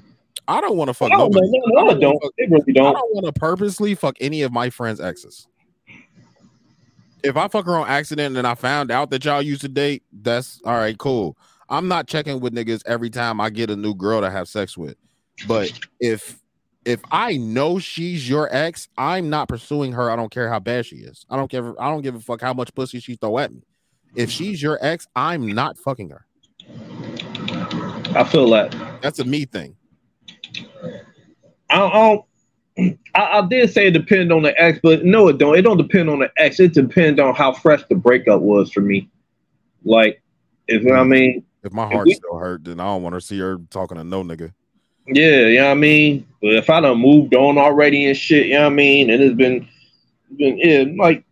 I 0.48 0.62
don't 0.62 0.78
want 0.78 0.90
to 0.90 0.94
fuck 0.94 1.12
I 1.12 1.16
don't, 1.16 1.32
nobody. 1.34 1.48
no, 1.52 1.84
no, 1.84 1.90
I 1.90 1.94
don't. 1.94 2.24
Really 2.38 2.64
I 2.70 2.72
don't. 2.72 2.94
don't 2.94 3.14
want 3.16 3.26
to 3.26 3.34
purposely 3.34 3.96
fuck 3.96 4.16
any 4.20 4.42
of 4.44 4.52
my 4.52 4.70
friends' 4.70 5.00
exes. 5.00 5.48
If 7.22 7.36
I 7.36 7.48
fuck 7.50 7.66
her 7.66 7.76
on 7.76 7.88
accident 7.88 8.38
and 8.38 8.48
I 8.48 8.56
found 8.56 8.92
out 8.92 9.10
that 9.12 9.26
y'all 9.26 9.42
used 9.42 9.62
to 9.62 9.68
date, 9.68 10.04
that's 10.12 10.62
all 10.66 10.78
right, 10.78 10.98
cool. 10.98 11.38
I'm 11.70 11.88
not 11.88 12.08
checking 12.08 12.40
with 12.40 12.54
niggas 12.54 12.82
every 12.86 13.10
time 13.10 13.40
I 13.40 13.50
get 13.50 13.70
a 13.70 13.76
new 13.76 13.94
girl 13.94 14.22
to 14.22 14.32
have 14.32 14.48
sex 14.48 14.78
with. 14.78 14.96
But 15.48 15.72
if 16.00 16.40
if 16.86 17.02
I 17.12 17.38
know 17.38 17.78
she's 17.78 18.28
your 18.28 18.50
ex, 18.52 18.88
I'm 18.98 19.30
not 19.30 19.48
pursuing 19.48 19.92
her. 19.94 20.10
I 20.10 20.16
don't 20.16 20.32
care 20.32 20.50
how 20.50 20.60
bad 20.60 20.86
she 20.86 20.98
is. 20.98 21.26
I 21.30 21.36
don't 21.36 21.50
care. 21.50 21.80
I 21.80 21.90
don't 21.90 22.02
give 22.02 22.16
a 22.16 22.20
fuck 22.20 22.42
how 22.42 22.54
much 22.54 22.74
pussy 22.74 23.00
she 23.00 23.16
throw 23.16 23.38
at 23.38 23.54
me. 23.54 23.62
If 24.16 24.32
she's 24.32 24.62
your 24.62 24.80
ex, 24.82 25.08
I'm 25.16 25.48
not 25.48 25.78
fucking 25.78 26.10
her. 26.10 26.26
I 28.16 28.24
feel 28.24 28.50
that. 28.50 28.76
That's 29.02 29.20
a 29.20 29.26
me 29.26 29.46
thing. 29.46 29.76
I 31.70 31.78
don't, 31.78 31.94
I, 31.94 32.22
don't 32.78 33.00
I, 33.16 33.40
I 33.40 33.48
did 33.48 33.72
say 33.72 33.88
it 33.88 33.92
depend 33.92 34.32
on 34.32 34.42
the 34.42 34.60
ex, 34.60 34.80
but 34.82 35.06
no, 35.06 35.28
it 35.28 35.38
don't. 35.38 35.56
It 35.56 35.62
don't 35.62 35.78
depend 35.78 36.10
on 36.10 36.20
the 36.20 36.32
ex. 36.38 36.60
It 36.60 36.74
depends 36.74 37.20
on 37.20 37.36
how 37.36 37.54
fresh 37.54 37.84
the 37.88 37.96
breakup 37.96 38.42
was 38.42 38.72
for 38.72 38.82
me. 38.82 39.10
Like, 39.84 40.24
if 40.68 40.92
I 40.92 41.04
mean, 41.04 41.46
If 41.64 41.74
my 41.74 41.86
heart 41.88 42.10
still 42.10 42.38
hurt, 42.38 42.64
then 42.64 42.80
I 42.80 42.86
don't 42.86 43.04
want 43.04 43.16
to 43.16 43.22
see 43.22 43.40
her 43.40 43.58
talking 43.70 43.98
to 43.98 44.04
no 44.04 44.24
nigga. 44.24 44.54
yeah, 45.08 45.48
you 45.48 45.58
know 45.58 45.66
what 45.66 45.72
I 45.72 45.76
mean. 45.76 46.26
But 46.42 46.54
if 46.56 46.70
I 46.70 46.80
done 46.82 47.00
moved 47.00 47.36
on 47.36 47.58
already 47.58 48.06
and 48.06 48.16
shit, 48.18 48.48
you 48.48 48.54
know 48.54 48.62
what 48.62 48.72
I 48.74 48.76
mean, 48.76 49.10
and 49.10 49.22
it's 49.22 49.36
been, 49.36 49.68
been 50.38 50.58
yeah, 50.58 50.86
like, 51.04 51.24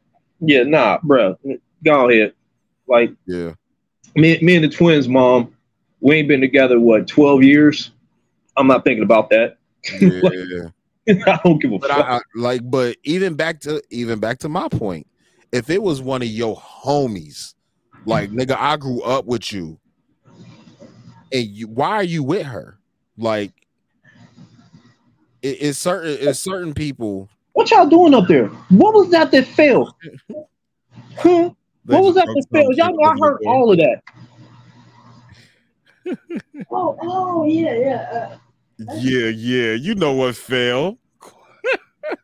yeah, 0.42 0.64
nah, 0.64 1.00
bro, 1.02 1.38
go 1.84 2.10
ahead. 2.10 2.34
Like, 2.88 3.14
Yeah. 3.26 3.54
me, 4.16 4.38
me 4.42 4.56
and 4.56 4.64
the 4.66 4.70
twins' 4.70 5.08
mom, 5.08 5.54
we 6.02 6.16
ain't 6.18 6.28
been 6.28 6.42
together 6.42 6.80
what 6.80 7.08
twelve 7.08 7.42
years. 7.44 7.92
I'm 8.58 8.68
not 8.68 8.84
thinking 8.84 9.04
about 9.04 9.30
that. 9.30 9.58
Yeah. 10.02 10.70
I 11.26 11.40
don't 11.46 11.62
give 11.62 11.72
a 11.72 11.80
But 11.80 11.90
fuck. 11.90 12.06
I, 12.06 12.16
I 12.18 12.22
like, 12.36 12.62
but 12.70 12.98
even 13.06 13.36
back 13.36 13.62
to 13.62 13.82
even 13.92 14.20
back 14.20 14.40
to 14.40 14.50
my 14.50 14.68
point, 14.68 15.08
if 15.54 15.70
it 15.70 15.82
was 15.82 16.02
one 16.02 16.22
of 16.22 16.28
your 16.28 16.58
homies, 16.58 17.54
Like, 18.06 18.30
nigga, 18.32 18.58
I 18.58 18.76
grew 18.76 19.02
up 19.04 19.26
with 19.26 19.54
you. 19.54 19.80
And 21.32 21.46
you, 21.46 21.68
why 21.68 21.92
are 21.92 22.04
you 22.04 22.24
with 22.24 22.46
her? 22.46 22.80
Like, 23.18 23.52
it, 25.42 25.58
it's 25.62 25.78
certain 25.78 26.18
it's 26.20 26.40
certain 26.40 26.74
people. 26.74 27.30
What 27.54 27.72
y'all 27.72 27.88
doing 27.88 28.14
up 28.14 28.28
there? 28.28 28.48
What 28.70 28.94
was 28.94 29.10
that 29.12 29.32
that 29.32 29.48
failed? 29.48 29.94
Huh? 31.18 31.52
What 31.86 32.04
was 32.04 32.16
that 32.16 32.28
that 32.28 32.46
failed? 32.52 32.76
Y'all 32.76 32.96
know 32.96 33.04
I 33.04 33.16
heard 33.20 33.40
all 33.46 33.72
of 33.72 33.78
that. 33.78 34.02
Oh, 36.72 36.98
oh, 37.02 37.46
yeah, 37.46 37.76
yeah. 37.76 38.38
Yeah, 38.96 39.28
yeah. 39.28 39.74
You 39.74 39.96
know 39.96 40.14
what 40.14 40.36
fell. 40.36 40.98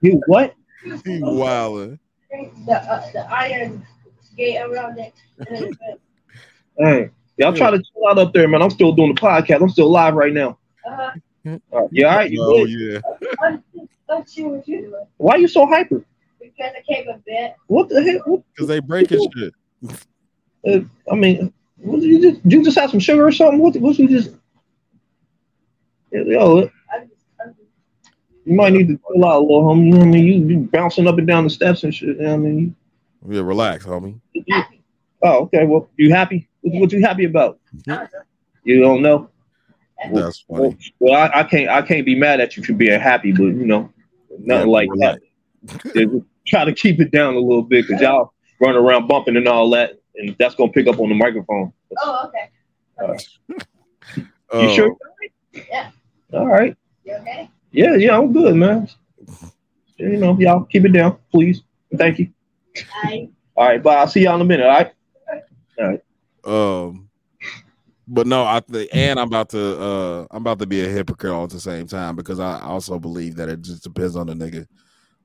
You 0.02 0.22
what? 0.26 0.56
He 0.84 1.20
wildin'. 1.20 2.00
Uh, 2.34 2.38
the, 2.66 2.74
uh, 2.74 3.12
the 3.12 3.32
iron 3.32 3.86
skate 4.22 4.62
around 4.62 5.00
it. 5.00 5.14
Hey, 6.78 7.10
y'all 7.38 7.54
try 7.54 7.72
to 7.72 7.78
chill 7.78 8.08
out 8.10 8.18
up 8.20 8.34
there, 8.34 8.48
man. 8.48 8.62
I'm 8.62 8.70
still 8.70 8.92
doing 8.94 9.14
the 9.16 9.20
podcast. 9.22 9.62
I'm 9.62 9.70
still 9.70 9.90
live 9.92 10.14
right 10.16 10.34
now. 10.34 10.58
uh, 10.90 11.12
Uh, 11.46 11.88
you 11.92 12.08
all 12.08 12.16
right? 12.16 12.32
You 12.32 12.42
Oh 12.42 12.66
good? 12.66 12.70
yeah. 12.70 13.00
let's, 13.42 13.64
let's 14.08 14.34
see 14.34 14.44
what 14.44 14.68
you're 14.68 14.82
doing. 14.82 15.06
Why 15.18 15.36
you 15.36 15.48
so 15.48 15.66
hyper? 15.66 16.04
Because 16.40 16.72
I 16.78 16.82
came 16.94 17.08
a 17.10 17.18
bit. 17.26 17.56
What 17.68 17.90
the 17.90 18.02
heck? 18.04 18.26
What, 18.28 18.44
Because 18.54 18.68
they 18.68 18.80
breaking 18.80 19.28
shit. 19.36 19.54
uh, 20.68 20.80
I 21.12 21.16
mean, 21.16 21.52
what 21.78 22.00
did 22.00 22.10
you 22.10 22.22
just? 22.22 22.44
Did 22.44 22.52
you 22.54 22.64
just 22.64 22.78
have 22.80 22.92
some 22.92 23.00
sugar 23.00 23.26
or 23.28 23.32
something? 23.32 23.60
What? 23.60 23.76
What 23.78 23.98
you 24.00 24.08
just? 24.08 24.32
Yo, 26.12 26.70
you 28.46 28.56
might 28.56 28.72
need 28.74 28.88
to 28.90 28.98
chill 29.14 29.26
out 29.26 29.38
a 29.38 29.40
little, 29.40 29.64
homie. 29.64 29.86
You 29.86 29.92
know 29.92 29.98
what 30.00 30.08
I 30.08 30.12
mean? 30.12 30.24
You, 30.26 30.48
you 30.48 30.58
bouncing 30.72 31.08
up 31.08 31.18
and 31.18 31.26
down 31.28 31.44
the 31.44 31.50
steps 31.50 31.84
and 31.84 31.94
shit. 31.94 32.10
You 32.18 32.22
know 32.24 32.30
what 32.30 32.34
I 32.34 32.38
mean? 32.38 32.76
Yeah, 33.28 33.42
relax, 33.42 33.86
homie. 33.86 34.20
Oh, 35.24 35.44
okay. 35.44 35.66
Well, 35.66 35.90
you 35.98 36.12
happy? 36.14 36.48
What, 36.64 36.82
what 36.82 36.92
you 36.92 37.02
happy 37.02 37.26
about? 37.26 37.60
You 38.64 38.80
don't 38.80 39.02
know. 39.02 39.30
That's 40.12 40.42
funny. 40.42 40.78
Well, 41.00 41.14
I, 41.14 41.40
I 41.40 41.44
can't. 41.44 41.70
I 41.70 41.82
can't 41.82 42.06
be 42.06 42.16
mad 42.16 42.42
at 42.42 42.58
you 42.58 42.64
for 42.64 42.74
being 42.74 43.00
happy, 43.00 43.32
but 43.32 43.44
you 43.44 43.66
know, 43.66 43.92
nothing 44.40 44.70
like 44.70 44.90
that. 44.98 45.20
Yeah, 45.94 46.06
try 46.46 46.66
to 46.66 46.74
keep 46.74 47.00
it 47.00 47.12
down 47.12 47.36
a 47.36 47.40
little 47.40 47.62
bit 47.62 47.88
because 47.88 48.02
y'all 48.02 48.34
run 48.60 48.76
around 48.76 49.08
bumping 49.08 49.38
and 49.38 49.48
all 49.48 49.70
that, 49.72 49.94
and 50.16 50.36
that's 50.40 50.56
gonna 50.56 50.72
pick 50.72 50.88
up 50.88 51.00
on 51.00 51.10
the 51.10 51.16
microphone. 51.16 51.72
Oh, 52.02 52.28
okay. 52.28 52.50
Uh, 53.02 53.14
you 54.16 54.26
Oh, 54.52 54.76
sure? 54.76 54.98
Yeah. 55.54 55.92
All 56.34 56.48
right. 56.48 56.76
You 57.06 57.14
okay? 57.16 57.50
Yeah, 57.72 57.96
yeah, 57.96 58.18
I'm 58.18 58.34
good, 58.34 58.56
man. 58.56 58.88
You 59.98 60.18
know, 60.18 60.38
y'all 60.38 60.66
keep 60.66 60.86
it 60.86 60.94
down, 60.94 61.18
please. 61.32 61.62
Thank 61.96 62.20
you. 62.20 62.32
I 63.04 63.30
All 63.56 63.68
right, 63.68 63.82
bye. 63.82 63.96
I'll 63.96 64.08
see 64.08 64.22
y'all 64.22 64.36
in 64.36 64.42
a 64.42 64.46
minute. 64.46 64.66
All 64.66 64.74
right. 64.74 64.92
All 65.80 65.88
right. 65.88 66.03
Um, 66.44 67.10
but 68.08 68.28
no, 68.28 68.44
I 68.44 68.60
think, 68.60 68.90
and 68.94 69.20
I'm 69.20 69.28
about 69.28 69.50
to, 69.50 69.82
uh, 69.82 70.28
I'm 70.32 70.42
about 70.42 70.60
to 70.60 70.66
be 70.66 70.82
a 70.82 70.88
hypocrite 70.88 71.32
all 71.32 71.46
at 71.46 71.50
the 71.50 71.60
same 71.60 71.88
time 71.88 72.16
because 72.16 72.40
I 72.40 72.60
also 72.62 73.00
believe 73.00 73.36
that 73.38 73.50
it 73.50 73.62
just 73.62 73.84
depends 73.84 74.16
on 74.16 74.28
the 74.28 74.34
nigga. 74.34 74.68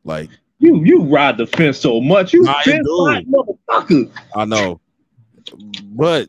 Like, 0.05 0.31
You 0.59 0.85
you 0.85 1.03
ride 1.03 1.39
the 1.39 1.47
fence 1.47 1.79
so 1.79 2.01
much. 2.01 2.33
You 2.33 2.47
I 2.49 2.63
fence 2.63 2.87
motherfucker. 2.89 4.11
I 4.35 4.45
know, 4.45 4.81
but 5.83 6.29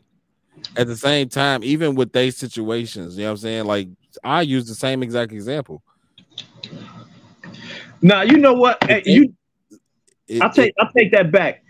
at 0.76 0.86
the 0.86 0.96
same 0.96 1.28
time, 1.28 1.62
even 1.64 1.94
with 1.94 2.12
these 2.12 2.36
situations, 2.36 3.16
you 3.16 3.22
know 3.22 3.28
what 3.28 3.32
I'm 3.32 3.36
saying? 3.38 3.64
Like, 3.66 3.88
I 4.24 4.42
use 4.42 4.66
the 4.66 4.74
same 4.74 5.02
exact 5.02 5.32
example. 5.32 5.82
Now 8.02 8.22
you 8.22 8.38
know 8.38 8.54
what? 8.54 8.82
Hey, 8.84 9.02
you 9.04 9.34
I 10.40 10.48
take 10.48 10.74
I 10.78 10.88
take 10.96 11.12
that 11.12 11.30
back. 11.30 11.62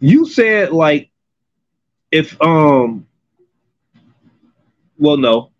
You 0.00 0.26
said 0.26 0.72
like 0.72 1.09
if 2.10 2.40
um 2.40 3.06
well 4.98 5.16
no. 5.16 5.50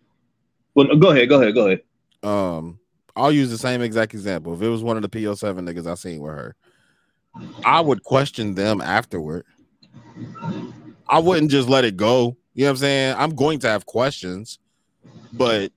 Well 0.73 0.95
go 0.97 1.09
ahead, 1.09 1.29
go 1.29 1.41
ahead, 1.41 1.53
go 1.53 1.67
ahead. 1.67 1.81
Um, 2.23 2.79
I'll 3.15 3.31
use 3.31 3.49
the 3.49 3.57
same 3.57 3.81
exact 3.81 4.13
example. 4.13 4.53
If 4.53 4.61
it 4.61 4.69
was 4.69 4.83
one 4.83 4.95
of 4.95 5.03
the 5.03 5.09
PO7 5.09 5.59
niggas 5.59 5.87
I 5.87 5.95
seen 5.95 6.21
with 6.21 6.33
her, 6.33 6.55
I 7.65 7.81
would 7.81 8.03
question 8.03 8.55
them 8.55 8.79
afterward. 8.81 9.45
I 11.07 11.19
wouldn't 11.19 11.51
just 11.51 11.67
let 11.67 11.83
it 11.83 11.97
go. 11.97 12.37
You 12.53 12.63
know 12.63 12.67
what 12.67 12.71
I'm 12.71 12.77
saying? 12.77 13.15
I'm 13.17 13.35
going 13.35 13.59
to 13.59 13.67
have 13.67 13.85
questions, 13.85 14.59
but 15.33 15.71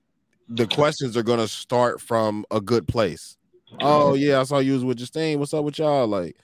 the 0.47 0.67
questions 0.67 1.17
are 1.17 1.23
going 1.23 1.39
to 1.39 1.47
start 1.47 1.99
from 1.99 2.45
a 2.51 2.61
good 2.61 2.87
place. 2.87 3.37
Oh 3.81 4.13
yeah, 4.13 4.39
I 4.39 4.43
saw 4.43 4.59
you 4.59 4.73
was 4.73 4.85
with 4.85 4.97
Justine. 4.97 5.39
What's 5.39 5.53
up 5.53 5.65
with 5.65 5.79
y'all? 5.79 6.07
Like, 6.07 6.37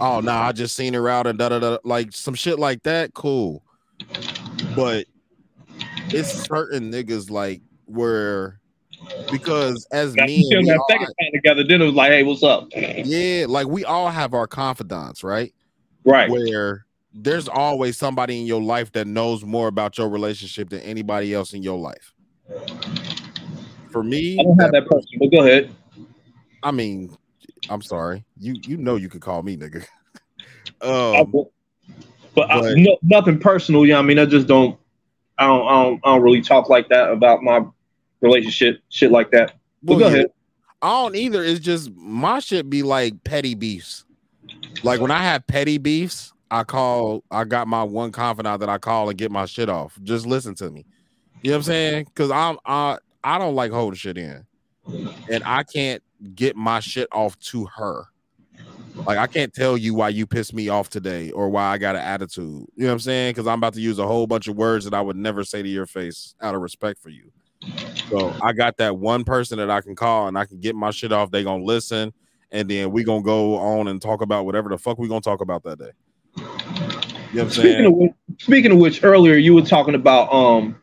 oh 0.00 0.20
nah, 0.20 0.42
I 0.42 0.52
just 0.52 0.76
seen 0.76 0.94
her 0.94 1.08
out 1.08 1.26
and 1.26 1.38
da 1.38 1.48
da 1.48 1.58
da. 1.58 1.78
Like 1.84 2.12
some 2.12 2.34
shit 2.34 2.58
like 2.58 2.82
that. 2.84 3.14
Cool, 3.14 3.62
but 4.76 5.06
it's 6.10 6.46
certain 6.46 6.90
niggas 6.92 7.30
like 7.30 7.60
where 7.86 8.60
because 9.30 9.86
as 9.92 10.14
Got 10.14 10.26
men, 10.28 10.38
you 10.40 10.58
we 10.58 10.64
that 10.66 10.78
all- 10.78 10.86
second 10.90 11.06
time 11.06 11.30
together, 11.34 11.64
then 11.64 11.82
it 11.82 11.86
was 11.86 11.94
like, 11.94 12.10
hey, 12.10 12.22
what's 12.22 12.42
up? 12.42 12.68
yeah, 12.74 13.46
like 13.48 13.66
we 13.66 13.84
all 13.84 14.08
have 14.08 14.34
our 14.34 14.46
confidants, 14.46 15.22
right? 15.22 15.54
Right. 16.04 16.30
Where 16.30 16.84
there's 17.12 17.48
always 17.48 17.96
somebody 17.98 18.40
in 18.40 18.46
your 18.46 18.62
life 18.62 18.92
that 18.92 19.06
knows 19.06 19.44
more 19.44 19.68
about 19.68 19.98
your 19.98 20.08
relationship 20.08 20.68
than 20.70 20.80
anybody 20.80 21.34
else 21.34 21.52
in 21.52 21.62
your 21.62 21.78
life. 21.78 22.14
For 23.90 24.02
me, 24.02 24.38
I 24.38 24.42
don't 24.42 24.60
have 24.60 24.72
that 24.72 24.86
person, 24.86 25.08
but 25.18 25.30
go 25.30 25.42
ahead. 25.42 25.74
I 26.62 26.70
mean, 26.70 27.16
I'm 27.68 27.82
sorry. 27.82 28.24
You 28.38 28.54
you 28.64 28.76
know 28.76 28.96
you 28.96 29.08
could 29.08 29.20
call 29.20 29.42
me 29.42 29.56
nigga. 29.56 29.84
I 30.82 31.18
um, 31.18 31.32
will- 31.32 31.52
but, 32.34 32.50
I, 32.50 32.60
but- 32.60 32.76
no, 32.76 32.98
nothing 33.02 33.38
personal. 33.38 33.84
Yeah, 33.84 33.98
I 33.98 34.02
mean, 34.02 34.18
I 34.18 34.24
just 34.24 34.46
don't. 34.46 34.78
I 35.38 35.46
don't. 35.46 35.66
I 35.66 35.82
don't. 35.82 36.00
I 36.04 36.14
don't 36.14 36.22
really 36.22 36.42
talk 36.42 36.68
like 36.68 36.88
that 36.88 37.10
about 37.10 37.42
my 37.42 37.64
relationship, 38.20 38.80
shit 38.88 39.10
like 39.10 39.30
that. 39.32 39.54
Well, 39.82 39.98
go 39.98 40.06
yeah. 40.08 40.14
ahead. 40.14 40.26
I 40.82 41.02
don't 41.02 41.16
either. 41.16 41.42
It's 41.42 41.60
just 41.60 41.90
my 41.94 42.38
shit 42.38 42.70
be 42.70 42.82
like 42.82 43.24
petty 43.24 43.54
beefs. 43.54 44.04
Like 44.82 45.00
when 45.00 45.10
I 45.10 45.22
have 45.22 45.46
petty 45.46 45.78
beefs, 45.78 46.32
I 46.50 46.64
call. 46.64 47.24
I 47.30 47.44
got 47.44 47.66
my 47.66 47.82
one 47.82 48.12
confidant 48.12 48.60
that 48.60 48.68
I 48.68 48.78
call 48.78 49.08
and 49.08 49.18
get 49.18 49.30
my 49.30 49.46
shit 49.46 49.68
off. 49.68 49.98
Just 50.02 50.26
listen 50.26 50.54
to 50.56 50.70
me. 50.70 50.86
You 51.42 51.50
know 51.50 51.56
what 51.56 51.58
I'm 51.58 51.62
saying? 51.64 52.04
Because 52.04 52.30
I'm 52.30 52.58
I 52.64 52.98
I 53.22 53.38
don't 53.38 53.54
like 53.54 53.72
holding 53.72 53.96
shit 53.96 54.18
in, 54.18 54.46
and 55.30 55.42
I 55.44 55.64
can't 55.64 56.02
get 56.34 56.56
my 56.56 56.80
shit 56.80 57.08
off 57.12 57.38
to 57.38 57.66
her. 57.66 58.06
Like 59.06 59.18
I 59.18 59.26
can't 59.26 59.54
tell 59.54 59.78
you 59.78 59.94
why 59.94 60.10
you 60.10 60.26
pissed 60.26 60.52
me 60.52 60.68
off 60.68 60.90
today 60.90 61.30
or 61.30 61.48
why 61.48 61.64
I 61.64 61.78
got 61.78 61.96
an 61.96 62.02
attitude. 62.02 62.44
You 62.44 62.68
know 62.76 62.86
what 62.86 62.92
I'm 62.92 62.98
saying? 63.00 63.30
Because 63.32 63.46
I'm 63.46 63.58
about 63.58 63.74
to 63.74 63.80
use 63.80 63.98
a 63.98 64.06
whole 64.06 64.26
bunch 64.26 64.48
of 64.48 64.56
words 64.56 64.84
that 64.84 64.94
I 64.94 65.00
would 65.00 65.16
never 65.16 65.44
say 65.44 65.62
to 65.62 65.68
your 65.68 65.86
face 65.86 66.34
out 66.40 66.54
of 66.54 66.60
respect 66.60 67.00
for 67.00 67.08
you. 67.08 67.30
So 68.10 68.34
I 68.42 68.52
got 68.52 68.76
that 68.78 68.96
one 68.96 69.24
person 69.24 69.58
that 69.58 69.70
I 69.70 69.80
can 69.80 69.94
call 69.94 70.28
and 70.28 70.36
I 70.36 70.44
can 70.44 70.60
get 70.60 70.74
my 70.74 70.90
shit 70.90 71.12
off. 71.12 71.30
They 71.30 71.44
gonna 71.44 71.64
listen, 71.64 72.12
and 72.50 72.68
then 72.68 72.90
we 72.90 73.04
gonna 73.04 73.22
go 73.22 73.56
on 73.56 73.88
and 73.88 74.00
talk 74.00 74.20
about 74.20 74.44
whatever 74.46 74.68
the 74.68 74.78
fuck 74.78 74.98
we 74.98 75.08
gonna 75.08 75.20
talk 75.20 75.40
about 75.40 75.62
that 75.64 75.78
day. 75.78 75.90
You 76.36 76.44
know 76.44 76.44
what 77.30 77.42
I'm 77.42 77.50
Speaking 77.50 77.72
saying? 77.72 77.86
of 77.86 77.92
which, 77.94 78.12
speaking 78.38 78.72
of 78.72 78.78
which, 78.78 79.04
earlier 79.04 79.36
you 79.36 79.54
were 79.54 79.62
talking 79.62 79.94
about 79.94 80.32
um. 80.32 80.76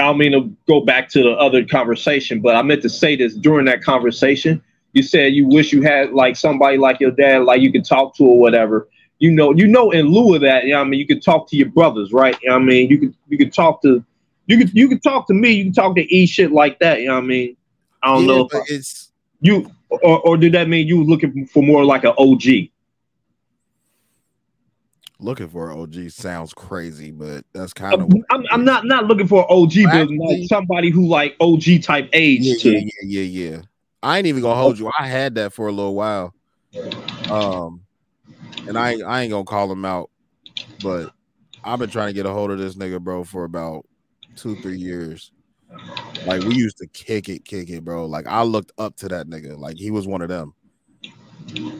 I 0.00 0.04
don't 0.04 0.18
mean 0.18 0.32
to 0.32 0.56
go 0.66 0.80
back 0.80 1.08
to 1.10 1.22
the 1.22 1.30
other 1.32 1.64
conversation, 1.64 2.40
but 2.40 2.56
I 2.56 2.62
meant 2.62 2.82
to 2.82 2.88
say 2.88 3.16
this 3.16 3.34
during 3.34 3.66
that 3.66 3.82
conversation. 3.82 4.62
You 4.92 5.02
said 5.02 5.34
you 5.34 5.46
wish 5.46 5.72
you 5.72 5.82
had 5.82 6.12
like 6.12 6.36
somebody 6.36 6.78
like 6.78 7.00
your 7.00 7.12
dad, 7.12 7.44
like 7.44 7.60
you 7.60 7.70
could 7.70 7.84
talk 7.84 8.16
to 8.16 8.24
or 8.24 8.40
whatever. 8.40 8.88
You 9.18 9.30
know, 9.30 9.52
you 9.54 9.68
know, 9.68 9.90
in 9.90 10.06
lieu 10.06 10.34
of 10.34 10.40
that, 10.40 10.64
you 10.64 10.72
know 10.72 10.80
I 10.80 10.84
mean, 10.84 10.98
you 10.98 11.06
could 11.06 11.22
talk 11.22 11.48
to 11.50 11.56
your 11.56 11.68
brothers, 11.68 12.12
right? 12.12 12.36
You 12.42 12.48
know 12.50 12.56
I 12.56 12.58
mean, 12.58 12.90
you 12.90 12.98
could 12.98 13.14
you 13.28 13.38
could 13.38 13.52
talk 13.52 13.82
to 13.82 14.04
you 14.46 14.58
could 14.58 14.72
you 14.74 14.88
could 14.88 15.02
talk 15.02 15.26
to 15.28 15.34
me, 15.34 15.50
you 15.52 15.64
can 15.64 15.72
talk 15.72 15.94
to 15.96 16.14
E 16.14 16.26
shit 16.26 16.50
like 16.50 16.78
that, 16.80 17.00
you 17.00 17.08
know 17.08 17.14
what 17.14 17.24
I 17.24 17.26
mean? 17.26 17.56
I 18.02 18.08
don't 18.14 18.26
Yeah, 18.26 18.26
know 18.26 18.48
it's 18.68 19.12
you 19.40 19.70
or, 19.90 20.20
or 20.20 20.36
did 20.36 20.52
that 20.54 20.68
mean 20.68 20.86
you 20.86 20.98
were 20.98 21.04
looking 21.04 21.46
for 21.46 21.62
more 21.62 21.84
like 21.84 22.04
an 22.04 22.14
OG? 22.18 22.42
Looking 25.22 25.48
for 25.48 25.70
an 25.70 25.78
OG 25.78 26.10
sounds 26.10 26.52
crazy, 26.54 27.10
but 27.10 27.44
that's 27.52 27.72
kind 27.72 27.94
of 27.94 28.08
I'm, 28.30 28.44
I'm, 28.50 28.64
not 28.64 28.84
not 28.86 29.06
looking 29.06 29.26
for 29.26 29.40
an 29.42 29.46
OG, 29.48 29.72
but 29.92 30.08
like 30.10 30.48
somebody 30.48 30.90
who 30.90 31.06
like 31.06 31.36
OG 31.40 31.82
type 31.82 32.08
age 32.12 32.40
yeah, 32.42 32.54
too. 32.60 32.72
yeah, 32.72 32.80
yeah, 33.02 33.20
yeah, 33.20 33.48
yeah. 33.50 33.62
I 34.02 34.18
ain't 34.18 34.26
even 34.26 34.42
gonna 34.42 34.60
hold 34.60 34.78
you. 34.78 34.90
I 34.98 35.06
had 35.06 35.34
that 35.34 35.52
for 35.52 35.68
a 35.68 35.72
little 35.72 35.94
while. 35.94 36.34
Um, 37.28 37.82
and 38.66 38.78
I 38.78 38.98
I 39.06 39.22
ain't 39.22 39.30
gonna 39.30 39.44
call 39.44 39.70
him 39.70 39.84
out, 39.84 40.10
but 40.82 41.10
I've 41.62 41.78
been 41.78 41.90
trying 41.90 42.08
to 42.08 42.14
get 42.14 42.26
a 42.26 42.30
hold 42.30 42.50
of 42.50 42.58
this 42.58 42.76
nigga, 42.76 43.00
bro, 43.00 43.24
for 43.24 43.44
about 43.44 43.84
two, 44.36 44.56
three 44.56 44.78
years. 44.78 45.32
Like 46.26 46.42
we 46.42 46.54
used 46.54 46.78
to 46.78 46.86
kick 46.86 47.28
it, 47.28 47.44
kick 47.44 47.70
it, 47.70 47.84
bro. 47.84 48.06
Like 48.06 48.26
I 48.26 48.42
looked 48.42 48.72
up 48.78 48.96
to 48.96 49.08
that 49.08 49.26
nigga. 49.26 49.58
Like 49.58 49.76
he 49.76 49.90
was 49.90 50.06
one 50.06 50.22
of 50.22 50.28
them. 50.28 50.54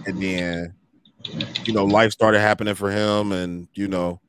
And 0.06 0.20
then, 0.20 0.74
you 1.64 1.72
know, 1.72 1.84
life 1.84 2.12
started 2.12 2.40
happening 2.40 2.74
for 2.74 2.90
him, 2.90 3.32
and 3.32 3.68
you 3.74 3.88
know, 3.88 4.20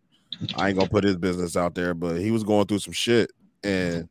I 0.55 0.69
ain't 0.69 0.77
gonna 0.77 0.89
put 0.89 1.03
his 1.03 1.17
business 1.17 1.55
out 1.55 1.75
there, 1.75 1.93
but 1.93 2.19
he 2.19 2.31
was 2.31 2.43
going 2.43 2.67
through 2.67 2.79
some 2.79 2.93
shit, 2.93 3.31
and 3.63 4.09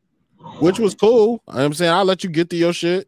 which 0.59 0.79
was 0.79 0.95
cool. 0.95 1.41
I'm 1.47 1.73
saying 1.73 1.91
I 1.91 2.01
let 2.01 2.23
you 2.23 2.29
get 2.29 2.49
to 2.51 2.55
your 2.55 2.73
shit. 2.73 3.07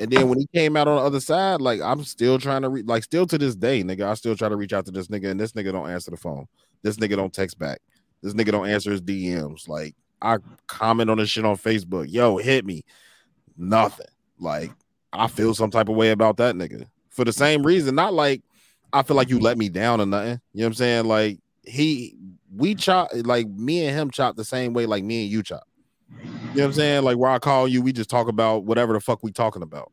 And 0.00 0.12
then 0.12 0.28
when 0.28 0.38
he 0.38 0.46
came 0.54 0.76
out 0.76 0.86
on 0.86 0.96
the 0.96 1.02
other 1.02 1.20
side, 1.20 1.60
like 1.60 1.80
I'm 1.80 2.04
still 2.04 2.38
trying 2.38 2.62
to 2.62 2.68
re- 2.68 2.82
like 2.82 3.02
still 3.02 3.26
to 3.26 3.38
this 3.38 3.56
day, 3.56 3.82
nigga, 3.82 4.06
I 4.06 4.14
still 4.14 4.36
try 4.36 4.48
to 4.48 4.56
reach 4.56 4.72
out 4.72 4.86
to 4.86 4.92
this 4.92 5.08
nigga, 5.08 5.30
and 5.30 5.40
this 5.40 5.52
nigga 5.52 5.72
don't 5.72 5.90
answer 5.90 6.10
the 6.10 6.16
phone. 6.16 6.46
This 6.82 6.96
nigga 6.96 7.16
don't 7.16 7.32
text 7.32 7.58
back. 7.58 7.80
This 8.22 8.34
nigga 8.34 8.52
don't 8.52 8.68
answer 8.68 8.92
his 8.92 9.00
DMs. 9.00 9.68
Like 9.68 9.94
I 10.22 10.38
comment 10.68 11.10
on 11.10 11.18
this 11.18 11.30
shit 11.30 11.44
on 11.44 11.56
Facebook. 11.56 12.06
Yo, 12.08 12.36
hit 12.36 12.64
me. 12.64 12.84
Nothing. 13.56 14.06
Like 14.38 14.70
I 15.12 15.26
feel 15.26 15.54
some 15.54 15.70
type 15.70 15.88
of 15.88 15.96
way 15.96 16.10
about 16.10 16.36
that 16.36 16.54
nigga 16.54 16.86
for 17.10 17.24
the 17.24 17.32
same 17.32 17.66
reason. 17.66 17.96
Not 17.96 18.14
like 18.14 18.42
I 18.92 19.02
feel 19.02 19.16
like 19.16 19.28
you 19.28 19.38
let 19.38 19.58
me 19.58 19.68
down 19.68 20.00
or 20.00 20.06
nothing. 20.06 20.40
You 20.52 20.60
know 20.60 20.64
what 20.64 20.66
I'm 20.66 20.74
saying? 20.74 21.04
Like 21.06 21.38
he, 21.64 22.16
we 22.54 22.74
chop 22.74 23.10
like 23.12 23.48
me 23.48 23.86
and 23.86 23.96
him 23.96 24.10
chop 24.10 24.36
the 24.36 24.44
same 24.44 24.72
way 24.72 24.86
like 24.86 25.04
me 25.04 25.22
and 25.22 25.30
you 25.30 25.42
chop. 25.42 25.64
You 26.20 26.60
know 26.60 26.62
what 26.62 26.66
I'm 26.66 26.72
saying? 26.72 27.04
Like 27.04 27.18
where 27.18 27.30
I 27.30 27.38
call 27.38 27.68
you, 27.68 27.82
we 27.82 27.92
just 27.92 28.10
talk 28.10 28.28
about 28.28 28.64
whatever 28.64 28.94
the 28.94 29.00
fuck 29.00 29.22
we 29.22 29.32
talking 29.32 29.62
about. 29.62 29.92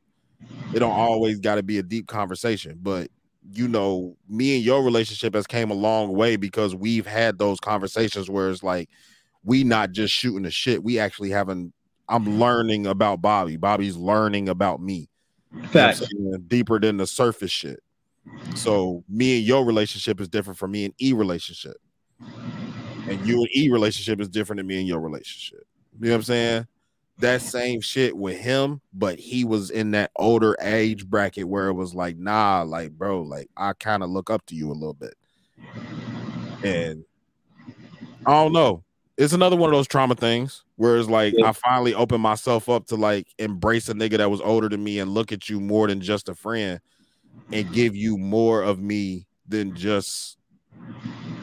It 0.73 0.79
don't 0.79 0.91
always 0.91 1.39
got 1.39 1.55
to 1.55 1.63
be 1.63 1.77
a 1.77 1.83
deep 1.83 2.07
conversation, 2.07 2.79
but 2.81 3.09
you 3.53 3.67
know, 3.67 4.15
me 4.27 4.55
and 4.55 4.65
your 4.65 4.83
relationship 4.83 5.35
has 5.35 5.45
came 5.45 5.69
a 5.69 5.75
long 5.75 6.13
way 6.13 6.35
because 6.35 6.75
we've 6.75 7.05
had 7.05 7.37
those 7.37 7.59
conversations 7.59 8.29
where 8.29 8.49
it's 8.49 8.63
like 8.63 8.89
we 9.43 9.63
not 9.63 9.91
just 9.91 10.13
shooting 10.13 10.43
the 10.43 10.51
shit. 10.51 10.83
We 10.83 10.99
actually 10.99 11.29
having. 11.29 11.71
I'm 12.07 12.39
learning 12.39 12.87
about 12.87 13.21
Bobby. 13.21 13.57
Bobby's 13.57 13.95
learning 13.95 14.49
about 14.49 14.81
me. 14.81 15.09
You 15.51 15.61
know 15.61 15.67
Facts. 15.67 16.01
deeper 16.47 16.79
than 16.79 16.97
the 16.97 17.07
surface 17.07 17.51
shit. 17.51 17.81
So 18.55 19.03
me 19.09 19.37
and 19.37 19.45
your 19.45 19.65
relationship 19.65 20.19
is 20.19 20.27
different 20.27 20.57
from 20.57 20.71
me 20.71 20.85
and 20.85 20.93
E 21.01 21.13
relationship. 21.13 21.77
And 23.07 23.25
you 23.25 23.39
and 23.39 23.49
E 23.55 23.69
relationship 23.69 24.19
is 24.19 24.29
different 24.29 24.57
than 24.57 24.67
me 24.67 24.79
and 24.79 24.87
your 24.87 24.99
relationship. 24.99 25.65
You 25.99 26.07
know 26.07 26.11
what 26.11 26.17
I'm 26.17 26.23
saying? 26.23 26.67
That 27.19 27.41
same 27.41 27.79
shit 27.79 28.15
with 28.15 28.37
him, 28.37 28.81
but 28.93 29.19
he 29.19 29.45
was 29.45 29.69
in 29.69 29.91
that 29.91 30.11
older 30.17 30.57
age 30.61 31.05
bracket 31.05 31.47
where 31.47 31.67
it 31.67 31.73
was 31.73 31.95
like, 31.95 32.17
nah, 32.17 32.63
like, 32.63 32.91
bro, 32.91 33.21
like 33.21 33.49
I 33.55 33.73
kind 33.73 34.03
of 34.03 34.09
look 34.09 34.29
up 34.29 34.45
to 34.47 34.55
you 34.55 34.69
a 34.69 34.73
little 34.73 34.93
bit. 34.93 35.15
And 36.63 37.05
I 38.25 38.31
don't 38.31 38.53
know. 38.53 38.83
It's 39.17 39.33
another 39.33 39.55
one 39.55 39.69
of 39.69 39.75
those 39.75 39.87
trauma 39.87 40.15
things 40.15 40.65
where 40.75 40.97
it's 40.97 41.07
like 41.07 41.33
I 41.41 41.53
finally 41.53 41.93
opened 41.93 42.21
myself 42.21 42.67
up 42.67 42.87
to 42.87 42.95
like 42.95 43.27
embrace 43.37 43.87
a 43.87 43.93
nigga 43.93 44.17
that 44.17 44.29
was 44.29 44.41
older 44.41 44.67
than 44.67 44.83
me 44.83 44.99
and 44.99 45.11
look 45.11 45.31
at 45.31 45.47
you 45.47 45.61
more 45.61 45.87
than 45.87 46.01
just 46.01 46.27
a 46.27 46.35
friend 46.35 46.81
and 47.51 47.71
give 47.71 47.95
you 47.95 48.17
more 48.17 48.61
of 48.61 48.79
me 48.79 49.27
than 49.47 49.73
just 49.73 50.37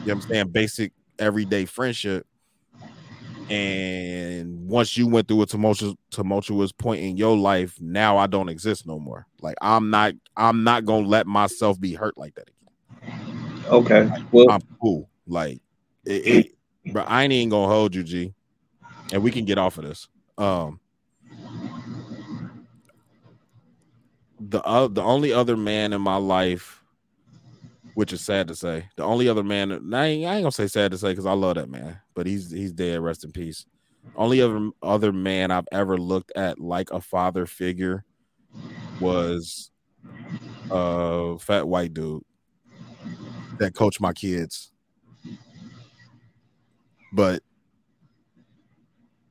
you 0.03 0.11
know 0.11 0.13
what 0.13 0.13
I'm 0.13 0.21
saying 0.21 0.47
basic 0.49 0.93
everyday 1.19 1.65
friendship. 1.65 2.25
And 3.49 4.67
once 4.67 4.97
you 4.97 5.07
went 5.07 5.27
through 5.27 5.41
a 5.43 5.45
tumultuous 5.45 5.95
tumultuous 6.11 6.71
point 6.71 7.01
in 7.01 7.17
your 7.17 7.37
life, 7.37 7.75
now 7.79 8.17
I 8.17 8.27
don't 8.27 8.49
exist 8.49 8.87
no 8.87 8.99
more. 8.99 9.27
Like 9.41 9.55
I'm 9.61 9.89
not 9.89 10.13
I'm 10.35 10.63
not 10.63 10.85
gonna 10.85 11.07
let 11.07 11.27
myself 11.27 11.79
be 11.79 11.93
hurt 11.93 12.17
like 12.17 12.35
that 12.35 12.49
again. 12.49 13.67
Okay. 13.71 14.09
Well, 14.31 14.49
I'm 14.49 14.61
cool. 14.81 15.09
Like 15.27 15.59
it, 16.05 16.27
it 16.27 16.47
but 16.93 17.09
I 17.09 17.23
ain't 17.23 17.33
even 17.33 17.49
gonna 17.49 17.73
hold 17.73 17.95
you, 17.95 18.03
G. 18.03 18.33
And 19.11 19.21
we 19.21 19.31
can 19.31 19.45
get 19.45 19.57
off 19.57 19.77
of 19.77 19.85
this. 19.85 20.07
Um 20.37 20.79
the 24.49 24.61
uh, 24.63 24.87
the 24.87 25.01
only 25.01 25.33
other 25.33 25.55
man 25.57 25.93
in 25.93 26.01
my 26.01 26.17
life, 26.17 26.83
which 27.93 28.13
is 28.13 28.21
sad 28.21 28.47
to 28.47 28.55
say, 28.55 28.87
the 28.95 29.03
only 29.03 29.27
other 29.27 29.43
man 29.43 29.71
I 29.71 30.05
ain't, 30.05 30.25
I 30.27 30.35
ain't 30.35 30.43
gonna 30.43 30.51
say 30.51 30.67
sad 30.67 30.91
to 30.91 30.97
say 30.97 31.09
because 31.09 31.25
I 31.25 31.33
love 31.33 31.55
that 31.55 31.69
man, 31.69 31.99
but 32.13 32.27
he's 32.27 32.51
he's 32.51 32.71
dead. 32.71 32.99
Rest 32.99 33.23
in 33.23 33.31
peace. 33.31 33.65
Only 34.15 34.41
other 34.41 34.69
other 34.81 35.11
man 35.11 35.51
I've 35.51 35.67
ever 35.71 35.97
looked 35.97 36.31
at 36.35 36.59
like 36.59 36.91
a 36.91 37.01
father 37.01 37.45
figure 37.45 38.03
was 38.99 39.71
a 40.69 41.37
fat 41.39 41.67
white 41.67 41.93
dude 41.93 42.23
that 43.59 43.75
coached 43.75 44.01
my 44.01 44.13
kids. 44.13 44.71
But 47.11 47.43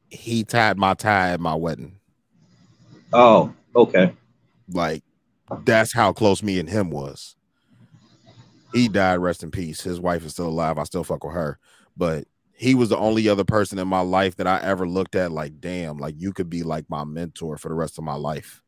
he 0.09 0.45
tied 0.45 0.79
my 0.79 0.95
tie 0.95 1.31
at 1.31 1.41
my 1.41 1.55
wedding. 1.55 1.99
Oh, 3.13 3.53
okay. 3.75 4.15
Like 4.75 5.03
that's 5.65 5.93
how 5.93 6.13
close 6.13 6.43
me 6.43 6.59
and 6.59 6.69
him 6.69 6.91
was. 6.91 7.37
He 8.73 8.89
died, 8.89 9.17
rest 9.17 9.43
in 9.43 9.51
peace. 9.51 9.83
His 9.83 10.01
wife 10.01 10.25
is 10.25 10.33
still 10.33 10.49
alive. 10.49 10.79
I 10.79 10.85
still 10.85 11.05
fuck 11.05 11.25
with 11.25 11.35
her. 11.35 11.59
But 11.97 12.27
he 12.55 12.75
was 12.75 12.89
the 12.89 12.97
only 12.97 13.29
other 13.29 13.45
person 13.45 13.79
in 13.79 13.89
my 13.89 14.01
life 14.01 14.37
that 14.37 14.47
I 14.47 14.61
ever 14.61 14.89
looked 14.89 15.15
at 15.15 15.33
like, 15.33 15.61
damn, 15.61 15.99
like 15.99 16.15
you 16.17 16.33
could 16.33 16.49
be 16.49 16.63
like 16.63 16.89
my 16.89 17.05
mentor 17.05 17.59
for 17.59 17.69
the 17.69 17.75
rest 17.75 17.99
of 17.99 18.05
my 18.05 18.15
life. 18.15 18.63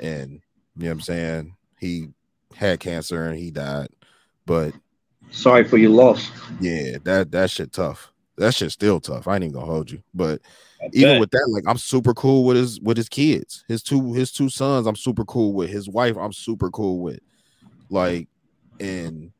And 0.00 0.42
you 0.76 0.84
know 0.84 0.88
what 0.88 0.92
I'm 0.92 1.00
saying? 1.00 1.56
He 1.78 2.08
had 2.54 2.80
cancer 2.80 3.24
and 3.26 3.38
he 3.38 3.50
died. 3.50 3.88
But 4.44 4.74
sorry 5.30 5.64
for 5.64 5.78
your 5.78 5.90
loss. 5.90 6.30
Yeah, 6.60 6.98
that 7.04 7.30
that 7.32 7.50
shit 7.50 7.72
tough. 7.72 8.11
That 8.38 8.54
shit 8.54 8.72
still 8.72 9.00
tough. 9.00 9.28
I 9.28 9.34
ain't 9.34 9.44
even 9.44 9.54
gonna 9.54 9.66
hold 9.66 9.90
you. 9.90 10.02
But 10.14 10.40
even 10.92 11.14
bet. 11.14 11.20
with 11.20 11.30
that, 11.32 11.48
like 11.52 11.64
I'm 11.66 11.78
super 11.78 12.14
cool 12.14 12.44
with 12.44 12.56
his 12.56 12.80
with 12.80 12.96
his 12.96 13.08
kids. 13.08 13.64
His 13.68 13.82
two 13.82 14.12
his 14.14 14.32
two 14.32 14.48
sons, 14.48 14.86
I'm 14.86 14.96
super 14.96 15.24
cool 15.24 15.52
with. 15.52 15.70
His 15.70 15.88
wife, 15.88 16.16
I'm 16.16 16.32
super 16.32 16.70
cool 16.70 17.00
with. 17.00 17.20
Like, 17.90 18.28
and 18.80 19.32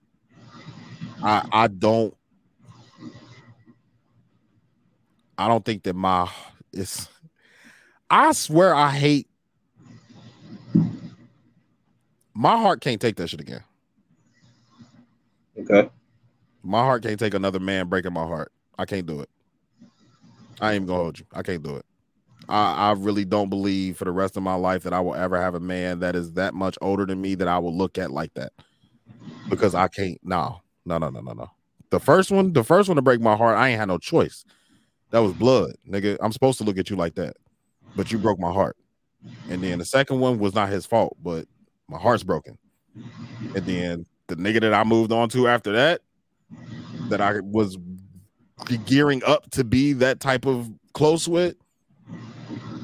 I 1.22 1.46
I 1.50 1.66
don't 1.68 2.14
I 5.38 5.48
don't 5.48 5.64
think 5.64 5.84
that 5.84 5.94
my 5.94 6.30
it's 6.72 7.08
I 8.10 8.32
swear 8.32 8.74
I 8.74 8.90
hate 8.90 9.28
my 12.34 12.56
heart 12.56 12.80
can't 12.80 13.00
take 13.00 13.16
that 13.16 13.28
shit 13.28 13.40
again. 13.40 13.64
Okay. 15.58 15.90
My 16.62 16.80
heart 16.80 17.02
can't 17.02 17.18
take 17.18 17.34
another 17.34 17.60
man 17.60 17.88
breaking 17.88 18.12
my 18.12 18.24
heart. 18.24 18.52
I 18.82 18.84
can't 18.84 19.06
do 19.06 19.20
it. 19.20 19.30
I 20.60 20.72
ain't 20.72 20.88
gonna 20.88 20.98
hold 20.98 21.20
you. 21.20 21.24
I 21.32 21.42
can't 21.42 21.62
do 21.62 21.76
it. 21.76 21.86
I, 22.48 22.88
I 22.88 22.92
really 22.92 23.24
don't 23.24 23.48
believe 23.48 23.96
for 23.96 24.04
the 24.04 24.10
rest 24.10 24.36
of 24.36 24.42
my 24.42 24.56
life 24.56 24.82
that 24.82 24.92
I 24.92 24.98
will 24.98 25.14
ever 25.14 25.40
have 25.40 25.54
a 25.54 25.60
man 25.60 26.00
that 26.00 26.16
is 26.16 26.32
that 26.32 26.52
much 26.52 26.76
older 26.82 27.06
than 27.06 27.20
me 27.20 27.36
that 27.36 27.46
I 27.46 27.60
will 27.60 27.76
look 27.76 27.96
at 27.96 28.10
like 28.10 28.34
that. 28.34 28.52
Because 29.48 29.76
I 29.76 29.86
can't. 29.86 30.18
No, 30.24 30.60
no, 30.84 30.98
no, 30.98 31.10
no, 31.10 31.20
no, 31.20 31.32
no. 31.32 31.50
The 31.90 32.00
first 32.00 32.32
one, 32.32 32.52
the 32.52 32.64
first 32.64 32.88
one 32.88 32.96
to 32.96 33.02
break 33.02 33.20
my 33.20 33.36
heart, 33.36 33.56
I 33.56 33.68
ain't 33.68 33.78
had 33.78 33.86
no 33.86 33.98
choice. 33.98 34.44
That 35.10 35.20
was 35.20 35.32
blood, 35.32 35.74
nigga. 35.88 36.16
I'm 36.20 36.32
supposed 36.32 36.58
to 36.58 36.64
look 36.64 36.76
at 36.76 36.90
you 36.90 36.96
like 36.96 37.14
that, 37.14 37.36
but 37.94 38.10
you 38.10 38.18
broke 38.18 38.40
my 38.40 38.52
heart. 38.52 38.76
And 39.48 39.62
then 39.62 39.78
the 39.78 39.84
second 39.84 40.18
one 40.18 40.40
was 40.40 40.56
not 40.56 40.70
his 40.70 40.86
fault, 40.86 41.16
but 41.22 41.46
my 41.88 41.98
heart's 41.98 42.24
broken. 42.24 42.58
And 43.54 43.64
then 43.64 44.06
the 44.26 44.34
nigga 44.34 44.60
that 44.62 44.74
I 44.74 44.82
moved 44.82 45.12
on 45.12 45.28
to 45.28 45.46
after 45.46 45.70
that, 45.72 46.00
that 47.10 47.20
I 47.20 47.40
was 47.40 47.76
gearing 48.86 49.22
up 49.24 49.50
to 49.52 49.64
be 49.64 49.92
that 49.94 50.20
type 50.20 50.46
of 50.46 50.70
close 50.92 51.28
with, 51.28 51.56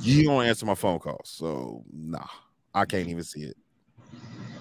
you 0.00 0.24
don't 0.24 0.44
answer 0.44 0.66
my 0.66 0.74
phone 0.74 0.98
calls. 0.98 1.28
So 1.30 1.84
nah, 1.92 2.26
I 2.74 2.84
can't 2.84 3.08
even 3.08 3.24
see 3.24 3.42
it. 3.42 3.56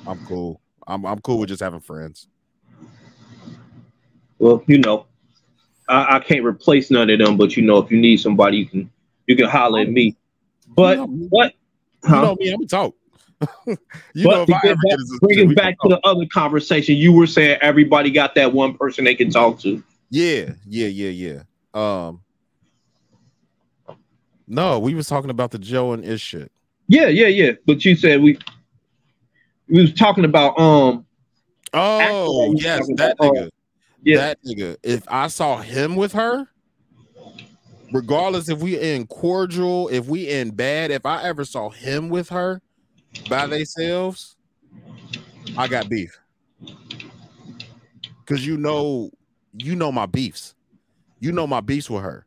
I'm 0.05 0.25
cool. 0.25 0.61
I'm 0.87 1.05
I'm 1.05 1.19
cool 1.19 1.39
with 1.39 1.49
just 1.49 1.61
having 1.61 1.79
friends. 1.79 2.27
Well, 4.39 4.63
you 4.67 4.77
know, 4.77 5.07
I, 5.89 6.17
I 6.17 6.19
can't 6.19 6.45
replace 6.45 6.91
none 6.91 7.09
of 7.09 7.19
them, 7.19 7.37
but 7.37 7.57
you 7.57 7.63
know, 7.63 7.77
if 7.77 7.91
you 7.91 7.99
need 7.99 8.17
somebody, 8.17 8.57
you 8.57 8.65
can 8.65 8.91
you 9.25 9.35
can 9.35 9.47
holler 9.47 9.81
at 9.81 9.89
me. 9.89 10.15
But 10.67 10.99
what? 11.07 11.53
You 12.03 12.09
know 12.09 12.35
me, 12.39 12.51
I'm 12.51 12.67
talk. 12.67 12.95
you 13.67 13.77
know, 14.15 14.45
but 14.45 14.49
if 14.49 14.55
I 14.55 14.67
ever 14.69 14.75
back, 14.75 14.81
get 14.81 15.19
bring 15.21 15.51
it 15.51 15.55
back 15.55 15.75
to 15.81 15.89
the 15.89 15.99
other 16.03 16.25
conversation, 16.33 16.95
you 16.95 17.13
were 17.13 17.27
saying 17.27 17.59
everybody 17.61 18.09
got 18.09 18.35
that 18.35 18.53
one 18.53 18.75
person 18.75 19.05
they 19.05 19.15
can 19.15 19.29
talk 19.29 19.59
to. 19.59 19.83
Yeah, 20.09 20.53
yeah, 20.65 20.87
yeah, 20.87 21.09
yeah. 21.09 21.41
Um, 21.73 22.21
no, 24.47 24.79
we 24.79 24.93
was 24.93 25.07
talking 25.07 25.29
about 25.29 25.51
the 25.51 25.59
Joe 25.59 25.91
and 25.93 26.05
Ish 26.05 26.21
shit. 26.21 26.51
Yeah, 26.87 27.07
yeah, 27.07 27.27
yeah. 27.27 27.51
But 27.65 27.83
you 27.83 27.95
said 27.95 28.21
we 28.21 28.39
we 29.67 29.81
was 29.81 29.93
talking 29.93 30.25
about 30.25 30.57
um. 30.59 31.05
Oh 31.73 32.53
yes, 32.57 32.87
that 32.95 33.13
about, 33.13 33.35
nigga. 33.35 33.47
uh, 33.47 33.49
yeah. 34.03 34.17
That 34.17 34.37
nigga. 34.45 34.77
If 34.83 35.03
I 35.09 35.27
saw 35.27 35.57
him 35.57 35.97
with 35.97 36.13
her, 36.13 36.47
regardless 37.91 38.47
if 38.47 38.59
we 38.59 38.79
in 38.79 39.07
cordial, 39.07 39.89
if 39.89 40.07
we 40.07 40.29
in 40.29 40.51
bad, 40.51 40.91
if 40.91 41.05
I 41.05 41.23
ever 41.23 41.43
saw 41.43 41.69
him 41.69 42.07
with 42.07 42.29
her 42.29 42.61
by 43.29 43.47
themselves, 43.47 44.37
I 45.57 45.67
got 45.67 45.89
beef. 45.89 46.17
Cause 48.25 48.45
you 48.45 48.57
know, 48.57 49.11
you 49.57 49.75
know 49.75 49.91
my 49.91 50.05
beefs. 50.05 50.55
You 51.19 51.31
know 51.31 51.47
my 51.47 51.61
beefs 51.61 51.89
with 51.89 52.03
her. 52.03 52.25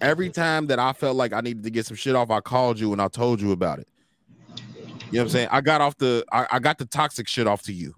Every 0.00 0.30
time 0.30 0.66
that 0.66 0.78
I 0.78 0.92
felt 0.92 1.16
like 1.16 1.32
I 1.32 1.40
needed 1.40 1.62
to 1.64 1.70
get 1.70 1.86
some 1.86 1.96
shit 1.96 2.14
off, 2.14 2.30
I 2.30 2.40
called 2.40 2.78
you 2.78 2.92
and 2.92 3.00
I 3.00 3.08
told 3.08 3.40
you 3.40 3.52
about 3.52 3.78
it. 3.78 3.88
You 5.14 5.18
know 5.18 5.20
what 5.20 5.20
I'm 5.20 5.28
saying? 5.28 5.48
I 5.50 5.60
got 5.60 5.80
off 5.80 5.96
the 5.96 6.24
I, 6.32 6.46
I 6.52 6.58
got 6.58 6.78
the 6.78 6.86
toxic 6.86 7.28
shit 7.28 7.46
off 7.46 7.62
to 7.62 7.72
you. 7.72 7.94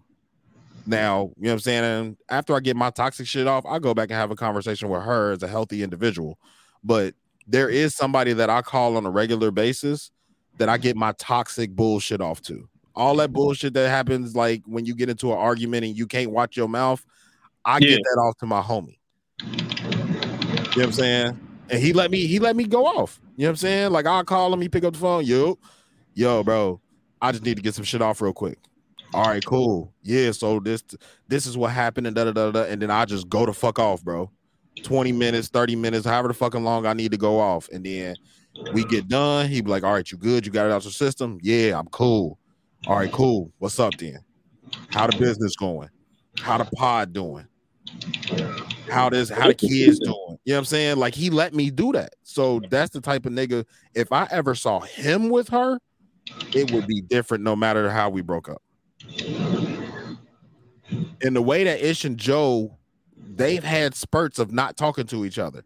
Now, 0.87 1.33
you 1.37 1.45
know 1.45 1.51
what 1.51 1.53
I'm 1.55 1.59
saying? 1.61 1.85
And 1.85 2.17
after 2.29 2.55
I 2.55 2.61
get 2.61 2.77
my 2.77 2.91
toxic 2.91 3.27
shit 3.27 3.47
off, 3.47 3.65
I 3.67 3.79
go 3.79 3.95
back 3.95 4.11
and 4.11 4.19
have 4.19 4.31
a 4.31 4.37
conversation 4.37 4.89
with 4.89 5.03
her 5.03 5.33
as 5.33 5.43
a 5.43 5.49
healthy 5.49 5.83
individual. 5.83 6.39
But 6.85 7.15
there 7.47 7.69
is 7.69 7.95
somebody 7.95 8.33
that 8.35 8.51
I 8.51 8.63
call 8.63 8.97
on 8.97 9.07
a 9.07 9.11
regular 9.11 9.51
basis 9.51 10.11
that 10.59 10.69
I 10.69 10.79
get 10.79 10.97
my 10.97 11.13
toxic 11.13 11.71
bullshit 11.71 12.21
off 12.21 12.41
to. 12.43 12.69
All 12.95 13.17
that 13.17 13.33
bullshit 13.33 13.75
that 13.75 13.89
happens, 13.89 14.35
like 14.35 14.63
when 14.65 14.87
you 14.87 14.95
get 14.95 15.09
into 15.09 15.33
an 15.33 15.39
argument 15.39 15.85
and 15.85 15.97
you 15.97 16.07
can't 16.07 16.31
watch 16.31 16.57
your 16.57 16.69
mouth, 16.69 17.05
I 17.67 17.79
Yeah. 17.79 17.89
get 17.91 18.01
that 18.05 18.21
off 18.21 18.37
to 18.39 18.47
my 18.47 18.63
homie. 18.63 18.97
You 19.41 20.83
know 20.83 20.83
what 20.83 20.85
I'm 20.85 20.93
saying? 20.93 21.41
And 21.69 21.83
he 21.83 21.93
let 21.93 22.11
me 22.11 22.27
he 22.27 22.39
let 22.39 22.55
me 22.57 22.65
go 22.65 22.87
off. 22.87 23.21
You 23.37 23.43
know 23.43 23.49
what 23.49 23.51
I'm 23.51 23.57
saying? 23.57 23.91
Like 23.93 24.07
I'll 24.07 24.25
call 24.25 24.53
him, 24.55 24.61
he 24.61 24.69
pick 24.69 24.85
up 24.85 24.93
the 24.95 24.99
phone, 25.01 25.25
yo, 25.25 25.59
yo, 26.15 26.43
bro. 26.43 26.81
I 27.21 27.33
just 27.33 27.45
need 27.45 27.57
to 27.57 27.63
get 27.63 27.75
some 27.75 27.85
shit 27.85 28.01
off 28.03 28.21
real 28.21 28.33
quick. 28.33 28.59
All 29.15 29.27
right, 29.27 29.45
cool. 29.45 29.93
Yeah, 30.03 30.31
so 30.33 30.61
this 30.61 30.85
this 31.29 31.47
is 31.47 31.57
what 31.57 31.73
happened, 31.73 32.07
and 32.07 32.15
da 32.15 32.25
da 32.25 32.33
da 32.33 32.51
da. 32.51 32.63
And 32.65 32.81
then 32.81 32.91
I 32.91 33.05
just 33.05 33.29
go 33.29 33.47
to 33.47 33.53
fuck 33.53 33.79
off, 33.79 34.03
bro. 34.05 34.31
20 34.83 35.11
minutes, 35.11 35.49
30 35.49 35.75
minutes, 35.75 36.07
however 36.07 36.29
the 36.29 36.35
fucking 36.35 36.63
long 36.63 36.87
I 36.87 36.93
need 36.93 37.11
to 37.11 37.17
go 37.17 37.41
off. 37.41 37.69
And 37.73 37.85
then 37.85 38.15
we 38.71 38.85
get 38.85 39.09
done. 39.09 39.49
He 39.49 39.61
be 39.61 39.71
like, 39.71 39.83
All 39.83 39.93
right, 39.93 40.09
you 40.11 40.19
good? 40.19 40.47
You 40.47 40.53
got 40.53 40.67
it 40.67 40.73
out 40.73 40.85
your 40.85 40.93
system? 40.93 41.39
Yeah, 41.43 41.79
I'm 41.79 41.89
cool. 41.89 42.39
All 42.87 42.97
right, 42.97 43.11
cool. 43.11 43.51
What's 43.59 43.81
up 43.81 43.97
then? 43.97 44.19
How 44.91 45.07
the 45.09 45.13
business 45.15 45.57
going? 45.57 45.89
How 46.39 46.59
the 46.59 46.67
pod 46.77 47.13
doing? 47.13 47.49
How 48.91 49.11
this 49.11 49.31
how 49.31 49.49
the 49.49 49.55
kids 49.55 49.99
doing? 49.99 50.15
You 50.45 50.53
know 50.53 50.55
what 50.55 50.59
I'm 50.59 50.65
saying? 50.65 50.97
Like 50.97 51.15
he 51.15 51.31
let 51.31 51.55
me 51.55 51.71
do 51.71 51.93
that. 51.93 52.15
So 52.23 52.61
that's 52.71 52.91
the 52.91 53.01
type 53.01 53.27
of 53.27 53.33
nigga. 53.33 53.65
If 53.95 54.13
I 54.13 54.29
ever 54.31 54.55
saw 54.55 54.81
him 54.81 55.29
with 55.29 55.49
her, 55.49 55.79
it 56.55 56.71
would 56.73 56.87
be 56.87 57.01
different 57.01 57.45
no 57.45 57.57
matter 57.57 57.91
how 57.91 58.11
we 58.11 58.23
broke 58.23 58.49
up. 58.49 58.63
In 61.21 61.35
the 61.35 61.43
way 61.43 61.65
that 61.65 61.85
Ish 61.85 62.05
and 62.05 62.19
Joe, 62.19 62.77
they've 63.17 63.65
had 63.65 63.95
spurts 63.95 64.39
of 64.39 64.53
not 64.53 64.77
talking 64.77 65.07
to 65.07 65.25
each 65.25 65.39
other. 65.39 65.65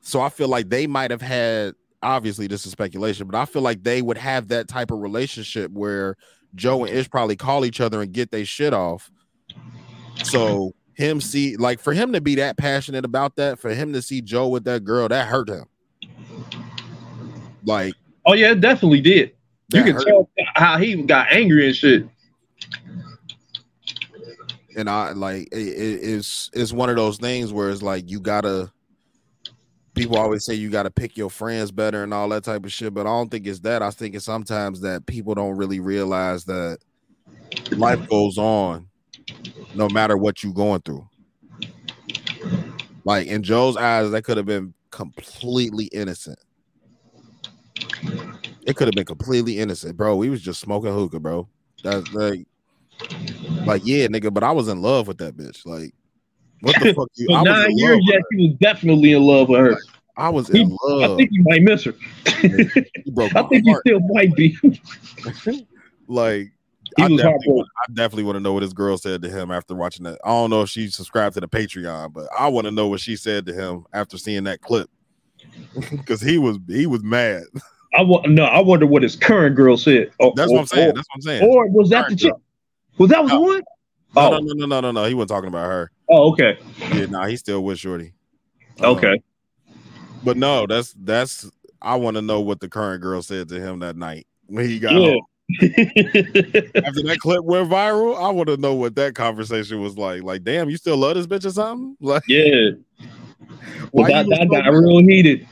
So 0.00 0.20
I 0.20 0.28
feel 0.28 0.48
like 0.48 0.68
they 0.68 0.86
might 0.86 1.10
have 1.10 1.22
had 1.22 1.74
obviously 2.02 2.46
this 2.46 2.64
is 2.66 2.72
speculation, 2.72 3.26
but 3.26 3.36
I 3.36 3.44
feel 3.44 3.62
like 3.62 3.82
they 3.82 4.02
would 4.02 4.18
have 4.18 4.48
that 4.48 4.68
type 4.68 4.90
of 4.90 5.00
relationship 5.00 5.70
where 5.72 6.16
Joe 6.54 6.84
and 6.84 6.94
Ish 6.94 7.10
probably 7.10 7.36
call 7.36 7.64
each 7.64 7.80
other 7.80 8.02
and 8.02 8.12
get 8.12 8.30
their 8.30 8.44
shit 8.44 8.72
off. 8.72 9.10
So 10.22 10.74
him 10.94 11.20
see 11.20 11.56
like 11.56 11.78
for 11.80 11.92
him 11.92 12.12
to 12.12 12.20
be 12.20 12.36
that 12.36 12.56
passionate 12.56 13.04
about 13.04 13.36
that, 13.36 13.58
for 13.58 13.70
him 13.74 13.92
to 13.92 14.02
see 14.02 14.20
Joe 14.22 14.48
with 14.48 14.64
that 14.64 14.84
girl, 14.84 15.08
that 15.08 15.26
hurt 15.28 15.48
him. 15.48 15.64
Like, 17.64 17.94
oh 18.24 18.34
yeah, 18.34 18.52
it 18.52 18.60
definitely 18.60 19.00
did. 19.00 19.32
You 19.72 19.82
can 19.82 19.98
tell 19.98 20.30
how 20.54 20.78
he 20.78 21.02
got 21.02 21.32
angry 21.32 21.66
and 21.66 21.76
shit. 21.76 22.06
and 24.76 24.90
I 24.90 25.12
like 25.12 25.48
it, 25.52 25.56
it- 25.58 26.00
it's 26.02 26.50
it's 26.52 26.72
one 26.72 26.90
of 26.90 26.96
those 26.96 27.16
things 27.18 27.52
where 27.52 27.70
it's 27.70 27.82
like 27.82 28.10
you 28.10 28.20
gotta. 28.20 28.70
People 29.94 30.18
always 30.18 30.44
say 30.44 30.52
you 30.52 30.68
gotta 30.68 30.90
pick 30.90 31.16
your 31.16 31.30
friends 31.30 31.70
better 31.70 32.02
and 32.04 32.12
all 32.12 32.28
that 32.28 32.44
type 32.44 32.64
of 32.66 32.72
shit, 32.72 32.92
but 32.92 33.02
I 33.06 33.10
don't 33.10 33.30
think 33.30 33.46
it's 33.46 33.60
that. 33.60 33.82
I 33.82 33.90
think 33.90 34.14
it's 34.14 34.26
sometimes 34.26 34.82
that 34.82 35.06
people 35.06 35.34
don't 35.34 35.56
really 35.56 35.80
realize 35.80 36.44
that 36.44 36.78
life 37.70 38.06
goes 38.10 38.36
on, 38.36 38.88
no 39.74 39.88
matter 39.88 40.16
what 40.16 40.42
you're 40.42 40.52
going 40.52 40.80
through. 40.82 41.06
Like 43.04 43.26
in 43.28 43.42
Joe's 43.42 43.76
eyes, 43.76 44.10
that 44.10 44.22
could 44.22 44.36
have 44.36 44.46
been 44.46 44.74
completely 44.90 45.86
innocent. 45.86 46.38
It 48.66 48.74
could 48.74 48.88
have 48.88 48.94
been 48.94 49.04
completely 49.04 49.58
innocent, 49.58 49.96
bro. 49.96 50.16
We 50.16 50.28
was 50.28 50.42
just 50.42 50.60
smoking 50.60 50.92
hookah, 50.92 51.20
bro. 51.20 51.48
That's 51.84 52.12
like, 52.12 52.46
like 53.64 53.82
yeah, 53.84 54.08
nigga. 54.08 54.34
But 54.34 54.42
I 54.42 54.50
was 54.50 54.66
in 54.68 54.82
love 54.82 55.06
with 55.06 55.18
that 55.18 55.36
bitch. 55.36 55.64
Like, 55.64 55.92
what 56.62 56.76
the 56.80 56.92
fuck? 56.94 57.08
You? 57.14 57.26
For 57.28 57.44
nine 57.44 57.70
in 57.70 57.78
years, 57.78 58.00
yes, 58.02 58.22
he 58.32 58.48
was 58.48 58.56
definitely 58.60 59.12
in 59.12 59.22
love 59.22 59.48
with 59.48 59.60
her. 59.60 59.76
I 60.16 60.30
was 60.30 60.48
He- 60.48 60.62
in 60.62 60.76
love. 60.82 61.12
I 61.12 61.16
think 61.16 61.30
he 61.30 61.38
might 61.42 61.62
miss 61.62 61.84
her. 61.84 61.94
He 63.04 63.10
broke 63.12 63.30
I 63.36 63.42
think 63.44 63.64
he 63.64 63.70
heart. 63.70 63.82
still 63.86 64.00
might 64.00 64.34
be. 64.34 64.58
Like, 66.08 66.46
He 66.46 66.55
I 66.98 67.08
was 67.08 67.16
definitely, 67.18 67.22
heartbroken. 67.22 67.54
want, 67.54 67.68
I 67.88 67.92
definitely 67.92 68.22
want 68.24 68.36
to 68.36 68.40
know 68.40 68.52
what 68.52 68.62
his 68.62 68.72
girl 68.72 68.96
said 68.98 69.22
to 69.22 69.28
him 69.30 69.50
after 69.50 69.74
watching 69.74 70.04
that. 70.04 70.18
I 70.24 70.28
don't 70.28 70.50
know 70.50 70.62
if 70.62 70.68
she 70.70 70.88
subscribed 70.88 71.34
to 71.34 71.40
the 71.40 71.48
Patreon, 71.48 72.12
but 72.12 72.26
I 72.38 72.48
want 72.48 72.66
to 72.66 72.70
know 72.70 72.86
what 72.88 73.00
she 73.00 73.16
said 73.16 73.46
to 73.46 73.52
him 73.52 73.84
after 73.92 74.16
seeing 74.18 74.44
that 74.44 74.60
clip 74.60 74.88
because 75.90 76.20
he 76.20 76.38
was 76.38 76.58
he 76.68 76.86
was 76.86 77.02
mad. 77.02 77.42
I 77.94 78.02
want 78.02 78.28
no. 78.28 78.44
I 78.44 78.60
wonder 78.60 78.86
what 78.86 79.02
his 79.02 79.16
current 79.16 79.56
girl 79.56 79.76
said. 79.76 80.10
Or, 80.18 80.32
That's 80.36 80.50
or- 80.50 80.54
what 80.54 80.60
I'm 80.60 80.66
saying. 80.66 80.90
Or, 80.90 80.92
That's 80.94 81.08
what 81.08 81.14
I'm 81.16 81.22
saying. 81.22 81.50
or 81.50 81.66
was 81.68 81.90
that 81.90 82.08
the 82.08 82.16
chick? 82.16 82.32
Was 82.98 83.10
that 83.10 83.22
was 83.22 83.30
the 83.32 83.40
one? 83.40 83.62
No, 84.14 84.28
Oh. 84.28 84.30
no, 84.30 84.38
no, 84.38 84.52
no, 84.54 84.66
no, 84.66 84.80
no, 84.80 84.90
no. 84.92 85.04
He 85.04 85.14
wasn't 85.14 85.28
talking 85.30 85.48
about 85.48 85.66
her. 85.66 85.90
Oh, 86.10 86.32
okay. 86.32 86.58
Yeah, 86.94 87.06
nah, 87.06 87.26
he's 87.26 87.40
still 87.40 87.62
with 87.62 87.78
Shorty. 87.78 88.14
Uh, 88.82 88.92
Okay. 88.92 89.20
But 90.24 90.36
no, 90.36 90.66
that's 90.66 90.94
that's 90.98 91.50
I 91.82 91.96
want 91.96 92.16
to 92.16 92.22
know 92.22 92.40
what 92.40 92.60
the 92.60 92.68
current 92.68 93.02
girl 93.02 93.22
said 93.22 93.48
to 93.50 93.60
him 93.60 93.80
that 93.80 93.96
night 93.96 94.26
when 94.46 94.68
he 94.68 94.78
got 94.78 94.92
Yeah. 94.94 95.10
home. 95.10 95.20
After 95.62 97.02
that 97.02 97.18
clip 97.20 97.44
went 97.44 97.70
viral, 97.70 98.20
I 98.20 98.30
want 98.30 98.48
to 98.48 98.56
know 98.56 98.74
what 98.74 98.96
that 98.96 99.14
conversation 99.14 99.80
was 99.80 99.96
like. 99.96 100.22
Like, 100.22 100.42
damn, 100.42 100.68
you 100.68 100.76
still 100.76 100.96
love 100.96 101.14
this 101.14 101.26
bitch 101.26 101.46
or 101.46 101.50
something? 101.50 101.96
Like, 102.00 102.24
Yeah. 102.26 102.70
Well, 103.92 104.06
that, 104.08 104.26
that 104.28 104.48
got 104.50 104.68
real 104.72 104.98
heated. 104.98 105.46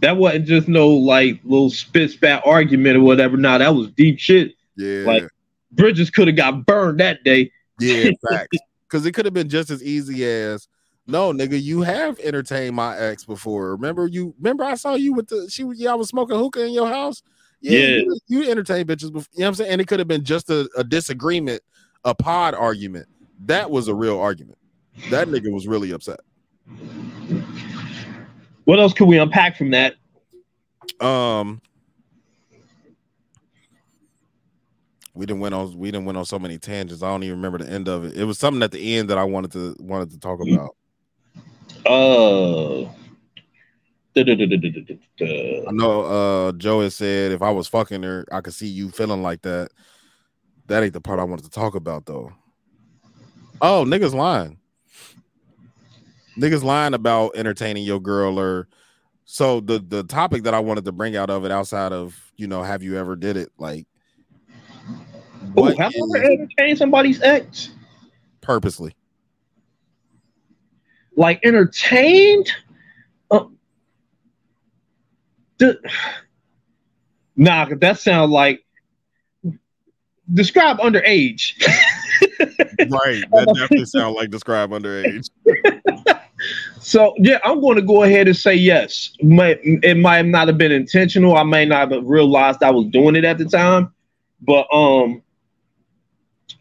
That 0.00 0.16
wasn't 0.16 0.46
just 0.46 0.68
no 0.68 0.88
like 0.88 1.40
little 1.44 1.70
spit 1.70 2.10
spat 2.10 2.42
argument 2.44 2.96
or 2.96 3.02
whatever. 3.02 3.36
Nah, 3.36 3.58
that 3.58 3.74
was 3.74 3.90
deep 3.90 4.18
shit. 4.18 4.54
Yeah. 4.76 5.04
Like 5.04 5.28
Bridges 5.72 6.10
could 6.10 6.28
have 6.28 6.36
got 6.36 6.66
burned 6.66 7.00
that 7.00 7.22
day. 7.24 7.52
Yeah, 7.80 8.10
facts. 8.28 8.58
Because 8.88 9.06
it 9.06 9.12
could 9.12 9.24
have 9.24 9.34
been 9.34 9.48
just 9.48 9.70
as 9.70 9.82
easy 9.82 10.24
as, 10.24 10.66
no, 11.06 11.32
nigga, 11.32 11.60
you 11.60 11.82
have 11.82 12.18
entertained 12.20 12.74
my 12.74 12.96
ex 12.96 13.24
before. 13.24 13.72
Remember 13.72 14.06
you? 14.06 14.34
Remember 14.38 14.64
I 14.64 14.74
saw 14.74 14.94
you 14.94 15.12
with 15.12 15.28
the 15.28 15.48
she 15.50 15.64
was 15.64 15.80
y'all 15.80 15.98
was 15.98 16.08
smoking 16.08 16.36
hookah 16.36 16.64
in 16.64 16.72
your 16.72 16.88
house. 16.88 17.22
Yeah. 17.60 17.78
you, 17.78 18.18
you 18.28 18.50
entertained 18.50 18.88
bitches 18.88 19.12
before. 19.12 19.28
You 19.32 19.40
know 19.40 19.46
what 19.46 19.48
I'm 19.48 19.54
saying? 19.54 19.72
And 19.72 19.80
it 19.80 19.88
could 19.88 19.98
have 19.98 20.08
been 20.08 20.24
just 20.24 20.50
a, 20.50 20.68
a 20.76 20.84
disagreement, 20.84 21.62
a 22.04 22.14
pod 22.14 22.54
argument. 22.54 23.06
That 23.46 23.70
was 23.70 23.88
a 23.88 23.94
real 23.94 24.18
argument. 24.18 24.58
That 25.10 25.28
nigga 25.28 25.52
was 25.52 25.66
really 25.66 25.92
upset. 25.92 26.20
What 28.64 28.78
else 28.78 28.92
could 28.92 29.08
we 29.08 29.18
unpack 29.18 29.56
from 29.56 29.70
that? 29.70 29.94
Um, 31.00 31.60
we 35.14 35.26
didn't 35.26 35.40
went 35.40 35.54
on 35.54 35.76
we 35.76 35.90
didn't 35.90 36.06
went 36.06 36.18
on 36.18 36.24
so 36.24 36.38
many 36.38 36.58
tangents. 36.58 37.02
I 37.02 37.08
don't 37.08 37.22
even 37.22 37.36
remember 37.36 37.58
the 37.58 37.70
end 37.70 37.88
of 37.88 38.04
it. 38.04 38.16
It 38.16 38.24
was 38.24 38.38
something 38.38 38.62
at 38.62 38.72
the 38.72 38.96
end 38.96 39.10
that 39.10 39.18
I 39.18 39.24
wanted 39.24 39.52
to 39.52 39.76
wanted 39.80 40.10
to 40.10 40.18
talk 40.18 40.40
about. 40.40 40.76
Uh, 41.86 42.82
da-da-da-da-da-da-da. 42.82 42.97
I 45.20 45.72
know 45.72 46.02
uh 46.02 46.52
Joe 46.52 46.80
has 46.80 46.94
said 46.94 47.32
if 47.32 47.42
I 47.42 47.50
was 47.50 47.68
fucking 47.68 48.02
her, 48.02 48.24
I 48.32 48.40
could 48.40 48.54
see 48.54 48.68
you 48.68 48.90
feeling 48.90 49.22
like 49.22 49.42
that. 49.42 49.70
That 50.66 50.82
ain't 50.82 50.92
the 50.92 51.00
part 51.00 51.18
I 51.18 51.24
wanted 51.24 51.44
to 51.44 51.50
talk 51.50 51.74
about 51.74 52.06
though. 52.06 52.32
Oh, 53.60 53.84
niggas 53.86 54.14
lying. 54.14 54.58
Niggas 56.38 56.62
lying 56.62 56.94
about 56.94 57.36
entertaining 57.36 57.84
your 57.84 58.00
girl 58.00 58.38
or 58.38 58.68
so 59.24 59.60
the 59.60 59.78
the 59.78 60.04
topic 60.04 60.44
that 60.44 60.54
I 60.54 60.60
wanted 60.60 60.84
to 60.86 60.92
bring 60.92 61.16
out 61.16 61.30
of 61.30 61.44
it 61.44 61.50
outside 61.50 61.92
of 61.92 62.32
you 62.36 62.46
know 62.46 62.62
have 62.62 62.82
you 62.82 62.96
ever 62.96 63.16
did 63.16 63.36
it 63.36 63.50
like 63.58 63.86
Oh, 65.56 65.62
what 65.62 65.76
have 65.78 65.92
you 65.94 66.14
ever 66.16 66.24
entertained 66.24 66.78
somebody's 66.78 67.20
ex? 67.22 67.70
purposely 68.40 68.94
Like 71.16 71.40
entertained? 71.44 72.50
Nah, 77.36 77.68
that 77.80 77.98
sounds 77.98 78.30
like 78.30 78.64
describe 80.32 80.78
underage. 80.78 81.54
right 82.90 83.24
that 83.30 83.52
definitely 83.54 83.84
sound 83.86 84.14
like 84.14 84.30
describe 84.30 84.70
underage 84.70 85.30
So 86.80 87.14
yeah, 87.18 87.38
I'm 87.44 87.60
going 87.60 87.76
to 87.76 87.82
go 87.82 88.02
ahead 88.02 88.28
and 88.28 88.36
say 88.36 88.54
yes. 88.54 89.10
It 89.18 89.96
might 89.98 90.26
not 90.26 90.48
have 90.48 90.58
been 90.58 90.72
intentional. 90.72 91.36
I 91.36 91.42
may 91.42 91.64
not 91.64 91.90
have 91.90 92.04
realized 92.04 92.62
I 92.62 92.70
was 92.70 92.86
doing 92.86 93.16
it 93.16 93.24
at 93.24 93.38
the 93.38 93.44
time, 93.44 93.92
but 94.40 94.66
um, 94.72 95.22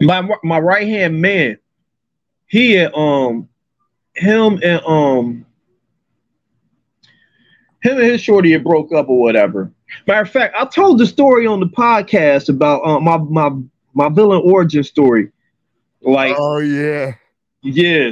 my 0.02 0.28
my 0.44 0.60
right 0.60 0.88
hand 0.88 1.22
man, 1.22 1.58
he 2.48 2.74
had 2.74 2.94
um, 2.94 3.48
him 4.16 4.60
and 4.64 4.82
um, 4.86 5.46
him 7.88 7.98
and 7.98 8.06
his 8.06 8.22
shorty 8.22 8.52
had 8.52 8.64
broke 8.64 8.94
up 8.94 9.10
or 9.10 9.20
whatever. 9.20 9.72
Matter 10.06 10.22
of 10.22 10.30
fact, 10.30 10.56
I 10.58 10.66
told 10.66 11.00
the 11.00 11.06
story 11.06 11.48
on 11.48 11.60
the 11.60 11.68
podcast 11.68 12.50
about 12.50 12.86
um, 12.86 13.04
my 13.04 13.18
my 13.18 13.52
my 13.94 14.10
villain 14.10 14.42
origin 14.44 14.84
story. 14.84 15.32
Like, 16.02 16.36
oh 16.38 16.60
yeah, 16.60 17.14
yeah, 17.64 18.12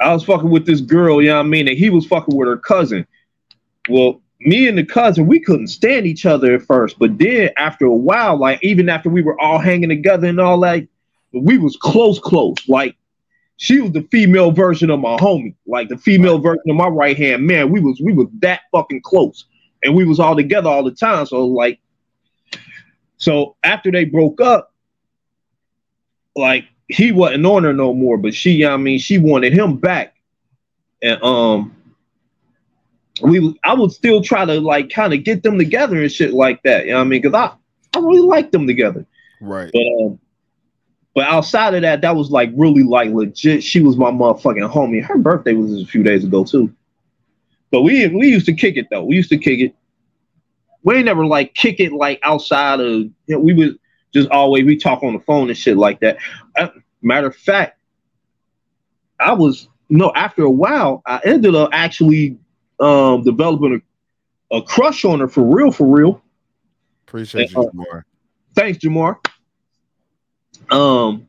I 0.00 0.12
was 0.12 0.24
fucking 0.24 0.50
with 0.50 0.66
this 0.66 0.80
girl, 0.80 1.20
you 1.20 1.28
know 1.28 1.36
what 1.36 1.46
I 1.46 1.48
mean? 1.48 1.68
And 1.68 1.76
he 1.76 1.90
was 1.90 2.06
fucking 2.06 2.34
with 2.34 2.48
her 2.48 2.56
cousin. 2.56 3.06
Well, 3.88 4.20
me 4.40 4.68
and 4.68 4.78
the 4.78 4.84
cousin, 4.84 5.26
we 5.26 5.40
couldn't 5.40 5.68
stand 5.68 6.06
each 6.06 6.24
other 6.24 6.54
at 6.54 6.62
first, 6.62 6.98
but 6.98 7.18
then 7.18 7.50
after 7.56 7.86
a 7.86 7.94
while, 7.94 8.36
like 8.38 8.62
even 8.62 8.88
after 8.88 9.10
we 9.10 9.22
were 9.22 9.40
all 9.40 9.58
hanging 9.58 9.88
together 9.88 10.28
and 10.28 10.40
all 10.40 10.60
that, 10.60 10.86
we 11.32 11.58
was 11.58 11.76
close, 11.76 12.18
close. 12.18 12.56
Like 12.68 12.96
she 13.58 13.80
was 13.80 13.90
the 13.90 14.06
female 14.12 14.52
version 14.52 14.88
of 14.88 15.00
my 15.00 15.16
homie, 15.16 15.54
like 15.66 15.88
the 15.88 15.98
female 15.98 16.38
version 16.38 16.62
of 16.70 16.76
my 16.76 16.86
right 16.86 17.16
hand 17.16 17.44
man. 17.44 17.70
We 17.70 17.80
was 17.80 18.00
we 18.00 18.12
was 18.12 18.28
that 18.38 18.60
fucking 18.72 19.02
close, 19.02 19.46
and 19.82 19.94
we 19.94 20.04
was 20.04 20.20
all 20.20 20.36
together 20.36 20.70
all 20.70 20.84
the 20.84 20.92
time. 20.92 21.26
So 21.26 21.44
like, 21.44 21.80
so 23.16 23.56
after 23.64 23.90
they 23.90 24.04
broke 24.04 24.40
up, 24.40 24.72
like 26.36 26.66
he 26.86 27.10
wasn't 27.10 27.46
on 27.46 27.64
her 27.64 27.72
no 27.72 27.92
more, 27.92 28.16
but 28.16 28.32
she, 28.32 28.64
I 28.64 28.76
mean, 28.76 29.00
she 29.00 29.18
wanted 29.18 29.52
him 29.52 29.76
back. 29.76 30.14
And 31.02 31.20
um, 31.24 31.74
we 33.22 33.58
I 33.64 33.74
would 33.74 33.90
still 33.90 34.22
try 34.22 34.44
to 34.44 34.60
like 34.60 34.88
kind 34.88 35.12
of 35.12 35.24
get 35.24 35.42
them 35.42 35.58
together 35.58 36.00
and 36.00 36.12
shit 36.12 36.32
like 36.32 36.62
that. 36.62 36.84
You 36.84 36.92
know 36.92 36.98
what 36.98 37.06
I 37.06 37.08
mean? 37.08 37.22
Because 37.22 37.34
I 37.34 37.98
I 37.98 38.00
really 38.00 38.20
like 38.20 38.52
them 38.52 38.68
together. 38.68 39.04
Right. 39.40 39.68
But 39.72 40.04
um, 40.04 40.20
but 41.18 41.26
outside 41.26 41.74
of 41.74 41.82
that, 41.82 42.00
that 42.02 42.14
was 42.14 42.30
like 42.30 42.48
really 42.54 42.84
like 42.84 43.10
legit. 43.10 43.64
She 43.64 43.80
was 43.80 43.96
my 43.96 44.08
motherfucking 44.08 44.72
homie. 44.72 45.02
Her 45.02 45.18
birthday 45.18 45.52
was 45.52 45.82
a 45.82 45.84
few 45.84 46.04
days 46.04 46.22
ago 46.22 46.44
too. 46.44 46.72
But 47.72 47.82
we 47.82 48.06
we 48.06 48.28
used 48.28 48.46
to 48.46 48.52
kick 48.52 48.76
it 48.76 48.86
though. 48.88 49.02
We 49.02 49.16
used 49.16 49.30
to 49.30 49.36
kick 49.36 49.58
it. 49.58 49.74
We 50.84 50.94
ain't 50.94 51.06
never 51.06 51.26
like 51.26 51.54
kick 51.54 51.80
it 51.80 51.90
like 51.90 52.20
outside 52.22 52.78
of. 52.78 52.86
You 52.86 53.12
know, 53.26 53.40
we 53.40 53.52
would 53.52 53.80
just 54.14 54.30
always 54.30 54.64
we 54.64 54.76
talk 54.76 55.02
on 55.02 55.12
the 55.12 55.18
phone 55.18 55.48
and 55.48 55.58
shit 55.58 55.76
like 55.76 55.98
that. 56.02 56.18
Uh, 56.56 56.68
matter 57.02 57.26
of 57.26 57.34
fact, 57.34 57.80
I 59.18 59.32
was 59.32 59.68
no 59.88 60.12
after 60.14 60.44
a 60.44 60.50
while 60.50 61.02
I 61.04 61.20
ended 61.24 61.56
up 61.56 61.70
actually 61.72 62.38
um 62.78 63.24
developing 63.24 63.82
a, 64.52 64.56
a 64.56 64.62
crush 64.62 65.04
on 65.04 65.18
her 65.18 65.26
for 65.26 65.42
real 65.42 65.72
for 65.72 65.84
real. 65.84 66.22
Appreciate 67.08 67.56
Uh, 67.56 67.62
you 67.62 67.70
more. 67.74 68.06
Thanks, 68.54 68.78
Jamar. 68.78 69.16
Um, 70.70 71.28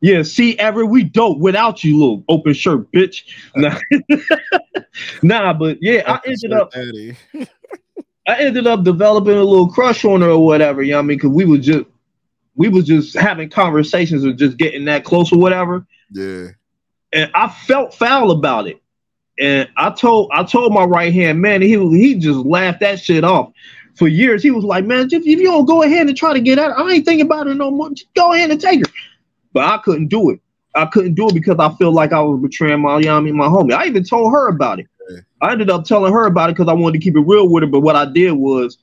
yeah, 0.00 0.22
see, 0.22 0.58
Everett, 0.58 0.88
we 0.88 1.04
dope 1.04 1.38
without 1.38 1.82
you, 1.82 1.98
little 1.98 2.24
open 2.28 2.54
shirt, 2.54 2.90
bitch. 2.92 3.22
Nah, 5.22 5.42
nah 5.42 5.52
but 5.52 5.78
yeah, 5.80 6.02
I 6.06 6.20
ended 6.26 6.52
up, 6.52 6.72
I 8.28 8.36
ended 8.38 8.66
up 8.66 8.82
developing 8.84 9.36
a 9.36 9.44
little 9.44 9.68
crush 9.68 10.04
on 10.04 10.22
her 10.22 10.30
or 10.30 10.44
whatever. 10.44 10.82
You 10.82 10.92
know 10.92 10.98
what 10.98 11.02
I 11.02 11.06
mean? 11.06 11.18
Because 11.18 11.30
we 11.30 11.44
was 11.44 11.64
just, 11.64 11.86
we 12.54 12.68
was 12.68 12.86
just 12.86 13.14
having 13.14 13.50
conversations 13.50 14.24
and 14.24 14.38
just 14.38 14.56
getting 14.56 14.86
that 14.86 15.04
close 15.04 15.32
or 15.32 15.38
whatever. 15.38 15.86
Yeah. 16.10 16.48
And 17.12 17.30
I 17.34 17.48
felt 17.48 17.94
foul 17.94 18.30
about 18.30 18.66
it. 18.68 18.80
And 19.38 19.68
I 19.76 19.90
told, 19.90 20.30
I 20.32 20.44
told 20.44 20.72
my 20.72 20.84
right 20.84 21.12
hand 21.12 21.40
man, 21.40 21.60
he 21.60 21.76
he 21.90 22.14
just 22.14 22.38
laughed 22.38 22.80
that 22.80 23.00
shit 23.00 23.22
off. 23.22 23.52
For 23.96 24.08
years, 24.08 24.42
he 24.42 24.50
was 24.50 24.64
like, 24.64 24.84
"Man, 24.84 25.06
if, 25.06 25.12
if 25.12 25.26
you 25.26 25.44
don't 25.44 25.64
go 25.64 25.82
ahead 25.82 26.06
and 26.06 26.16
try 26.16 26.32
to 26.32 26.40
get 26.40 26.58
her, 26.58 26.78
I 26.78 26.92
ain't 26.92 27.04
thinking 27.04 27.26
about 27.26 27.46
it 27.46 27.54
no 27.54 27.70
more. 27.70 27.90
Just 27.90 28.12
go 28.14 28.32
ahead 28.32 28.50
and 28.50 28.60
take 28.60 28.86
her." 28.86 28.92
But 29.52 29.64
I 29.64 29.78
couldn't 29.78 30.08
do 30.08 30.30
it. 30.30 30.40
I 30.74 30.84
couldn't 30.86 31.14
do 31.14 31.28
it 31.28 31.34
because 31.34 31.56
I 31.58 31.70
feel 31.76 31.92
like 31.92 32.12
I 32.12 32.20
was 32.20 32.40
betraying 32.40 32.82
my, 32.82 32.98
you 32.98 33.06
know 33.06 33.22
what 33.22 33.32
my 33.32 33.46
homie. 33.46 33.72
I 33.72 33.86
even 33.86 34.04
told 34.04 34.30
her 34.32 34.48
about 34.48 34.78
it. 34.78 34.86
I 35.40 35.52
ended 35.52 35.70
up 35.70 35.84
telling 35.84 36.12
her 36.12 36.26
about 36.26 36.50
it 36.50 36.56
because 36.56 36.68
I 36.68 36.74
wanted 36.74 36.98
to 36.98 37.04
keep 37.04 37.16
it 37.16 37.20
real 37.20 37.48
with 37.48 37.62
her. 37.62 37.68
But 37.68 37.80
what 37.80 37.96
I 37.96 38.04
did 38.04 38.32
was, 38.32 38.78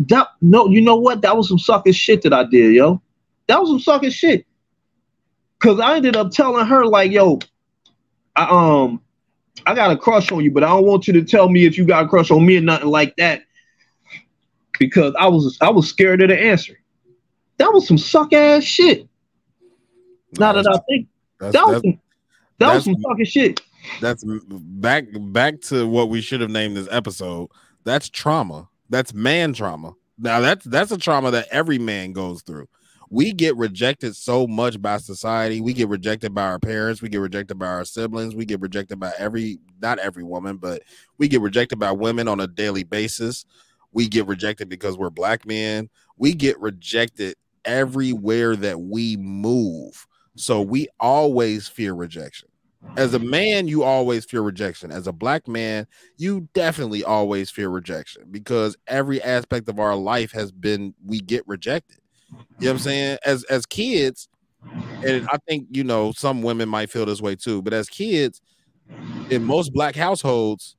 that 0.00 0.28
no, 0.40 0.68
you 0.68 0.80
know 0.80 0.96
what? 0.96 1.22
That 1.22 1.36
was 1.36 1.48
some 1.48 1.58
sucker 1.58 1.92
shit 1.92 2.22
that 2.22 2.32
I 2.32 2.44
did, 2.44 2.74
yo. 2.74 3.02
That 3.48 3.60
was 3.60 3.70
some 3.70 3.80
sucker 3.80 4.10
shit. 4.10 4.46
Cause 5.58 5.78
I 5.78 5.96
ended 5.96 6.16
up 6.16 6.30
telling 6.30 6.66
her 6.66 6.86
like, 6.86 7.12
yo, 7.12 7.38
I 8.34 8.46
um, 8.48 9.02
I 9.66 9.74
got 9.74 9.90
a 9.90 9.96
crush 9.96 10.32
on 10.32 10.42
you, 10.42 10.50
but 10.50 10.64
I 10.64 10.68
don't 10.68 10.86
want 10.86 11.06
you 11.06 11.12
to 11.14 11.22
tell 11.22 11.48
me 11.48 11.66
if 11.66 11.76
you 11.76 11.84
got 11.84 12.04
a 12.04 12.08
crush 12.08 12.30
on 12.30 12.46
me 12.46 12.56
or 12.56 12.62
nothing 12.62 12.88
like 12.88 13.14
that. 13.16 13.42
Because 14.80 15.14
I 15.18 15.28
was 15.28 15.58
I 15.60 15.70
was 15.70 15.88
scared 15.88 16.22
of 16.22 16.30
the 16.30 16.40
answer. 16.40 16.76
That 17.58 17.72
was 17.72 17.86
some 17.86 17.98
suck 17.98 18.32
ass 18.32 18.64
shit. 18.64 19.06
Now 20.38 20.54
that 20.54 20.66
I 20.66 20.78
think 20.88 21.06
That's, 21.38 21.52
that 21.52 21.66
was 21.66 21.72
that's, 21.74 21.84
some, 21.84 22.00
that 22.58 22.74
was 22.74 22.84
some 22.84 22.96
fucking 23.02 23.24
shit. 23.26 23.60
that's 24.00 24.24
back 24.26 25.04
back 25.12 25.60
to 25.62 25.86
what 25.86 26.08
we 26.08 26.22
should 26.22 26.40
have 26.40 26.50
named 26.50 26.76
this 26.76 26.88
episode. 26.90 27.50
That's 27.84 28.08
trauma. 28.08 28.68
That's 28.88 29.12
man 29.12 29.52
trauma. 29.52 29.92
Now 30.18 30.40
that's 30.40 30.64
that's 30.64 30.92
a 30.92 30.98
trauma 30.98 31.30
that 31.32 31.48
every 31.50 31.78
man 31.78 32.12
goes 32.12 32.40
through. 32.40 32.66
We 33.10 33.32
get 33.32 33.56
rejected 33.56 34.16
so 34.16 34.46
much 34.46 34.80
by 34.80 34.96
society. 34.96 35.60
We 35.60 35.74
get 35.74 35.88
rejected 35.88 36.32
by 36.32 36.44
our 36.44 36.60
parents. 36.60 37.02
We 37.02 37.10
get 37.10 37.20
rejected 37.20 37.58
by 37.58 37.66
our 37.66 37.84
siblings. 37.84 38.34
We 38.34 38.46
get 38.46 38.60
rejected 38.60 38.98
by 38.98 39.12
every 39.18 39.58
not 39.82 39.98
every 39.98 40.22
woman, 40.22 40.56
but 40.56 40.82
we 41.18 41.28
get 41.28 41.42
rejected 41.42 41.78
by 41.78 41.92
women 41.92 42.28
on 42.28 42.40
a 42.40 42.46
daily 42.46 42.84
basis. 42.84 43.44
We 43.92 44.08
get 44.08 44.26
rejected 44.26 44.68
because 44.68 44.96
we're 44.96 45.10
black 45.10 45.46
men. 45.46 45.88
We 46.16 46.34
get 46.34 46.60
rejected 46.60 47.36
everywhere 47.64 48.56
that 48.56 48.80
we 48.80 49.16
move. 49.16 50.06
So 50.36 50.62
we 50.62 50.88
always 50.98 51.68
fear 51.68 51.94
rejection. 51.94 52.48
As 52.96 53.12
a 53.12 53.18
man, 53.18 53.68
you 53.68 53.82
always 53.82 54.24
fear 54.24 54.40
rejection. 54.40 54.90
As 54.90 55.06
a 55.06 55.12
black 55.12 55.46
man, 55.46 55.86
you 56.16 56.48
definitely 56.54 57.04
always 57.04 57.50
fear 57.50 57.68
rejection 57.68 58.24
because 58.30 58.76
every 58.86 59.22
aspect 59.22 59.68
of 59.68 59.78
our 59.78 59.94
life 59.94 60.32
has 60.32 60.50
been 60.50 60.94
we 61.04 61.20
get 61.20 61.46
rejected. 61.46 61.98
You 62.30 62.36
know 62.36 62.46
what 62.58 62.70
I'm 62.70 62.78
saying? 62.78 63.18
As 63.24 63.44
as 63.44 63.66
kids, 63.66 64.28
and 65.04 65.28
I 65.30 65.36
think 65.46 65.66
you 65.70 65.84
know 65.84 66.12
some 66.12 66.42
women 66.42 66.68
might 66.68 66.90
feel 66.90 67.04
this 67.04 67.20
way 67.20 67.36
too, 67.36 67.60
but 67.60 67.74
as 67.74 67.88
kids, 67.88 68.40
in 69.28 69.44
most 69.44 69.72
black 69.74 69.94
households, 69.94 70.76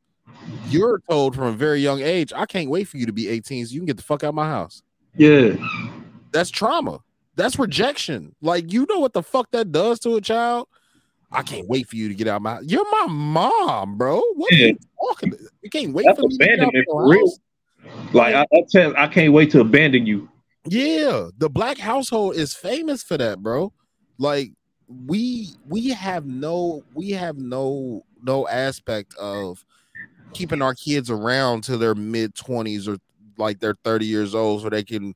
you're 0.68 1.02
told 1.10 1.36
from 1.36 1.46
a 1.46 1.52
very 1.52 1.82
young 1.82 2.02
age, 2.02 2.32
I 2.36 2.46
can't 2.46 2.70
wait 2.70 2.88
for 2.88 2.98
you 2.98 3.06
to 3.06 3.14
be 3.14 3.28
18 3.30 3.68
so 3.68 3.74
you 3.74 3.80
can 3.80 3.86
get 3.88 3.98
the 3.98 4.04
fuck 4.04 4.24
out 4.24 4.30
of 4.30 4.36
my 4.36 4.48
house. 4.48 4.82
Yeah. 5.16 5.56
That's 6.32 6.50
trauma. 6.50 7.00
That's 7.36 7.58
rejection. 7.60 8.36
Like 8.42 8.72
you 8.72 8.86
know 8.90 9.00
what 9.00 9.14
the 9.14 9.24
fuck 9.24 9.52
that 9.52 9.72
does 9.72 10.00
to 10.02 10.16
a 10.16 10.22
child? 10.22 10.68
I 11.32 11.44
can't 11.44 11.68
wait 11.68 11.88
for 11.88 11.96
you 11.96 12.10
to 12.10 12.14
get 12.14 12.28
out 12.28 12.38
of 12.38 12.42
my 12.42 12.60
You're 12.62 12.90
my 12.92 13.08
mom, 13.10 13.98
bro. 13.98 14.22
What 14.36 14.52
are 14.52 14.56
you 14.56 14.78
talking? 15.00 15.34
You 15.62 15.70
can't 15.70 15.94
wait 15.94 16.06
That's 16.06 16.20
for 16.20 16.28
me 16.28 16.38
to 16.38 16.46
get 16.46 16.60
out 16.60 16.68
of 16.68 16.70
abandonment 16.70 16.88
for 16.90 17.10
real. 17.10 17.20
house? 17.20 17.40
Like 18.14 18.36
I, 18.36 18.42
I 18.42 18.64
tell, 18.70 18.94
I 18.98 19.08
can't 19.08 19.34
wait 19.34 19.52
to 19.52 19.62
abandon 19.62 20.06
you. 20.06 20.30
Yeah, 20.66 21.30
the 21.38 21.50
black 21.50 21.78
household 21.78 22.36
is 22.36 22.54
famous 22.54 23.02
for 23.02 23.18
that, 23.18 23.42
bro. 23.42 23.74
Like 24.18 24.52
we 25.08 25.50
we 25.68 25.90
have 25.90 26.26
no 26.26 26.84
we 26.94 27.12
have 27.12 27.38
no 27.38 28.04
no 28.22 28.48
aspect 28.48 29.16
of 29.16 29.66
keeping 30.34 30.62
our 30.62 30.74
kids 30.74 31.10
around 31.10 31.64
to 31.64 31.78
their 31.78 31.96
mid 31.96 32.34
20s 32.36 32.88
or 32.88 32.98
like 33.38 33.60
they're 33.60 33.78
30 33.84 34.06
years 34.06 34.36
old 34.36 34.62
so 34.62 34.70
they 34.70 34.84
can 34.84 35.14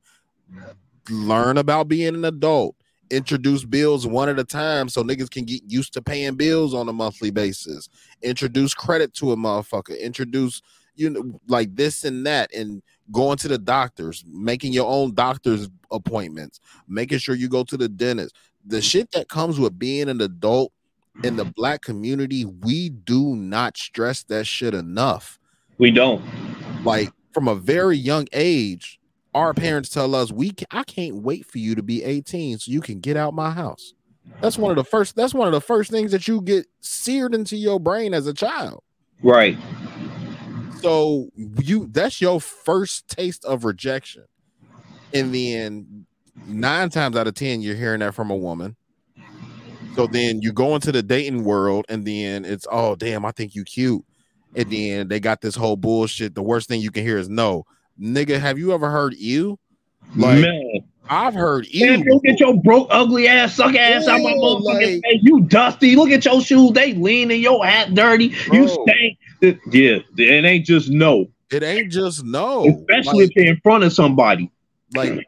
learn 1.09 1.57
about 1.57 1.87
being 1.87 2.15
an 2.15 2.25
adult 2.25 2.75
introduce 3.11 3.63
bills 3.63 4.07
one 4.07 4.29
at 4.29 4.39
a 4.39 4.43
time 4.43 4.89
so 4.89 5.03
niggas 5.03 5.29
can 5.29 5.45
get 5.45 5.61
used 5.67 5.93
to 5.93 6.01
paying 6.01 6.35
bills 6.35 6.73
on 6.73 6.89
a 6.89 6.93
monthly 6.93 7.29
basis 7.29 7.87
introduce 8.23 8.73
credit 8.73 9.13
to 9.13 9.31
a 9.31 9.35
motherfucker 9.35 9.99
introduce 10.01 10.61
you 10.95 11.09
know 11.09 11.39
like 11.47 11.73
this 11.75 12.03
and 12.03 12.25
that 12.25 12.51
and 12.53 12.81
going 13.11 13.37
to 13.37 13.47
the 13.47 13.57
doctors 13.57 14.23
making 14.27 14.73
your 14.73 14.87
own 14.87 15.13
doctor's 15.13 15.69
appointments 15.91 16.59
making 16.87 17.19
sure 17.19 17.35
you 17.35 17.47
go 17.47 17.63
to 17.63 17.77
the 17.77 17.89
dentist. 17.89 18.35
The 18.65 18.81
shit 18.81 19.11
that 19.11 19.29
comes 19.29 19.59
with 19.59 19.77
being 19.77 20.09
an 20.09 20.21
adult 20.21 20.71
in 21.23 21.35
the 21.37 21.45
black 21.45 21.81
community 21.81 22.45
we 22.45 22.89
do 22.89 23.35
not 23.35 23.77
stress 23.77 24.23
that 24.23 24.45
shit 24.45 24.73
enough. 24.73 25.39
We 25.77 25.91
don't. 25.91 26.23
like 26.83 27.11
from 27.33 27.47
a 27.47 27.55
very 27.55 27.97
young 27.97 28.27
age 28.31 28.99
our 29.33 29.53
parents 29.53 29.89
tell 29.89 30.15
us 30.15 30.31
we 30.31 30.53
i 30.71 30.83
can't 30.83 31.15
wait 31.15 31.45
for 31.45 31.57
you 31.57 31.75
to 31.75 31.83
be 31.83 32.01
18 32.03 32.59
so 32.59 32.71
you 32.71 32.79
can 32.79 32.99
get 32.99 33.17
out 33.17 33.33
my 33.33 33.51
house. 33.51 33.93
That's 34.41 34.57
one 34.57 34.71
of 34.71 34.77
the 34.77 34.83
first 34.83 35.15
that's 35.15 35.33
one 35.33 35.47
of 35.47 35.53
the 35.53 35.61
first 35.61 35.91
things 35.91 36.11
that 36.11 36.27
you 36.27 36.41
get 36.41 36.65
seared 36.81 37.33
into 37.35 37.55
your 37.57 37.79
brain 37.79 38.13
as 38.13 38.27
a 38.27 38.33
child. 38.33 38.81
Right. 39.21 39.57
so 40.81 41.29
you 41.61 41.87
that's 41.91 42.21
your 42.21 42.39
first 42.41 43.07
taste 43.07 43.43
of 43.45 43.65
rejection. 43.65 44.23
And 45.13 45.33
then 45.33 46.05
nine 46.47 46.89
times 46.89 47.15
out 47.15 47.27
of 47.27 47.33
ten 47.35 47.61
you're 47.61 47.75
hearing 47.75 47.99
that 48.01 48.13
from 48.13 48.29
a 48.29 48.35
woman 48.35 48.75
so 49.95 50.07
then 50.07 50.41
you 50.41 50.51
go 50.51 50.75
into 50.75 50.91
the 50.91 51.01
dating 51.01 51.43
world 51.43 51.85
and 51.89 52.05
then 52.05 52.45
it's 52.45 52.67
oh 52.71 52.95
damn 52.95 53.25
i 53.25 53.31
think 53.31 53.55
you 53.55 53.63
cute 53.63 54.03
and 54.55 54.65
mm-hmm. 54.65 54.71
then 54.71 55.07
they 55.07 55.19
got 55.19 55.41
this 55.41 55.55
whole 55.55 55.75
bullshit 55.75 56.35
the 56.35 56.43
worst 56.43 56.67
thing 56.67 56.81
you 56.81 56.91
can 56.91 57.03
hear 57.03 57.17
is 57.17 57.29
no 57.29 57.65
nigga 57.99 58.39
have 58.39 58.57
you 58.57 58.73
ever 58.73 58.89
heard 58.89 59.13
you 59.15 59.57
like 60.15 60.39
Man. 60.39 60.71
i've 61.09 61.33
heard 61.33 61.67
you 61.67 61.97
look 61.97 62.25
at 62.27 62.39
your 62.39 62.55
broke, 62.61 62.87
ugly 62.91 63.27
ass, 63.27 63.55
suck 63.55 63.75
ass 63.75 64.07
out 64.07 64.21
my 64.21 64.31
motherfucking 64.33 64.63
like- 64.63 65.03
face. 65.03 65.21
You 65.21 65.41
dusty. 65.41 65.95
Look 65.95 66.09
at 66.09 66.23
your 66.25 66.41
shoes. 66.41 66.71
They 66.73 66.93
leaning. 66.93 67.41
Your 67.41 67.65
hat 67.65 67.93
dirty. 67.95 68.25
You 68.51 68.65
Bro. 68.65 68.85
stink. 68.85 69.17
It- 69.41 69.59
Yeah, 69.71 69.97
it 70.17 70.45
ain't 70.45 70.65
just 70.65 70.89
no. 70.89 71.25
it 71.51 71.63
ain't 71.63 71.91
just 71.91 72.23
no 72.23 72.67
Especially 72.67 73.23
Like- 73.23 73.29
if 73.31 73.35
you're 73.35 73.53
in 73.53 73.59
front 73.63 73.83
of 73.83 73.93
somebody. 73.93 74.51
like 74.95 75.27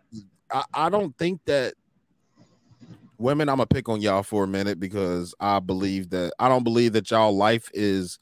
I, 0.52 0.64
I 0.74 0.90
don't 0.90 1.18
think 1.18 1.42
that 1.46 1.74
women 3.18 3.50
i'm 3.50 3.58
gonna 3.58 3.68
pick 3.68 3.90
on 3.90 4.02
y'all 4.02 4.24
for 4.24 4.44
a 4.44 4.48
minute 4.48 4.80
because 4.80 5.34
i 5.40 5.60
believe 5.60 6.10
that 6.10 6.32
i 6.40 6.48
don't 6.48 6.64
believe 6.64 6.94
that 6.94 7.10
y'all 7.12 7.36
life 7.36 7.70
is 7.74 8.20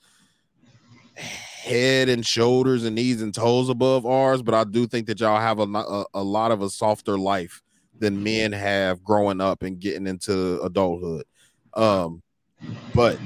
head 1.16 2.10
and 2.10 2.26
shoulders 2.26 2.84
and 2.84 2.96
knees 2.96 3.22
and 3.22 3.34
toes 3.34 3.70
above 3.70 4.06
ours 4.06 4.42
but 4.42 4.54
i 4.54 4.64
do 4.64 4.86
think 4.88 5.08
that 5.08 5.20
y'all 5.20 5.40
have 5.40 5.60
a, 5.60 5.64
a, 5.64 6.06
a 6.16 6.24
lot 6.24 6.52
of 6.52 6.62
a 6.62 6.70
softer 6.70 7.18
life 7.18 7.62
than 7.98 8.24
men 8.24 8.52
have 8.52 9.04
growing 9.04 9.42
up 9.42 9.64
and 9.64 9.80
getting 9.80 10.08
into 10.08 10.62
adulthood 10.62 11.26
um 11.76 12.22
but 12.94 13.18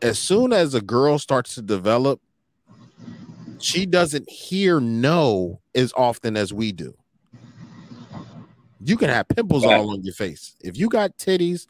as 0.00 0.18
soon 0.18 0.52
as 0.52 0.74
a 0.74 0.80
girl 0.80 1.18
starts 1.18 1.54
to 1.54 1.62
develop 1.62 2.20
she 3.58 3.86
doesn't 3.86 4.28
hear 4.30 4.80
no 4.80 5.60
as 5.74 5.92
often 5.96 6.36
as 6.36 6.52
we 6.52 6.72
do. 6.72 6.94
You 8.80 8.96
can 8.96 9.08
have 9.08 9.28
pimples 9.28 9.64
all 9.64 9.90
on 9.90 10.02
your 10.02 10.14
face. 10.14 10.54
If 10.60 10.76
you 10.76 10.88
got 10.88 11.16
titties, 11.18 11.66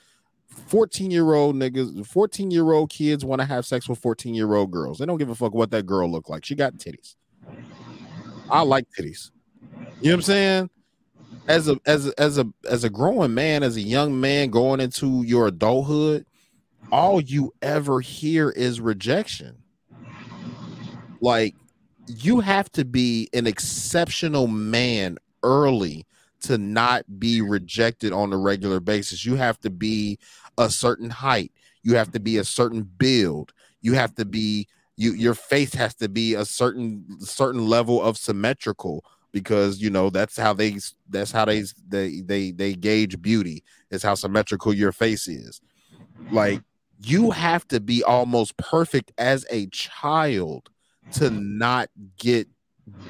14 0.67 1.11
year 1.11 1.33
old 1.35 1.57
niggas, 1.57 2.07
14 2.07 2.51
year 2.51 2.73
old 2.73 2.91
kids 2.91 3.25
want 3.25 3.41
to 3.41 3.47
have 3.47 3.65
sex 3.65 3.89
with 3.89 3.99
14 3.99 4.35
year 4.35 4.55
old 4.55 4.71
girls. 4.71 4.99
They 4.99 5.07
don't 5.07 5.19
give 5.19 5.31
a 5.31 5.35
fuck 5.35 5.55
what 5.55 5.71
that 5.71 5.87
girl 5.87 6.11
look 6.11 6.29
like. 6.29 6.45
She 6.45 6.55
got 6.55 6.75
titties. 6.75 7.15
I 8.51 8.63
like 8.63 8.87
titties. 8.99 9.31
You 10.01 10.11
know 10.11 10.11
what 10.11 10.15
I'm 10.15 10.23
saying? 10.23 10.71
As 11.47 11.69
a 11.69 11.79
as 11.87 12.09
a, 12.09 12.21
as 12.21 12.39
a 12.39 12.47
as 12.69 12.85
a 12.85 12.91
growing 12.91 13.35
man, 13.35 13.63
as 13.63 13.77
a 13.77 13.81
young 13.81 14.21
man 14.21 14.51
going 14.51 14.81
into 14.81 15.23
your 15.23 15.47
adulthood, 15.47 16.27
all 16.93 17.21
you 17.21 17.55
ever 17.63 18.01
hear 18.01 18.51
is 18.51 18.81
rejection. 18.81 19.57
Like 21.21 21.55
you 22.07 22.41
have 22.41 22.71
to 22.73 22.85
be 22.85 23.29
an 23.33 23.47
exceptional 23.47 24.47
man 24.47 25.19
early 25.43 26.07
to 26.41 26.59
not 26.59 27.19
be 27.19 27.41
rejected 27.41 28.13
on 28.13 28.33
a 28.33 28.37
regular 28.39 28.81
basis. 28.81 29.25
You 29.25 29.37
have 29.37 29.59
to 29.61 29.71
be 29.71 30.19
a 30.57 30.71
certain 30.71 31.11
height. 31.11 31.53
You 31.83 31.97
have 31.97 32.13
to 32.13 32.21
be 32.21 32.39
a 32.39 32.45
certain 32.45 32.83
build. 32.83 33.53
You 33.81 33.95
have 33.95 34.15
to 34.17 34.25
be 34.25 34.69
you 34.97 35.13
your 35.13 35.35
face 35.35 35.73
has 35.75 35.95
to 35.95 36.09
be 36.09 36.35
a 36.35 36.45
certain 36.45 37.05
certain 37.21 37.67
level 37.69 38.03
of 38.03 38.19
symmetrical 38.19 39.05
because 39.33 39.81
you 39.81 39.91
know 39.91 40.11
that's 40.11 40.37
how 40.37 40.53
they 40.53 40.77
that's 41.09 41.31
how 41.31 41.45
they 41.45 41.63
they 41.89 42.21
they 42.21 42.51
they 42.51 42.75
gauge 42.75 43.21
beauty 43.23 43.63
is 43.91 44.03
how 44.03 44.15
symmetrical 44.15 44.75
your 44.75 44.93
face 44.93 45.29
is. 45.29 45.61
Like 46.33 46.63
you 47.01 47.31
have 47.31 47.67
to 47.69 47.81
be 47.81 48.03
almost 48.03 48.57
perfect 48.57 49.13
as 49.19 49.47
a 49.51 49.67
child 49.69 50.69
to 51.13 51.31
not 51.31 51.91
get 52.19 52.49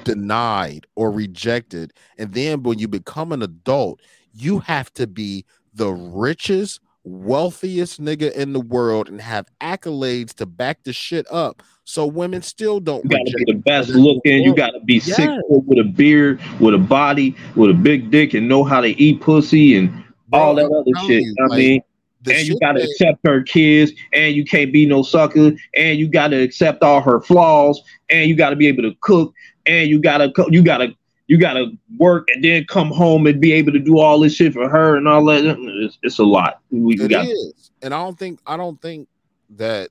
denied 0.04 0.86
or 0.96 1.10
rejected. 1.10 1.92
And 2.18 2.32
then 2.32 2.62
when 2.62 2.78
you 2.78 2.88
become 2.88 3.32
an 3.32 3.42
adult, 3.42 4.00
you 4.32 4.58
have 4.60 4.92
to 4.94 5.06
be 5.06 5.44
the 5.74 5.92
richest, 5.92 6.80
wealthiest 7.04 8.00
nigga 8.02 8.32
in 8.32 8.52
the 8.52 8.60
world 8.60 9.08
and 9.08 9.20
have 9.20 9.46
accolades 9.60 10.34
to 10.34 10.46
back 10.46 10.82
the 10.84 10.92
shit 10.92 11.26
up. 11.30 11.62
So 11.84 12.06
women 12.06 12.42
still 12.42 12.80
don't. 12.80 13.04
You 13.04 13.10
gotta 13.10 13.32
be 13.38 13.52
the 13.52 13.58
best 13.58 13.90
looking. 13.90 14.42
You 14.42 14.54
gotta 14.54 14.80
be 14.80 15.00
six 15.00 15.18
Yes. 15.18 15.40
foot 15.48 15.64
with 15.64 15.78
a 15.78 15.84
beard, 15.84 16.40
with 16.60 16.74
a 16.74 16.78
body, 16.78 17.34
with 17.56 17.70
a 17.70 17.74
big 17.74 18.10
dick, 18.10 18.34
and 18.34 18.48
know 18.48 18.62
how 18.64 18.80
to 18.80 18.88
eat 19.00 19.20
pussy 19.20 19.76
and 19.76 19.90
all 20.32 20.54
that 20.56 20.66
other 20.66 21.06
shit. 21.06 21.22
you, 21.22 21.34
I 21.40 21.46
like, 21.46 21.58
mean, 21.58 21.82
and 22.26 22.46
you 22.46 22.58
gotta 22.60 22.82
accept 22.82 23.20
her 23.24 23.42
kids, 23.42 23.92
and 24.12 24.34
you 24.34 24.44
can't 24.44 24.72
be 24.72 24.84
no 24.84 25.02
sucker, 25.02 25.52
and 25.74 25.98
you 25.98 26.08
gotta 26.08 26.38
accept 26.42 26.82
all 26.82 27.00
her 27.00 27.20
flaws, 27.20 27.82
and 28.10 28.28
you 28.28 28.34
gotta 28.36 28.56
be 28.56 28.66
able 28.66 28.82
to 28.82 28.94
cook, 29.00 29.32
and 29.68 29.88
you 29.88 30.00
gotta 30.00 30.32
you 30.48 30.62
gotta 30.62 30.94
you 31.26 31.38
gotta 31.38 31.70
work, 31.98 32.28
and 32.34 32.42
then 32.42 32.64
come 32.64 32.90
home 32.90 33.26
and 33.26 33.40
be 33.40 33.52
able 33.52 33.72
to 33.72 33.78
do 33.78 33.98
all 33.98 34.18
this 34.18 34.34
shit 34.34 34.54
for 34.54 34.68
her 34.68 34.96
and 34.96 35.06
all 35.06 35.24
that. 35.26 35.44
It's, 35.44 35.98
it's 36.02 36.18
a 36.18 36.24
lot. 36.24 36.60
We, 36.70 36.94
It 36.94 37.08
got 37.08 37.26
is, 37.26 37.70
and 37.82 37.94
I 37.94 38.02
don't 38.02 38.18
think 38.18 38.40
I 38.46 38.56
don't 38.56 38.80
think 38.80 39.08
that 39.50 39.90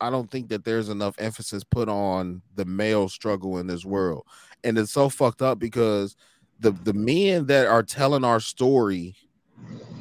I 0.00 0.10
don't 0.10 0.30
think 0.30 0.48
that 0.48 0.64
there's 0.64 0.88
enough 0.88 1.14
emphasis 1.18 1.62
put 1.64 1.88
on 1.88 2.42
the 2.56 2.64
male 2.64 3.08
struggle 3.08 3.58
in 3.58 3.66
this 3.66 3.84
world, 3.84 4.26
and 4.64 4.78
it's 4.78 4.92
so 4.92 5.08
fucked 5.08 5.42
up 5.42 5.58
because 5.58 6.16
the 6.60 6.70
the 6.70 6.94
men 6.94 7.46
that 7.46 7.66
are 7.66 7.82
telling 7.82 8.24
our 8.24 8.40
story 8.40 9.16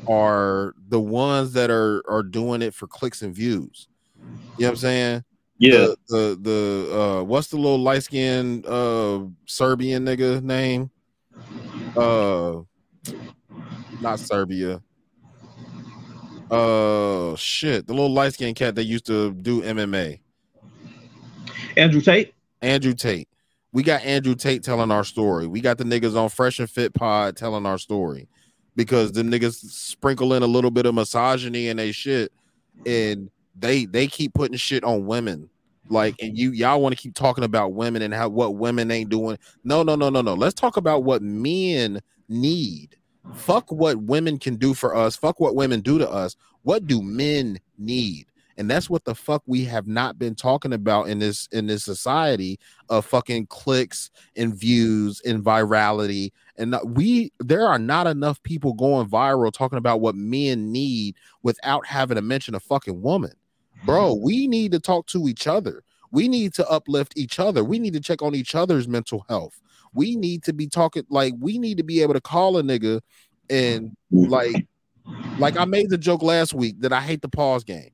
are 0.07 0.73
the 0.87 0.99
ones 0.99 1.53
that 1.53 1.69
are 1.69 2.03
are 2.07 2.23
doing 2.23 2.61
it 2.61 2.73
for 2.73 2.87
clicks 2.87 3.21
and 3.21 3.35
views. 3.35 3.87
You 4.57 4.63
know 4.63 4.67
what 4.67 4.71
I'm 4.71 4.75
saying? 4.77 5.23
Yeah. 5.63 5.71
The 5.71 5.97
the, 6.09 6.39
the 6.41 6.99
uh 6.99 7.23
what's 7.23 7.47
the 7.47 7.55
little 7.55 7.79
light 7.79 8.03
skinned 8.03 8.65
uh 8.65 9.21
Serbian 9.45 10.05
nigga 10.05 10.43
name? 10.43 10.91
Uh 11.95 12.61
not 14.01 14.19
Serbia. 14.19 14.81
Uh 16.51 17.35
shit, 17.35 17.87
the 17.87 17.93
little 17.93 18.11
light 18.11 18.33
skinned 18.33 18.57
cat 18.57 18.75
that 18.75 18.83
used 18.83 19.05
to 19.05 19.33
do 19.33 19.61
MMA. 19.61 20.19
Andrew 21.77 22.01
Tate. 22.01 22.33
Andrew 22.61 22.93
Tate. 22.93 23.29
We 23.71 23.83
got 23.83 24.03
Andrew 24.03 24.35
Tate 24.35 24.63
telling 24.63 24.91
our 24.91 25.05
story. 25.05 25.47
We 25.47 25.61
got 25.61 25.77
the 25.77 25.85
niggas 25.85 26.15
on 26.15 26.29
Fresh 26.29 26.59
and 26.59 26.69
Fit 26.69 26.93
Pod 26.93 27.37
telling 27.37 27.65
our 27.65 27.77
story 27.77 28.27
because 28.75 29.13
the 29.13 29.23
niggas 29.23 29.55
sprinkle 29.55 30.33
in 30.33 30.43
a 30.43 30.47
little 30.47 30.71
bit 30.71 30.85
of 30.85 30.93
misogyny 30.93 31.69
and 31.69 31.79
they 31.79 31.93
shit, 31.93 32.33
and 32.85 33.29
they 33.57 33.85
they 33.85 34.07
keep 34.07 34.33
putting 34.33 34.57
shit 34.57 34.83
on 34.83 35.05
women. 35.05 35.49
Like, 35.89 36.15
and 36.21 36.37
you 36.37 36.51
y'all 36.51 36.81
want 36.81 36.95
to 36.95 37.01
keep 37.01 37.13
talking 37.13 37.43
about 37.43 37.73
women 37.73 38.01
and 38.01 38.13
how 38.13 38.29
what 38.29 38.55
women 38.55 38.89
ain't 38.91 39.09
doing. 39.09 39.37
No, 39.63 39.83
no, 39.83 39.95
no, 39.95 40.09
no, 40.09 40.21
no. 40.21 40.33
Let's 40.33 40.53
talk 40.53 40.77
about 40.77 41.03
what 41.03 41.21
men 41.21 41.99
need. 42.29 42.95
Fuck 43.33 43.71
what 43.71 43.97
women 43.97 44.37
can 44.37 44.55
do 44.55 44.73
for 44.73 44.95
us. 44.95 45.15
Fuck 45.15 45.39
what 45.39 45.55
women 45.55 45.81
do 45.81 45.97
to 45.97 46.09
us. 46.09 46.35
What 46.63 46.87
do 46.87 47.01
men 47.01 47.59
need? 47.77 48.27
And 48.57 48.69
that's 48.69 48.89
what 48.89 49.03
the 49.03 49.15
fuck 49.15 49.41
we 49.45 49.65
have 49.65 49.87
not 49.87 50.19
been 50.19 50.35
talking 50.35 50.73
about 50.73 51.07
in 51.07 51.19
this 51.19 51.47
in 51.51 51.65
this 51.65 51.83
society 51.83 52.59
of 52.89 53.05
fucking 53.05 53.47
clicks 53.47 54.11
and 54.35 54.53
views 54.53 55.21
and 55.25 55.43
virality. 55.43 56.31
And 56.57 56.75
we 56.85 57.31
there 57.39 57.67
are 57.67 57.79
not 57.79 58.05
enough 58.07 58.41
people 58.43 58.73
going 58.73 59.09
viral 59.09 59.51
talking 59.51 59.79
about 59.79 60.01
what 60.01 60.15
men 60.15 60.71
need 60.71 61.15
without 61.41 61.85
having 61.85 62.15
to 62.15 62.21
mention 62.21 62.55
a 62.55 62.59
fucking 62.59 63.01
woman. 63.01 63.33
Bro, 63.85 64.15
mm-hmm. 64.15 64.23
we 64.23 64.47
need 64.47 64.71
to 64.71 64.79
talk 64.79 65.07
to 65.07 65.27
each 65.27 65.47
other. 65.47 65.83
We 66.11 66.27
need 66.27 66.53
to 66.55 66.69
uplift 66.69 67.13
each 67.17 67.39
other. 67.39 67.63
We 67.63 67.79
need 67.79 67.93
to 67.93 67.99
check 67.99 68.21
on 68.21 68.35
each 68.35 68.53
other's 68.53 68.87
mental 68.87 69.25
health. 69.29 69.59
We 69.93 70.15
need 70.15 70.43
to 70.43 70.53
be 70.53 70.67
talking 70.67 71.03
like 71.09 71.33
we 71.39 71.57
need 71.57 71.77
to 71.77 71.83
be 71.83 72.01
able 72.01 72.13
to 72.13 72.21
call 72.21 72.57
a 72.57 72.63
nigga 72.63 73.01
and 73.49 73.95
like 74.11 74.67
like 75.37 75.57
I 75.57 75.65
made 75.65 75.89
the 75.89 75.97
joke 75.97 76.21
last 76.21 76.53
week 76.53 76.79
that 76.81 76.93
I 76.93 77.01
hate 77.01 77.21
the 77.21 77.29
pause 77.29 77.63
game. 77.63 77.89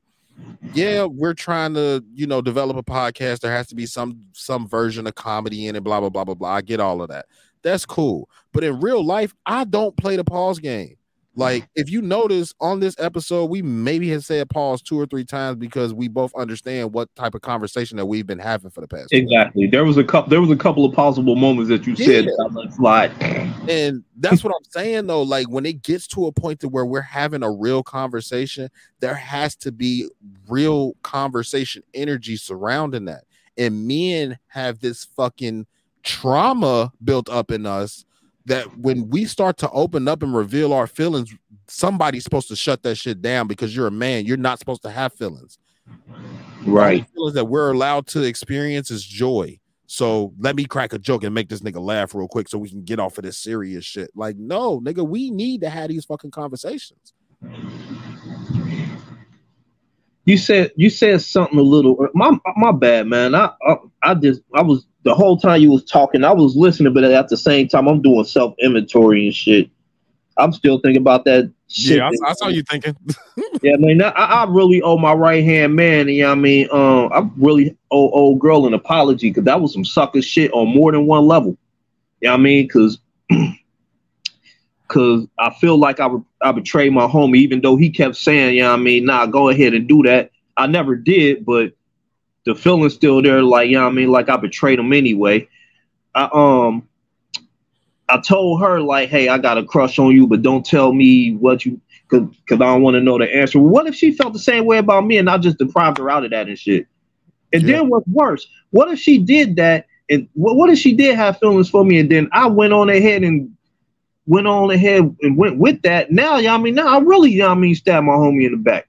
Yeah, 0.74 1.06
we're 1.06 1.34
trying 1.34 1.74
to, 1.74 2.04
you 2.14 2.28
know, 2.28 2.42
develop 2.42 2.78
a 2.78 2.84
podcast. 2.84 3.40
There 3.40 3.52
has 3.52 3.68
to 3.68 3.76
be 3.76 3.86
some 3.86 4.22
some 4.34 4.68
version 4.68 5.08
of 5.08 5.16
comedy 5.16 5.68
in 5.68 5.76
it, 5.76 5.84
blah 5.84 6.00
blah 6.00 6.10
blah 6.10 6.24
blah 6.24 6.36
blah. 6.36 6.50
I 6.50 6.62
get 6.62 6.80
all 6.80 7.02
of 7.02 7.10
that. 7.10 7.26
That's 7.62 7.86
cool. 7.86 8.30
But 8.54 8.64
in 8.64 8.80
real 8.80 9.04
life, 9.04 9.34
I 9.46 9.64
don't 9.64 9.96
play 9.98 10.16
the 10.16 10.24
pause 10.24 10.60
game. 10.60 10.96
Like, 11.36 11.70
if 11.76 11.90
you 11.90 12.02
notice 12.02 12.54
on 12.60 12.80
this 12.80 12.96
episode, 13.00 13.46
we 13.46 13.62
maybe 13.62 14.10
have 14.10 14.26
said 14.26 14.50
pause 14.50 14.82
two 14.82 15.00
or 15.00 15.06
three 15.06 15.24
times 15.24 15.58
because 15.58 15.94
we 15.94 16.08
both 16.08 16.34
understand 16.36 16.92
what 16.92 17.14
type 17.16 17.36
of 17.36 17.42
conversation 17.42 17.98
that 17.98 18.06
we've 18.08 18.28
been 18.28 18.40
having 18.40 18.72
for 18.72 18.82
the 18.82 18.88
past. 18.88 19.14
Exactly. 19.14 19.68
There 19.68 19.86
was 19.86 19.98
a 19.98 20.04
couple. 20.04 20.30
There 20.30 20.42
was 20.42 20.50
a 20.50 20.56
couple 20.58 20.86
of 20.86 20.94
possible 20.94 21.36
moments 21.36 21.70
that 21.70 21.88
you 21.88 21.96
said 21.96 22.26
Yeah. 22.26 22.32
that 22.38 22.68
I 22.68 22.76
slide. 22.76 23.12
And 23.70 24.04
that's 24.18 24.44
what 24.44 24.54
I'm 24.54 24.70
saying 24.72 25.08
though. 25.08 25.22
Like 25.22 25.50
when 25.50 25.66
it 25.66 25.82
gets 25.84 26.08
to 26.08 26.26
a 26.26 26.32
point 26.32 26.60
to 26.62 26.68
where 26.68 26.86
we're 26.86 27.02
having 27.02 27.44
a 27.44 27.52
real 27.52 27.84
conversation, 27.84 28.70
there 29.00 29.16
has 29.16 29.56
to 29.58 29.72
be 29.72 30.10
real 30.48 30.96
conversation 31.04 31.84
energy 31.94 32.36
surrounding 32.36 33.06
that. 33.06 33.24
And 33.58 33.88
men 33.88 34.40
have 34.48 34.80
this 34.80 35.04
fucking 35.04 35.68
trauma 36.04 36.92
built 37.04 37.30
up 37.30 37.52
in 37.52 37.66
us 37.66 38.06
that 38.46 38.78
when 38.78 39.10
we 39.10 39.26
start 39.26 39.58
to 39.58 39.70
open 39.72 40.08
up 40.08 40.24
and 40.24 40.36
reveal 40.36 40.74
our 40.74 40.88
feelings, 40.88 41.34
somebody's 41.68 42.24
supposed 42.24 42.48
to 42.50 42.56
shut 42.56 42.84
that 42.84 42.96
shit 42.96 43.22
down 43.22 43.48
because 43.48 43.76
you're 43.76 43.88
a 43.88 43.92
man. 43.92 44.26
You're 44.26 44.38
not 44.38 44.60
supposed 44.60 44.82
to 44.84 44.92
have 44.92 45.14
feelings. 45.14 45.58
Right. 46.66 47.06
Feelings 47.14 47.36
that 47.36 47.46
we're 47.46 47.72
allowed 47.72 48.08
to 48.08 48.24
experience 48.24 48.92
is 48.92 49.04
joy. 49.04 49.60
So 49.88 50.34
let 50.40 50.56
me 50.56 50.66
crack 50.66 50.94
a 50.94 51.00
joke 51.00 51.24
and 51.24 51.34
make 51.34 51.50
this 51.50 51.62
nigga 51.62 51.82
laugh 51.82 52.14
real 52.14 52.28
quick 52.28 52.48
so 52.48 52.60
we 52.60 52.70
can 52.70 52.84
get 52.84 53.00
off 53.00 53.18
of 53.18 53.24
this 53.24 53.40
serious 53.40 53.86
shit. 53.86 54.12
Like, 54.16 54.38
no, 54.38 54.80
nigga, 54.80 55.08
we 55.08 55.32
need 55.32 55.62
to 55.62 55.70
have 55.70 55.90
these 55.90 56.06
fucking 56.06 56.32
conversations. 56.32 57.14
You 60.26 60.38
said 60.38 60.72
you 60.76 60.92
said 60.92 61.22
something 61.22 61.58
a 61.58 61.64
little. 61.64 62.08
My 62.14 62.38
my 62.56 62.72
bad, 62.72 63.08
man. 63.08 63.34
I 63.34 63.52
I, 63.68 63.76
I 64.04 64.14
just 64.14 64.42
I 64.54 64.62
was 64.62 64.86
the 65.04 65.14
whole 65.14 65.38
time 65.38 65.62
you 65.62 65.72
was 65.72 65.86
talking. 65.86 66.24
I 66.24 66.34
was 66.34 66.56
listening, 66.56 66.94
but 66.94 67.04
at 67.04 67.30
the 67.30 67.38
same 67.38 67.68
time, 67.68 67.88
I'm 67.88 68.02
doing 68.02 68.24
self 68.26 68.54
inventory 68.60 69.26
and 69.26 69.36
shit. 69.36 69.70
I'm 70.38 70.54
still 70.54 70.80
thinking 70.80 71.02
about 71.02 71.26
that 71.26 71.52
shit. 71.68 71.98
Yeah, 71.98 72.10
I, 72.26 72.30
I 72.30 72.34
saw 72.34 72.48
you 72.48 72.64
thinking. 72.64 72.96
yeah, 73.62 73.76
man. 73.78 74.02
I, 74.02 74.10
I 74.10 74.46
really 74.50 74.82
owe 74.82 74.98
my 74.98 75.14
right 75.14 75.44
hand 75.44 75.76
man. 75.76 76.08
You 76.08 76.24
know 76.24 76.30
what 76.30 76.38
I 76.38 76.42
mean? 76.42 76.68
Um, 76.72 77.10
I 77.14 77.30
really 77.38 77.78
owe 77.92 78.10
old 78.10 78.40
girl 78.40 78.66
an 78.66 78.74
apology 78.74 79.30
because 79.30 79.46
that 79.46 79.62
was 79.62 79.74
some 79.74 79.86
sucker 79.86 80.22
shit 80.22 80.52
on 80.54 80.74
more 80.74 80.92
than 80.92 81.06
one 81.06 81.26
level. 81.26 81.58
You 82.22 82.28
know 82.28 82.34
what 82.34 82.40
I 82.40 82.44
mean? 82.44 82.66
Because 82.66 83.00
because 84.88 85.28
I 85.40 85.54
feel 85.56 85.78
like 85.78 86.00
I, 86.00 86.10
I 86.42 86.52
betrayed 86.52 86.94
my 86.94 87.08
homie, 87.08 87.38
even 87.38 87.62
though 87.62 87.76
he 87.76 87.90
kept 87.90 88.16
saying, 88.16 88.56
you 88.56 88.62
know 88.64 88.72
what 88.72 88.80
I 88.80 88.84
mean, 88.84 89.06
nah, 89.06 89.26
go 89.26 89.50
ahead 89.50 89.74
and 89.74 89.88
do 89.88 90.04
that. 90.04 90.32
I 90.58 90.68
never 90.68 90.96
did, 90.96 91.46
but 91.46 91.74
the 92.46 92.56
feeling's 92.56 92.94
still 92.94 93.22
there, 93.22 93.42
like, 93.42 93.70
you 93.70 93.78
know 93.78 93.84
what 93.84 93.92
I 93.92 93.96
mean, 93.96 94.10
like 94.10 94.30
I 94.30 94.38
betrayed 94.38 94.80
him 94.80 94.94
anyway. 94.94 95.48
I 96.16 96.30
um 96.34 96.88
I 98.08 98.20
told 98.20 98.62
her, 98.62 98.82
like, 98.82 99.10
hey, 99.10 99.30
I 99.30 99.38
got 99.38 99.60
a 99.60 99.64
crush 99.64 100.00
on 100.00 100.12
you, 100.16 100.26
but 100.26 100.42
don't 100.42 100.66
tell 100.66 100.94
me 100.94 101.36
what 101.36 101.64
you 101.64 101.80
cause, 102.08 102.24
cause 102.48 102.56
I 102.56 102.66
don't 102.66 102.82
want 102.82 102.96
to 102.96 103.02
know 103.02 103.20
the 103.20 103.34
answer. 103.34 103.60
What 103.60 103.86
if 103.86 103.94
she 103.94 104.12
felt 104.12 104.34
the 104.34 104.40
same 104.40 104.66
way 104.66 104.80
about 104.80 105.06
me 105.06 105.18
and 105.20 105.30
I 105.30 105.38
just 105.38 105.60
deprived 105.60 106.00
her 106.00 106.10
out 106.10 106.26
of 106.26 106.32
that 106.32 106.48
and 106.48 106.58
shit? 106.58 106.88
And 107.54 107.68
then 107.68 107.90
what's 107.90 108.08
worse, 108.08 108.48
what 108.72 108.90
if 108.92 109.00
she 109.00 109.20
did 109.20 109.56
that 109.58 109.86
and 110.10 110.28
what, 110.34 110.56
what 110.56 110.70
if 110.70 110.80
she 110.80 110.94
did 110.94 111.16
have 111.16 111.38
feelings 111.40 111.70
for 111.70 111.86
me 111.86 112.00
and 112.00 112.10
then 112.10 112.30
I 112.32 112.48
went 112.48 112.74
on 112.74 112.90
ahead 112.90 113.24
and 113.24 113.56
went 114.26 114.48
on 114.48 114.70
ahead 114.72 115.16
and 115.22 115.38
went 115.38 115.58
with 115.58 115.82
that. 115.82 116.12
Now, 116.12 116.38
y'all 116.38 116.60
mean 116.60 116.76
now 116.76 116.96
I 116.96 117.00
really, 117.00 117.32
y'all 117.32 117.56
mean 117.56 117.76
stab 117.76 118.04
my 118.04 118.14
homie 118.14 118.46
in 118.46 118.52
the 118.52 118.58
back. 118.58 118.88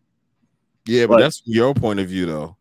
Yeah, 0.86 1.06
but 1.06 1.16
But- 1.16 1.20
that's 1.20 1.42
your 1.44 1.74
point 1.74 2.00
of 2.00 2.08
view, 2.08 2.26
though. 2.26 2.56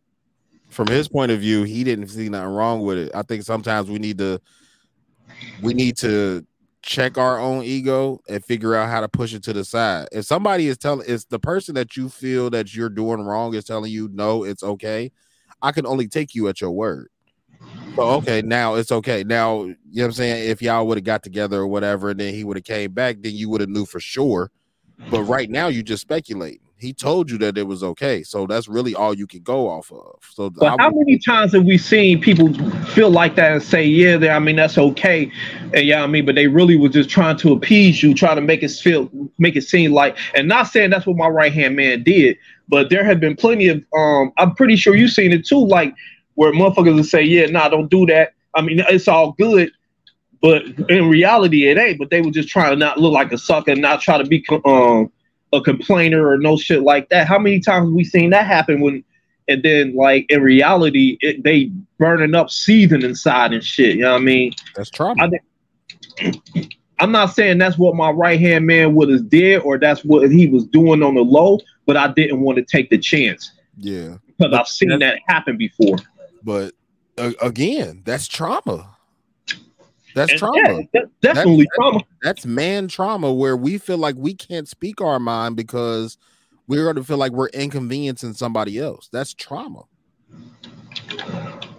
From 0.80 0.88
his 0.88 1.10
point 1.10 1.30
of 1.30 1.42
view, 1.42 1.64
he 1.64 1.84
didn't 1.84 2.08
see 2.08 2.30
nothing 2.30 2.52
wrong 2.52 2.80
with 2.80 2.98
it. 2.98 3.12
I 3.14 3.22
think 3.24 3.44
sometimes 3.44 3.90
we 3.90 4.00
need 4.00 4.18
to 4.20 4.40
we 5.62 5.74
need 5.74 5.98
to 5.98 6.48
check 6.84 7.18
our 7.18 7.38
own 7.38 7.64
ego 7.66 8.22
and 8.30 8.42
figure 8.46 8.76
out 8.76 8.90
how 8.90 9.02
to 9.02 9.10
push 9.10 9.34
it 9.34 9.44
to 9.44 9.52
the 9.52 9.66
side. 9.66 10.08
If 10.14 10.24
somebody 10.24 10.68
is 10.68 10.78
telling 10.78 11.06
it's 11.06 11.26
the 11.26 11.38
person 11.38 11.76
that 11.76 11.98
you 11.98 12.08
feel 12.08 12.50
that 12.52 12.74
you're 12.74 12.88
doing 12.88 13.20
wrong 13.20 13.56
is 13.56 13.66
telling 13.66 13.92
you 13.92 14.08
no, 14.14 14.46
it's 14.46 14.64
okay. 14.64 15.12
I 15.62 15.74
can 15.74 15.86
only 15.86 16.08
take 16.08 16.34
you 16.34 16.48
at 16.48 16.62
your 16.62 16.72
word. 16.72 17.10
So 17.98 18.04
okay, 18.12 18.42
now 18.42 18.76
it's 18.76 18.94
okay. 18.94 19.26
Now, 19.26 19.64
you 19.64 19.68
know 19.68 19.76
what 20.04 20.06
I'm 20.06 20.12
saying? 20.14 20.50
If 20.50 20.62
y'all 20.62 20.88
would 20.88 20.98
have 20.98 21.04
got 21.04 21.24
together 21.24 21.60
or 21.60 21.68
whatever, 21.68 22.12
and 22.12 22.20
then 22.22 22.34
he 22.34 22.46
would 22.46 22.56
have 22.56 22.64
came 22.64 22.94
back, 22.94 23.18
then 23.20 23.36
you 23.36 23.50
would 23.50 23.60
have 23.60 23.70
knew 23.70 23.86
for 23.86 24.00
sure. 24.00 24.50
But 25.12 25.24
right 25.24 25.50
now 25.50 25.68
you 25.68 25.84
just 25.84 26.04
speculate. 26.04 26.62
He 26.80 26.94
told 26.94 27.30
you 27.30 27.38
that 27.40 27.58
it 27.58 27.68
was 27.68 27.84
okay. 27.84 28.24
So 28.24 28.48
that's 28.48 28.68
really 28.70 28.96
all 28.96 29.14
you 29.14 29.28
can 29.28 29.42
go 29.42 29.68
off 29.68 29.92
of. 29.92 30.20
So 30.32 30.50
But 30.50 30.80
I 30.80 30.84
how 30.84 30.90
many 30.92 31.20
times 31.20 31.54
have 31.54 31.66
we 31.66 31.78
seen 31.78 32.22
people 32.22 32.54
feel 32.86 33.10
like 33.10 33.36
that 33.36 33.52
and 33.52 33.62
say, 33.62 33.86
"Yeah, 33.86 34.16
they- 34.18 34.30
I 34.30 34.40
mean 34.40 34.56
that's 34.56 34.78
okay," 34.78 35.30
and 35.74 35.86
yeah, 35.86 36.02
I 36.04 36.08
mean, 36.08 36.26
but 36.26 36.36
they 36.36 36.48
really 36.48 36.78
was 36.78 36.92
just 36.92 37.10
trying 37.10 37.36
to 37.38 37.52
appease 37.52 38.02
you, 38.02 38.14
trying 38.14 38.38
to 38.38 38.42
make 38.42 38.64
it 38.64 38.72
feel, 38.72 39.10
make 39.38 39.56
it 39.58 39.64
seem 39.64 39.92
like, 39.92 40.18
and 40.36 40.48
not 40.48 40.64
saying 40.68 40.90
that's 40.92 41.06
what 41.06 41.18
my 41.18 41.28
right 41.28 41.52
hand 41.52 41.76
man 41.76 42.02
did, 42.04 42.38
but 42.70 42.90
there 42.90 43.04
have 43.04 43.20
been 43.20 43.36
plenty 43.36 43.68
of, 43.68 43.84
um, 43.98 44.32
I'm 44.38 44.56
pretty 44.56 44.78
sure 44.78 44.96
you've 44.96 45.12
seen 45.12 45.34
it 45.34 45.46
too, 45.46 45.66
like 45.66 45.94
where 46.36 46.54
motherfuckers 46.54 46.96
will 46.96 47.04
say, 47.04 47.22
"Yeah, 47.24 47.48
nah, 47.48 47.68
don't 47.68 47.92
do 47.92 48.06
that." 48.06 48.34
I 48.56 48.62
mean, 48.62 48.82
it's 48.90 49.08
all 49.10 49.34
good, 49.34 49.72
but 50.42 50.64
in 50.90 51.10
reality, 51.10 51.68
it 51.68 51.78
ain't. 51.78 52.00
But 52.00 52.10
they 52.10 52.22
were 52.22 52.32
just 52.32 52.48
trying 52.48 52.72
to 52.72 52.76
not 52.78 52.98
look 52.98 53.12
like 53.12 53.34
a 53.34 53.38
sucker, 53.38 53.72
and 53.72 53.82
not 53.82 54.00
try 54.02 54.18
to 54.18 54.24
be, 54.24 54.46
um, 54.66 55.12
a 55.54 55.62
complainer 55.62 56.28
or 56.28 56.38
no 56.38 56.58
shit 56.58 56.84
like 56.84 57.10
that. 57.10 57.28
How 57.28 57.40
many 57.40 57.60
times 57.60 57.88
have 57.88 57.94
we 57.94 58.04
seen 58.04 58.30
that 58.32 58.46
happen 58.46 58.82
when? 58.82 59.04
and 59.50 59.64
then 59.64 59.96
like 59.96 60.28
in 60.30 60.42
reality, 60.42 61.18
it, 61.22 61.44
they 61.44 61.72
burning 61.98 62.36
up, 62.36 62.50
seething 62.52 63.02
inside 63.02 63.52
and 63.52 63.64
shit. 63.64 63.96
You 63.96 64.04
know 64.04 64.14
what 64.14 64.22
I 64.22 64.24
mean? 64.24 64.54
That's 64.76 64.92
trauma. 64.92 65.30
I, 66.22 66.32
am 67.00 67.12
not 67.12 67.34
saying 67.34 67.58
that's 67.58 67.78
what 67.78 67.96
my 67.96 68.12
right 68.12 68.40
hand 68.40 68.68
man 68.68 68.94
would 68.94 69.10
have 69.10 69.28
did 69.28 69.62
or 69.62 69.80
that's 69.80 70.06
what 70.06 70.30
he 70.30 70.48
was 70.48 70.66
doing 70.66 71.02
on 71.02 71.16
the 71.16 71.22
low, 71.22 71.60
but 71.88 71.98
I 71.98 72.10
didn't 72.10 72.42
want 72.42 72.58
to 72.60 72.64
take 72.64 72.92
the 72.92 72.98
chance 73.00 73.52
Yeah. 73.76 74.18
because 74.38 74.54
I've 74.54 74.68
seen 74.68 74.98
that 75.00 75.20
happen 75.28 75.58
before. 75.58 75.98
But 76.44 76.76
uh, 77.18 77.34
again, 77.42 78.04
that's 78.06 78.28
trauma. 78.28 78.98
That's 80.16 80.32
And 80.32 80.40
trauma. 80.40 80.82
that- 80.94 81.10
definitely 81.22 81.68
trauma. 81.76 82.02
That's 82.22 82.46
man 82.46 82.88
trauma 82.88 83.32
where 83.34 83.56
we 83.56 83.78
feel 83.78 83.98
like 83.98 84.16
we 84.18 84.34
can't 84.34 84.68
speak 84.68 85.02
our 85.02 85.20
mind 85.20 85.56
because 85.56 86.18
we're 86.68 86.84
going 86.84 86.96
to 86.98 87.04
feel 87.04 87.18
like 87.18 87.32
we're 87.32 87.50
inconveniencing 87.50 88.34
somebody 88.34 88.80
else. 88.80 89.10
That's 89.12 89.34
trauma. 89.34 89.84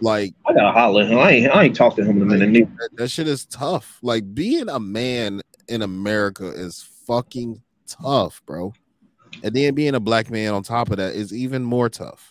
Like 0.00 0.32
I 0.46 0.54
gotta 0.54 0.72
holler 0.72 1.04
him. 1.04 1.18
I 1.18 1.30
ain't, 1.30 1.54
I 1.54 1.64
ain't 1.64 1.76
talked 1.76 1.96
to 1.96 2.04
him 2.04 2.16
in 2.16 2.22
a 2.22 2.26
minute. 2.26 2.48
neither. 2.48 2.70
that, 2.78 2.88
that 2.96 3.08
shit 3.08 3.28
is 3.28 3.44
tough. 3.46 3.98
Like 4.02 4.34
being 4.34 4.68
a 4.68 4.80
man 4.80 5.42
in 5.68 5.82
America 5.82 6.48
is 6.48 6.88
fucking 7.06 7.60
tough, 7.86 8.40
bro. 8.46 8.72
And 9.42 9.54
then 9.54 9.74
being 9.74 9.94
a 9.94 10.00
black 10.00 10.30
man 10.30 10.54
on 10.54 10.62
top 10.62 10.90
of 10.90 10.96
that 10.96 11.14
is 11.14 11.34
even 11.34 11.64
more 11.64 11.88
tough 11.90 12.29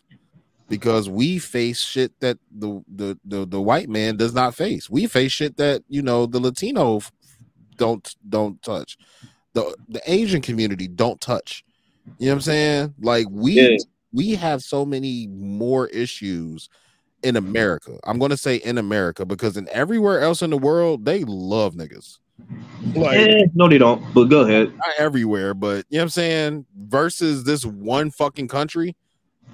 because 0.70 1.10
we 1.10 1.40
face 1.40 1.82
shit 1.82 2.18
that 2.22 2.38
the 2.52 2.82
the 2.96 3.20
the, 3.26 3.46
the 3.46 3.62
white 3.62 3.90
man 3.90 4.16
does 4.18 4.34
not 4.34 4.56
face. 4.56 4.90
We 4.90 5.08
face 5.08 5.32
shit 5.32 5.58
that 5.58 5.84
you 5.90 6.02
know 6.02 6.26
the 6.26 6.40
Latino 6.40 7.02
don't 7.78 8.16
don't 8.28 8.62
touch. 8.62 8.98
The 9.54 9.76
the 9.88 10.02
Asian 10.06 10.42
community 10.42 10.88
don't 10.88 11.20
touch. 11.20 11.64
You 12.18 12.28
know 12.28 12.34
what 12.34 12.36
I'm 12.36 12.42
saying? 12.42 12.94
Like 13.02 13.28
we 13.30 13.54
Yeah. 13.54 13.78
we 14.14 14.36
have 14.36 14.62
so 14.62 14.86
many 14.86 15.28
more 15.28 15.88
issues 15.88 16.70
in 17.24 17.36
America. 17.36 17.98
I'm 18.06 18.18
going 18.18 18.32
to 18.32 18.38
say 18.38 18.58
in 18.58 18.78
America 18.78 19.26
because 19.26 19.58
in 19.58 19.68
everywhere 19.72 20.22
else 20.22 20.42
in 20.42 20.50
the 20.50 20.58
world 20.58 21.04
they 21.06 21.24
love 21.26 21.76
niggas. 21.76 22.20
Like 22.96 23.18
Eh, 23.18 23.46
no, 23.54 23.68
they 23.68 23.78
don't. 23.78 24.02
But 24.14 24.26
go 24.26 24.42
ahead. 24.42 24.70
not 24.76 24.94
everywhere, 24.98 25.54
but 25.54 25.86
you 25.90 25.98
know 25.98 26.00
what 26.00 26.04
I'm 26.04 26.10
saying? 26.10 26.66
Versus 26.78 27.44
this 27.44 27.66
one 27.66 28.10
fucking 28.12 28.48
country, 28.48 28.96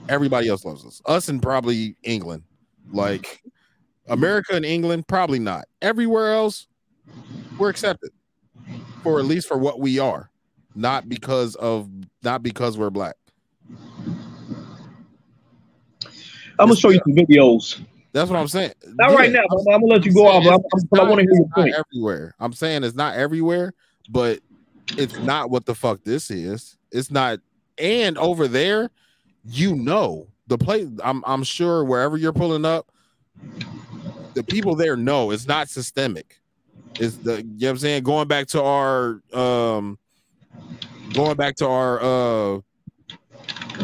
everybody 0.09 0.49
else 0.49 0.65
loves 0.65 0.85
us. 0.85 1.01
Us 1.05 1.29
and 1.29 1.41
probably 1.41 1.95
England. 2.03 2.43
Like 2.91 3.41
America 4.07 4.55
and 4.55 4.65
England, 4.65 5.07
probably 5.07 5.39
not. 5.39 5.65
Everywhere 5.81 6.33
else, 6.33 6.67
we're 7.57 7.69
accepted. 7.69 8.11
For 9.03 9.19
at 9.19 9.25
least 9.25 9.47
for 9.47 9.57
what 9.57 9.79
we 9.79 9.99
are. 9.99 10.29
Not 10.75 11.07
because 11.07 11.55
of 11.55 11.89
not 12.23 12.43
because 12.43 12.77
we're 12.77 12.89
black. 12.89 13.15
I'm 16.59 16.67
gonna 16.67 16.75
show 16.75 16.89
you 16.89 16.99
some 17.05 17.15
videos. 17.15 17.81
That's 18.13 18.29
what 18.29 18.39
I'm 18.39 18.47
saying. 18.47 18.71
Not 18.95 19.13
right 19.13 19.31
now, 19.31 19.41
but 19.49 19.73
I'm 19.73 19.81
gonna 19.81 19.93
let 19.93 20.05
you 20.05 20.13
go 20.13 20.27
off. 20.27 20.45
I'm, 20.45 20.53
I'm, 20.53 20.99
I 20.99 21.03
want 21.03 21.19
to 21.19 21.23
hear 21.23 21.33
your 21.33 21.49
point. 21.53 21.75
everywhere. 21.75 22.33
I'm 22.39 22.53
saying 22.53 22.83
it's 22.83 22.95
not 22.95 23.15
everywhere, 23.15 23.73
but 24.09 24.39
it's 24.97 25.17
not 25.19 25.49
what 25.49 25.65
the 25.65 25.75
fuck 25.75 26.03
this 26.03 26.31
is. 26.31 26.77
It's 26.91 27.11
not. 27.11 27.39
And 27.77 28.17
over 28.17 28.47
there, 28.47 28.89
you 29.47 29.75
know 29.75 30.27
the 30.47 30.57
place. 30.57 30.87
I'm 31.03 31.23
I'm 31.25 31.43
sure 31.43 31.83
wherever 31.83 32.17
you're 32.17 32.33
pulling 32.33 32.65
up, 32.65 32.91
the 34.33 34.43
people 34.43 34.75
there 34.75 34.95
know 34.95 35.31
it's 35.31 35.47
not 35.47 35.69
systemic. 35.69 36.39
It's 36.99 37.17
the 37.17 37.37
you 37.37 37.43
know 37.43 37.67
what 37.67 37.69
I'm 37.71 37.77
saying. 37.77 38.03
Going 38.03 38.27
back 38.27 38.47
to 38.47 38.61
our 38.61 39.21
um, 39.33 39.97
going 41.13 41.35
back 41.35 41.55
to 41.57 41.67
our 41.67 42.01
uh 42.01 42.59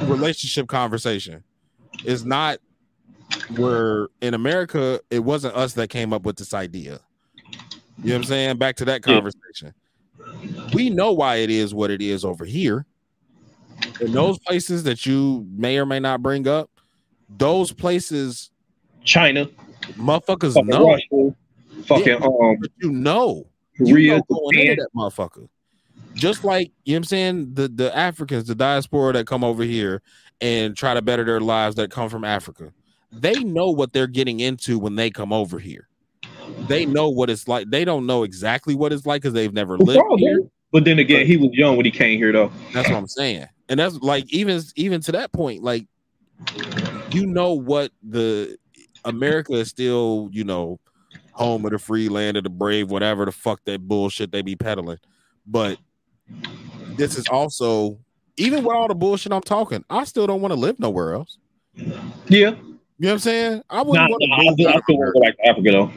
relationship 0.05 0.67
conversation. 0.67 1.43
It's 2.03 2.23
not 2.23 2.59
where 3.55 4.07
in 4.21 4.33
America 4.33 4.99
it 5.09 5.19
wasn't 5.19 5.55
us 5.55 5.73
that 5.73 5.89
came 5.89 6.13
up 6.13 6.23
with 6.23 6.37
this 6.37 6.53
idea. 6.53 6.99
You 7.97 8.09
know 8.09 8.13
what 8.13 8.15
I'm 8.17 8.23
saying? 8.23 8.57
Back 8.57 8.77
to 8.77 8.85
that 8.85 9.03
conversation. 9.03 9.73
We 10.73 10.89
know 10.89 11.11
why 11.11 11.37
it 11.37 11.49
is 11.49 11.73
what 11.73 11.91
it 11.91 12.01
is 12.01 12.25
over 12.25 12.45
here. 12.45 12.85
In 13.99 14.11
those 14.11 14.39
places 14.39 14.83
that 14.83 15.05
you 15.05 15.45
may 15.51 15.77
or 15.77 15.85
may 15.85 15.99
not 15.99 16.21
bring 16.21 16.47
up, 16.47 16.69
those 17.29 17.71
places, 17.71 18.51
China, 19.03 19.49
motherfuckers 19.97 20.53
fucking 20.53 20.67
know. 20.67 20.89
Russia, 20.89 21.35
fucking 21.85 22.07
Yeah, 22.07 22.15
um, 22.15 22.57
you 22.77 22.91
know, 22.91 23.47
you 23.79 24.07
know 24.07 24.21
going 24.29 24.59
into 24.59 24.75
that 24.75 24.89
motherfucker. 24.95 25.47
Just 26.15 26.43
like 26.43 26.71
you 26.83 26.93
know 26.93 26.95
what 26.95 26.97
I'm 26.97 27.03
saying, 27.05 27.53
the 27.53 27.67
the 27.67 27.95
Africans, 27.95 28.47
the 28.47 28.55
diaspora 28.55 29.13
that 29.13 29.27
come 29.27 29.43
over 29.43 29.63
here 29.63 30.01
and 30.41 30.75
try 30.75 30.93
to 30.93 31.01
better 31.01 31.23
their 31.23 31.39
lives 31.39 31.75
that 31.75 31.91
come 31.91 32.09
from 32.09 32.25
Africa, 32.25 32.73
they 33.11 33.43
know 33.43 33.69
what 33.69 33.93
they're 33.93 34.07
getting 34.07 34.39
into 34.39 34.77
when 34.77 34.95
they 34.95 35.09
come 35.09 35.31
over 35.31 35.59
here. 35.59 35.87
They 36.67 36.85
know 36.85 37.09
what 37.09 37.29
it's 37.29 37.47
like. 37.47 37.69
They 37.69 37.85
don't 37.85 38.05
know 38.05 38.23
exactly 38.23 38.75
what 38.75 38.91
it's 38.91 39.05
like 39.05 39.21
because 39.21 39.33
they've 39.33 39.53
never 39.53 39.77
lived 39.77 40.03
here. 40.17 40.41
But 40.71 40.85
then 40.85 40.99
again, 40.99 41.25
he 41.25 41.37
was 41.37 41.49
young 41.53 41.75
when 41.75 41.85
he 41.85 41.91
came 41.91 42.17
here, 42.17 42.31
though. 42.31 42.51
That's 42.73 42.89
what 42.89 42.97
I'm 42.97 43.07
saying. 43.07 43.47
And 43.71 43.79
that's 43.79 43.95
like 44.01 44.25
even 44.33 44.61
even 44.75 44.99
to 44.99 45.13
that 45.13 45.31
point, 45.31 45.63
like 45.63 45.87
you 47.11 47.25
know 47.25 47.53
what 47.53 47.93
the 48.03 48.57
America 49.05 49.53
is 49.53 49.69
still, 49.69 50.27
you 50.33 50.43
know, 50.43 50.77
home 51.31 51.63
of 51.63 51.71
the 51.71 51.79
free 51.79 52.09
land 52.09 52.35
of 52.35 52.43
the 52.43 52.49
brave, 52.49 52.91
whatever 52.91 53.23
the 53.23 53.31
fuck 53.31 53.61
that 53.63 53.87
bullshit 53.87 54.33
they 54.33 54.41
be 54.41 54.57
peddling. 54.57 54.97
But 55.47 55.77
this 56.97 57.17
is 57.17 57.25
also 57.29 57.97
even 58.35 58.65
with 58.65 58.75
all 58.75 58.89
the 58.89 58.95
bullshit 58.95 59.31
I'm 59.31 59.41
talking, 59.41 59.85
I 59.89 60.03
still 60.03 60.27
don't 60.27 60.41
want 60.41 60.53
to 60.53 60.59
live 60.59 60.77
nowhere 60.77 61.13
else. 61.13 61.37
Yeah. 61.73 61.87
You 62.27 62.41
know 62.41 62.51
what 62.97 63.11
I'm 63.13 63.19
saying? 63.19 63.63
I 63.69 63.83
wouldn't 63.83 64.09
want 64.09 64.23
nah, 64.27 64.35
I 64.35 64.45
to 64.47 64.53
still 64.53 64.67
I 64.67 64.81
still 64.81 64.97
want 64.97 65.15
to 65.15 65.19
go 65.19 65.25
back 65.25 65.37
to 65.37 65.47
Africa, 65.47 65.71
though. 65.71 65.91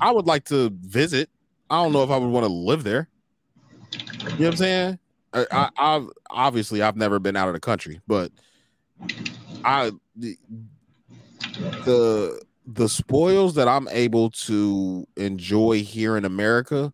I 0.00 0.10
would 0.10 0.26
like 0.26 0.46
to 0.46 0.70
visit. 0.80 1.30
I 1.70 1.80
don't 1.80 1.92
know 1.92 2.02
if 2.02 2.10
I 2.10 2.16
would 2.16 2.30
want 2.30 2.44
to 2.44 2.52
live 2.52 2.82
there. 2.82 3.08
You 4.00 4.08
know 4.08 4.26
what 4.26 4.46
I'm 4.46 4.56
saying? 4.56 4.98
I, 5.34 5.68
I, 5.76 6.06
obviously 6.30 6.80
I've 6.80 6.96
never 6.96 7.18
been 7.18 7.36
out 7.36 7.48
of 7.48 7.54
the 7.54 7.60
country, 7.60 8.00
but 8.06 8.30
I 9.64 9.90
the 10.16 10.36
the 11.84 12.42
the 12.66 12.88
spoils 12.88 13.54
that 13.56 13.66
I'm 13.68 13.88
able 13.88 14.30
to 14.30 15.06
enjoy 15.16 15.82
here 15.82 16.16
in 16.16 16.24
America, 16.24 16.92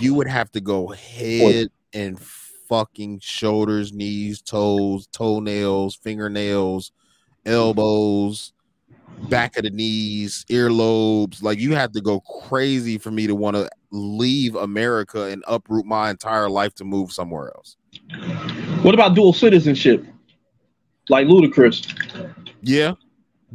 you 0.00 0.14
would 0.14 0.28
have 0.28 0.50
to 0.52 0.60
go 0.60 0.88
head 0.88 1.68
and 1.92 2.18
fucking 2.20 3.20
shoulders, 3.20 3.92
knees, 3.92 4.40
toes, 4.40 5.06
toenails, 5.08 5.94
fingernails, 5.94 6.92
elbows, 7.44 8.53
back 9.28 9.56
of 9.56 9.64
the 9.64 9.70
knees, 9.70 10.44
earlobes. 10.50 11.42
Like 11.42 11.58
you 11.58 11.74
have 11.74 11.92
to 11.92 12.00
go 12.00 12.20
crazy 12.20 12.98
for 12.98 13.10
me 13.10 13.26
to 13.26 13.34
want 13.34 13.56
to 13.56 13.68
leave 13.90 14.54
America 14.54 15.24
and 15.24 15.42
uproot 15.46 15.86
my 15.86 16.10
entire 16.10 16.50
life 16.50 16.74
to 16.76 16.84
move 16.84 17.12
somewhere 17.12 17.52
else. 17.56 17.76
What 18.82 18.94
about 18.94 19.14
dual 19.14 19.32
citizenship? 19.32 20.04
Like 21.08 21.26
Ludacris. 21.26 21.94
Yeah, 22.62 22.94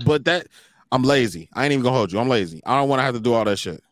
but 0.05 0.25
that 0.25 0.47
I'm 0.91 1.03
lazy. 1.03 1.49
I 1.53 1.65
ain't 1.65 1.73
even 1.73 1.83
gonna 1.83 1.97
hold 1.97 2.11
you. 2.11 2.19
I'm 2.19 2.29
lazy. 2.29 2.61
I 2.65 2.79
don't 2.79 2.89
want 2.89 2.99
to 2.99 3.03
have 3.03 3.15
to 3.15 3.19
do 3.19 3.33
all 3.33 3.45
that 3.45 3.57
shit. 3.57 3.83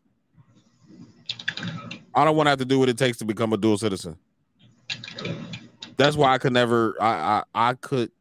I 2.15 2.26
don't 2.26 2.35
want 2.35 2.48
to 2.48 2.49
have 2.49 2.60
to 2.60 2.65
do 2.65 2.80
what 2.80 2.89
it 2.89 2.98
takes 2.98 3.18
to 3.19 3.26
become 3.26 3.53
a 3.53 3.57
dual 3.57 3.77
citizen. 3.77 4.18
That's 5.98 6.15
why 6.15 6.34
I 6.34 6.38
could 6.38 6.53
never. 6.53 6.95
I 7.02 7.44
I, 7.53 7.69
I 7.69 7.73
could. 7.76 8.11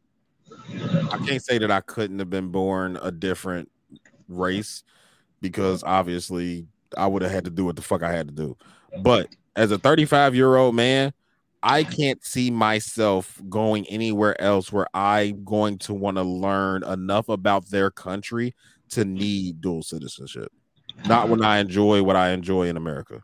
I 1.11 1.17
can't 1.25 1.43
say 1.43 1.57
that 1.57 1.71
I 1.71 1.81
couldn't 1.81 2.19
have 2.19 2.29
been 2.29 2.49
born 2.49 2.97
a 3.01 3.11
different 3.11 3.69
race 4.27 4.83
because 5.41 5.83
obviously 5.83 6.67
I 6.97 7.07
would 7.07 7.21
have 7.21 7.31
had 7.31 7.45
to 7.45 7.51
do 7.51 7.65
what 7.65 7.75
the 7.75 7.81
fuck 7.81 8.03
I 8.03 8.11
had 8.11 8.27
to 8.27 8.33
do. 8.33 8.57
But 9.01 9.29
as 9.55 9.71
a 9.71 9.77
35 9.77 10.35
year 10.35 10.55
old 10.55 10.75
man, 10.75 11.13
I 11.63 11.83
can't 11.83 12.23
see 12.23 12.51
myself 12.51 13.41
going 13.49 13.85
anywhere 13.87 14.39
else 14.41 14.71
where 14.71 14.87
I'm 14.93 15.43
going 15.43 15.79
to 15.79 15.93
want 15.93 16.17
to 16.17 16.23
learn 16.23 16.83
enough 16.83 17.29
about 17.29 17.69
their 17.69 17.89
country 17.89 18.55
to 18.89 19.03
need 19.03 19.61
dual 19.61 19.83
citizenship. 19.83 20.51
Not 21.07 21.29
when 21.29 21.43
I 21.43 21.59
enjoy 21.59 22.03
what 22.03 22.15
I 22.15 22.31
enjoy 22.31 22.67
in 22.67 22.77
America. 22.77 23.23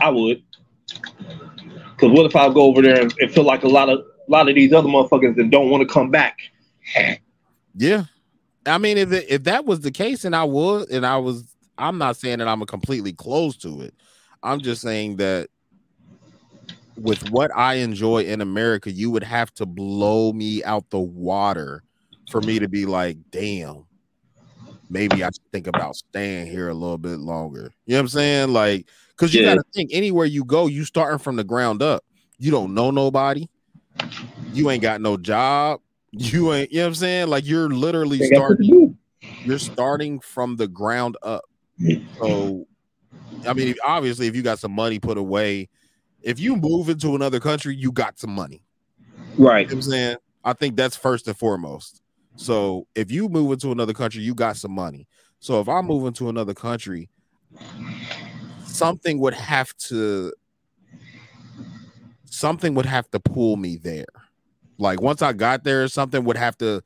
I 0.00 0.10
would. 0.10 0.42
Because 0.86 2.12
what 2.12 2.26
if 2.26 2.36
I 2.36 2.52
go 2.52 2.62
over 2.62 2.82
there 2.82 3.00
and, 3.00 3.14
and 3.20 3.32
feel 3.32 3.44
like 3.44 3.62
a 3.62 3.68
lot 3.68 3.88
of 3.88 4.04
a 4.26 4.30
lot 4.30 4.48
of 4.48 4.54
these 4.54 4.72
other 4.72 4.88
motherfuckers 4.88 5.36
that 5.36 5.50
don't 5.50 5.70
want 5.70 5.86
to 5.86 5.92
come 5.92 6.10
back? 6.10 6.38
Yeah. 7.74 8.04
I 8.66 8.78
mean, 8.78 8.98
if 8.98 9.12
it, 9.12 9.26
if 9.28 9.44
that 9.44 9.64
was 9.64 9.80
the 9.80 9.90
case, 9.90 10.24
and 10.24 10.34
I 10.34 10.44
would, 10.44 10.90
and 10.90 11.06
I 11.06 11.18
was, 11.18 11.54
I'm 11.78 11.98
not 11.98 12.16
saying 12.16 12.38
that 12.38 12.48
I'm 12.48 12.64
completely 12.66 13.12
close 13.12 13.56
to 13.58 13.82
it. 13.82 13.94
I'm 14.42 14.60
just 14.60 14.82
saying 14.82 15.16
that 15.16 15.48
with 16.96 17.22
what 17.30 17.50
I 17.54 17.74
enjoy 17.74 18.24
in 18.24 18.40
America, 18.40 18.90
you 18.90 19.10
would 19.10 19.22
have 19.22 19.52
to 19.54 19.66
blow 19.66 20.32
me 20.32 20.64
out 20.64 20.88
the 20.90 20.98
water 20.98 21.82
for 22.30 22.40
me 22.40 22.58
to 22.58 22.68
be 22.68 22.86
like, 22.86 23.18
damn, 23.30 23.86
maybe 24.88 25.22
I 25.22 25.26
should 25.28 25.52
think 25.52 25.66
about 25.66 25.96
staying 25.96 26.46
here 26.46 26.68
a 26.68 26.74
little 26.74 26.98
bit 26.98 27.18
longer. 27.18 27.70
You 27.86 27.92
know 27.92 27.98
what 27.98 28.00
I'm 28.02 28.08
saying? 28.08 28.52
Like, 28.52 28.88
because 29.10 29.34
you 29.34 29.42
Yeah. 29.42 29.54
got 29.54 29.62
to 29.62 29.64
think 29.74 29.90
anywhere 29.92 30.26
you 30.26 30.44
go, 30.44 30.66
you 30.66 30.84
starting 30.84 31.18
from 31.18 31.36
the 31.36 31.44
ground 31.44 31.82
up. 31.82 32.02
You 32.38 32.50
don't 32.50 32.74
know 32.74 32.90
nobody. 32.90 33.46
You 34.52 34.70
ain't 34.70 34.82
got 34.82 35.00
no 35.00 35.16
job. 35.16 35.80
You 36.12 36.52
ain't, 36.52 36.70
you 36.72 36.78
know 36.78 36.84
what 36.84 36.88
I'm 36.88 36.94
saying? 36.94 37.28
Like, 37.28 37.46
you're 37.46 37.68
literally 37.68 38.18
They 38.18 38.30
got 38.30 38.48
shit 38.48 38.58
to 38.58 38.64
starting. 38.64 38.98
You're 39.44 39.58
starting 39.58 40.20
from 40.20 40.56
the 40.56 40.68
ground 40.68 41.16
up. 41.22 41.44
So, 42.18 42.66
I 43.46 43.52
mean, 43.52 43.74
obviously, 43.84 44.26
if 44.26 44.34
you 44.36 44.42
got 44.42 44.58
some 44.58 44.72
money 44.72 44.98
put 44.98 45.18
away, 45.18 45.68
if 46.22 46.40
you 46.40 46.56
move 46.56 46.88
into 46.88 47.14
another 47.14 47.38
country, 47.38 47.74
you 47.74 47.92
got 47.92 48.18
some 48.18 48.30
money. 48.30 48.62
Right. 49.36 49.60
You 49.60 49.66
know 49.66 49.68
what 49.68 49.72
I'm 49.72 49.82
saying? 49.82 50.16
I 50.44 50.52
think 50.52 50.76
that's 50.76 50.96
first 50.96 51.28
and 51.28 51.36
foremost. 51.36 52.02
So 52.36 52.86
if 52.94 53.10
you 53.10 53.28
move 53.28 53.52
into 53.52 53.72
another 53.72 53.92
country, 53.92 54.22
you 54.22 54.34
got 54.34 54.56
some 54.56 54.72
money. 54.72 55.06
So 55.40 55.60
if 55.60 55.68
I 55.68 55.80
move 55.82 56.06
into 56.06 56.28
another 56.28 56.54
country, 56.54 57.10
something 58.64 59.18
would 59.20 59.34
have 59.34 59.76
to 59.88 60.32
something 62.36 62.74
would 62.74 62.86
have 62.86 63.10
to 63.10 63.18
pull 63.18 63.56
me 63.56 63.76
there. 63.76 64.06
Like 64.78 65.00
once 65.00 65.22
I 65.22 65.32
got 65.32 65.64
there, 65.64 65.88
something 65.88 66.24
would 66.24 66.36
have 66.36 66.56
to 66.58 66.82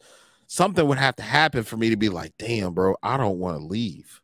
something 0.47 0.86
would 0.86 0.98
have 0.98 1.16
to 1.16 1.22
happen 1.22 1.64
for 1.64 1.77
me 1.77 1.90
to 1.90 1.97
be 1.97 2.09
like, 2.09 2.32
damn, 2.39 2.72
bro, 2.72 2.97
I 3.02 3.16
don't 3.16 3.39
want 3.39 3.59
to 3.59 3.64
leave. 3.64 4.20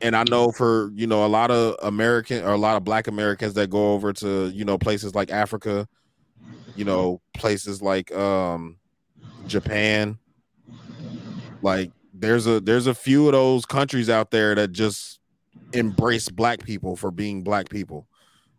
And 0.00 0.14
I 0.14 0.24
know 0.24 0.50
for 0.50 0.90
you 0.94 1.06
know 1.06 1.24
a 1.24 1.28
lot 1.28 1.50
of 1.50 1.76
American 1.82 2.44
or 2.44 2.52
a 2.52 2.58
lot 2.58 2.76
of 2.76 2.84
black 2.84 3.06
Americans 3.06 3.54
that 3.54 3.70
go 3.70 3.92
over 3.92 4.12
to 4.14 4.48
you 4.48 4.64
know 4.64 4.78
places 4.78 5.14
like 5.14 5.30
Africa, 5.30 5.86
you 6.74 6.84
know, 6.84 7.20
places 7.32 7.80
like 7.80 8.12
um 8.14 8.76
Japan. 9.46 10.18
Like 11.62 11.92
there's 12.12 12.46
a 12.48 12.60
there's 12.60 12.88
a 12.88 12.94
few 12.94 13.26
of 13.26 13.32
those 13.32 13.64
countries 13.64 14.10
out 14.10 14.32
there 14.32 14.56
that 14.56 14.72
just 14.72 15.20
embrace 15.72 16.28
black 16.28 16.64
people 16.64 16.96
for 16.96 17.10
being 17.10 17.42
black 17.42 17.68
people 17.68 18.06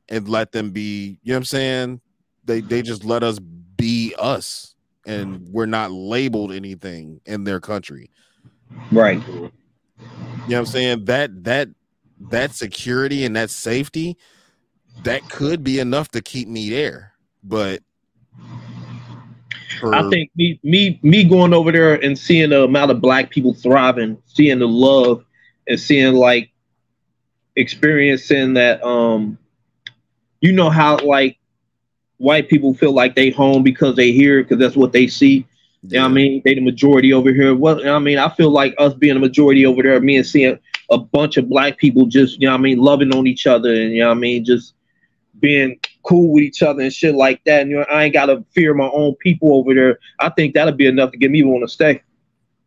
and 0.10 0.28
let 0.28 0.52
them 0.52 0.72
be, 0.72 1.20
you 1.24 1.32
know 1.32 1.36
what 1.36 1.38
I'm 1.40 1.46
saying? 1.46 2.02
They 2.46 2.62
they 2.62 2.82
just 2.82 3.04
let 3.04 3.24
us 3.24 3.40
be 3.40 4.16
us 4.18 4.76
and 5.06 5.48
we're 5.50 5.66
not 5.66 5.92
labeled 5.92 6.52
anything 6.52 7.22
in 7.26 7.44
their 7.44 7.60
country. 7.60 8.12
Right. 8.92 9.26
You 9.28 9.42
know 9.42 9.52
what 10.46 10.58
I'm 10.60 10.66
saying? 10.66 11.06
That 11.06 11.44
that 11.44 11.70
that 12.30 12.54
security 12.54 13.26
and 13.26 13.36
that 13.36 13.50
safety 13.50 14.18
that 15.04 15.28
could 15.30 15.64
be 15.64 15.80
enough 15.80 16.10
to 16.10 16.22
keep 16.22 16.48
me 16.48 16.70
there. 16.70 17.14
But 17.44 17.82
for- 19.80 19.96
I 19.96 20.10
think 20.10 20.32
me 20.36 20.60
me 20.64 21.00
me 21.04 21.24
going 21.24 21.54
over 21.54 21.72
there 21.72 21.96
and 21.96 22.18
seeing 22.18 22.50
the 22.50 22.64
amount 22.64 22.92
of 22.92 23.02
black 23.02 23.30
people 23.30 23.54
thriving, 23.54 24.18
seeing 24.26 24.60
the 24.60 24.68
love, 24.68 25.24
and 25.68 25.80
seeing 25.80 26.16
like 26.16 26.52
experiencing 27.56 28.54
that 28.54 28.84
um 28.84 29.38
you 30.42 30.52
know 30.52 30.70
how 30.70 30.98
like 30.98 31.38
white 32.18 32.50
people 32.50 32.74
feel 32.74 32.94
like 32.94 33.16
they 33.16 33.30
home 33.30 33.64
because 33.64 33.96
they 33.96 34.12
here 34.12 34.44
because 34.44 34.60
that's 34.60 34.76
what 34.76 34.92
they 34.92 35.08
see. 35.08 35.48
You 35.84 36.00
know 36.00 36.04
what 36.04 36.10
I 36.10 36.14
mean? 36.14 36.42
They 36.44 36.56
the 36.56 36.62
majority 36.62 37.14
over 37.14 37.32
here. 37.32 37.56
Well, 37.56 37.78
you 37.78 37.86
know 37.86 37.94
what 37.94 37.98
I 37.98 38.04
mean, 38.04 38.18
I 38.18 38.30
feel 38.30 38.50
like 38.50 38.76
us 38.78 38.94
being 38.94 39.16
a 39.16 39.20
majority 39.20 39.66
over 39.66 39.84
there, 39.84 40.00
me 40.02 40.18
and 40.18 40.26
seeing 40.26 40.60
a 40.90 40.98
bunch 40.98 41.38
of 41.38 41.50
black 41.50 41.78
people 41.78 42.06
just, 42.06 42.40
you 42.40 42.48
know 42.48 42.54
what 42.54 42.60
I 42.60 42.64
mean, 42.64 42.80
loving 42.80 43.14
on 43.14 43.28
each 43.28 43.46
other 43.48 43.74
and 43.74 43.92
you 43.92 44.00
know 44.00 44.08
what 44.08 44.18
I 44.18 44.20
mean, 44.20 44.44
just 44.44 44.74
being 45.40 45.80
cool 46.04 46.34
with 46.34 46.44
each 46.44 46.64
other 46.64 46.82
and 46.82 46.92
shit 46.92 47.16
like 47.16 47.44
that. 47.46 47.62
And 47.62 47.72
you 47.72 47.78
know, 47.78 47.86
I 47.92 48.04
ain't 48.04 48.14
gotta 48.14 48.44
fear 48.54 48.74
my 48.74 48.90
own 48.90 49.16
people 49.16 49.54
over 49.56 49.74
there. 49.74 50.00
I 50.20 50.30
think 50.30 50.56
that'll 50.56 50.74
be 50.74 50.88
enough 50.88 51.12
to 51.12 51.18
get 51.18 51.32
me 51.32 51.44
want 51.44 51.64
to 51.64 51.68
stay. 51.68 52.02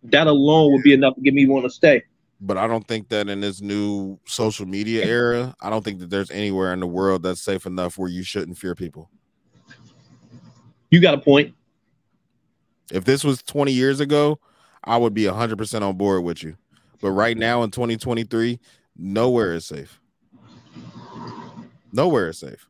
That 0.05 0.27
alone 0.27 0.73
would 0.73 0.83
be 0.83 0.95
enough 0.95 1.17
to 1.17 1.21
get 1.21 1.35
me 1.35 1.47
want 1.47 1.65
to 1.65 1.71
stay. 1.71 2.05
But 2.41 2.57
I 2.57 2.67
don't 2.67 2.87
think 2.87 3.09
that 3.09 3.29
in 3.29 3.41
this 3.41 3.61
new 3.61 4.19
social 4.25 4.67
media 4.67 5.05
era, 5.07 5.55
I 5.61 5.71
don't 5.71 5.85
think 5.85 6.01
that 6.01 6.11
there's 6.11 6.31
anywhere 6.31 6.73
in 6.73 6.81
the 6.81 6.87
world 6.87 7.23
that's 7.23 7.41
safe 7.41 7.67
enough 7.67 7.99
where 7.99 8.09
you 8.09 8.23
shouldn't 8.23 8.59
fear 8.59 8.75
people. 8.75 9.11
You 10.91 11.01
got 11.01 11.15
a 11.15 11.19
point. 11.19 11.55
If 12.91 13.05
this 13.05 13.23
was 13.23 13.43
20 13.43 13.71
years 13.73 14.01
ago, 14.01 14.41
I 14.83 14.97
would 14.97 15.15
be 15.15 15.25
100% 15.25 15.83
on 15.83 15.97
board 15.97 16.25
with 16.25 16.43
you. 16.43 16.57
But 17.01 17.13
right 17.13 17.37
now 17.37 17.63
in 17.63 17.71
2023, 17.71 18.59
nowhere 18.97 19.55
is 19.55 19.65
safe. 19.65 20.01
Nowhere 21.93 22.29
is 22.31 22.39
safe. 22.39 22.67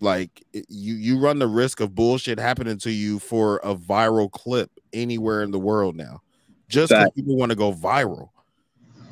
Like 0.00 0.44
you 0.52 0.94
you 0.94 1.18
run 1.18 1.38
the 1.38 1.46
risk 1.46 1.80
of 1.80 1.94
bullshit 1.94 2.38
happening 2.38 2.78
to 2.78 2.90
you 2.90 3.18
for 3.18 3.58
a 3.64 3.74
viral 3.74 4.30
clip 4.30 4.70
anywhere 4.92 5.42
in 5.42 5.50
the 5.50 5.58
world 5.58 5.96
now. 5.96 6.20
Just 6.74 6.90
because 6.90 7.04
Fact. 7.04 7.16
people 7.16 7.36
want 7.36 7.50
to 7.50 7.56
go 7.56 7.72
viral. 7.72 8.30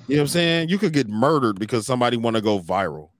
You 0.08 0.16
know 0.16 0.22
what 0.22 0.24
I'm 0.24 0.28
saying? 0.28 0.68
You 0.68 0.78
could 0.78 0.92
get 0.92 1.08
murdered 1.08 1.58
because 1.58 1.86
somebody 1.86 2.16
want 2.16 2.36
to 2.36 2.42
go 2.42 2.58
viral. 2.58 3.10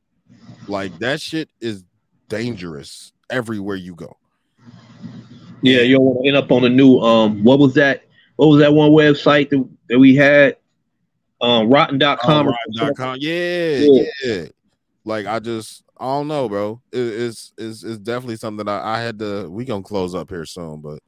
Like 0.69 0.99
that 0.99 1.21
shit 1.21 1.49
is 1.61 1.85
dangerous 2.29 3.13
everywhere 3.31 3.77
you 3.77 3.95
go. 3.95 4.17
Yeah, 5.63 5.83
you 5.83 5.95
don't 5.97 6.05
want 6.05 6.23
to 6.23 6.29
end 6.29 6.37
up 6.37 6.51
on 6.51 6.65
a 6.65 6.69
new 6.69 6.99
um 6.99 7.45
what 7.45 7.59
was 7.59 7.75
that? 7.75 8.05
What 8.37 8.49
was 8.49 8.61
that 8.61 8.73
one 8.73 8.91
website 8.91 9.51
that, 9.51 9.69
that 9.89 9.99
we 9.99 10.17
had? 10.17 10.57
Um 11.41 11.71
rotten.com. 11.71 12.49
Oh, 12.49 12.55
Rotten.com. 12.77 13.19
Yeah, 13.21 13.79
Yeah. 13.79 14.03
yeah, 14.25 14.45
Like 15.05 15.27
I 15.27 15.39
just 15.39 15.85
I 15.99 16.05
don't 16.07 16.29
know, 16.29 16.49
bro. 16.49 16.81
It, 16.93 16.99
it's 16.99 17.53
it's 17.57 17.85
it's 17.85 17.99
definitely 17.99 18.37
something 18.37 18.69
I, 18.69 18.97
I 18.97 19.01
had 19.01 19.19
to 19.21 19.49
we 19.49 19.65
gonna 19.65 19.83
close 19.83 20.15
up 20.15 20.31
here 20.31 20.45
soon, 20.45 20.81
but 20.81 20.99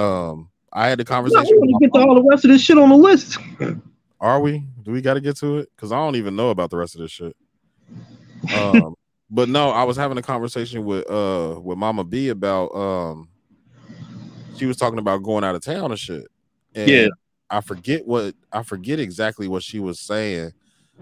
um 0.00 0.48
I 0.72 0.88
had 0.88 0.98
the 0.98 1.04
conversation. 1.04 1.42
No, 1.42 1.60
we 1.62 1.68
want 1.68 1.82
to 1.82 1.88
get 1.88 1.94
to 1.98 2.06
all 2.06 2.14
the 2.14 2.22
rest 2.22 2.44
of 2.44 2.50
this 2.50 2.62
shit 2.62 2.78
on 2.78 2.88
the 2.88 2.96
list. 2.96 3.38
Are 4.20 4.40
we? 4.40 4.64
Do 4.82 4.92
we 4.92 5.00
got 5.00 5.14
to 5.14 5.20
get 5.20 5.36
to 5.38 5.58
it? 5.58 5.68
Because 5.74 5.92
I 5.92 5.96
don't 5.96 6.16
even 6.16 6.36
know 6.36 6.50
about 6.50 6.70
the 6.70 6.76
rest 6.76 6.94
of 6.94 7.00
this 7.00 7.10
shit. 7.10 7.34
Um, 8.54 8.94
but 9.30 9.48
no, 9.48 9.70
I 9.70 9.84
was 9.84 9.96
having 9.96 10.18
a 10.18 10.22
conversation 10.22 10.84
with 10.84 11.10
uh 11.10 11.58
with 11.60 11.78
Mama 11.78 12.04
B 12.04 12.28
about 12.28 12.74
um 12.74 13.28
she 14.56 14.66
was 14.66 14.76
talking 14.76 14.98
about 14.98 15.22
going 15.22 15.44
out 15.44 15.54
of 15.54 15.62
town 15.62 15.90
and 15.90 15.98
shit. 15.98 16.26
And 16.74 16.88
Yeah. 16.88 17.08
I 17.48 17.60
forget 17.60 18.06
what 18.06 18.34
I 18.52 18.62
forget 18.62 19.00
exactly 19.00 19.48
what 19.48 19.62
she 19.62 19.80
was 19.80 19.98
saying, 20.00 20.52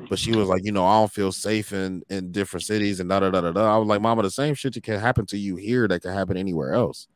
but 0.09 0.19
she 0.19 0.35
was 0.35 0.49
like, 0.49 0.65
you 0.65 0.73
know, 0.73 0.85
I 0.86 1.01
don't 1.01 1.12
feel 1.12 1.32
safe 1.32 1.73
in 1.73 2.03
in 2.09 2.32
different 2.32 2.65
cities 2.65 3.01
and 3.01 3.11
da 3.11 3.20
da 3.20 3.31
da 3.31 3.51
da. 3.51 3.74
I 3.74 3.77
was 3.78 3.89
like, 3.89 4.01
Mama, 4.01 4.23
the 4.23 4.31
same 4.31 4.55
shit 4.55 4.74
that 4.74 4.82
can 4.82 4.99
happen 5.01 5.27
to 5.27 5.36
you 5.36 5.57
here 5.57 5.89
that 5.89 6.03
can 6.03 6.15
happen 6.15 6.36
anywhere 6.36 6.73
else. 6.73 7.09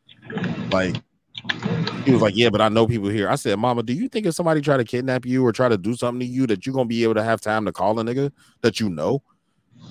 Like 0.71 0.97
he 2.05 2.13
was 2.13 2.21
like, 2.23 2.37
Yeah, 2.37 2.51
but 2.51 2.61
I 2.61 2.69
know 2.69 2.87
people 2.87 3.09
here. 3.09 3.29
I 3.29 3.35
said, 3.37 3.59
Mama, 3.59 3.83
do 3.83 3.93
you 3.93 4.09
think 4.09 4.27
if 4.27 4.35
somebody 4.35 4.61
try 4.61 4.77
to 4.77 4.85
kidnap 4.85 5.25
you 5.27 5.45
or 5.45 5.53
try 5.53 5.69
to 5.69 5.79
do 5.79 5.95
something 5.95 6.21
to 6.21 6.27
you 6.27 6.47
that 6.47 6.67
you're 6.67 6.75
gonna 6.75 6.87
be 6.87 7.03
able 7.03 7.15
to 7.15 7.23
have 7.23 7.41
time 7.41 7.65
to 7.67 7.73
call 7.73 7.99
a 7.99 8.05
nigga 8.05 8.31
that 8.63 8.81
you 8.81 8.89
know? 8.89 9.23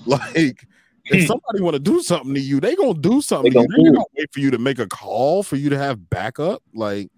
Like, 0.06 0.66
if 1.06 1.26
somebody 1.26 1.60
want 1.60 1.74
to 1.74 1.78
do 1.80 2.00
something 2.00 2.34
to 2.34 2.40
you, 2.40 2.60
they 2.60 2.74
gonna 2.74 2.94
do 2.94 3.20
something. 3.20 3.52
They 3.52 3.60
to 3.60 3.66
you. 3.76 3.84
They 3.84 3.90
gonna 3.90 4.04
wait 4.16 4.32
for 4.32 4.40
you 4.40 4.50
to 4.50 4.58
make 4.58 4.78
a 4.78 4.86
call 4.86 5.42
for 5.42 5.56
you 5.56 5.68
to 5.70 5.78
have 5.78 6.08
backup. 6.10 6.62
Like, 6.74 7.10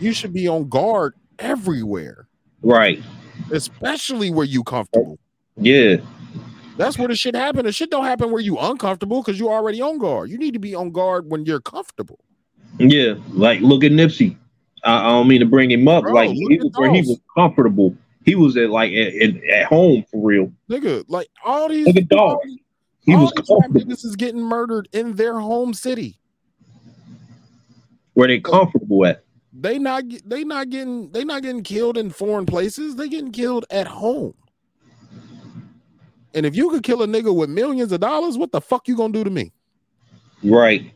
you 0.00 0.12
should 0.12 0.32
be 0.32 0.48
on 0.48 0.68
guard 0.68 1.14
everywhere, 1.38 2.28
Right. 2.62 3.02
especially 3.50 4.30
where 4.30 4.46
you 4.46 4.62
comfortable. 4.64 5.18
Yeah. 5.56 5.96
That's 6.76 6.98
where 6.98 7.08
the 7.08 7.14
shit 7.14 7.34
happen. 7.34 7.66
The 7.66 7.72
shit 7.72 7.90
don't 7.90 8.04
happen 8.04 8.30
where 8.30 8.40
you 8.40 8.58
uncomfortable 8.58 9.22
because 9.22 9.38
you 9.38 9.48
already 9.50 9.80
on 9.80 9.98
guard. 9.98 10.30
You 10.30 10.38
need 10.38 10.54
to 10.54 10.58
be 10.58 10.74
on 10.74 10.90
guard 10.90 11.30
when 11.30 11.44
you're 11.44 11.60
comfortable. 11.60 12.18
Yeah. 12.78 13.14
Like 13.30 13.60
look 13.60 13.84
at 13.84 13.92
Nipsey. 13.92 14.36
I, 14.84 15.06
I 15.06 15.08
don't 15.10 15.28
mean 15.28 15.40
to 15.40 15.46
bring 15.46 15.70
him 15.70 15.88
up. 15.88 16.02
Bro, 16.04 16.12
like 16.12 16.30
he 16.30 16.58
was 16.62 16.72
where 16.74 16.92
he 16.92 17.00
was 17.00 17.20
comfortable. 17.34 17.96
He 18.24 18.34
was 18.34 18.56
at 18.56 18.70
like 18.70 18.92
at, 18.92 19.14
at, 19.14 19.44
at 19.44 19.66
home 19.66 20.04
for 20.10 20.20
real. 20.26 20.52
Nigga, 20.70 21.04
like 21.08 21.28
all 21.44 21.68
these 21.68 21.86
Look 21.86 21.96
at 21.96 22.08
dog. 22.08 22.38
He 23.00 23.14
all 23.14 23.22
was 23.22 23.32
niggas 23.32 24.04
is 24.04 24.16
getting 24.16 24.42
murdered 24.42 24.88
in 24.92 25.14
their 25.14 25.38
home 25.38 25.74
city. 25.74 26.18
where 28.14 28.28
they 28.28 28.40
comfortable 28.40 29.04
at. 29.06 29.24
They 29.52 29.78
not 29.78 30.04
they 30.24 30.42
not 30.42 30.70
getting 30.70 31.10
they 31.12 31.24
not 31.24 31.42
getting 31.42 31.62
killed 31.62 31.96
in 31.98 32.10
foreign 32.10 32.46
places. 32.46 32.96
They 32.96 33.08
getting 33.08 33.30
killed 33.30 33.66
at 33.70 33.86
home. 33.86 34.34
And 36.34 36.44
if 36.44 36.56
you 36.56 36.70
could 36.70 36.82
kill 36.82 37.02
a 37.02 37.06
nigga 37.06 37.34
with 37.34 37.48
millions 37.48 37.92
of 37.92 38.00
dollars, 38.00 38.36
what 38.36 38.50
the 38.50 38.60
fuck 38.60 38.88
you 38.88 38.96
gonna 38.96 39.12
do 39.12 39.22
to 39.22 39.30
me? 39.30 39.52
Right. 40.42 40.92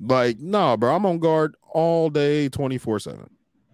Like, 0.00 0.38
nah, 0.38 0.76
bro, 0.76 0.94
I'm 0.94 1.06
on 1.06 1.18
guard 1.18 1.56
all 1.72 2.10
day, 2.10 2.48
24 2.48 3.00
7. 3.00 3.30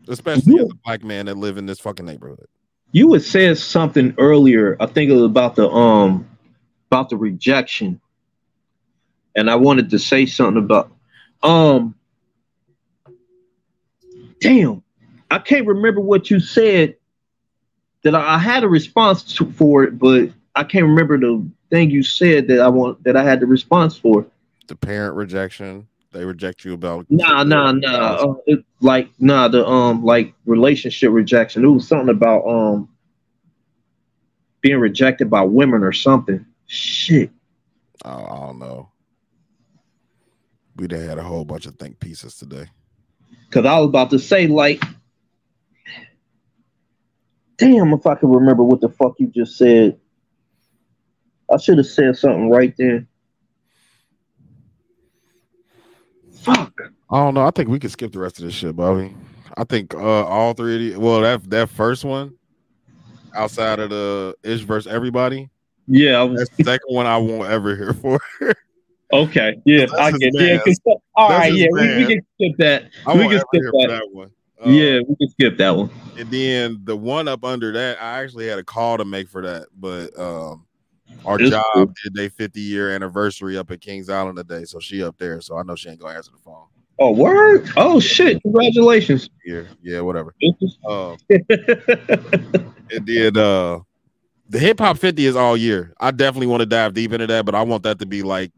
Especially 0.08 0.58
as 0.60 0.70
a 0.70 0.74
black 0.84 1.02
man 1.02 1.26
that 1.26 1.36
live 1.36 1.56
in 1.56 1.66
this 1.66 1.80
fucking 1.80 2.04
neighborhood. 2.04 2.46
You 2.92 3.12
had 3.12 3.22
said 3.22 3.58
something 3.58 4.14
earlier. 4.18 4.76
I 4.78 4.86
think 4.86 5.10
it 5.10 5.14
was 5.14 5.24
about 5.24 5.56
the 5.56 5.68
um 5.68 6.28
about 6.90 7.08
the 7.08 7.16
rejection, 7.16 8.00
and 9.34 9.50
I 9.50 9.56
wanted 9.56 9.90
to 9.90 9.98
say 9.98 10.26
something 10.26 10.62
about 10.62 10.92
um. 11.42 11.94
Damn, 14.40 14.82
I 15.30 15.38
can't 15.38 15.66
remember 15.66 16.00
what 16.00 16.30
you 16.30 16.38
said. 16.38 16.96
That 18.02 18.14
I, 18.14 18.34
I 18.34 18.38
had 18.38 18.62
a 18.62 18.68
response 18.68 19.24
to, 19.36 19.50
for 19.52 19.84
it, 19.84 19.98
but 19.98 20.28
I 20.54 20.62
can't 20.64 20.84
remember 20.84 21.18
the 21.18 21.48
thing 21.70 21.90
you 21.90 22.02
said 22.02 22.48
that 22.48 22.60
I 22.60 22.68
want 22.68 23.02
that 23.04 23.16
I 23.16 23.24
had 23.24 23.40
the 23.40 23.46
response 23.46 23.96
for. 23.96 24.26
The 24.66 24.76
parent 24.76 25.16
rejection, 25.16 25.88
they 26.14 26.24
reject 26.24 26.64
you 26.64 26.72
about 26.72 27.06
Nah, 27.10 27.42
nah, 27.42 27.72
nah. 27.72 28.14
Uh, 28.14 28.34
it, 28.46 28.64
like 28.80 29.10
nah, 29.18 29.48
the 29.48 29.66
um 29.66 30.02
like 30.04 30.32
relationship 30.46 31.10
rejection. 31.12 31.64
It 31.64 31.68
was 31.68 31.86
something 31.86 32.08
about 32.08 32.46
um 32.46 32.88
being 34.60 34.78
rejected 34.78 35.28
by 35.28 35.42
women 35.42 35.82
or 35.82 35.92
something. 35.92 36.46
Shit. 36.66 37.30
Oh, 38.04 38.24
I 38.24 38.46
don't 38.46 38.58
know. 38.58 38.88
We 40.76 40.86
done 40.86 41.06
had 41.06 41.18
a 41.18 41.22
whole 41.22 41.44
bunch 41.44 41.66
of 41.66 41.76
think 41.76 42.00
pieces 42.00 42.36
today. 42.36 42.66
Cause 43.50 43.66
I 43.66 43.78
was 43.78 43.88
about 43.88 44.10
to 44.10 44.18
say 44.18 44.46
like, 44.46 44.82
damn, 47.58 47.92
if 47.92 48.06
I 48.06 48.14
could 48.14 48.30
remember 48.30 48.62
what 48.64 48.80
the 48.80 48.88
fuck 48.88 49.14
you 49.18 49.26
just 49.26 49.56
said. 49.58 49.98
I 51.52 51.58
should 51.58 51.78
have 51.78 51.86
said 51.86 52.16
something 52.16 52.50
right 52.50 52.74
then. 52.78 53.06
Fuck. 56.44 56.72
I 57.10 57.16
don't 57.16 57.34
know. 57.34 57.46
I 57.46 57.50
think 57.50 57.68
we 57.68 57.78
could 57.78 57.90
skip 57.90 58.12
the 58.12 58.18
rest 58.18 58.38
of 58.38 58.44
this 58.44 58.54
shit, 58.54 58.76
Bobby. 58.76 59.14
I 59.56 59.64
think 59.64 59.94
uh 59.94 60.24
all 60.24 60.52
three 60.54 60.74
of 60.74 60.80
these 60.80 60.96
well 60.98 61.20
that 61.20 61.48
that 61.50 61.68
first 61.70 62.04
one 62.04 62.34
outside 63.34 63.78
of 63.78 63.90
the 63.90 64.34
ish 64.42 64.62
versus 64.62 64.92
everybody. 64.92 65.48
Yeah, 65.86 66.20
I 66.20 66.22
was 66.24 66.38
that's 66.40 66.50
the 66.56 66.64
second 66.64 66.88
one 66.94 67.06
I 67.06 67.18
won't 67.18 67.48
ever 67.50 67.76
hear 67.76 67.92
for. 67.94 68.18
Okay, 69.12 69.54
yeah, 69.64 69.86
I 69.98 70.10
get 70.12 70.32
yeah. 70.34 70.58
'cause- 70.58 70.78
all 71.14 71.28
right, 71.30 71.52
yeah, 71.52 71.68
we, 71.70 71.96
we 71.98 72.06
can 72.06 72.20
skip 72.34 72.56
that. 72.58 72.90
I 73.06 73.14
we 73.14 73.28
can 73.28 73.38
skip 73.38 73.62
that. 73.62 73.86
that 73.90 74.08
one. 74.10 74.30
yeah, 74.66 75.00
we 75.06 75.14
can 75.14 75.28
skip 75.30 75.58
that 75.58 75.76
one. 75.76 75.90
And 76.18 76.28
then 76.30 76.80
the 76.84 76.96
one 76.96 77.28
up 77.28 77.44
under 77.44 77.70
that, 77.72 78.02
I 78.02 78.22
actually 78.22 78.48
had 78.48 78.58
a 78.58 78.64
call 78.64 78.96
to 78.98 79.04
make 79.04 79.28
for 79.28 79.42
that, 79.42 79.66
but 79.78 80.18
um 80.18 80.64
our 81.24 81.40
It's 81.40 81.50
job 81.50 81.64
cool. 81.74 81.92
did 82.02 82.14
their 82.14 82.30
50 82.30 82.60
year 82.60 82.90
anniversary 82.94 83.56
up 83.56 83.70
at 83.70 83.80
Kings 83.80 84.08
Island 84.08 84.36
today, 84.36 84.64
so 84.64 84.78
she 84.78 85.02
up 85.02 85.16
there, 85.18 85.40
so 85.40 85.56
I 85.56 85.62
know 85.62 85.74
she 85.74 85.88
ain't 85.88 86.00
gonna 86.00 86.14
answer 86.16 86.30
the 86.32 86.38
phone. 86.38 86.66
Oh, 87.00 87.10
word! 87.10 87.68
Oh 87.76 87.98
shit! 87.98 88.40
Congratulations. 88.42 89.28
Yeah, 89.44 89.62
yeah, 89.82 90.00
whatever. 90.00 90.32
Um, 90.88 91.16
and 91.28 93.06
then 93.06 93.36
uh 93.36 93.80
the 94.50 94.58
hip 94.58 94.78
hop 94.78 94.98
50 94.98 95.24
is 95.26 95.36
all 95.36 95.56
year. 95.56 95.94
I 95.98 96.10
definitely 96.10 96.46
want 96.48 96.60
to 96.60 96.66
dive 96.66 96.92
deep 96.94 97.12
into 97.12 97.26
that, 97.26 97.46
but 97.46 97.54
I 97.54 97.62
want 97.62 97.82
that 97.84 97.98
to 98.00 98.06
be 98.06 98.22
like 98.22 98.52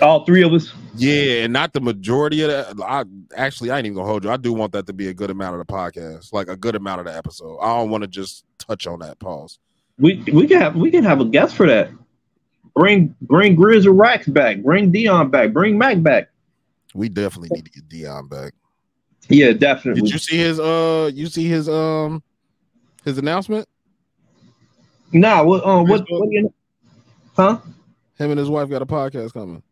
all 0.00 0.24
three 0.24 0.42
of 0.42 0.52
us. 0.52 0.72
Yeah, 0.96 1.42
and 1.42 1.52
not 1.52 1.72
the 1.72 1.80
majority 1.80 2.42
of 2.42 2.50
that. 2.50 2.76
I 2.86 3.04
actually 3.36 3.70
I 3.70 3.78
ain't 3.78 3.86
even 3.86 3.96
gonna 3.96 4.08
hold 4.08 4.24
you. 4.24 4.30
I 4.30 4.36
do 4.36 4.52
want 4.52 4.72
that 4.72 4.86
to 4.86 4.92
be 4.92 5.08
a 5.08 5.14
good 5.14 5.30
amount 5.30 5.60
of 5.60 5.66
the 5.66 5.72
podcast, 5.72 6.32
like 6.32 6.48
a 6.48 6.56
good 6.56 6.76
amount 6.76 7.00
of 7.00 7.06
the 7.06 7.16
episode. 7.16 7.58
I 7.58 7.76
don't 7.76 7.90
want 7.90 8.02
to 8.02 8.08
just 8.08 8.44
touch 8.58 8.86
on 8.86 9.00
that. 9.00 9.18
Pause. 9.18 9.58
We 9.98 10.22
we 10.32 10.46
can 10.46 10.60
have 10.60 10.76
we 10.76 10.90
can 10.90 11.04
have 11.04 11.20
a 11.20 11.24
guest 11.24 11.56
for 11.56 11.66
that. 11.66 11.90
Bring 12.74 13.14
bring 13.20 13.56
Grizz 13.56 13.86
or 13.86 13.92
Rax 13.92 14.26
back. 14.28 14.62
Bring 14.62 14.92
Dion 14.92 15.30
back. 15.30 15.52
Bring 15.52 15.76
Mac 15.76 16.02
back. 16.02 16.30
We 16.94 17.08
definitely 17.08 17.50
need 17.52 17.64
to 17.64 17.70
get 17.70 17.88
Dion 17.88 18.28
back. 18.28 18.52
Yeah, 19.28 19.52
definitely. 19.52 20.02
Did 20.02 20.12
you 20.12 20.18
see 20.18 20.38
his 20.38 20.60
uh 20.60 21.10
you 21.12 21.26
see 21.26 21.46
his 21.46 21.68
um 21.68 22.22
his 23.04 23.18
announcement? 23.18 23.68
Nah, 25.12 25.42
what 25.42 25.64
um 25.64 25.88
what, 25.88 26.06
what 26.08 26.30
you 26.30 26.52
huh? 27.34 27.58
Him 28.16 28.30
and 28.30 28.38
his 28.38 28.48
wife 28.48 28.68
got 28.68 28.82
a 28.82 28.86
podcast 28.86 29.32
coming. 29.32 29.62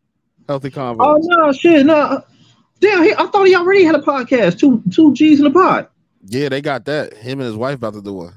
Healthy 0.48 0.70
convo. 0.70 0.98
Oh 1.01 1.19
no, 1.20 1.53
shit, 1.53 1.86
no. 1.86 2.23
Damn, 2.81 3.03
he, 3.03 3.12
I 3.12 3.27
thought 3.27 3.47
he 3.47 3.55
already 3.55 3.85
had 3.85 3.94
a 3.94 4.01
podcast. 4.01 4.59
Two 4.59 4.82
two 4.93 5.15
G's 5.15 5.40
in 5.40 5.47
a 5.47 5.51
pod. 5.51 5.89
Yeah, 6.27 6.48
they 6.48 6.61
got 6.61 6.85
that. 6.86 7.15
Him 7.15 7.40
and 7.40 7.47
his 7.47 7.57
wife 7.57 7.77
about 7.77 7.94
to 7.94 8.03
do 8.03 8.12
one. 8.15 8.35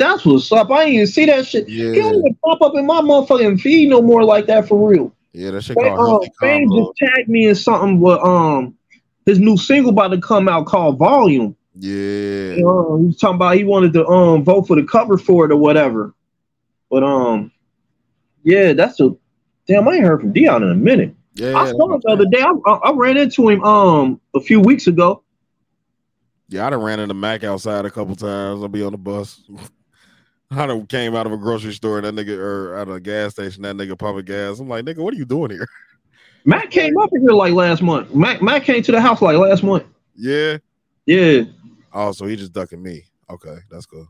That's 0.00 0.24
what's 0.24 0.50
up. 0.50 0.70
I 0.70 0.84
ain't 0.84 0.94
even 0.94 1.06
see 1.06 1.26
that 1.26 1.46
shit. 1.46 1.68
Yeah. 1.68 1.92
He 1.92 1.98
don't 1.98 2.14
even 2.14 2.34
pop 2.42 2.62
up 2.62 2.74
in 2.74 2.86
my 2.86 3.02
motherfucking 3.02 3.60
feed 3.60 3.90
no 3.90 4.00
more 4.00 4.24
like 4.24 4.46
that 4.46 4.66
for 4.66 4.88
real. 4.88 5.14
Yeah, 5.34 5.50
that 5.50 5.62
shit 5.62 5.76
They, 5.76 5.82
called 5.82 6.00
uh, 6.00 6.06
Healthy 6.06 6.32
Fame 6.40 6.70
just 6.74 6.96
tagged 6.96 7.28
me 7.28 7.48
in 7.48 7.54
something 7.54 8.00
with 8.00 8.18
um 8.20 8.78
his 9.26 9.38
new 9.38 9.58
single 9.58 9.90
about 9.90 10.08
to 10.08 10.18
come 10.18 10.48
out 10.48 10.64
called 10.64 10.98
Volume. 10.98 11.54
Yeah. 11.74 12.54
Uh, 12.66 12.96
he 12.96 13.04
was 13.08 13.18
talking 13.18 13.34
about 13.34 13.56
he 13.56 13.64
wanted 13.64 13.92
to 13.92 14.06
um 14.06 14.42
vote 14.42 14.66
for 14.66 14.74
the 14.74 14.84
cover 14.84 15.18
for 15.18 15.44
it 15.44 15.52
or 15.52 15.56
whatever. 15.56 16.14
But 16.90 17.04
um, 17.04 17.52
yeah, 18.42 18.72
that's 18.72 19.00
a 19.00 19.14
damn. 19.68 19.86
I 19.86 19.96
ain't 19.96 20.04
heard 20.04 20.22
from 20.22 20.32
Dion 20.32 20.62
in 20.62 20.70
a 20.70 20.74
minute. 20.74 21.14
Yeah, 21.34 21.58
I 21.58 21.70
saw 21.70 21.94
him 21.94 22.00
the 22.02 22.10
other 22.10 22.24
day. 22.24 22.40
I, 22.40 22.52
I, 22.66 22.72
I 22.88 22.92
ran 22.94 23.18
into 23.18 23.50
him 23.50 23.62
um 23.64 24.18
a 24.34 24.40
few 24.40 24.60
weeks 24.60 24.86
ago. 24.86 25.24
Yeah, 26.48 26.66
I 26.66 26.70
done 26.70 26.82
ran 26.82 27.00
into 27.00 27.12
Mac 27.12 27.44
outside 27.44 27.84
a 27.84 27.90
couple 27.90 28.16
times. 28.16 28.62
I'll 28.62 28.68
be 28.68 28.82
on 28.82 28.92
the 28.92 28.98
bus. 28.98 29.42
I 30.50 30.66
done 30.66 30.86
came 30.86 31.14
out 31.14 31.26
of 31.26 31.32
a 31.32 31.36
grocery 31.36 31.72
store 31.72 31.98
and 31.98 32.06
that 32.06 32.14
nigga 32.14 32.36
or 32.36 32.76
out 32.76 32.88
of 32.88 32.94
a 32.94 33.00
gas 33.00 33.32
station, 33.32 33.62
that 33.62 33.76
nigga 33.76 33.96
pumping 33.96 34.24
gas. 34.24 34.58
I'm 34.58 34.68
like, 34.68 34.84
nigga, 34.84 34.98
what 34.98 35.14
are 35.14 35.16
you 35.16 35.24
doing 35.24 35.50
here? 35.50 35.68
Matt 36.44 36.70
came 36.70 36.96
up 36.98 37.10
here 37.10 37.30
like 37.30 37.52
last 37.52 37.82
month. 37.82 38.14
Matt 38.14 38.42
Matt 38.42 38.64
came 38.64 38.82
to 38.82 38.92
the 38.92 39.00
house 39.00 39.22
like 39.22 39.36
last 39.36 39.62
month. 39.62 39.84
Yeah. 40.16 40.58
Yeah. 41.06 41.42
Oh, 41.92 42.12
so 42.12 42.26
he 42.26 42.36
just 42.36 42.52
ducking 42.52 42.82
me. 42.82 43.04
Okay, 43.28 43.58
that's 43.70 43.86
cool. 43.86 44.08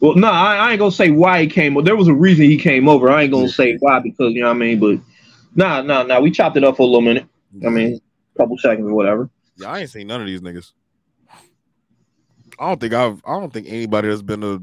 Well, 0.00 0.16
no, 0.16 0.28
I, 0.28 0.56
I 0.56 0.70
ain't 0.72 0.78
gonna 0.78 0.90
say 0.90 1.10
why 1.10 1.42
he 1.42 1.46
came. 1.46 1.74
Well, 1.74 1.84
there 1.84 1.96
was 1.96 2.08
a 2.08 2.14
reason 2.14 2.44
he 2.44 2.58
came 2.58 2.88
over. 2.88 3.10
I 3.10 3.22
ain't 3.22 3.32
gonna 3.32 3.48
say 3.48 3.76
why 3.78 4.00
because 4.00 4.34
you 4.34 4.42
know 4.42 4.48
what 4.48 4.56
I 4.56 4.58
mean. 4.58 4.80
But 4.80 4.98
nah, 5.54 5.80
nah, 5.82 6.02
nah. 6.02 6.20
We 6.20 6.30
chopped 6.30 6.56
it 6.56 6.64
up 6.64 6.76
for 6.76 6.82
a 6.82 6.86
little 6.86 7.00
minute. 7.00 7.26
I 7.64 7.70
mean, 7.70 8.00
a 8.34 8.38
couple 8.38 8.58
seconds 8.58 8.86
or 8.86 8.94
whatever. 8.94 9.30
Yeah, 9.56 9.70
I 9.70 9.80
ain't 9.80 9.90
seen 9.90 10.08
none 10.08 10.20
of 10.20 10.26
these 10.26 10.40
niggas. 10.40 10.72
I 12.58 12.68
don't 12.68 12.80
think 12.80 12.92
I've 12.92 13.22
I 13.24 13.38
don't 13.38 13.52
think 13.52 13.66
anybody 13.68 14.08
that's 14.08 14.22
been 14.22 14.42
a 14.42 14.60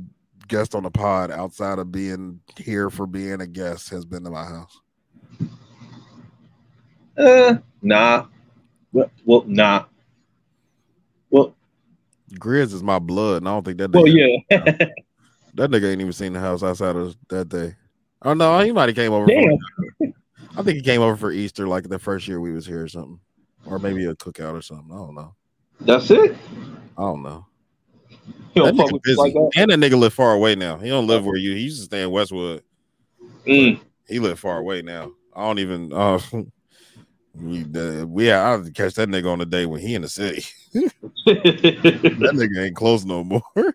guest 0.52 0.76
on 0.76 0.84
the 0.84 0.92
pod 0.92 1.32
outside 1.32 1.80
of 1.80 1.94
being 1.94 2.42
here 2.58 2.90
for 2.90 3.08
being 3.08 3.40
a 3.40 3.48
guest 3.48 3.90
has 3.90 4.04
been 4.04 4.24
to 4.26 4.30
my 4.30 4.44
house. 4.44 4.82
Uh, 7.18 7.56
nah. 7.82 8.26
Well, 8.92 9.10
well 9.26 9.44
nah. 9.48 9.86
Well, 11.30 11.56
Grizz 12.34 12.74
is 12.74 12.84
my 12.84 13.00
blood, 13.00 13.38
and 13.38 13.48
I 13.48 13.54
don't 13.54 13.66
think 13.66 13.78
that 13.78 13.92
well, 13.92 14.06
yeah. 14.06 14.38
that 14.50 14.92
nigga 15.56 15.90
ain't 15.90 16.02
even 16.02 16.12
seen 16.12 16.34
the 16.34 16.42
house 16.42 16.64
outside 16.64 16.98
of 16.98 17.16
that 17.30 17.48
day. 17.48 17.76
Oh 18.24 18.34
no, 18.34 18.60
he 18.60 18.74
might 18.74 18.90
have 18.90 18.96
came 18.96 19.14
over. 19.14 19.28
Damn. 19.28 19.58
For, 19.98 20.08
I 20.58 20.64
think 20.64 20.76
he 20.76 20.82
came 20.84 21.02
over 21.02 21.16
for 21.16 21.32
Easter, 21.32 21.66
like 21.66 21.88
the 21.88 21.98
first 21.98 22.28
year 22.28 22.42
we 22.42 22.52
was 22.52 22.66
here 22.66 22.84
or 22.84 22.90
something, 22.90 23.22
or 23.66 23.80
maybe 23.80 24.06
a 24.06 24.16
cookout 24.16 24.54
or 24.54 24.62
something. 24.62 24.92
I 24.92 24.98
don't 24.98 25.16
know. 25.16 25.34
That's 25.80 26.12
it. 26.12 26.36
I 26.98 27.02
don't 27.02 27.24
know. 27.24 27.46
You 28.54 28.64
That 28.64 28.74
nigga 28.76 29.02
busy. 29.04 29.18
like 29.18 29.34
that? 29.34 29.52
and 29.56 29.72
that 29.72 29.80
nigga 29.80 29.98
live 29.98 30.14
far 30.14 30.34
away 30.34 30.56
now. 30.56 30.78
He 30.78 30.90
don't 30.90 31.08
live 31.08 31.26
where 31.26 31.38
you. 31.38 31.54
He 31.56 31.62
used 31.62 31.80
to 31.80 31.86
stay 31.86 32.04
in 32.04 32.12
Westwood. 32.12 32.64
Mm. 33.48 33.80
He 34.08 34.20
live 34.20 34.40
far 34.40 34.58
away 34.58 34.82
now. 34.82 35.12
I 35.36 35.42
don't 35.42 35.60
even. 35.60 35.94
Uh, 35.94 36.20
we 37.34 37.64
uh, 37.76 38.06
we 38.06 38.32
I 38.32 38.52
have 38.52 38.66
to 38.66 38.72
catch 38.72 38.96
that 38.96 39.08
nigga 39.10 39.32
on 39.32 39.40
the 39.40 39.46
day 39.46 39.66
when 39.66 39.80
he 39.80 39.96
in 39.96 40.02
the 40.02 40.10
city. 40.10 40.44
that 41.26 42.32
nigga 42.34 42.66
ain't 42.66 42.76
close 42.76 43.06
no 43.06 43.24
more, 43.24 43.42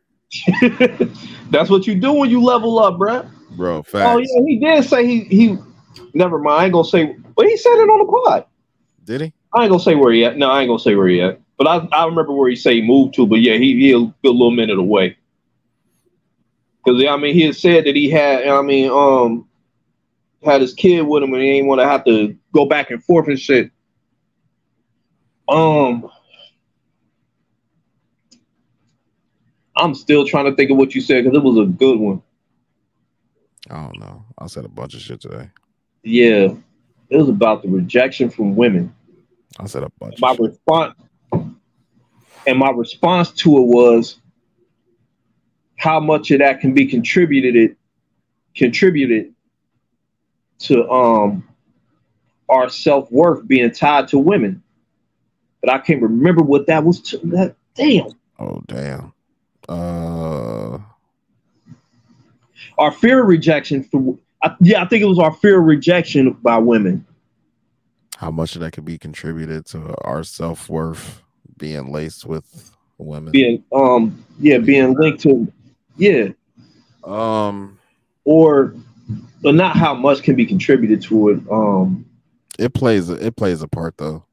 That's 1.50 1.70
what 1.70 1.86
you 1.86 1.94
do 1.94 2.12
when 2.12 2.28
you 2.30 2.42
level 2.42 2.78
up, 2.78 2.98
bro. 2.98 3.26
bro. 3.56 3.82
Facts. 3.82 4.04
Oh 4.06 4.18
yeah, 4.18 4.46
he 4.46 4.58
did 4.58 4.84
say 4.84 5.06
he 5.06 5.20
he. 5.24 5.56
Never 6.12 6.38
mind. 6.38 6.60
I 6.60 6.64
ain't 6.64 6.72
gonna 6.74 6.86
say. 6.86 7.16
But 7.34 7.46
he 7.46 7.56
said 7.56 7.76
it 7.76 7.88
on 7.88 8.06
the 8.06 8.12
pod. 8.12 8.44
Did 9.04 9.20
he? 9.22 9.32
I 9.54 9.62
ain't 9.62 9.70
gonna 9.70 9.82
say 9.82 9.94
where 9.94 10.12
he 10.12 10.24
at. 10.24 10.36
No, 10.36 10.50
I 10.50 10.62
ain't 10.62 10.68
gonna 10.68 10.78
say 10.78 10.94
where 10.94 11.08
he 11.08 11.22
at. 11.22 11.40
But 11.58 11.66
I, 11.66 11.88
I 11.92 12.04
remember 12.04 12.32
where 12.32 12.50
he 12.50 12.56
say 12.56 12.76
he 12.76 12.82
moved 12.82 13.14
to. 13.14 13.26
But 13.26 13.40
yeah, 13.40 13.54
he 13.54 13.78
he 13.78 13.92
a 13.92 13.98
good 13.98 14.14
little 14.22 14.50
minute 14.50 14.78
away. 14.78 15.16
Because 16.84 17.02
I 17.04 17.16
mean, 17.16 17.34
he 17.34 17.42
had 17.42 17.56
said 17.56 17.84
that 17.84 17.96
he 17.96 18.10
had. 18.10 18.46
I 18.46 18.62
mean, 18.62 18.90
um, 18.90 19.48
had 20.44 20.60
his 20.60 20.74
kid 20.74 21.02
with 21.02 21.22
him, 21.22 21.32
and 21.32 21.42
he 21.42 21.50
ain't 21.50 21.66
want 21.66 21.80
to 21.80 21.86
have 21.86 22.04
to 22.04 22.36
go 22.52 22.66
back 22.66 22.90
and 22.90 23.02
forth 23.02 23.28
and 23.28 23.38
shit. 23.38 23.70
Um, 25.48 26.08
I'm 29.76 29.94
still 29.94 30.26
trying 30.26 30.46
to 30.46 30.54
think 30.54 30.70
of 30.70 30.76
what 30.76 30.94
you 30.94 31.00
said 31.00 31.24
because 31.24 31.36
it 31.36 31.42
was 31.42 31.58
a 31.58 31.70
good 31.70 31.98
one. 31.98 32.22
I 33.70 33.82
don't 33.82 33.98
know. 33.98 34.24
I 34.38 34.46
said 34.46 34.64
a 34.64 34.68
bunch 34.68 34.94
of 34.94 35.00
shit 35.00 35.20
today. 35.20 35.50
Yeah, 36.02 36.54
it 37.10 37.16
was 37.16 37.28
about 37.28 37.62
the 37.62 37.68
rejection 37.68 38.30
from 38.30 38.56
women. 38.56 38.94
I 39.58 39.66
said 39.66 39.82
a 39.82 39.90
bunch. 39.98 40.20
My 40.20 40.36
response, 40.38 40.94
and 42.46 42.58
my 42.58 42.70
response 42.70 43.30
to 43.32 43.58
it 43.58 43.62
was 43.66 44.18
how 45.76 46.00
much 46.00 46.30
of 46.30 46.38
that 46.38 46.60
can 46.60 46.72
be 46.74 46.86
contributed 46.86 47.76
contributed 48.54 49.34
to 50.58 50.88
um 50.90 51.46
our 52.48 52.68
self 52.68 53.10
worth 53.10 53.46
being 53.46 53.70
tied 53.72 54.08
to 54.08 54.18
women. 54.18 54.62
But 55.60 55.72
I 55.72 55.78
can't 55.78 56.00
remember 56.00 56.42
what 56.42 56.66
that 56.68 56.84
was. 56.84 57.00
To, 57.02 57.18
that 57.24 57.56
damn. 57.74 58.08
Oh 58.38 58.62
damn. 58.66 59.12
Uh, 59.68 60.78
Our 62.78 62.92
fear 62.92 63.20
of 63.22 63.26
rejection 63.28 63.82
for 63.82 64.16
I, 64.42 64.54
yeah, 64.60 64.82
I 64.82 64.86
think 64.86 65.02
it 65.02 65.06
was 65.06 65.18
our 65.18 65.32
fear 65.32 65.58
of 65.58 65.64
rejection 65.66 66.32
by 66.34 66.58
women. 66.58 67.04
how 68.16 68.30
much 68.30 68.54
of 68.54 68.60
that 68.60 68.72
could 68.72 68.84
be 68.84 68.96
contributed 68.98 69.66
to 69.66 69.94
our 70.02 70.22
self 70.22 70.68
worth 70.68 71.22
being 71.58 71.90
laced 71.92 72.26
with 72.26 72.72
women? 72.98 73.32
Being 73.32 73.64
um 73.72 74.24
yeah, 74.38 74.58
being 74.58 74.94
linked 74.94 75.22
to 75.22 75.50
yeah. 75.96 76.28
Um 77.04 77.78
or 78.24 78.74
but 79.42 79.54
not 79.54 79.76
how 79.76 79.94
much 79.94 80.22
can 80.22 80.34
be 80.34 80.46
contributed 80.46 81.02
to 81.02 81.30
it. 81.30 81.40
Um 81.50 82.04
It 82.58 82.74
plays 82.74 83.08
it 83.08 83.36
plays 83.36 83.62
a 83.62 83.68
part 83.68 83.96
though. 83.96 84.24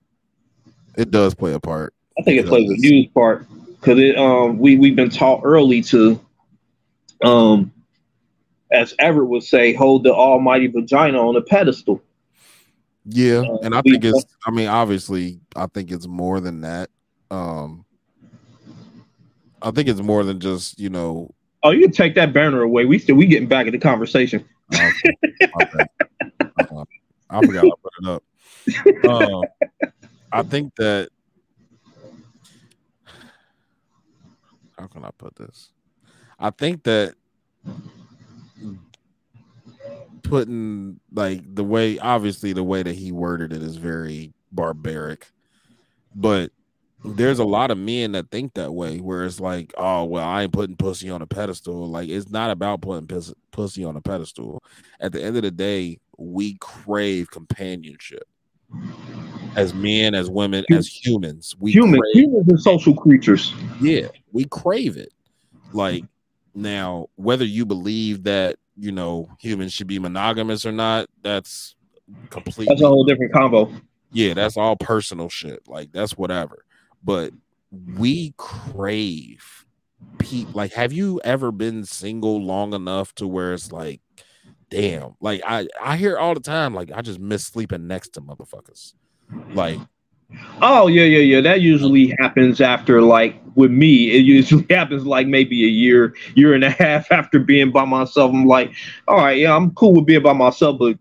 It 0.98 1.12
does 1.12 1.34
play 1.34 1.54
a 1.54 1.60
part. 1.60 1.94
I 2.18 2.22
think 2.24 2.40
it 2.40 2.48
plays 2.48 2.70
a 2.70 2.76
huge 2.76 3.14
part 3.14 3.48
because 3.80 4.00
it 4.00 4.18
um 4.18 4.60
we 4.60 4.78
we've 4.78 4.96
been 4.96 5.10
taught 5.10 5.42
early 5.44 5.82
to 5.84 6.20
um 7.24 7.72
as 8.72 8.96
Everett 8.98 9.30
would 9.30 9.44
say, 9.44 9.72
hold 9.74 10.04
the 10.04 10.12
almighty 10.12 10.66
vagina 10.66 11.20
on 11.20 11.36
a 11.36 11.42
pedestal. 11.42 12.02
Yeah, 13.06 13.42
Uh, 13.48 13.58
and 13.62 13.76
I 13.76 13.82
we- 13.86 13.92
think 13.92 14.06
it's. 14.06 14.26
I 14.48 14.50
mean, 14.50 14.68
obviously, 14.68 15.40
I 15.56 15.68
think 15.68 15.92
it's 15.92 16.08
more 16.08 16.40
than 16.40 16.62
that. 16.62 16.90
Um, 17.34 17.86
I 19.62 19.72
think 19.72 19.88
it's 19.88 20.02
more 20.02 20.24
than 20.24 20.40
just 20.40 20.80
you 20.80 20.90
know. 20.90 21.34
Oh, 21.64 21.72
you 21.72 21.82
can 21.82 21.92
take 21.92 22.14
that 22.16 22.32
banner 22.34 22.62
away. 22.62 22.86
We 22.86 23.00
still 23.00 23.16
we 23.16 23.26
getting 23.26 23.48
back 23.48 23.66
in 23.66 23.72
the 23.72 23.80
conversation. 23.80 24.46
Okay. 24.74 25.86
Uh, 26.58 26.86
I 27.30 27.46
forgot 27.46 27.66
I 27.66 27.70
put 27.82 27.94
it 28.02 28.08
up. 28.08 28.24
Um, 29.10 29.44
I 30.32 30.44
think 30.44 30.76
that. 30.76 31.10
How 34.78 34.88
can 34.88 35.06
I 35.06 35.12
put 35.18 35.36
this? 35.36 35.70
I 36.40 36.50
think 36.50 36.84
that 36.84 37.16
putting 40.24 41.00
like 41.12 41.42
the 41.56 41.64
way 41.64 42.00
obviously 42.00 42.54
the 42.54 42.64
way 42.64 42.84
that 42.84 42.96
he 42.96 43.12
worded 43.12 43.54
it 43.54 43.62
is 43.62 43.78
very 43.78 44.34
barbaric 44.52 45.28
but 46.16 46.52
there's 47.06 47.40
a 47.40 47.44
lot 47.44 47.70
of 47.72 47.78
men 47.78 48.14
that 48.14 48.32
think 48.32 48.54
that 48.54 48.74
way 48.74 49.00
where 49.00 49.26
it's 49.26 49.40
like 49.40 49.74
oh 49.78 50.04
well 50.06 50.26
i 50.28 50.44
ain't 50.44 50.54
putting 50.54 50.76
pussy 50.76 51.10
on 51.10 51.22
a 51.22 51.28
pedestal 51.28 51.88
like 51.88 52.08
it's 52.10 52.30
not 52.30 52.50
about 52.50 52.82
putting 52.82 53.08
pus- 53.08 53.34
pussy 53.52 53.84
on 53.84 53.96
a 53.98 54.02
pedestal 54.02 54.64
at 55.00 55.12
the 55.12 55.22
end 55.22 55.36
of 55.36 55.44
the 55.44 55.52
day 55.52 56.00
we 56.18 56.56
crave 56.62 57.30
companionship 57.30 58.24
as 59.56 59.74
men 59.74 60.16
as 60.16 60.30
women 60.30 60.64
as 60.72 60.88
humans 60.88 61.56
we 61.60 61.72
Human 61.72 62.00
crave 62.00 62.14
humans 62.26 62.52
are 62.54 62.58
social 62.58 62.96
creatures. 62.96 63.54
yeah, 63.82 64.08
we 64.32 64.46
crave 64.46 64.98
it. 64.98 65.14
Like 65.72 66.06
now, 66.56 67.08
whether 67.16 67.46
you 67.46 67.66
believe 67.66 68.24
that 68.24 68.56
you 68.76 68.92
know 68.92 69.30
humans 69.40 69.74
should 69.74 69.88
be 69.88 70.00
monogamous 70.00 70.66
or 70.66 70.72
not, 70.72 71.08
that's 71.22 71.76
completely 72.32 72.66
That's 72.66 72.82
a 72.82 72.88
whole 72.88 73.04
different 73.06 73.32
combo. 73.32 73.72
yeah, 74.12 74.34
that's 74.34 74.58
all 74.58 74.76
personal 74.76 75.30
shit. 75.30 75.68
Like 75.68 75.92
that's 75.92 76.18
whatever. 76.18 76.66
But 77.04 77.34
we 77.98 78.34
crave 78.38 79.66
pe 80.20 80.46
like 80.54 80.74
have 80.74 80.94
you 80.94 81.20
ever 81.24 81.52
been 81.52 81.84
single 81.86 82.42
long 82.42 82.74
enough 82.74 83.14
to 83.16 83.28
where 83.28 83.54
it's 83.54 83.72
like 83.72 84.02
damn, 84.70 85.16
like 85.22 85.42
I 85.46 85.68
I 85.82 85.98
hear 85.98 86.18
all 86.18 86.34
the 86.34 86.40
time 86.40 86.74
like 86.74 86.92
I 86.94 87.02
just 87.02 87.20
miss 87.20 87.46
sleeping 87.46 87.88
next 87.88 88.10
to 88.10 88.22
motherfuckers. 88.22 88.94
Like 89.54 89.80
Oh 90.62 90.88
yeah, 90.88 91.04
yeah, 91.04 91.20
yeah. 91.20 91.42
That 91.42 91.62
usually 91.62 92.16
happens 92.20 92.62
after 92.62 93.02
like 93.02 93.36
with 93.56 93.72
me. 93.72 94.12
It 94.12 94.24
usually 94.24 94.66
happens 94.74 95.06
like 95.06 95.28
maybe 95.28 95.64
a 95.64 95.68
year, 95.68 96.16
year 96.36 96.54
and 96.54 96.64
a 96.64 96.70
half 96.72 97.12
after 97.12 97.40
being 97.40 97.72
by 97.72 97.86
myself. 97.86 98.32
I'm 98.34 98.46
like, 98.46 98.72
all 99.08 99.18
right, 99.18 99.38
yeah, 99.38 99.56
I'm 99.56 99.72
cool 99.72 99.94
with 99.94 100.06
being 100.06 100.24
by 100.24 100.34
myself, 100.34 100.80
but 100.80 100.98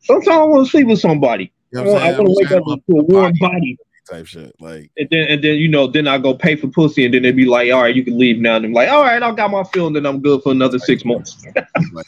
sometimes 0.00 0.28
I 0.28 0.44
want 0.44 0.66
to 0.66 0.70
sleep 0.70 0.86
with 0.86 1.00
somebody. 1.00 1.52
You 1.72 1.80
I 1.80 1.84
know 1.84 1.92
want, 1.92 2.04
I 2.04 2.10
want 2.12 2.28
to 2.28 2.34
wake 2.36 2.52
up 2.52 2.64
to 2.64 2.96
a 2.98 3.02
warm 3.02 3.34
body. 3.38 3.78
Type 4.08 4.26
shit. 4.26 4.54
Like 4.60 4.90
And 4.96 5.08
then, 5.10 5.28
and 5.28 5.44
then 5.44 5.56
you 5.56 5.68
know, 5.68 5.86
then 5.86 6.06
I 6.08 6.18
go 6.18 6.34
pay 6.34 6.56
for 6.56 6.68
pussy, 6.68 7.04
and 7.04 7.14
then 7.14 7.22
they'd 7.22 7.36
be 7.36 7.44
like, 7.44 7.72
"All 7.72 7.82
right, 7.82 7.94
you 7.94 8.04
can 8.04 8.18
leave 8.18 8.38
now." 8.38 8.56
And 8.56 8.66
I'm 8.66 8.72
like, 8.72 8.88
"All 8.88 9.02
right, 9.02 9.22
I 9.22 9.32
got 9.32 9.50
my 9.50 9.64
fill, 9.64 9.88
and 9.88 9.96
then 9.96 10.06
I'm 10.06 10.20
good 10.20 10.42
for 10.42 10.52
another 10.52 10.78
six 10.78 11.04
months." 11.04 11.44
like, 11.92 12.06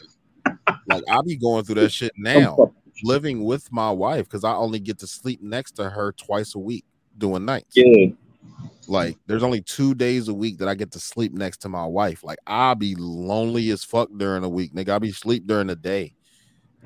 like 0.86 1.02
I 1.10 1.20
be 1.22 1.36
going 1.36 1.64
through 1.64 1.76
that 1.76 1.90
shit 1.90 2.12
now, 2.16 2.72
living 3.04 3.44
with 3.44 3.70
my 3.72 3.90
wife 3.90 4.24
because 4.24 4.44
I 4.44 4.52
only 4.52 4.80
get 4.80 4.98
to 5.00 5.06
sleep 5.06 5.42
next 5.42 5.72
to 5.72 5.90
her 5.90 6.12
twice 6.12 6.54
a 6.54 6.58
week 6.58 6.84
doing 7.16 7.44
nights. 7.44 7.76
Yeah. 7.76 8.08
Like 8.86 9.18
there's 9.26 9.42
only 9.42 9.60
two 9.60 9.94
days 9.94 10.28
a 10.28 10.34
week 10.34 10.58
that 10.58 10.68
I 10.68 10.74
get 10.74 10.92
to 10.92 11.00
sleep 11.00 11.32
next 11.34 11.58
to 11.58 11.68
my 11.68 11.84
wife. 11.84 12.24
Like 12.24 12.38
I'll 12.46 12.74
be 12.74 12.94
lonely 12.96 13.70
as 13.70 13.84
fuck 13.84 14.08
during 14.16 14.42
the 14.42 14.48
week. 14.48 14.72
Nigga, 14.72 14.90
I'll 14.90 15.00
be 15.00 15.12
sleep 15.12 15.46
during 15.46 15.66
the 15.66 15.76
day. 15.76 16.14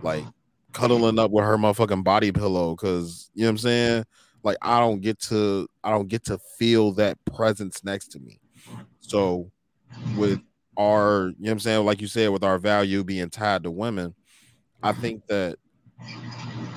Like 0.02 0.24
cuddling 0.72 1.18
up 1.18 1.30
with 1.30 1.44
her 1.44 1.56
motherfucking 1.56 2.02
body 2.02 2.32
pillow 2.32 2.74
because 2.74 3.30
you 3.34 3.42
know 3.42 3.48
what 3.48 3.50
I'm 3.50 3.58
saying? 3.58 4.04
Like 4.42 4.56
I 4.62 4.80
don't 4.80 5.00
get 5.00 5.20
to 5.22 5.68
I 5.84 5.90
don't 5.90 6.08
get 6.08 6.24
to 6.24 6.38
feel 6.58 6.92
that 6.92 7.18
presence 7.24 7.84
next 7.84 8.08
to 8.08 8.20
me. 8.20 8.40
So 9.00 9.50
with 10.16 10.40
our, 10.76 11.28
you 11.28 11.28
know 11.28 11.34
what 11.38 11.50
I'm 11.52 11.58
saying, 11.60 11.84
like 11.84 12.00
you 12.00 12.06
said, 12.06 12.30
with 12.30 12.44
our 12.44 12.58
value 12.58 13.04
being 13.04 13.30
tied 13.30 13.64
to 13.64 13.70
women, 13.70 14.14
I 14.82 14.92
think 14.92 15.26
that 15.26 15.58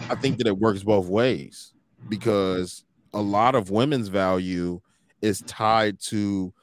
I 0.09 0.15
think 0.15 0.37
that 0.37 0.47
it 0.47 0.57
works 0.57 0.83
both 0.83 1.07
ways 1.07 1.73
because 2.09 2.83
a 3.13 3.21
lot 3.21 3.55
of 3.55 3.69
women's 3.69 4.09
value 4.09 4.81
is 5.21 5.41
tied 5.41 5.99
to 5.99 6.53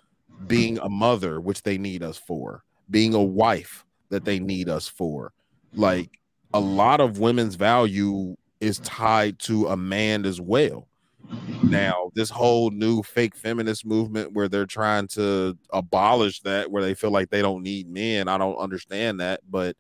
being 0.47 0.79
a 0.79 0.89
mother, 0.89 1.41
which 1.41 1.63
they 1.63 1.79
need 1.79 2.03
us 2.03 2.19
for, 2.19 2.63
being 2.91 3.15
a 3.15 3.23
wife 3.23 3.85
that 4.11 4.25
they 4.25 4.39
need 4.39 4.69
us 4.69 4.87
for. 4.87 5.33
Like 5.75 6.11
a 6.55 6.61
lot 6.61 7.01
of 7.01 7.19
women's 7.19 7.55
value 7.55 8.37
is 8.61 8.79
tied 8.81 9.39
to 9.41 9.69
a 9.69 9.77
man 9.77 10.25
as 10.27 10.41
well. 10.41 10.89
Now, 11.73 12.11
this 12.15 12.31
whole 12.31 12.71
new 12.71 13.03
fake 13.03 13.35
feminist 13.35 13.85
movement 13.85 14.33
where 14.33 14.49
they're 14.49 14.67
trying 14.67 15.09
to 15.09 15.59
abolish 15.73 16.41
that, 16.43 16.71
where 16.71 16.83
they 16.83 16.95
feel 16.95 17.11
like 17.11 17.31
they 17.31 17.43
don't 17.43 17.63
need 17.63 17.89
men, 17.89 18.29
I 18.29 18.39
don't 18.39 18.57
understand 18.57 19.21
that, 19.21 19.41
but 19.49 19.77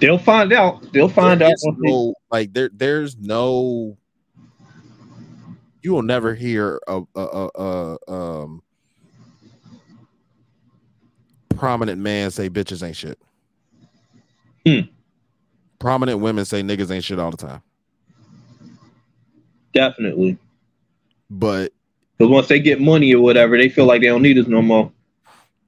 They'll 0.00 0.18
find 0.18 0.52
out. 0.52 0.92
They'll 0.92 1.08
find 1.08 1.42
out. 1.42 1.54
no- 1.62 2.14
like 2.30 2.52
there, 2.52 2.70
there's 2.72 3.16
no. 3.16 3.96
You 5.82 5.92
will 5.92 6.02
never 6.02 6.34
hear 6.34 6.80
a, 6.86 7.02
a, 7.14 7.20
a, 7.20 7.48
a 7.54 8.12
um 8.12 8.62
prominent 11.56 12.00
man 12.00 12.30
say 12.30 12.48
bitches 12.48 12.86
ain't 12.86 12.96
shit. 12.96 13.18
Hmm. 14.66 14.80
Prominent 15.78 16.20
women 16.20 16.44
say 16.44 16.62
niggas 16.62 16.90
ain't 16.90 17.04
shit 17.04 17.18
all 17.18 17.30
the 17.30 17.36
time. 17.36 17.62
Definitely. 19.72 20.38
But 21.30 21.72
because 22.16 22.30
once 22.30 22.48
they 22.48 22.60
get 22.60 22.80
money 22.80 23.14
or 23.14 23.22
whatever, 23.22 23.56
they 23.56 23.68
feel 23.68 23.86
like 23.86 24.00
they 24.00 24.08
don't 24.08 24.22
need 24.22 24.38
us 24.38 24.46
no 24.46 24.62
more. 24.62 24.90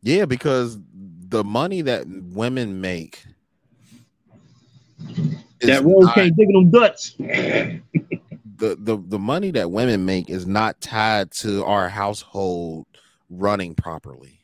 Yeah, 0.03 0.25
because 0.25 0.79
the 0.93 1.45
money 1.45 1.83
that 1.83 2.07
women 2.07 2.81
make. 2.81 3.25
That 5.61 5.85
not- 5.85 6.15
can't 6.15 6.35
dig 6.37 6.49
them 6.49 6.70
guts. 6.70 7.15
the, 7.19 8.77
the 8.79 9.03
the 9.07 9.19
money 9.19 9.51
that 9.51 9.70
women 9.70 10.05
make 10.05 10.31
is 10.31 10.47
not 10.47 10.81
tied 10.81 11.31
to 11.33 11.65
our 11.65 11.89
household 11.89 12.87
running 13.29 13.75
properly 13.75 14.41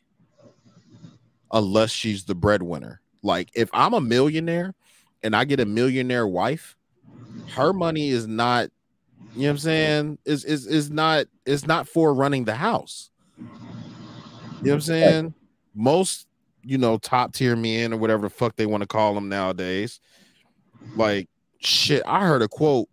unless 1.52 1.90
she's 1.90 2.24
the 2.24 2.34
breadwinner 2.34 3.00
like 3.22 3.50
if 3.54 3.68
i'm 3.72 3.94
a 3.94 4.00
millionaire 4.00 4.74
and 5.22 5.36
i 5.36 5.44
get 5.44 5.60
a 5.60 5.66
millionaire 5.66 6.26
wife 6.26 6.76
her 7.54 7.72
money 7.72 8.08
is 8.08 8.26
not 8.26 8.70
you 9.36 9.42
know 9.42 9.48
what 9.48 9.52
i'm 9.52 9.58
saying? 9.58 10.18
Is 10.24 10.44
is 10.44 10.66
is 10.66 10.90
not 10.90 11.26
is 11.44 11.66
not 11.66 11.86
for 11.86 12.14
running 12.14 12.44
the 12.44 12.54
house. 12.54 13.10
You 14.62 14.68
know 14.68 14.70
what 14.70 14.74
i'm 14.76 14.80
saying? 14.80 15.34
Most 15.74 16.26
you 16.62 16.78
know 16.78 16.98
top 16.98 17.32
tier 17.34 17.54
men 17.54 17.92
or 17.92 17.98
whatever 17.98 18.22
the 18.22 18.30
fuck 18.30 18.56
they 18.56 18.66
want 18.66 18.80
to 18.80 18.86
call 18.88 19.14
them 19.14 19.28
nowadays 19.28 20.00
like 20.96 21.28
shit 21.60 22.02
i 22.06 22.26
heard 22.26 22.42
a 22.42 22.48
quote. 22.48 22.88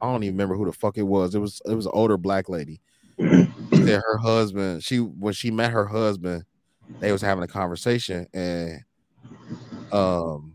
I 0.00 0.06
don't 0.06 0.22
even 0.22 0.34
remember 0.34 0.54
who 0.54 0.64
the 0.66 0.72
fuck 0.72 0.96
it 0.96 1.02
was. 1.02 1.34
It 1.34 1.40
was 1.40 1.60
it 1.64 1.74
was 1.74 1.86
an 1.86 1.92
older 1.94 2.16
black 2.16 2.48
lady. 2.48 2.80
that 3.18 4.02
her 4.06 4.18
husband, 4.18 4.84
she 4.84 4.98
when 4.98 5.32
she 5.32 5.50
met 5.50 5.72
her 5.72 5.86
husband, 5.86 6.44
they 7.00 7.10
was 7.10 7.22
having 7.22 7.42
a 7.42 7.48
conversation 7.48 8.26
and 8.32 8.82
um 9.92 10.54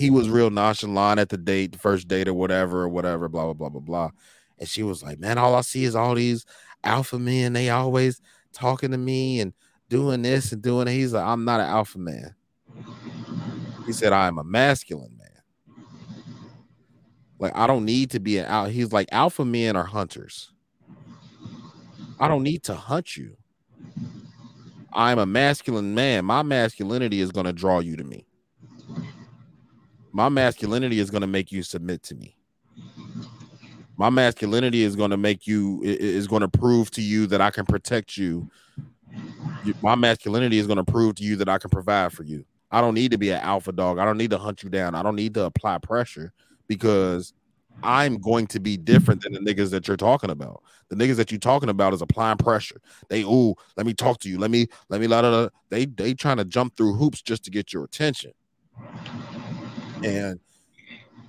he 0.00 0.08
was 0.08 0.30
real 0.30 0.48
nonchalant 0.48 1.20
at 1.20 1.28
the 1.28 1.36
date, 1.36 1.72
the 1.72 1.78
first 1.78 2.08
date 2.08 2.26
or 2.26 2.32
whatever, 2.32 2.80
or 2.80 2.88
whatever, 2.88 3.28
blah 3.28 3.44
blah 3.44 3.52
blah 3.52 3.68
blah 3.68 3.80
blah. 3.80 4.10
And 4.58 4.66
she 4.66 4.82
was 4.82 5.02
like, 5.02 5.18
Man, 5.18 5.36
all 5.36 5.54
I 5.54 5.60
see 5.60 5.84
is 5.84 5.94
all 5.94 6.14
these 6.14 6.46
alpha 6.82 7.18
men. 7.18 7.52
They 7.52 7.68
always 7.68 8.22
talking 8.54 8.92
to 8.92 8.96
me 8.96 9.40
and 9.40 9.52
doing 9.90 10.22
this 10.22 10.52
and 10.52 10.62
doing. 10.62 10.86
He's 10.86 11.12
like, 11.12 11.26
I'm 11.26 11.44
not 11.44 11.60
an 11.60 11.66
alpha 11.66 11.98
man. 11.98 12.34
He 13.84 13.92
said, 13.92 14.14
I 14.14 14.26
am 14.26 14.38
a 14.38 14.44
masculine 14.44 15.18
man. 15.18 15.28
Like, 17.38 17.54
I 17.54 17.66
don't 17.66 17.84
need 17.84 18.10
to 18.12 18.20
be 18.20 18.38
an 18.38 18.46
out. 18.46 18.70
He's 18.70 18.92
like, 18.92 19.08
alpha 19.12 19.44
men 19.44 19.76
are 19.76 19.84
hunters. 19.84 20.50
I 22.18 22.26
don't 22.26 22.42
need 22.42 22.62
to 22.64 22.74
hunt 22.74 23.18
you. 23.18 23.36
I'm 24.94 25.18
a 25.18 25.26
masculine 25.26 25.94
man. 25.94 26.24
My 26.24 26.42
masculinity 26.42 27.20
is 27.20 27.32
going 27.32 27.46
to 27.46 27.52
draw 27.52 27.80
you 27.80 27.96
to 27.96 28.04
me. 28.04 28.26
My 30.12 30.28
masculinity 30.28 30.98
is 30.98 31.10
going 31.10 31.20
to 31.20 31.26
make 31.26 31.52
you 31.52 31.62
submit 31.62 32.02
to 32.04 32.14
me. 32.14 32.36
My 33.96 34.10
masculinity 34.10 34.82
is 34.82 34.96
going 34.96 35.10
to 35.10 35.16
make 35.16 35.46
you 35.46 35.82
is 35.84 36.26
going 36.26 36.40
to 36.40 36.48
prove 36.48 36.90
to 36.92 37.02
you 37.02 37.26
that 37.26 37.40
I 37.40 37.50
can 37.50 37.66
protect 37.66 38.16
you. 38.16 38.50
My 39.82 39.94
masculinity 39.94 40.58
is 40.58 40.66
going 40.66 40.78
to 40.78 40.84
prove 40.84 41.16
to 41.16 41.22
you 41.22 41.36
that 41.36 41.48
I 41.48 41.58
can 41.58 41.70
provide 41.70 42.12
for 42.12 42.22
you. 42.22 42.44
I 42.70 42.80
don't 42.80 42.94
need 42.94 43.10
to 43.10 43.18
be 43.18 43.30
an 43.30 43.40
alpha 43.40 43.72
dog. 43.72 43.98
I 43.98 44.04
don't 44.04 44.16
need 44.16 44.30
to 44.30 44.38
hunt 44.38 44.62
you 44.62 44.70
down. 44.70 44.94
I 44.94 45.02
don't 45.02 45.16
need 45.16 45.34
to 45.34 45.44
apply 45.44 45.78
pressure 45.78 46.32
because 46.66 47.34
I'm 47.82 48.18
going 48.18 48.46
to 48.48 48.60
be 48.60 48.76
different 48.76 49.22
than 49.22 49.32
the 49.32 49.40
niggas 49.40 49.70
that 49.70 49.88
you're 49.88 49.96
talking 49.96 50.30
about. 50.30 50.62
The 50.88 50.96
niggas 50.96 51.16
that 51.16 51.30
you're 51.30 51.38
talking 51.38 51.68
about 51.68 51.92
is 51.92 52.02
applying 52.02 52.38
pressure. 52.38 52.80
They 53.08 53.22
ooh, 53.22 53.54
let 53.76 53.86
me 53.86 53.94
talk 53.94 54.18
to 54.20 54.28
you. 54.28 54.38
Let 54.38 54.50
me 54.50 54.66
let 54.88 55.00
me 55.00 55.06
la 55.06 55.20
la. 55.20 55.48
They 55.68 55.86
they 55.86 56.14
trying 56.14 56.38
to 56.38 56.44
jump 56.44 56.76
through 56.76 56.94
hoops 56.94 57.22
just 57.22 57.44
to 57.44 57.50
get 57.50 57.72
your 57.72 57.84
attention. 57.84 58.32
Mm-hmm. 60.02 60.16
And 60.16 60.40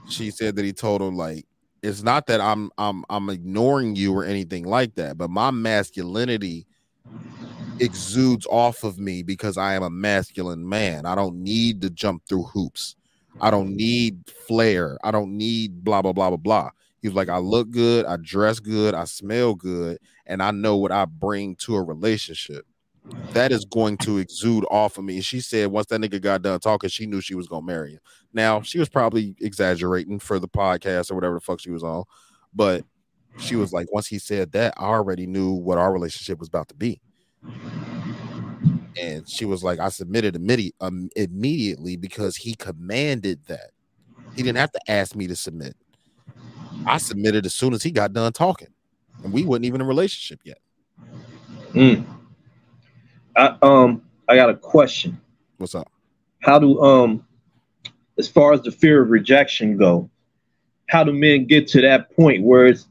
she 0.10 0.32
said 0.32 0.56
that 0.56 0.66
he 0.66 0.74
told 0.74 1.02
her 1.02 1.08
like 1.08 1.46
it's 1.82 2.04
not 2.04 2.28
that 2.28 2.42
I'm 2.42 2.72
I'm 2.78 3.04
I'm 3.10 3.30
ignoring 3.30 3.96
you 3.96 4.14
or 4.14 4.24
anything 4.24 4.66
like 4.66 4.96
that, 4.96 5.18
but 5.18 5.30
my 5.30 5.52
masculinity 5.52 6.68
exudes 7.80 8.46
off 8.48 8.84
of 8.84 9.00
me 9.00 9.24
because 9.24 9.58
I 9.58 9.74
am 9.74 9.84
a 9.84 9.90
masculine 9.90 10.68
man. 10.68 11.06
I 11.06 11.16
don't 11.16 11.38
need 11.38 11.82
to 11.82 11.90
jump 11.90 12.24
through 12.28 12.44
hoops. 12.44 12.96
I 13.40 13.50
don't 13.50 13.76
need 13.76 14.30
flair. 14.48 15.00
I 15.04 15.10
don't 15.12 15.36
need 15.38 15.84
blah 15.84 16.02
blah 16.02 16.14
blah 16.14 16.30
blah 16.30 16.38
blah. 16.38 16.70
He 17.02 17.08
was 17.08 17.16
like, 17.16 17.30
I 17.30 17.40
look 17.40 17.72
good, 17.72 18.06
I 18.06 18.18
dress 18.18 18.60
good, 18.60 18.94
I 18.94 19.06
smell 19.06 19.56
good, 19.56 19.98
and 20.28 20.44
I 20.44 20.52
know 20.52 20.78
what 20.78 20.92
I 20.92 21.06
bring 21.06 21.56
to 21.58 21.76
a 21.76 21.82
relationship. 21.82 22.66
That 23.32 23.52
is 23.52 23.66
going 23.66 23.98
to 24.00 24.20
exude 24.20 24.66
off 24.70 24.98
of 24.98 25.04
me. 25.04 25.16
And 25.16 25.26
she 25.26 25.42
said 25.42 25.72
once 25.72 25.88
that 25.88 26.02
nigga 26.02 26.22
got 26.22 26.44
done 26.44 26.60
talking, 26.60 26.90
she 26.90 27.06
knew 27.06 27.22
she 27.22 27.36
was 27.36 27.48
gonna 27.48 27.66
marry 27.66 27.94
him. 27.94 28.00
Now 28.34 28.62
she 28.62 28.80
was 28.80 28.90
probably 28.90 29.36
exaggerating 29.42 30.20
for 30.20 30.40
the 30.40 30.48
podcast 30.48 31.12
or 31.12 31.16
whatever 31.16 31.36
the 31.36 31.42
fuck 31.42 31.60
she 31.60 31.72
was 31.72 31.84
on, 31.84 32.04
but 32.54 32.86
she 33.40 33.56
was 33.56 33.72
like, 33.74 33.92
once 33.92 34.08
he 34.08 34.20
said 34.20 34.52
that, 34.52 34.74
I 34.78 34.86
already 34.86 35.26
knew 35.26 35.52
what 35.52 35.78
our 35.78 35.92
relationship 35.92 36.40
was 36.40 36.48
about 36.48 36.68
to 36.70 36.76
be. 36.76 37.02
And 39.02 39.28
she 39.28 39.46
was 39.46 39.64
like, 39.64 39.80
I 39.80 39.90
submitted 39.90 40.36
um, 40.82 41.10
immediately 41.16 41.96
because 41.96 42.36
he 42.36 42.54
commanded 42.56 43.40
that. 43.48 43.72
He 44.36 44.44
didn't 44.44 44.58
have 44.58 44.72
to 44.74 44.92
ask 44.92 45.16
me 45.16 45.28
to 45.28 45.36
submit. 45.36 45.76
I 46.86 46.98
submitted 46.98 47.46
as 47.46 47.54
soon 47.54 47.74
as 47.74 47.84
he 47.84 47.92
got 47.92 48.14
done 48.14 48.32
talking, 48.34 48.70
and 49.24 49.34
we 49.34 49.44
wasn't 49.44 49.66
even 49.66 49.82
in 49.82 49.86
a 49.86 49.88
relationship 49.88 50.42
yet. 50.44 50.58
Mm. 51.74 52.06
I 53.36 53.58
um 53.62 54.04
I 54.28 54.36
got 54.36 54.50
a 54.50 54.56
question. 54.56 55.20
What's 55.58 55.76
up? 55.76 55.92
How 56.40 56.60
do 56.60 56.82
um 56.82 57.26
as 58.18 58.28
far 58.28 58.54
as 58.54 58.62
the 58.62 58.72
fear 58.72 59.02
of 59.02 59.10
rejection 59.10 59.78
go, 59.78 60.10
how 60.88 61.04
do 61.04 61.14
men 61.14 61.46
get 61.46 61.68
to 61.70 61.82
that 61.82 62.16
point 62.16 62.44
where 62.44 62.68
it's 62.68 62.88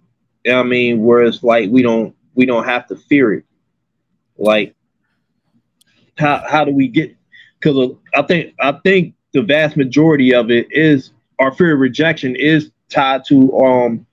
I 0.50 0.62
mean 0.62 1.02
where 1.02 1.22
it's 1.22 1.42
like 1.42 1.70
we 1.70 1.82
don't 1.82 2.14
we 2.34 2.46
don't 2.46 2.64
have 2.64 2.86
to 2.88 2.96
fear 2.96 3.34
it? 3.34 3.44
Like 4.38 4.74
how 6.16 6.42
how 6.48 6.64
do 6.64 6.72
we 6.72 6.88
get 6.88 7.14
because 7.58 7.96
I 8.14 8.22
think 8.22 8.54
I 8.60 8.72
think 8.72 9.14
the 9.32 9.42
vast 9.42 9.76
majority 9.76 10.34
of 10.34 10.50
it 10.50 10.66
is 10.70 11.12
our 11.38 11.52
fear 11.52 11.74
of 11.74 11.80
rejection 11.80 12.36
is 12.36 12.70
tied 12.88 13.24
to 13.26 13.56
um 13.58 14.06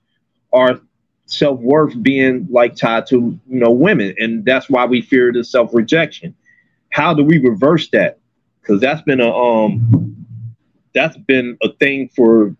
our 0.52 0.80
self-worth 1.28 2.02
being 2.02 2.48
like 2.50 2.74
tied 2.74 3.06
to 3.06 3.38
you 3.48 3.60
know 3.60 3.70
women. 3.70 4.14
And 4.18 4.44
that's 4.44 4.68
why 4.68 4.86
we 4.86 5.00
fear 5.02 5.32
the 5.32 5.44
self-rejection. 5.44 6.34
How 6.90 7.14
do 7.14 7.22
we 7.22 7.38
reverse 7.38 7.88
that? 7.90 8.18
Because 8.60 8.80
that's 8.80 9.02
been 9.02 9.20
a 9.20 9.30
um 9.30 10.26
that's 10.94 11.16
been 11.16 11.56
a 11.62 11.72
thing 11.74 12.08
for 12.08 12.56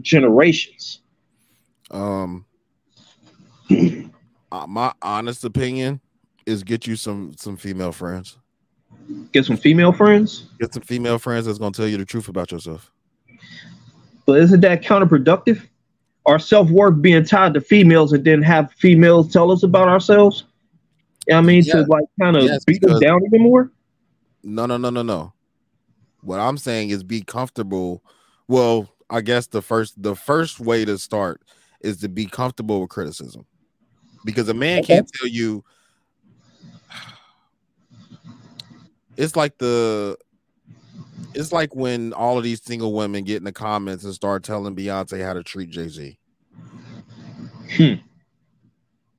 generations. 0.00 1.00
Um, 1.90 2.44
uh, 3.70 4.66
my 4.66 4.92
honest 5.02 5.44
opinion 5.44 6.00
is 6.46 6.62
get 6.62 6.86
you 6.86 6.96
some 6.96 7.32
some 7.36 7.56
female 7.56 7.92
friends. 7.92 8.38
get 9.32 9.44
some 9.46 9.56
female 9.56 9.92
friends? 9.92 10.46
Get 10.60 10.74
some 10.74 10.82
female 10.82 11.18
friends 11.18 11.46
that's 11.46 11.58
gonna 11.58 11.72
tell 11.72 11.88
you 11.88 11.96
the 11.96 12.04
truth 12.04 12.28
about 12.28 12.52
yourself. 12.52 12.92
but 14.26 14.38
isn't 14.40 14.60
that 14.60 14.82
counterproductive 14.82 15.66
our 16.26 16.38
self-worth 16.38 17.02
being 17.02 17.24
tied 17.24 17.54
to 17.54 17.60
females 17.60 18.12
and 18.12 18.24
then 18.24 18.42
have 18.42 18.72
females 18.72 19.32
tell 19.32 19.50
us 19.50 19.62
about 19.62 19.88
ourselves 19.88 20.44
i 21.32 21.40
mean 21.40 21.64
to 21.64 21.84
like 21.88 22.04
kind 22.20 22.36
of 22.36 22.44
Yes, 22.44 22.64
beat 22.64 22.84
us 22.84 23.00
down 23.00 23.20
even 23.26 23.42
more 23.42 23.70
No, 24.44 24.66
no, 24.66 24.76
no, 24.76 24.90
no, 24.90 25.02
no. 25.02 25.32
What 26.20 26.38
I'm 26.38 26.58
saying 26.58 26.90
is 26.90 27.02
be 27.02 27.22
comfortable. 27.22 28.04
Well, 28.46 28.88
I 29.10 29.22
guess 29.22 29.46
the 29.46 29.62
first 29.62 30.00
the 30.02 30.14
first 30.14 30.60
way 30.60 30.84
to 30.84 30.98
start 30.98 31.42
is 31.80 31.98
to 31.98 32.08
be 32.08 32.26
comfortable 32.26 32.80
with 32.80 32.90
criticism. 32.90 33.46
Because 34.24 34.48
a 34.48 34.54
man 34.54 34.84
can't 34.84 35.10
tell 35.14 35.28
you 35.28 35.64
it's 39.16 39.36
like 39.36 39.58
the 39.58 40.16
it's 41.34 41.52
like 41.52 41.74
when 41.74 42.12
all 42.12 42.38
of 42.38 42.44
these 42.44 42.62
single 42.62 42.92
women 42.94 43.24
get 43.24 43.36
in 43.38 43.44
the 43.44 43.52
comments 43.52 44.04
and 44.04 44.14
start 44.14 44.42
telling 44.44 44.74
Beyonce 44.76 45.24
how 45.24 45.32
to 45.34 45.42
treat 45.42 45.70
Jay-Z. 45.70 46.18
Hmm. 47.76 47.94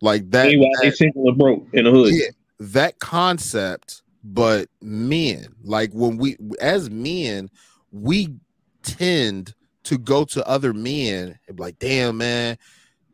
Like 0.02 0.30
that, 0.32 0.48
Meanwhile, 0.48 0.70
they 0.82 0.90
that- 0.90 0.98
single 0.98 1.28
and 1.30 1.38
broke 1.38 1.68
in 1.74 1.86
the 1.86 1.92
hood. 1.92 2.14
yeah, 2.14 2.28
that 2.60 3.00
concept, 3.00 4.02
but 4.24 4.68
men, 4.82 5.48
like 5.64 5.92
when 5.94 6.18
we 6.18 6.38
as 6.62 6.90
men, 6.90 7.50
we 7.92 8.36
tend 8.84 9.54
to 9.84 9.98
go 9.98 10.26
to 10.26 10.48
other 10.48 10.74
men 10.74 11.38
and 11.48 11.58
be 11.58 11.64
like, 11.64 11.80
damn 11.80 12.18
man, 12.18 12.58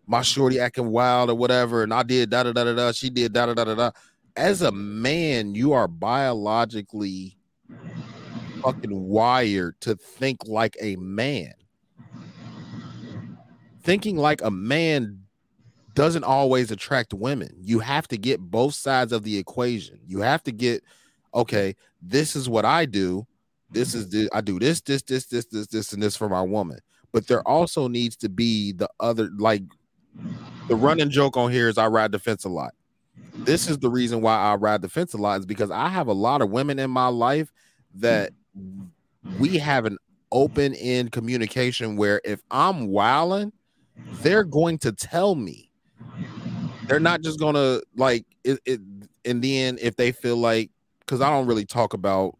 my 0.07 0.21
shorty 0.21 0.59
acting 0.59 0.87
wild 0.89 1.29
or 1.29 1.35
whatever, 1.35 1.83
and 1.83 1.93
I 1.93 2.03
did 2.03 2.29
da 2.29 2.43
da 2.43 2.51
da 2.51 2.63
da 2.65 2.73
da, 2.73 2.91
she 2.91 3.09
did 3.09 3.33
da 3.33 3.45
da 3.45 3.53
da 3.53 3.63
da 3.63 3.75
da. 3.75 3.91
As 4.35 4.61
a 4.61 4.71
man, 4.71 5.53
you 5.55 5.73
are 5.73 5.87
biologically 5.87 7.37
fucking 8.61 9.07
wired 9.07 9.79
to 9.81 9.95
think 9.95 10.39
like 10.45 10.77
a 10.79 10.95
man. 10.97 11.53
Thinking 13.83 14.17
like 14.17 14.41
a 14.41 14.51
man 14.51 15.21
doesn't 15.93 16.23
always 16.23 16.71
attract 16.71 17.13
women. 17.13 17.49
You 17.61 17.79
have 17.79 18.07
to 18.09 18.17
get 18.17 18.39
both 18.39 18.73
sides 18.75 19.11
of 19.11 19.23
the 19.23 19.37
equation. 19.37 19.99
You 20.05 20.19
have 20.19 20.43
to 20.43 20.51
get, 20.51 20.83
okay, 21.33 21.75
this 22.01 22.35
is 22.35 22.47
what 22.47 22.65
I 22.65 22.85
do. 22.85 23.25
This 23.71 23.93
is 23.93 24.09
the, 24.09 24.29
I 24.33 24.41
do 24.41 24.59
this, 24.59 24.81
this, 24.81 25.01
this, 25.03 25.25
this, 25.25 25.45
this, 25.45 25.67
this, 25.67 25.93
and 25.93 26.01
this 26.01 26.15
for 26.15 26.29
my 26.29 26.41
woman. 26.41 26.79
But 27.11 27.27
there 27.27 27.45
also 27.47 27.87
needs 27.87 28.15
to 28.17 28.29
be 28.29 28.71
the 28.73 28.89
other, 28.99 29.29
like 29.37 29.63
the 30.67 30.75
running 30.75 31.09
joke 31.09 31.35
on 31.35 31.51
here 31.51 31.67
is 31.67 31.77
I 31.77 31.87
ride 31.87 32.11
the 32.11 32.19
fence 32.19 32.45
a 32.45 32.49
lot. 32.49 32.73
This 33.33 33.69
is 33.69 33.79
the 33.79 33.89
reason 33.89 34.21
why 34.21 34.35
I 34.35 34.55
ride 34.55 34.81
the 34.81 34.89
fence 34.89 35.13
a 35.13 35.17
lot 35.17 35.39
is 35.39 35.45
because 35.45 35.71
I 35.71 35.89
have 35.89 36.07
a 36.07 36.13
lot 36.13 36.41
of 36.41 36.51
women 36.51 36.79
in 36.79 36.91
my 36.91 37.07
life 37.07 37.51
that 37.95 38.31
we 39.37 39.57
have 39.57 39.85
an 39.85 39.97
open 40.31 40.73
end 40.75 41.11
communication 41.11 41.95
where 41.95 42.21
if 42.23 42.41
I'm 42.51 42.87
wilding, 42.87 43.51
they're 44.21 44.43
going 44.43 44.77
to 44.79 44.91
tell 44.91 45.35
me. 45.35 45.71
They're 46.87 46.99
not 46.99 47.21
just 47.21 47.39
gonna 47.39 47.79
like 47.95 48.25
it, 48.43 48.59
it 48.65 48.81
in 49.23 49.39
the 49.41 49.59
end 49.61 49.79
if 49.81 49.95
they 49.95 50.11
feel 50.11 50.35
like 50.35 50.71
because 50.99 51.21
i 51.21 51.29
don't 51.29 51.45
really 51.45 51.65
talk 51.65 51.93
about 51.93 52.37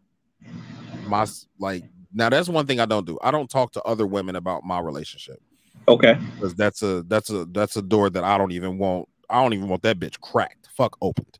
my 1.06 1.24
like 1.58 1.84
now 2.12 2.28
that's 2.28 2.48
one 2.48 2.66
thing 2.66 2.80
i 2.80 2.84
don't 2.86 3.06
do. 3.06 3.18
I 3.22 3.30
don't 3.30 3.48
talk 3.48 3.72
to 3.72 3.82
other 3.82 4.06
women 4.06 4.36
about 4.36 4.64
my 4.64 4.80
relationship. 4.80 5.40
Okay. 5.88 6.18
Because 6.38 6.54
that's 6.54 6.82
a 6.82 7.02
that's 7.04 7.30
a 7.30 7.46
that's 7.46 7.76
a 7.76 7.82
door 7.82 8.10
that 8.10 8.24
i 8.24 8.36
don't 8.36 8.52
even 8.52 8.78
want 8.78 9.08
i 9.30 9.40
don't 9.40 9.54
even 9.54 9.68
want 9.68 9.82
that 9.82 9.98
bitch 9.98 10.20
cracked. 10.20 10.68
Fuck 10.76 10.96
opened. 11.00 11.38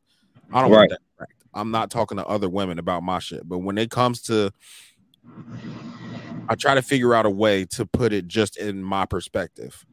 I 0.51 0.61
don't 0.61 0.71
Right. 0.71 0.77
want 0.77 0.89
that 0.91 0.99
i'm 1.53 1.71
not 1.71 1.89
talking 1.91 2.17
to 2.17 2.25
other 2.25 2.49
women 2.49 2.79
about 2.79 3.03
my 3.03 3.19
shit 3.19 3.47
but 3.47 3.59
when 3.59 3.77
it 3.77 3.89
comes 3.91 4.21
to 4.21 4.51
i 6.49 6.55
try 6.55 6.75
to 6.75 6.81
figure 6.81 7.13
out 7.13 7.25
a 7.25 7.29
way 7.29 7.65
to 7.65 7.85
put 7.85 8.13
it 8.13 8.27
just 8.27 8.57
in 8.57 8.83
my 8.83 9.05
perspective 9.05 9.85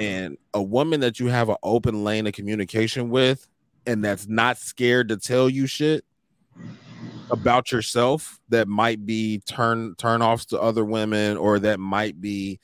And 0.00 0.36
a 0.54 0.62
woman 0.62 1.00
that 1.00 1.18
you 1.18 1.26
have 1.28 1.48
an 1.48 1.56
open 1.62 2.04
lane 2.04 2.26
of 2.26 2.32
communication 2.34 3.10
with 3.10 3.48
and 3.86 4.04
that's 4.04 4.28
not 4.28 4.58
scared 4.58 5.08
to 5.08 5.16
tell 5.16 5.48
you 5.48 5.66
shit 5.66 6.04
about 7.30 7.72
yourself 7.72 8.38
that 8.48 8.68
might 8.68 9.04
be 9.04 9.40
turn 9.46 9.94
turn 9.96 10.22
offs 10.22 10.46
to 10.46 10.60
other 10.60 10.84
women 10.84 11.36
or 11.36 11.58
that 11.58 11.78
might 11.80 12.20
be 12.20 12.58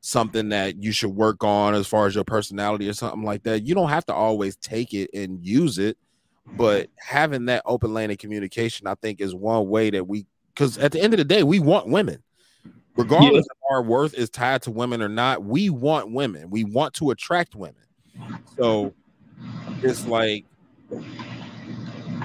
something 0.00 0.50
that 0.50 0.82
you 0.82 0.92
should 0.92 1.10
work 1.10 1.44
on 1.44 1.74
as 1.74 1.86
far 1.86 2.06
as 2.06 2.14
your 2.14 2.24
personality 2.24 2.88
or 2.88 2.92
something 2.92 3.22
like 3.22 3.42
that. 3.44 3.66
You 3.66 3.74
don't 3.74 3.88
have 3.88 4.06
to 4.06 4.14
always 4.14 4.56
take 4.56 4.94
it 4.94 5.10
and 5.14 5.44
use 5.44 5.78
it, 5.78 5.96
but 6.46 6.88
having 6.98 7.46
that 7.46 7.62
open 7.64 7.94
lane 7.94 8.10
of 8.10 8.18
communication, 8.18 8.86
I 8.86 8.94
think, 8.94 9.20
is 9.20 9.34
one 9.34 9.68
way 9.68 9.90
that 9.90 10.06
we 10.06 10.26
because 10.54 10.78
at 10.78 10.92
the 10.92 11.00
end 11.00 11.14
of 11.14 11.18
the 11.18 11.24
day, 11.24 11.42
we 11.42 11.58
want 11.58 11.88
women. 11.88 12.22
Regardless 12.96 13.46
of 13.46 13.56
our 13.70 13.82
worth 13.82 14.14
is 14.14 14.28
tied 14.28 14.62
to 14.62 14.70
women 14.70 15.00
or 15.00 15.08
not, 15.08 15.42
we 15.42 15.70
want 15.70 16.12
women. 16.12 16.50
We 16.50 16.64
want 16.64 16.92
to 16.94 17.10
attract 17.10 17.54
women. 17.54 17.82
So 18.58 18.94
it's 19.82 20.06
like 20.06 20.44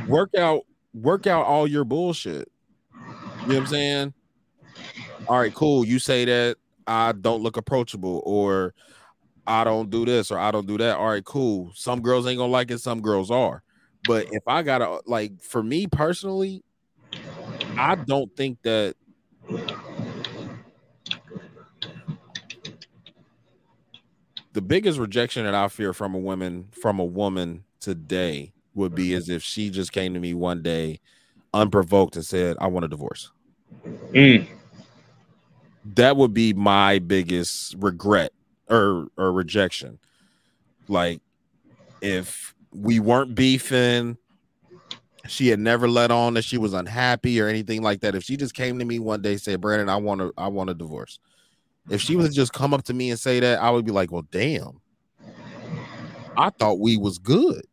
work 0.08 0.32
out, 0.38 0.64
work 0.94 1.28
out 1.28 1.46
all 1.46 1.68
your 1.68 1.86
bullshit. 1.86 2.52
You 3.44 3.50
know 3.50 3.56
what 3.56 3.60
I'm 3.62 3.68
saying? 3.68 4.14
All 5.28 5.40
right, 5.40 5.54
cool. 5.54 5.86
You 5.86 6.00
say 6.00 6.26
that 6.26 6.58
I 6.88 7.14
don't 7.14 7.42
look 7.42 7.58
approachable 7.58 8.22
or 8.26 8.74
I 9.48 9.64
don't 9.64 9.90
do 9.90 10.04
this 10.04 10.32
or 10.32 10.40
I 10.40 10.52
don't 10.52 10.68
do 10.68 10.78
that. 10.80 10.98
All 10.98 11.08
right, 11.08 11.24
cool. 11.24 11.72
Some 11.74 12.02
girls 12.02 12.28
ain't 12.28 12.38
gonna 12.38 12.52
like 12.52 12.72
it, 12.72 12.80
some 12.80 13.02
girls 13.02 13.32
are. 13.32 13.64
But 14.08 14.28
if 14.32 14.44
I 14.48 14.62
gotta 14.62 15.02
like 15.06 15.42
for 15.42 15.64
me 15.64 15.88
personally, 15.88 16.64
I 17.78 17.96
don't 17.96 18.36
think 18.36 18.62
that 18.64 18.96
the 24.54 24.62
biggest 24.62 24.98
rejection 24.98 25.44
that 25.44 25.54
I 25.54 25.68
fear 25.68 25.94
from 25.94 26.16
a 26.16 26.18
woman 26.18 26.70
from 26.72 27.00
a 27.00 27.06
woman 27.06 27.66
today 27.80 28.54
would 28.74 28.96
be 28.96 29.14
as 29.14 29.30
if 29.30 29.44
she 29.44 29.70
just 29.70 29.92
came 29.92 30.14
to 30.14 30.20
me 30.20 30.34
one 30.34 30.62
day 30.62 31.00
unprovoked 31.54 32.16
and 32.16 32.26
said, 32.26 32.58
I 32.60 32.68
want 32.68 32.86
a 32.86 32.88
divorce. 32.88 33.32
Mm. 34.12 34.48
That 35.96 36.18
would 36.18 36.34
be 36.34 36.54
my 36.54 37.00
biggest 37.00 37.76
regret 37.78 38.32
or 38.70 39.08
or 39.18 39.32
rejection. 39.32 40.00
Like 40.88 41.22
if 42.02 42.55
we 42.76 43.00
weren't 43.00 43.36
beefing, 43.36 44.18
she 45.28 45.48
had 45.48 45.60
never 45.60 45.88
let 45.88 46.12
on 46.12 46.36
that 46.36 46.44
she 46.44 46.58
was 46.58 46.74
unhappy 46.74 47.40
or 47.42 47.48
anything 47.48 47.82
like 47.82 48.02
that. 48.02 48.16
If 48.16 48.24
she 48.24 48.38
just 48.38 48.54
came 48.54 48.80
to 48.80 48.86
me 48.86 49.00
one 49.00 49.22
day 49.22 49.38
said, 49.38 49.62
Brandon, 49.62 49.90
I 49.90 49.96
want 49.98 50.22
to 50.22 50.34
I 50.38 50.48
want 50.48 50.70
a 50.70 50.74
divorce. 50.74 51.20
If 51.90 52.02
she 52.02 52.16
was 52.16 52.34
just 52.34 52.54
come 52.54 52.74
up 52.74 52.84
to 52.86 52.94
me 52.94 53.12
and 53.12 53.20
say 53.20 53.40
that, 53.40 53.62
I 53.62 53.70
would 53.70 53.86
be 53.86 53.92
like, 53.92 54.12
well, 54.12 54.26
damn. 54.32 54.82
I 56.38 56.50
thought 56.50 56.80
we 56.80 56.98
was 56.98 57.18
good. 57.18 57.64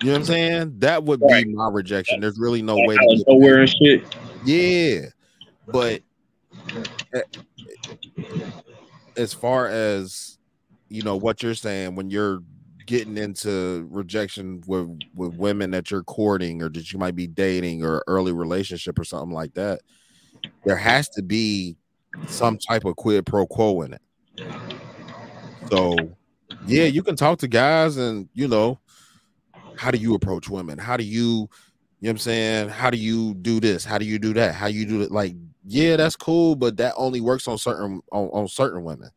You 0.00 0.06
know 0.08 0.12
what 0.12 0.18
I'm 0.18 0.24
saying? 0.24 0.78
That 0.78 1.04
would 1.04 1.20
be 1.20 1.44
my 1.46 1.68
rejection. 1.68 2.20
There's 2.20 2.38
really 2.38 2.62
no 2.62 2.76
way 2.76 2.96
to 2.96 3.24
nowhere 3.26 3.60
and 3.60 3.68
shit. 3.68 4.14
yeah, 4.44 5.06
but 5.66 6.02
eh, 7.14 7.22
as 9.16 9.32
far 9.32 9.68
as 9.68 10.36
you 10.88 11.02
know, 11.02 11.16
what 11.16 11.42
you're 11.42 11.54
saying 11.54 11.94
when 11.94 12.10
you're 12.10 12.42
getting 12.86 13.18
into 13.18 13.86
rejection 13.90 14.62
with 14.66 14.98
with 15.14 15.34
women 15.34 15.70
that 15.72 15.90
you're 15.90 16.04
courting 16.04 16.62
or 16.62 16.68
that 16.70 16.92
you 16.92 16.98
might 16.98 17.16
be 17.16 17.26
dating 17.26 17.84
or 17.84 18.02
early 18.06 18.32
relationship 18.32 18.98
or 18.98 19.04
something 19.04 19.34
like 19.34 19.52
that, 19.54 19.80
there 20.64 20.76
has 20.76 21.08
to 21.10 21.22
be 21.22 21.76
some 22.26 22.56
type 22.56 22.84
of 22.84 22.96
quid 22.96 23.26
pro 23.26 23.46
quo 23.46 23.82
in 23.82 23.94
it. 23.94 24.02
So, 25.70 25.96
yeah, 26.66 26.84
you 26.84 27.02
can 27.02 27.16
talk 27.16 27.38
to 27.40 27.48
guys 27.48 27.96
and 27.96 28.28
you 28.34 28.48
know, 28.48 28.78
how 29.76 29.90
do 29.90 29.98
you 29.98 30.14
approach 30.14 30.48
women? 30.48 30.78
How 30.78 30.96
do 30.96 31.04
you, 31.04 31.20
you 31.20 31.28
know 31.42 31.48
what 31.98 32.10
I'm 32.10 32.18
saying? 32.18 32.68
How 32.68 32.90
do 32.90 32.98
you 32.98 33.34
do 33.34 33.60
this? 33.60 33.84
How 33.84 33.98
do 33.98 34.04
you 34.04 34.18
do 34.18 34.32
that? 34.34 34.54
How 34.54 34.66
you 34.66 34.86
do 34.86 35.02
it? 35.02 35.10
Like, 35.10 35.34
yeah, 35.66 35.96
that's 35.96 36.16
cool, 36.16 36.54
but 36.54 36.76
that 36.76 36.94
only 36.96 37.20
works 37.20 37.48
on 37.48 37.58
certain 37.58 38.00
on, 38.12 38.28
on 38.28 38.48
certain 38.48 38.84
women. 38.84 39.10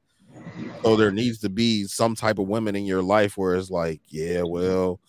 So 0.86 0.96
there 0.96 1.12
needs 1.12 1.40
to 1.40 1.50
be 1.50 1.86
some 1.86 2.16
type 2.16 2.40
of 2.40 2.48
women 2.48 2.76
in 2.76 2.86
your 2.86 3.02
life 3.04 3.38
where 3.38 3.56
it's 3.56 3.70
like, 3.70 4.02
yeah, 4.10 4.44
well, 4.44 5.00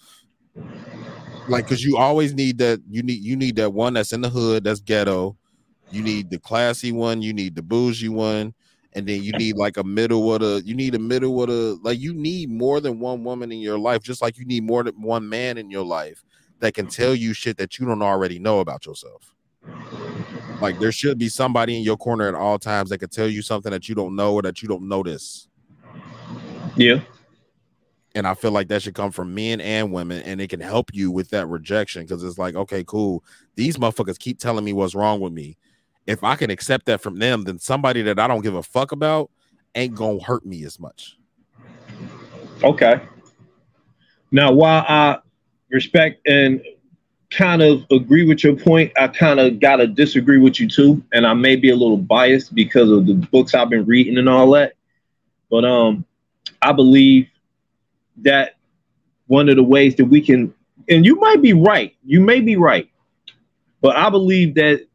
like 1.46 1.66
because 1.66 1.82
you 1.84 1.96
always 1.96 2.34
need 2.34 2.58
that. 2.58 2.80
You 2.88 3.02
need 3.02 3.22
you 3.22 3.36
need 3.36 3.56
that 3.56 3.72
one 3.72 3.94
that's 3.94 4.12
in 4.12 4.20
the 4.20 4.30
hood, 4.30 4.64
that's 4.64 4.80
ghetto. 4.80 5.36
You 5.90 6.02
need 6.02 6.30
the 6.30 6.38
classy 6.38 6.92
one. 6.92 7.22
You 7.22 7.32
need 7.32 7.56
the 7.56 7.62
bougie 7.62 8.08
one, 8.08 8.54
and 8.94 9.06
then 9.06 9.22
you 9.22 9.32
need 9.32 9.56
like 9.56 9.76
a 9.76 9.84
middle 9.84 10.32
of 10.34 10.40
the. 10.42 10.62
You 10.64 10.74
need 10.74 10.94
a 10.94 10.98
middle 10.98 11.42
of 11.42 11.48
the. 11.48 11.78
Like 11.82 12.00
you 12.00 12.14
need 12.14 12.50
more 12.50 12.80
than 12.80 13.00
one 13.00 13.24
woman 13.24 13.52
in 13.52 13.58
your 13.60 13.78
life, 13.78 14.02
just 14.02 14.22
like 14.22 14.38
you 14.38 14.46
need 14.46 14.64
more 14.64 14.84
than 14.84 15.00
one 15.02 15.28
man 15.28 15.58
in 15.58 15.70
your 15.70 15.84
life 15.84 16.24
that 16.60 16.74
can 16.74 16.86
tell 16.88 17.14
you 17.14 17.34
shit 17.34 17.56
that 17.58 17.78
you 17.78 17.86
don't 17.86 18.02
already 18.02 18.38
know 18.38 18.60
about 18.60 18.86
yourself. 18.86 19.34
Like 20.60 20.78
there 20.78 20.92
should 20.92 21.18
be 21.18 21.28
somebody 21.28 21.76
in 21.76 21.82
your 21.82 21.96
corner 21.96 22.28
at 22.28 22.34
all 22.34 22.58
times 22.58 22.90
that 22.90 22.98
can 22.98 23.08
tell 23.08 23.28
you 23.28 23.42
something 23.42 23.72
that 23.72 23.88
you 23.88 23.94
don't 23.94 24.14
know 24.14 24.34
or 24.34 24.42
that 24.42 24.62
you 24.62 24.68
don't 24.68 24.88
notice. 24.88 25.48
Yeah. 26.76 27.00
And 28.14 28.26
I 28.26 28.34
feel 28.34 28.50
like 28.50 28.68
that 28.68 28.82
should 28.82 28.94
come 28.94 29.12
from 29.12 29.34
men 29.34 29.60
and 29.60 29.92
women, 29.92 30.22
and 30.24 30.40
it 30.40 30.50
can 30.50 30.60
help 30.60 30.90
you 30.92 31.12
with 31.12 31.30
that 31.30 31.46
rejection 31.46 32.02
because 32.02 32.24
it's 32.24 32.38
like, 32.38 32.56
okay, 32.56 32.82
cool. 32.84 33.24
These 33.54 33.76
motherfuckers 33.76 34.18
keep 34.18 34.38
telling 34.38 34.64
me 34.64 34.72
what's 34.72 34.96
wrong 34.96 35.20
with 35.20 35.32
me. 35.32 35.56
If 36.06 36.24
I 36.24 36.34
can 36.34 36.50
accept 36.50 36.86
that 36.86 37.00
from 37.00 37.18
them, 37.20 37.44
then 37.44 37.58
somebody 37.58 38.02
that 38.02 38.18
I 38.18 38.26
don't 38.26 38.42
give 38.42 38.56
a 38.56 38.64
fuck 38.64 38.90
about 38.90 39.30
ain't 39.76 39.94
gonna 39.94 40.22
hurt 40.22 40.44
me 40.44 40.64
as 40.64 40.80
much. 40.80 41.16
Okay. 42.64 43.00
Now, 44.32 44.52
while 44.52 44.84
I 44.88 45.18
respect 45.70 46.26
and 46.26 46.62
kind 47.30 47.62
of 47.62 47.84
agree 47.90 48.26
with 48.26 48.42
your 48.42 48.56
point, 48.56 48.92
I 49.00 49.08
kind 49.08 49.38
of 49.40 49.60
gotta 49.60 49.86
disagree 49.86 50.38
with 50.38 50.58
you 50.60 50.68
too, 50.68 51.02
and 51.12 51.26
I 51.26 51.34
may 51.34 51.56
be 51.56 51.70
a 51.70 51.76
little 51.76 51.96
biased 51.96 52.54
because 52.54 52.90
of 52.90 53.06
the 53.06 53.14
books 53.14 53.54
I've 53.54 53.70
been 53.70 53.86
reading 53.86 54.18
and 54.18 54.28
all 54.28 54.50
that. 54.52 54.74
But 55.50 55.64
um, 55.64 56.04
I 56.62 56.72
believe 56.72 57.28
that 58.18 58.56
one 59.26 59.48
of 59.48 59.56
the 59.56 59.62
ways 59.62 59.94
that 59.96 60.04
we 60.04 60.20
can, 60.20 60.52
and 60.88 61.04
you 61.04 61.16
might 61.16 61.40
be 61.40 61.52
right, 61.52 61.94
you 62.04 62.20
may 62.20 62.40
be 62.40 62.56
right, 62.56 62.90
but 63.80 63.96
I 63.96 64.10
believe 64.10 64.54
that 64.56 64.86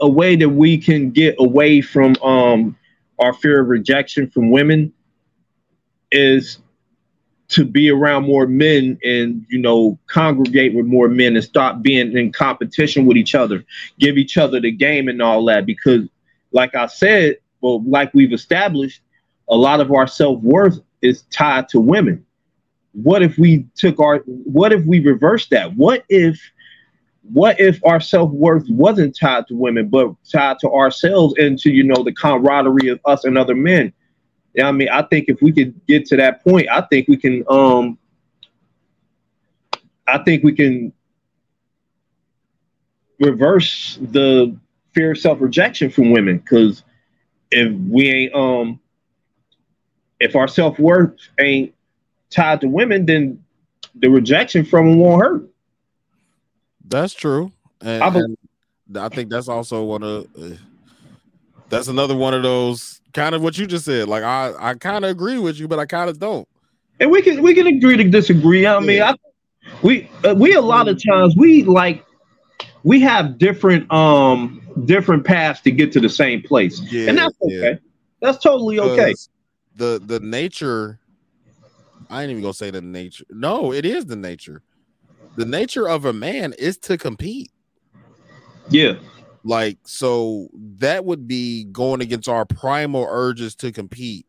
a 0.00 0.08
way 0.08 0.36
that 0.36 0.48
we 0.48 0.76
can 0.76 1.10
get 1.10 1.36
away 1.38 1.80
from 1.80 2.16
um 2.22 2.76
our 3.18 3.32
fear 3.32 3.60
of 3.60 3.68
rejection 3.68 4.28
from 4.28 4.50
women 4.50 4.92
is 6.10 6.58
to 7.52 7.64
be 7.64 7.90
around 7.90 8.24
more 8.24 8.46
men 8.46 8.98
and 9.04 9.44
you 9.48 9.58
know 9.58 9.98
congregate 10.06 10.74
with 10.74 10.86
more 10.86 11.08
men 11.08 11.36
and 11.36 11.44
stop 11.44 11.82
being 11.82 12.16
in 12.16 12.32
competition 12.32 13.06
with 13.06 13.16
each 13.16 13.34
other 13.34 13.64
give 13.98 14.18
each 14.18 14.36
other 14.36 14.60
the 14.60 14.70
game 14.70 15.08
and 15.08 15.22
all 15.22 15.44
that. 15.44 15.66
Because 15.66 16.08
like 16.52 16.74
i 16.74 16.86
said 16.86 17.36
well 17.60 17.82
like 17.88 18.12
we've 18.14 18.32
established 18.32 19.00
a 19.48 19.56
lot 19.56 19.80
of 19.80 19.92
our 19.92 20.06
self-worth 20.06 20.80
is 21.02 21.22
tied 21.30 21.68
to 21.68 21.80
women. 21.80 22.24
What 22.92 23.22
if 23.22 23.36
we 23.38 23.66
took 23.74 23.98
our 24.00 24.18
what 24.26 24.72
if 24.72 24.84
we 24.86 25.00
reversed 25.00 25.50
that? 25.50 25.74
What 25.76 26.04
if 26.08 26.40
what 27.32 27.60
if 27.60 27.80
our 27.84 28.00
self-worth 28.00 28.68
wasn't 28.68 29.16
tied 29.16 29.46
to 29.48 29.54
women 29.54 29.88
but 29.88 30.12
tied 30.30 30.58
to 30.60 30.70
ourselves 30.70 31.34
and 31.38 31.58
to 31.58 31.70
you 31.70 31.84
know 31.84 32.02
the 32.02 32.12
camaraderie 32.12 32.88
of 32.88 33.00
us 33.04 33.24
and 33.24 33.38
other 33.38 33.54
men 33.54 33.92
yeah, 34.54 34.68
I 34.68 34.72
mean, 34.72 34.88
I 34.88 35.02
think 35.02 35.26
if 35.28 35.40
we 35.40 35.52
could 35.52 35.80
get 35.86 36.06
to 36.06 36.16
that 36.16 36.44
point, 36.44 36.68
I 36.70 36.82
think 36.82 37.08
we 37.08 37.16
can. 37.16 37.44
Um, 37.48 37.98
I 40.06 40.18
think 40.18 40.42
we 40.42 40.52
can 40.52 40.92
reverse 43.18 43.98
the 44.00 44.56
fear 44.92 45.12
of 45.12 45.18
self-rejection 45.18 45.90
from 45.90 46.10
women. 46.10 46.38
Because 46.38 46.82
if 47.50 47.72
we 47.88 48.10
ain't, 48.10 48.34
um, 48.34 48.80
if 50.20 50.36
our 50.36 50.48
self-worth 50.48 51.16
ain't 51.40 51.74
tied 52.30 52.60
to 52.62 52.68
women, 52.68 53.06
then 53.06 53.42
the 53.94 54.08
rejection 54.08 54.64
from 54.64 54.88
them 54.88 54.98
won't 54.98 55.22
hurt. 55.22 55.48
That's 56.86 57.14
true. 57.14 57.52
And, 57.80 58.02
I 58.02 58.10
bel- 58.10 58.36
and 58.88 58.98
I 58.98 59.08
think 59.08 59.30
that's 59.30 59.48
also 59.48 59.84
one 59.84 60.02
of 60.02 60.26
uh, 60.38 60.56
that's 61.68 61.88
another 61.88 62.16
one 62.16 62.34
of 62.34 62.42
those 62.42 63.00
kind 63.12 63.34
of 63.34 63.42
what 63.42 63.58
you 63.58 63.66
just 63.66 63.84
said. 63.84 64.08
Like 64.08 64.22
I, 64.22 64.52
I 64.58 64.74
kind 64.74 65.04
of 65.04 65.10
agree 65.10 65.38
with 65.38 65.58
you, 65.58 65.68
but 65.68 65.78
I 65.78 65.86
kind 65.86 66.08
of 66.10 66.18
don't. 66.18 66.46
and 67.00 67.10
we 67.10 67.22
can 67.22 67.42
we 67.42 67.54
can 67.54 67.66
agree 67.66 67.96
to 67.96 68.04
disagree. 68.04 68.66
I 68.66 68.78
mean, 68.80 69.02
I, 69.02 69.14
we 69.82 70.10
uh, 70.24 70.34
we 70.36 70.54
a 70.54 70.60
lot 70.60 70.88
of 70.88 71.00
times 71.04 71.34
we 71.36 71.64
like 71.64 72.04
we 72.84 73.00
have 73.00 73.38
different 73.38 73.90
um 73.92 74.60
different 74.84 75.24
paths 75.24 75.60
to 75.62 75.70
get 75.70 75.92
to 75.92 76.00
the 76.00 76.08
same 76.08 76.42
place, 76.42 76.80
Yeah, 76.90 77.10
and 77.10 77.18
that's 77.18 77.36
yeah. 77.42 77.58
okay. 77.58 77.78
That's 78.20 78.38
totally 78.38 78.78
okay. 78.78 79.14
The 79.76 80.00
the 80.04 80.20
nature, 80.20 81.00
I 82.10 82.22
ain't 82.22 82.30
even 82.30 82.42
gonna 82.42 82.54
say 82.54 82.70
the 82.70 82.82
nature. 82.82 83.24
No, 83.30 83.72
it 83.72 83.84
is 83.84 84.06
the 84.06 84.16
nature. 84.16 84.62
The 85.36 85.46
nature 85.46 85.88
of 85.88 86.04
a 86.04 86.12
man 86.12 86.52
is 86.58 86.76
to 86.78 86.98
compete. 86.98 87.50
Yeah. 88.68 88.94
Like 89.44 89.78
so 89.84 90.48
that 90.78 91.04
would 91.04 91.26
be 91.26 91.64
going 91.64 92.00
against 92.00 92.28
our 92.28 92.44
primal 92.44 93.06
urges 93.10 93.54
to 93.56 93.72
compete. 93.72 94.26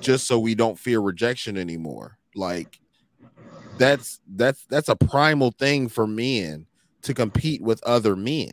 just 0.00 0.26
so 0.26 0.38
we 0.38 0.54
don't 0.54 0.78
fear 0.78 1.00
rejection 1.00 1.56
anymore. 1.56 2.18
Like 2.34 2.78
that's 3.78 4.20
that's 4.34 4.64
that's 4.66 4.88
a 4.88 4.96
primal 4.96 5.52
thing 5.52 5.88
for 5.88 6.06
men 6.06 6.66
to 7.02 7.14
compete 7.14 7.62
with 7.62 7.82
other 7.84 8.16
men. 8.16 8.50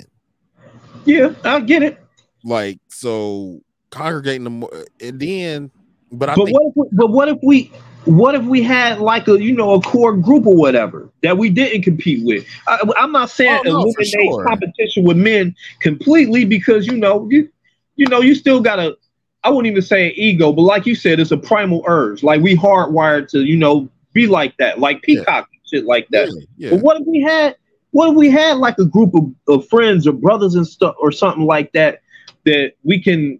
Yeah, 1.06 1.34
I 1.44 1.60
get 1.62 1.84
it. 1.84 2.00
Like 2.44 2.80
so 2.90 3.62
congregating 3.92 4.44
them 4.44 4.64
and 5.02 5.16
uh, 5.16 5.26
then 5.26 5.72
but 6.12 6.30
I 6.30 6.36
but 6.36 6.46
think 6.46 6.58
what 6.58 6.68
if 6.68 6.74
we, 6.76 6.88
but 6.92 7.08
what 7.08 7.28
if 7.28 7.38
we 7.44 7.72
what 8.06 8.36
if 8.36 8.44
we 8.44 8.64
had 8.64 9.00
like 9.00 9.28
a 9.28 9.42
you 9.42 9.54
know 9.54 9.74
a 9.74 9.82
core 9.82 10.16
group 10.16 10.46
or 10.46 10.56
whatever 10.56 11.10
that 11.22 11.38
we 11.38 11.50
didn't 11.50 11.84
compete 11.84 12.26
with? 12.26 12.46
I, 12.68 12.80
I'm 12.98 13.12
not 13.12 13.30
saying 13.30 13.62
Oh, 13.66 13.72
no, 13.72 13.80
eliminate 13.82 14.12
sure. 14.12 14.46
competition 14.46 15.04
with 15.04 15.18
men 15.18 15.56
completely 15.82 16.46
because 16.46 16.88
you 16.88 16.98
know 16.98 17.28
you 17.30 17.50
you 17.96 18.08
know 18.08 18.22
you 18.22 18.36
still 18.36 18.62
gotta. 18.62 18.98
I 19.44 19.50
wouldn't 19.50 19.72
even 19.72 19.82
say 19.82 20.08
an 20.08 20.14
ego, 20.16 20.52
but 20.52 20.64
like 20.64 20.86
you 20.86 20.96
said, 20.96 21.20
it's 21.20 21.32
a 21.32 21.38
primal 21.38 21.84
urge. 21.88 22.24
Like 22.24 22.42
we 22.42 22.56
hardwired 22.56 23.30
to 23.30 23.44
you 23.44 23.58
know 23.58 23.90
be 24.14 24.28
like 24.28 24.56
that, 24.58 24.80
like 24.80 25.02
peacock 25.02 25.48
and 25.52 25.62
shit 25.70 25.86
like 25.86 26.08
that. 26.10 26.30
yeah. 26.58 26.72
But 26.72 26.82
what 26.82 27.00
if 27.00 27.08
we 27.08 27.22
had 27.22 27.56
what 27.92 28.10
if 28.10 28.16
we 28.16 28.30
had 28.30 28.58
like 28.58 28.78
a 28.78 28.86
group 28.86 29.14
of, 29.16 29.34
of 29.48 29.68
friends 29.68 30.06
or 30.08 30.14
brothers 30.14 30.56
and 30.56 30.68
stuff 30.68 30.96
or 31.00 31.12
something 31.12 31.46
like 31.46 31.72
that 31.74 32.02
that 32.46 32.74
we 32.84 33.02
can 33.02 33.40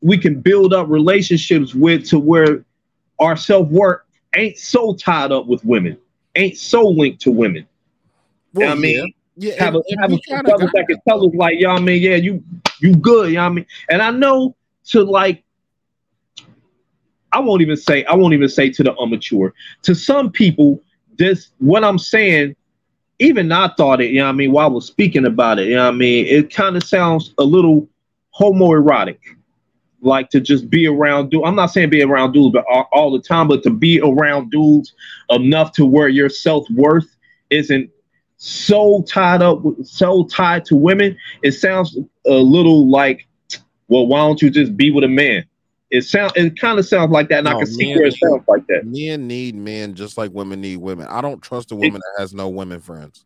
we 0.00 0.18
can 0.18 0.40
build 0.40 0.72
up 0.72 0.88
relationships 0.88 1.74
with 1.74 2.08
to 2.08 2.18
where 2.18 2.64
our 3.20 3.36
self-worth 3.36 4.00
ain't 4.34 4.58
so 4.58 4.94
tied 4.94 5.30
up 5.30 5.46
with 5.46 5.64
women, 5.64 5.96
ain't 6.34 6.56
so 6.56 6.88
linked 6.88 7.20
to 7.22 7.30
women. 7.30 7.66
You 8.54 8.60
know 8.60 8.66
what 8.66 8.72
I 8.72 8.74
mean, 8.80 9.14
yeah, 9.36 9.54
have 9.62 9.74
a 9.74 9.78
and- 9.78 9.84
and 10.30 10.46
have 10.46 10.62
a 10.62 10.66
that 10.72 10.86
can 10.88 10.98
tell 11.06 11.24
us 11.26 11.34
like, 11.34 11.60
y'all 11.60 11.80
mean, 11.80 12.02
yeah, 12.02 12.16
you 12.16 12.42
you 12.80 12.96
good, 12.96 13.30
you 13.30 13.36
know 13.36 13.44
I 13.44 13.48
mean? 13.50 13.66
And 13.88 14.02
I 14.02 14.10
know 14.10 14.56
to 14.86 15.02
like 15.02 15.44
I 17.32 17.38
won't 17.38 17.62
even 17.62 17.76
say 17.76 18.04
I 18.04 18.14
won't 18.14 18.34
even 18.34 18.48
say 18.48 18.70
to 18.70 18.82
the 18.82 18.94
immature. 18.96 19.54
To 19.82 19.94
some 19.94 20.30
people, 20.30 20.80
this 21.16 21.52
what 21.58 21.84
I'm 21.84 21.98
saying, 21.98 22.56
even 23.18 23.52
I 23.52 23.68
thought 23.76 24.00
it, 24.00 24.10
you 24.10 24.18
know 24.18 24.24
what 24.24 24.30
I 24.30 24.32
mean, 24.32 24.52
while 24.52 24.66
I 24.66 24.70
was 24.70 24.86
speaking 24.86 25.26
about 25.26 25.58
it, 25.58 25.68
you 25.68 25.76
know 25.76 25.84
what 25.84 25.94
I 25.94 25.96
mean, 25.96 26.26
it 26.26 26.52
kind 26.52 26.76
of 26.76 26.82
sounds 26.82 27.34
a 27.38 27.44
little 27.44 27.88
homoerotic. 28.38 29.18
Like 30.02 30.30
to 30.30 30.40
just 30.40 30.70
be 30.70 30.86
around 30.86 31.30
dudes. 31.30 31.44
I'm 31.46 31.54
not 31.54 31.66
saying 31.66 31.90
be 31.90 32.02
around 32.02 32.32
dudes, 32.32 32.52
but 32.52 32.64
all, 32.70 32.88
all 32.92 33.12
the 33.12 33.20
time, 33.20 33.48
but 33.48 33.62
to 33.64 33.70
be 33.70 34.00
around 34.00 34.50
dudes 34.50 34.94
enough 35.30 35.72
to 35.72 35.84
where 35.84 36.08
your 36.08 36.28
self-worth 36.28 37.16
isn't 37.50 37.90
so 38.38 39.02
tied 39.02 39.42
up 39.42 39.62
so 39.82 40.24
tied 40.24 40.64
to 40.64 40.76
women, 40.76 41.16
it 41.42 41.52
sounds 41.52 41.98
a 42.26 42.30
little 42.30 42.88
like, 42.88 43.26
well, 43.88 44.06
why 44.06 44.20
don't 44.20 44.40
you 44.40 44.48
just 44.48 44.76
be 44.76 44.90
with 44.90 45.04
a 45.04 45.08
man? 45.08 45.44
It 45.90 46.02
sound 46.02 46.32
it 46.36 46.58
kind 46.58 46.78
of 46.78 46.86
sounds 46.86 47.10
like 47.10 47.28
that, 47.30 47.40
and 47.40 47.48
I 47.48 47.54
can 47.54 47.66
see 47.66 47.88
where 47.94 48.06
it 48.06 48.14
need- 48.14 48.28
sounds 48.28 48.44
like 48.48 48.66
that. 48.68 48.86
Men 48.86 49.26
need 49.26 49.56
men 49.56 49.94
just 49.94 50.16
like 50.16 50.32
women 50.32 50.60
need 50.60 50.78
women. 50.78 51.08
I 51.08 51.20
don't 51.20 51.42
trust 51.42 51.72
a 51.72 51.76
woman 51.76 51.94
that 51.94 52.20
has 52.20 52.32
no 52.32 52.48
women 52.48 52.80
friends. 52.80 53.24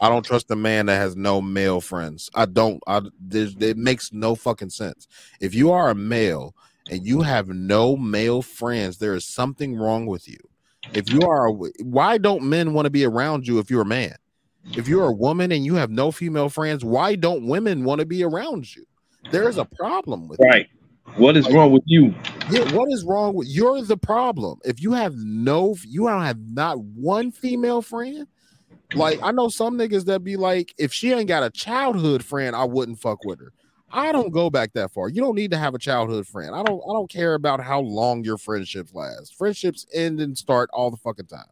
I 0.00 0.08
don't 0.08 0.24
trust 0.24 0.50
a 0.50 0.56
man 0.56 0.86
that 0.86 0.96
has 0.96 1.16
no 1.16 1.40
male 1.40 1.80
friends. 1.80 2.30
I 2.34 2.46
don't. 2.46 2.82
I 2.86 3.02
it 3.30 3.76
makes 3.76 4.12
no 4.12 4.34
fucking 4.34 4.70
sense. 4.70 5.08
If 5.40 5.54
you 5.54 5.72
are 5.72 5.90
a 5.90 5.94
male 5.94 6.54
and 6.90 7.06
you 7.06 7.22
have 7.22 7.48
no 7.48 7.96
male 7.96 8.42
friends, 8.42 8.98
there 8.98 9.14
is 9.14 9.24
something 9.24 9.76
wrong 9.76 10.06
with 10.06 10.28
you. 10.28 10.38
If 10.92 11.10
you 11.10 11.22
are, 11.22 11.48
a, 11.48 11.52
why 11.82 12.18
don't 12.18 12.44
men 12.44 12.72
want 12.72 12.86
to 12.86 12.90
be 12.90 13.04
around 13.04 13.46
you 13.46 13.58
if 13.58 13.70
you're 13.70 13.82
a 13.82 13.86
man? 13.86 14.14
If 14.72 14.88
you're 14.88 15.06
a 15.06 15.12
woman 15.12 15.52
and 15.52 15.64
you 15.64 15.74
have 15.76 15.90
no 15.90 16.10
female 16.10 16.48
friends, 16.48 16.84
why 16.84 17.14
don't 17.14 17.46
women 17.46 17.84
want 17.84 18.00
to 18.00 18.06
be 18.06 18.24
around 18.24 18.74
you? 18.74 18.84
There's 19.30 19.58
a 19.58 19.64
problem 19.64 20.28
with 20.28 20.40
it. 20.40 20.44
Right. 20.44 20.68
What 21.16 21.36
is 21.36 21.50
wrong 21.50 21.72
with 21.72 21.84
you? 21.86 22.14
Yeah, 22.50 22.70
what 22.74 22.92
is 22.92 23.04
wrong 23.04 23.34
with 23.34 23.48
you're 23.48 23.80
the 23.82 23.96
problem? 23.96 24.58
If 24.64 24.82
you 24.82 24.92
have 24.92 25.14
no, 25.16 25.76
you 25.86 26.08
don't 26.08 26.22
have 26.22 26.40
not 26.50 26.78
one 26.80 27.30
female 27.30 27.80
friend. 27.80 28.26
Like 28.94 29.20
I 29.22 29.32
know 29.32 29.48
some 29.48 29.76
niggas 29.76 30.04
that 30.06 30.22
be 30.22 30.36
like, 30.36 30.74
if 30.78 30.92
she 30.92 31.12
ain't 31.12 31.28
got 31.28 31.42
a 31.42 31.50
childhood 31.50 32.24
friend, 32.24 32.54
I 32.54 32.64
wouldn't 32.64 33.00
fuck 33.00 33.24
with 33.24 33.40
her. 33.40 33.52
I 33.90 34.12
don't 34.12 34.32
go 34.32 34.50
back 34.50 34.72
that 34.74 34.92
far. 34.92 35.08
You 35.08 35.22
don't 35.22 35.36
need 35.36 35.52
to 35.52 35.58
have 35.58 35.74
a 35.74 35.78
childhood 35.78 36.26
friend. 36.26 36.54
I 36.54 36.62
don't. 36.62 36.80
I 36.88 36.92
don't 36.92 37.10
care 37.10 37.34
about 37.34 37.60
how 37.60 37.80
long 37.80 38.24
your 38.24 38.38
friendships 38.38 38.94
last. 38.94 39.34
Friendships 39.36 39.86
end 39.94 40.20
and 40.20 40.36
start 40.36 40.70
all 40.72 40.90
the 40.90 40.96
fucking 40.96 41.26
time. 41.26 41.46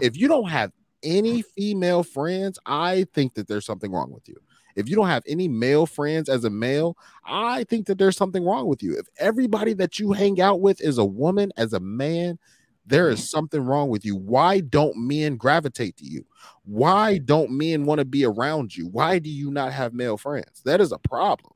If 0.00 0.16
you 0.16 0.28
don't 0.28 0.48
have 0.48 0.72
any 1.02 1.42
female 1.42 2.02
friends, 2.02 2.58
I 2.66 3.06
think 3.14 3.34
that 3.34 3.48
there's 3.48 3.64
something 3.64 3.92
wrong 3.92 4.12
with 4.12 4.28
you. 4.28 4.36
If 4.74 4.90
you 4.90 4.96
don't 4.96 5.08
have 5.08 5.22
any 5.26 5.48
male 5.48 5.86
friends 5.86 6.28
as 6.28 6.44
a 6.44 6.50
male, 6.50 6.98
I 7.24 7.64
think 7.64 7.86
that 7.86 7.96
there's 7.98 8.16
something 8.16 8.44
wrong 8.44 8.66
with 8.66 8.82
you. 8.82 8.94
If 8.98 9.06
everybody 9.18 9.72
that 9.74 9.98
you 9.98 10.12
hang 10.12 10.40
out 10.40 10.60
with 10.60 10.82
is 10.82 10.98
a 10.98 11.04
woman 11.04 11.50
as 11.56 11.72
a 11.72 11.80
man, 11.80 12.38
there 12.86 13.10
is 13.10 13.28
something 13.28 13.60
wrong 13.60 13.88
with 13.88 14.04
you. 14.04 14.16
Why 14.16 14.60
don't 14.60 14.96
men 14.96 15.36
gravitate 15.36 15.96
to 15.98 16.04
you? 16.04 16.24
Why 16.64 17.18
don't 17.18 17.50
men 17.50 17.84
want 17.84 17.98
to 17.98 18.04
be 18.04 18.24
around 18.24 18.76
you? 18.76 18.86
Why 18.88 19.18
do 19.18 19.30
you 19.30 19.50
not 19.50 19.72
have 19.72 19.92
male 19.92 20.16
friends? 20.16 20.62
That 20.64 20.80
is 20.80 20.92
a 20.92 20.98
problem. 20.98 21.52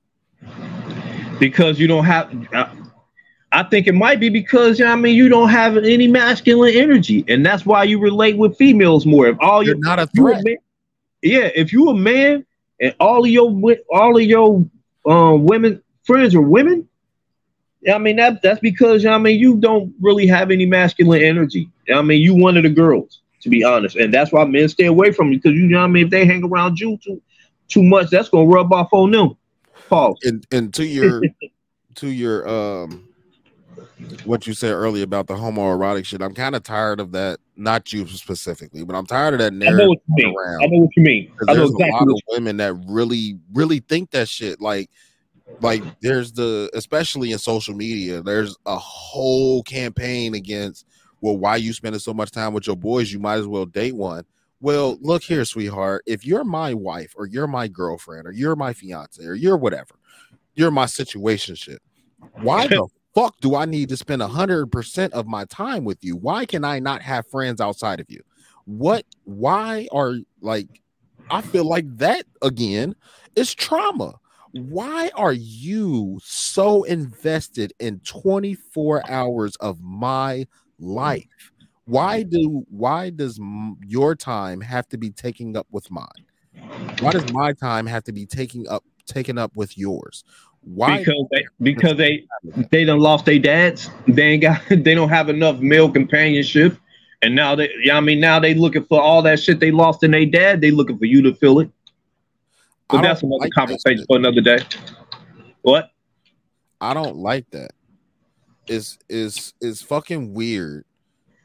because 1.38 1.78
you 1.78 1.86
don't 1.86 2.04
have. 2.04 2.30
I, 2.52 2.70
I 3.52 3.62
think 3.64 3.88
it 3.88 3.94
might 3.94 4.20
be 4.20 4.28
because 4.28 4.78
you 4.78 4.84
know 4.84 4.92
I 4.92 4.96
mean 4.96 5.16
you 5.16 5.28
don't 5.28 5.48
have 5.48 5.76
any 5.76 6.06
masculine 6.06 6.74
energy, 6.74 7.24
and 7.28 7.44
that's 7.44 7.66
why 7.66 7.84
you 7.84 7.98
relate 7.98 8.36
with 8.36 8.56
females 8.56 9.06
more. 9.06 9.26
If 9.28 9.36
all 9.40 9.64
you're 9.64 9.76
not 9.76 9.98
a 9.98 10.06
threat. 10.06 10.44
man- 10.44 10.58
yeah, 11.22 11.50
if 11.54 11.72
you 11.72 11.88
a 11.88 11.94
man 11.94 12.46
and 12.80 12.94
all 13.00 13.24
of 13.24 13.30
your 13.30 13.50
all 13.90 14.16
of 14.16 14.22
your 14.22 14.64
um, 15.06 15.44
women 15.44 15.82
friends 16.04 16.34
are 16.34 16.40
women, 16.40 16.88
I 17.88 17.98
mean 17.98 18.16
that 18.16 18.42
that's 18.42 18.60
because 18.60 19.02
you 19.02 19.08
know 19.08 19.12
what 19.12 19.20
I 19.20 19.22
mean 19.22 19.40
you 19.40 19.56
don't 19.56 19.94
really 20.00 20.26
have 20.26 20.50
any 20.50 20.66
masculine 20.66 21.22
energy. 21.22 21.70
You 21.86 21.94
know 21.94 21.96
what 21.96 22.04
I 22.04 22.06
mean 22.06 22.20
you 22.20 22.34
one 22.34 22.56
of 22.56 22.62
the 22.62 22.70
girls, 22.70 23.20
to 23.42 23.48
be 23.48 23.64
honest, 23.64 23.96
and 23.96 24.12
that's 24.12 24.32
why 24.32 24.44
men 24.44 24.68
stay 24.68 24.86
away 24.86 25.12
from 25.12 25.32
you 25.32 25.38
because 25.38 25.56
you 25.56 25.66
know 25.66 25.78
what 25.78 25.84
I 25.84 25.88
mean 25.88 26.04
if 26.06 26.10
they 26.10 26.26
hang 26.26 26.44
around 26.44 26.78
you 26.78 26.98
too 27.02 27.22
too 27.68 27.82
much, 27.82 28.10
that's 28.10 28.28
gonna 28.28 28.46
rub 28.46 28.72
off 28.72 28.88
on 28.92 29.12
them. 29.12 29.36
Pause. 29.88 30.18
And 30.24 30.46
and 30.52 30.74
to 30.74 30.84
your 30.84 31.22
to 31.96 32.08
your 32.08 32.48
um 32.48 33.06
what 34.24 34.46
you 34.46 34.54
said 34.54 34.72
earlier 34.72 35.04
about 35.04 35.26
the 35.26 35.34
homoerotic 35.34 36.04
shit, 36.04 36.22
I'm 36.22 36.34
kind 36.34 36.54
of 36.54 36.62
tired 36.62 37.00
of 37.00 37.12
that. 37.12 37.38
Not 37.56 37.92
you 37.92 38.06
specifically, 38.06 38.84
but 38.84 38.96
I'm 38.96 39.06
tired 39.06 39.34
of 39.34 39.40
that 39.40 39.52
narrative. 39.52 39.80
I 39.80 39.82
know 39.82 39.88
what 39.88 39.98
you 40.06 40.14
mean. 40.24 40.34
around. 40.36 40.62
I 40.62 40.66
know 40.66 40.78
what 40.78 40.90
you 40.96 41.02
mean. 41.02 41.32
I 41.48 41.52
know 41.52 41.58
there's 41.58 41.70
exactly 41.70 41.88
a 41.90 41.92
lot 41.92 42.08
of 42.08 42.20
women 42.28 42.56
that 42.58 42.74
really, 42.86 43.38
really 43.52 43.80
think 43.80 44.10
that 44.12 44.28
shit. 44.28 44.60
Like, 44.60 44.90
like 45.60 45.82
there's 46.00 46.32
the 46.32 46.70
especially 46.74 47.32
in 47.32 47.38
social 47.38 47.74
media, 47.74 48.22
there's 48.22 48.56
a 48.66 48.76
whole 48.76 49.62
campaign 49.62 50.34
against. 50.34 50.86
Well, 51.22 51.36
why 51.36 51.56
you 51.56 51.74
spending 51.74 51.98
so 51.98 52.14
much 52.14 52.30
time 52.30 52.54
with 52.54 52.66
your 52.66 52.76
boys? 52.76 53.12
You 53.12 53.18
might 53.18 53.34
as 53.36 53.46
well 53.46 53.66
date 53.66 53.94
one. 53.94 54.24
Well, 54.62 54.98
look 55.00 55.22
here, 55.22 55.44
sweetheart. 55.44 56.02
If 56.06 56.24
you're 56.24 56.44
my 56.44 56.74
wife, 56.74 57.14
or 57.16 57.26
you're 57.26 57.46
my 57.46 57.68
girlfriend, 57.68 58.26
or 58.26 58.32
you're 58.32 58.56
my 58.56 58.72
fiance, 58.72 59.22
or 59.22 59.34
you're 59.34 59.56
whatever, 59.56 59.96
you're 60.54 60.70
my 60.70 60.84
situationship. 60.84 61.78
Why 62.42 62.66
the 62.68 62.86
fuck 63.14 63.38
do 63.40 63.54
I 63.54 63.64
need 63.64 63.88
to 63.90 63.96
spend 63.96 64.22
hundred 64.22 64.68
percent 64.68 65.12
of 65.12 65.26
my 65.26 65.44
time 65.46 65.84
with 65.84 66.02
you? 66.02 66.16
Why 66.16 66.46
can 66.46 66.64
I 66.64 66.78
not 66.78 67.02
have 67.02 67.26
friends 67.26 67.60
outside 67.60 68.00
of 68.00 68.06
you? 68.08 68.22
What? 68.64 69.04
Why 69.24 69.88
are 69.92 70.16
like? 70.40 70.68
I 71.30 71.42
feel 71.42 71.64
like 71.64 71.84
that 71.98 72.24
again 72.42 72.94
is 73.36 73.54
trauma. 73.54 74.14
Why 74.52 75.10
are 75.14 75.32
you 75.32 76.18
so 76.22 76.82
invested 76.84 77.72
in 77.78 78.00
24 78.00 79.08
hours 79.08 79.56
of 79.56 79.80
my 79.80 80.46
life? 80.78 81.26
Why 81.84 82.22
do 82.22 82.64
why 82.68 83.10
does 83.10 83.40
your 83.84 84.14
time 84.14 84.60
have 84.60 84.88
to 84.88 84.98
be 84.98 85.10
taking 85.10 85.56
up 85.56 85.66
with 85.70 85.90
mine? 85.90 86.06
Why 87.00 87.10
does 87.12 87.32
my 87.32 87.52
time 87.52 87.86
have 87.86 88.04
to 88.04 88.12
be 88.12 88.26
taking 88.26 88.68
up 88.68 88.84
taken 89.06 89.38
up 89.38 89.56
with 89.56 89.76
yours? 89.76 90.24
Why 90.62 90.98
because 90.98 91.26
they 91.32 91.46
because 91.60 91.96
they 91.96 92.26
they 92.70 92.84
done 92.84 92.98
lost 92.98 93.24
their 93.24 93.38
dads. 93.38 93.90
They 94.06 94.22
ain't 94.22 94.42
got 94.42 94.62
they 94.68 94.94
don't 94.94 95.08
have 95.08 95.28
enough 95.28 95.60
male 95.60 95.90
companionship. 95.90 96.76
And 97.22 97.34
now 97.34 97.54
they 97.54 97.70
yeah, 97.82 97.96
I 97.96 98.00
mean 98.00 98.20
now 98.20 98.38
they 98.38 98.54
looking 98.54 98.84
for 98.84 99.00
all 99.00 99.22
that 99.22 99.40
shit 99.40 99.60
they 99.60 99.70
lost 99.70 100.02
in 100.02 100.12
their 100.12 100.26
dad. 100.26 100.60
They 100.60 100.70
looking 100.70 100.98
for 100.98 101.06
you 101.06 101.22
to 101.22 101.34
fill 101.34 101.60
it. 101.60 101.70
But 102.92 103.02
that's 103.02 103.22
another 103.22 103.38
like 103.40 103.50
that 103.50 103.54
conversation 103.54 104.04
for 104.06 104.16
another 104.16 104.40
day. 104.40 104.58
What? 105.62 105.90
I 106.80 106.94
don't 106.94 107.16
like 107.16 107.48
that. 107.50 107.72
Is 108.66 108.98
is 109.08 109.54
is 109.60 109.82
fucking 109.82 110.32
weird. 110.32 110.84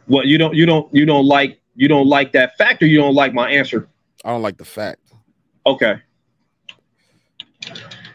What 0.05 0.27
you 0.27 0.37
don't 0.37 0.53
you 0.53 0.65
don't 0.65 0.93
you 0.93 1.05
don't 1.05 1.25
like 1.25 1.59
you 1.75 1.87
don't 1.87 2.07
like 2.07 2.31
that 2.33 2.57
fact 2.57 2.83
or 2.83 2.87
you 2.87 2.97
don't 2.97 3.15
like 3.15 3.33
my 3.33 3.49
answer? 3.49 3.89
I 4.23 4.29
don't 4.29 4.41
like 4.41 4.57
the 4.57 4.65
fact. 4.65 5.01
Okay. 5.65 5.95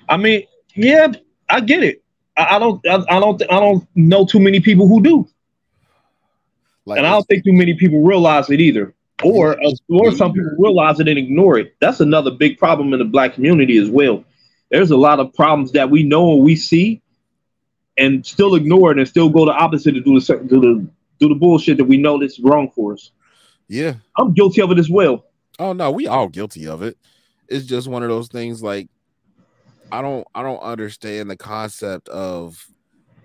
I 0.09 0.17
mean, 0.17 0.45
yeah, 0.75 1.09
I 1.49 1.61
get 1.61 1.83
it. 1.83 2.03
I, 2.37 2.57
I 2.57 2.59
don't 2.59 2.87
I, 2.87 3.05
I 3.09 3.21
don't 3.21 3.43
I 3.43 3.61
don't 3.61 3.87
know 3.95 4.25
too 4.25 4.41
many 4.41 4.61
people 4.61 4.89
who 4.89 5.03
do. 5.03 5.29
Like 6.87 6.99
and 6.99 7.07
I 7.07 7.11
don't 7.11 7.27
think 7.27 7.45
too 7.45 7.53
many 7.53 7.75
people 7.75 8.03
realize 8.03 8.51
it 8.51 8.61
either. 8.61 8.95
Or 9.23 9.57
or 9.89 10.13
some 10.13 10.33
people 10.33 10.55
realize 10.59 10.99
it 11.01 11.09
and 11.09 11.19
ignore 11.19 11.59
it. 11.59 11.75
That's 11.81 12.01
another 12.01 12.31
big 12.31 12.59
problem 12.59 12.93
in 12.93 12.99
the 12.99 13.05
black 13.05 13.35
community 13.35 13.77
as 13.79 13.91
well. 13.91 14.25
There's 14.71 14.91
a 14.91 14.97
lot 14.97 15.21
of 15.21 15.35
problems 15.35 15.73
that 15.73 15.91
we 15.91 16.03
know 16.03 16.33
and 16.35 16.43
we 16.43 16.57
see, 16.57 17.03
and 17.99 18.25
still 18.25 18.55
ignore 18.55 18.93
it 18.93 18.99
and 18.99 19.07
still 19.07 19.29
go 19.29 19.45
the 19.45 19.53
opposite 19.53 19.93
to 19.93 20.01
do 20.01 20.19
the 20.19 20.37
do 20.49 20.61
the 20.61 20.87
do 21.19 21.29
the 21.29 21.35
bullshit 21.35 21.77
that 21.77 21.85
we 21.85 21.99
know 21.99 22.19
that's 22.19 22.41
wrong 22.41 22.71
for 22.71 22.95
us. 22.95 23.13
Yeah. 23.69 23.95
I'm 24.17 24.33
guilty 24.33 24.63
of 24.63 24.71
it 24.73 24.79
as 24.79 24.91
well. 24.91 25.27
Oh 25.59 25.73
no, 25.73 25.91
we 25.91 26.07
all 26.07 26.29
guilty 26.29 26.67
of 26.67 26.83
it. 26.83 26.97
It's 27.49 27.67
just 27.67 27.89
one 27.89 28.03
of 28.03 28.09
those 28.09 28.29
things 28.29 28.63
like 28.63 28.89
I 29.93 30.03
don't 30.03 30.27
I 30.35 30.43
don't 30.43 30.61
understand 30.61 31.31
the 31.31 31.37
concept 31.37 32.09
of 32.09 32.67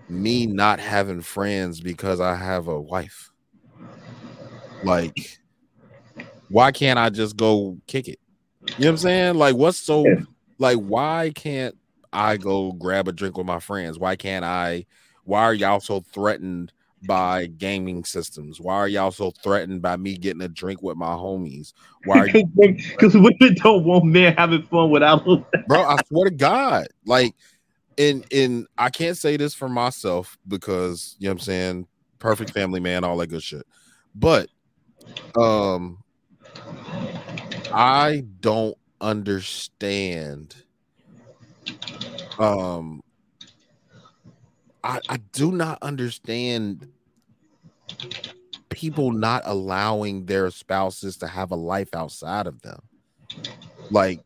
me 0.10 0.46
not 0.46 0.80
having 0.80 1.22
friends 1.22 1.80
because 1.80 2.20
I 2.20 2.36
have 2.36 2.68
a 2.68 2.80
wife. 2.80 3.32
Like 4.84 5.40
why 6.50 6.72
can't 6.72 7.00
I 7.00 7.10
just 7.10 7.38
go 7.38 7.78
kick 7.88 8.08
it? 8.08 8.20
You 8.62 8.86
know 8.86 8.88
what 8.88 8.92
I'm 8.92 8.98
saying? 8.98 9.36
Like 9.36 9.56
what's 9.56 9.78
so 9.78 10.06
like 10.58 10.78
why 10.78 11.32
can't 11.36 11.76
I 12.14 12.38
go 12.38 12.72
grab 12.74 13.08
a 13.08 13.12
drink 13.12 13.38
with 13.38 13.48
my 13.48 13.60
friends? 13.60 14.00
Why 14.00 14.16
can't 14.16 14.46
I 14.46 14.86
why 15.24 15.44
are 15.44 15.54
y'all 15.54 15.80
so 15.80 16.02
threatened 16.14 16.72
by 17.06 17.48
gaming 17.48 18.04
systems? 18.04 18.60
Why 18.60 18.76
are 18.76 18.88
y'all 18.88 19.12
so 19.12 19.32
threatened 19.44 19.82
by 19.82 19.98
me 19.98 20.18
getting 20.18 20.42
a 20.42 20.48
drink 20.48 20.82
with 20.82 20.98
my 20.98 21.14
homies? 21.14 21.74
Why 22.04 22.20
are 22.20 22.28
Because 22.28 23.14
women 23.16 23.56
don't 23.56 23.84
want 23.84 24.06
men 24.06 24.36
having 24.36 24.64
fun 24.64 24.90
without 24.90 25.26
them. 25.26 25.46
bro 25.68 25.82
i 25.84 25.98
swear 26.08 26.30
to 26.30 26.36
god 26.36 26.88
like 27.06 27.34
in 27.98 28.24
in 28.32 28.66
i 28.78 28.90
can't 28.90 29.18
say 29.18 29.38
this 29.38 29.54
for 29.54 29.70
myself 29.70 30.38
because 30.48 31.16
you 31.20 31.28
know 31.28 31.32
what 31.32 31.34
i'm 31.36 31.40
saying 31.40 31.88
perfect 32.20 32.52
family 32.52 32.80
man 32.80 33.04
all 33.04 33.18
that 33.18 33.28
good 33.28 33.44
shit 33.44 33.66
but 34.14 34.50
um 35.40 35.98
i 37.72 38.24
don't 38.40 38.78
understand 39.02 40.56
um 42.40 43.02
i 44.84 45.00
i 45.10 45.18
do 45.34 45.52
not 45.52 45.78
understand 45.82 46.88
people 48.76 49.12
not 49.12 49.42
allowing 49.46 50.26
their 50.26 50.52
spouses 50.52 51.18
to 51.18 51.28
have 51.28 51.52
a 51.52 51.56
life 51.56 51.96
outside 51.96 52.46
of 52.46 52.62
them. 52.62 52.82
Like 53.90 54.20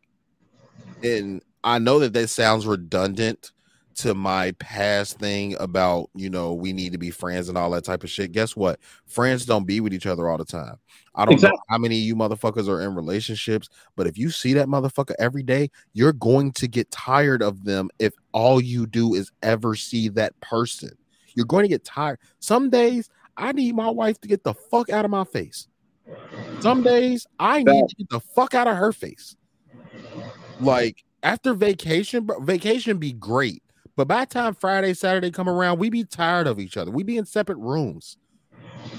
and 1.03 1.41
I 1.63 1.79
know 1.79 1.99
that 1.99 2.13
that 2.13 2.29
sounds 2.29 2.65
redundant 2.65 3.51
to 3.99 4.13
my 4.13 4.51
past 4.59 5.19
thing 5.19 5.55
about 5.59 6.09
you 6.15 6.29
know 6.29 6.53
we 6.53 6.73
need 6.73 6.91
to 6.93 6.97
be 6.97 7.11
friends 7.11 7.49
and 7.49 7.57
all 7.57 7.69
that 7.71 7.83
type 7.83 8.03
of 8.03 8.09
shit. 8.09 8.31
Guess 8.31 8.55
what? 8.55 8.79
Friends 9.05 9.45
don't 9.45 9.65
be 9.65 9.79
with 9.79 9.93
each 9.93 10.05
other 10.05 10.29
all 10.29 10.37
the 10.37 10.45
time. 10.45 10.75
I 11.15 11.25
don't 11.25 11.33
Exactly. 11.35 11.57
know 11.57 11.63
how 11.69 11.77
many 11.77 11.97
of 11.97 12.03
you 12.03 12.15
motherfuckers 12.15 12.67
are 12.69 12.81
in 12.81 12.95
relationships, 12.95 13.69
but 13.95 14.07
if 14.07 14.17
you 14.17 14.29
see 14.29 14.53
that 14.53 14.67
motherfucker 14.67 15.15
every 15.19 15.43
day, 15.43 15.69
you're 15.93 16.13
going 16.13 16.51
to 16.53 16.67
get 16.67 16.89
tired 16.91 17.41
of 17.41 17.63
them 17.65 17.89
if 17.99 18.13
all 18.31 18.61
you 18.61 18.85
do 18.85 19.15
is 19.15 19.31
ever 19.43 19.75
see 19.75 20.07
that 20.09 20.39
person. 20.39 20.91
You're 21.35 21.45
going 21.45 21.63
to 21.63 21.69
get 21.69 21.83
tired. 21.83 22.19
Some 22.39 22.69
days 22.69 23.09
I 23.37 23.51
need 23.51 23.75
my 23.75 23.89
wife 23.89 24.19
to 24.21 24.27
get 24.27 24.43
the 24.43 24.53
fuck 24.53 24.89
out 24.89 25.05
of 25.05 25.11
my 25.11 25.23
face. 25.25 25.67
Some 26.61 26.83
days 26.83 27.27
I 27.39 27.63
need 27.63 27.87
to 27.89 27.95
get 27.95 28.09
the 28.09 28.19
fuck 28.19 28.53
out 28.55 28.67
of 28.67 28.75
her 28.77 28.91
face. 28.91 29.35
Like 30.59 31.03
after 31.23 31.53
vacation, 31.53 32.27
vacation 32.41 32.97
be 32.97 33.13
great. 33.13 33.63
But 33.99 34.07
by 34.07 34.23
the 34.23 34.33
time 34.33 34.55
Friday, 34.55 34.93
Saturday 34.93 35.29
come 35.29 35.49
around, 35.49 35.77
we 35.77 35.89
be 35.89 36.05
tired 36.05 36.47
of 36.47 36.57
each 36.57 36.77
other. 36.77 36.89
We 36.89 37.03
be 37.03 37.17
in 37.17 37.25
separate 37.25 37.57
rooms. 37.57 38.15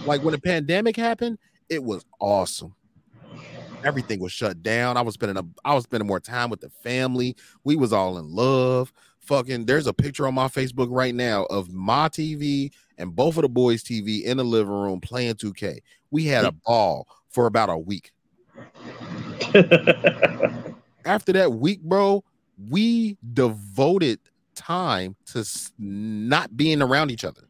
Like 0.05 0.23
when 0.23 0.33
the 0.33 0.39
pandemic 0.39 0.95
happened, 0.95 1.39
it 1.71 1.83
was 1.83 2.05
awesome. 2.19 2.75
Everything 3.83 4.21
was 4.21 4.31
shut 4.31 4.63
down. 4.63 4.99
I 4.99 5.01
was 5.01 5.15
spending 5.15 5.39
a 5.39 5.47
I 5.65 5.75
was 5.75 5.85
spending 5.85 6.07
more 6.07 6.21
time 6.21 6.51
with 6.51 6.61
the 6.61 6.69
family. 6.69 7.35
We 7.65 7.77
was 7.77 7.95
all 7.95 8.19
in 8.19 8.31
love. 8.31 8.93
Fucking 9.21 9.65
there's 9.65 9.87
a 9.87 9.95
picture 9.95 10.27
on 10.27 10.35
my 10.35 10.49
Facebook 10.49 10.89
right 10.91 11.15
now 11.15 11.45
of 11.45 11.73
my 11.73 12.11
TV 12.11 12.71
and 12.99 13.17
both 13.17 13.39
of 13.39 13.43
the 13.43 13.49
boys' 13.49 13.83
TV 13.83 14.25
in 14.25 14.37
the 14.37 14.45
living 14.45 14.71
room 14.71 15.01
playing 15.01 15.37
2K. 15.37 15.79
We 16.11 16.27
had 16.27 16.45
a 16.45 16.53
ball 16.53 17.09
for 17.31 17.47
about 17.47 17.71
a 17.71 17.79
week. 17.79 18.13
After 21.07 21.33
that 21.33 21.55
week, 21.55 21.81
bro, 21.81 22.23
we 22.69 23.17
devoted 23.33 24.21
time 24.61 25.17
to 25.27 25.45
not 25.79 26.57
being 26.57 26.83
around 26.83 27.11
each 27.11 27.25
other. 27.25 27.43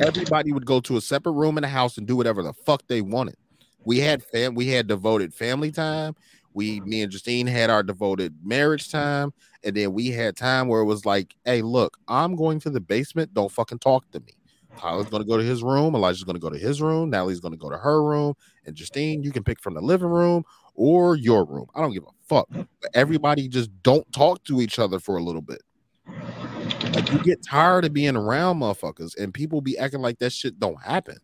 Everybody 0.00 0.52
would 0.52 0.66
go 0.66 0.80
to 0.80 0.96
a 0.96 1.00
separate 1.00 1.32
room 1.32 1.58
in 1.58 1.62
the 1.62 1.68
house 1.68 1.98
and 1.98 2.06
do 2.06 2.16
whatever 2.16 2.42
the 2.42 2.52
fuck 2.52 2.82
they 2.88 3.02
wanted. 3.02 3.36
We 3.84 3.98
had 3.98 4.22
fam, 4.22 4.54
we 4.54 4.68
had 4.68 4.86
devoted 4.86 5.34
family 5.34 5.70
time. 5.72 6.14
We, 6.54 6.80
me 6.80 7.02
and 7.02 7.12
Justine 7.12 7.46
had 7.46 7.70
our 7.70 7.82
devoted 7.82 8.34
marriage 8.42 8.90
time, 8.90 9.32
and 9.62 9.76
then 9.76 9.92
we 9.92 10.08
had 10.08 10.36
time 10.36 10.68
where 10.68 10.80
it 10.80 10.86
was 10.86 11.04
like, 11.04 11.34
"Hey, 11.44 11.62
look, 11.62 11.98
I'm 12.08 12.34
going 12.36 12.58
to 12.60 12.70
the 12.70 12.80
basement. 12.80 13.34
Don't 13.34 13.52
fucking 13.52 13.78
talk 13.78 14.10
to 14.12 14.20
me." 14.20 14.32
Tyler's 14.78 15.08
gonna 15.08 15.24
go 15.24 15.36
to 15.36 15.42
his 15.44 15.62
room. 15.62 15.94
Elijah's 15.94 16.24
gonna 16.24 16.38
go 16.38 16.50
to 16.50 16.58
his 16.58 16.80
room. 16.80 17.10
Natalie's 17.10 17.40
gonna 17.40 17.56
go 17.56 17.70
to 17.70 17.78
her 17.78 18.02
room, 18.02 18.34
and 18.64 18.74
Justine, 18.76 19.22
you 19.22 19.32
can 19.32 19.44
pick 19.44 19.60
from 19.60 19.74
the 19.74 19.80
living 19.80 20.08
room 20.08 20.44
or 20.74 21.16
your 21.16 21.44
room. 21.44 21.66
I 21.74 21.80
don't 21.80 21.92
give 21.92 22.04
a 22.04 22.12
fuck. 22.28 22.48
But 22.80 22.90
everybody 22.94 23.48
just 23.48 23.70
don't 23.82 24.10
talk 24.12 24.42
to 24.44 24.60
each 24.60 24.78
other 24.78 25.00
for 25.00 25.16
a 25.16 25.22
little 25.22 25.42
bit. 25.42 25.62
Like 26.94 27.12
you 27.12 27.18
get 27.20 27.42
tired 27.42 27.84
of 27.84 27.92
being 27.92 28.16
around 28.16 28.60
motherfuckers, 28.60 29.16
and 29.18 29.32
people 29.32 29.60
be 29.60 29.78
acting 29.78 30.00
like 30.00 30.18
that 30.18 30.32
shit 30.32 30.58
don't 30.58 30.80
happen. 30.82 31.18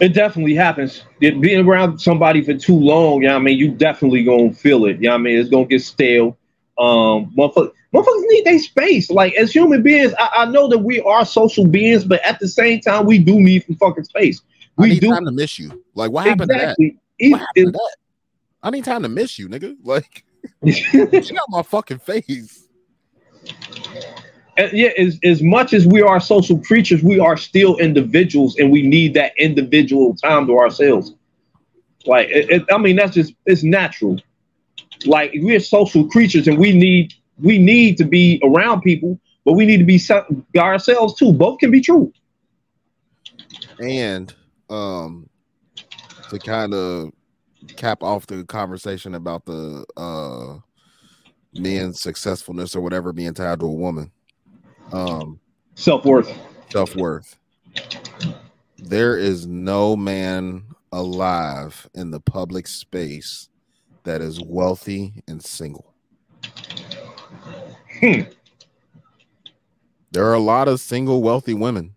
It 0.00 0.08
definitely 0.12 0.54
happens. 0.54 1.04
It, 1.20 1.40
being 1.40 1.66
around 1.66 1.98
somebody 1.98 2.42
for 2.42 2.54
too 2.54 2.76
long, 2.76 3.22
yeah, 3.22 3.36
I 3.36 3.38
mean, 3.38 3.58
you 3.58 3.70
definitely 3.70 4.24
gonna 4.24 4.52
feel 4.52 4.86
it. 4.86 5.00
Yeah, 5.00 5.14
I 5.14 5.18
mean, 5.18 5.38
it's 5.38 5.50
gonna 5.50 5.66
get 5.66 5.82
stale. 5.82 6.36
Um, 6.76 7.32
motherfuckers, 7.36 7.72
motherfuckers 7.94 8.24
need 8.28 8.44
their 8.44 8.58
space. 8.58 9.10
Like 9.10 9.34
as 9.34 9.52
human 9.52 9.82
beings, 9.82 10.12
I, 10.18 10.30
I 10.38 10.44
know 10.46 10.68
that 10.68 10.78
we 10.78 11.00
are 11.02 11.24
social 11.24 11.66
beings, 11.66 12.04
but 12.04 12.24
at 12.26 12.40
the 12.40 12.48
same 12.48 12.80
time, 12.80 13.06
we 13.06 13.18
do 13.18 13.40
need 13.40 13.64
some 13.66 13.76
fucking 13.76 14.04
space. 14.04 14.42
We 14.76 14.86
I 14.86 14.88
need 14.90 15.00
do 15.00 15.10
time 15.10 15.24
to 15.24 15.32
miss 15.32 15.58
you. 15.58 15.84
Like 15.94 16.10
what 16.10 16.26
happened 16.26 16.50
exactly. 16.50 16.90
to 16.90 16.96
that? 16.96 17.30
What 17.30 17.40
happened 17.40 17.66
to 17.66 17.72
that? 17.72 17.96
I 18.62 18.70
need 18.70 18.84
time 18.84 19.02
to 19.02 19.08
miss 19.08 19.38
you, 19.38 19.48
nigga. 19.48 19.76
Like 19.84 20.24
get 20.64 21.32
got 21.34 21.46
my 21.48 21.62
fucking 21.62 22.00
face. 22.00 22.63
And 24.56 24.72
yeah, 24.72 24.90
as, 24.98 25.18
as 25.24 25.42
much 25.42 25.72
as 25.72 25.86
we 25.86 26.00
are 26.02 26.20
social 26.20 26.58
creatures, 26.58 27.02
we 27.02 27.18
are 27.18 27.36
still 27.36 27.76
individuals, 27.78 28.56
and 28.58 28.70
we 28.70 28.82
need 28.82 29.14
that 29.14 29.32
individual 29.38 30.14
time 30.16 30.46
to 30.46 30.58
ourselves. 30.58 31.14
Like, 32.06 32.28
it, 32.28 32.50
it- 32.50 32.64
I 32.72 32.78
mean, 32.78 32.96
that's 32.96 33.14
just 33.14 33.34
it's 33.46 33.62
natural. 33.64 34.18
Like 35.04 35.32
we're 35.34 35.60
social 35.60 36.06
creatures, 36.08 36.46
and 36.48 36.58
we 36.58 36.72
need 36.72 37.12
we 37.38 37.58
need 37.58 37.96
to 37.98 38.04
be 38.04 38.40
around 38.44 38.82
people, 38.82 39.18
but 39.44 39.52
we 39.54 39.66
need 39.66 39.78
to 39.78 39.84
be 39.84 39.98
se- 39.98 40.22
ourselves 40.56 41.14
too. 41.14 41.32
Both 41.32 41.58
can 41.58 41.70
be 41.70 41.80
true. 41.80 42.12
And 43.78 44.34
um 44.70 45.28
to 46.28 46.38
kind 46.40 46.74
of 46.74 47.10
cap 47.76 48.02
off 48.02 48.26
the 48.26 48.44
conversation 48.44 49.14
about 49.14 49.46
the 49.46 49.84
uh 49.96 50.58
men's 51.54 52.00
successfulness 52.00 52.74
or 52.74 52.80
whatever 52.80 53.12
being 53.12 53.34
tied 53.34 53.60
to 53.60 53.66
a 53.66 53.72
woman. 53.72 54.10
Um 54.92 55.40
Self 55.74 56.04
worth. 56.04 56.32
Self 56.70 56.94
worth. 56.96 57.36
There 58.78 59.16
is 59.16 59.46
no 59.46 59.96
man 59.96 60.64
alive 60.92 61.88
in 61.94 62.10
the 62.10 62.20
public 62.20 62.66
space 62.68 63.48
that 64.04 64.20
is 64.20 64.40
wealthy 64.40 65.22
and 65.26 65.42
single. 65.42 65.94
Hmm. 68.00 68.22
There 70.12 70.26
are 70.26 70.34
a 70.34 70.40
lot 70.40 70.68
of 70.68 70.80
single 70.80 71.22
wealthy 71.22 71.54
women. 71.54 71.94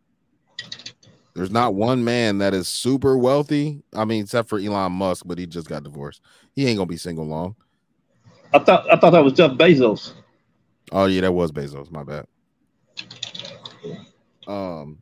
There's 1.35 1.51
not 1.51 1.75
one 1.75 2.03
man 2.03 2.39
that 2.39 2.55
is 2.55 2.67
super 2.67 3.15
wealthy. 3.15 3.83
I 3.93 4.05
mean, 4.05 4.23
except 4.23 4.49
for 4.49 4.57
Elon 4.57 4.93
Musk, 4.93 5.25
but 5.27 5.37
he 5.37 5.45
just 5.45 5.69
got 5.69 5.83
divorced. 5.83 6.21
He 6.55 6.65
ain't 6.65 6.77
gonna 6.77 6.87
be 6.87 6.97
single 6.97 7.27
long. 7.27 7.55
I 8.53 8.59
thought 8.59 8.91
I 8.91 8.97
thought 8.97 9.11
that 9.11 9.23
was 9.23 9.33
Jeff 9.33 9.51
Bezos. 9.51 10.13
Oh 10.91 11.05
yeah, 11.05 11.21
that 11.21 11.33
was 11.33 11.51
Bezos. 11.51 11.91
My 11.91 12.03
bad. 12.03 12.25
Um, 14.47 14.99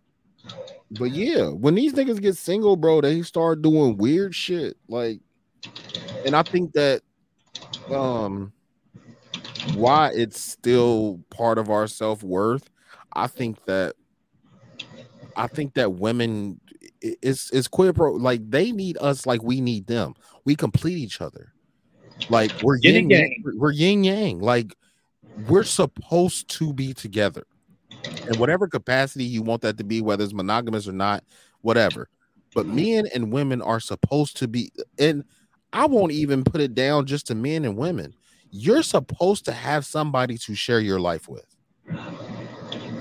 but 0.92 1.12
yeah, 1.12 1.50
when 1.50 1.76
these 1.76 1.94
niggas 1.94 2.22
get 2.22 2.36
single, 2.36 2.76
bro, 2.76 3.02
they 3.02 3.22
start 3.22 3.62
doing 3.62 3.98
weird 3.98 4.34
shit. 4.34 4.78
Like, 4.88 5.20
and 6.26 6.36
I 6.36 6.44
think 6.44 6.74
that, 6.74 7.02
um, 7.94 8.52
why 9.76 10.12
it's 10.14 10.40
still 10.40 11.20
part 11.30 11.58
of 11.58 11.70
our 11.70 11.88
self 11.88 12.24
worth. 12.24 12.70
I 13.14 13.28
think 13.28 13.64
that, 13.66 13.96
I 15.36 15.48
think 15.48 15.76
that 15.76 15.94
women, 15.94 16.60
it's 17.02 17.52
it's 17.52 17.68
queer 17.68 17.94
pro. 17.94 18.14
Like 18.14 18.50
they 18.50 18.72
need 18.72 18.98
us, 19.00 19.26
like 19.26 19.44
we 19.44 19.62
need 19.62 19.88
them. 19.88 20.16
We 20.44 20.56
complete 20.56 20.98
each 20.98 21.22
other. 21.22 21.54
Like 22.30 22.54
we're 22.62 22.78
Yin 22.78 23.10
yang. 23.10 23.44
We're 23.56 23.72
yin 23.72 24.04
yang. 24.04 24.40
Like 24.40 24.76
we're 25.36 25.64
supposed 25.64 26.50
to 26.60 26.74
be 26.74 26.94
together 26.94 27.46
in 28.28 28.38
whatever 28.38 28.68
capacity 28.68 29.26
you 29.26 29.42
want 29.44 29.62
that 29.64 29.78
to 29.78 29.84
be, 29.84 30.02
whether 30.02 30.24
it's 30.24 30.34
monogamous 30.34 30.88
or 30.88 30.94
not, 30.94 31.24
whatever. 31.62 32.10
But 32.56 32.68
men 32.68 33.06
and 33.14 33.32
women 33.34 33.62
are 33.62 33.80
supposed 33.80 34.38
to 34.38 34.48
be, 34.48 34.72
and 34.98 35.24
I 35.74 35.86
won't 35.88 36.14
even 36.14 36.44
put 36.44 36.62
it 36.62 36.74
down 36.76 37.06
just 37.06 37.28
to 37.28 37.36
men 37.36 37.66
and 37.66 37.78
women. 37.78 38.16
You're 38.52 38.84
supposed 38.84 39.46
to 39.46 39.52
have 39.52 39.86
somebody 39.86 40.38
to 40.40 40.56
share 40.56 40.80
your 40.80 41.00
life 41.00 41.28
with. 41.28 41.46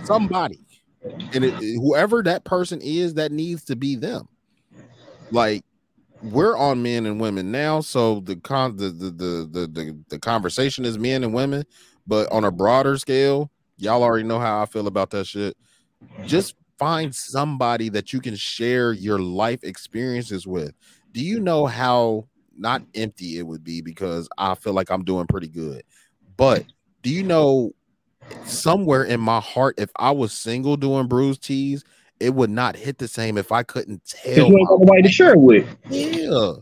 somebody, 0.03 0.67
and 1.33 1.45
it, 1.45 1.57
whoever 1.61 2.23
that 2.23 2.45
person 2.45 2.81
is, 2.83 3.15
that 3.15 3.33
needs 3.33 3.65
to 3.67 3.77
be 3.77 3.97
them. 3.97 4.29
Like 5.31 5.65
we're 6.31 6.57
on 6.57 6.83
men 6.83 7.07
and 7.07 7.21
women 7.21 7.51
now, 7.51 7.81
so 7.81 8.21
the 8.21 8.37
con 8.37 8.77
the 8.77 8.91
the 8.91 9.11
the 9.11 9.49
the, 9.51 9.67
the, 9.67 9.99
the 10.09 10.19
conversation 10.19 10.85
is 10.85 10.99
men 10.99 11.25
and 11.25 11.35
women, 11.35 11.65
but 12.07 12.31
on 12.33 12.45
a 12.45 12.51
broader 12.51 12.97
scale, 12.99 13.51
y'all 13.77 14.03
already 14.03 14.25
know 14.25 14.39
how 14.39 14.63
I 14.63 14.67
feel 14.67 14.87
about 14.87 15.11
that 15.11 15.27
shit. 15.27 15.57
Just 16.25 16.55
find 16.79 17.15
somebody 17.15 17.89
that 17.91 18.13
you 18.13 18.21
can 18.21 18.37
share 18.37 18.93
your 18.93 19.19
life 19.19 19.63
experiences 19.63 20.47
with. 20.47 20.73
Do 21.13 21.21
you 21.21 21.41
know 21.41 21.67
how 21.67 22.27
not 22.57 22.83
empty 22.95 23.39
it 23.39 23.43
would 23.43 23.65
be 23.65 23.81
because 23.81 24.29
I 24.39 24.55
feel 24.55 24.73
like 24.73 24.91
I'm 24.91 25.05
doing 25.05 25.27
pretty 25.27 25.49
good. 25.49 25.83
But 26.37 26.65
do 27.03 27.11
you 27.11 27.23
know 27.23 27.73
somewhere 28.45 29.05
in 29.05 29.21
my 29.21 29.41
heart, 29.41 29.77
if 29.79 29.91
I 29.97 30.11
was 30.11 30.33
single 30.33 30.77
doing 30.77 31.07
bruised 31.07 31.43
teas, 31.43 31.85
it 32.25 32.35
would 32.35 32.51
not 32.51 32.75
hit 32.75 32.99
the 32.99 33.07
same 33.07 33.37
if 33.37 33.53
I 33.53 33.63
couldn't 33.63 34.03
tell. 34.05 34.49
you 34.49 34.59
ain't 34.59 34.69
got 34.69 34.81
nobody 34.81 35.03
to 35.03 35.09
share 35.11 35.35
it 35.35 35.39
with. 35.39 35.69
Yeah. 35.91 36.53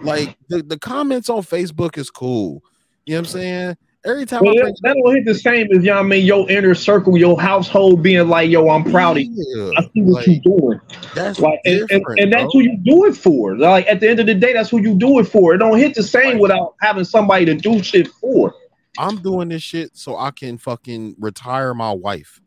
Like 0.00 0.36
the, 0.48 0.62
the 0.62 0.78
comments 0.78 1.30
on 1.30 1.42
Facebook 1.42 1.96
is 1.96 2.10
cool. 2.10 2.64
You 3.06 3.14
know 3.14 3.20
what 3.20 3.28
I'm 3.28 3.32
saying? 3.32 3.76
Every 4.04 4.26
time 4.26 4.40
Well, 4.42 4.52
I 4.52 4.56
that, 4.56 4.62
bring 4.62 4.74
that 4.82 4.94
don't 4.94 5.14
hit 5.14 5.24
the 5.24 5.34
same 5.34 5.68
as 5.72 5.84
you 5.84 5.90
know 5.90 5.98
I 5.98 6.02
mean, 6.02 6.24
your 6.24 6.50
inner 6.50 6.74
circle, 6.74 7.16
your 7.16 7.40
household 7.40 8.02
being 8.02 8.28
like, 8.28 8.50
yo, 8.50 8.68
I'm 8.70 8.84
proud 8.84 9.18
of 9.18 9.22
you. 9.22 9.74
I 9.76 9.82
see 9.82 10.02
what 10.02 10.26
you're 10.26 10.40
doing. 10.40 10.80
That's 11.14 11.38
like 11.38 11.60
and, 11.64 11.88
and, 11.90 12.04
and 12.18 12.32
that's 12.32 12.42
bro. 12.44 12.50
who 12.52 12.60
you 12.62 12.76
do 12.82 13.06
it 13.06 13.16
for. 13.16 13.56
Like 13.56 13.86
at 13.86 14.00
the 14.00 14.08
end 14.08 14.18
of 14.18 14.26
the 14.26 14.34
day, 14.34 14.52
that's 14.52 14.70
who 14.70 14.80
you 14.80 14.94
do 14.94 15.20
it 15.20 15.24
for. 15.24 15.54
It 15.54 15.58
don't 15.58 15.78
hit 15.78 15.94
the 15.94 16.02
same 16.02 16.38
without 16.38 16.74
having 16.80 17.04
somebody 17.04 17.44
to 17.44 17.54
do 17.54 17.82
shit 17.82 18.08
for. 18.08 18.52
I'm 18.98 19.16
doing 19.22 19.48
this 19.48 19.62
shit 19.62 19.96
so 19.96 20.16
I 20.16 20.32
can 20.32 20.58
fucking 20.58 21.16
retire 21.18 21.72
my 21.72 21.92
wife. 21.92 22.40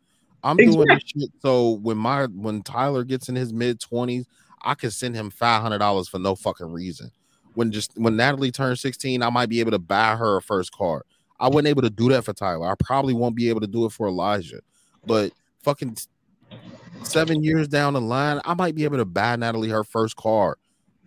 I'm 0.44 0.58
doing 0.58 0.88
this 0.88 1.04
shit 1.06 1.30
so 1.42 1.74
when 1.82 1.98
my 1.98 2.26
when 2.26 2.62
Tyler 2.64 3.04
gets 3.04 3.30
in 3.30 3.36
his 3.36 3.54
mid 3.54 3.80
twenties, 3.80 4.28
I 4.64 4.76
can 4.76 4.92
send 4.92 5.16
him 5.16 5.30
five 5.30 5.62
hundred 5.62 5.80
dollars 5.80 6.08
for 6.08 6.20
no 6.20 6.36
fucking 6.36 6.72
reason. 6.72 7.12
When 7.54 7.72
just 7.72 7.92
when 7.96 8.16
Natalie 8.16 8.52
turns 8.52 8.82
16, 8.82 9.22
I 9.22 9.30
might 9.30 9.50
be 9.50 9.60
able 9.60 9.72
to 9.72 9.80
buy 9.80 10.16
her 10.16 10.38
a 10.38 10.42
first 10.42 10.72
car. 10.72 11.04
I 11.40 11.48
wasn't 11.48 11.68
able 11.68 11.82
to 11.82 11.90
do 11.90 12.10
that 12.10 12.24
for 12.24 12.34
Tyler. 12.34 12.70
I 12.70 12.76
probably 12.76 13.14
won't 13.14 13.36
be 13.36 13.50
able 13.50 13.62
to 13.62 13.68
do 13.68 13.86
it 13.86 13.92
for 13.92 14.08
Elijah. 14.08 14.62
But 15.06 15.34
fucking 15.64 15.98
seven 17.04 17.44
years 17.44 17.68
down 17.68 17.94
the 17.94 18.02
line, 18.02 18.40
I 18.46 18.54
might 18.54 18.76
be 18.76 18.84
able 18.84 18.98
to 18.98 19.06
buy 19.06 19.36
Natalie 19.36 19.70
her 19.70 19.84
first 19.84 20.16
car. 20.16 20.58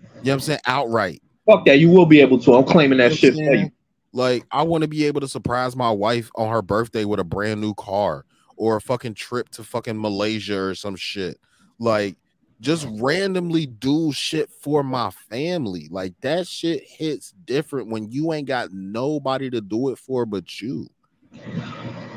You 0.02 0.06
know 0.06 0.10
what 0.20 0.32
I'm 0.32 0.40
saying? 0.40 0.60
Outright. 0.66 1.22
Fuck 1.46 1.66
that, 1.66 1.78
you 1.78 1.90
will 1.90 2.06
be 2.06 2.20
able 2.20 2.38
to. 2.40 2.54
I'm 2.54 2.64
claiming 2.64 2.98
that 2.98 3.14
shit 3.14 3.34
for 3.34 3.54
you. 3.54 3.70
Like, 4.12 4.44
I 4.50 4.62
want 4.62 4.82
to 4.82 4.88
be 4.88 5.04
able 5.04 5.20
to 5.20 5.28
surprise 5.28 5.76
my 5.76 5.90
wife 5.90 6.30
on 6.36 6.50
her 6.50 6.62
birthday 6.62 7.04
with 7.04 7.20
a 7.20 7.24
brand 7.24 7.60
new 7.60 7.74
car 7.74 8.24
or 8.56 8.76
a 8.76 8.80
fucking 8.80 9.14
trip 9.14 9.48
to 9.50 9.64
fucking 9.64 10.00
Malaysia 10.00 10.60
or 10.60 10.74
some 10.74 10.96
shit. 10.96 11.38
Like, 11.78 12.16
just 12.60 12.86
randomly 12.92 13.66
do 13.66 14.12
shit 14.12 14.50
for 14.50 14.82
my 14.82 15.10
family. 15.30 15.88
Like, 15.90 16.14
that 16.20 16.46
shit 16.46 16.82
hits 16.86 17.32
different 17.44 17.88
when 17.88 18.10
you 18.10 18.32
ain't 18.32 18.48
got 18.48 18.72
nobody 18.72 19.50
to 19.50 19.60
do 19.60 19.90
it 19.90 19.98
for 19.98 20.24
but 20.24 20.60
you. 20.60 20.88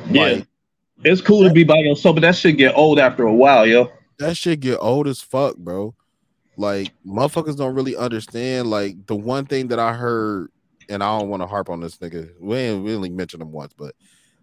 Yeah. 0.09 0.41
it's 1.03 1.21
cool 1.21 1.43
to 1.43 1.51
be 1.53 1.63
by 1.63 1.77
yourself, 1.77 2.15
but 2.15 2.21
that 2.21 2.35
shit 2.35 2.57
get 2.57 2.75
old 2.75 2.99
after 2.99 3.23
a 3.23 3.33
while, 3.33 3.65
yo. 3.65 3.91
that 4.19 4.37
shit 4.37 4.59
get 4.59 4.77
old 4.79 5.07
as 5.07 5.21
fuck, 5.21 5.57
bro. 5.57 5.95
Like 6.57 6.91
motherfuckers 7.05 7.55
don't 7.55 7.75
really 7.75 7.95
understand. 7.95 8.69
Like 8.69 9.05
the 9.05 9.15
one 9.15 9.45
thing 9.45 9.67
that 9.67 9.79
I 9.79 9.93
heard, 9.93 10.49
and 10.89 11.03
I 11.03 11.17
don't 11.17 11.29
want 11.29 11.43
to 11.43 11.47
harp 11.47 11.69
on 11.69 11.79
this 11.79 11.97
nigga. 11.97 12.31
We 12.39 12.57
ain't 12.57 12.83
really 12.83 13.09
mentioned 13.09 13.43
him 13.43 13.51
once, 13.51 13.73
but 13.73 13.93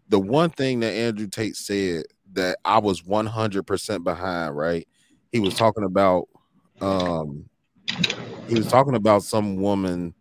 the 0.09 0.19
one 0.21 0.51
thing 0.51 0.81
that 0.81 0.93
Andrew 0.93 1.27
Tate 1.27 1.57
said 1.57 2.05
that 2.33 2.59
I 2.65 2.79
was 2.79 3.03
100% 3.03 4.05
behind, 4.05 4.57
right? 4.57 4.87
He 5.33 5.41
was 5.41 5.55
talking 5.55 5.85
about 5.85 6.29
um 6.81 7.45
he 8.49 8.55
was 8.55 8.67
talking 8.69 8.95
about 8.95 9.23
some 9.23 9.57
woman 9.57 10.13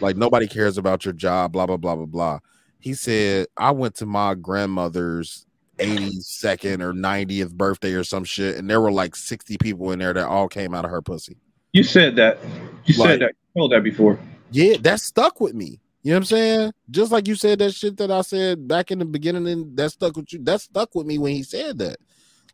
like 0.00 0.16
nobody 0.16 0.46
cares 0.48 0.78
about 0.78 1.04
your 1.04 1.14
job, 1.14 1.52
blah 1.52 1.66
blah 1.66 1.76
blah 1.76 1.96
blah 1.96 2.06
blah. 2.06 2.38
He 2.80 2.94
said, 2.94 3.46
I 3.56 3.70
went 3.72 3.94
to 3.96 4.06
my 4.06 4.34
grandmother's 4.34 5.46
82nd 5.78 6.80
or 6.80 6.92
90th 6.92 7.52
birthday 7.52 7.92
or 7.92 8.04
some 8.04 8.24
shit, 8.24 8.56
and 8.56 8.68
there 8.70 8.80
were 8.80 8.92
like 8.92 9.14
60 9.16 9.58
people 9.58 9.90
in 9.92 9.98
there 9.98 10.12
that 10.14 10.26
all 10.26 10.48
came 10.48 10.74
out 10.74 10.84
of 10.84 10.90
her 10.90 11.02
pussy. 11.02 11.36
You 11.72 11.82
said 11.82 12.16
that. 12.16 12.38
You 12.84 12.96
Like- 12.98 13.08
said 13.10 13.20
that. 13.20 13.32
You 13.54 13.60
told 13.60 13.72
that 13.72 13.82
before. 13.82 14.18
Yeah, 14.50 14.76
that 14.82 15.00
stuck 15.00 15.40
with 15.40 15.54
me. 15.54 15.80
You 16.06 16.12
know 16.12 16.18
what 16.18 16.20
I'm 16.20 16.24
saying? 16.26 16.72
Just 16.88 17.10
like 17.10 17.26
you 17.26 17.34
said 17.34 17.58
that 17.58 17.74
shit 17.74 17.96
that 17.96 18.12
I 18.12 18.20
said 18.20 18.68
back 18.68 18.92
in 18.92 19.00
the 19.00 19.04
beginning, 19.04 19.48
and 19.48 19.76
that 19.76 19.90
stuck 19.90 20.16
with 20.16 20.32
you. 20.32 20.38
That 20.44 20.60
stuck 20.60 20.94
with 20.94 21.04
me 21.04 21.18
when 21.18 21.32
he 21.32 21.42
said 21.42 21.78
that. 21.78 21.96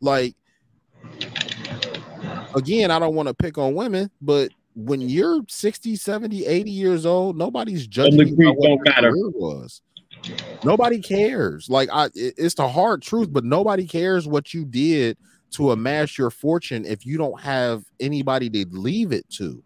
Like, 0.00 0.34
again, 2.56 2.90
I 2.90 2.98
don't 2.98 3.14
want 3.14 3.28
to 3.28 3.34
pick 3.34 3.58
on 3.58 3.74
women, 3.74 4.10
but 4.22 4.48
when 4.74 5.02
you're 5.02 5.42
60, 5.50 5.96
70, 5.96 6.46
80 6.46 6.70
years 6.70 7.04
old, 7.04 7.36
nobody's 7.36 7.86
judging 7.86 8.20
you 8.28 8.36
what 8.36 8.56
don't 8.58 8.86
your 8.86 8.94
career 9.10 9.28
was. 9.34 9.82
Nobody 10.64 11.02
cares. 11.02 11.68
Like 11.68 11.90
I 11.92 12.06
it- 12.14 12.32
it's 12.38 12.54
the 12.54 12.68
hard 12.68 13.02
truth, 13.02 13.30
but 13.30 13.44
nobody 13.44 13.86
cares 13.86 14.26
what 14.26 14.54
you 14.54 14.64
did 14.64 15.18
to 15.56 15.72
amass 15.72 16.16
your 16.16 16.30
fortune 16.30 16.86
if 16.86 17.04
you 17.04 17.18
don't 17.18 17.38
have 17.42 17.82
anybody 18.00 18.48
to 18.48 18.64
leave 18.70 19.12
it 19.12 19.28
to. 19.36 19.62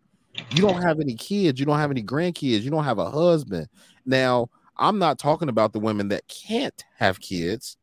You 0.51 0.63
don't 0.63 0.83
have 0.83 1.01
any 1.01 1.15
kids, 1.15 1.59
you 1.59 1.67
don't 1.67 1.79
have 1.79 1.91
any 1.91 2.03
grandkids, 2.03 2.63
you 2.63 2.71
don't 2.71 2.85
have 2.85 2.99
a 2.99 3.11
husband. 3.11 3.69
Now, 4.05 4.49
I'm 4.77 4.99
not 4.99 5.19
talking 5.19 5.49
about 5.49 5.73
the 5.73 5.81
women 5.81 6.09
that 6.09 6.29
can't 6.29 6.85
have 6.99 7.21
kids. 7.21 7.77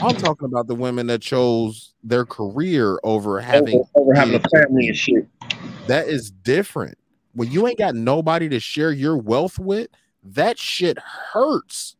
I'm 0.00 0.16
talking 0.16 0.46
about 0.46 0.66
the 0.66 0.74
women 0.74 1.06
that 1.06 1.22
chose 1.22 1.94
their 2.02 2.26
career 2.26 2.98
over 3.02 3.40
having 3.40 3.82
over 3.94 4.14
having 4.14 4.34
a 4.34 4.40
family 4.40 4.88
and 4.88 4.96
shit. 4.96 5.26
That 5.88 6.08
is 6.08 6.30
different. 6.30 6.98
When 7.34 7.50
you 7.50 7.66
ain't 7.66 7.78
got 7.78 7.94
nobody 7.94 8.48
to 8.50 8.60
share 8.60 8.92
your 8.92 9.16
wealth 9.16 9.58
with, 9.58 9.88
that 10.24 10.58
shit 10.58 10.98
hurts. 10.98 11.96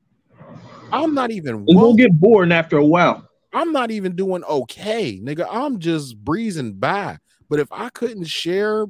I'm 0.92 1.14
not 1.14 1.30
even 1.30 1.66
gonna 1.66 1.96
get 1.96 2.12
boring 2.18 2.52
after 2.52 2.76
a 2.76 2.84
while. 2.84 3.28
I'm 3.52 3.72
not 3.72 3.90
even 3.90 4.14
doing 4.16 4.44
okay, 4.44 5.18
nigga. 5.22 5.46
I'm 5.50 5.78
just 5.78 6.22
breezing 6.22 6.74
by. 6.74 7.18
But 7.48 7.60
if 7.60 7.68
I 7.70 7.88
couldn't 7.90 8.26
share 8.26 8.86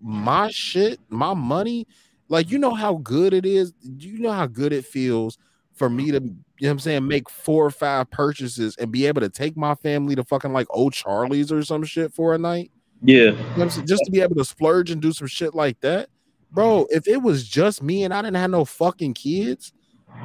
my 0.00 0.50
shit, 0.50 1.00
my 1.08 1.34
money, 1.34 1.86
like 2.28 2.50
you 2.50 2.58
know 2.58 2.74
how 2.74 2.94
good 2.96 3.34
it 3.34 3.44
is, 3.44 3.72
Do 3.72 4.08
you 4.08 4.18
know 4.18 4.32
how 4.32 4.46
good 4.46 4.72
it 4.72 4.84
feels 4.84 5.38
for 5.74 5.88
me 5.88 6.10
to, 6.10 6.20
you 6.20 6.20
know 6.20 6.34
what 6.58 6.70
I'm 6.70 6.78
saying, 6.78 7.08
make 7.08 7.28
four 7.30 7.64
or 7.64 7.70
five 7.70 8.10
purchases 8.10 8.76
and 8.76 8.92
be 8.92 9.06
able 9.06 9.20
to 9.20 9.28
take 9.28 9.56
my 9.56 9.74
family 9.74 10.14
to 10.14 10.24
fucking 10.24 10.52
like 10.52 10.66
old 10.70 10.92
Charlie's 10.92 11.50
or 11.50 11.62
some 11.64 11.84
shit 11.84 12.12
for 12.12 12.34
a 12.34 12.38
night. 12.38 12.70
Yeah. 13.02 13.30
You 13.30 13.32
know 13.56 13.62
I'm? 13.62 13.86
Just 13.86 14.04
to 14.04 14.10
be 14.10 14.20
able 14.20 14.36
to 14.36 14.44
splurge 14.44 14.90
and 14.90 15.00
do 15.00 15.12
some 15.12 15.26
shit 15.26 15.54
like 15.54 15.80
that. 15.80 16.08
Bro, 16.52 16.86
if 16.90 17.06
it 17.08 17.22
was 17.22 17.48
just 17.48 17.82
me 17.82 18.04
and 18.04 18.12
I 18.12 18.22
didn't 18.22 18.36
have 18.36 18.50
no 18.50 18.64
fucking 18.64 19.14
kids, 19.14 19.72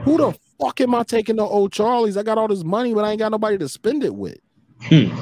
who 0.03 0.17
the 0.17 0.37
fuck 0.59 0.81
am 0.81 0.95
I 0.95 1.03
taking 1.03 1.37
to 1.37 1.43
old 1.43 1.71
Charlie's? 1.71 2.17
I 2.17 2.23
got 2.23 2.37
all 2.37 2.47
this 2.47 2.63
money, 2.63 2.93
but 2.93 3.05
I 3.05 3.11
ain't 3.11 3.19
got 3.19 3.31
nobody 3.31 3.57
to 3.59 3.69
spend 3.69 4.03
it 4.03 4.13
with. 4.13 4.37
Hmm. 4.81 5.15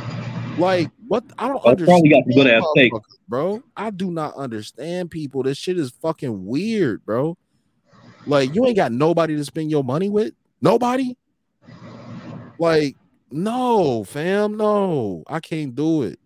Like, 0.58 0.92
what? 1.08 1.24
I 1.38 1.48
don't 1.48 1.66
understand. 1.66 1.88
probably 1.88 2.10
got 2.10 2.26
the 2.26 2.34
good 2.34 2.48
ass 2.48 2.64
steak. 2.72 2.94
bro. 3.28 3.64
I 3.76 3.90
do 3.90 4.12
not 4.12 4.36
understand 4.36 5.12
people. 5.12 5.44
This 5.44 5.58
shit 5.58 5.78
is 5.80 5.92
fucking 6.02 6.46
weird, 6.46 7.06
bro. 7.06 7.38
Like, 8.26 8.54
you 8.56 8.66
ain't 8.66 8.76
got 8.76 8.92
nobody 8.92 9.36
to 9.36 9.44
spend 9.44 9.72
your 9.72 9.84
money 9.84 10.10
with. 10.10 10.34
Nobody. 10.62 11.18
Like, 12.60 12.96
no, 13.32 14.04
fam, 14.04 14.58
no, 14.58 15.24
I 15.28 15.40
can't 15.40 15.76
do 15.76 16.04
it. 16.04 16.20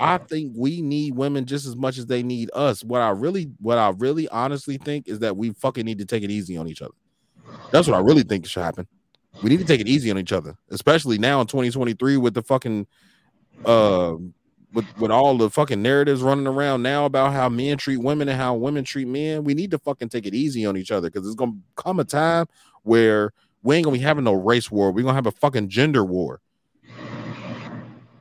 I 0.00 0.18
think 0.18 0.52
we 0.56 0.82
need 0.82 1.14
women 1.14 1.46
just 1.46 1.64
as 1.64 1.76
much 1.76 1.96
as 1.96 2.06
they 2.06 2.24
need 2.24 2.50
us. 2.54 2.82
What 2.82 3.00
I 3.00 3.10
really, 3.10 3.52
what 3.60 3.78
I 3.78 3.90
really 3.90 4.28
honestly 4.28 4.76
think 4.78 5.06
is 5.06 5.20
that 5.20 5.36
we 5.36 5.50
fucking 5.50 5.84
need 5.84 5.98
to 5.98 6.04
take 6.04 6.24
it 6.24 6.30
easy 6.30 6.56
on 6.56 6.66
each 6.66 6.82
other. 6.82 6.94
That's 7.70 7.86
what 7.86 7.96
I 7.96 8.00
really 8.00 8.24
think 8.24 8.46
should 8.46 8.64
happen. 8.64 8.86
We 9.42 9.50
need 9.50 9.60
to 9.60 9.64
take 9.64 9.80
it 9.80 9.88
easy 9.88 10.10
on 10.10 10.18
each 10.18 10.32
other, 10.32 10.56
especially 10.70 11.18
now 11.18 11.40
in 11.40 11.46
2023 11.46 12.16
with 12.16 12.34
the 12.34 12.42
fucking 12.42 12.86
uh 13.66 14.16
with 14.72 14.86
with 14.98 15.10
all 15.10 15.36
the 15.36 15.50
fucking 15.50 15.82
narratives 15.82 16.22
running 16.22 16.46
around 16.46 16.82
now 16.82 17.04
about 17.04 17.32
how 17.32 17.48
men 17.48 17.76
treat 17.76 17.98
women 17.98 18.28
and 18.28 18.38
how 18.40 18.54
women 18.54 18.84
treat 18.84 19.06
men. 19.06 19.44
We 19.44 19.54
need 19.54 19.70
to 19.72 19.78
fucking 19.78 20.08
take 20.08 20.26
it 20.26 20.34
easy 20.34 20.64
on 20.64 20.76
each 20.76 20.90
other 20.90 21.10
because 21.10 21.26
it's 21.26 21.36
gonna 21.36 21.56
come 21.76 22.00
a 22.00 22.04
time 22.04 22.46
where 22.82 23.32
we 23.62 23.76
ain't 23.76 23.84
gonna 23.84 23.96
be 23.96 24.02
having 24.02 24.24
no 24.24 24.32
race 24.32 24.70
war. 24.70 24.90
We're 24.92 25.02
gonna 25.02 25.14
have 25.14 25.26
a 25.26 25.32
fucking 25.32 25.68
gender 25.68 26.04
war. 26.04 26.40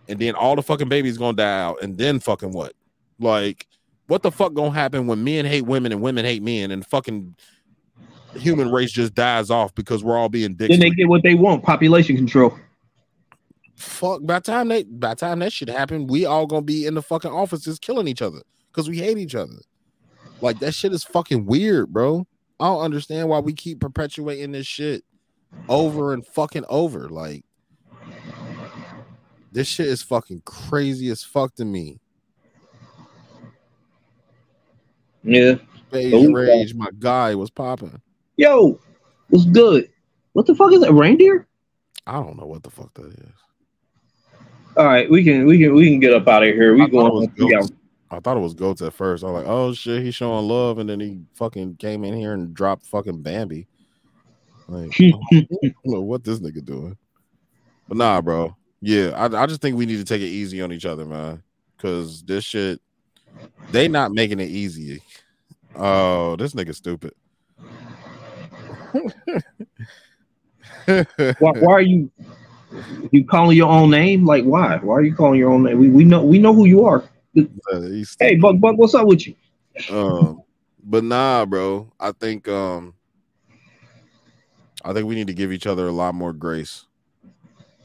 And 0.08 0.20
then 0.20 0.36
all 0.36 0.56
the 0.56 0.64
fucking 0.64 0.90
babies 0.90 1.18
gonna 1.18 1.38
die 1.38 1.61
out, 1.61 1.82
and 1.82 1.98
then 1.98 2.20
fucking 2.20 2.52
what? 2.52 2.74
Like, 3.20 3.68
what 4.08 4.24
the 4.24 4.32
fuck 4.32 4.53
gonna 4.53 4.72
happen 4.72 5.08
when 5.08 5.24
men 5.24 5.45
hate 5.45 5.66
women 5.66 5.92
and 5.92 6.02
women 6.02 6.26
hate 6.26 6.44
men 6.44 6.72
and 6.72 6.86
fucking 6.86 7.36
human 8.36 8.72
race 8.72 8.92
just 8.92 9.14
dies 9.16 9.50
off 9.50 9.74
because 9.74 10.03
we're 10.03 10.18
all 10.18 10.28
being 10.28 10.56
dicks? 10.56 10.70
Then 10.70 10.82
they 10.82 10.90
get 10.90 11.08
what 11.08 11.24
they 11.24 11.34
want, 11.34 11.64
population 11.64 12.18
control. 12.18 12.58
Fuck 13.82 14.22
by 14.24 14.40
time 14.40 14.69
they 14.69 14.84
by 14.84 15.14
time 15.16 15.40
that 15.40 15.51
shit 15.53 15.69
happen, 15.69 16.08
we 16.08 16.26
all 16.26 16.45
gonna 16.45 16.61
be 16.61 16.85
in 16.85 16.93
the 16.93 17.01
fucking 17.01 17.32
offices 17.32 17.80
killing 17.80 18.08
each 18.08 18.22
other 18.22 18.42
because 18.72 18.90
we 18.90 18.98
hate 18.98 19.18
each 19.18 19.35
other. 19.35 19.58
Like 20.42 20.60
that 20.60 20.74
shit 20.74 20.93
is 20.93 21.03
fucking 21.03 21.45
weird, 21.45 21.92
bro. 21.92 22.26
I 22.60 22.66
don't 22.66 22.84
understand 22.84 23.27
why 23.30 23.40
we 23.40 23.53
keep 23.53 23.80
perpetuating 23.80 24.51
this 24.51 24.68
shit 24.68 25.03
over 25.68 26.14
and 26.14 26.26
fucking 26.26 26.66
over. 26.69 27.10
Like 27.10 27.43
This 29.51 29.68
shit 29.68 29.88
is 29.88 30.01
fucking 30.01 30.43
crazy 30.45 31.10
as 31.10 31.24
fuck 31.24 31.56
to 31.56 31.66
me. 31.66 32.00
Yeah. 35.24 35.56
Beige 35.92 36.30
rage, 36.30 36.74
my 36.74 36.88
guy 37.00 37.35
was 37.35 37.50
popping. 37.50 38.01
Yo, 38.38 38.80
what's 39.30 39.45
good? 39.45 39.90
What 40.34 40.45
the 40.45 40.56
fuck 40.56 40.72
is 40.72 40.80
that? 40.82 40.93
Reindeer? 40.93 41.48
I 42.08 42.14
don't 42.14 42.38
know 42.38 42.45
what 42.45 42.64
the 42.64 42.69
fuck 42.69 42.93
that 42.93 43.14
is. 43.14 43.34
All 44.77 44.85
right, 44.85 45.09
we 45.09 45.24
can 45.24 45.45
we 45.45 45.59
can 45.59 45.74
we 45.74 45.90
can 45.90 46.00
get 46.00 46.14
up 46.14 46.27
out 46.27 46.43
of 46.43 46.50
here. 46.50 46.74
We 46.74 46.83
I 46.83 46.88
thought, 46.88 47.08
it 47.08 47.14
was 47.14 47.27
going. 47.27 47.33
We 47.38 47.51
got, 47.51 47.61
goats. 47.61 47.72
I 48.09 48.19
thought 48.19 48.38
it 48.38 48.41
was 48.41 48.53
goats 48.53 48.82
at 48.82 48.93
first. 48.93 49.24
I 49.24 49.27
was 49.27 49.41
like, 49.41 49.50
oh 49.50 49.74
shit, 49.74 50.03
he's 50.03 50.16
showing 50.16 50.48
love, 50.48 50.77
and 50.77 50.90
then 50.90 51.00
he 51.00 51.22
fucking 51.33 51.75
came 51.77 52.03
in 52.03 52.14
here 52.14 52.33
and 52.33 52.53
dropped 52.53 52.85
fucking 52.85 53.22
Bambi. 53.22 53.67
Like, 54.67 54.95
I 55.01 55.14
don't 55.32 55.75
know 55.85 56.01
what 56.01 56.24
this 56.24 56.40
nigga 56.40 56.64
doing. 56.64 56.98
But 57.88 57.98
nah, 57.98 58.22
bro. 58.22 58.56
Yeah, 58.82 59.09
I, 59.09 59.43
I 59.43 59.45
just 59.45 59.61
think 59.61 59.77
we 59.77 59.85
need 59.85 59.98
to 59.98 60.06
take 60.06 60.22
it 60.22 60.25
easy 60.25 60.61
on 60.61 60.72
each 60.72 60.85
other, 60.85 61.06
man. 61.06 61.43
Cause 61.77 62.24
this 62.24 62.43
shit, 62.43 62.80
they 63.72 63.88
not 63.88 64.11
making 64.11 64.40
it 64.40 64.50
easy. 64.50 65.01
Oh, 65.75 66.35
this 66.35 66.53
nigga 66.53 66.75
stupid. 66.75 67.14
why, 70.85 71.06
why 71.40 71.74
are 71.74 71.82
you 71.82 72.11
you 73.11 73.25
calling 73.25 73.58
your 73.58 73.69
own 73.69 73.90
name? 73.90 74.25
Like 74.25 74.43
why? 74.43 74.77
Why 74.77 74.95
are 74.95 75.03
you 75.03 75.16
calling 75.16 75.40
your 75.40 75.51
own 75.51 75.64
name? 75.64 75.80
We, 75.80 75.90
we 75.90 76.03
know 76.03 76.24
we 76.24 76.40
know 76.40 76.53
who 76.53 76.66
you 76.66 76.85
are. 76.85 77.03
Uh, 77.38 77.82
Hey, 78.19 78.35
Buck 78.35 78.59
Buck, 78.59 78.77
what's 78.77 78.93
up 78.93 79.08
with 79.08 79.25
you? 79.25 79.35
um, 79.90 80.43
but 80.83 81.03
nah, 81.03 81.45
bro. 81.45 81.91
I 82.00 82.11
think 82.11 82.48
um, 82.48 82.93
I 84.83 84.93
think 84.93 85.08
we 85.08 85.16
need 85.16 85.27
to 85.27 85.33
give 85.33 85.51
each 85.51 85.67
other 85.67 85.88
a 85.88 85.91
lot 85.91 86.16
more 86.16 86.33
grace 86.33 86.85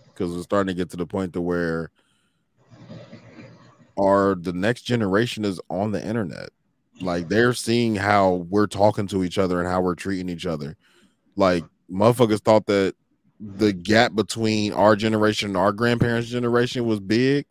because 0.08 0.34
we're 0.34 0.42
starting 0.42 0.74
to 0.74 0.74
get 0.74 0.90
to 0.90 0.96
the 0.96 1.06
point 1.06 1.32
to 1.34 1.40
where 1.40 1.90
our 3.98 4.34
the 4.34 4.52
next 4.52 4.82
generation 4.82 5.44
is 5.44 5.60
on 5.70 5.92
the 5.92 6.04
internet. 6.06 6.50
Like 7.00 7.28
they're 7.28 7.52
seeing 7.52 7.94
how 7.94 8.46
we're 8.48 8.66
talking 8.66 9.06
to 9.08 9.22
each 9.22 9.38
other 9.38 9.60
and 9.60 9.68
how 9.68 9.80
we're 9.82 9.94
treating 9.94 10.28
each 10.28 10.46
other. 10.46 10.76
Like 11.36 11.64
motherfuckers 11.90 12.40
thought 12.40 12.66
that 12.66 12.94
the 13.40 13.72
gap 13.72 14.14
between 14.14 14.72
our 14.72 14.96
generation 14.96 15.48
and 15.48 15.56
our 15.56 15.72
grandparents' 15.72 16.28
generation 16.28 16.84
was 16.86 17.00
big, 17.00 17.46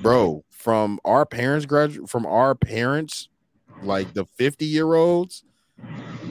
bro. 0.00 0.44
From 0.50 0.98
our 1.04 1.26
parents 1.26 1.66
graduate 1.66 2.08
from 2.08 2.26
our 2.26 2.54
parents, 2.54 3.28
like 3.80 4.12
the 4.14 4.24
50 4.24 4.64
year 4.64 4.94
olds, 4.94 5.44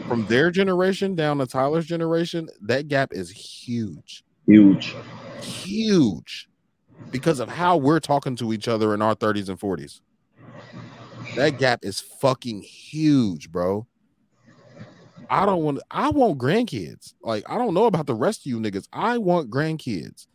from 0.08 0.26
their 0.26 0.52
generation 0.52 1.16
down 1.16 1.38
to 1.38 1.46
Tyler's 1.46 1.86
generation, 1.86 2.50
that 2.62 2.88
gap 2.88 3.10
is 3.14 3.30
huge, 3.30 4.24
Huge. 4.48 4.96
huge, 5.42 6.50
because 7.12 7.40
of 7.40 7.50
how 7.50 7.78
we're 7.78 8.00
talking 8.00 8.36
to 8.38 8.54
each 8.54 8.68
other 8.68 8.94
in 8.94 9.02
our 9.02 9.16
30s 9.16 9.50
and 9.50 9.60
40s. 9.60 10.02
That 11.36 11.58
gap 11.58 11.80
is 11.84 12.00
fucking 12.00 12.62
huge, 12.62 13.52
bro. 13.52 13.88
I 15.30 15.46
don't 15.46 15.64
want. 15.64 15.80
I 15.90 16.10
want 16.10 16.38
grandkids. 16.38 17.14
Like 17.22 17.44
I 17.50 17.58
don't 17.58 17.74
know 17.74 17.86
about 17.86 18.06
the 18.08 18.16
rest 18.16 18.42
of 18.42 18.46
you 18.48 18.60
niggas. 18.60 18.88
I 18.94 19.18
want 19.18 19.50
grandkids. 19.50 20.28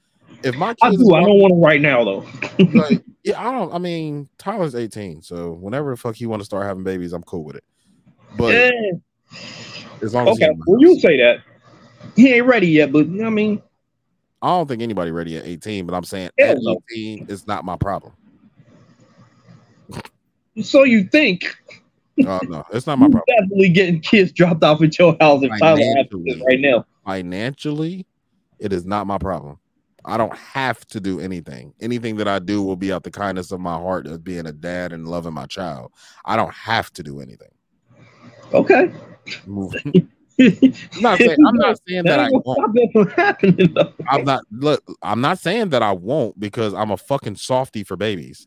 If 0.42 0.56
my 0.56 0.74
I 0.82 0.90
kids, 0.90 1.02
do. 1.02 1.14
I 1.14 1.20
don't 1.20 1.38
want 1.38 1.52
them 1.52 1.60
right 1.60 1.80
now 1.80 2.04
though. 2.04 2.26
like, 2.72 3.02
yeah, 3.24 3.40
I 3.40 3.52
don't. 3.52 3.72
I 3.72 3.78
mean, 3.78 4.28
Tyler's 4.38 4.74
18, 4.74 5.22
so 5.22 5.52
whenever 5.52 5.90
the 5.90 5.96
fuck 5.96 6.14
he 6.14 6.26
want 6.26 6.40
to 6.40 6.46
start 6.46 6.66
having 6.66 6.84
babies, 6.84 7.12
I'm 7.12 7.22
cool 7.22 7.44
with 7.44 7.56
it. 7.56 7.64
But 8.36 8.54
Yeah. 8.54 8.70
as 10.02 10.14
long 10.14 10.28
as 10.28 10.36
Okay, 10.36 10.46
in 10.46 10.62
well 10.66 10.80
you 10.80 10.98
say 11.00 11.16
that. 11.18 11.40
He 12.16 12.32
ain't 12.32 12.46
ready 12.46 12.68
yet, 12.68 12.92
but 12.92 13.06
I 13.06 13.30
mean, 13.30 13.62
I 14.40 14.48
don't 14.48 14.66
think 14.68 14.82
anybody 14.82 15.10
ready 15.10 15.36
at 15.36 15.46
18, 15.46 15.86
but 15.86 15.94
I'm 15.94 16.04
saying 16.04 16.30
at. 16.38 16.58
18 16.58 17.26
it's 17.28 17.46
not 17.46 17.64
my 17.64 17.76
problem. 17.76 18.12
so 20.62 20.84
you 20.84 21.04
think 21.04 21.56
Oh 22.26 22.40
no, 22.48 22.64
it's 22.72 22.86
not 22.86 22.98
my 22.98 23.08
problem. 23.08 23.24
definitely 23.28 23.68
getting 23.70 24.00
kids 24.00 24.32
dropped 24.32 24.64
off 24.64 24.82
at 24.82 24.98
your 24.98 25.16
house 25.20 25.42
if 25.42 25.50
Tyler 25.60 25.80
right 26.46 26.60
now. 26.60 26.84
Financially, 27.04 28.06
it 28.58 28.72
is 28.72 28.84
not 28.84 29.06
my 29.06 29.18
problem. 29.18 29.58
I 30.04 30.16
don't 30.16 30.36
have 30.36 30.86
to 30.86 31.00
do 31.00 31.20
anything. 31.20 31.74
Anything 31.80 32.16
that 32.16 32.28
I 32.28 32.38
do 32.38 32.62
will 32.62 32.76
be 32.76 32.92
out 32.92 33.02
the 33.02 33.10
kindness 33.10 33.52
of 33.52 33.60
my 33.60 33.74
heart 33.74 34.06
of 34.06 34.24
being 34.24 34.46
a 34.46 34.52
dad 34.52 34.92
and 34.92 35.06
loving 35.06 35.34
my 35.34 35.46
child. 35.46 35.92
I 36.24 36.36
don't 36.36 36.52
have 36.54 36.90
to 36.94 37.02
do 37.02 37.20
anything. 37.20 37.48
Okay. 38.54 38.90
I'm 40.40 41.02
not 41.02 41.18
saying, 41.18 41.36
I'm 41.46 41.56
not 41.56 41.78
saying 41.86 42.04
that 42.04 42.20
I 42.20 42.28
won't. 42.30 42.74
that 42.74 42.88
from 42.92 43.10
happening. 43.10 43.74
I'm 44.08 44.24
not 44.24 44.42
look, 44.50 44.82
I'm 45.02 45.20
not 45.20 45.38
saying 45.38 45.70
that 45.70 45.82
I 45.82 45.92
won't 45.92 46.38
because 46.38 46.72
I'm 46.74 46.90
a 46.90 46.96
fucking 46.96 47.36
softy 47.36 47.82
for 47.82 47.96
babies. 47.96 48.46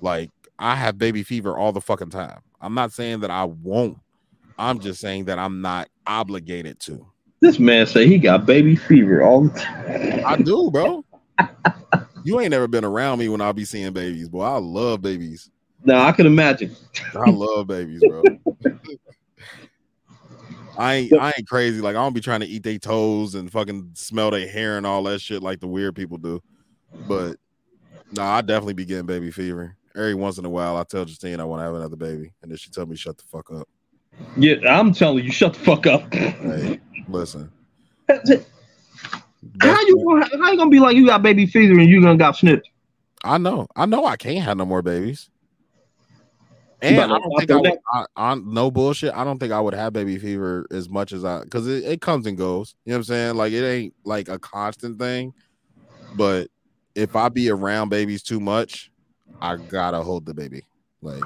Like 0.00 0.30
I 0.58 0.74
have 0.74 0.98
baby 0.98 1.22
fever 1.22 1.56
all 1.56 1.72
the 1.72 1.80
fucking 1.80 2.10
time. 2.10 2.40
I'm 2.60 2.74
not 2.74 2.92
saying 2.92 3.20
that 3.20 3.30
I 3.30 3.44
won't. 3.44 3.98
I'm 4.58 4.78
just 4.78 5.00
saying 5.00 5.24
that 5.26 5.38
I'm 5.38 5.62
not 5.62 5.88
obligated 6.06 6.78
to. 6.80 7.06
This 7.40 7.58
man 7.58 7.86
say 7.86 8.06
he 8.06 8.18
got 8.18 8.44
baby 8.44 8.76
fever 8.76 9.22
all 9.22 9.44
the 9.44 9.58
time. 9.58 10.22
I 10.26 10.36
do, 10.36 10.70
bro. 10.70 11.02
you 12.24 12.38
ain't 12.40 12.50
never 12.50 12.68
been 12.68 12.84
around 12.84 13.18
me 13.18 13.30
when 13.30 13.40
I 13.40 13.52
be 13.52 13.64
seeing 13.64 13.92
babies, 13.92 14.28
boy. 14.28 14.42
I 14.42 14.58
love 14.58 15.00
babies. 15.00 15.50
No, 15.84 15.98
I 15.98 16.12
can 16.12 16.26
imagine. 16.26 16.76
I 17.14 17.30
love 17.30 17.66
babies, 17.66 18.04
bro. 18.06 18.22
I 20.76 20.94
ain't 20.94 21.12
I 21.14 21.32
ain't 21.36 21.48
crazy. 21.48 21.80
Like 21.80 21.96
I 21.96 22.02
don't 22.02 22.14
be 22.14 22.20
trying 22.20 22.40
to 22.40 22.46
eat 22.46 22.62
their 22.62 22.78
toes 22.78 23.34
and 23.34 23.50
fucking 23.50 23.92
smell 23.94 24.30
their 24.30 24.48
hair 24.48 24.76
and 24.76 24.86
all 24.86 25.02
that 25.04 25.20
shit 25.20 25.42
like 25.42 25.60
the 25.60 25.66
weird 25.66 25.96
people 25.96 26.18
do. 26.18 26.40
But 27.06 27.36
no, 28.12 28.22
I 28.22 28.42
definitely 28.42 28.74
be 28.74 28.84
getting 28.84 29.06
baby 29.06 29.30
fever. 29.30 29.76
Every 29.96 30.14
once 30.14 30.38
in 30.38 30.44
a 30.44 30.50
while, 30.50 30.76
I 30.76 30.84
tell 30.84 31.04
Justine 31.04 31.40
I 31.40 31.44
want 31.44 31.60
to 31.60 31.64
have 31.64 31.74
another 31.74 31.96
baby, 31.96 32.32
and 32.42 32.50
then 32.50 32.58
she 32.58 32.70
tell 32.70 32.86
me 32.86 32.96
shut 32.96 33.18
the 33.18 33.24
fuck 33.24 33.50
up. 33.52 33.68
Yeah, 34.36 34.56
I'm 34.66 34.92
telling 34.92 35.24
you, 35.24 35.32
shut 35.32 35.54
the 35.54 35.60
fuck 35.60 35.86
up. 35.86 36.12
Hey, 36.12 36.80
listen, 37.08 37.50
How 38.08 39.80
you 39.80 40.04
gonna 40.06 40.44
how 40.44 40.50
you 40.52 40.56
gonna 40.56 40.70
be 40.70 40.80
like 40.80 40.96
you 40.96 41.06
got 41.06 41.22
baby 41.22 41.46
fever 41.46 41.78
and 41.78 41.88
you 41.88 42.00
gonna 42.00 42.16
got 42.16 42.36
snipped? 42.36 42.68
I 43.24 43.38
know, 43.38 43.66
I 43.76 43.86
know, 43.86 44.06
I 44.06 44.16
can't 44.16 44.44
have 44.44 44.56
no 44.56 44.64
more 44.64 44.82
babies. 44.82 45.30
And 46.82 47.00
I 47.00 47.18
don't 47.18 47.36
think 47.38 47.50
I 47.50 47.56
would. 47.56 47.78
I, 47.92 48.04
I 48.16 48.34
no 48.36 48.70
bullshit. 48.70 49.12
I 49.14 49.24
don't 49.24 49.38
think 49.38 49.52
I 49.52 49.60
would 49.60 49.74
have 49.74 49.92
baby 49.92 50.18
fever 50.18 50.66
as 50.70 50.88
much 50.88 51.12
as 51.12 51.24
I 51.24 51.42
because 51.42 51.66
it, 51.66 51.84
it 51.84 52.00
comes 52.00 52.26
and 52.26 52.38
goes. 52.38 52.74
You 52.84 52.90
know 52.90 52.96
what 52.96 52.98
I'm 53.00 53.04
saying? 53.04 53.34
Like 53.36 53.52
it 53.52 53.66
ain't 53.66 53.94
like 54.04 54.28
a 54.28 54.38
constant 54.38 54.98
thing. 54.98 55.34
But 56.16 56.48
if 56.94 57.16
I 57.16 57.28
be 57.28 57.50
around 57.50 57.90
babies 57.90 58.22
too 58.22 58.40
much, 58.40 58.90
I 59.40 59.56
gotta 59.56 60.02
hold 60.02 60.26
the 60.26 60.34
baby. 60.34 60.62
Like 61.02 61.22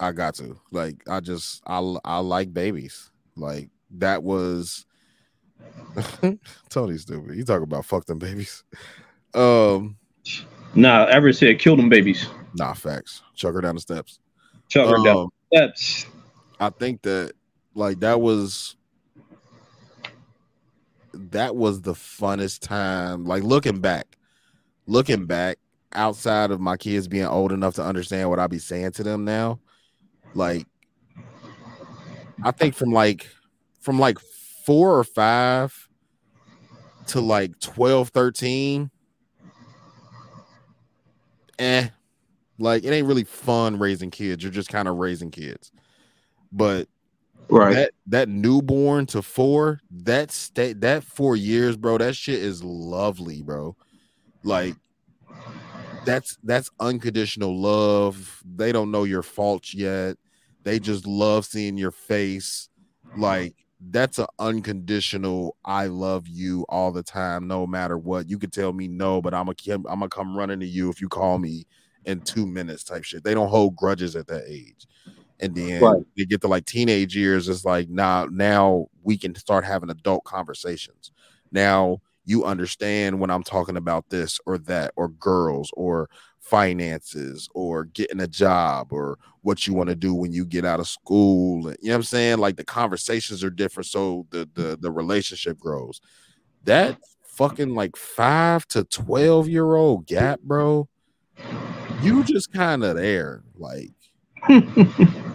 I 0.00 0.12
got 0.12 0.34
to. 0.36 0.58
Like 0.70 1.02
I 1.08 1.20
just 1.20 1.62
I 1.66 1.78
I 2.04 2.18
like 2.18 2.52
babies. 2.52 3.10
Like 3.36 3.70
that 3.92 4.22
was 4.22 4.86
Tony 6.68 6.98
stupid. 6.98 7.36
You 7.36 7.44
talk 7.44 7.62
about 7.62 7.84
fuck 7.84 8.04
them 8.06 8.18
babies. 8.18 8.64
Um 9.34 9.96
Nah, 10.74 11.06
Everett 11.06 11.36
said 11.36 11.58
kill 11.58 11.76
them 11.76 11.88
babies. 11.88 12.28
Nah, 12.54 12.74
facts. 12.74 13.22
Chuck 13.34 13.54
her 13.54 13.60
down 13.60 13.74
the 13.74 13.80
steps. 13.80 14.20
Chuck 14.68 14.88
her 14.88 15.02
down 15.02 15.16
Um, 15.16 15.28
the 15.50 15.56
steps. 15.56 16.06
I 16.60 16.70
think 16.70 17.02
that 17.02 17.32
like 17.74 18.00
that 18.00 18.20
was 18.20 18.76
that 21.14 21.56
was 21.56 21.80
the 21.80 21.94
funnest 21.94 22.60
time. 22.60 23.24
Like 23.24 23.42
looking 23.42 23.80
back, 23.80 24.17
looking 24.88 25.26
back, 25.26 25.58
outside 25.94 26.50
of 26.50 26.60
my 26.60 26.76
kids 26.76 27.06
being 27.06 27.26
old 27.26 27.52
enough 27.52 27.74
to 27.76 27.84
understand 27.84 28.28
what 28.28 28.38
I 28.38 28.46
be 28.46 28.58
saying 28.58 28.92
to 28.92 29.02
them 29.02 29.24
now, 29.24 29.60
like 30.34 30.66
I 32.42 32.50
think 32.50 32.74
from 32.74 32.90
like 32.90 33.26
from 33.80 33.98
like 33.98 34.18
four 34.64 34.98
or 34.98 35.04
five 35.04 35.88
to 37.06 37.20
like 37.20 37.58
12, 37.60 38.08
13, 38.10 38.90
eh. 41.58 41.88
Like 42.58 42.84
it 42.84 42.90
ain't 42.90 43.06
really 43.06 43.24
fun 43.24 43.78
raising 43.78 44.10
kids. 44.10 44.42
You're 44.42 44.52
just 44.52 44.68
kind 44.68 44.88
of 44.88 44.96
raising 44.96 45.30
kids. 45.30 45.70
But 46.52 46.88
Right. 47.50 47.74
that 47.74 47.92
that 48.08 48.28
newborn 48.28 49.06
to 49.06 49.22
four, 49.22 49.80
that 49.90 50.30
state 50.30 50.80
that 50.82 51.02
four 51.02 51.34
years, 51.34 51.76
bro, 51.76 51.96
that 51.98 52.14
shit 52.14 52.42
is 52.42 52.62
lovely, 52.62 53.42
bro. 53.42 53.74
Like 54.42 54.76
that's 56.02 56.36
that's 56.42 56.70
unconditional 56.80 57.60
love. 57.60 58.42
They 58.44 58.72
don't 58.72 58.90
know 58.90 59.04
your 59.04 59.22
faults 59.22 59.74
yet. 59.74 60.16
They 60.64 60.78
just 60.80 61.06
love 61.06 61.44
seeing 61.44 61.76
your 61.76 61.90
face. 61.90 62.68
Like 63.14 63.54
that's 63.90 64.18
an 64.18 64.26
unconditional 64.38 65.56
I 65.64 65.86
love 65.86 66.26
you 66.28 66.64
all 66.68 66.92
the 66.92 67.02
time, 67.02 67.46
no 67.48 67.66
matter 67.66 67.98
what. 67.98 68.28
You 68.28 68.38
could 68.38 68.52
tell 68.52 68.72
me 68.72 68.88
no, 68.88 69.20
but 69.22 69.34
I'm 69.34 69.46
gonna 69.46 69.74
I'm 69.74 69.82
gonna 70.00 70.08
come 70.08 70.36
running 70.36 70.60
to 70.60 70.66
you 70.66 70.90
if 70.90 71.00
you 71.00 71.08
call 71.08 71.38
me 71.38 71.66
in 72.04 72.22
two 72.22 72.46
minutes 72.46 72.84
type 72.84 73.04
shit. 73.04 73.24
They 73.24 73.34
don't 73.34 73.48
hold 73.48 73.76
grudges 73.76 74.16
at 74.16 74.26
that 74.28 74.44
age. 74.48 74.86
And 75.40 75.54
then 75.54 75.80
Right. 75.82 76.02
they 76.16 76.24
get 76.26 76.40
to 76.42 76.48
like 76.48 76.64
teenage 76.66 77.16
years, 77.16 77.48
it's 77.48 77.64
like 77.64 77.88
now 77.88 78.26
now 78.30 78.86
we 79.02 79.16
can 79.18 79.34
start 79.36 79.64
having 79.64 79.90
adult 79.90 80.24
conversations. 80.24 81.12
Now 81.52 81.98
you 82.28 82.44
understand 82.44 83.18
when 83.18 83.30
I'm 83.30 83.42
talking 83.42 83.78
about 83.78 84.10
this 84.10 84.38
or 84.44 84.58
that 84.58 84.92
or 84.96 85.08
girls 85.08 85.70
or 85.72 86.10
finances 86.40 87.48
or 87.54 87.84
getting 87.84 88.20
a 88.20 88.26
job 88.26 88.92
or 88.92 89.18
what 89.40 89.66
you 89.66 89.72
want 89.72 89.88
to 89.88 89.96
do 89.96 90.14
when 90.14 90.30
you 90.30 90.44
get 90.44 90.66
out 90.66 90.78
of 90.78 90.86
school. 90.86 91.60
You 91.62 91.64
know 91.64 91.74
what 91.80 91.94
I'm 91.94 92.02
saying? 92.02 92.38
Like 92.38 92.56
the 92.56 92.64
conversations 92.64 93.42
are 93.42 93.50
different, 93.50 93.86
so 93.86 94.26
the 94.28 94.48
the 94.52 94.62
mm-hmm. 94.62 94.82
the 94.82 94.90
relationship 94.90 95.58
grows. 95.58 96.02
That 96.64 96.98
fucking 97.24 97.74
like 97.74 97.96
five 97.96 98.66
to 98.68 98.84
twelve 98.84 99.48
year 99.48 99.74
old 99.74 100.06
gap, 100.06 100.40
bro. 100.40 100.86
You 102.02 102.24
just 102.24 102.52
kind 102.52 102.84
of 102.84 102.96
there, 102.96 103.42
like 103.56 103.92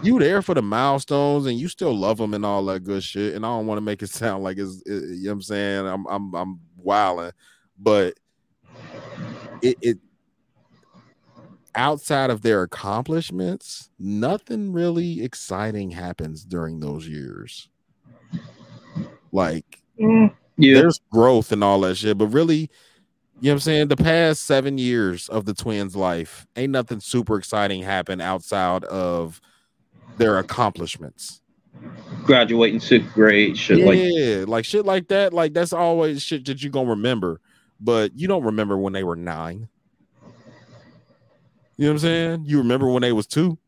you 0.02 0.18
there 0.20 0.42
for 0.42 0.54
the 0.54 0.62
milestones 0.62 1.46
and 1.46 1.58
you 1.58 1.68
still 1.68 1.96
love 1.96 2.18
them 2.18 2.34
and 2.34 2.46
all 2.46 2.64
that 2.66 2.84
good 2.84 3.02
shit. 3.02 3.34
And 3.34 3.44
I 3.44 3.48
don't 3.48 3.66
want 3.66 3.78
to 3.78 3.82
make 3.82 4.02
it 4.02 4.10
sound 4.10 4.44
like 4.44 4.58
it's 4.58 4.80
it, 4.86 5.16
you 5.16 5.24
know 5.24 5.30
what 5.30 5.32
I'm 5.32 5.42
saying. 5.42 5.86
I'm 5.86 6.06
I'm 6.06 6.34
I'm 6.34 6.60
wilding, 6.84 7.32
but 7.78 8.14
it 9.62 9.76
it 9.80 9.98
outside 11.74 12.30
of 12.30 12.42
their 12.42 12.62
accomplishments, 12.62 13.90
nothing 13.98 14.72
really 14.72 15.22
exciting 15.22 15.90
happens 15.90 16.44
during 16.44 16.80
those 16.80 17.08
years. 17.08 17.68
Like 19.32 19.80
Mm, 20.00 20.34
yeah. 20.56 20.74
there's 20.74 21.00
growth 21.10 21.52
and 21.52 21.62
all 21.62 21.80
that 21.82 21.96
shit, 21.96 22.18
but 22.18 22.26
really, 22.28 22.56
you 22.56 22.68
know 23.42 23.50
what 23.50 23.52
I'm 23.52 23.60
saying? 23.60 23.88
The 23.88 23.96
past 23.96 24.42
seven 24.42 24.78
years 24.78 25.28
of 25.28 25.44
the 25.44 25.54
twins' 25.54 25.94
life, 25.96 26.46
ain't 26.56 26.72
nothing 26.72 27.00
super 27.00 27.36
exciting 27.36 27.82
happen 27.82 28.20
outside 28.20 28.84
of 28.84 29.40
their 30.16 30.38
accomplishments. 30.38 31.40
Graduating 32.24 32.80
sixth 32.80 33.12
grade, 33.12 33.58
shit 33.58 33.78
yeah, 33.78 34.38
like 34.40 34.48
like 34.48 34.64
shit 34.64 34.86
like 34.86 35.08
that. 35.08 35.32
Like 35.32 35.52
that's 35.52 35.72
always 35.72 36.22
shit 36.22 36.46
that 36.46 36.62
you 36.62 36.70
gonna 36.70 36.90
remember, 36.90 37.40
but 37.80 38.12
you 38.18 38.26
don't 38.28 38.44
remember 38.44 38.78
when 38.78 38.92
they 38.92 39.04
were 39.04 39.16
nine. 39.16 39.68
You 41.76 41.86
know 41.86 41.90
what 41.90 41.92
I'm 41.92 41.98
saying? 41.98 42.44
You 42.46 42.58
remember 42.58 42.88
when 42.88 43.02
they 43.02 43.12
was 43.12 43.26
two. 43.26 43.58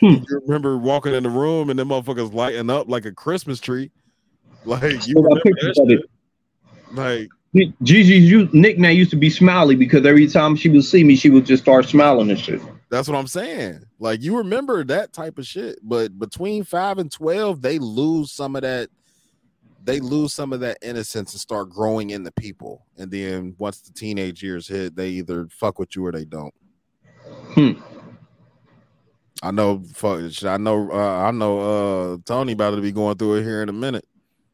Hmm. 0.00 0.14
you 0.26 0.40
remember 0.46 0.78
walking 0.78 1.12
in 1.12 1.24
the 1.24 1.28
room 1.28 1.68
and 1.68 1.78
them 1.78 1.88
motherfuckers 1.88 2.32
lighting 2.32 2.70
up 2.70 2.88
like 2.88 3.04
a 3.04 3.12
Christmas 3.12 3.60
tree. 3.60 3.90
Like 4.64 5.06
you 5.06 5.14
remember 5.16 5.40
that 5.44 5.74
shit? 5.88 6.10
Like 6.92 7.28
Gigi's 7.82 8.52
nickname 8.54 8.96
used 8.96 9.10
to 9.10 9.16
be 9.16 9.28
Smiley 9.28 9.76
because 9.76 10.06
every 10.06 10.26
time 10.26 10.56
she 10.56 10.68
would 10.68 10.84
see 10.84 11.04
me, 11.04 11.16
she 11.16 11.30
would 11.30 11.44
just 11.44 11.62
start 11.62 11.86
smiling 11.86 12.30
and 12.30 12.38
shit. 12.38 12.60
That's 12.90 13.08
what 13.08 13.16
I'm 13.16 13.28
saying. 13.28 13.84
Like 14.00 14.20
you 14.20 14.36
remember 14.36 14.82
that 14.84 15.12
type 15.12 15.38
of 15.38 15.46
shit, 15.46 15.78
but 15.82 16.18
between 16.18 16.64
five 16.64 16.98
and 16.98 17.10
twelve, 17.10 17.62
they 17.62 17.78
lose 17.78 18.32
some 18.32 18.56
of 18.56 18.62
that. 18.62 18.90
They 19.82 20.00
lose 20.00 20.34
some 20.34 20.52
of 20.52 20.60
that 20.60 20.78
innocence 20.82 21.32
and 21.32 21.40
start 21.40 21.70
growing 21.70 22.10
in 22.10 22.24
the 22.24 22.32
people. 22.32 22.84
And 22.98 23.10
then 23.10 23.54
once 23.58 23.80
the 23.80 23.92
teenage 23.92 24.42
years 24.42 24.68
hit, 24.68 24.94
they 24.94 25.08
either 25.10 25.48
fuck 25.50 25.78
with 25.78 25.96
you 25.96 26.04
or 26.04 26.12
they 26.12 26.26
don't. 26.26 26.52
Hmm. 27.54 27.72
I 29.42 29.52
know. 29.52 29.82
Fuck. 29.94 30.44
I 30.44 30.58
know. 30.58 30.90
Uh, 30.90 31.22
I 31.22 31.30
know. 31.30 31.60
Uh, 31.60 32.18
Tony 32.26 32.52
about 32.52 32.72
to 32.72 32.82
be 32.82 32.92
going 32.92 33.16
through 33.16 33.36
it 33.36 33.44
here 33.44 33.62
in 33.62 33.70
a 33.70 33.72
minute. 33.72 34.06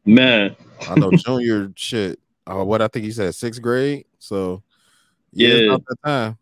Man, 0.05 0.55
I 0.87 0.95
know 0.95 1.11
junior 1.25 1.73
shit. 1.75 2.19
Uh, 2.49 2.63
what 2.63 2.81
I 2.81 2.87
think 2.87 3.03
he 3.03 3.11
said 3.11 3.35
sixth 3.35 3.61
grade. 3.61 4.05
So 4.19 4.63
yeah, 5.33 5.77
Yeah. 6.05 6.33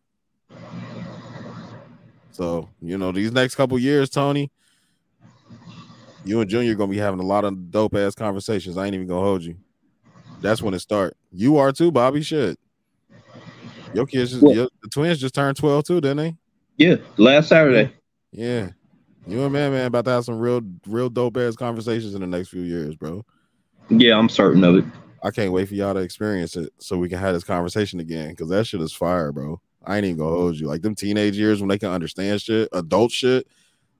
Not 2.39 2.47
that 2.47 2.57
time. 2.57 2.69
So 2.69 2.69
you 2.81 2.97
know 2.97 3.11
these 3.11 3.31
next 3.31 3.55
couple 3.55 3.77
years, 3.79 4.09
Tony, 4.09 4.51
you 6.23 6.41
and 6.41 6.49
Junior 6.49 6.75
gonna 6.75 6.91
be 6.91 6.97
having 6.97 7.19
a 7.19 7.25
lot 7.25 7.45
of 7.45 7.71
dope 7.71 7.95
ass 7.95 8.15
conversations. 8.15 8.77
I 8.77 8.85
ain't 8.85 8.95
even 8.95 9.07
gonna 9.07 9.21
hold 9.21 9.43
you. 9.43 9.57
That's 10.41 10.61
when 10.61 10.73
it 10.73 10.79
start. 10.79 11.15
You 11.31 11.57
are 11.57 11.71
too, 11.71 11.91
Bobby. 11.91 12.21
Shit. 12.21 12.59
Your 13.93 14.05
kids, 14.05 14.31
just, 14.31 14.43
your, 14.43 14.67
the 14.83 14.89
twins 14.89 15.19
just 15.19 15.33
turned 15.35 15.57
twelve 15.57 15.85
too, 15.85 16.01
didn't 16.01 16.17
they? 16.17 16.35
yeah, 16.77 16.95
last 17.17 17.49
Saturday. 17.49 17.93
Yeah. 18.31 18.69
You 19.27 19.43
and 19.43 19.53
man, 19.53 19.71
man, 19.71 19.87
about 19.87 20.05
to 20.05 20.11
have 20.11 20.25
some 20.25 20.37
real, 20.37 20.61
real 20.85 21.09
dope 21.09 21.37
ass 21.37 21.55
conversations 21.55 22.13
in 22.13 22.21
the 22.21 22.27
next 22.27 22.49
few 22.49 22.61
years, 22.61 22.95
bro. 22.95 23.25
Yeah, 23.89 24.17
I'm 24.17 24.29
certain 24.29 24.63
of 24.63 24.75
it. 24.75 24.85
I 25.23 25.31
can't 25.31 25.51
wait 25.51 25.67
for 25.67 25.73
y'all 25.73 25.93
to 25.93 26.01
experience 26.01 26.55
it 26.55 26.71
so 26.77 26.97
we 26.97 27.09
can 27.09 27.17
have 27.17 27.33
this 27.33 27.43
conversation 27.43 27.99
again 27.99 28.29
because 28.29 28.49
that 28.49 28.67
shit 28.67 28.81
is 28.81 28.93
fire, 28.93 29.31
bro. 29.31 29.59
I 29.85 29.97
ain't 29.97 30.05
even 30.05 30.17
gonna 30.17 30.35
hold 30.35 30.55
you. 30.55 30.67
Like 30.67 30.81
them 30.81 30.95
teenage 30.95 31.37
years 31.37 31.61
when 31.61 31.69
they 31.69 31.77
can 31.77 31.89
understand 31.89 32.41
shit, 32.41 32.69
adult 32.71 33.11
shit, 33.11 33.47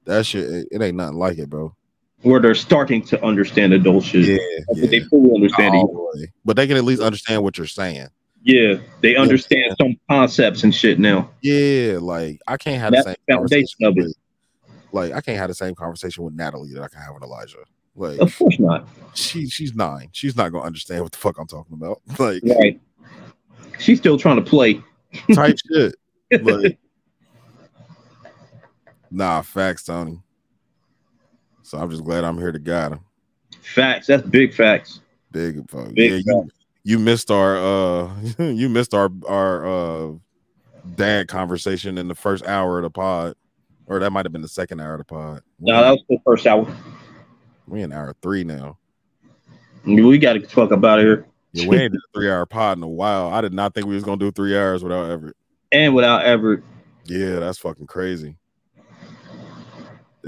that 0.04 0.26
shit, 0.26 0.48
it, 0.48 0.68
it 0.70 0.82
ain't 0.82 0.96
nothing 0.96 1.18
like 1.18 1.38
it, 1.38 1.48
bro. 1.50 1.74
Where 2.22 2.40
they're 2.40 2.54
starting 2.54 3.02
to 3.04 3.24
understand 3.24 3.72
adult 3.72 4.04
shit. 4.04 4.26
Yeah, 4.26 4.64
what 4.66 4.90
they 4.90 5.00
fully 5.00 5.34
understand 5.34 5.74
it. 5.74 6.30
But 6.44 6.56
they 6.56 6.66
can 6.66 6.76
at 6.76 6.84
least 6.84 7.02
understand 7.02 7.42
what 7.42 7.58
you're 7.58 7.66
saying. 7.66 8.08
Yeah, 8.42 8.76
they 9.00 9.16
understand 9.16 9.74
some 9.80 9.96
concepts 10.08 10.62
and 10.62 10.74
shit 10.74 10.98
now. 10.98 11.30
Yeah, 11.42 11.98
like 12.00 12.40
I 12.46 12.56
can't 12.56 12.80
have 12.80 12.92
the 12.92 12.96
That's 12.96 13.06
same 13.06 13.16
the 13.26 13.34
foundation 13.34 13.66
conversation 13.80 13.84
of 13.84 13.98
it. 13.98 14.02
with, 14.04 14.16
like 14.92 15.12
I 15.12 15.20
can't 15.20 15.38
have 15.38 15.48
the 15.48 15.54
same 15.54 15.74
conversation 15.74 16.24
with 16.24 16.34
Natalie 16.34 16.72
that 16.74 16.82
I 16.82 16.88
can 16.88 17.00
have 17.00 17.14
with 17.14 17.24
Elijah. 17.24 17.58
Like 17.96 18.18
Of 18.20 18.36
course 18.38 18.58
not. 18.58 18.86
she 19.14 19.48
she's 19.48 19.74
nine. 19.74 20.10
She's 20.12 20.36
not 20.36 20.52
gonna 20.52 20.64
understand 20.64 21.02
what 21.02 21.12
the 21.12 21.18
fuck 21.18 21.38
I'm 21.38 21.46
talking 21.46 21.74
about. 21.74 22.00
Like 22.18 22.42
Right. 22.44 22.80
She's 23.78 23.98
still 23.98 24.16
trying 24.18 24.36
to 24.36 24.42
play. 24.42 24.80
Type 25.32 25.56
shit. 25.70 25.94
But 26.42 26.76
nah, 29.10 29.42
facts, 29.42 29.84
Tony. 29.84 30.20
So 31.62 31.78
I'm 31.78 31.90
just 31.90 32.04
glad 32.04 32.24
I'm 32.24 32.38
here 32.38 32.52
to 32.52 32.58
guide 32.58 32.92
him. 32.92 33.00
Facts. 33.60 34.06
That's 34.06 34.26
big 34.26 34.54
facts. 34.54 35.00
Big 35.32 35.68
fuck. 35.68 35.92
Big 35.94 36.24
yeah, 36.24 36.34
you, 36.34 36.48
you 36.84 36.98
missed 36.98 37.30
our 37.30 37.56
uh 37.56 38.10
you 38.38 38.68
missed 38.68 38.94
our 38.94 39.10
our 39.28 39.66
uh 39.66 40.12
dad 40.94 41.28
conversation 41.28 41.98
in 41.98 42.08
the 42.08 42.14
first 42.14 42.46
hour 42.46 42.78
of 42.78 42.84
the 42.84 42.90
pod. 42.90 43.34
Or 43.88 44.00
that 44.00 44.10
might 44.10 44.24
have 44.24 44.32
been 44.32 44.42
the 44.42 44.48
second 44.48 44.80
hour 44.80 44.94
of 44.94 44.98
the 44.98 45.04
pod. 45.04 45.42
No, 45.60 45.80
that 45.80 45.90
was 45.90 46.02
the 46.08 46.18
first 46.24 46.46
hour. 46.46 46.66
We 47.68 47.82
in 47.82 47.92
hour 47.92 48.14
three 48.20 48.44
now. 48.44 48.78
We 49.84 50.18
got 50.18 50.32
to 50.34 50.40
fuck 50.40 50.72
up 50.72 50.84
out 50.84 50.98
of 50.98 51.04
here. 51.04 51.26
Yeah, 51.56 51.68
we 51.68 51.78
ain't 51.78 51.92
did 51.92 51.98
a 51.98 52.12
three 52.18 52.30
hour 52.30 52.46
pod 52.46 52.78
in 52.78 52.82
a 52.82 52.88
while. 52.88 53.28
I 53.28 53.40
did 53.40 53.52
not 53.52 53.74
think 53.74 53.86
we 53.86 53.94
was 53.94 54.04
gonna 54.04 54.18
do 54.18 54.30
three 54.30 54.56
hours 54.56 54.82
without 54.82 55.10
Everett. 55.10 55.36
And 55.72 55.94
without 55.94 56.24
Everett. 56.24 56.62
Yeah, 57.04 57.38
that's 57.38 57.58
fucking 57.58 57.86
crazy. 57.86 58.36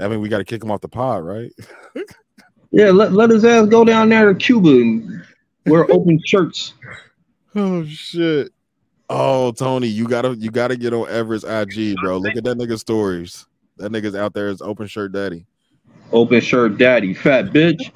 I 0.01 0.07
mean, 0.07 0.21
we 0.21 0.29
got 0.29 0.37
to 0.37 0.45
kick 0.45 0.63
him 0.63 0.71
off 0.71 0.79
the 0.81 0.87
pod, 0.87 1.23
right? 1.23 1.51
Yeah, 2.71 2.91
let, 2.91 3.13
let 3.13 3.31
his 3.31 3.43
ass 3.45 3.67
go 3.67 3.83
down 3.83 4.09
there 4.09 4.31
to 4.31 4.35
Cuba 4.35 4.69
and 4.69 5.23
wear 5.65 5.85
open 5.91 6.19
shirts. 6.23 6.75
Oh 7.55 7.83
shit. 7.85 8.51
Oh, 9.09 9.51
Tony, 9.53 9.87
you 9.87 10.07
gotta 10.07 10.35
you 10.35 10.51
gotta 10.51 10.77
get 10.77 10.93
on 10.93 11.09
Everett's 11.09 11.43
IG, 11.43 11.95
bro. 11.99 12.19
Look 12.19 12.35
at 12.35 12.43
that 12.43 12.57
nigga 12.59 12.77
stories. 12.77 13.47
That 13.77 13.91
nigga's 13.91 14.13
out 14.13 14.35
there 14.35 14.49
as 14.49 14.61
open 14.61 14.85
shirt 14.85 15.13
daddy. 15.13 15.47
Open 16.11 16.41
shirt 16.41 16.77
daddy. 16.77 17.15
Fat 17.15 17.45
bitch. 17.45 17.91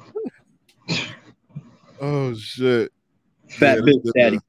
Oh 2.00 2.34
shit. 2.34 2.92
Fat 3.58 3.84
this 3.84 3.96
bitch 3.96 4.10
daddy. 4.16 4.36
a- 4.36 4.40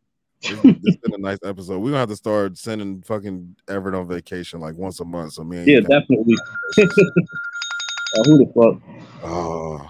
This, 0.41 0.61
this 0.83 0.95
been 0.97 1.13
a 1.13 1.17
nice 1.17 1.39
episode. 1.43 1.79
We're 1.79 1.89
gonna 1.89 1.99
have 1.99 2.09
to 2.09 2.15
start 2.15 2.57
sending 2.57 3.01
fucking 3.01 3.55
Everett 3.67 3.95
on 3.95 4.07
vacation 4.07 4.59
like 4.59 4.75
once 4.75 4.99
a 4.99 5.05
month. 5.05 5.33
So 5.33 5.43
me 5.43 5.57
and 5.57 5.67
Yeah, 5.67 5.75
you 5.75 5.81
definitely. 5.81 6.35
Oh, 6.77 8.23
who 8.25 8.37
the 8.37 8.51
fuck? 8.53 9.23
Oh. 9.23 9.89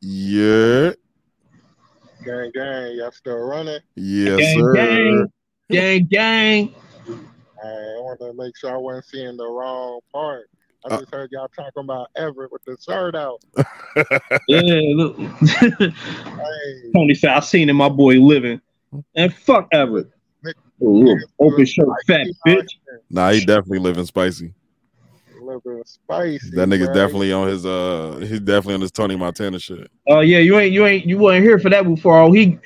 Yeah. 0.00 0.92
Gang, 2.24 2.50
gang, 2.54 2.96
y'all 2.96 3.10
still 3.12 3.36
running? 3.38 3.78
Yes, 3.96 4.38
gang, 4.38 4.58
sir. 4.60 4.74
gang, 4.74 5.26
gang, 5.70 6.06
gang. 6.06 6.74
I 7.62 7.66
want 8.00 8.20
to 8.20 8.32
make 8.34 8.56
sure 8.56 8.72
I 8.72 8.76
wasn't 8.76 9.04
seeing 9.06 9.36
the 9.36 9.46
wrong 9.46 10.00
part. 10.12 10.48
I 10.84 10.94
Uh, 10.94 10.98
just 11.00 11.12
heard 11.12 11.30
y'all 11.32 11.48
talking 11.48 11.84
about 11.84 12.08
Everett 12.16 12.52
with 12.52 12.64
the 12.64 12.76
shirt 12.80 13.14
out. 13.14 13.40
Yeah, 14.46 14.80
look. 14.94 15.16
Tony 16.94 17.14
said, 17.14 17.30
I 17.30 17.40
seen 17.40 17.68
it, 17.68 17.74
my 17.74 17.90
boy 17.90 18.14
living. 18.14 18.62
And 19.14 19.34
fuck 19.34 19.68
Everett. 19.72 20.08
Oh, 20.80 20.86
look, 20.86 21.18
open 21.38 21.66
shirt, 21.66 21.88
fat 22.06 22.26
bitch. 22.46 22.68
Nah, 23.10 23.30
he 23.30 23.40
definitely 23.44 23.80
living 23.80 24.06
spicy. 24.06 24.54
Living 25.40 25.82
spicy. 25.84 26.50
That 26.56 26.68
nigga's 26.68 26.88
bruh. 26.88 26.94
definitely 26.94 27.32
on 27.32 27.48
his 27.48 27.66
uh 27.66 28.18
he's 28.20 28.40
definitely 28.40 28.74
on 28.74 28.80
his 28.80 28.92
Tony 28.92 29.16
Montana 29.16 29.58
shit. 29.58 29.90
Oh 30.08 30.20
yeah, 30.20 30.38
you 30.38 30.58
ain't 30.58 30.72
you 30.72 30.86
ain't 30.86 31.04
you 31.04 31.18
wasn't 31.18 31.44
here 31.44 31.58
for 31.58 31.68
that 31.70 31.84
before. 31.84 32.20
Oh, 32.20 32.32
he 32.32 32.58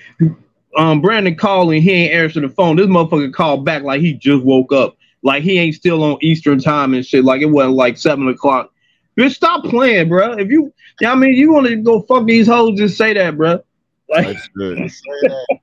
um 0.76 1.00
Brandon 1.00 1.34
calling, 1.34 1.82
he 1.82 1.90
ain't 1.90 2.14
answering 2.14 2.46
the 2.46 2.54
phone. 2.54 2.76
This 2.76 2.86
motherfucker 2.86 3.32
called 3.32 3.64
back 3.64 3.82
like 3.82 4.00
he 4.00 4.12
just 4.12 4.44
woke 4.44 4.72
up. 4.72 4.96
Like 5.22 5.42
he 5.42 5.58
ain't 5.58 5.74
still 5.74 6.02
on 6.02 6.18
Eastern 6.20 6.58
time 6.58 6.94
and 6.94 7.06
shit. 7.06 7.24
Like 7.24 7.42
it 7.42 7.46
wasn't 7.46 7.74
like 7.74 7.96
seven 7.96 8.28
o'clock. 8.28 8.72
Bitch, 9.16 9.34
stop 9.34 9.64
playing, 9.64 10.08
bro. 10.08 10.32
If 10.32 10.50
you, 10.50 10.72
yeah, 11.00 11.12
I 11.12 11.14
mean, 11.14 11.34
you 11.34 11.52
want 11.52 11.66
to 11.66 11.76
go 11.76 12.02
fuck 12.02 12.26
these 12.26 12.46
hoes, 12.46 12.78
just 12.78 12.96
say 12.96 13.12
that, 13.12 13.36
bro. 13.36 13.62
Like, 14.08 14.26
That's 14.26 14.48
good. 14.48 14.78
Just 14.78 15.02
say 15.04 15.28
that. 15.28 15.58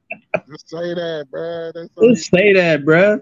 Just 0.49 0.69
say 0.69 0.93
that, 0.93 1.27
bruh. 1.31 1.73
That's 1.73 1.89
just 2.03 2.31
say 2.31 2.53
that, 2.53 2.85
bro. 2.85 3.21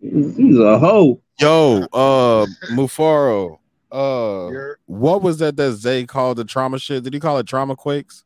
He's 0.00 0.58
a 0.58 0.78
hoe. 0.78 1.20
Yo, 1.40 1.86
uh 1.92 2.46
Mufaro, 2.72 3.58
Uh, 3.90 4.74
what 4.86 5.22
was 5.22 5.38
that 5.38 5.56
that 5.56 5.72
Zay 5.72 6.04
called 6.04 6.38
the 6.38 6.44
trauma 6.44 6.78
shit? 6.78 7.02
Did 7.02 7.14
he 7.14 7.20
call 7.20 7.38
it 7.38 7.46
trauma 7.46 7.76
quakes? 7.76 8.24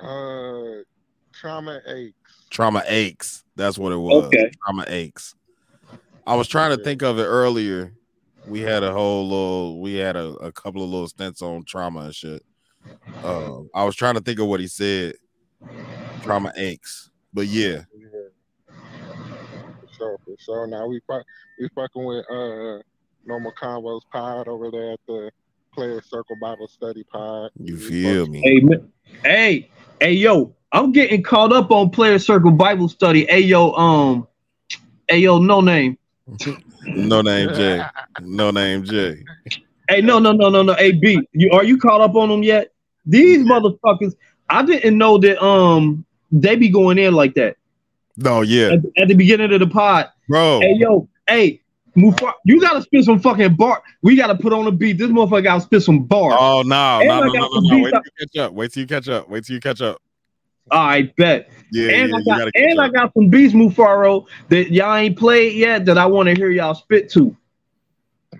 Uh, 0.00 0.82
trauma 1.32 1.80
aches. 1.86 2.19
Trauma 2.50 2.82
aches. 2.86 3.44
That's 3.56 3.78
what 3.78 3.92
it 3.92 3.96
was. 3.96 4.24
Okay. 4.26 4.50
Trauma 4.64 4.84
aches. 4.88 5.34
I 6.26 6.34
was 6.34 6.48
trying 6.48 6.76
to 6.76 6.82
think 6.82 7.02
of 7.02 7.18
it 7.18 7.24
earlier. 7.24 7.94
We 8.46 8.60
had 8.60 8.82
a 8.82 8.92
whole 8.92 9.28
little, 9.28 9.80
we 9.80 9.94
had 9.94 10.16
a, 10.16 10.28
a 10.34 10.52
couple 10.52 10.82
of 10.82 10.90
little 10.90 11.08
stints 11.08 11.42
on 11.42 11.64
trauma 11.64 12.00
and 12.00 12.14
shit. 12.14 12.42
Uh, 13.22 13.60
I 13.74 13.84
was 13.84 13.94
trying 13.96 14.14
to 14.14 14.20
think 14.20 14.40
of 14.40 14.46
what 14.46 14.60
he 14.60 14.66
said. 14.66 15.14
Trauma 16.22 16.52
aches. 16.56 17.10
But 17.32 17.46
yeah, 17.46 17.82
For 19.80 19.88
sure, 19.96 20.18
for 20.24 20.36
sure. 20.38 20.66
Now 20.66 20.86
we 20.86 21.00
fuck, 21.06 21.22
we 21.58 21.68
fucking 21.74 22.04
with 22.04 22.24
uh 22.30 22.78
normal 23.24 23.52
convos 23.60 24.00
pod 24.10 24.48
over 24.48 24.70
there 24.70 24.92
at 24.92 25.00
the 25.06 25.30
Player 25.72 26.02
Circle 26.02 26.36
Bible 26.40 26.66
Study 26.66 27.04
Pod. 27.04 27.50
you 27.62 27.76
feel 27.76 28.26
me? 28.26 28.40
Hey, 28.40 28.78
hey, 29.22 29.70
hey, 30.00 30.12
yo, 30.12 30.54
I'm 30.72 30.92
getting 30.92 31.22
caught 31.22 31.52
up 31.52 31.70
on 31.70 31.90
Player 31.90 32.18
Circle 32.18 32.52
Bible 32.52 32.88
Study. 32.88 33.26
Hey, 33.26 33.40
yo, 33.40 33.72
um, 33.72 34.26
hey, 35.08 35.18
yo, 35.18 35.38
no 35.38 35.60
name. 35.60 35.98
No 36.86 37.22
name 37.22 37.52
J. 37.54 37.84
No 38.20 38.50
name 38.50 38.84
J. 38.84 39.24
Hey, 39.88 40.00
no, 40.00 40.18
no, 40.18 40.32
no, 40.32 40.48
no, 40.48 40.62
no. 40.62 40.74
Hey, 40.74 40.92
B, 40.92 41.20
you 41.32 41.50
are 41.50 41.64
you 41.64 41.76
caught 41.76 42.00
up 42.00 42.14
on 42.14 42.28
them 42.28 42.42
yet? 42.42 42.72
These 43.04 43.44
motherfuckers, 43.44 44.14
I 44.48 44.64
didn't 44.64 44.96
know 44.96 45.18
that 45.18 45.42
um 45.44 46.04
they 46.30 46.54
be 46.54 46.68
going 46.68 46.98
in 46.98 47.14
like 47.14 47.34
that 47.34 47.56
No, 48.16 48.42
yeah, 48.42 48.68
at, 48.68 48.80
at 48.96 49.08
the 49.08 49.14
beginning 49.14 49.52
of 49.52 49.58
the 49.58 49.66
pod. 49.66 50.10
bro. 50.28 50.60
Hey, 50.60 50.76
yo, 50.78 51.08
hey, 51.28 51.60
you 51.96 52.60
gotta 52.60 52.82
spit 52.82 53.04
some 53.04 53.18
fucking 53.18 53.56
bar. 53.56 53.82
We 54.02 54.14
gotta 54.14 54.36
put 54.36 54.52
on 54.52 54.66
a 54.68 54.70
beat. 54.70 54.98
This 54.98 55.10
motherfucker 55.10 55.42
gotta 55.42 55.60
spit 55.62 55.82
some 55.82 56.04
bars. 56.04 56.38
Oh 56.38 56.62
no, 56.64 57.00
no, 57.02 57.20
no, 57.20 57.32
no, 57.32 57.48
no, 57.48 57.60
no. 57.60 57.82
Wait 57.82 57.90
till 57.90 58.02
you 58.04 58.26
catch 58.26 58.36
up. 58.38 58.52
Wait 58.52 58.72
till 58.72 58.80
you 58.82 58.86
catch 58.86 59.08
up. 59.08 59.28
Wait 59.28 59.44
till 59.44 59.54
you 59.54 59.60
catch 59.60 59.80
up. 59.80 60.00
I 60.70 61.12
bet. 61.16 61.50
Yeah, 61.72 61.90
and 61.90 62.10
yeah, 62.10 62.16
I 62.16 62.20
got 62.22 62.38
gotta 62.38 62.50
and 62.54 62.80
I 62.80 62.88
got 62.88 63.14
some 63.14 63.28
beats, 63.28 63.54
Mufaro, 63.54 64.26
that 64.48 64.72
y'all 64.72 64.94
ain't 64.96 65.16
played 65.18 65.54
yet 65.56 65.84
that 65.86 65.98
I 65.98 66.06
want 66.06 66.28
to 66.28 66.34
hear 66.34 66.50
y'all 66.50 66.74
spit 66.74 67.08
to. 67.12 67.36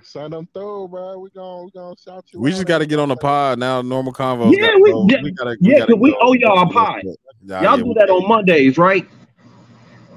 Send 0.02 0.32
them 0.32 0.48
through, 0.54 0.88
bro. 0.88 1.18
We 1.18 1.30
gon' 1.30 1.66
we 1.66 1.70
gonna 1.72 1.94
shout 2.02 2.24
you. 2.32 2.40
We 2.40 2.50
out 2.50 2.54
just 2.54 2.66
got 2.66 2.78
to 2.78 2.86
get 2.86 2.98
on 2.98 3.08
the 3.08 3.16
pod 3.16 3.58
now. 3.58 3.82
Normal 3.82 4.12
convo. 4.12 4.52
Yeah, 4.56 4.74
we, 4.80 4.90
yeah, 5.12 5.30
gotta, 5.36 5.56
yeah, 5.60 5.78
gotta 5.80 5.92
'cause 5.92 6.00
we 6.00 6.10
go. 6.12 6.16
owe 6.20 6.32
y'all 6.32 6.62
a 6.68 6.72
pod. 6.72 7.02
Nah, 7.42 7.60
y'all 7.62 7.76
yeah, 7.76 7.82
do 7.82 7.88
we- 7.88 7.94
that 7.94 8.08
on 8.10 8.26
Mondays, 8.28 8.78
right? 8.78 9.06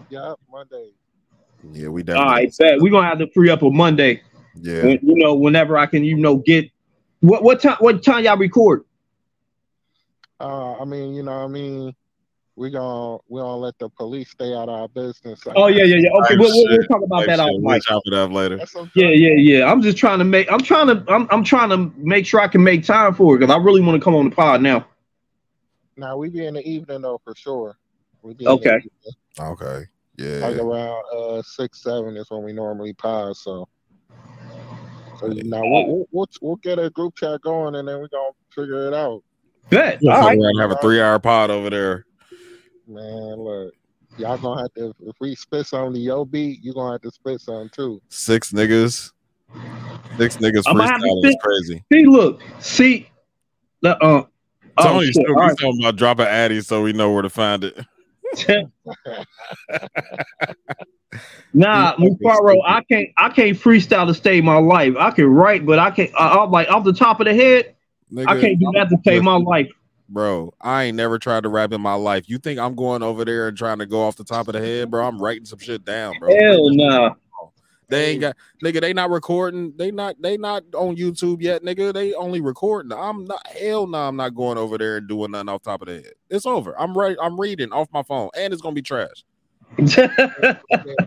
Yeah, 0.09 0.33
Monday. 0.51 0.91
Yeah, 1.71 1.87
we 1.89 2.01
All 2.01 2.05
definitely. 2.05 2.31
right, 2.33 2.55
bet. 2.59 2.81
We're 2.81 2.91
gonna 2.91 3.07
have 3.07 3.19
to 3.19 3.27
free 3.33 3.49
up 3.49 3.61
a 3.63 3.69
Monday. 3.69 4.21
Yeah. 4.61 4.83
When- 4.85 4.99
you 5.01 5.15
know, 5.15 5.33
whenever 5.35 5.77
I 5.77 5.85
can, 5.85 6.03
you 6.03 6.17
know, 6.17 6.37
get 6.37 6.69
what 7.21 7.43
what 7.43 7.61
time 7.61 7.77
what 7.79 8.03
time 8.03 8.23
y'all 8.23 8.37
record? 8.37 8.83
Uh, 10.43 10.81
I 10.81 10.83
mean, 10.83 11.13
you 11.13 11.23
know, 11.23 11.39
what 11.39 11.45
I 11.45 11.47
mean, 11.47 11.95
we 12.57 12.69
gon' 12.69 13.19
we 13.29 13.39
gonna 13.39 13.55
let 13.55 13.79
the 13.79 13.87
police 13.87 14.29
stay 14.29 14.53
out 14.53 14.67
of 14.67 14.75
our 14.75 14.87
business. 14.89 15.41
Oh 15.55 15.67
yeah, 15.67 15.85
yeah, 15.85 15.95
yeah. 15.95 16.09
Okay, 16.09 16.35
we'll, 16.35 16.49
we'll, 16.49 16.77
we'll 16.77 16.87
talk 16.87 17.01
about 17.01 17.25
that 17.27 17.39
off 17.39 17.47
shit. 17.47 17.61
We'll 17.61 17.73
mic. 17.75 17.83
chop 17.83 18.03
it 18.05 18.13
up 18.13 18.29
later. 18.31 18.59
Yeah, 18.93 19.07
yeah, 19.07 19.35
yeah. 19.37 19.71
I'm 19.71 19.81
just 19.81 19.97
trying 19.97 20.19
to 20.19 20.25
make. 20.25 20.51
I'm 20.51 20.59
trying 20.59 20.87
to. 20.87 21.03
I'm, 21.07 21.27
I'm 21.31 21.45
trying 21.45 21.69
to 21.69 21.91
make 21.97 22.25
sure 22.25 22.41
I 22.41 22.49
can 22.49 22.61
make 22.61 22.83
time 22.83 23.13
for 23.13 23.35
it 23.35 23.39
because 23.39 23.53
I 23.53 23.57
really 23.57 23.79
want 23.79 23.99
to 23.99 24.03
come 24.03 24.15
on 24.15 24.29
the 24.29 24.35
pod 24.35 24.61
now. 24.61 24.85
Now 25.95 26.17
we 26.17 26.29
be 26.29 26.45
in 26.45 26.55
the 26.55 26.67
evening 26.67 27.01
though 27.01 27.21
for 27.23 27.33
sure. 27.35 27.77
We 28.21 28.33
be 28.33 28.45
in 28.45 28.51
the 28.59 28.81
Okay. 29.39 29.85
Yeah. 30.17 30.45
Like 30.45 30.57
around 30.57 31.03
uh 31.15 31.41
six 31.41 31.81
seven 31.81 32.17
is 32.17 32.29
when 32.29 32.43
we 32.43 32.51
normally 32.51 32.93
pause. 32.93 33.39
So, 33.39 33.69
so 35.19 35.27
now 35.27 35.61
we'll, 35.63 35.87
we'll 35.87 36.05
we'll 36.11 36.27
we'll 36.41 36.55
get 36.57 36.79
a 36.79 36.89
group 36.89 37.15
chat 37.15 37.41
going 37.41 37.75
and 37.75 37.87
then 37.87 38.01
we 38.01 38.09
gonna 38.09 38.31
figure 38.53 38.87
it 38.87 38.93
out. 38.93 39.23
Bet. 39.69 39.99
We'll 40.01 40.11
All 40.11 40.21
fuck 40.21 40.29
right. 40.29 40.37
around 40.37 40.49
and 40.49 40.59
have 40.61 40.71
a 40.71 40.81
three-hour 40.81 41.19
pod 41.19 41.51
over 41.51 41.69
there. 41.69 42.05
Man, 42.87 43.35
look, 43.35 43.73
y'all 44.17 44.37
gonna 44.37 44.61
have 44.61 44.73
to 44.73 44.93
if 45.05 45.15
we 45.19 45.35
spit 45.35 45.65
something 45.65 45.93
to 45.93 45.99
your 45.99 46.25
beat, 46.25 46.63
you 46.63 46.73
gonna 46.73 46.93
have 46.93 47.01
to 47.01 47.11
spit 47.11 47.41
something 47.41 47.69
too. 47.69 48.01
Six 48.09 48.51
niggas. 48.51 49.11
Six 50.17 50.37
niggas 50.37 50.63
I'm 50.65 50.77
gonna 50.77 50.91
have 50.91 51.01
to 51.01 51.07
freestyling 51.07 51.29
is 51.29 51.37
crazy. 51.41 51.83
See, 51.91 52.05
look, 52.05 52.41
see, 52.59 53.09
the, 53.81 53.97
uh, 54.03 54.25
oh, 54.77 54.83
Tony 54.83 55.05
shit. 55.05 55.15
still 55.15 55.33
right. 55.33 55.57
talking 55.57 55.79
about 55.81 55.95
dropping 55.95 56.25
Addy 56.25 56.61
so 56.61 56.83
we 56.83 56.93
know 56.93 57.11
where 57.11 57.21
to 57.21 57.29
find 57.29 57.63
it. 57.63 57.79
Nah, 61.53 61.95
Mufaro, 61.97 62.57
I 62.65 62.81
can't. 62.83 63.09
I 63.17 63.29
can't 63.29 63.57
freestyle 63.57 64.07
to 64.07 64.13
save 64.13 64.43
my 64.43 64.57
life. 64.57 64.95
I 64.97 65.11
can 65.11 65.25
write, 65.25 65.65
but 65.65 65.77
I 65.77 65.91
can't. 65.91 66.11
I, 66.17 66.39
I'm 66.39 66.51
like 66.51 66.67
off 66.69 66.83
the 66.83 66.93
top 66.93 67.19
of 67.19 67.25
the 67.25 67.33
head. 67.33 67.75
I 68.17 68.39
can't 68.39 68.59
do 68.59 68.71
that 68.73 68.89
to 68.89 68.97
save 69.05 69.23
my 69.23 69.35
life. 69.35 69.69
Bro, 70.09 70.53
I 70.61 70.83
ain't 70.83 70.97
never 70.97 71.17
tried 71.17 71.43
to 71.43 71.49
rap 71.49 71.71
in 71.71 71.81
my 71.81 71.95
life. 71.95 72.29
You 72.29 72.37
think 72.37 72.59
I'm 72.59 72.75
going 72.75 73.01
over 73.01 73.25
there 73.25 73.47
and 73.47 73.57
trying 73.57 73.79
to 73.79 73.85
go 73.85 74.03
off 74.03 74.15
the 74.15 74.23
top 74.23 74.47
of 74.47 74.53
the 74.53 74.59
head, 74.59 74.91
bro? 74.91 75.05
I'm 75.05 75.19
writing 75.21 75.45
some 75.45 75.59
shit 75.59 75.85
down, 75.85 76.19
bro. 76.19 76.35
Hell 76.35 76.69
nah. 76.69 77.15
They 77.89 78.11
ain't 78.11 78.21
got 78.21 78.35
nigga. 78.63 78.81
They 78.81 78.93
not 78.93 79.09
recording. 79.11 79.73
They 79.77 79.91
not. 79.91 80.15
They 80.19 80.37
not 80.37 80.63
on 80.73 80.95
YouTube 80.95 81.41
yet, 81.41 81.63
nigga. 81.63 81.93
They 81.93 82.13
only 82.13 82.41
recording. 82.41 82.91
I'm 82.91 83.25
not. 83.25 83.45
Hell 83.47 83.87
no. 83.87 83.99
I'm 83.99 84.15
not 84.15 84.35
going 84.35 84.57
over 84.57 84.77
there 84.77 84.97
and 84.97 85.07
doing 85.07 85.31
nothing 85.31 85.49
off 85.49 85.61
top 85.61 85.81
of 85.81 85.87
the 85.87 85.95
head. 85.95 86.13
It's 86.29 86.45
over. 86.45 86.79
I'm 86.79 86.97
right. 86.97 87.17
I'm 87.21 87.39
reading 87.39 87.71
off 87.71 87.87
my 87.93 88.03
phone, 88.03 88.29
and 88.35 88.51
it's 88.51 88.61
gonna 88.61 88.73
be 88.73 88.81
trash. 88.81 89.23
Yeah, 89.77 90.07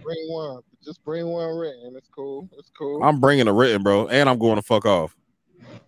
bring 0.02 0.26
one. 0.28 0.62
Just 0.85 1.02
bring 1.05 1.26
one 1.26 1.57
written. 1.57 1.94
It's 1.97 2.09
cool. 2.09 2.49
It's 2.59 2.70
cool. 2.70 3.02
I'm 3.02 3.20
bringing 3.20 3.49
a 3.49 3.52
written, 3.52 3.83
bro, 3.83 4.07
and 4.09 4.28
I'm 4.28 4.39
going 4.39 4.57
to 4.57 4.62
fuck 4.62 4.86
off. 4.86 5.17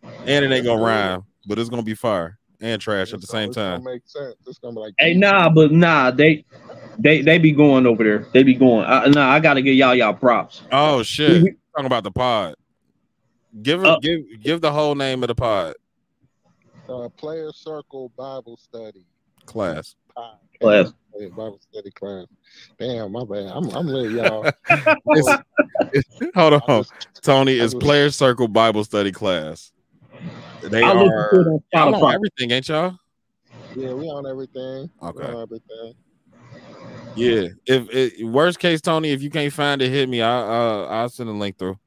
And 0.03 0.45
it 0.45 0.53
ain't 0.53 0.65
gonna 0.65 0.83
rhyme, 0.83 1.25
but 1.47 1.59
it's 1.59 1.69
gonna 1.69 1.83
be 1.83 1.95
fire 1.95 2.39
and 2.61 2.81
trash 2.81 3.13
at 3.13 3.21
the 3.21 3.27
same 3.27 3.53
time. 3.53 3.85
make 3.85 4.03
sense. 4.05 4.35
It's 4.47 4.59
gonna 4.59 4.75
be 4.75 4.81
like 4.81 4.95
Hey, 4.99 5.15
nah, 5.15 5.49
but 5.49 5.73
nah, 5.73 6.11
they, 6.11 6.45
they, 6.99 7.23
they 7.23 7.39
be 7.39 7.53
going 7.53 7.87
over 7.87 8.03
there. 8.05 8.27
They 8.33 8.43
be 8.43 8.55
going. 8.55 8.85
I, 8.87 9.07
nah, 9.07 9.31
I 9.31 9.41
gotta 9.41 9.63
give 9.63 9.75
y'all 9.75 9.95
y'all 9.95 10.15
props. 10.15 10.63
Oh 10.73 11.03
shit! 11.05 11.57
Talking 11.75 11.87
about 11.87 12.05
the 12.05 12.11
pod. 12.11 12.55
Give. 13.63 13.85
Uh, 13.85 13.99
give 14.01 14.21
give 14.43 14.61
the 14.61 14.73
whole 14.73 14.95
name 14.95 15.23
of 15.23 15.29
the 15.29 15.35
pod 15.35 15.75
uh, 16.89 17.09
Player 17.11 17.51
Circle 17.53 18.11
Bible 18.17 18.57
Study 18.57 19.07
class. 19.47 19.95
Pod. 20.15 20.37
Class. 20.61 20.93
Bible 21.37 21.59
study 21.73 21.91
class. 21.91 22.27
Damn, 22.79 23.11
my 23.13 23.25
bad. 23.25 23.47
I'm 23.47 23.69
I'm 23.71 23.87
lit, 23.87 24.13
y'all. 24.13 24.45
It's- 25.93 26.05
Hold 26.35 26.63
on, 26.69 26.85
Tony. 27.23 27.61
I 27.61 27.65
It's 27.65 27.73
just- 27.73 27.83
Player 27.83 28.11
Circle 28.11 28.49
Bible 28.49 28.85
Study 28.85 29.11
class. 29.13 29.73
They 30.63 30.83
I 30.83 30.91
are 30.93 30.97
on 30.97 31.61
y'all 31.73 31.95
on 31.95 32.15
everything, 32.15 32.51
ain't 32.51 32.69
y'all? 32.69 32.97
yeah, 33.77 33.93
we 33.93 34.07
on 34.07 34.27
everything. 34.27 34.91
We 35.01 35.09
Okay. 35.09 35.25
on 35.25 35.43
everything. 35.43 35.95
Yeah. 37.15 37.49
If 37.67 37.91
it, 37.91 38.25
worst 38.25 38.59
case, 38.59 38.81
Tony, 38.81 39.11
if 39.11 39.23
you 39.23 39.31
can't 39.31 39.53
find 39.53 39.81
it, 39.83 39.91
hit 39.91 40.09
me. 40.09 40.23
I 40.23 40.39
uh, 40.41 40.87
I'll 40.87 41.09
send 41.09 41.29
a 41.29 41.33
link 41.33 41.59
through. 41.59 41.79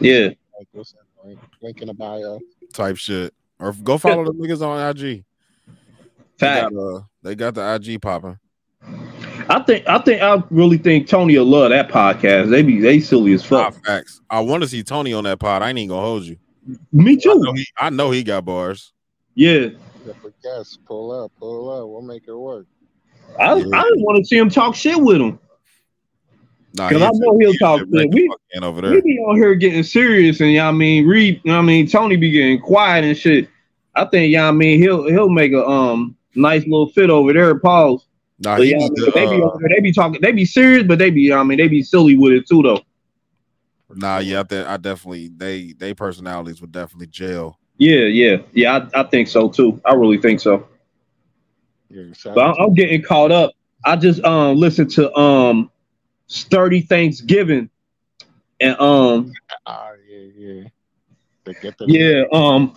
Yeah. 0.00 0.28
Like, 0.58 0.68
we'll 0.72 0.84
send 0.84 1.02
a 1.22 1.28
link, 1.28 1.40
link 1.62 1.80
in 1.82 1.88
the 1.88 1.94
bio. 1.94 2.40
Type 2.72 2.96
shit, 2.96 3.32
or 3.58 3.72
go 3.72 3.98
follow 3.98 4.24
the 4.24 4.32
niggas 4.32 4.62
on 4.66 4.90
IG. 4.90 5.24
They 6.38 6.46
Fact. 6.46 6.74
got, 6.74 6.80
uh, 6.96 7.00
they 7.22 7.34
got 7.34 7.54
the 7.54 7.74
IG 7.74 8.00
popping. 8.02 8.38
I 9.48 9.62
think. 9.66 9.86
I 9.88 9.98
think. 9.98 10.22
I 10.22 10.42
really 10.50 10.78
think 10.78 11.06
Tony 11.08 11.38
will 11.38 11.44
love 11.46 11.70
that 11.70 11.88
podcast. 11.88 12.50
They 12.50 12.62
be. 12.62 12.80
They 12.80 13.00
silly 13.00 13.32
as 13.34 13.48
Nah, 13.50 13.70
fuck. 13.70 13.84
facts. 13.84 14.20
I 14.30 14.40
want 14.40 14.62
to 14.62 14.68
see 14.68 14.82
Tony 14.82 15.12
on 15.12 15.24
that 15.24 15.38
pod. 15.38 15.62
I 15.62 15.68
ain't 15.70 15.78
even 15.78 15.90
gonna 15.90 16.00
hold 16.02 16.24
you. 16.24 16.36
Me 16.92 17.12
I 17.12 17.16
too. 17.16 17.38
know 17.38 17.52
he, 17.52 17.66
I 17.78 17.90
know 17.90 18.10
he 18.10 18.22
got 18.22 18.44
bars. 18.44 18.92
Yeah. 19.34 19.68
Yeah, 20.06 20.12
but 20.22 20.32
pull 20.86 21.12
up, 21.12 21.32
pull 21.38 21.70
up. 21.70 21.88
We'll 21.88 22.02
make 22.02 22.28
it 22.28 22.34
work. 22.34 22.66
I. 23.40 23.52
I 23.52 23.54
didn't 23.56 24.02
want 24.02 24.18
to 24.18 24.24
see 24.24 24.36
him 24.36 24.50
talk 24.50 24.74
shit 24.74 25.00
with 25.00 25.16
him 25.20 25.38
Nah, 26.74 26.88
because 26.88 27.02
I 27.02 27.10
know 27.14 27.38
he'll 27.38 27.52
he's 27.52 27.58
talk 27.60 27.80
a 27.80 27.84
shit. 27.84 28.10
We. 28.10 28.28
fucking 28.28 28.64
over 28.64 28.80
We 28.82 28.88
there. 28.90 29.02
be 29.02 29.18
on 29.20 29.36
here 29.36 29.54
getting 29.54 29.82
serious, 29.82 30.40
and 30.40 30.52
y'all 30.52 30.72
mean 30.72 31.06
read. 31.06 31.40
I 31.48 31.62
mean 31.62 31.86
Tony 31.86 32.16
be 32.16 32.30
getting 32.30 32.60
quiet 32.60 33.04
and 33.04 33.16
shit. 33.16 33.48
I 33.94 34.04
think 34.06 34.32
y'all 34.32 34.52
mean 34.52 34.80
he'll 34.80 35.04
he'll 35.08 35.28
make 35.28 35.52
a 35.52 35.64
um 35.64 36.16
nice 36.34 36.62
little 36.62 36.88
fit 36.88 37.10
over 37.10 37.32
there. 37.32 37.58
Pause. 37.58 38.06
Nah, 38.40 38.56
But 38.56 38.64
he 38.66 38.72
y'all 38.72 38.80
need 38.80 38.90
mean, 38.90 39.04
to, 39.04 39.12
they 39.14 39.26
be 39.26 39.42
uh, 39.42 39.46
over 39.46 39.58
there, 39.60 39.68
they 39.76 39.80
be 39.80 39.92
talking, 39.92 40.20
they 40.20 40.32
be 40.32 40.44
serious, 40.44 40.82
but 40.82 40.98
they 40.98 41.10
be 41.10 41.32
I 41.32 41.42
mean 41.44 41.58
they 41.58 41.68
be 41.68 41.82
silly 41.82 42.16
with 42.16 42.32
it 42.32 42.48
too 42.48 42.62
though. 42.62 42.82
Nah, 43.90 44.18
yeah, 44.18 44.40
I, 44.40 44.42
th- 44.44 44.66
I 44.66 44.76
definitely 44.76 45.30
they 45.34 45.72
they 45.72 45.94
personalities 45.94 46.60
would 46.60 46.72
definitely 46.72 47.06
jail. 47.06 47.58
Yeah, 47.78 48.04
yeah, 48.04 48.36
yeah. 48.52 48.88
I, 48.94 49.00
I 49.00 49.02
think 49.04 49.28
so 49.28 49.48
too. 49.48 49.80
I 49.84 49.94
really 49.94 50.18
think 50.18 50.40
so. 50.40 50.68
Yeah, 51.90 52.04
But 52.24 52.40
I'm, 52.40 52.54
I'm 52.58 52.74
getting 52.74 53.02
caught 53.02 53.30
up. 53.30 53.52
I 53.84 53.96
just 53.96 54.24
um 54.24 54.56
listened 54.56 54.90
to 54.92 55.14
um 55.16 55.70
Sturdy 56.26 56.80
Thanksgiving, 56.80 57.68
and 58.60 58.78
um 58.80 59.32
Ah, 59.66 59.90
yeah, 60.08 60.28
yeah. 60.36 60.68
They 61.44 61.54
get 61.54 61.74
yeah 61.86 62.22
um 62.32 62.74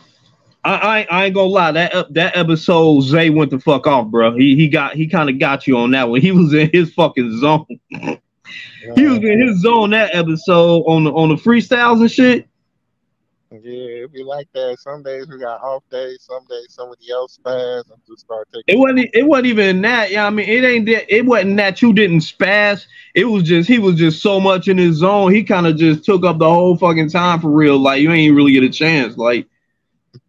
I 0.65 0.73
I, 0.73 1.07
I 1.09 1.25
ain't 1.25 1.35
gonna 1.35 1.47
lie 1.47 1.71
that 1.71 1.95
ep- 1.95 2.09
that 2.11 2.35
episode 2.35 3.01
Zay 3.01 3.29
went 3.29 3.51
the 3.51 3.59
fuck 3.59 3.87
off, 3.87 4.07
bro. 4.07 4.35
He 4.35 4.55
he 4.55 4.67
got 4.67 4.95
he 4.95 5.07
kind 5.07 5.29
of 5.29 5.39
got 5.39 5.65
you 5.67 5.77
on 5.77 5.91
that 5.91 6.09
one. 6.09 6.19
He 6.21 6.31
was 6.31 6.53
in 6.53 6.69
his 6.71 6.93
fucking 6.93 7.39
zone. 7.39 7.65
he 8.95 9.05
was 9.05 9.17
in 9.19 9.47
his 9.47 9.61
zone 9.61 9.91
that 9.91 10.13
episode 10.13 10.83
on 10.83 11.03
the 11.05 11.11
on 11.11 11.29
the 11.29 11.35
freestyles 11.35 12.01
and 12.01 12.11
shit. 12.11 12.47
Yeah, 13.49 14.03
it 14.03 14.11
be 14.11 14.23
like 14.23 14.49
that. 14.53 14.77
Some 14.79 15.03
days 15.03 15.27
we 15.29 15.39
got 15.39 15.61
off 15.61 15.83
days. 15.89 16.17
Some 16.21 16.45
days 16.49 16.67
somebody 16.69 17.09
else 17.09 17.39
spaz 17.41 17.89
and 17.89 18.01
just 18.05 18.21
start 18.21 18.47
taking. 18.53 18.63
It 18.67 18.77
wasn't. 18.77 19.09
It 19.13 19.23
wasn't 19.23 19.47
even 19.47 19.81
that. 19.83 20.11
Yeah, 20.11 20.27
I 20.27 20.29
mean, 20.29 20.49
it 20.49 20.65
ain't 20.65 20.85
that. 20.87 21.13
It 21.13 21.25
wasn't 21.25 21.55
that 21.57 21.81
you 21.81 21.93
didn't 21.93 22.19
spaz. 22.19 22.87
It 23.15 23.25
was 23.25 23.43
just 23.43 23.69
he 23.69 23.79
was 23.79 23.95
just 23.95 24.21
so 24.21 24.41
much 24.41 24.67
in 24.67 24.77
his 24.77 24.97
zone. 24.97 25.33
He 25.33 25.43
kind 25.43 25.65
of 25.65 25.77
just 25.77 26.03
took 26.03 26.25
up 26.25 26.39
the 26.39 26.49
whole 26.49 26.75
fucking 26.75 27.09
time 27.09 27.39
for 27.39 27.49
real. 27.49 27.77
Like 27.77 28.01
you 28.01 28.11
ain't 28.11 28.35
really 28.35 28.51
get 28.51 28.63
a 28.63 28.69
chance. 28.69 29.15
Like 29.15 29.47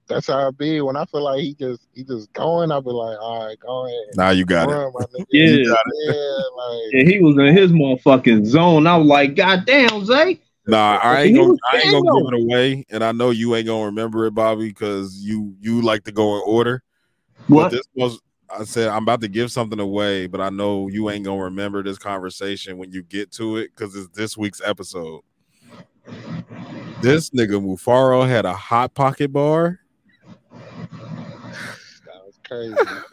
That's 0.09 0.27
how 0.27 0.49
I 0.49 0.51
be. 0.51 0.81
When 0.81 0.97
I 0.97 1.05
feel 1.05 1.23
like 1.23 1.41
he 1.41 1.55
just 1.55 1.87
he 1.95 2.03
just 2.03 2.33
going, 2.33 2.73
I 2.73 2.81
be 2.81 2.91
like, 2.91 3.19
all 3.21 3.47
right, 3.47 3.59
go 3.61 3.87
ahead. 3.87 4.17
Now 4.17 4.31
you 4.31 4.45
got 4.45 4.69
Run, 4.69 4.89
it. 4.89 4.95
my 4.95 5.01
nigga. 5.01 5.27
Yeah. 5.31 5.47
You 5.47 5.69
got 5.69 5.85
it. 5.87 6.17
Yeah, 6.17 6.43
like 6.57 7.01
and 7.01 7.09
he 7.09 7.19
was 7.21 7.37
in 7.37 7.57
his 7.57 7.73
motherfucking 7.73 8.47
zone. 8.47 8.87
I 8.87 8.97
was 8.97 9.07
like, 9.07 9.37
God 9.37 9.65
damn, 9.67 10.05
Zay. 10.05 10.41
Nah, 10.67 10.99
I 11.03 11.25
He 11.25 11.29
ain't 11.29 11.39
gonna 11.39 11.55
I 11.73 11.77
ain't 11.79 11.93
gonna 11.93 12.21
give 12.21 12.35
it 12.35 12.43
away, 12.45 12.85
and 12.91 13.03
I 13.03 13.13
know 13.13 13.31
you 13.31 13.55
ain't 13.55 13.67
gonna 13.67 13.87
remember 13.87 14.27
it, 14.27 14.35
Bobby, 14.35 14.69
because 14.69 15.17
you 15.23 15.55
you 15.61 15.83
like 15.83 16.05
to 16.05 16.13
go 16.13 16.37
in 16.37 16.43
order. 16.47 16.83
What? 17.47 17.65
But 17.65 17.73
this 17.73 17.89
was 17.95 18.21
I 18.51 18.65
said 18.65 18.89
I'm 18.89 19.03
about 19.03 19.21
to 19.23 19.29
give 19.29 19.53
something 19.53 19.81
away, 19.81 20.27
but 20.27 20.41
I 20.41 20.51
know 20.51 20.89
you 20.89 21.11
ain't 21.11 21.25
gonna 21.25 21.45
remember 21.45 21.83
this 21.83 21.99
conversation 21.99 22.79
when 22.79 22.93
you 22.93 23.03
get 23.03 23.31
to 23.33 23.59
it 23.59 23.71
because 23.75 23.95
it's 23.95 24.09
this 24.09 24.37
week's 24.37 24.61
episode. 24.65 25.21
This 27.01 27.31
nigga 27.31 27.63
Mufaro 27.63 28.27
had 28.29 28.45
a 28.45 28.55
hot 28.55 28.95
pocket 28.95 29.33
bar. 29.33 29.81
That 32.49 33.05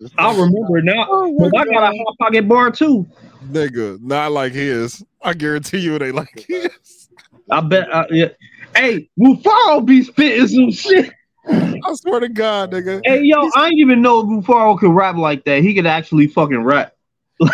was 0.00 0.12
crazy. 0.12 0.14
I 0.18 0.30
remember 0.30 0.82
now. 0.82 1.04
But 1.38 1.56
I 1.58 1.64
got 1.64 1.92
a 1.92 1.96
hot 1.96 2.18
pocket 2.18 2.48
bar 2.48 2.70
too. 2.70 3.06
Nigga, 3.50 4.00
not 4.00 4.32
like 4.32 4.52
his. 4.52 5.04
I 5.22 5.34
guarantee 5.34 5.78
you 5.78 5.94
it 5.96 6.02
ain't 6.02 6.14
like 6.14 6.44
his. 6.48 7.08
I 7.50 7.60
bet. 7.60 7.90
Uh, 7.92 8.06
yeah. 8.10 8.28
Hey, 8.76 9.08
Mufaro 9.18 9.84
be 9.84 10.02
spitting 10.02 10.48
some 10.48 10.70
shit. 10.70 11.12
I 11.48 11.94
swear 11.94 12.20
to 12.20 12.28
God, 12.28 12.72
nigga. 12.72 13.00
Hey, 13.04 13.22
yo, 13.22 13.48
I 13.56 13.68
didn't 13.68 13.78
even 13.78 14.02
know 14.02 14.22
Mufaro 14.22 14.78
could 14.78 14.90
rap 14.90 15.16
like 15.16 15.44
that. 15.44 15.62
He 15.62 15.74
could 15.74 15.86
actually 15.86 16.26
fucking 16.26 16.62
rap. 16.62 16.92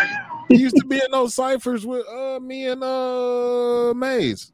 He 0.47 0.57
used 0.57 0.75
to 0.75 0.85
be 0.85 0.97
in 0.97 1.11
those 1.11 1.33
ciphers 1.33 1.87
with 1.87 2.05
uh 2.07 2.39
me 2.39 2.67
and 2.67 2.83
uh 2.83 3.93
Maze. 3.95 4.51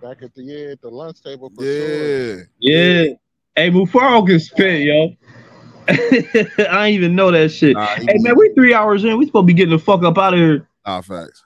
Back 0.00 0.22
at 0.22 0.34
the 0.34 0.42
yeah, 0.42 0.72
at 0.72 0.80
the 0.80 0.88
lunch 0.88 1.22
table 1.22 1.52
for 1.54 1.62
sure. 1.62 1.66
Yeah. 1.68 2.42
Yeah. 2.58 3.12
Hey, 3.56 3.70
Mufaro 3.70 4.26
can 4.26 4.40
spit, 4.40 4.82
yo. 4.82 5.14
I 5.88 5.94
didn't 5.96 6.86
even 6.88 7.14
know 7.16 7.30
that 7.30 7.50
shit. 7.50 7.74
Nah, 7.74 7.86
he 7.96 8.06
hey, 8.06 8.12
was- 8.14 8.22
man, 8.22 8.36
we 8.36 8.50
three 8.54 8.72
hours 8.72 9.04
in. 9.04 9.16
We 9.18 9.26
supposed 9.26 9.42
to 9.42 9.46
be 9.46 9.52
getting 9.54 9.76
the 9.76 9.78
fuck 9.82 10.02
up 10.02 10.16
out 10.16 10.32
of 10.34 10.38
here. 10.40 10.66
Nah, 10.86 11.00
facts. 11.02 11.44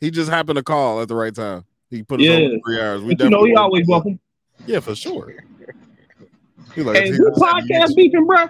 He 0.00 0.10
just 0.10 0.30
happened 0.30 0.56
to 0.56 0.62
call 0.62 1.00
at 1.00 1.08
the 1.08 1.14
right 1.14 1.34
time. 1.34 1.64
He 1.90 2.02
put 2.02 2.20
us 2.20 2.26
Yeah. 2.26 2.34
on 2.36 2.60
for 2.60 2.68
three 2.70 2.80
hours. 2.80 3.02
We 3.02 3.14
But 3.14 3.24
you 3.24 3.30
know, 3.30 3.44
he 3.44 3.50
definitely- 3.52 3.56
always 3.56 3.86
welcome. 3.86 4.20
Yeah, 4.66 4.80
for 4.80 4.94
sure. 4.94 5.34
He 6.74 6.82
like, 6.82 6.96
Hey, 6.96 7.04
"Hey, 7.12 7.18
we 7.18 7.30
podcast 7.30 7.94
beefing, 7.94 8.26
bro? 8.26 8.46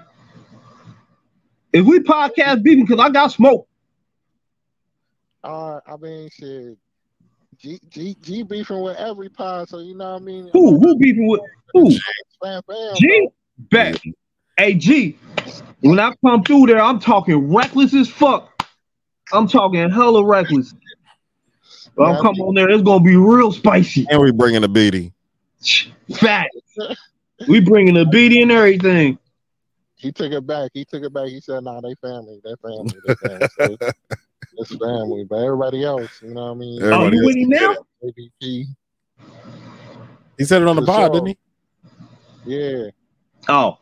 If 1.73 1.85
we 1.85 1.99
podcast 2.01 2.63
beefing, 2.63 2.87
because 2.87 2.99
I 3.05 3.11
got 3.11 3.29
smoke. 3.31 3.69
Uh, 5.45 5.81
I 5.87 5.97
mean, 6.01 6.29
shit. 6.31 6.79
G, 7.61 7.81
G, 7.89 8.17
G 8.23 8.43
beefing 8.45 8.81
with 8.81 8.97
every 8.97 9.29
pod, 9.29 9.69
so 9.69 9.81
you 9.81 9.97
know 9.97 10.13
what 10.13 10.23
I 10.23 10.25
mean. 10.25 10.49
Who? 10.53 10.79
Who 10.79 10.97
beefing 10.97 11.27
with 11.27 11.41
who? 11.73 11.91
Bam, 12.41 12.63
bam, 12.69 12.95
G? 12.97 13.29
Bet. 13.59 14.01
Hey, 14.57 14.75
G. 14.75 15.19
When 15.81 15.99
I 15.99 16.13
come 16.25 16.45
through 16.45 16.67
there, 16.67 16.81
I'm 16.81 17.01
talking 17.01 17.53
reckless 17.53 17.95
as 17.95 18.09
fuck. 18.09 18.63
I'm 19.33 19.49
talking 19.49 19.91
hella 19.91 20.25
reckless. 20.25 20.73
But 21.97 22.05
I'm 22.05 22.23
coming 22.23 22.43
on 22.43 22.55
there. 22.55 22.71
It's 22.71 22.83
gonna 22.83 23.03
be 23.03 23.17
real 23.17 23.53
spicy. 23.53 24.07
And 24.09 24.21
we 24.21 24.31
bringing 24.31 24.63
a 24.63 24.69
beatie. 24.69 25.13
Fat. 26.15 26.49
We 27.49 27.61
bringing 27.61 27.97
a 27.97 28.05
beatie 28.05 28.41
and 28.41 28.53
everything. 28.53 29.19
He 29.97 30.13
took 30.13 30.33
it 30.33 30.47
back. 30.47 30.71
He 30.75 30.85
took 30.85 31.03
it 31.03 31.13
back. 31.13 31.27
He 31.27 31.41
said, 31.41 31.65
"Nah, 31.65 31.81
they 31.81 31.95
family. 31.97 32.41
They 32.45 32.55
family. 32.63 32.95
They 33.05 33.15
family." 33.59 33.79
So 34.47 34.63
it's 34.63 34.77
family, 34.77 35.25
but 35.29 35.37
everybody 35.37 35.85
else, 35.85 36.11
you 36.23 36.35
know 36.35 36.47
what 36.47 36.51
I 36.53 36.55
mean. 36.55 36.83
Oh, 36.83 37.11
you 37.11 37.25
with 37.25 37.37
him 37.37 37.49
now? 37.51 37.77
JBP. 38.03 38.65
He 40.39 40.45
said 40.45 40.63
it 40.63 40.69
on 40.69 40.77
the 40.77 40.83
For 40.83 40.87
pod, 40.87 41.01
sure. 41.13 41.21
didn't 41.25 41.27
he? 41.29 41.39
Yeah. 42.45 42.91
Oh. 43.49 43.79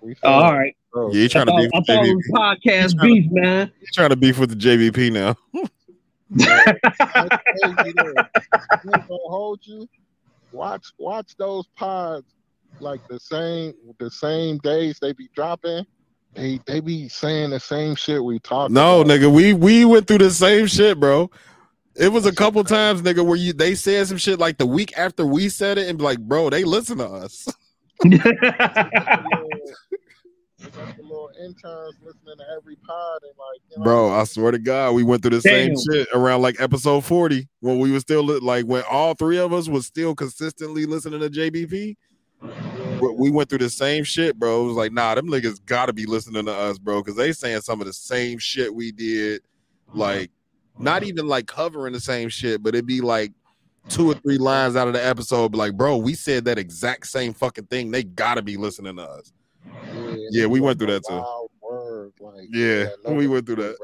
We 0.00 0.14
Oh, 0.22 0.28
all 0.32 0.54
right. 0.54 0.74
Bro. 0.92 1.12
Yeah, 1.12 1.22
he 1.22 1.28
trying 1.28 1.46
to 1.46 1.52
I 1.52 1.56
beef 1.60 1.70
with 1.74 1.90
I 1.90 1.94
thought 1.94 2.04
it 2.04 2.08
JBP. 2.08 2.14
was 2.16 2.30
podcast 2.32 2.90
to- 2.90 3.02
beef, 3.02 3.30
man. 3.30 3.72
He's 3.80 3.92
trying 3.94 4.10
to 4.10 4.16
beef 4.16 4.38
with 4.38 4.50
the 4.50 4.56
JBP 4.56 5.12
now. 5.12 5.36
That's 6.30 7.36
crazy, 7.62 7.92
though. 7.96 8.14
I 8.16 8.78
ain't 8.84 8.84
gonna 8.84 9.06
hold 9.08 9.60
you. 9.62 9.88
Watch, 10.52 10.86
watch 10.98 11.36
those 11.36 11.66
pods 11.76 12.26
like 12.80 13.00
the 13.08 13.20
same, 13.20 13.74
the 13.98 14.10
same 14.10 14.58
days 14.58 14.98
they 15.00 15.12
be 15.12 15.28
dropping. 15.34 15.84
They 16.36 16.60
they 16.66 16.80
be 16.80 17.08
saying 17.08 17.50
the 17.50 17.60
same 17.60 17.94
shit 17.94 18.22
we 18.22 18.38
talked. 18.38 18.70
No, 18.70 19.00
about. 19.00 19.12
nigga, 19.12 19.32
we 19.32 19.54
we 19.54 19.84
went 19.84 20.06
through 20.06 20.18
the 20.18 20.30
same 20.30 20.66
shit, 20.66 21.00
bro. 21.00 21.30
It 21.94 22.12
was 22.12 22.26
a 22.26 22.34
couple 22.34 22.62
times, 22.62 23.00
nigga, 23.00 23.24
where 23.24 23.36
you 23.36 23.54
they 23.54 23.74
said 23.74 24.06
some 24.06 24.18
shit 24.18 24.38
like 24.38 24.58
the 24.58 24.66
week 24.66 24.96
after 24.98 25.26
we 25.26 25.48
said 25.48 25.78
it, 25.78 25.88
and 25.88 25.96
be 25.96 26.04
like, 26.04 26.18
bro, 26.18 26.50
they 26.50 26.64
listen 26.64 26.98
to 26.98 27.08
us. 27.08 27.48
They 30.58 30.70
got 30.70 30.96
the 30.96 31.02
little 31.02 31.30
interns 31.38 31.94
listening 32.02 32.36
to 32.38 32.44
every 32.56 32.76
pod 32.76 33.20
and 33.22 33.32
like, 33.38 33.60
you 33.70 33.78
know, 33.78 33.84
Bro, 33.84 34.10
I 34.12 34.24
swear 34.24 34.50
to 34.50 34.58
God, 34.58 34.94
we 34.94 35.02
went 35.02 35.22
through 35.22 35.38
the 35.38 35.40
same 35.40 35.74
shit 35.90 36.08
around 36.14 36.42
like 36.42 36.60
episode 36.60 37.04
40 37.04 37.46
when 37.60 37.78
we 37.78 37.92
were 37.92 38.00
still 38.00 38.24
like 38.24 38.64
when 38.66 38.82
all 38.90 39.14
three 39.14 39.38
of 39.38 39.52
us 39.52 39.68
was 39.68 39.86
still 39.86 40.14
consistently 40.14 40.86
listening 40.86 41.20
to 41.20 41.30
JBP. 41.30 41.96
We- 43.14 43.26
We 43.26 43.30
went 43.30 43.48
through 43.48 43.58
the 43.58 43.70
same 43.70 44.04
shit, 44.04 44.38
bro. 44.38 44.64
It 44.64 44.66
was 44.68 44.76
like, 44.76 44.92
nah, 44.92 45.14
them 45.14 45.26
niggas 45.28 45.64
gotta 45.66 45.92
be 45.92 46.06
listening 46.06 46.46
to 46.46 46.52
us, 46.52 46.78
bro, 46.78 47.02
because 47.02 47.16
they 47.16 47.32
saying 47.32 47.60
some 47.62 47.80
of 47.80 47.86
the 47.86 47.92
same 47.92 48.38
shit 48.38 48.74
we 48.74 48.92
did. 48.92 49.42
Uh-huh. 49.88 49.98
Like, 49.98 50.30
not 50.78 51.02
uh-huh. 51.02 51.08
even 51.08 51.26
like 51.28 51.46
covering 51.46 51.92
the 51.92 52.00
same 52.00 52.28
shit, 52.28 52.62
but 52.62 52.74
it'd 52.74 52.86
be 52.86 53.00
like 53.00 53.32
two 53.88 54.10
or 54.10 54.14
three 54.14 54.38
lines 54.38 54.74
out 54.76 54.88
of 54.88 54.94
the 54.94 55.04
episode, 55.06 55.54
like, 55.54 55.76
bro, 55.76 55.96
we 55.96 56.14
said 56.14 56.44
that 56.44 56.58
exact 56.58 57.06
same 57.06 57.32
fucking 57.32 57.66
thing. 57.66 57.90
They 57.90 58.02
gotta 58.02 58.42
be 58.42 58.56
listening 58.56 58.96
to 58.96 59.02
us. 59.02 59.32
Yeah, 60.30 60.46
we 60.46 60.60
went 60.60 60.78
through 60.78 60.88
that 60.88 61.04
too. 61.06 61.48
word, 61.62 62.12
like 62.20 62.48
Yeah, 62.52 62.86
no 63.04 63.12
we 63.14 63.26
went 63.26 63.46
through 63.46 63.56
that. 63.56 63.76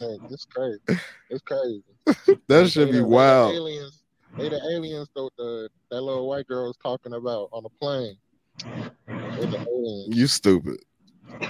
random. 0.00 0.26
It's 0.30 0.44
crazy. 0.46 0.80
It's 1.30 1.42
crazy. 1.42 1.82
That 2.48 2.68
should 2.70 2.88
be 2.88 2.92
the- 2.92 2.92
they 2.92 2.98
the 2.98 3.06
wild. 3.06 3.54
aliens, 3.54 4.02
they 4.36 4.48
the 4.48 4.60
aliens 4.74 5.08
though 5.14 5.30
the 5.38 5.68
that 5.90 6.00
little 6.00 6.26
white 6.28 6.46
girl 6.46 6.66
was 6.66 6.76
talking 6.82 7.12
about 7.14 7.48
on 7.52 7.62
the 7.62 7.68
plane. 7.80 8.16
They 9.06 9.46
the 9.46 9.66
aliens. 9.68 10.16
You 10.16 10.26
stupid. 10.26 10.78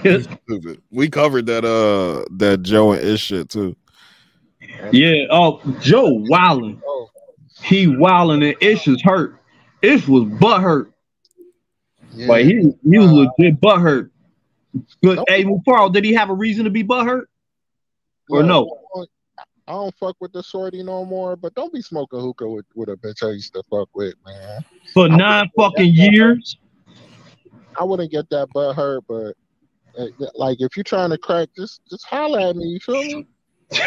You 0.03 0.21
stupid. 0.45 0.81
We 0.91 1.09
covered 1.09 1.45
that 1.47 1.65
uh 1.65 2.25
that 2.37 2.63
Joe 2.63 2.93
and 2.93 3.01
Ish 3.01 3.21
shit 3.21 3.49
too. 3.49 3.75
Yeah. 4.91 5.25
Oh, 5.29 5.61
Joe 5.79 6.09
wilding. 6.09 6.81
He 7.63 7.87
wilding 7.87 8.43
and 8.43 8.55
Ish 8.61 8.87
is 8.87 9.01
hurt. 9.01 9.39
Ish 9.81 10.07
was 10.07 10.25
butt 10.25 10.61
hurt. 10.61 10.93
Like 12.15 12.45
he 12.45 12.73
he 12.83 12.99
was 12.99 13.11
legit 13.11 13.59
butt 13.59 13.81
hurt. 13.81 14.11
But 15.01 15.23
hey, 15.27 15.43
Mufaro, 15.43 15.91
did 15.91 16.03
he 16.03 16.13
have 16.13 16.29
a 16.29 16.33
reason 16.33 16.65
to 16.65 16.71
be 16.71 16.83
butt 16.83 17.05
hurt? 17.05 17.29
Or 18.29 18.43
no? 18.43 18.69
I 19.67 19.71
don't 19.71 19.95
fuck 19.95 20.17
with 20.19 20.33
the 20.33 20.43
shorty 20.43 20.83
no 20.83 21.05
more, 21.05 21.35
but 21.35 21.55
don't 21.55 21.71
be 21.71 21.81
smoking 21.81 22.19
hookah 22.19 22.49
with, 22.49 22.65
with 22.75 22.89
a 22.89 22.97
bitch 22.97 23.25
I 23.25 23.31
used 23.31 23.53
to 23.53 23.63
fuck 23.69 23.87
with, 23.95 24.15
man. 24.25 24.65
For 24.93 25.07
nine 25.07 25.49
fucking 25.55 25.93
years. 25.93 26.57
I 27.79 27.83
wouldn't 27.83 28.11
get 28.11 28.29
that 28.29 28.49
butt 28.53 28.75
hurt, 28.75 29.03
but 29.07 29.35
uh, 29.97 30.07
like 30.35 30.57
if 30.59 30.75
you're 30.75 30.83
trying 30.83 31.09
to 31.11 31.17
crack, 31.17 31.49
just 31.55 31.81
just 31.89 32.05
holler 32.05 32.39
at 32.39 32.55
me. 32.55 32.65
You 32.65 32.79
feel 32.79 33.03
me? 33.03 33.27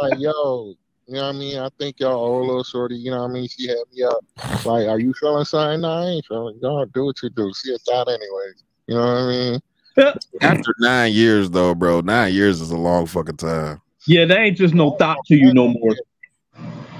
like 0.00 0.18
yo, 0.18 0.74
you 1.06 1.14
know 1.14 1.26
what 1.26 1.34
I 1.34 1.38
mean? 1.38 1.58
I 1.58 1.68
think 1.78 2.00
y'all 2.00 2.14
old 2.14 2.46
little 2.46 2.64
shorty. 2.64 2.96
You 2.96 3.10
know 3.10 3.22
what 3.22 3.30
I 3.30 3.34
mean? 3.34 3.48
She 3.48 3.68
had 3.68 3.78
me 3.92 4.02
up. 4.02 4.24
Like, 4.64 4.88
are 4.88 4.98
you 4.98 5.12
feeling 5.14 5.44
something? 5.44 5.82
No, 5.82 5.90
I 5.90 6.06
ain't 6.06 6.26
feeling. 6.26 6.58
Y'all 6.62 6.86
do 6.86 7.06
what 7.06 7.22
you 7.22 7.30
do. 7.30 7.52
See 7.52 7.74
us 7.74 7.86
out 7.92 8.08
anyways. 8.08 8.64
You 8.86 8.94
know 8.94 9.00
what 9.00 9.08
I 9.08 9.26
mean? 9.26 9.60
After 10.40 10.74
nine 10.78 11.12
years 11.12 11.50
though, 11.50 11.74
bro, 11.74 12.00
nine 12.00 12.32
years 12.32 12.60
is 12.60 12.70
a 12.70 12.76
long 12.76 13.06
fucking 13.06 13.36
time. 13.36 13.80
Yeah, 14.06 14.24
that 14.24 14.38
ain't 14.38 14.56
just 14.56 14.74
no 14.74 14.92
thought 14.92 15.18
to 15.26 15.36
you 15.36 15.52
no 15.52 15.68
more. 15.68 15.94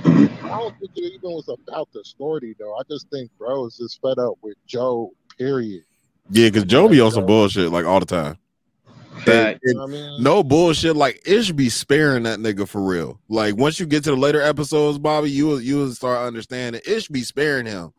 I 0.04 0.58
don't 0.58 0.78
think 0.78 0.90
it 0.96 1.04
even 1.14 1.30
was 1.30 1.48
about 1.48 1.88
the 1.92 2.04
shorty 2.18 2.54
though. 2.58 2.74
I 2.74 2.82
just 2.90 3.08
think 3.10 3.30
bro 3.38 3.66
is 3.66 3.76
just 3.76 4.00
fed 4.00 4.18
up 4.18 4.34
with 4.42 4.56
Joe. 4.66 5.12
Period. 5.38 5.82
Yeah, 6.30 6.48
because 6.48 6.64
Joe 6.64 6.88
be 6.88 7.00
on 7.00 7.10
some 7.10 7.26
bullshit 7.26 7.70
like 7.72 7.84
all 7.86 8.00
the 8.00 8.06
time. 8.06 8.38
And- 9.26 9.58
and 9.62 9.80
I 9.80 9.86
mean? 9.86 10.22
no 10.22 10.42
bullshit. 10.42 10.96
Like 10.96 11.22
Ish 11.26 11.52
be 11.52 11.68
sparing 11.68 12.22
that 12.24 12.38
nigga 12.38 12.66
for 12.68 12.82
real. 12.82 13.20
Like 13.28 13.56
once 13.56 13.78
you 13.80 13.86
get 13.86 14.04
to 14.04 14.10
the 14.10 14.16
later 14.16 14.40
episodes, 14.40 14.98
Bobby, 14.98 15.30
you 15.30 15.46
will 15.46 15.60
you 15.60 15.76
will 15.78 15.92
start 15.92 16.26
understanding. 16.26 16.80
Ish 16.86 17.08
be 17.08 17.22
sparing 17.22 17.66
him 17.66 17.92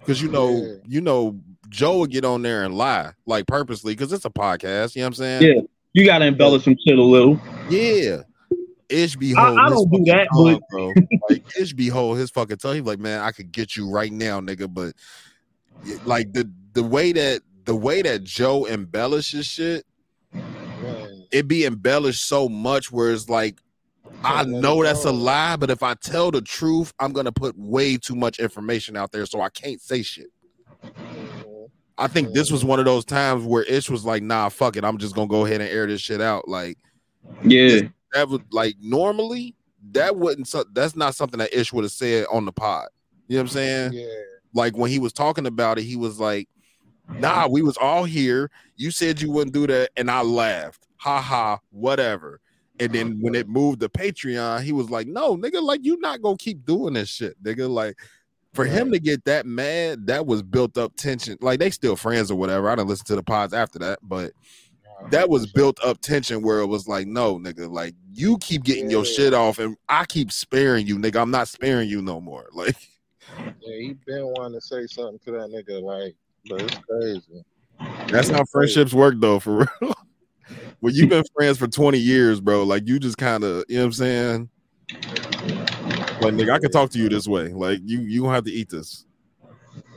because 0.00 0.20
you 0.22 0.28
know 0.28 0.78
you 0.86 1.00
know 1.00 1.38
Joe 1.68 1.98
would 1.98 2.10
get 2.10 2.24
on 2.24 2.42
there 2.42 2.64
and 2.64 2.74
lie 2.76 3.12
like 3.26 3.46
purposely 3.46 3.94
because 3.94 4.12
it's 4.12 4.24
a 4.24 4.30
podcast. 4.30 4.94
You 4.94 5.02
know 5.02 5.06
what 5.06 5.08
I'm 5.08 5.14
saying? 5.14 5.42
Yeah. 5.42 5.60
You 5.92 6.04
gotta 6.04 6.26
embellish 6.26 6.64
some 6.64 6.76
shit 6.86 6.98
a 6.98 7.02
little. 7.02 7.40
Yeah. 7.70 8.22
Ish 8.88 9.16
be 9.16 9.34
I- 9.34 9.40
holding 9.40 9.58
I 9.58 9.64
his 9.64 9.72
don't 9.74 9.90
do 9.90 9.98
fucking 9.98 10.04
that, 10.06 10.28
tongue, 10.32 10.52
but- 10.54 10.68
bro. 10.70 10.92
Like 11.28 11.56
Ish 11.58 11.72
be 11.72 11.88
hold 11.88 12.18
his 12.18 12.30
fucking 12.30 12.58
tongue. 12.58 12.74
He's 12.76 12.84
like, 12.84 12.98
man, 13.00 13.20
I 13.20 13.32
could 13.32 13.50
get 13.52 13.76
you 13.76 13.90
right 13.90 14.12
now, 14.12 14.40
nigga. 14.40 14.72
But 14.72 14.94
like 16.04 16.32
the 16.32 16.50
the 16.72 16.82
way 16.82 17.12
that 17.12 17.42
the 17.64 17.74
way 17.74 18.02
that 18.02 18.22
Joe 18.24 18.66
embellishes 18.66 19.46
shit, 19.46 19.84
it 21.32 21.48
be 21.48 21.64
embellished 21.64 22.26
so 22.26 22.48
much 22.48 22.92
where 22.92 23.10
it's 23.12 23.28
like, 23.28 23.58
I 24.22 24.44
know 24.44 24.82
that's 24.84 25.04
a 25.04 25.10
lie, 25.10 25.56
but 25.56 25.70
if 25.70 25.82
I 25.82 25.94
tell 25.94 26.30
the 26.30 26.40
truth, 26.40 26.92
I'm 27.00 27.12
gonna 27.12 27.32
put 27.32 27.56
way 27.58 27.96
too 27.96 28.14
much 28.14 28.38
information 28.38 28.96
out 28.96 29.10
there, 29.12 29.26
so 29.26 29.40
I 29.40 29.48
can't 29.48 29.80
say 29.80 30.02
shit. 30.02 30.28
I 31.98 32.08
think 32.08 32.32
this 32.34 32.50
was 32.52 32.64
one 32.64 32.78
of 32.78 32.84
those 32.84 33.04
times 33.04 33.44
where 33.44 33.62
Ish 33.64 33.88
was 33.90 34.04
like, 34.04 34.22
nah, 34.22 34.48
fuck 34.48 34.76
it, 34.76 34.84
I'm 34.84 34.98
just 34.98 35.14
gonna 35.14 35.26
go 35.28 35.44
ahead 35.46 35.60
and 35.60 35.70
air 35.70 35.86
this 35.86 36.00
shit 36.00 36.20
out. 36.20 36.46
Like, 36.46 36.78
yeah, 37.42 37.80
would 38.24 38.44
like 38.52 38.76
normally 38.80 39.54
that 39.92 40.16
wouldn't 40.16 40.52
that's 40.72 40.96
not 40.96 41.14
something 41.14 41.38
that 41.38 41.54
Ish 41.54 41.72
would 41.72 41.84
have 41.84 41.92
said 41.92 42.26
on 42.30 42.44
the 42.44 42.52
pod. 42.52 42.88
You 43.28 43.36
know 43.36 43.42
what 43.42 43.50
I'm 43.50 43.54
saying? 43.54 43.92
Yeah. 43.92 44.06
Like 44.52 44.76
when 44.76 44.90
he 44.90 44.98
was 44.98 45.12
talking 45.12 45.46
about 45.46 45.78
it, 45.78 45.82
he 45.82 45.96
was 45.96 46.18
like, 46.18 46.48
nah, 47.08 47.46
we 47.48 47.62
was 47.62 47.76
all 47.76 48.04
here. 48.04 48.50
You 48.76 48.90
said 48.90 49.20
you 49.20 49.30
wouldn't 49.30 49.54
do 49.54 49.66
that, 49.66 49.90
and 49.96 50.10
I 50.10 50.22
laughed. 50.22 50.86
Ha 50.98 51.20
ha, 51.20 51.58
whatever. 51.70 52.40
And 52.78 52.92
then 52.92 53.18
when 53.20 53.34
it 53.34 53.48
moved 53.48 53.80
to 53.80 53.88
Patreon, 53.88 54.62
he 54.62 54.72
was 54.72 54.90
like, 54.90 55.06
no, 55.06 55.36
nigga, 55.36 55.62
like 55.62 55.84
you 55.84 55.98
not 55.98 56.20
gonna 56.22 56.36
keep 56.36 56.64
doing 56.66 56.94
this 56.94 57.08
shit, 57.08 57.42
nigga. 57.42 57.68
Like 57.68 57.96
for 58.52 58.64
him 58.64 58.90
to 58.92 58.98
get 58.98 59.24
that 59.24 59.46
mad, 59.46 60.06
that 60.06 60.26
was 60.26 60.42
built 60.42 60.76
up 60.76 60.94
tension. 60.96 61.38
Like 61.40 61.58
they 61.58 61.70
still 61.70 61.96
friends 61.96 62.30
or 62.30 62.36
whatever. 62.36 62.68
I 62.68 62.74
didn't 62.74 62.88
listen 62.88 63.06
to 63.06 63.16
the 63.16 63.22
pods 63.22 63.54
after 63.54 63.78
that, 63.80 63.98
but 64.02 64.32
that 65.10 65.28
was 65.28 65.50
built 65.52 65.78
up 65.84 66.00
tension 66.00 66.42
where 66.42 66.60
it 66.60 66.66
was 66.66 66.88
like, 66.88 67.06
no, 67.06 67.38
nigga, 67.38 67.70
like 67.70 67.94
you 68.12 68.38
keep 68.38 68.64
getting 68.64 68.90
your 68.90 69.04
shit 69.04 69.34
off, 69.34 69.58
and 69.58 69.76
I 69.88 70.04
keep 70.06 70.32
sparing 70.32 70.86
you, 70.86 70.98
nigga. 70.98 71.20
I'm 71.20 71.30
not 71.30 71.48
sparing 71.48 71.88
you 71.88 72.02
no 72.02 72.20
more. 72.20 72.48
Like, 72.54 72.76
Yeah, 73.60 73.76
he 73.78 73.96
been 74.06 74.26
wanting 74.26 74.60
to 74.60 74.66
say 74.66 74.86
something 74.86 75.18
to 75.24 75.30
that 75.32 75.50
nigga, 75.50 75.82
like, 75.82 76.14
but 76.48 76.60
it's 76.62 76.78
crazy. 76.88 77.44
that's 78.08 78.30
how 78.30 78.44
friendships 78.44 78.92
work, 78.94 79.16
though, 79.18 79.38
for 79.38 79.68
real. 79.80 79.94
when 80.80 80.94
you've 80.94 81.10
been 81.10 81.24
friends 81.34 81.58
for 81.58 81.66
20 81.66 81.98
years, 81.98 82.40
bro, 82.40 82.64
like 82.64 82.86
you 82.86 82.98
just 82.98 83.18
kind 83.18 83.44
of, 83.44 83.64
you 83.68 83.76
know 83.76 83.82
what 83.82 83.86
I'm 83.86 83.92
saying? 83.92 84.50
Like, 86.20 86.34
nigga, 86.34 86.50
I 86.50 86.58
can 86.58 86.70
talk 86.70 86.90
to 86.90 86.98
you 86.98 87.08
this 87.08 87.28
way. 87.28 87.48
Like, 87.48 87.80
you 87.84 88.00
you 88.00 88.22
gonna 88.22 88.34
have 88.34 88.44
to 88.44 88.52
eat 88.52 88.70
this. 88.70 89.04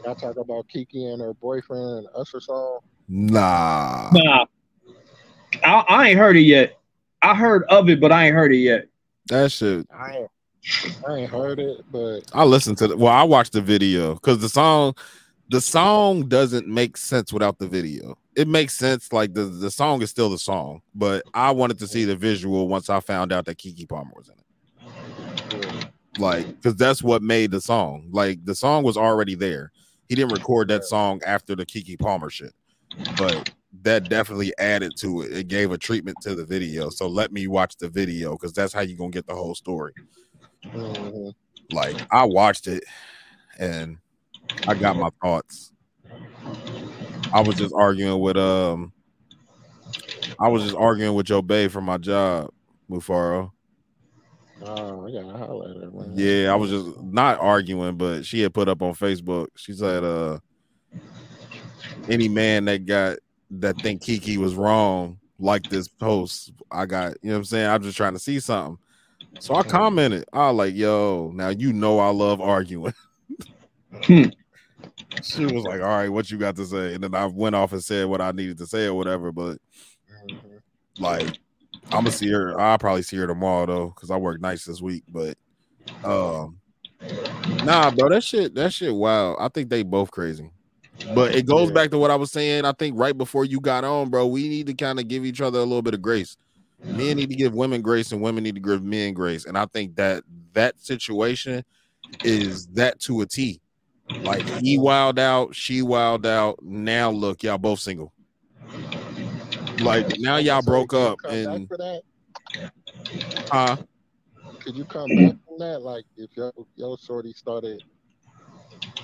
Y'all 0.03 0.16
talk 0.16 0.38
about 0.38 0.66
Keke 0.74 1.14
and 1.14 1.22
her 1.22 1.34
boyfriend 1.34 2.00
and 2.00 2.08
Usher 2.16 2.40
song. 2.40 2.80
Nah. 3.08 4.10
Nah, 4.14 4.45
I, 5.64 5.84
I 5.88 6.10
ain't 6.10 6.19
heard 6.19 6.38
it 6.38 6.42
yet. 6.42 6.78
I 7.22 7.36
heard 7.36 7.64
of 7.69 7.90
it, 7.90 8.00
but 8.00 8.11
I 8.11 8.28
ain't 8.28 8.36
heard 8.36 8.53
it 8.53 8.58
yet. 8.58 8.88
That 9.28 9.52
shit. 9.52 9.88
I 9.94 10.18
ain't, 10.18 10.30
I 11.08 11.16
ain't 11.16 11.32
heard 11.32 11.60
it, 11.60 11.84
but 11.92 12.22
I 12.34 12.44
listened 12.44 12.78
to 12.80 12.88
the 12.88 12.98
well, 12.98 13.14
I 13.14 13.24
watched 13.24 13.53
the 13.53 13.61
video 13.61 14.16
because 14.16 14.40
the 14.40 14.50
song, 14.50 14.95
the 15.50 15.61
song 15.61 16.28
doesn't 16.28 16.68
make 16.68 16.98
sense 16.98 17.34
without 17.34 17.60
the 17.60 17.68
video. 17.68 18.18
It 18.36 18.48
makes 18.48 18.78
sense, 18.78 19.11
like 19.11 19.34
the 19.34 19.44
the 19.44 19.72
song 19.72 20.02
is 20.02 20.10
still 20.10 20.30
the 20.30 20.38
song, 20.38 20.82
but 20.95 21.24
I 21.34 21.52
wanted 21.52 21.80
to 21.80 21.88
see 21.88 22.06
the 22.06 22.16
visual 22.16 22.68
once 22.68 22.90
I 22.90 23.00
found 23.00 23.32
out 23.34 23.45
that 23.45 23.58
Keke 23.58 23.88
Palmer 23.88 24.11
was 24.16 24.30
in 24.30 24.36
it. 24.36 24.40
Like, 26.18 26.48
because 26.48 26.76
that's 26.76 27.02
what 27.02 27.22
made 27.22 27.52
the 27.52 27.61
song. 27.61 28.10
Like, 28.11 28.44
the 28.44 28.56
song 28.56 28.84
was 28.84 28.98
already 28.98 29.36
there. 29.36 29.72
He 30.10 30.16
didn't 30.16 30.34
record 30.34 30.68
that 30.69 30.84
song 30.84 31.22
after 31.26 31.56
the 31.56 31.66
Keke 31.66 32.00
Palmer 32.00 32.30
shit, 32.30 32.53
but 33.18 33.52
that 33.83 34.08
definitely 34.09 34.53
added 34.59 34.95
to 34.98 35.22
it. 35.22 35.32
It 35.33 35.48
gave 35.48 35.72
a 35.72 35.77
treatment 35.77 36.19
to 36.22 36.35
the 36.35 36.45
video. 36.45 36.90
So 36.90 37.08
let 37.08 37.32
me 37.32 37.48
watch 37.48 37.77
the 37.77 37.90
video 37.90 38.33
because 38.33 38.53
that's 38.53 38.74
how 38.74 38.82
you're 38.82 38.98
gonna 38.98 39.11
get 39.11 39.27
the 39.27 39.35
whole 39.35 39.56
story. 39.56 39.93
Mhm. 40.74 41.33
Like 41.69 41.98
I 42.11 42.25
watched 42.25 42.67
it 42.67 42.83
and 43.59 43.98
I 44.67 44.75
got 44.75 44.98
my 44.98 45.09
thoughts. 45.24 45.72
I 47.33 47.41
was 47.41 47.58
just 47.58 47.74
arguing 47.75 48.19
with 48.19 48.38
um 48.38 48.93
I 50.40 50.48
was 50.48 50.64
just 50.64 50.75
arguing 50.75 51.16
with 51.16 51.25
Joe 51.25 51.41
Bay 51.41 51.67
for 51.67 51.82
my 51.82 51.98
job, 51.98 52.49
Mufaro. 52.90 53.51
oh, 54.61 55.08
I 55.08 55.11
gotta 55.11 55.38
holler 55.38 55.69
at 55.72 55.77
her, 55.77 55.91
man. 55.91 56.14
Yeah, 56.16 56.51
I 56.51 56.56
was 56.56 56.69
just 56.69 57.01
not 57.03 57.40
arguing, 57.40 57.98
but 57.98 58.25
she 58.25 58.41
had 58.41 58.53
put 58.53 58.67
up 58.69 58.82
on 58.82 58.93
Facebook. 58.93 59.48
She 59.56 59.74
said, 59.74 60.03
uh 60.03 60.40
any 62.08 62.27
man 62.27 62.66
that 62.66 62.85
got 62.85 63.17
that 63.52 63.78
think 63.78 64.02
Keke 64.03 64.38
was 64.38 64.56
wrong, 64.56 65.19
like 65.40 65.69
this 65.69 65.88
post. 65.88 66.52
I 66.72 66.86
got, 66.86 67.16
you 67.22 67.30
know 67.30 67.36
what 67.36 67.38
I'm 67.40 67.45
saying? 67.45 67.69
I'm 67.69 67.82
just 67.82 67.98
trying 67.98 68.14
to 68.14 68.19
see 68.19 68.40
something. 68.40 68.78
So 69.40 69.56
I 69.56 69.64
commented. 69.64 70.26
I 70.34 70.52
was 70.52 70.58
like, 70.58 70.76
yo, 70.76 71.32
now 71.34 71.50
you 71.50 71.72
know 71.72 72.00
I 72.00 72.10
love 72.10 72.42
arguing. 72.42 72.94
she 74.08 75.45
was 75.45 75.64
like, 75.64 75.82
All 75.82 75.88
right, 75.88 76.10
what 76.10 76.30
you 76.30 76.38
got 76.38 76.56
to 76.58 76.66
say? 76.66 76.94
And 76.94 77.03
then 77.03 77.16
I 77.16 77.26
went 77.26 77.56
off 77.56 77.72
and 77.72 77.84
said 77.84 78.08
what 78.08 78.22
I 78.22 78.32
needed 78.32 78.58
to 78.58 78.68
say 78.68 78.86
or 78.86 78.94
whatever. 78.94 79.32
But 79.32 79.58
like 81.00 81.40
I'm 81.92 82.02
gonna 82.02 82.11
see 82.11 82.30
her. 82.30 82.60
I'll 82.60 82.78
probably 82.78 83.02
see 83.02 83.18
her 83.18 83.28
tomorrow 83.28 83.66
though, 83.66 83.88
because 83.88 84.11
I 84.11 84.18
work 84.18 84.42
nights 84.42 84.66
this 84.66 84.82
week. 84.82 85.03
But 85.10 85.38
um 86.03 86.58
nah, 87.64 87.92
bro, 87.92 88.10
that 88.10 88.24
shit, 88.24 88.53
that 88.56 88.74
shit 88.74 88.94
wow. 88.94 89.38
I 89.40 89.48
think 89.48 89.69
they 89.69 89.84
both 89.84 90.11
crazy. 90.11 90.50
But 91.08 91.34
it 91.36 91.45
goes 91.45 91.72
back 91.72 91.92
to 91.92 91.98
what 91.98 92.11
I 92.11 92.16
was 92.16 92.32
saying. 92.32 92.66
I 92.66 92.72
think 92.74 92.98
right 92.98 93.18
before 93.18 93.45
you 93.45 93.60
got 93.60 93.84
on, 93.84 94.10
bro, 94.10 94.28
we 94.28 94.48
need 94.48 94.68
to 94.68 94.74
kind 94.74 95.00
of 95.00 95.08
give 95.08 95.26
each 95.26 95.42
other 95.42 95.60
a 95.60 95.64
little 95.64 95.82
bit 95.82 95.94
of 95.94 96.02
grace. 96.02 96.38
Men 96.86 97.18
need 97.18 97.30
to 97.30 97.36
give 97.36 97.53
women 97.53 97.82
grace, 97.82 98.11
and 98.11 98.22
women 98.22 98.44
need 98.44 98.56
to 98.56 98.61
give 98.61 98.84
men 98.84 99.14
grace. 99.14 99.45
And 99.45 99.58
I 99.58 99.66
think 99.68 99.95
that 99.95 100.24
that 100.53 100.80
situation 100.80 101.64
is 102.24 102.68
that 102.68 103.00
to 103.02 103.22
a 103.22 103.26
T. 103.26 103.61
Like 104.24 104.44
he 104.45 104.78
wild 104.78 105.18
out, 105.19 105.56
she 105.56 105.82
wild 105.82 106.26
out. 106.26 106.60
Now 106.61 107.10
look, 107.10 107.44
y'all 107.44 107.58
both 107.58 107.80
single. 107.80 108.14
Like 109.80 110.06
now 110.19 110.38
y'all 110.38 110.61
broke 110.61 110.94
up, 110.94 111.18
and 111.30 111.68
back 111.68 111.68
for 111.68 111.78
that? 111.78 112.02
uh 113.52 113.78
Could 114.61 114.76
you 114.76 114.86
come 114.86 115.14
back 115.16 115.36
from 115.45 115.60
that? 115.60 115.82
Like 115.82 116.06
if 116.18 116.36
your 116.36 116.52
your 116.76 116.98
shorty 116.98 117.32
started, 117.34 117.82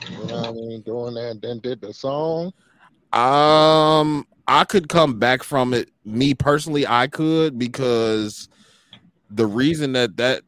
you 0.09 0.27
know 0.27 0.41
what 0.41 0.47
I 0.47 0.51
mean, 0.51 0.81
doing 0.81 1.13
that, 1.15 1.31
and 1.31 1.41
then 1.41 1.59
did 1.59 1.81
the 1.81 1.93
song. 1.93 2.53
Um, 3.13 4.27
I 4.47 4.63
could 4.65 4.89
come 4.89 5.19
back 5.19 5.43
from 5.43 5.73
it. 5.73 5.89
Me 6.03 6.33
personally, 6.33 6.85
I 6.87 7.07
could 7.07 7.57
because 7.57 8.49
the 9.29 9.45
reason 9.45 9.93
that 9.93 10.17
that 10.17 10.43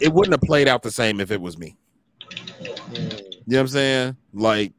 it 0.00 0.12
wouldn't 0.12 0.34
have 0.34 0.42
played 0.42 0.68
out 0.68 0.82
the 0.82 0.90
same 0.90 1.20
if 1.20 1.30
it 1.30 1.40
was 1.40 1.56
me. 1.58 1.76
You 2.90 2.98
know 3.46 3.58
what 3.58 3.60
I'm 3.60 3.68
saying? 3.68 4.16
Like, 4.32 4.72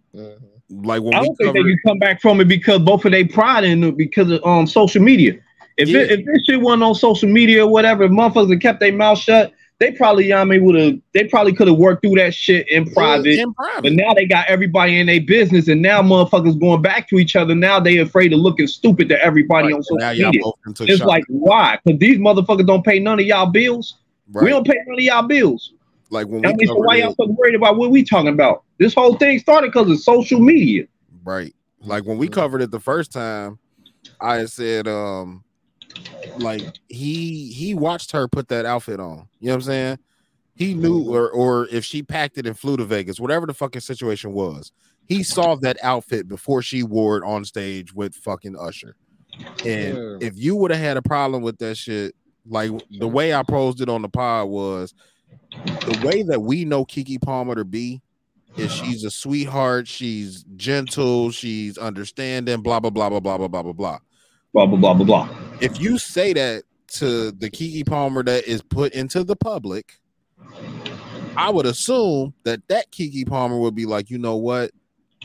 like 0.69 1.01
when 1.01 1.14
I 1.14 1.19
don't 1.19 1.35
think 1.35 1.53
they 1.53 1.59
covered, 1.59 1.64
can 1.64 1.80
come 1.85 1.99
back 1.99 2.22
from 2.22 2.41
it 2.41 2.48
because 2.48 2.80
both 2.80 3.06
of 3.06 3.11
they 3.11 3.24
pride 3.24 3.64
in 3.64 3.83
it 3.83 3.98
because 3.98 4.32
of 4.32 4.43
um 4.43 4.67
social 4.67 5.01
media. 5.01 5.33
If 5.77 5.90
it, 5.90 6.11
if 6.11 6.25
this 6.25 6.45
shit 6.45 6.61
wasn't 6.61 6.83
on 6.83 6.95
social 6.95 7.30
media 7.30 7.65
or 7.65 7.72
whatever, 7.72 8.03
if 8.03 8.11
motherfuckers 8.11 8.51
had 8.51 8.61
kept 8.61 8.80
their 8.80 8.93
mouth 8.93 9.17
shut, 9.17 9.51
they 9.80 9.92
probably, 9.92 10.34
I 10.34 10.44
mean, 10.45 10.64
would 10.64 10.76
have 10.76 11.00
they 11.14 11.26
probably 11.26 11.54
could 11.54 11.68
have 11.68 11.78
worked 11.78 12.02
through 12.02 12.16
that 12.16 12.34
shit 12.34 12.68
in 12.70 12.90
private. 12.92 13.40
in 13.40 13.54
private. 13.54 13.84
But 13.84 13.94
now 13.94 14.14
they 14.14 14.26
got 14.26 14.48
everybody 14.48 15.00
in 15.00 15.08
their 15.08 15.22
business, 15.22 15.68
and 15.68 15.82
now 15.82 16.02
motherfuckers 16.02 16.58
going 16.60 16.82
back 16.82 17.10
to 17.10 17.18
each 17.18 17.36
other. 17.36 17.54
Now 17.54 17.80
they 17.80 17.98
afraid 17.98 18.32
of 18.32 18.40
looking 18.40 18.68
stupid 18.68 19.10
to 19.10 19.22
everybody 19.22 19.74
on 19.74 19.84
social 19.84 20.10
media. 20.10 20.42
both 20.42 20.56
done 20.64 20.74
took 20.74 20.90
It's 20.90 21.02
like 21.02 21.26
why? 21.28 21.78
Because 21.84 22.00
these 22.00 22.18
motherfuckers 22.18 22.66
don't 22.66 22.86
pay 22.86 23.00
none 23.00 23.20
of 23.20 23.26
y'all 23.26 23.48
bills. 23.48 23.98
We 24.34 24.50
don't 24.50 24.66
pay 24.66 24.78
none 24.88 24.98
of 24.98 25.02
y'all 25.04 25.24
bills. 25.24 25.74
like 26.10 26.28
when 26.28 26.45
I 26.45 26.52
we 26.52 26.56
mean, 26.56 26.68
so 26.68 26.76
why 26.76 26.95
y'all 26.95 27.14
so 27.16 27.28
worried 27.28 27.56
about 27.56 27.76
what 27.76 27.92
we 27.92 28.04
talking 28.04 28.30
about? 28.30 28.64
This 28.78 28.94
whole 28.94 29.18
thing 29.18 29.40
started 29.40 29.68
because 29.74 29.90
of 29.90 30.00
social 30.00 30.40
media. 30.40 30.86
Right. 31.24 31.54
Like 31.82 32.06
when 32.06 32.18
we 32.18 32.28
covered 32.30 32.62
it 32.62 32.72
the 32.72 32.80
first 32.80 33.12
time, 33.12 33.60
I 34.22 34.45
said, 34.45 34.88
um, 34.88 35.44
like 36.38 36.61
he 36.90 37.51
he 37.51 37.74
watched 37.74 38.11
her 38.11 38.27
put 38.27 38.48
that 38.49 38.65
outfit 38.65 38.99
on. 38.99 39.27
You 39.40 39.48
know 39.48 39.53
what 39.53 39.56
I'm 39.56 39.61
saying? 39.61 39.99
He 40.56 40.74
knew, 40.74 41.01
mm-hmm. 41.01 41.11
or 41.11 41.30
or 41.30 41.67
if 41.72 41.83
she 41.83 42.01
packed 42.01 42.38
it 42.38 42.48
and 42.48 42.57
flew 42.57 42.77
to 42.77 42.85
Vegas, 42.85 43.19
whatever 43.19 43.45
the 43.45 43.53
fucking 43.53 43.82
situation 43.82 44.33
was, 44.33 44.72
he 45.07 45.24
saw 45.24 45.56
that 45.56 45.77
outfit 45.83 46.27
before 46.27 46.61
she 46.61 46.83
wore 46.83 47.17
it 47.17 47.24
on 47.24 47.43
stage 47.45 47.93
with 47.93 48.15
fucking 48.15 48.56
Usher. 48.57 48.95
And 49.65 49.98
Yeah. 49.98 50.17
if 50.22 50.38
you 50.38 50.56
would 50.56 50.72
have 50.72 50.80
had 50.80 50.98
a 50.98 51.01
problem 51.01 51.43
with 51.43 51.57
that 51.59 51.75
shit, 51.75 52.15
like 52.48 52.72
the 52.90 53.07
way 53.07 53.33
I 53.33 53.43
posed 53.43 53.82
it 53.82 53.90
on 53.90 54.01
the 54.01 54.09
pod 54.09 54.48
was 54.48 54.93
the 55.51 56.01
way 56.06 56.24
that 56.24 56.41
we 56.41 56.65
know 56.65 56.85
Keke 56.85 57.22
Palmer 57.22 57.56
to 57.56 57.65
be 57.65 58.01
is 58.57 58.72
uh-huh. 58.72 58.85
she's 58.85 59.03
a 59.03 59.11
sweetheart, 59.11 59.88
she's 59.88 60.45
gentle, 60.56 61.32
she's 61.32 61.77
understanding, 61.77 62.61
blah 62.61 62.80
blah 62.80 62.90
blah 62.90 63.09
blah 63.09 63.19
blah 63.19 63.38
blah 63.38 63.48
blah 63.48 63.64
blah 63.64 63.74
blah. 63.74 63.99
Blah 64.56 64.67
blah 64.67 64.77
blah 64.77 64.93
blah 64.93 65.06
blah. 65.06 65.30
If 65.59 65.77
you 65.82 65.98
say 65.98 66.32
that 66.32 66.64
to 66.93 67.32
the 67.34 67.51
Keke 67.51 67.85
Palmer 67.85 68.24
that 68.24 68.45
is 68.45 68.61
put 68.61 68.93
into 68.93 69.25
the 69.25 69.35
public, 69.35 70.00
I 71.38 71.50
would 71.50 71.66
assume 71.66 72.34
that 72.45 72.66
that 72.69 72.90
Keke 72.90 73.27
Palmer 73.27 73.59
would 73.59 73.75
be 73.75 73.85
like, 73.85 74.09
you 74.09 74.17
know 74.17 74.38
what? 74.38 74.72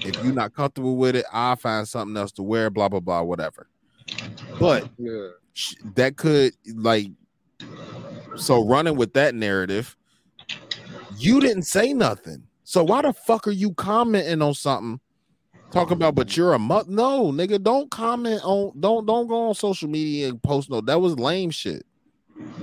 If 0.03 0.21
you're 0.21 0.33
not 0.33 0.53
comfortable 0.53 0.97
with 0.97 1.15
it, 1.15 1.27
I'll 1.33 1.55
find 1.55 1.87
something 1.87 2.17
else 2.17 2.33
to 2.33 2.43
wear, 2.43 2.71
blah 2.71 2.89
blah 2.89 2.99
blah, 2.99 3.23
whatever. 3.23 3.69
But 4.59 4.87
Yeah. 4.99 5.29
that 5.95 6.17
could 6.17 6.53
like 6.75 7.07
So 8.35 8.67
running 8.67 8.97
with 8.97 9.13
that 9.13 9.37
narrative, 9.37 9.97
you 11.09 11.41
didn't 11.41 11.65
say 11.65 11.93
nothing. 11.93 12.49
So 12.65 12.83
why 12.83 13.03
the 13.03 13.13
fuck 13.13 13.47
are 13.47 13.53
you 13.53 13.75
commenting 13.75 14.43
on 14.43 14.55
something? 14.55 14.99
Talking 15.71 15.93
about, 15.93 16.15
but 16.17 16.37
you're 16.37 16.53
a 16.53 16.59
mutt. 16.59 16.89
No, 16.89 17.31
nigga, 17.31 17.63
don't 17.63 17.91
comment 17.91 18.41
on. 18.45 18.73
Don't 18.81 19.07
don't 19.07 19.29
go 19.29 19.49
on 19.49 19.55
social 19.55 19.89
media 19.89 20.29
and 20.29 20.43
post 20.43 20.69
no. 20.69 20.81
That 20.81 21.01
was 21.01 21.19
lame 21.19 21.51
shit. 21.51 21.87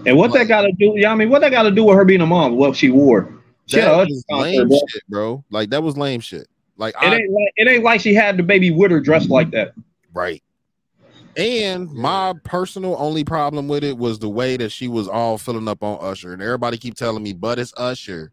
And 0.06 0.18
what 0.18 0.34
that 0.34 0.48
got 0.48 0.62
to 0.64 0.72
do? 0.74 0.94
Yeah, 0.96 1.12
I 1.12 1.16
mean, 1.16 1.30
what 1.30 1.40
that 1.42 1.52
got 1.52 1.64
to 1.64 1.72
do 1.72 1.84
with 1.86 1.96
her 1.96 2.04
being 2.06 2.22
a 2.22 2.26
mom? 2.26 2.56
What 2.58 2.76
she 2.76 2.90
wore? 2.90 3.34
She 3.68 3.78
That 3.78 3.96
was 3.96 4.26
lame 4.30 4.68
bro. 4.68 4.80
shit, 4.90 5.04
bro. 5.08 5.44
Like 5.52 5.70
that 5.70 5.84
was 5.84 5.98
lame 5.98 6.20
shit. 6.20 6.48
Like 6.78 6.96
It 7.02 7.08
I, 7.08 7.16
ain't 7.16 7.32
like 7.32 7.54
it 7.56 7.68
ain't 7.68 7.84
like 7.84 8.02
she 8.02 8.14
had 8.14 8.38
the 8.38 8.44
baby 8.44 8.72
with 8.72 8.92
her 8.92 9.00
dressed 9.00 9.30
like 9.30 9.52
that. 9.52 9.74
Right. 10.14 10.44
And 11.36 11.92
my 11.92 12.34
personal 12.44 12.96
only 12.98 13.24
problem 13.24 13.68
with 13.68 13.84
it 13.84 13.98
was 13.98 14.20
the 14.20 14.30
way 14.30 14.58
that 14.58 14.72
she 14.72 14.88
was 14.88 15.08
all 15.08 15.38
filling 15.38 15.68
up 15.68 15.84
on 15.84 16.00
Usher, 16.02 16.34
and 16.34 16.42
everybody 16.42 16.78
keep 16.78 16.96
telling 16.96 17.22
me, 17.22 17.34
"But 17.34 17.60
it's 17.60 17.74
Usher." 17.78 18.32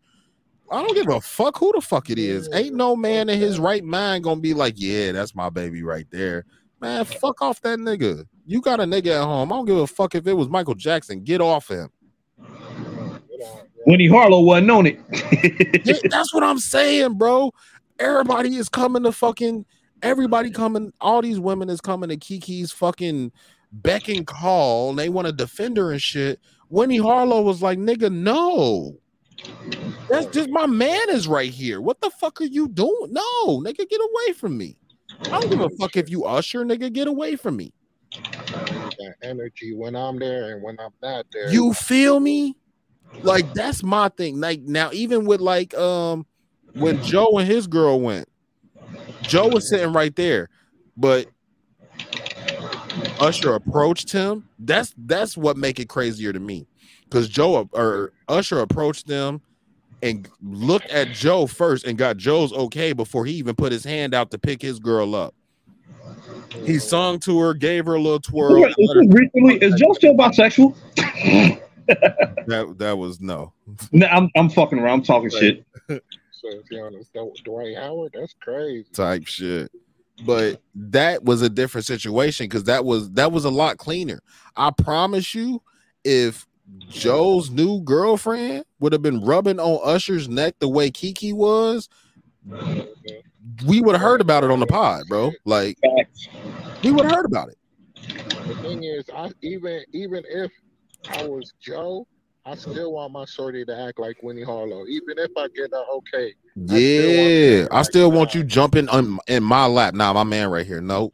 I 0.74 0.82
don't 0.82 0.94
give 0.94 1.08
a 1.08 1.20
fuck 1.20 1.58
who 1.58 1.72
the 1.72 1.80
fuck 1.80 2.10
it 2.10 2.18
is. 2.18 2.48
Ain't 2.52 2.74
no 2.74 2.96
man 2.96 3.28
in 3.28 3.38
his 3.38 3.58
right 3.58 3.84
mind 3.84 4.24
gonna 4.24 4.40
be 4.40 4.54
like, 4.54 4.74
"Yeah, 4.76 5.12
that's 5.12 5.34
my 5.34 5.48
baby 5.48 5.82
right 5.82 6.06
there." 6.10 6.44
Man, 6.80 7.04
fuck 7.04 7.40
off 7.40 7.60
that 7.62 7.78
nigga. 7.78 8.26
You 8.44 8.60
got 8.60 8.80
a 8.80 8.84
nigga 8.84 9.20
at 9.20 9.24
home. 9.24 9.52
I 9.52 9.56
don't 9.56 9.66
give 9.66 9.76
a 9.76 9.86
fuck 9.86 10.14
if 10.14 10.26
it 10.26 10.34
was 10.34 10.48
Michael 10.48 10.74
Jackson. 10.74 11.22
Get 11.22 11.40
off 11.40 11.68
him. 11.68 11.88
Winnie 13.86 14.08
Harlow 14.08 14.40
wasn't 14.40 14.70
on 14.70 14.86
it. 14.86 15.00
Yeah, 15.84 15.94
that's 16.10 16.34
what 16.34 16.42
I'm 16.42 16.58
saying, 16.58 17.18
bro. 17.18 17.52
Everybody 17.98 18.56
is 18.56 18.68
coming 18.68 19.04
to 19.04 19.12
fucking 19.12 19.64
everybody 20.04 20.50
coming, 20.50 20.92
all 21.00 21.22
these 21.22 21.40
women 21.40 21.70
is 21.70 21.80
coming 21.80 22.10
to 22.10 22.16
Keke's 22.16 22.70
fucking 22.70 23.32
beck 23.72 24.08
and 24.08 24.26
call, 24.26 24.90
and 24.90 24.98
they 24.98 25.08
want 25.08 25.26
to 25.26 25.32
defend 25.32 25.76
her 25.78 25.90
and 25.90 26.00
shit. 26.00 26.40
Winnie 26.68 26.98
Harlow 26.98 27.42
was 27.42 27.62
like, 27.62 27.78
nigga, 27.78 28.12
no. 28.12 28.98
That's 30.08 30.26
just 30.26 30.50
my 30.50 30.66
man 30.66 31.10
is 31.10 31.26
right 31.26 31.50
here. 31.50 31.81
What 31.81 32.00
the 32.00 32.10
fuck 32.10 32.40
are 32.40 32.44
you 32.44 32.68
doing? 32.68 33.12
No, 33.12 33.60
nigga, 33.60 33.89
get 33.89 34.00
away 34.00 34.32
from 34.34 34.56
me. 34.56 34.76
I 35.24 35.40
don't 35.40 35.48
give 35.48 35.60
a 35.60 35.70
fuck 35.70 35.97
if 35.97 36.10
you 36.10 36.24
usher, 36.24 36.64
nigga, 36.64 36.92
get 36.92 37.08
away 37.08 37.36
from 37.36 37.56
me. 37.56 37.73
That 38.12 39.14
energy 39.23 39.74
when 39.74 39.97
I'm 39.97 40.18
there 40.18 40.55
and 40.55 40.62
when 40.62 40.78
I'm 40.78 40.92
not 41.02 41.26
there. 41.32 41.50
You 41.50 41.73
feel 41.73 42.20
me? 42.20 42.56
Like 43.23 43.52
that's 43.55 43.82
my 43.82 44.08
thing. 44.10 44.40
Like 44.40 44.60
now, 44.60 44.90
even 44.92 45.24
with 45.24 45.40
like 45.40 45.74
um 45.74 46.26
when 46.74 47.02
Joe 47.02 47.39
and 47.39 47.48
his 47.48 47.66
girl 47.66 48.00
went, 48.00 48.28
Joe 49.23 49.48
was 49.48 49.68
sitting 49.68 49.92
right 49.92 50.14
there, 50.14 50.48
but 50.97 51.28
Usher 53.20 53.55
approached 53.55 54.12
him. 54.12 54.48
That's 54.58 54.94
that's 54.98 55.36
what 55.36 55.56
make 55.56 55.81
it 55.81 55.89
crazier 55.89 56.32
to 56.32 56.40
me. 56.40 56.66
Because 57.05 57.28
Joe 57.28 57.68
or 57.73 58.12
Usher 58.28 58.60
approached 58.60 59.07
them 59.07 59.41
and 60.02 60.28
looked 60.42 60.91
at 60.91 61.12
Joe 61.12 61.47
first 61.47 61.86
and 61.86 61.97
got 61.97 62.16
Joe's 62.16 62.52
okay 62.52 62.92
before 62.92 63.24
he 63.24 63.33
even 63.34 63.55
put 63.55 63.73
his 63.73 63.84
hand 63.84 64.15
out 64.15 64.31
to 64.33 64.39
pick 64.39 64.60
his 64.60 64.78
girl 64.78 65.15
up. 65.15 65.34
He 66.65 66.78
sung 66.78 67.18
to 67.20 67.39
her, 67.41 67.55
gave 67.55 67.86
her 67.86 67.94
a 67.94 68.00
little 68.00 68.20
twirl. 68.20 68.60
Wait, 68.60 68.74
is 68.78 68.92
this 68.94 69.07
recently, 69.08 69.57
is 69.57 69.74
Joe 69.74 69.92
still 69.92 70.15
bisexual? 70.15 70.74
That 72.47 72.76
that 72.78 72.97
was 72.97 73.20
no. 73.20 73.52
No, 73.92 74.07
I'm 74.07 74.31
I'm 74.36 74.49
fucking 74.49 74.78
around. 74.78 75.00
I'm 75.00 75.02
talking 75.02 75.31
shit. 75.31 75.65
So 76.31 76.50
if 76.50 76.70
you're 76.70 76.86
honest, 76.86 77.10
Dwight 77.44 77.74
Howard, 77.74 78.12
that's 78.15 78.34
crazy. 78.39 78.86
type 78.92 79.24
shit. 79.26 79.70
But 80.26 80.60
that 80.74 81.24
was 81.24 81.41
a 81.41 81.49
different 81.49 81.86
situation 81.86 82.44
because 82.44 82.65
that 82.65 82.84
was 82.84 83.10
that 83.12 83.33
was 83.33 83.47
a 83.47 83.50
lot 83.50 83.78
cleaner. 83.78 84.20
I 84.55 84.70
promise 84.70 85.34
you, 85.34 85.62
if 86.05 86.47
Joe's 86.89 87.51
new 87.51 87.81
girlfriend 87.81 88.65
would 88.81 88.93
have 88.93 89.02
been 89.02 89.20
rubbing 89.20 89.59
on 89.59 89.81
Usher's 89.84 90.28
neck 90.28 90.55
the 90.59 90.68
way 90.68 90.91
Keke 90.91 91.34
was, 91.34 91.89
we 93.67 93.81
would 93.81 93.94
have 93.94 94.02
heard 94.02 94.20
about 94.20 94.44
it 94.44 94.51
on 94.51 94.60
the 94.60 94.67
pod, 94.67 95.05
bro. 95.09 95.33
Like 95.44 95.78
we 96.83 96.91
would 96.91 97.05
have 97.05 97.15
heard 97.15 97.26
about 97.26 97.49
it. 97.49 97.59
The 98.47 98.55
thing 98.62 98.84
is, 98.84 99.09
I 99.15 99.31
even 99.43 99.83
even 99.93 100.23
if 100.28 100.51
I 101.10 101.26
was 101.26 101.52
Joe, 101.60 102.07
I 102.44 102.55
still 102.55 102.93
want 102.93 103.12
my 103.12 103.25
shorty 103.25 103.65
to 103.65 103.78
act 103.86 103.99
like 103.99 104.23
Winnie 104.23 104.43
Harlow. 104.43 104.86
Even 104.86 105.18
if 105.18 105.31
I 105.36 105.49
get 105.49 105.70
her 105.73 105.84
okay. 105.97 106.34
Yeah, 106.57 107.67
I 107.70 107.83
still 107.83 108.10
want 108.10 108.34
you 108.34 108.44
jumping 108.44 108.89
on 108.89 109.18
in 109.28 109.43
my 109.43 109.67
lap. 109.67 109.94
Nah, 109.94 110.12
my 110.12 110.25
man 110.25 110.51
right 110.51 110.67
here. 110.67 110.81
Nope. 110.81 111.12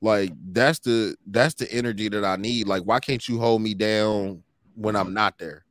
Like 0.00 0.32
that's 0.52 0.78
the 0.80 1.16
that's 1.26 1.54
the 1.54 1.70
energy 1.72 2.08
that 2.08 2.24
I 2.24 2.36
need. 2.36 2.68
Like, 2.68 2.82
why 2.82 3.00
can't 3.00 3.26
you 3.28 3.38
hold 3.38 3.62
me 3.62 3.74
down 3.74 4.42
when 4.74 4.94
I'm 4.94 5.12
not 5.12 5.38
there? 5.38 5.64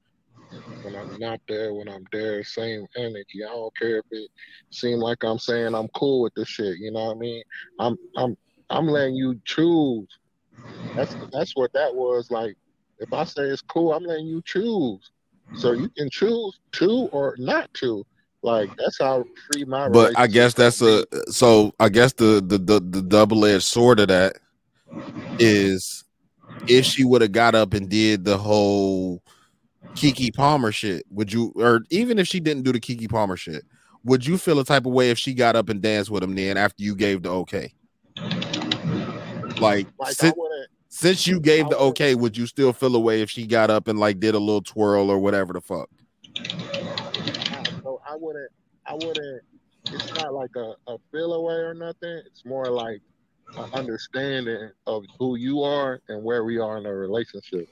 When 0.83 0.95
I'm 0.95 1.17
not 1.17 1.39
there, 1.47 1.73
when 1.73 1.87
I'm 1.87 2.05
there, 2.11 2.43
same 2.43 2.85
energy. 2.95 3.43
I 3.45 3.49
don't 3.49 3.75
care 3.77 3.99
if 3.99 4.05
it 4.11 4.29
seem 4.71 4.99
like 4.99 5.23
I'm 5.23 5.39
saying 5.39 5.73
I'm 5.73 5.87
cool 5.89 6.21
with 6.21 6.33
this 6.35 6.47
shit. 6.47 6.77
You 6.79 6.91
know 6.91 7.05
what 7.05 7.15
I 7.15 7.19
mean? 7.19 7.43
I'm 7.79 7.97
I'm 8.17 8.35
I'm 8.69 8.87
letting 8.87 9.15
you 9.15 9.39
choose. 9.45 10.07
That's 10.95 11.15
that's 11.31 11.55
what 11.55 11.71
that 11.73 11.93
was 11.93 12.29
like. 12.29 12.55
If 12.99 13.13
I 13.13 13.23
say 13.23 13.43
it's 13.43 13.61
cool, 13.61 13.93
I'm 13.93 14.03
letting 14.03 14.27
you 14.27 14.41
choose. 14.45 15.11
So 15.53 15.71
you 15.71 15.89
can 15.97 16.09
choose 16.09 16.59
to 16.73 17.09
or 17.11 17.35
not 17.39 17.73
to. 17.75 18.05
Like 18.47 18.69
that's 18.77 18.97
how 18.97 19.25
free 19.51 19.65
my 19.65 19.89
But 19.89 20.17
I 20.17 20.27
guess 20.27 20.53
that's 20.53 20.81
a 20.81 21.05
so 21.29 21.73
I 21.81 21.89
guess 21.89 22.13
the 22.13 22.41
the 22.45 22.57
the, 22.57 22.79
the 22.79 23.01
double 23.01 23.43
edged 23.43 23.65
sword 23.65 23.99
of 23.99 24.07
that 24.07 24.37
is 25.37 26.05
if 26.65 26.85
she 26.85 27.03
would 27.03 27.21
have 27.21 27.33
got 27.33 27.55
up 27.55 27.73
and 27.73 27.89
did 27.89 28.23
the 28.23 28.37
whole 28.37 29.21
Keke 29.97 30.33
Palmer 30.33 30.71
shit, 30.71 31.03
would 31.09 31.33
you 31.33 31.51
or 31.57 31.81
even 31.89 32.19
if 32.19 32.27
she 32.27 32.39
didn't 32.39 32.63
do 32.63 32.71
the 32.71 32.79
Keke 32.79 33.09
Palmer 33.09 33.35
shit, 33.35 33.65
would 34.05 34.25
you 34.25 34.37
feel 34.37 34.59
a 34.61 34.63
type 34.63 34.85
of 34.85 34.93
way 34.93 35.09
if 35.09 35.19
she 35.19 35.33
got 35.33 35.57
up 35.57 35.67
and 35.67 35.81
danced 35.81 36.09
with 36.09 36.23
him 36.23 36.33
then 36.33 36.55
after 36.55 36.81
you 36.83 36.95
gave 36.95 37.23
the 37.23 37.29
okay? 37.29 37.73
Like, 39.59 39.59
Like, 39.59 39.87
I 40.01 40.11
since, 40.13 40.35
since 40.87 41.27
you 41.27 41.41
gave 41.41 41.69
the 41.69 41.77
okay, 41.77 42.15
would 42.15 42.37
you 42.37 42.47
still 42.47 42.71
feel 42.71 42.95
a 42.95 42.99
way 42.99 43.21
if 43.21 43.29
she 43.29 43.45
got 43.45 43.69
up 43.69 43.89
and 43.89 43.99
like 43.99 44.21
did 44.21 44.35
a 44.35 44.39
little 44.39 44.61
twirl 44.61 45.09
or 45.11 45.19
whatever 45.19 45.51
the 45.51 45.59
fuck? 45.59 45.89
Wouldn't, 48.19 48.51
I 48.85 48.93
wouldn't. 48.93 49.41
It's 49.91 50.13
not 50.15 50.33
like 50.33 50.51
a, 50.55 50.73
a 50.87 50.97
feel 51.11 51.33
away 51.33 51.55
or 51.55 51.73
nothing. 51.73 52.21
It's 52.25 52.45
more 52.45 52.69
like 52.69 53.01
an 53.57 53.67
understanding 53.73 54.69
of 54.85 55.03
who 55.19 55.35
you 55.35 55.61
are 55.63 55.99
and 56.09 56.23
where 56.23 56.43
we 56.43 56.57
are 56.59 56.77
in 56.77 56.85
a 56.85 56.93
relationship. 56.93 57.67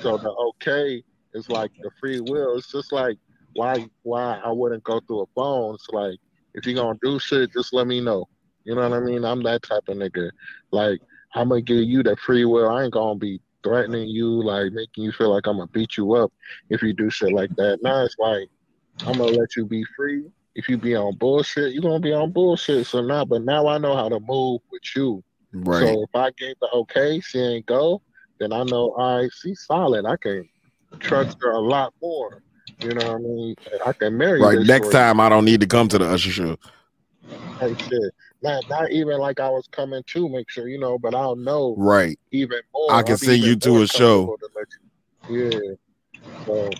So 0.00 0.18
the 0.18 0.30
okay 0.30 1.02
is 1.34 1.48
like 1.48 1.70
the 1.82 1.90
free 2.00 2.20
will. 2.20 2.56
It's 2.56 2.70
just 2.70 2.92
like 2.92 3.18
why 3.54 3.86
why 4.02 4.40
I 4.44 4.52
wouldn't 4.52 4.84
go 4.84 5.00
through 5.00 5.22
a 5.22 5.26
phone. 5.34 5.74
It's 5.74 5.88
like 5.90 6.18
if 6.54 6.66
you're 6.66 6.74
gonna 6.74 6.98
do 7.02 7.18
shit, 7.18 7.52
just 7.52 7.72
let 7.72 7.86
me 7.86 8.00
know. 8.00 8.26
You 8.64 8.74
know 8.74 8.88
what 8.88 8.96
I 8.96 9.00
mean? 9.00 9.24
I'm 9.24 9.42
that 9.44 9.62
type 9.62 9.88
of 9.88 9.96
nigga. 9.96 10.30
Like 10.72 11.00
I'm 11.34 11.48
gonna 11.48 11.62
give 11.62 11.84
you 11.84 12.02
the 12.02 12.16
free 12.16 12.44
will. 12.44 12.68
I 12.68 12.84
ain't 12.84 12.92
gonna 12.92 13.18
be 13.18 13.40
threatening 13.64 14.08
you, 14.08 14.42
like 14.42 14.72
making 14.72 15.04
you 15.04 15.12
feel 15.12 15.32
like 15.32 15.46
I'm 15.46 15.56
gonna 15.56 15.68
beat 15.68 15.96
you 15.96 16.14
up 16.14 16.32
if 16.70 16.82
you 16.82 16.92
do 16.92 17.10
shit 17.10 17.32
like 17.32 17.50
that. 17.56 17.78
Now 17.82 18.04
it's 18.04 18.16
like 18.18 18.48
I'm 19.06 19.18
gonna 19.18 19.30
let 19.32 19.56
you 19.56 19.64
be 19.66 19.84
free. 19.96 20.24
If 20.54 20.68
you 20.68 20.76
be 20.76 20.94
on 20.96 21.16
bullshit, 21.16 21.72
you're 21.72 21.82
gonna 21.82 22.00
be 22.00 22.12
on 22.12 22.32
bullshit. 22.32 22.86
So 22.86 23.00
now, 23.00 23.24
but 23.24 23.42
now 23.42 23.66
I 23.68 23.78
know 23.78 23.94
how 23.96 24.08
to 24.08 24.18
move 24.20 24.60
with 24.70 24.82
you. 24.96 25.22
Right. 25.52 25.80
So 25.80 26.02
if 26.02 26.10
I 26.14 26.30
gave 26.36 26.56
the 26.60 26.68
okay, 26.72 27.20
she 27.20 27.38
ain't 27.38 27.66
go, 27.66 28.02
then 28.40 28.52
I 28.52 28.64
know 28.64 28.94
all 28.96 29.18
right, 29.22 29.30
she's 29.32 29.64
solid. 29.66 30.04
I 30.06 30.16
can 30.16 30.48
trust 31.00 31.36
her 31.40 31.52
a 31.52 31.60
lot 31.60 31.94
more. 32.02 32.42
You 32.80 32.94
know 32.94 33.04
what 33.12 33.14
I 33.14 33.18
mean? 33.18 33.54
I 33.86 33.92
can 33.92 34.16
marry 34.16 34.40
Right. 34.40 34.58
Next 34.66 34.90
time 34.92 35.20
I 35.20 35.28
don't 35.28 35.44
need 35.44 35.60
to 35.60 35.66
come 35.66 35.88
to 35.88 35.98
the 35.98 36.06
Usher 36.06 36.30
show. 36.30 36.56
Hey, 37.60 37.74
shit. 37.90 38.14
Not 38.42 38.64
not 38.68 38.90
even 38.92 39.18
like 39.18 39.40
I 39.40 39.48
was 39.48 39.66
coming 39.72 40.02
to 40.06 40.28
make 40.28 40.48
sure, 40.48 40.68
you 40.68 40.78
know, 40.78 40.98
but 40.98 41.14
I'll 41.14 41.34
know 41.36 41.74
Right. 41.76 42.18
even 42.30 42.60
more. 42.72 42.92
I 42.92 43.02
can 43.02 43.12
I'll 43.12 43.18
send 43.18 43.42
you 43.42 43.56
to 43.56 43.82
a 43.82 43.86
show. 43.86 44.36
to 44.36 44.66
you- 45.28 45.50
Yeah. 45.50 45.74
So 46.46 46.70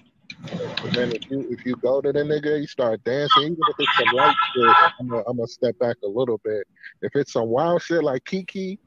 but 0.83 0.93
then 0.95 1.13
if 1.13 1.23
you 1.31 1.47
if 1.51 1.65
you 1.65 1.77
go 1.77 2.01
to 2.01 2.13
the 2.13 2.21
nigga, 2.21 2.61
you 2.61 2.67
start 2.67 3.03
dancing, 3.05 3.43
even 3.43 3.57
if 3.61 3.75
it's 3.79 3.97
some 3.97 4.13
light 4.17 4.35
shit, 4.55 4.75
I'm 5.01 5.09
gonna 5.09 5.23
I'm 5.27 5.37
gonna 5.37 5.47
step 5.47 5.79
back 5.79 5.97
a 6.05 6.09
little 6.09 6.41
bit. 6.45 6.67
If 7.03 7.17
it's 7.17 7.33
some 7.33 7.49
wild 7.49 7.83
shit 7.83 8.03
like 8.05 8.25
Keke, 8.25 8.55
you 8.55 8.79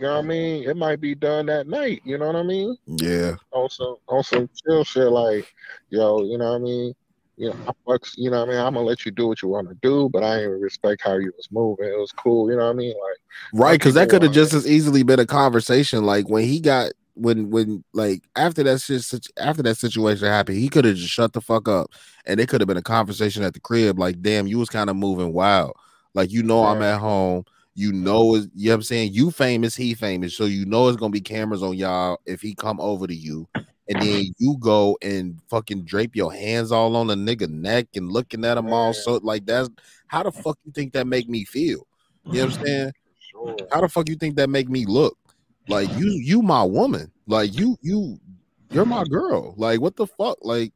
know 0.00 0.14
what 0.14 0.24
I 0.24 0.28
mean? 0.28 0.68
It 0.68 0.76
might 0.76 1.00
be 1.00 1.14
done 1.14 1.46
that 1.46 1.66
night, 1.66 2.02
you 2.04 2.18
know 2.18 2.26
what 2.26 2.36
I 2.36 2.42
mean? 2.42 2.76
Yeah. 2.86 3.36
On 3.52 3.68
some 3.70 4.48
chill 4.64 4.84
shit 4.84 5.08
like, 5.08 5.46
yo, 5.90 6.22
you 6.22 6.38
know 6.38 6.50
what 6.50 6.56
I 6.56 6.58
mean? 6.58 6.94
You 7.38 7.48
know, 7.48 7.56
I 7.66 7.72
fucks, 7.86 8.12
you 8.16 8.30
know 8.30 8.40
what 8.40 8.48
I 8.48 8.52
mean? 8.52 8.60
I'm 8.60 8.74
gonna 8.74 8.86
let 8.86 9.04
you 9.04 9.12
do 9.12 9.28
what 9.28 9.42
you 9.42 9.48
want 9.48 9.68
to 9.68 9.76
do, 9.82 10.08
but 10.12 10.22
I 10.22 10.42
ain't 10.42 10.50
respect 10.50 11.02
how 11.04 11.16
you 11.16 11.32
was 11.36 11.48
moving. 11.50 11.86
It 11.86 11.98
was 11.98 12.12
cool, 12.12 12.50
you 12.50 12.56
know 12.56 12.64
what 12.64 12.70
I 12.70 12.74
mean? 12.74 12.94
Like 12.94 13.18
Right, 13.52 13.78
because 13.78 13.94
that 13.94 14.08
could 14.08 14.22
have 14.22 14.32
just 14.32 14.54
as 14.54 14.66
easily 14.66 15.02
been 15.02 15.20
a 15.20 15.26
conversation. 15.26 16.04
Like 16.04 16.28
when 16.28 16.44
he 16.44 16.60
got 16.60 16.92
when 17.16 17.50
when 17.50 17.82
like 17.92 18.22
after 18.36 18.62
that 18.62 18.80
shit 18.80 19.04
after 19.38 19.62
that 19.62 19.76
situation 19.76 20.28
happened, 20.28 20.58
he 20.58 20.68
could 20.68 20.84
have 20.84 20.96
just 20.96 21.12
shut 21.12 21.32
the 21.32 21.40
fuck 21.40 21.68
up, 21.68 21.90
and 22.26 22.38
it 22.38 22.48
could 22.48 22.60
have 22.60 22.68
been 22.68 22.76
a 22.76 22.82
conversation 22.82 23.42
at 23.42 23.54
the 23.54 23.60
crib. 23.60 23.98
Like, 23.98 24.20
damn, 24.22 24.46
you 24.46 24.58
was 24.58 24.68
kind 24.68 24.90
of 24.90 24.96
moving 24.96 25.32
wild. 25.32 25.72
Like 26.14 26.30
you 26.30 26.42
know, 26.42 26.64
I'm 26.64 26.82
at 26.82 27.00
home. 27.00 27.44
You 27.74 27.92
know, 27.92 28.36
is 28.36 28.48
you 28.54 28.68
know 28.68 28.72
what 28.72 28.76
I'm 28.76 28.82
saying? 28.82 29.12
You 29.12 29.30
famous, 29.30 29.74
he 29.74 29.94
famous, 29.94 30.36
so 30.36 30.44
you 30.44 30.64
know 30.66 30.88
it's 30.88 30.96
gonna 30.96 31.10
be 31.10 31.20
cameras 31.20 31.62
on 31.62 31.76
y'all 31.76 32.18
if 32.26 32.40
he 32.40 32.54
come 32.54 32.80
over 32.80 33.06
to 33.06 33.14
you, 33.14 33.48
and 33.88 34.00
then 34.00 34.24
you 34.38 34.56
go 34.58 34.96
and 35.02 35.40
fucking 35.48 35.84
drape 35.84 36.14
your 36.14 36.32
hands 36.32 36.72
all 36.72 36.96
on 36.96 37.06
the 37.06 37.14
nigga 37.14 37.48
neck 37.48 37.88
and 37.94 38.10
looking 38.10 38.44
at 38.44 38.56
him 38.56 38.72
all 38.72 38.92
so 38.94 39.20
like 39.22 39.44
that's 39.44 39.68
how 40.06 40.22
the 40.22 40.32
fuck 40.32 40.58
you 40.64 40.72
think 40.72 40.92
that 40.92 41.06
make 41.06 41.28
me 41.28 41.44
feel? 41.44 41.86
You 42.24 42.40
know 42.40 42.46
what 42.46 42.58
I'm 42.58 42.64
saying? 42.66 42.92
How 43.70 43.80
the 43.80 43.88
fuck 43.88 44.08
you 44.08 44.16
think 44.16 44.36
that 44.36 44.48
make 44.48 44.68
me 44.68 44.86
look? 44.86 45.18
Like 45.68 45.90
you, 45.96 46.10
you 46.10 46.42
my 46.42 46.62
woman. 46.62 47.10
Like 47.26 47.56
you, 47.56 47.76
you, 47.80 48.18
you're 48.70 48.84
my 48.84 49.04
girl. 49.04 49.54
Like 49.56 49.80
what 49.80 49.96
the 49.96 50.06
fuck? 50.06 50.38
Like 50.42 50.72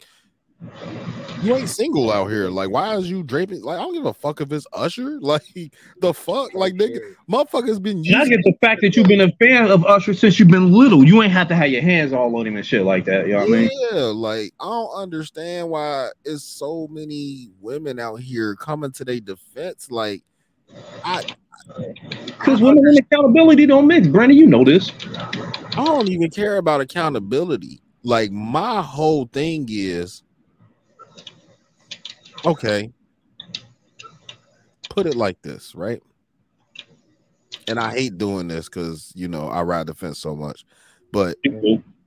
you 1.42 1.56
ain't 1.56 1.68
single 1.68 2.12
out 2.12 2.26
here. 2.26 2.48
Like 2.48 2.70
why 2.70 2.94
is 2.96 3.10
you 3.10 3.22
draping? 3.22 3.62
Like 3.62 3.78
I 3.78 3.82
don't 3.82 3.94
give 3.94 4.04
a 4.04 4.12
fuck 4.12 4.40
if 4.40 4.52
it's 4.52 4.66
Usher. 4.72 5.18
Like 5.30 5.42
the 6.00 6.12
fuck? 6.12 6.54
Like 6.54 6.74
nigga, 6.74 6.98
motherfuckers 7.30 7.80
been 7.80 7.98
And 7.98 8.16
I 8.16 8.26
get 8.26 8.40
the 8.42 8.54
fact 8.60 8.80
that 8.82 8.96
you've 8.96 9.06
been 9.06 9.20
a 9.20 9.32
fan 9.32 9.70
of 9.70 9.84
Usher 9.84 10.12
since 10.12 10.38
you've 10.38 10.48
been 10.48 10.72
little. 10.72 11.04
You 11.04 11.22
ain't 11.22 11.32
have 11.32 11.48
to 11.48 11.54
have 11.54 11.70
your 11.70 11.82
hands 11.82 12.12
all 12.12 12.34
on 12.36 12.46
him 12.46 12.56
and 12.56 12.66
shit 12.66 12.82
like 12.84 13.04
that. 13.04 13.26
You 13.26 13.34
know 13.34 13.40
what 13.40 13.48
I 13.48 13.52
mean? 13.52 13.70
Yeah, 13.92 14.00
like 14.00 14.52
I 14.60 14.64
don't 14.64 14.94
understand 14.94 15.70
why 15.70 16.08
it's 16.24 16.44
so 16.44 16.88
many 16.90 17.50
women 17.60 17.98
out 17.98 18.16
here 18.16 18.56
coming 18.56 18.92
to 18.92 19.04
their 19.04 19.20
defense. 19.20 19.90
Like 19.90 20.22
I, 20.22 20.29
I 21.04 21.24
because 22.26 22.60
women 22.60 22.86
and 22.86 22.98
accountability 22.98 23.66
don't 23.66 23.86
mix. 23.86 24.08
Brandon, 24.08 24.36
you 24.36 24.46
know 24.46 24.64
this. 24.64 24.92
I 25.76 25.84
don't 25.84 26.08
even 26.08 26.30
care 26.30 26.56
about 26.56 26.80
accountability. 26.80 27.80
Like 28.02 28.30
my 28.30 28.82
whole 28.82 29.26
thing 29.26 29.66
is 29.70 30.22
okay. 32.44 32.90
Put 34.88 35.06
it 35.06 35.14
like 35.14 35.40
this, 35.42 35.74
right? 35.74 36.02
And 37.68 37.78
I 37.78 37.92
hate 37.92 38.18
doing 38.18 38.48
this 38.48 38.68
because 38.68 39.12
you 39.14 39.28
know 39.28 39.48
I 39.48 39.62
ride 39.62 39.86
the 39.86 39.94
fence 39.94 40.18
so 40.18 40.34
much. 40.34 40.64
But 41.12 41.36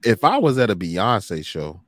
if 0.04 0.24
I 0.24 0.38
was 0.38 0.58
at 0.58 0.70
a 0.70 0.76
Beyonce 0.76 1.46
show 1.46 1.83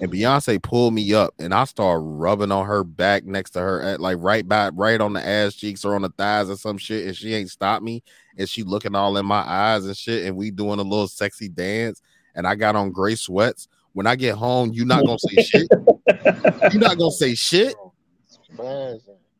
and 0.00 0.12
Beyonce 0.12 0.62
pulled 0.62 0.92
me 0.92 1.14
up 1.14 1.34
and 1.38 1.54
I 1.54 1.64
start 1.64 2.00
rubbing 2.02 2.52
on 2.52 2.66
her 2.66 2.84
back 2.84 3.24
next 3.24 3.50
to 3.50 3.60
her 3.60 3.82
at 3.82 4.00
like 4.00 4.18
right 4.20 4.46
back 4.46 4.72
right 4.76 5.00
on 5.00 5.12
the 5.12 5.26
ass 5.26 5.54
cheeks 5.54 5.84
or 5.84 5.94
on 5.94 6.02
the 6.02 6.10
thighs 6.10 6.50
or 6.50 6.56
some 6.56 6.78
shit, 6.78 7.06
and 7.06 7.16
she 7.16 7.34
ain't 7.34 7.50
stopped 7.50 7.82
me 7.82 8.02
and 8.36 8.48
she 8.48 8.62
looking 8.62 8.94
all 8.94 9.16
in 9.16 9.26
my 9.26 9.40
eyes 9.40 9.86
and 9.86 9.96
shit, 9.96 10.26
and 10.26 10.36
we 10.36 10.50
doing 10.50 10.78
a 10.78 10.82
little 10.82 11.08
sexy 11.08 11.48
dance, 11.48 12.02
and 12.34 12.46
I 12.46 12.54
got 12.54 12.76
on 12.76 12.90
gray 12.90 13.14
sweats. 13.14 13.68
When 13.92 14.06
I 14.06 14.16
get 14.16 14.34
home, 14.34 14.72
you 14.72 14.84
not 14.84 15.04
gonna 15.04 15.18
say 15.18 15.42
shit. 15.42 15.68
You 16.72 16.80
not 16.80 16.98
gonna 16.98 17.12
say 17.12 17.34
shit. 17.34 17.74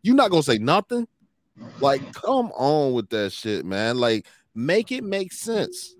You 0.03 0.15
not 0.15 0.31
gonna 0.31 0.43
say 0.43 0.59
nothing. 0.59 1.09
Like, 1.81 2.03
come 2.13 2.53
on 2.53 2.93
with 2.93 3.09
that 3.11 3.33
shit, 3.33 3.65
man. 3.65 3.99
Like, 3.99 4.27
make 4.55 4.93
it 4.93 5.03
make 5.03 5.33
sense. 5.33 5.97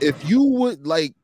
If 0.00 0.28
you 0.28 0.44
would 0.44 0.86
like, 0.86 1.14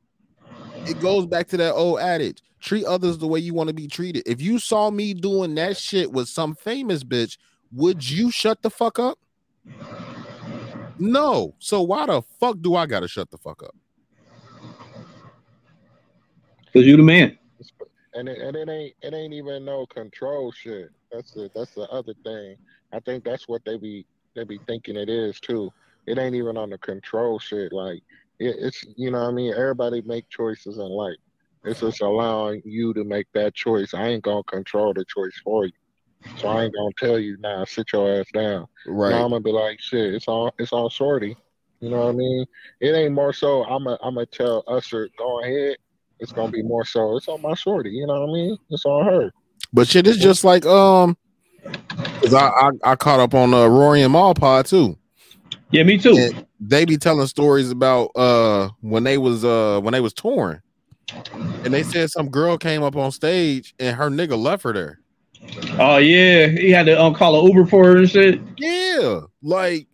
it 0.86 1.00
goes 1.00 1.26
back 1.26 1.46
to 1.48 1.56
that 1.58 1.74
old 1.74 2.00
adage: 2.00 2.42
treat 2.60 2.84
others 2.84 3.18
the 3.18 3.26
way 3.26 3.38
you 3.38 3.54
want 3.54 3.68
to 3.68 3.74
be 3.74 3.86
treated. 3.86 4.22
If 4.26 4.40
you 4.40 4.58
saw 4.58 4.90
me 4.90 5.14
doing 5.14 5.54
that 5.56 5.76
shit 5.76 6.12
with 6.12 6.28
some 6.28 6.54
famous 6.54 7.04
bitch, 7.04 7.38
would 7.72 8.08
you 8.08 8.30
shut 8.30 8.62
the 8.62 8.70
fuck 8.70 8.98
up? 8.98 9.18
No. 10.98 11.54
So 11.58 11.82
why 11.82 12.06
the 12.06 12.22
fuck 12.40 12.60
do 12.60 12.74
I 12.74 12.86
gotta 12.86 13.08
shut 13.08 13.30
the 13.30 13.38
fuck 13.38 13.62
up? 13.62 13.74
Because 16.66 16.86
you 16.86 16.96
the 16.96 17.02
man. 17.02 17.38
and 18.14 18.28
it, 18.28 18.38
and 18.38 18.56
it 18.56 18.68
ain't 18.68 18.94
it 19.02 19.14
ain't 19.14 19.32
even 19.32 19.64
no 19.64 19.86
control 19.86 20.52
shit. 20.52 20.90
That's 21.12 21.32
the 21.32 21.50
that's 21.54 21.74
the 21.74 21.88
other 21.90 22.14
thing. 22.24 22.56
I 22.92 23.00
think 23.00 23.24
that's 23.24 23.48
what 23.48 23.64
they 23.64 23.76
be 23.76 24.06
they 24.34 24.44
be 24.44 24.58
thinking 24.66 24.96
it 24.96 25.08
is 25.08 25.40
too. 25.40 25.72
It 26.06 26.18
ain't 26.18 26.34
even 26.34 26.56
on 26.56 26.70
the 26.70 26.78
control 26.78 27.38
shit. 27.38 27.72
Like 27.72 28.02
it, 28.38 28.56
it's 28.58 28.84
you 28.96 29.10
know 29.10 29.20
what 29.20 29.28
I 29.28 29.32
mean. 29.32 29.54
Everybody 29.54 30.02
make 30.02 30.28
choices 30.28 30.78
in 30.78 30.84
life. 30.84 31.16
It's 31.64 31.80
just 31.80 32.00
allowing 32.00 32.62
you 32.64 32.94
to 32.94 33.04
make 33.04 33.26
that 33.34 33.54
choice. 33.54 33.94
I 33.94 34.08
ain't 34.08 34.24
gonna 34.24 34.42
control 34.44 34.94
the 34.94 35.04
choice 35.04 35.38
for 35.44 35.66
you. 35.66 35.72
So 36.36 36.48
I 36.48 36.64
ain't 36.64 36.74
gonna 36.74 36.90
tell 36.98 37.18
you 37.18 37.36
now. 37.40 37.64
sit 37.64 37.92
your 37.92 38.20
ass 38.20 38.26
down. 38.32 38.66
Right. 38.86 39.10
Now 39.10 39.24
I'm 39.24 39.30
gonna 39.30 39.40
be 39.40 39.50
like, 39.50 39.80
shit. 39.80 40.14
It's 40.14 40.28
all 40.28 40.52
it's 40.58 40.72
all 40.72 40.88
shorty. 40.88 41.36
You 41.80 41.90
know 41.90 41.98
what 41.98 42.08
I 42.08 42.12
mean? 42.12 42.46
It 42.80 42.92
ain't 42.92 43.14
more 43.14 43.32
so. 43.32 43.64
I'm 43.64 43.86
a 43.86 43.98
I'm 44.02 44.14
gonna 44.14 44.26
tell 44.26 44.64
Usher 44.66 45.08
go 45.18 45.42
ahead. 45.42 45.76
It's 46.20 46.32
gonna 46.32 46.50
be 46.50 46.62
more 46.62 46.84
so. 46.84 47.16
It's 47.16 47.28
on 47.28 47.42
my 47.42 47.54
shorty. 47.54 47.90
You 47.90 48.06
know 48.06 48.20
what 48.20 48.30
I 48.30 48.32
mean? 48.32 48.56
It's 48.70 48.84
on 48.84 49.06
her. 49.06 49.32
But 49.72 49.86
shit, 49.88 50.06
it's 50.06 50.18
just 50.18 50.44
like 50.44 50.64
um, 50.66 51.16
cause 52.22 52.34
I 52.34 52.46
I, 52.48 52.70
I 52.84 52.96
caught 52.96 53.20
up 53.20 53.34
on 53.34 53.52
uh, 53.52 53.66
Rory 53.66 54.02
and 54.02 54.12
Mal 54.12 54.34
pod 54.34 54.66
too. 54.66 54.96
Yeah, 55.70 55.82
me 55.82 55.98
too. 55.98 56.30
they 56.60 56.84
be 56.84 56.96
telling 56.96 57.26
stories 57.26 57.70
about 57.70 58.10
uh 58.16 58.70
when 58.80 59.04
they 59.04 59.18
was 59.18 59.44
uh 59.44 59.80
when 59.82 59.92
they 59.92 60.00
was 60.00 60.12
touring, 60.12 60.60
and 61.64 61.72
they 61.72 61.82
said 61.82 62.10
some 62.10 62.28
girl 62.28 62.58
came 62.58 62.82
up 62.82 62.96
on 62.96 63.12
stage 63.12 63.74
and 63.78 63.96
her 63.96 64.10
nigga 64.10 64.38
left 64.38 64.62
her 64.62 64.72
there. 64.72 65.00
Oh 65.78 65.98
yeah, 65.98 66.48
he 66.48 66.70
had 66.70 66.86
to 66.86 67.00
um, 67.00 67.14
call 67.14 67.38
an 67.40 67.46
Uber 67.46 67.66
for 67.66 67.84
her 67.84 67.96
and 67.98 68.10
shit. 68.10 68.40
Yeah, 68.56 69.20
like, 69.42 69.86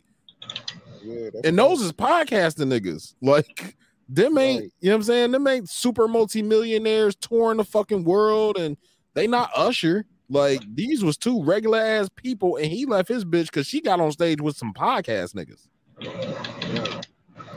and 1.44 1.58
those 1.58 1.82
is 1.82 1.92
podcasting 1.92 2.68
niggas. 2.68 3.14
Like, 3.20 3.76
them 4.08 4.38
ain't 4.38 4.72
you 4.80 4.88
know 4.88 4.96
what 4.96 4.96
I'm 4.96 5.02
saying? 5.02 5.30
Them 5.32 5.46
ain't 5.46 5.68
super 5.68 6.08
multimillionaires 6.08 7.14
touring 7.16 7.58
the 7.58 7.64
fucking 7.64 8.04
world, 8.04 8.56
and 8.56 8.76
they 9.14 9.26
not 9.26 9.50
Usher. 9.54 10.06
Like, 10.30 10.62
these 10.74 11.04
was 11.04 11.18
two 11.18 11.44
regular 11.44 11.78
ass 11.78 12.08
people, 12.16 12.56
and 12.56 12.66
he 12.66 12.86
left 12.86 13.08
his 13.08 13.24
bitch 13.24 13.46
because 13.46 13.66
she 13.66 13.82
got 13.82 14.00
on 14.00 14.10
stage 14.10 14.40
with 14.40 14.56
some 14.56 14.72
podcast 14.72 15.34
niggas. 15.34 15.68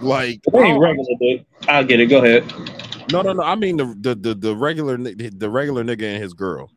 Like, 0.02 0.42
They 0.52 0.60
ain't 0.60 0.80
regular, 0.80 1.16
but 1.20 1.70
I'll 1.70 1.86
get 1.86 2.02
it. 2.02 2.08
Go 2.08 2.24
ahead. 2.24 2.44
No, 3.12 3.22
no, 3.22 3.34
no. 3.34 3.44
I 3.44 3.56
mean 3.56 3.78
the 3.78 3.86
the 4.00 4.16
the, 4.16 4.36
the 4.36 4.56
regular 4.56 4.98
the 4.98 5.50
regular 5.50 5.84
nigga 5.84 6.04
and 6.04 6.22
his 6.22 6.34
girl. 6.34 6.72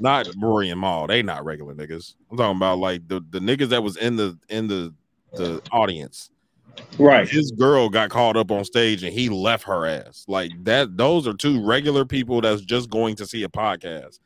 Not 0.00 0.28
Rory 0.40 0.70
and 0.70 0.80
Mal. 0.80 1.06
They 1.06 1.22
not 1.22 1.44
regular 1.44 1.74
niggas. 1.74 2.14
I'm 2.30 2.36
talking 2.36 2.56
about 2.56 2.78
like 2.78 3.06
the, 3.08 3.24
the 3.30 3.38
niggas 3.38 3.68
that 3.68 3.82
was 3.82 3.96
in 3.96 4.16
the 4.16 4.38
in 4.48 4.66
the 4.66 4.94
the 5.34 5.62
audience. 5.70 6.30
Right. 6.98 7.28
His 7.28 7.52
girl 7.52 7.88
got 7.88 8.10
called 8.10 8.36
up 8.36 8.50
on 8.50 8.64
stage 8.64 9.02
and 9.02 9.12
he 9.12 9.28
left 9.28 9.64
her 9.64 9.86
ass. 9.86 10.24
Like 10.28 10.52
that, 10.64 10.96
those 10.96 11.28
are 11.28 11.32
two 11.32 11.64
regular 11.64 12.04
people 12.04 12.40
that's 12.40 12.62
just 12.62 12.90
going 12.90 13.16
to 13.16 13.26
see 13.26 13.42
a 13.44 13.48
podcast. 13.48 14.18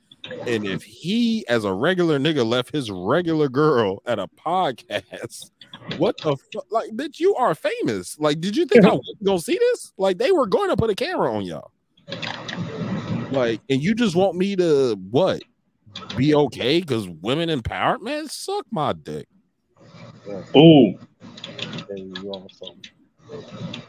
And 0.47 0.67
if 0.67 0.83
he, 0.83 1.47
as 1.49 1.65
a 1.65 1.73
regular 1.73 2.19
nigga, 2.19 2.47
left 2.47 2.73
his 2.73 2.91
regular 2.91 3.49
girl 3.49 4.03
at 4.07 4.19
a 4.19 4.29
podcast, 4.29 5.51
what 5.97 6.17
the 6.19 6.37
fuck? 6.53 6.67
Like, 6.71 6.91
bitch, 6.91 7.19
you 7.21 7.35
are 7.37 7.55
famous. 7.55 8.19
Like, 8.19 8.41
did 8.41 8.57
you 8.57 8.67
think 8.67 8.85
I 8.85 8.93
was 8.93 9.17
gonna 9.25 9.39
see 9.39 9.59
this? 9.59 9.93
Like, 9.97 10.19
they 10.19 10.33
were 10.33 10.47
going 10.47 10.71
to 10.71 10.77
put 10.77 10.91
a 10.91 10.95
camera 10.95 11.33
on 11.33 11.43
y'all. 11.43 11.71
Like, 13.31 13.61
and 13.69 13.83
you 13.83 13.95
just 13.95 14.17
want 14.17 14.37
me 14.37 14.57
to 14.57 14.97
what? 15.11 15.43
Be 16.17 16.35
okay 16.35 16.81
because 16.81 17.09
women 17.09 17.49
empowerment? 17.49 18.31
Suck 18.31 18.67
my 18.71 18.93
dick. 18.93 19.29
Oh, 20.55 20.95
Then 21.89 22.15
you 22.17 22.31
on 22.33 22.49
something. 22.51 23.83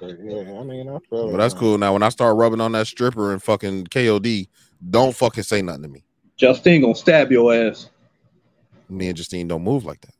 But 0.00 0.16
yeah, 0.22 0.58
I 0.58 0.62
mean, 0.62 0.88
I 0.88 0.98
feel 1.10 1.30
But 1.30 1.38
that's 1.38 1.54
cool. 1.54 1.76
Now, 1.78 1.92
when 1.92 2.02
I 2.02 2.08
start 2.08 2.36
rubbing 2.36 2.60
on 2.60 2.72
that 2.72 2.86
stripper 2.86 3.32
and 3.32 3.42
fucking 3.42 3.86
KOD, 3.86 4.48
don't 4.90 5.14
fucking 5.14 5.44
say 5.44 5.62
nothing 5.62 5.82
to 5.82 5.88
me. 5.88 6.04
Justine 6.36 6.80
gonna 6.82 6.94
stab 6.94 7.30
your 7.32 7.52
ass. 7.54 7.90
Me 8.88 9.08
and 9.08 9.16
Justine 9.16 9.48
don't 9.48 9.62
move 9.64 9.84
like 9.84 10.00
that. 10.02 10.14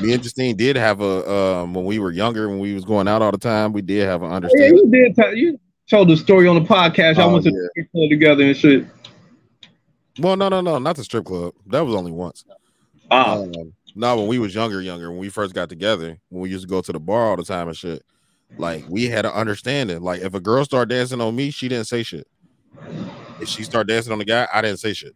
Me 0.00 0.12
and 0.12 0.22
Justine 0.22 0.56
did 0.56 0.76
have 0.76 1.00
a 1.00 1.30
um 1.30 1.74
when 1.74 1.84
we 1.84 1.98
were 1.98 2.10
younger, 2.10 2.48
when 2.48 2.58
we 2.58 2.74
was 2.74 2.84
going 2.84 3.08
out 3.08 3.22
all 3.22 3.32
the 3.32 3.38
time, 3.38 3.72
we 3.72 3.82
did 3.82 4.06
have 4.06 4.22
an 4.22 4.30
Yeah, 4.30 4.36
understanding. 4.36 4.76
you 4.76 4.90
did. 4.90 5.14
Tell, 5.16 5.34
you 5.34 5.58
told 5.88 6.08
the 6.08 6.16
story 6.16 6.46
on 6.48 6.56
the 6.62 6.68
podcast. 6.68 7.16
I 7.18 7.24
Oh, 7.24 7.32
went 7.32 7.44
to 7.44 7.50
yeah. 7.50 7.56
the 7.56 7.68
strip 7.72 7.92
club 7.92 8.10
together 8.10 8.44
and 8.44 8.56
shit. 8.56 8.86
Well, 10.18 10.36
no, 10.36 10.48
no, 10.48 10.60
no, 10.60 10.78
not 10.78 10.96
the 10.96 11.04
strip 11.04 11.24
club. 11.24 11.54
That 11.66 11.80
was 11.84 11.94
only 11.94 12.12
once. 12.12 12.44
Ah. 13.10 13.36
Um, 13.38 13.72
no, 13.94 14.16
when 14.18 14.26
we 14.26 14.38
was 14.38 14.54
younger, 14.54 14.80
younger, 14.80 15.10
when 15.10 15.18
we 15.18 15.28
first 15.28 15.54
got 15.54 15.68
together, 15.68 16.18
when 16.28 16.42
we 16.42 16.50
used 16.50 16.62
to 16.64 16.68
go 16.68 16.80
to 16.80 16.92
the 16.92 17.00
bar 17.00 17.30
all 17.30 17.36
the 17.36 17.44
time 17.44 17.68
and 17.68 17.76
shit, 17.76 18.02
like 18.58 18.84
we 18.88 19.06
had 19.06 19.24
an 19.26 19.32
understanding. 19.32 20.02
Like 20.02 20.20
if 20.22 20.34
a 20.34 20.40
girl 20.40 20.64
started 20.64 20.94
dancing 20.94 21.20
on 21.20 21.34
me, 21.34 21.50
she 21.50 21.68
didn't 21.68 21.86
say 21.86 22.02
shit. 22.02 22.26
If 23.40 23.48
she 23.48 23.64
started 23.64 23.92
dancing 23.92 24.12
on 24.12 24.18
the 24.18 24.24
guy, 24.24 24.48
I 24.52 24.62
didn't 24.62 24.78
say 24.78 24.92
shit. 24.92 25.14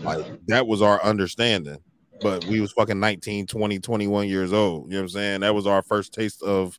Like 0.00 0.26
that 0.46 0.66
was 0.66 0.82
our 0.82 1.02
understanding. 1.02 1.78
But 2.22 2.44
we 2.46 2.60
was 2.60 2.72
fucking 2.72 2.98
19, 2.98 3.46
20, 3.46 3.78
21 3.80 4.28
years 4.28 4.52
old. 4.52 4.86
You 4.86 4.92
know 4.92 4.98
what 4.98 5.02
I'm 5.02 5.08
saying? 5.10 5.40
That 5.40 5.54
was 5.54 5.66
our 5.66 5.82
first 5.82 6.14
taste 6.14 6.42
of 6.42 6.78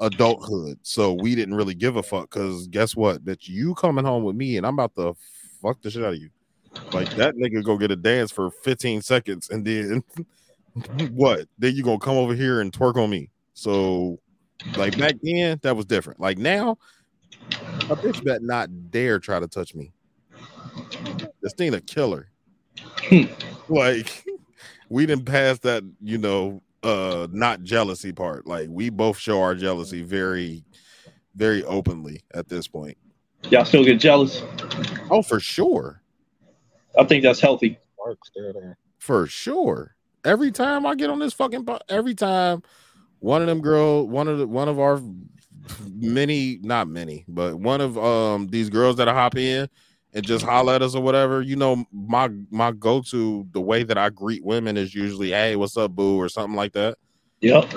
adulthood. 0.00 0.78
So 0.82 1.12
we 1.14 1.34
didn't 1.34 1.54
really 1.54 1.74
give 1.74 1.96
a 1.96 2.02
fuck 2.02 2.30
because 2.30 2.66
guess 2.66 2.94
what? 2.94 3.24
Bitch, 3.24 3.48
you 3.48 3.74
coming 3.74 4.04
home 4.04 4.24
with 4.24 4.36
me 4.36 4.56
and 4.56 4.66
I'm 4.66 4.74
about 4.74 4.94
to 4.96 5.14
fuck 5.62 5.80
the 5.80 5.90
shit 5.90 6.04
out 6.04 6.14
of 6.14 6.20
you. 6.20 6.30
Like 6.92 7.08
that 7.16 7.36
nigga 7.36 7.64
go 7.64 7.78
get 7.78 7.90
a 7.90 7.96
dance 7.96 8.30
for 8.30 8.50
15 8.50 9.02
seconds 9.02 9.48
and 9.50 9.64
then 9.64 10.02
what? 11.12 11.46
Then 11.58 11.74
you 11.74 11.82
gonna 11.82 11.98
come 11.98 12.16
over 12.16 12.34
here 12.34 12.60
and 12.60 12.72
twerk 12.72 12.96
on 12.96 13.10
me. 13.10 13.30
So 13.54 14.18
like 14.76 14.98
back 14.98 15.14
then, 15.22 15.58
that 15.62 15.76
was 15.76 15.86
different. 15.86 16.20
Like 16.20 16.38
now, 16.38 16.76
a 17.90 17.96
bitch 17.96 18.24
bet 18.24 18.42
not 18.42 18.90
dare 18.90 19.18
try 19.18 19.40
to 19.40 19.48
touch 19.48 19.74
me. 19.74 19.92
This 21.42 21.52
thing 21.54 21.74
a 21.74 21.80
killer. 21.80 22.28
like 23.68 24.24
we 24.88 25.06
didn't 25.06 25.26
pass 25.26 25.58
that, 25.60 25.84
you 26.00 26.18
know, 26.18 26.62
uh 26.82 27.28
not 27.30 27.62
jealousy 27.62 28.12
part. 28.12 28.46
Like 28.46 28.68
we 28.70 28.90
both 28.90 29.18
show 29.18 29.40
our 29.42 29.54
jealousy 29.54 30.02
very, 30.02 30.64
very 31.34 31.64
openly 31.64 32.22
at 32.34 32.48
this 32.48 32.68
point. 32.68 32.96
Y'all 33.50 33.64
still 33.64 33.84
get 33.84 33.98
jealous? 33.98 34.42
Oh, 35.10 35.22
for 35.22 35.40
sure. 35.40 36.02
I 36.98 37.04
think 37.04 37.22
that's 37.22 37.40
healthy. 37.40 37.78
Mark's 37.98 38.28
still 38.28 38.52
there. 38.52 38.78
For 38.98 39.26
sure. 39.26 39.96
Every 40.24 40.52
time 40.52 40.86
I 40.86 40.94
get 40.94 41.10
on 41.10 41.18
this 41.18 41.32
fucking 41.32 41.64
po- 41.64 41.80
every 41.88 42.14
time 42.14 42.62
one 43.18 43.40
of 43.40 43.48
them 43.48 43.60
girl, 43.60 44.06
one 44.06 44.28
of 44.28 44.38
the 44.38 44.46
one 44.46 44.68
of 44.68 44.78
our 44.78 45.00
many, 45.94 46.58
not 46.62 46.88
many, 46.88 47.24
but 47.28 47.56
one 47.56 47.80
of 47.80 47.98
um 47.98 48.48
these 48.48 48.70
girls 48.70 48.96
that 48.96 49.08
I 49.08 49.14
hop 49.14 49.36
in 49.36 49.68
and 50.14 50.24
just 50.24 50.44
holler 50.44 50.74
at 50.74 50.82
us 50.82 50.94
or 50.94 51.02
whatever, 51.02 51.42
you 51.42 51.56
know, 51.56 51.84
my 51.92 52.30
my 52.50 52.72
go-to 52.72 53.46
the 53.52 53.60
way 53.60 53.82
that 53.82 53.98
I 53.98 54.10
greet 54.10 54.44
women 54.44 54.76
is 54.76 54.94
usually, 54.94 55.30
hey, 55.30 55.56
what's 55.56 55.76
up, 55.76 55.92
boo, 55.92 56.18
or 56.18 56.28
something 56.28 56.56
like 56.56 56.72
that. 56.72 56.96
Yep. 57.40 57.70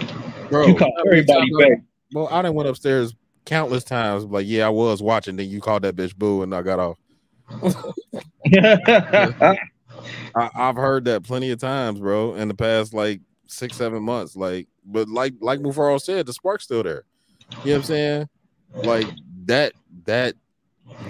Bro, 0.50 0.68
You 0.68 0.76
call 0.76 0.94
everybody 1.06 1.50
back. 1.60 1.80
Well, 2.14 2.28
I 2.30 2.42
didn't 2.42 2.56
went 2.56 2.70
upstairs 2.70 3.16
countless 3.46 3.84
times, 3.84 4.26
like, 4.26 4.46
yeah, 4.48 4.66
I 4.66 4.70
was 4.70 5.02
watching, 5.02 5.36
then 5.36 5.50
you 5.50 5.62
called 5.62 5.84
that 5.84 5.96
bitch 5.96 6.16
boo, 6.16 6.42
and 6.42 6.54
I 6.54 6.62
got 6.62 6.80
off. 6.80 6.98
I, 10.36 10.50
I've 10.56 10.76
heard 10.76 11.06
that 11.06 11.24
plenty 11.24 11.52
of 11.52 11.60
times, 11.60 12.00
bro, 12.00 12.36
in 12.36 12.48
the 12.48 12.54
past 12.54 12.94
like 12.94 13.22
six, 13.48 13.78
seven 13.78 14.04
months. 14.04 14.36
Like, 14.36 14.68
but 14.86 15.08
like 15.08 15.34
like 15.40 15.60
Mufaro 15.60 16.02
said, 16.02 16.26
the 16.26 16.34
spark's 16.34 16.66
still 16.66 16.84
there. 16.84 17.04
You 17.52 17.56
know 17.56 17.62
what 17.64 17.76
I'm 17.76 17.84
saying? 17.84 18.30
Like 18.76 19.08
that 19.46 19.74
that 20.06 20.36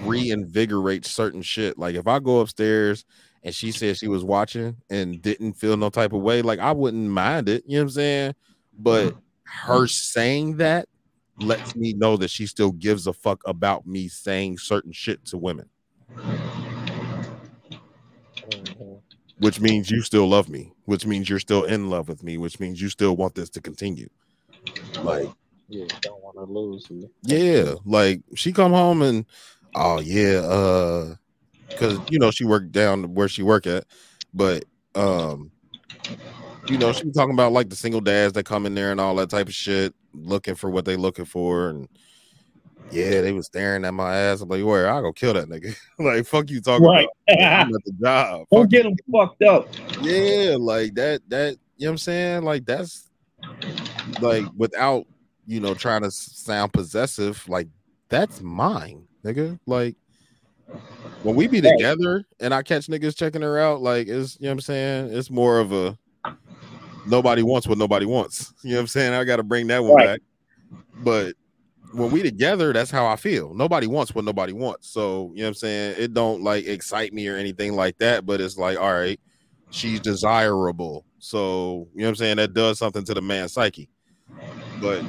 reinvigorates 0.02 1.06
certain 1.06 1.42
shit. 1.42 1.78
Like 1.78 1.94
if 1.94 2.06
I 2.06 2.18
go 2.18 2.40
upstairs 2.40 3.04
and 3.42 3.54
she 3.54 3.72
said 3.72 3.96
she 3.96 4.08
was 4.08 4.24
watching 4.24 4.76
and 4.90 5.20
didn't 5.20 5.54
feel 5.54 5.76
no 5.76 5.90
type 5.90 6.12
of 6.12 6.22
way, 6.22 6.42
like 6.42 6.58
I 6.58 6.72
wouldn't 6.72 7.08
mind 7.08 7.48
it. 7.48 7.64
You 7.66 7.76
know 7.76 7.82
what 7.82 7.84
I'm 7.84 7.90
saying? 7.90 8.34
But 8.78 9.04
mm-hmm. 9.08 9.18
her 9.70 9.86
saying 9.86 10.56
that 10.58 10.88
lets 11.40 11.76
me 11.76 11.92
know 11.92 12.16
that 12.16 12.30
she 12.30 12.46
still 12.46 12.72
gives 12.72 13.06
a 13.06 13.12
fuck 13.12 13.42
about 13.46 13.86
me 13.86 14.08
saying 14.08 14.58
certain 14.58 14.92
shit 14.92 15.24
to 15.26 15.38
women. 15.38 15.68
Mm-hmm. 16.14 16.56
Which 19.38 19.60
means 19.60 19.90
you 19.90 20.00
still 20.00 20.26
love 20.26 20.48
me, 20.48 20.72
which 20.86 21.04
means 21.04 21.28
you're 21.28 21.38
still 21.38 21.64
in 21.64 21.90
love 21.90 22.08
with 22.08 22.22
me, 22.22 22.38
which 22.38 22.58
means 22.58 22.80
you 22.80 22.88
still 22.88 23.16
want 23.16 23.34
this 23.34 23.50
to 23.50 23.60
continue. 23.60 24.08
Like, 25.02 25.28
Yeah, 25.68 25.84
don't 26.02 26.22
want 26.22 26.36
to 26.36 26.44
lose 26.44 26.86
you. 26.90 27.10
yeah, 27.22 27.74
like 27.84 28.20
she 28.34 28.52
come 28.52 28.72
home 28.72 29.02
and 29.02 29.26
oh 29.74 30.00
yeah, 30.00 30.38
uh 30.38 31.14
because 31.74 32.00
you 32.08 32.18
know 32.18 32.30
she 32.30 32.44
worked 32.44 32.72
down 32.72 33.14
where 33.14 33.28
she 33.28 33.42
work 33.42 33.66
at, 33.66 33.84
but 34.32 34.64
um 34.94 35.50
you 36.68 36.78
know, 36.78 36.92
she 36.92 37.06
was 37.06 37.14
talking 37.14 37.34
about 37.34 37.52
like 37.52 37.68
the 37.68 37.76
single 37.76 38.00
dads 38.00 38.32
that 38.34 38.44
come 38.44 38.66
in 38.66 38.74
there 38.74 38.90
and 38.90 39.00
all 39.00 39.14
that 39.16 39.30
type 39.30 39.46
of 39.48 39.54
shit, 39.54 39.94
looking 40.12 40.54
for 40.56 40.68
what 40.70 40.84
they 40.84 40.96
looking 40.96 41.24
for, 41.24 41.68
and 41.68 41.88
yeah, 42.90 43.20
they 43.20 43.32
was 43.32 43.46
staring 43.46 43.84
at 43.84 43.94
my 43.94 44.16
ass. 44.16 44.40
I'm 44.40 44.48
like, 44.48 44.64
where 44.64 44.90
I 44.90 45.00
go 45.00 45.12
kill 45.12 45.34
that 45.34 45.48
nigga. 45.48 45.76
like, 45.98 46.26
fuck 46.26 46.50
you 46.50 46.60
talking 46.60 46.84
Right. 46.86 47.06
about. 47.28 47.40
I'm 47.40 47.74
at 47.74 47.84
the 47.84 47.92
job. 48.02 48.46
Don't 48.52 48.70
get 48.70 48.82
them 48.84 48.96
fucked 49.12 49.42
up. 49.42 49.68
Yeah, 49.98 50.56
like 50.58 50.94
that, 50.94 51.22
that, 51.28 51.56
you 51.76 51.86
know 51.86 51.90
what 51.90 51.92
I'm 51.92 51.98
saying? 51.98 52.42
Like, 52.42 52.64
that's 52.64 53.08
like 54.20 54.44
without, 54.56 55.04
you 55.46 55.60
know, 55.60 55.74
trying 55.74 56.02
to 56.02 56.10
sound 56.10 56.72
possessive, 56.72 57.48
like, 57.48 57.68
that's 58.08 58.40
mine, 58.40 59.06
nigga. 59.24 59.58
Like, 59.66 59.96
when 61.22 61.34
we 61.34 61.46
be 61.48 61.60
together 61.60 62.24
and 62.40 62.52
I 62.54 62.62
catch 62.62 62.86
niggas 62.86 63.16
checking 63.16 63.42
her 63.42 63.58
out, 63.58 63.80
like, 63.82 64.08
it's, 64.08 64.36
you 64.38 64.44
know 64.44 64.50
what 64.50 64.52
I'm 64.54 64.60
saying? 64.60 65.10
It's 65.12 65.30
more 65.30 65.58
of 65.58 65.72
a 65.72 65.96
nobody 67.04 67.42
wants 67.42 67.66
what 67.66 67.78
nobody 67.78 68.06
wants. 68.06 68.52
You 68.62 68.70
know 68.72 68.76
what 68.78 68.80
I'm 68.82 68.86
saying? 68.88 69.12
I 69.12 69.24
got 69.24 69.36
to 69.36 69.44
bring 69.44 69.68
that 69.68 69.82
one 69.82 69.94
Right. 69.94 70.06
back. 70.06 70.20
But 70.98 71.34
when 71.92 72.10
we 72.10 72.22
together, 72.22 72.72
that's 72.72 72.90
how 72.90 73.06
I 73.06 73.16
feel. 73.16 73.54
Nobody 73.54 73.86
wants 73.86 74.14
what 74.14 74.24
nobody 74.24 74.52
wants. 74.52 74.88
So, 74.90 75.30
you 75.34 75.42
know 75.42 75.44
what 75.44 75.48
I'm 75.48 75.54
saying? 75.54 75.94
It 75.98 76.14
don't 76.14 76.42
like 76.42 76.66
excite 76.66 77.12
me 77.12 77.28
or 77.28 77.36
anything 77.36 77.74
like 77.74 77.96
that, 77.98 78.26
but 78.26 78.40
it's 78.40 78.56
like, 78.56 78.78
all 78.78 78.92
right, 78.92 79.20
she's 79.70 80.00
desirable. 80.00 81.04
So, 81.18 81.88
you 81.94 82.00
know 82.00 82.06
what 82.06 82.10
I'm 82.10 82.16
saying? 82.16 82.36
That 82.38 82.54
does 82.54 82.78
something 82.78 83.04
to 83.04 83.14
the 83.14 83.22
man's 83.22 83.52
psyche. 83.52 83.88
But 84.80 85.04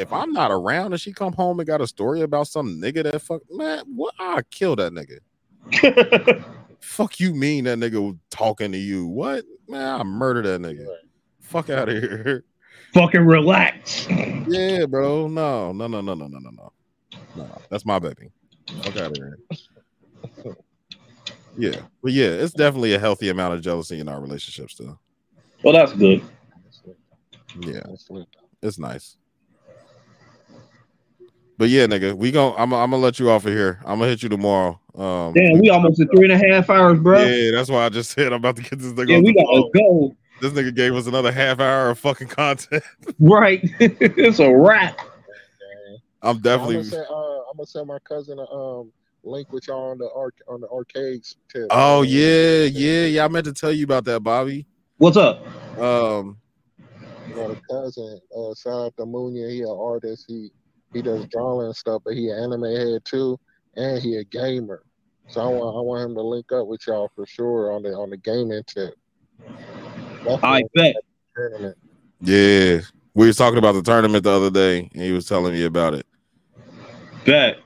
if 0.00 0.08
mm-hmm. 0.08 0.14
I'm 0.14 0.32
not 0.32 0.50
around 0.50 0.92
and 0.92 1.00
she 1.00 1.12
come 1.12 1.32
home 1.34 1.60
and 1.60 1.66
got 1.66 1.80
a 1.80 1.86
story 1.86 2.22
about 2.22 2.48
some 2.48 2.80
nigga 2.80 3.04
that 3.04 3.20
fuck 3.20 3.42
man, 3.50 3.84
what 3.94 4.14
I 4.18 4.42
kill 4.50 4.74
that 4.76 4.92
nigga. 4.92 6.44
fuck 6.80 7.20
you 7.20 7.34
mean 7.34 7.64
that 7.64 7.78
nigga 7.78 8.00
was 8.02 8.16
talking 8.30 8.72
to 8.72 8.78
you. 8.78 9.06
What? 9.06 9.44
Man, 9.68 10.00
I 10.00 10.02
murder 10.02 10.42
that 10.42 10.60
nigga. 10.62 10.86
Fuck 11.40 11.68
out 11.68 11.88
of 11.88 12.02
here. 12.02 12.44
Fucking 12.94 13.24
relax. 13.24 14.08
Yeah, 14.08 14.86
bro. 14.86 15.28
No, 15.28 15.72
no, 15.72 15.86
no, 15.86 16.00
no, 16.00 16.14
no, 16.14 16.26
no, 16.26 16.38
no, 16.38 16.50
no. 16.50 16.72
No, 17.36 17.62
that's 17.68 17.84
my 17.84 17.98
baby. 17.98 18.32
Fuck 18.82 18.96
out 18.96 19.10
of 19.10 19.16
here. 19.16 19.38
Yeah, 21.56 21.82
but 22.02 22.12
yeah, 22.12 22.28
it's 22.28 22.54
definitely 22.54 22.94
a 22.94 22.98
healthy 22.98 23.28
amount 23.28 23.54
of 23.54 23.60
jealousy 23.60 24.00
in 24.00 24.08
our 24.08 24.20
relationship 24.20 24.70
still. 24.70 24.98
Well, 25.62 25.74
that's 25.74 25.92
good. 25.92 26.22
Yeah, 27.60 27.82
it's 28.62 28.78
nice. 28.78 29.16
But 31.60 31.68
yeah, 31.68 31.84
nigga, 31.84 32.14
we 32.14 32.30
gon' 32.30 32.54
I'm, 32.56 32.72
I'm 32.72 32.90
gonna 32.90 33.02
let 33.02 33.18
you 33.18 33.28
off 33.28 33.44
of 33.44 33.52
here. 33.52 33.80
I'm 33.84 33.98
gonna 33.98 34.08
hit 34.08 34.22
you 34.22 34.30
tomorrow. 34.30 34.80
Um, 34.94 35.34
Damn, 35.34 35.58
we 35.58 35.68
almost 35.68 36.00
at 36.00 36.08
three 36.16 36.32
and 36.32 36.32
a 36.32 36.52
half 36.52 36.70
hours, 36.70 36.98
bro. 36.98 37.22
yeah, 37.22 37.50
that's 37.50 37.68
why 37.68 37.84
I 37.84 37.90
just 37.90 38.12
said 38.12 38.28
I'm 38.28 38.38
about 38.38 38.56
to 38.56 38.62
get 38.62 38.78
this 38.78 38.94
nigga. 38.94 39.10
Yeah, 39.10 39.18
we 39.18 39.34
gotta 39.34 39.46
phone. 39.46 39.70
go. 39.74 40.16
This 40.40 40.54
nigga 40.54 40.74
gave 40.74 40.94
us 40.94 41.06
another 41.06 41.30
half 41.30 41.60
hour 41.60 41.90
of 41.90 41.98
fucking 41.98 42.28
content. 42.28 42.82
Right. 43.18 43.60
it's 43.78 44.38
a 44.38 44.50
wrap. 44.50 45.02
I'm 46.22 46.36
I'm 46.36 46.38
definitely. 46.40 46.76
gonna 46.76 46.84
send, 46.86 47.06
uh, 47.10 47.40
I'm 47.40 47.56
gonna 47.58 47.66
send 47.66 47.86
my 47.88 47.98
cousin 48.08 48.38
a 48.38 48.50
um 48.50 48.90
link 49.22 49.52
with 49.52 49.68
y'all 49.68 49.90
on 49.90 49.98
the 49.98 50.08
arc 50.16 50.36
on 50.48 50.62
the 50.62 50.68
arcades 50.70 51.36
tip. 51.52 51.66
Oh 51.68 52.00
yeah, 52.00 52.62
yeah, 52.62 53.04
yeah. 53.04 53.24
I 53.26 53.28
meant 53.28 53.44
to 53.44 53.52
tell 53.52 53.70
you 53.70 53.84
about 53.84 54.06
that, 54.06 54.20
Bobby. 54.20 54.66
What's 54.96 55.18
up? 55.18 55.46
Um, 55.78 56.38
got 57.34 57.50
a 57.50 57.60
cousin, 57.70 58.18
uh, 58.34 58.54
shout 58.54 58.86
out 58.86 58.96
to 58.96 59.04
Munya. 59.04 59.50
He 59.50 59.60
an 59.60 59.68
artist. 59.78 60.24
He 60.26 60.50
he 60.92 61.02
does 61.02 61.26
drawing 61.26 61.66
and 61.66 61.76
stuff, 61.76 62.02
but 62.04 62.14
he 62.14 62.30
an 62.30 62.38
anime 62.38 62.64
head 62.64 63.04
too, 63.04 63.38
and 63.76 64.02
he 64.02 64.16
a 64.16 64.24
gamer. 64.24 64.82
So 65.28 65.40
I 65.40 65.46
want 65.46 65.76
I 65.76 65.80
want 65.80 66.10
him 66.10 66.16
to 66.16 66.22
link 66.22 66.50
up 66.52 66.66
with 66.66 66.86
y'all 66.86 67.10
for 67.14 67.26
sure 67.26 67.72
on 67.72 67.82
the 67.82 67.90
on 67.90 68.10
the 68.10 68.16
gaming 68.16 68.62
tip. 68.66 68.94
I 70.42 70.62
bet. 70.74 70.96
Tournament. 71.36 71.78
yeah, 72.20 72.80
we 73.14 73.26
was 73.28 73.36
talking 73.36 73.58
about 73.58 73.72
the 73.72 73.82
tournament 73.82 74.24
the 74.24 74.30
other 74.30 74.50
day, 74.50 74.90
and 74.92 75.02
he 75.02 75.12
was 75.12 75.26
telling 75.26 75.52
me 75.52 75.64
about 75.64 75.94
it. 75.94 76.06
Bet. 77.24 77.58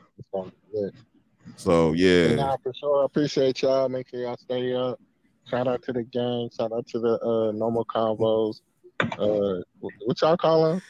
So 1.57 1.93
yeah, 1.93 2.35
Nah, 2.35 2.57
for 2.62 2.75
sure. 2.75 3.03
I 3.03 3.07
appreciate 3.07 3.62
y'all. 3.62 3.89
Make 3.89 4.09
sure 4.11 4.20
y'all 4.20 4.36
stay 4.36 4.75
up. 4.75 5.01
Shout 5.49 5.69
out 5.69 5.83
to 5.85 5.93
the 5.93 6.03
gang. 6.03 6.51
Shout 6.57 6.73
out 6.73 6.86
to 6.89 6.99
the 6.99 7.20
uh, 7.23 7.53
normal 7.53 7.85
convos. 7.85 8.61
Uh, 9.01 9.62
what 9.81 10.20
y'all 10.20 10.36
call 10.36 10.69
them? 10.69 10.83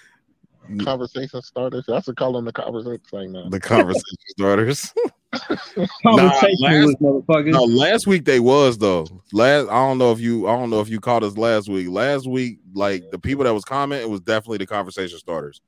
Conversation 0.83 1.43
starters. 1.43 1.85
That's 1.87 2.07
what 2.07 2.17
call 2.17 2.33
them 2.33 2.45
the 2.45 2.53
conversation 2.53 3.01
thing 3.11 3.33
now. 3.33 3.49
the 3.49 3.61
conversation 3.61 4.03
starters. 4.29 4.95
Conversationalist 6.03 7.01
motherfuckers. 7.01 7.53
No, 7.53 7.65
last 7.65 8.07
week 8.07 8.25
they 8.25 8.41
was 8.41 8.79
though. 8.79 9.07
Last 9.33 9.69
I 9.69 9.87
don't 9.87 9.99
know 9.99 10.13
if 10.13 10.21
you 10.21 10.49
I 10.49 10.57
don't 10.57 10.71
know 10.71 10.81
if 10.81 10.89
you 10.89 11.01
caught 11.01 11.23
us 11.23 11.37
last 11.37 11.69
week. 11.69 11.89
Last 11.89 12.27
week, 12.29 12.61
like 12.73 13.11
the 13.11 13.19
people 13.19 13.45
that 13.45 13.53
was 13.53 13.65
commenting 13.65 14.09
it 14.09 14.11
was 14.11 14.21
definitely 14.21 14.59
the 14.59 14.67
conversation 14.67 15.19
starters. 15.19 15.61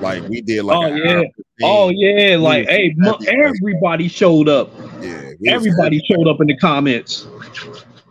Like 0.00 0.26
we 0.28 0.40
did 0.40 0.62
like 0.62 0.76
oh 0.76 0.94
yeah. 0.94 1.22
Oh 1.62 1.90
yeah. 1.90 2.36
Like, 2.36 2.66
was 2.66 2.76
hey, 2.76 2.94
mo- 2.96 3.18
everybody 3.26 4.08
showed 4.08 4.48
up. 4.48 4.72
Yeah. 5.00 5.32
Everybody 5.46 6.02
showed 6.10 6.28
up 6.28 6.40
in 6.40 6.46
the 6.46 6.56
comments. 6.56 7.26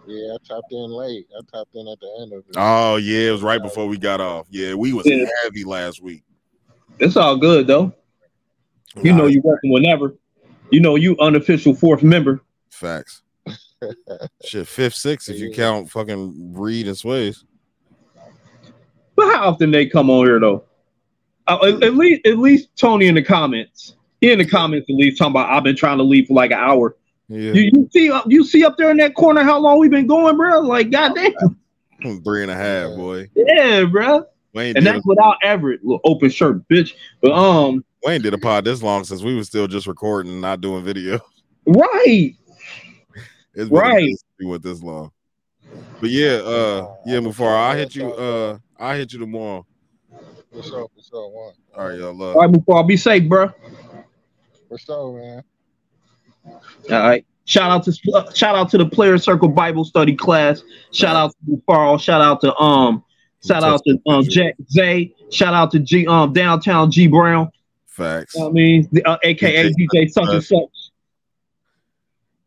Yeah, 0.08 0.34
I 0.34 0.38
tapped 0.48 0.72
in 0.72 0.90
late. 0.90 1.27
I 1.38 1.42
tapped 1.58 1.76
in 1.76 1.88
at 1.88 2.00
the 2.00 2.18
end 2.22 2.32
of 2.34 2.40
it. 2.48 2.56
Oh 2.56 2.95
yeah, 2.95 3.27
it 3.27 3.32
was 3.32 3.44
right 3.44 3.61
before 3.61 3.88
we 3.88 3.98
got 3.98 4.22
off. 4.22 4.48
Yeah, 4.50 4.74
we 4.74 4.94
was 4.94 5.06
Yeah. 5.06 5.26
heavy 5.44 5.64
last 5.66 6.02
week. 6.02 6.24
It's 7.00 7.18
all 7.18 7.36
good 7.38 7.68
though. 7.68 7.94
You 9.03 9.14
know 9.14 9.26
you 9.27 9.42
working 9.42 9.72
whenever. 9.72 10.16
You 10.72 10.80
know 10.80 10.95
you 10.95 11.16
unofficial 11.19 11.76
fourth 11.76 12.03
member. 12.03 12.42
Facts. 12.69 13.22
Shit, 14.45 14.68
fifth, 14.68 14.95
sixth 14.95 15.30
if 15.30 15.40
you 15.40 15.52
count 15.52 15.90
fucking 15.90 16.53
Reed 16.53 16.88
and 16.88 16.98
Sways. 16.98 17.44
But 19.16 19.36
how 19.36 19.50
often 19.50 19.72
they 19.72 19.86
come 19.88 20.10
on 20.10 20.26
here 20.26 20.40
though? 20.40 20.64
Uh, 21.48 21.60
at, 21.64 21.84
at 21.84 21.95
least 21.95 22.26
at 22.26 22.38
least 22.38 22.69
Tony 22.77 23.08
in 23.08 23.16
the 23.16 23.22
comments. 23.24 23.95
He 24.22 24.32
in 24.32 24.40
the 24.40 24.45
comments 24.45 24.88
at 24.90 24.95
least 24.95 25.18
talking 25.18 25.32
about 25.34 25.50
I've 25.52 25.64
been 25.64 25.76
trying 25.76 25.98
to 25.98 26.03
leave 26.03 26.27
for 26.27 26.34
like 26.34 26.52
an 26.52 26.60
hour. 26.60 26.95
Yeah. 27.30 27.51
You, 27.53 27.72
you 27.73 27.89
see 27.91 28.09
up 28.09 28.25
you 28.27 28.43
see 28.45 28.64
up 28.64 28.77
there 28.77 28.89
in 28.89 28.97
that 28.97 29.15
corner 29.15 29.43
how 29.43 29.59
long 29.59 29.80
we've 29.80 29.91
been 29.91 30.07
going, 30.07 30.38
bro? 30.38 30.61
Like 30.61 30.91
goddamn. 30.91 31.33
Three 32.23 32.43
and 32.43 32.51
a 32.51 32.56
half, 32.56 32.95
boy. 32.95 33.27
Yeah, 33.35 33.83
bro. 33.85 34.25
Wayne 34.53 34.77
And 34.77 34.85
did 34.85 34.95
that's 34.95 35.06
without 35.06 35.38
Everett, 35.43 35.83
little 35.83 35.99
open 36.03 36.30
shirt, 36.30 36.67
bitch. 36.69 36.93
But 37.22 37.31
um, 37.33 37.83
Wayne 38.03 38.22
did 38.22 38.33
a 38.33 38.38
pod 38.38 38.65
this 38.65 38.81
long 38.81 39.03
since 39.03 39.23
we 39.23 39.35
were 39.35 39.43
still 39.43 39.67
just 39.67 39.88
recording 39.88 40.31
and 40.31 40.41
not 40.41 40.61
doing 40.61 40.83
video. 40.83 41.19
right. 41.65 42.33
It's 43.53 43.69
been 43.72 43.80
Right. 43.80 44.03
amazing 44.03 44.17
we 44.39 44.45
went 44.45 44.61
this 44.61 44.83
long. 44.83 45.11
But 45.99 46.11
yeah, 46.11 46.33
uh, 46.33 46.95
yeah, 47.07 47.19
before 47.22 47.56
I 47.56 47.75
hit 47.75 47.95
you, 47.95 48.14
uh, 48.14 48.59
I 48.77 48.95
hit 48.97 49.11
you 49.14 49.17
tomorrow. 49.17 49.65
What's 50.51 50.72
up? 50.72 50.91
What's 50.93 51.07
up? 51.11 51.31
One. 51.31 51.53
All 51.75 51.88
right, 51.88 51.97
y'all. 51.97 52.14
Love. 52.14 52.35
All 52.35 52.43
right, 52.43 52.51
before 52.51 52.83
be 52.85 52.97
safe, 52.97 53.27
bro. 53.27 53.51
What's 54.67 54.88
up, 54.89 55.11
man? 55.15 55.43
All 56.48 56.61
right. 56.90 57.26
Shout 57.45 57.72
out 57.72 57.84
to 57.85 57.98
uh, 58.14 58.32
shout 58.34 58.56
out 58.56 58.69
to 58.72 58.77
the 58.77 58.85
Player 58.85 59.17
Circle 59.17 59.50
Bible 59.50 59.85
Study 59.85 60.16
class. 60.16 60.64
Shout 60.92 61.16
out 61.16 61.34
to 61.45 61.61
Farrell. 61.66 61.98
Shout 61.98 62.22
out 62.22 62.42
to 62.42 62.56
um. 62.58 63.03
Shout 63.45 63.64
out 63.64 63.82
to 63.88 63.98
um 64.08 64.24
Jack 64.26 64.56
Zay. 64.69 65.14
Shout 65.32 65.53
out 65.53 65.72
to 65.72 65.80
G 65.80 66.06
um 66.08 66.34
downtown 66.34 66.92
G 66.92 67.08
Brown. 67.08 67.50
Facts. 67.85 68.38
I 68.38 68.50
mean, 68.50 68.88
the, 68.92 69.03
uh, 69.06 69.17
AKA 69.24 69.72
DJ 69.72 70.09
such 70.09 70.27
and 70.30 70.43
such. 70.43 70.92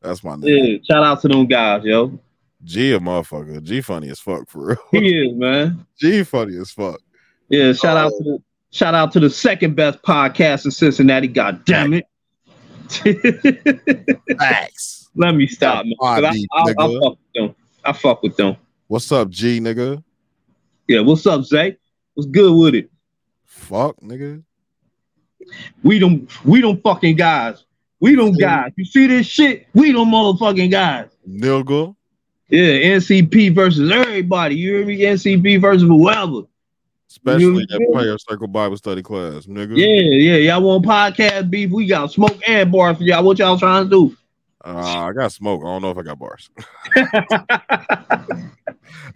That's 0.02 0.22
my 0.22 0.36
name. 0.36 0.64
Yeah, 0.64 0.78
shout 0.94 1.02
out 1.02 1.20
to 1.22 1.28
them 1.28 1.46
guys, 1.46 1.82
yo. 1.84 2.18
G 2.62 2.92
a 2.92 3.00
motherfucker. 3.00 3.62
G 3.62 3.80
funny 3.80 4.10
as 4.10 4.20
fuck 4.20 4.48
for 4.48 4.66
real. 4.66 4.78
He 4.90 5.28
is, 5.28 5.34
man. 5.34 5.86
G 5.98 6.22
funny 6.24 6.56
as 6.58 6.70
fuck. 6.72 7.00
Yeah, 7.48 7.72
shout 7.72 7.96
out 7.96 8.12
to 8.18 8.22
the 8.24 8.42
shout 8.70 8.94
out 8.94 9.12
to 9.12 9.20
the 9.20 9.30
second 9.30 9.76
best 9.76 10.02
podcast 10.02 10.66
in 10.66 10.70
Cincinnati. 10.70 11.26
God 11.26 11.64
damn 11.64 11.94
it. 11.94 12.04
Facts. 14.38 15.08
Let 15.14 15.34
me 15.34 15.46
stop, 15.46 15.84
man. 15.84 15.94
'cause 16.00 16.18
I, 16.18 16.20
Bobby, 16.20 16.46
I, 16.52 16.60
I, 16.62 16.74
fuck 16.74 17.00
with 17.02 17.18
them. 17.34 17.54
I 17.84 17.92
fuck 17.92 18.22
with 18.22 18.36
them. 18.36 18.56
What's 18.86 19.10
up, 19.12 19.28
G 19.30 19.60
nigga? 19.60 20.02
Yeah, 20.88 21.00
what's 21.00 21.26
up, 21.26 21.44
Zay? 21.44 21.76
What's 22.14 22.28
good 22.28 22.52
with 22.56 22.74
it? 22.74 22.90
Fuck, 23.44 23.96
nigga. 24.00 24.42
We 25.82 25.98
them 25.98 26.28
we 26.44 26.60
them 26.60 26.80
fucking 26.80 27.16
guys. 27.16 27.64
We 28.00 28.14
them 28.14 28.32
guys. 28.32 28.72
You 28.76 28.84
see 28.84 29.06
this 29.06 29.26
shit? 29.26 29.66
We 29.74 29.92
don't 29.92 30.08
motherfucking 30.08 30.70
guys. 30.70 31.08
Nigga. 31.28 31.94
Yeah, 32.48 32.96
NCP 32.96 33.54
versus 33.54 33.90
everybody. 33.90 34.56
You 34.56 34.76
hear 34.76 34.86
me? 34.86 34.98
NCP 34.98 35.60
versus 35.60 35.82
whoever. 35.82 36.42
Especially 37.10 37.66
that 37.68 37.88
player 37.92 38.16
circle 38.18 38.46
Bible 38.46 38.76
study 38.76 39.02
class, 39.02 39.46
nigga. 39.46 39.76
Yeah, 39.76 40.36
yeah. 40.36 40.36
Y'all 40.36 40.62
want 40.62 40.84
podcast 40.84 41.50
beef? 41.50 41.70
We 41.70 41.86
got 41.86 42.12
smoke 42.12 42.38
and 42.46 42.70
bars 42.70 42.98
for 42.98 43.02
y'all. 43.02 43.24
What 43.24 43.40
y'all 43.40 43.58
trying 43.58 43.84
to 43.84 43.90
do? 43.90 44.16
Uh, 44.64 45.08
I 45.08 45.12
got 45.12 45.32
smoke. 45.32 45.62
I 45.62 45.66
don't 45.66 45.82
know 45.82 45.90
if 45.90 45.98
I 45.98 46.02
got 46.02 46.18
bars. 46.20 46.50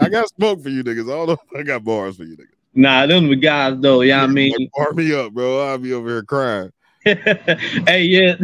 I 0.00 0.08
got 0.08 0.28
smoke 0.30 0.62
for 0.62 0.70
you 0.70 0.82
niggas. 0.82 1.04
I 1.04 1.14
don't 1.14 1.28
know 1.28 1.32
if 1.34 1.60
I 1.60 1.62
got 1.62 1.84
bars 1.84 2.16
for 2.16 2.24
you 2.24 2.36
niggas. 2.36 2.48
Nah, 2.74 3.06
them 3.06 3.28
the 3.28 3.36
guys 3.36 3.74
though. 3.78 4.00
Yeah, 4.00 4.24
I 4.24 4.26
mean, 4.26 4.52
Like, 4.58 4.70
bar 4.76 4.92
me 4.92 5.14
up, 5.14 5.32
bro. 5.32 5.64
I'll 5.68 5.78
be 5.78 5.92
over 5.92 6.08
here 6.08 6.22
crying. 6.24 6.72
hey, 7.04 8.02
yeah. 8.02 8.34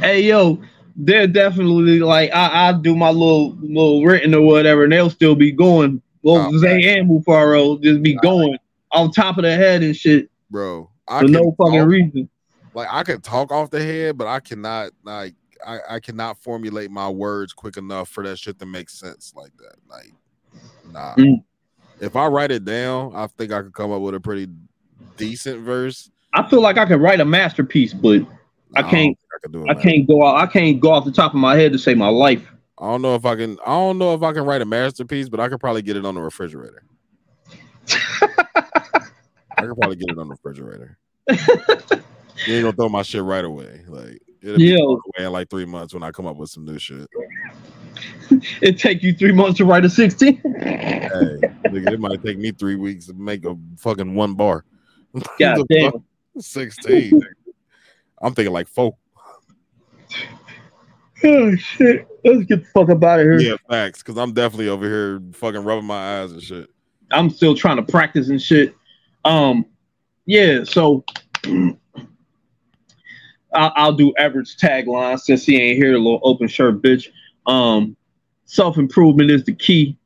hey, 0.00 0.20
yo, 0.22 0.60
they're 0.96 1.26
definitely 1.26 2.00
like 2.00 2.30
I, 2.34 2.68
I 2.68 2.72
do 2.74 2.94
my 2.94 3.08
little 3.08 3.56
little 3.62 4.04
written 4.04 4.34
or 4.34 4.42
whatever, 4.42 4.84
and 4.84 4.92
they'll 4.92 5.08
still 5.08 5.34
be 5.34 5.50
going. 5.50 6.02
Well, 6.22 6.50
Oh, 6.52 6.58
Zay 6.58 6.98
and 6.98 7.08
Mufaro 7.08 7.82
just 7.82 8.02
be 8.02 8.14
going 8.16 8.56
on 8.92 9.10
top 9.10 9.38
of 9.38 9.42
the 9.44 9.54
head 9.54 9.82
and 9.82 9.96
shit 9.96 10.30
Bro. 10.50 10.90
for 11.08 11.24
no 11.24 11.54
fucking 11.58 11.80
talk- 11.80 11.88
reason. 11.88 12.28
Like 12.74 12.88
I 12.90 13.02
can 13.02 13.20
talk 13.20 13.50
off 13.50 13.70
the 13.70 13.82
head, 13.82 14.16
but 14.16 14.26
I 14.28 14.38
cannot 14.40 14.90
like 15.02 15.34
I, 15.66 15.78
I 15.90 16.00
cannot 16.00 16.38
formulate 16.38 16.90
my 16.90 17.08
words 17.08 17.52
quick 17.52 17.76
enough 17.76 18.08
for 18.08 18.22
that 18.24 18.38
shit 18.38 18.58
to 18.60 18.66
make 18.66 18.88
sense 18.88 19.32
like 19.36 19.50
that. 19.58 19.74
Like, 19.88 20.12
nah. 20.92 21.14
Mm. 21.16 21.42
If 22.00 22.16
I 22.16 22.26
write 22.28 22.50
it 22.50 22.64
down, 22.64 23.12
I 23.14 23.26
think 23.26 23.52
I 23.52 23.60
could 23.62 23.74
come 23.74 23.92
up 23.92 24.00
with 24.00 24.14
a 24.14 24.20
pretty 24.20 24.46
decent 25.16 25.60
verse. 25.62 26.10
I 26.32 26.48
feel 26.48 26.60
like 26.62 26.78
I 26.78 26.86
could 26.86 27.00
write 27.00 27.20
a 27.20 27.24
masterpiece, 27.24 27.92
but 27.92 28.22
I 28.76 28.82
can't. 28.82 29.18
I 29.34 29.38
could 29.42 29.52
do 29.52 29.64
it, 29.64 29.70
I 29.70 29.74
can't 29.74 30.06
go 30.06 30.24
out. 30.24 30.36
I 30.36 30.46
can't 30.46 30.80
go 30.80 30.92
off 30.92 31.04
the 31.04 31.12
top 31.12 31.34
of 31.34 31.40
my 31.40 31.56
head 31.56 31.72
to 31.72 31.78
say 31.78 31.94
my 31.94 32.08
life. 32.08 32.46
I 32.80 32.86
don't 32.86 33.02
know 33.02 33.14
if 33.14 33.26
I 33.26 33.36
can. 33.36 33.58
I 33.66 33.72
don't 33.72 33.98
know 33.98 34.14
if 34.14 34.22
I 34.22 34.32
can 34.32 34.44
write 34.44 34.62
a 34.62 34.64
masterpiece, 34.64 35.28
but 35.28 35.38
I 35.38 35.48
could 35.48 35.60
probably 35.60 35.82
get 35.82 35.96
it 35.96 36.06
on 36.06 36.14
the 36.14 36.22
refrigerator. 36.22 36.82
I 37.90 39.66
could 39.66 39.76
probably 39.76 39.96
get 39.96 40.08
it 40.08 40.18
on 40.18 40.28
the 40.28 40.34
refrigerator. 40.34 40.98
you 41.28 42.54
ain't 42.54 42.64
gonna 42.64 42.72
throw 42.72 42.88
my 42.88 43.02
shit 43.02 43.22
right 43.22 43.44
away. 43.44 43.84
Like 43.86 44.22
it'll 44.42 44.60
Yeah. 44.60 44.76
thrown 44.76 45.00
away 45.18 45.26
in 45.26 45.32
like 45.32 45.50
three 45.50 45.66
months 45.66 45.92
when 45.92 46.02
I 46.02 46.10
come 46.10 46.26
up 46.26 46.36
with 46.36 46.48
some 46.50 46.64
new 46.64 46.78
shit. 46.78 47.06
It 48.62 48.78
take 48.78 49.02
you 49.02 49.12
three 49.12 49.32
months 49.32 49.58
to 49.58 49.64
write 49.64 49.84
a 49.84 49.90
sixteen. 49.90 50.40
Hey, 50.44 51.36
nigga, 51.68 51.92
it 51.92 52.00
might 52.00 52.22
take 52.24 52.38
me 52.38 52.52
three 52.52 52.76
weeks 52.76 53.06
to 53.06 53.14
make 53.14 53.44
a 53.44 53.56
fucking 53.76 54.14
one 54.14 54.34
bar. 54.34 54.64
God 55.38 55.66
damn. 55.68 56.04
Sixteen. 56.38 57.20
I'm 58.22 58.34
thinking 58.34 58.52
like 58.52 58.68
four. 58.68 58.96
Oh 61.24 61.54
shit! 61.56 62.06
Let's 62.24 62.44
get 62.44 62.60
the 62.60 62.70
fuck 62.72 62.88
up 62.90 63.02
out 63.02 63.20
of 63.20 63.24
here. 63.24 63.40
Yeah, 63.40 63.56
facts. 63.68 64.02
Because 64.02 64.18
I'm 64.18 64.32
definitely 64.32 64.68
over 64.68 64.86
here 64.86 65.22
fucking 65.32 65.64
rubbing 65.64 65.86
my 65.86 66.20
eyes 66.20 66.32
and 66.32 66.42
shit. 66.42 66.70
I'm 67.10 67.30
still 67.30 67.54
trying 67.54 67.76
to 67.76 67.82
practice 67.82 68.28
and 68.28 68.40
shit. 68.40 68.74
Um, 69.24 69.66
yeah. 70.26 70.64
So 70.64 71.04
I'll, 73.52 73.72
I'll 73.74 73.92
do 73.92 74.14
Everett's 74.16 74.56
tagline 74.56 75.18
since 75.18 75.44
he 75.44 75.60
ain't 75.60 75.76
here. 75.76 75.94
A 75.94 75.98
little 75.98 76.20
open 76.22 76.48
shirt, 76.48 76.82
bitch. 76.82 77.08
Um, 77.46 77.96
self 78.44 78.78
improvement 78.78 79.30
is 79.30 79.44
the 79.44 79.54
key. 79.54 79.96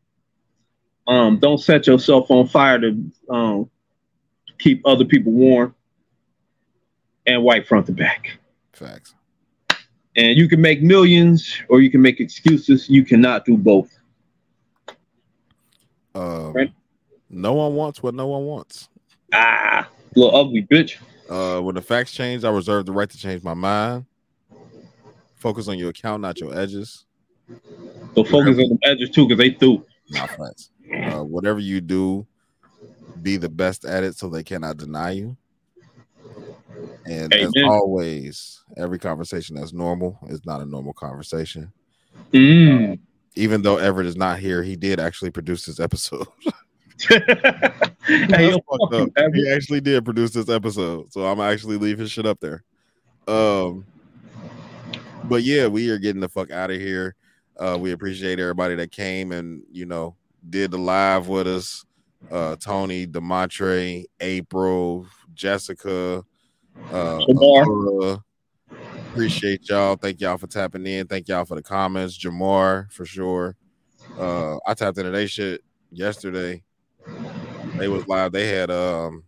Um, 1.06 1.38
don't 1.38 1.58
set 1.58 1.86
yourself 1.86 2.30
on 2.30 2.48
fire 2.48 2.80
to 2.80 3.10
um 3.28 3.70
keep 4.58 4.82
other 4.86 5.04
people 5.04 5.32
warm. 5.32 5.74
And 7.26 7.42
white 7.42 7.66
front 7.66 7.86
to 7.86 7.92
back. 7.92 8.38
Facts. 8.72 9.14
And 10.16 10.38
you 10.38 10.48
can 10.48 10.60
make 10.60 10.82
millions 10.82 11.60
or 11.68 11.80
you 11.80 11.90
can 11.90 12.00
make 12.00 12.20
excuses. 12.20 12.88
You 12.88 13.04
cannot 13.04 13.44
do 13.44 13.56
both. 13.56 13.90
Um, 16.14 16.52
Right. 16.52 16.72
No 17.30 17.54
one 17.54 17.74
wants 17.74 18.02
what 18.02 18.14
no 18.14 18.28
one 18.28 18.44
wants. 18.44 18.88
Ah, 19.32 19.88
little 20.14 20.36
ugly 20.36 20.62
bitch. 20.62 20.98
Uh, 21.28 21.60
when 21.60 21.74
the 21.74 21.82
facts 21.82 22.12
change, 22.12 22.44
I 22.44 22.50
reserve 22.50 22.86
the 22.86 22.92
right 22.92 23.10
to 23.10 23.18
change 23.18 23.42
my 23.42 23.54
mind. 23.54 24.04
Focus 25.34 25.66
on 25.66 25.78
your 25.78 25.90
account, 25.90 26.22
not 26.22 26.38
your 26.38 26.56
edges. 26.56 27.04
So 28.14 28.22
focus 28.24 28.56
on 28.56 28.56
the 28.56 28.78
edges 28.84 29.10
too, 29.10 29.26
because 29.26 29.38
they 29.38 29.50
threw. 29.50 29.84
Not 30.10 30.30
facts. 30.30 30.70
Uh, 30.92 31.24
whatever 31.24 31.58
you 31.58 31.80
do, 31.80 32.26
be 33.20 33.36
the 33.36 33.48
best 33.48 33.84
at 33.84 34.04
it 34.04 34.16
so 34.16 34.28
they 34.28 34.44
cannot 34.44 34.76
deny 34.76 35.10
you. 35.10 35.36
And 37.06 37.32
as 37.32 37.52
Amen. 37.56 37.68
always, 37.68 38.62
every 38.76 38.98
conversation 38.98 39.56
that's 39.56 39.72
normal 39.72 40.18
is 40.28 40.44
not 40.44 40.60
a 40.60 40.66
normal 40.66 40.92
conversation. 40.92 41.72
Mm. 42.32 42.98
Even 43.36 43.62
though 43.62 43.78
Everett 43.78 44.06
is 44.06 44.16
not 44.16 44.38
here, 44.38 44.62
he 44.62 44.76
did 44.76 45.00
actually 45.00 45.30
produce 45.30 45.66
this 45.66 45.80
episode. 45.80 46.26
Hey, 48.06 48.26
That's 48.26 48.42
yo, 48.42 48.50
fucked 48.52 48.92
fuck 48.92 48.92
you, 48.92 49.24
up. 49.24 49.34
He 49.34 49.50
actually 49.50 49.80
did 49.80 50.04
produce 50.04 50.32
this 50.32 50.50
episode, 50.50 51.10
so 51.10 51.24
I'm 51.24 51.40
actually 51.40 51.78
leaving 51.78 52.00
his 52.00 52.12
shit 52.12 52.26
up 52.26 52.38
there. 52.38 52.62
Um, 53.26 53.86
but 55.24 55.42
yeah, 55.42 55.68
we 55.68 55.88
are 55.88 55.98
getting 55.98 56.20
the 56.20 56.28
fuck 56.28 56.50
out 56.50 56.70
of 56.70 56.78
here. 56.78 57.14
Uh, 57.58 57.78
we 57.80 57.92
appreciate 57.92 58.38
everybody 58.38 58.74
that 58.74 58.90
came 58.90 59.32
and 59.32 59.62
you 59.72 59.86
know 59.86 60.16
did 60.50 60.70
the 60.70 60.78
live 60.78 61.28
with 61.28 61.46
us. 61.46 61.86
Uh, 62.30 62.56
Tony, 62.56 63.06
Demontre, 63.06 64.04
April, 64.20 65.06
Jessica, 65.32 66.22
uh, 66.90 67.20
Jamar. 67.28 67.64
Allura. 67.64 68.20
Appreciate 69.10 69.68
y'all. 69.68 69.96
Thank 69.96 70.20
y'all 70.20 70.38
for 70.38 70.48
tapping 70.48 70.86
in. 70.86 71.06
Thank 71.06 71.28
y'all 71.28 71.44
for 71.44 71.54
the 71.54 71.62
comments. 71.62 72.18
Jamar 72.18 72.90
for 72.90 73.04
sure. 73.04 73.56
Uh, 74.18 74.56
I 74.66 74.74
tapped 74.74 74.98
into 74.98 75.10
they 75.10 75.26
shit 75.26 75.62
yesterday. 75.92 76.62
They 77.78 77.88
was 77.88 78.06
live. 78.08 78.32
They 78.32 78.48
had 78.48 78.70
um, 78.70 79.24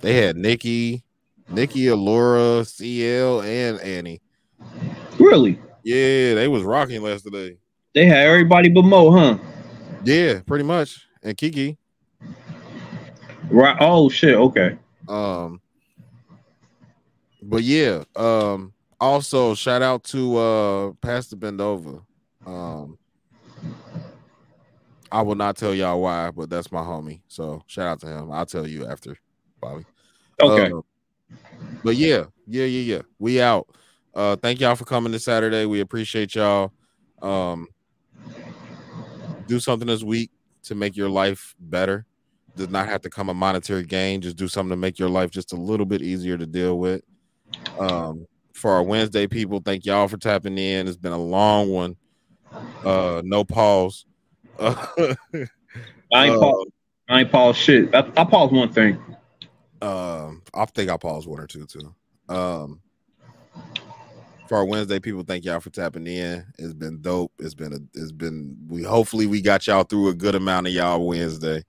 they 0.00 0.14
had 0.14 0.36
Nikki, 0.36 1.02
Nikki, 1.48 1.84
Allura, 1.84 2.66
CL, 2.66 3.42
and 3.42 3.80
Annie. 3.80 4.22
Really? 5.18 5.58
Yeah, 5.82 6.34
they 6.34 6.48
was 6.48 6.62
rocking 6.62 7.02
yesterday. 7.02 7.56
They 7.94 8.06
had 8.06 8.26
everybody 8.26 8.68
but 8.68 8.82
Mo, 8.82 9.10
huh? 9.10 9.38
Yeah, 10.04 10.40
pretty 10.46 10.64
much. 10.64 11.06
And 11.22 11.36
Kiki. 11.36 11.78
Right. 13.50 13.76
Oh 13.80 14.08
shit. 14.08 14.34
Okay. 14.34 14.76
Um, 15.08 15.60
but 17.48 17.62
yeah. 17.62 18.04
Um, 18.14 18.72
also 19.00 19.54
shout 19.54 19.82
out 19.82 20.04
to 20.04 20.36
uh 20.36 20.92
Pastor 21.00 21.36
Bendova. 21.36 22.02
Um, 22.46 22.98
I 25.10 25.22
will 25.22 25.34
not 25.34 25.56
tell 25.56 25.74
y'all 25.74 26.00
why, 26.00 26.30
but 26.30 26.50
that's 26.50 26.72
my 26.72 26.80
homie. 26.80 27.20
So 27.28 27.62
shout 27.66 27.86
out 27.86 28.00
to 28.00 28.06
him. 28.06 28.30
I'll 28.30 28.46
tell 28.46 28.66
you 28.66 28.86
after, 28.86 29.16
Bobby. 29.60 29.84
Okay. 30.40 30.72
Uh, 30.72 30.80
but 31.82 31.96
yeah, 31.96 32.24
yeah, 32.46 32.64
yeah, 32.64 32.94
yeah. 32.96 33.02
We 33.18 33.40
out. 33.40 33.68
Uh, 34.14 34.36
thank 34.36 34.60
y'all 34.60 34.76
for 34.76 34.84
coming 34.84 35.12
this 35.12 35.24
Saturday. 35.24 35.66
We 35.66 35.80
appreciate 35.80 36.34
y'all. 36.34 36.72
Um, 37.22 37.68
do 39.46 39.60
something 39.60 39.86
this 39.86 40.02
week 40.02 40.30
to 40.64 40.74
make 40.74 40.96
your 40.96 41.08
life 41.08 41.54
better. 41.60 42.06
Does 42.56 42.70
not 42.70 42.88
have 42.88 43.02
to 43.02 43.10
come 43.10 43.28
a 43.28 43.34
monetary 43.34 43.84
gain. 43.84 44.20
Just 44.20 44.36
do 44.36 44.48
something 44.48 44.70
to 44.70 44.76
make 44.76 44.98
your 44.98 45.10
life 45.10 45.30
just 45.30 45.52
a 45.52 45.56
little 45.56 45.86
bit 45.86 46.02
easier 46.02 46.38
to 46.38 46.46
deal 46.46 46.78
with. 46.78 47.02
Um, 47.78 48.26
for 48.54 48.72
our 48.72 48.82
Wednesday 48.82 49.26
people, 49.26 49.60
thank 49.64 49.84
y'all 49.84 50.08
for 50.08 50.16
tapping 50.16 50.58
in. 50.58 50.88
It's 50.88 50.96
been 50.96 51.12
a 51.12 51.18
long 51.18 51.70
one. 51.70 51.96
Uh, 52.84 53.22
no 53.24 53.44
pause. 53.44 54.06
I 54.58 55.16
ain't 56.14 56.40
pause. 56.40 56.66
I 57.08 57.20
ain't 57.20 57.30
pause 57.30 57.56
shit. 57.56 57.94
I, 57.94 58.10
I 58.16 58.24
pause 58.24 58.50
one 58.50 58.72
thing. 58.72 58.98
Um, 59.82 60.42
I 60.54 60.64
think 60.66 60.90
I 60.90 60.96
paused 60.96 61.28
one 61.28 61.40
or 61.40 61.46
two 61.46 61.66
too. 61.66 61.94
Um, 62.28 62.80
for 64.46 64.58
our 64.58 64.64
Wednesday, 64.64 65.00
people, 65.00 65.22
thank 65.22 65.44
y'all 65.44 65.60
for 65.60 65.70
tapping 65.70 66.06
in. 66.06 66.44
It's 66.58 66.72
been 66.72 67.00
dope. 67.02 67.32
It's 67.38 67.54
been 67.54 67.72
a. 67.72 67.78
It's 67.98 68.12
been. 68.12 68.56
We 68.68 68.82
hopefully 68.82 69.26
we 69.26 69.42
got 69.42 69.66
y'all 69.66 69.84
through 69.84 70.08
a 70.08 70.14
good 70.14 70.34
amount 70.34 70.68
of 70.68 70.72
y'all 70.72 71.06
Wednesday. 71.06 71.64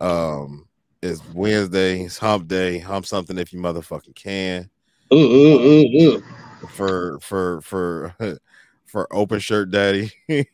Um, 0.00 0.66
it's 1.02 1.22
Wednesday. 1.32 2.02
It's 2.02 2.18
Hump 2.18 2.46
Day. 2.46 2.78
Hump 2.78 3.06
something 3.06 3.38
if 3.38 3.52
you 3.52 3.58
motherfucking 3.58 4.14
can. 4.14 4.70
Uh, 5.10 5.16
uh, 5.16 5.58
uh, 5.58 6.16
uh. 6.16 6.20
For 6.68 7.18
for 7.20 7.60
for 7.62 8.14
for 8.86 9.06
open 9.14 9.38
shirt 9.38 9.70
daddy. 9.70 10.10
for 10.28 10.44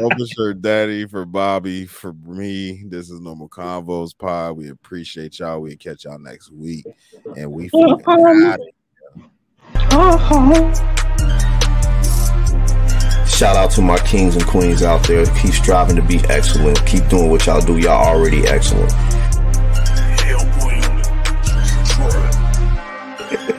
open 0.00 0.26
shirt 0.36 0.62
daddy 0.62 1.06
for 1.06 1.24
Bobby 1.24 1.86
for 1.86 2.12
me. 2.12 2.84
This 2.86 3.10
is 3.10 3.20
normal 3.20 3.48
convos 3.48 4.16
pod. 4.16 4.56
We 4.56 4.68
appreciate 4.68 5.38
y'all. 5.38 5.60
We 5.60 5.76
catch 5.76 6.04
y'all 6.04 6.18
next 6.18 6.50
week, 6.50 6.86
and 7.36 7.50
we 7.50 7.68
fucking. 7.68 8.56
Shout 13.26 13.56
out 13.56 13.70
to 13.72 13.82
my 13.82 13.98
kings 13.98 14.36
and 14.36 14.46
queens 14.46 14.82
out 14.82 15.04
there. 15.08 15.26
Keep 15.26 15.54
striving 15.54 15.96
to 15.96 16.02
be 16.02 16.18
excellent. 16.28 16.84
Keep 16.86 17.08
doing 17.08 17.30
what 17.30 17.44
y'all 17.46 17.60
do. 17.60 17.76
Y'all 17.78 18.06
already 18.06 18.46
excellent. 18.46 18.92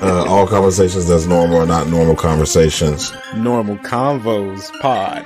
Uh, 0.01 0.25
all 0.27 0.47
conversations 0.47 1.07
that's 1.07 1.25
normal 1.25 1.57
are 1.57 1.65
not 1.65 1.87
normal 1.87 2.15
conversations. 2.15 3.11
Normal 3.35 3.77
Convos 3.77 4.69
Pod. 4.81 5.25